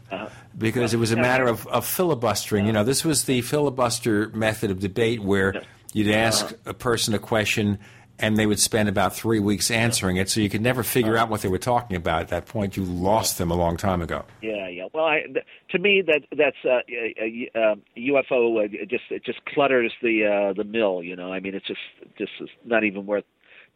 Because 0.57 0.93
it 0.93 0.97
was 0.97 1.11
a 1.11 1.17
matter 1.17 1.45
of, 1.45 1.67
of 1.67 1.85
filibustering. 1.85 2.65
You 2.65 2.71
know, 2.71 2.83
this 2.83 3.03
was 3.03 3.25
the 3.25 3.41
filibuster 3.41 4.29
method 4.29 4.71
of 4.71 4.79
debate 4.79 5.21
where 5.21 5.61
you'd 5.93 6.11
ask 6.11 6.53
a 6.65 6.73
person 6.73 7.13
a 7.13 7.19
question 7.19 7.79
and 8.19 8.37
they 8.37 8.45
would 8.45 8.59
spend 8.59 8.89
about 8.89 9.15
three 9.15 9.39
weeks 9.39 9.71
answering 9.71 10.17
it, 10.17 10.29
so 10.29 10.41
you 10.41 10.49
could 10.49 10.61
never 10.61 10.83
figure 10.83 11.17
out 11.17 11.29
what 11.29 11.41
they 11.41 11.49
were 11.49 11.57
talking 11.57 11.95
about. 11.95 12.21
At 12.21 12.27
that 12.29 12.45
point, 12.45 12.77
you 12.77 12.83
lost 12.83 13.37
them 13.37 13.51
a 13.51 13.55
long 13.55 13.77
time 13.77 14.01
ago. 14.01 14.25
Yeah, 14.41 14.67
yeah. 14.67 14.87
Well, 14.93 15.05
I, 15.05 15.21
th- 15.21 15.45
to 15.71 15.79
me, 15.79 16.03
that 16.05 16.21
that's 16.37 16.57
uh, 16.65 16.81
a, 16.89 17.13
a, 17.17 17.51
a 17.55 17.75
UFO. 17.97 18.65
Uh, 18.65 18.85
just 18.85 19.03
it 19.09 19.23
just 19.23 19.43
clutters 19.45 19.93
the 20.01 20.25
uh, 20.25 20.53
the 20.53 20.63
mill. 20.63 21.01
You 21.03 21.15
know, 21.15 21.31
I 21.33 21.39
mean, 21.39 21.55
it's 21.55 21.67
just 21.67 21.79
just 22.17 22.31
is 22.39 22.49
not 22.65 22.83
even 22.83 23.05
worth 23.05 23.25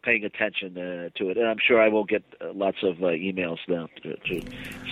paying 0.04 0.24
attention 0.24 0.76
uh, 0.76 1.08
to 1.18 1.30
it. 1.30 1.36
And 1.36 1.46
I'm 1.46 1.56
sure 1.66 1.80
I 1.80 1.88
will 1.88 2.04
get 2.04 2.22
uh, 2.40 2.52
lots 2.52 2.78
of 2.82 3.02
uh, 3.02 3.06
emails 3.06 3.58
now 3.68 3.88
to, 4.02 4.16
to 4.16 4.40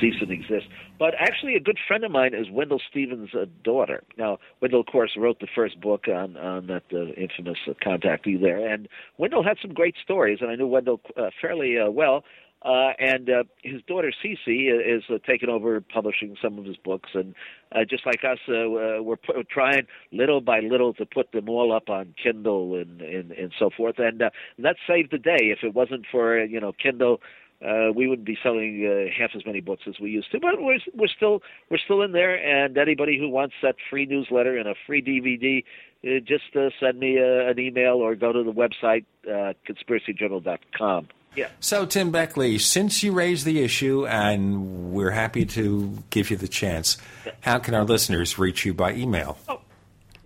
cease 0.00 0.15
and 0.20 0.31
exist. 0.31 0.66
But 0.99 1.15
actually, 1.18 1.55
a 1.55 1.60
good 1.60 1.78
friend 1.86 2.05
of 2.05 2.10
mine 2.10 2.34
is 2.34 2.47
Wendell 2.50 2.81
Stevens' 2.91 3.34
uh, 3.34 3.47
daughter. 3.62 4.02
Now, 4.16 4.39
Wendell, 4.60 4.81
of 4.81 4.86
course, 4.86 5.12
wrote 5.16 5.41
the 5.41 5.49
first 5.55 5.81
book 5.81 6.07
on 6.08 6.36
on 6.36 6.66
that 6.68 6.84
uh, 6.92 7.12
infamous 7.20 7.58
uh, 7.68 7.73
contactee 7.84 8.41
there, 8.41 8.66
and 8.66 8.89
Wendell 9.18 9.42
had 9.42 9.58
some 9.60 9.74
great 9.74 9.97
stories, 10.02 10.39
and 10.41 10.50
I 10.50 10.57
knew 10.57 10.66
Wendell 10.66 11.00
fairly 11.41 11.76
well. 11.89 12.24
Uh, 12.65 12.92
and 12.99 13.28
uh, 13.28 13.42
his 13.65 13.82
daughter 13.89 14.12
Cece 14.24 14.36
is 14.47 15.02
uh, 15.10 15.18
taking 15.26 15.49
over 15.49 15.81
publishing 15.81 16.36
some 16.41 16.58
of 16.58 16.65
his 16.65 16.76
books, 16.76 17.10
and 17.15 17.34
uh, 17.73 17.81
just 17.89 18.07
like 18.07 18.20
us, 18.24 18.39
uh, 18.49 18.52
uh, 18.52 19.02
we're 19.02 19.16
p- 19.16 19.32
trying 19.50 19.86
little 20.12 20.41
by 20.41 20.60
little 20.60 20.94
to 20.94 21.05
put 21.05 21.32
them 21.32 21.49
all 21.49 21.74
up 21.74 21.91
on 21.91 22.15
Kindle 22.23 22.76
and 22.76 23.00
and, 23.00 23.32
and 23.32 23.52
so 23.58 23.70
forth. 23.76 23.99
And 23.99 24.23
uh, 24.23 24.31
that 24.58 24.76
saved 24.86 25.10
the 25.10 25.18
day. 25.18 25.39
If 25.41 25.65
it 25.65 25.74
wasn't 25.74 26.07
for 26.10 26.41
uh, 26.41 26.44
you 26.44 26.60
know 26.60 26.73
Kindle, 26.81 27.20
uh, 27.66 27.92
we 27.94 28.07
wouldn't 28.07 28.26
be 28.26 28.39
selling 28.42 28.86
uh, 28.86 29.10
half 29.16 29.31
as 29.34 29.44
many 29.47 29.60
books 29.60 29.82
as 29.89 29.94
we 30.00 30.10
used 30.10 30.31
to. 30.32 30.41
But 30.41 30.60
we're 30.60 30.78
we're 30.94 31.08
still 31.08 31.42
we're 31.70 31.78
still 31.78 32.02
in 32.02 32.12
there. 32.12 32.34
And 32.34 32.76
anybody 32.76 33.18
who 33.18 33.28
wants 33.28 33.55
that 33.62 33.76
free 33.91 34.07
newsletter 34.07 34.57
and 34.57 34.68
a 34.68 34.74
free 34.86 35.02
DVD, 35.02 35.65
uh, 36.05 36.20
just 36.20 36.57
uh, 36.57 36.70
send 36.81 36.99
me 36.99 37.18
uh, 37.18 37.50
an 37.50 37.58
email 37.58 37.94
or 37.94 38.15
go 38.15 38.32
to 38.32 38.42
the 38.42 38.52
website 38.52 39.05
uh, 39.26 39.52
conspiracyjournal.com. 39.68 41.08
Yeah. 41.35 41.49
So, 41.61 41.86
Tim 41.86 42.11
Beckley, 42.11 42.59
since 42.59 43.02
you 43.02 43.12
raised 43.12 43.47
the 43.47 43.62
issue, 43.62 44.07
and 44.07 44.93
we're 44.93 45.12
happy 45.12 45.47
to 45.47 45.99
give 46.11 46.31
you 46.31 46.36
the 46.36 46.49
chance, 46.49 46.99
how 47.41 47.59
can 47.59 47.75
our 47.75 47.85
listeners 47.85 48.39
reach 48.39 48.67
you 48.67 48.75
by 48.75 48.93
email? 48.93 49.39
Oh, 49.49 49.61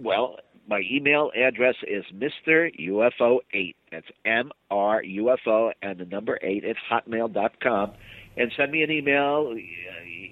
well, 0.00 0.38
my 0.68 0.82
email 0.90 1.30
address 1.36 1.76
is 1.86 2.04
Mr. 2.12 2.70
UFO 2.80 3.38
8. 3.52 3.76
That's 3.92 4.06
M 4.24 4.50
R 4.70 5.02
U 5.02 5.30
F 5.30 5.40
O 5.46 5.72
and 5.80 5.98
the 5.98 6.04
number 6.04 6.38
8 6.42 6.64
at 6.64 6.76
hotmail.com. 6.90 7.92
And 8.36 8.52
send 8.56 8.72
me 8.72 8.82
an 8.82 8.90
email. 8.90 9.56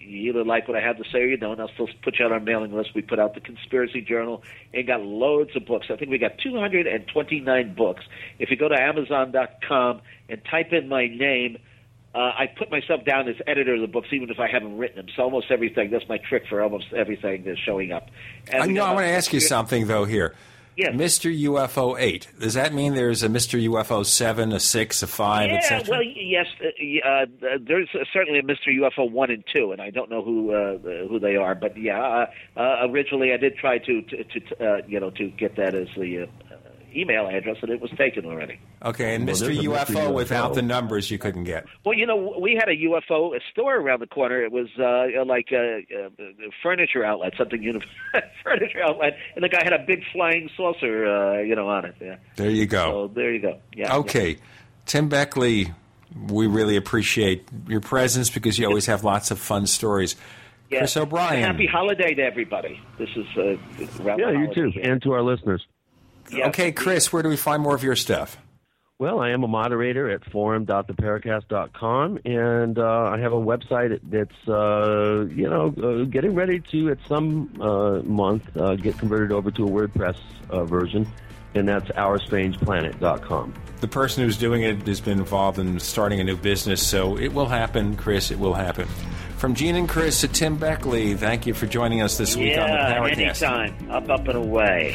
You 0.07 0.31
either 0.31 0.44
like 0.44 0.68
what 0.68 0.76
I 0.76 0.81
have 0.81 0.97
to 0.99 1.05
say 1.05 1.18
or 1.18 1.26
you 1.26 1.36
don't. 1.36 1.58
I'll 1.60 1.68
still 1.68 1.89
put 2.02 2.18
you 2.18 2.24
on 2.24 2.33
our 2.33 2.41
mailing 2.41 2.74
list. 2.74 2.91
We 2.94 3.02
put 3.02 3.18
out 3.18 3.34
the 3.34 3.41
Conspiracy 3.41 4.00
Journal 4.00 4.42
and 4.73 4.86
got 4.86 5.02
loads 5.02 5.57
of 5.57 5.66
books. 5.66 5.86
I 5.91 5.97
think 5.97 6.10
we 6.10 6.18
got 6.18 6.39
229 6.39 7.74
books. 7.74 8.05
If 8.39 8.50
you 8.50 8.57
go 8.57 8.68
to 8.68 8.81
Amazon.com 8.81 10.00
and 10.28 10.42
type 10.50 10.73
in 10.73 10.89
my 10.89 11.07
name, 11.07 11.58
uh, 12.15 12.18
I 12.18 12.47
put 12.47 12.70
myself 12.70 13.05
down 13.05 13.28
as 13.28 13.34
editor 13.47 13.74
of 13.74 13.81
the 13.81 13.89
books, 13.89 14.08
even 14.12 14.31
if 14.31 14.39
I 14.39 14.49
haven't 14.49 14.78
written 14.78 14.97
them. 14.97 15.07
So 15.16 15.23
almost 15.24 15.50
everything. 15.50 15.91
That's 15.91 16.08
my 16.08 16.18
trick 16.18 16.44
for 16.49 16.62
almost 16.62 16.92
everything 16.92 17.42
that's 17.44 17.58
showing 17.58 17.91
up. 17.91 18.08
And 18.52 18.62
I 18.62 18.66
know. 18.66 18.84
I 18.84 18.92
want 18.92 19.07
to 19.07 19.10
ask 19.10 19.33
you 19.33 19.41
something 19.41 19.89
though. 19.89 20.05
Here, 20.05 20.34
Yes. 20.77 20.94
Mr. 20.94 21.33
UFO 21.44 21.99
eight. 21.99 22.27
Does 22.39 22.55
that 22.55 22.75
mean 22.75 22.94
there's 22.94 23.23
a 23.23 23.28
Mr. 23.28 23.62
UFO 23.69 24.05
seven, 24.05 24.53
a 24.53 24.59
six, 24.59 25.03
a 25.03 25.07
five, 25.07 25.51
Yeah, 25.51 25.57
etc.? 25.59 25.85
well, 25.89 26.03
yes. 26.03 26.47
Uh, 26.61 27.09
uh, 27.09 27.27
there's 27.61 27.89
certainly 28.12 28.41
a 28.41 28.43
Mr. 28.43 28.69
UFO 28.81 29.11
one 29.11 29.31
and 29.31 29.44
two, 29.53 29.73
and 29.73 29.81
I 29.81 29.91
don't 29.91 30.11
know 30.11 30.23
who 30.23 30.53
uh, 30.53 30.78
who 31.09 31.19
they 31.20 31.36
are, 31.36 31.55
but 31.55 31.77
yeah. 31.77 32.01
Uh, 32.01 32.27
uh, 32.61 32.89
originally, 32.89 33.33
I 33.33 33.36
did 33.36 33.57
try 33.57 33.78
to 33.78 34.03
to, 34.03 34.25
to 34.25 34.41
uh, 34.61 34.77
you 34.86 34.99
know 34.99 35.11
to 35.11 35.28
get 35.31 35.57
that 35.57 35.75
as 35.75 35.89
the 35.97 36.23
uh, 36.23 36.27
email 36.97 37.26
address, 37.26 37.56
and 37.62 37.70
it 37.70 37.81
was 37.81 37.90
taken 37.98 38.24
already. 38.24 38.58
okay, 38.84 39.14
and 39.14 39.26
Well, 39.26 39.34
Mr. 39.36 39.55
UFO, 39.56 39.84
Mr. 39.86 39.94
UFO. 40.06 40.12
without 40.14 40.55
the 40.55 40.62
numbers 40.62 41.10
you 41.10 41.18
couldn't 41.18 41.44
get. 41.44 41.66
Well, 41.84 41.94
you 41.94 42.06
know, 42.06 42.36
we 42.40 42.55
had 42.55 42.68
a 42.68 42.76
UFO 42.76 43.39
store 43.50 43.76
around 43.76 44.00
the 44.00 44.06
corner. 44.06 44.42
It 44.42 44.52
was 44.52 44.68
uh, 44.78 45.24
like 45.24 45.48
a, 45.52 45.82
a 45.92 46.50
furniture 46.62 47.05
outlet, 47.05 47.34
something 47.39 47.62
uni- 47.62 47.81
furniture 48.44 48.82
outlet, 48.82 49.16
and 49.34 49.44
the 49.44 49.48
guy 49.48 49.62
had 49.64 49.73
a 49.73 49.84
big 49.86 50.02
flying 50.12 50.48
saucer, 50.56 51.06
uh, 51.06 51.40
you 51.40 51.55
know, 51.55 51.68
on 51.68 51.84
it. 51.86 51.94
Yeah. 52.00 52.16
There 52.36 52.50
you 52.50 52.66
go. 52.66 53.08
So 53.08 53.14
there 53.14 53.32
you 53.32 53.40
go. 53.40 53.58
Yeah. 53.74 53.97
okay, 53.98 54.39
Tim 54.86 55.08
Beckley, 55.08 55.73
we 56.28 56.47
really 56.47 56.76
appreciate 56.76 57.48
your 57.68 57.81
presence 57.81 58.31
because 58.31 58.58
you 58.58 58.66
always 58.66 58.86
have 58.86 59.02
lots 59.05 59.31
of 59.31 59.39
fun 59.39 59.66
stories. 59.66 60.16
Yeah. 60.70 60.78
Chris 60.78 60.97
O'Brien. 60.97 61.42
Happy 61.42 61.66
holiday 61.66 62.14
to 62.14 62.23
everybody. 62.23 62.81
This 62.98 63.10
is 63.16 63.26
uh, 63.36 63.56
Yeah, 64.16 64.31
you 64.31 64.52
too, 64.55 64.70
here. 64.70 64.90
and 64.90 65.02
to 65.02 65.12
our 65.12 65.23
listeners. 65.23 65.64
Okay, 66.33 66.73
Chris, 66.73 67.12
where 67.12 67.23
do 67.23 67.28
we 67.28 67.36
find 67.36 67.62
more 67.62 67.75
of 67.75 67.83
your 67.83 67.97
stuff? 67.97 68.39
Well, 68.99 69.19
I 69.19 69.31
am 69.31 69.43
a 69.43 69.49
moderator 69.49 70.09
at 70.09 70.25
forum.theparacast.com, 70.31 72.20
and 72.25 72.78
uh, 72.78 73.11
I 73.12 73.19
have 73.19 73.33
a 73.33 73.41
website 73.41 73.99
that's, 74.05 74.49
uh, 74.49 75.27
you 75.35 75.51
know, 75.51 75.75
uh, 75.83 76.05
getting 76.05 76.35
ready 76.36 76.61
to, 76.70 76.91
at 76.91 76.99
some 77.09 77.53
uh, 77.61 78.03
month, 78.03 78.57
uh, 78.57 78.77
get 78.77 78.97
converted 78.97 79.33
over 79.33 79.51
to 79.51 79.65
a 79.65 79.69
WordPress 79.69 80.17
uh, 80.51 80.65
version, 80.65 81.09
and 81.55 81.69
that's 81.69 81.86
OurStrangePlanet.com. 81.91 83.55
The 83.81 83.89
person 83.89 84.23
who's 84.23 84.39
doing 84.39 84.62
it 84.62 84.86
has 84.86 85.01
been 85.01 85.19
involved 85.19 85.59
in 85.59 85.81
starting 85.81 86.20
a 86.20 86.25
new 86.25 86.36
business, 86.36 86.86
so 86.86 87.19
it 87.19 87.35
will 87.35 87.47
happen, 87.47 87.97
Chris. 87.97 88.31
It 88.31 88.39
will 88.39 88.55
happen. 88.55 88.86
From 89.39 89.55
Gene 89.57 89.75
and 89.75 89.89
Chris 89.89 90.20
to 90.20 90.28
Tim 90.28 90.57
Beckley, 90.57 91.15
thank 91.15 91.47
you 91.47 91.53
for 91.53 91.67
joining 91.67 92.01
us 92.01 92.17
this 92.17 92.36
week 92.36 92.57
on 92.57 92.70
the 92.70 92.77
Paracast. 92.77 93.41
yeah, 93.41 93.59
anytime. 93.59 93.91
Up, 93.91 94.09
up, 94.09 94.28
and 94.28 94.39
away. 94.39 94.94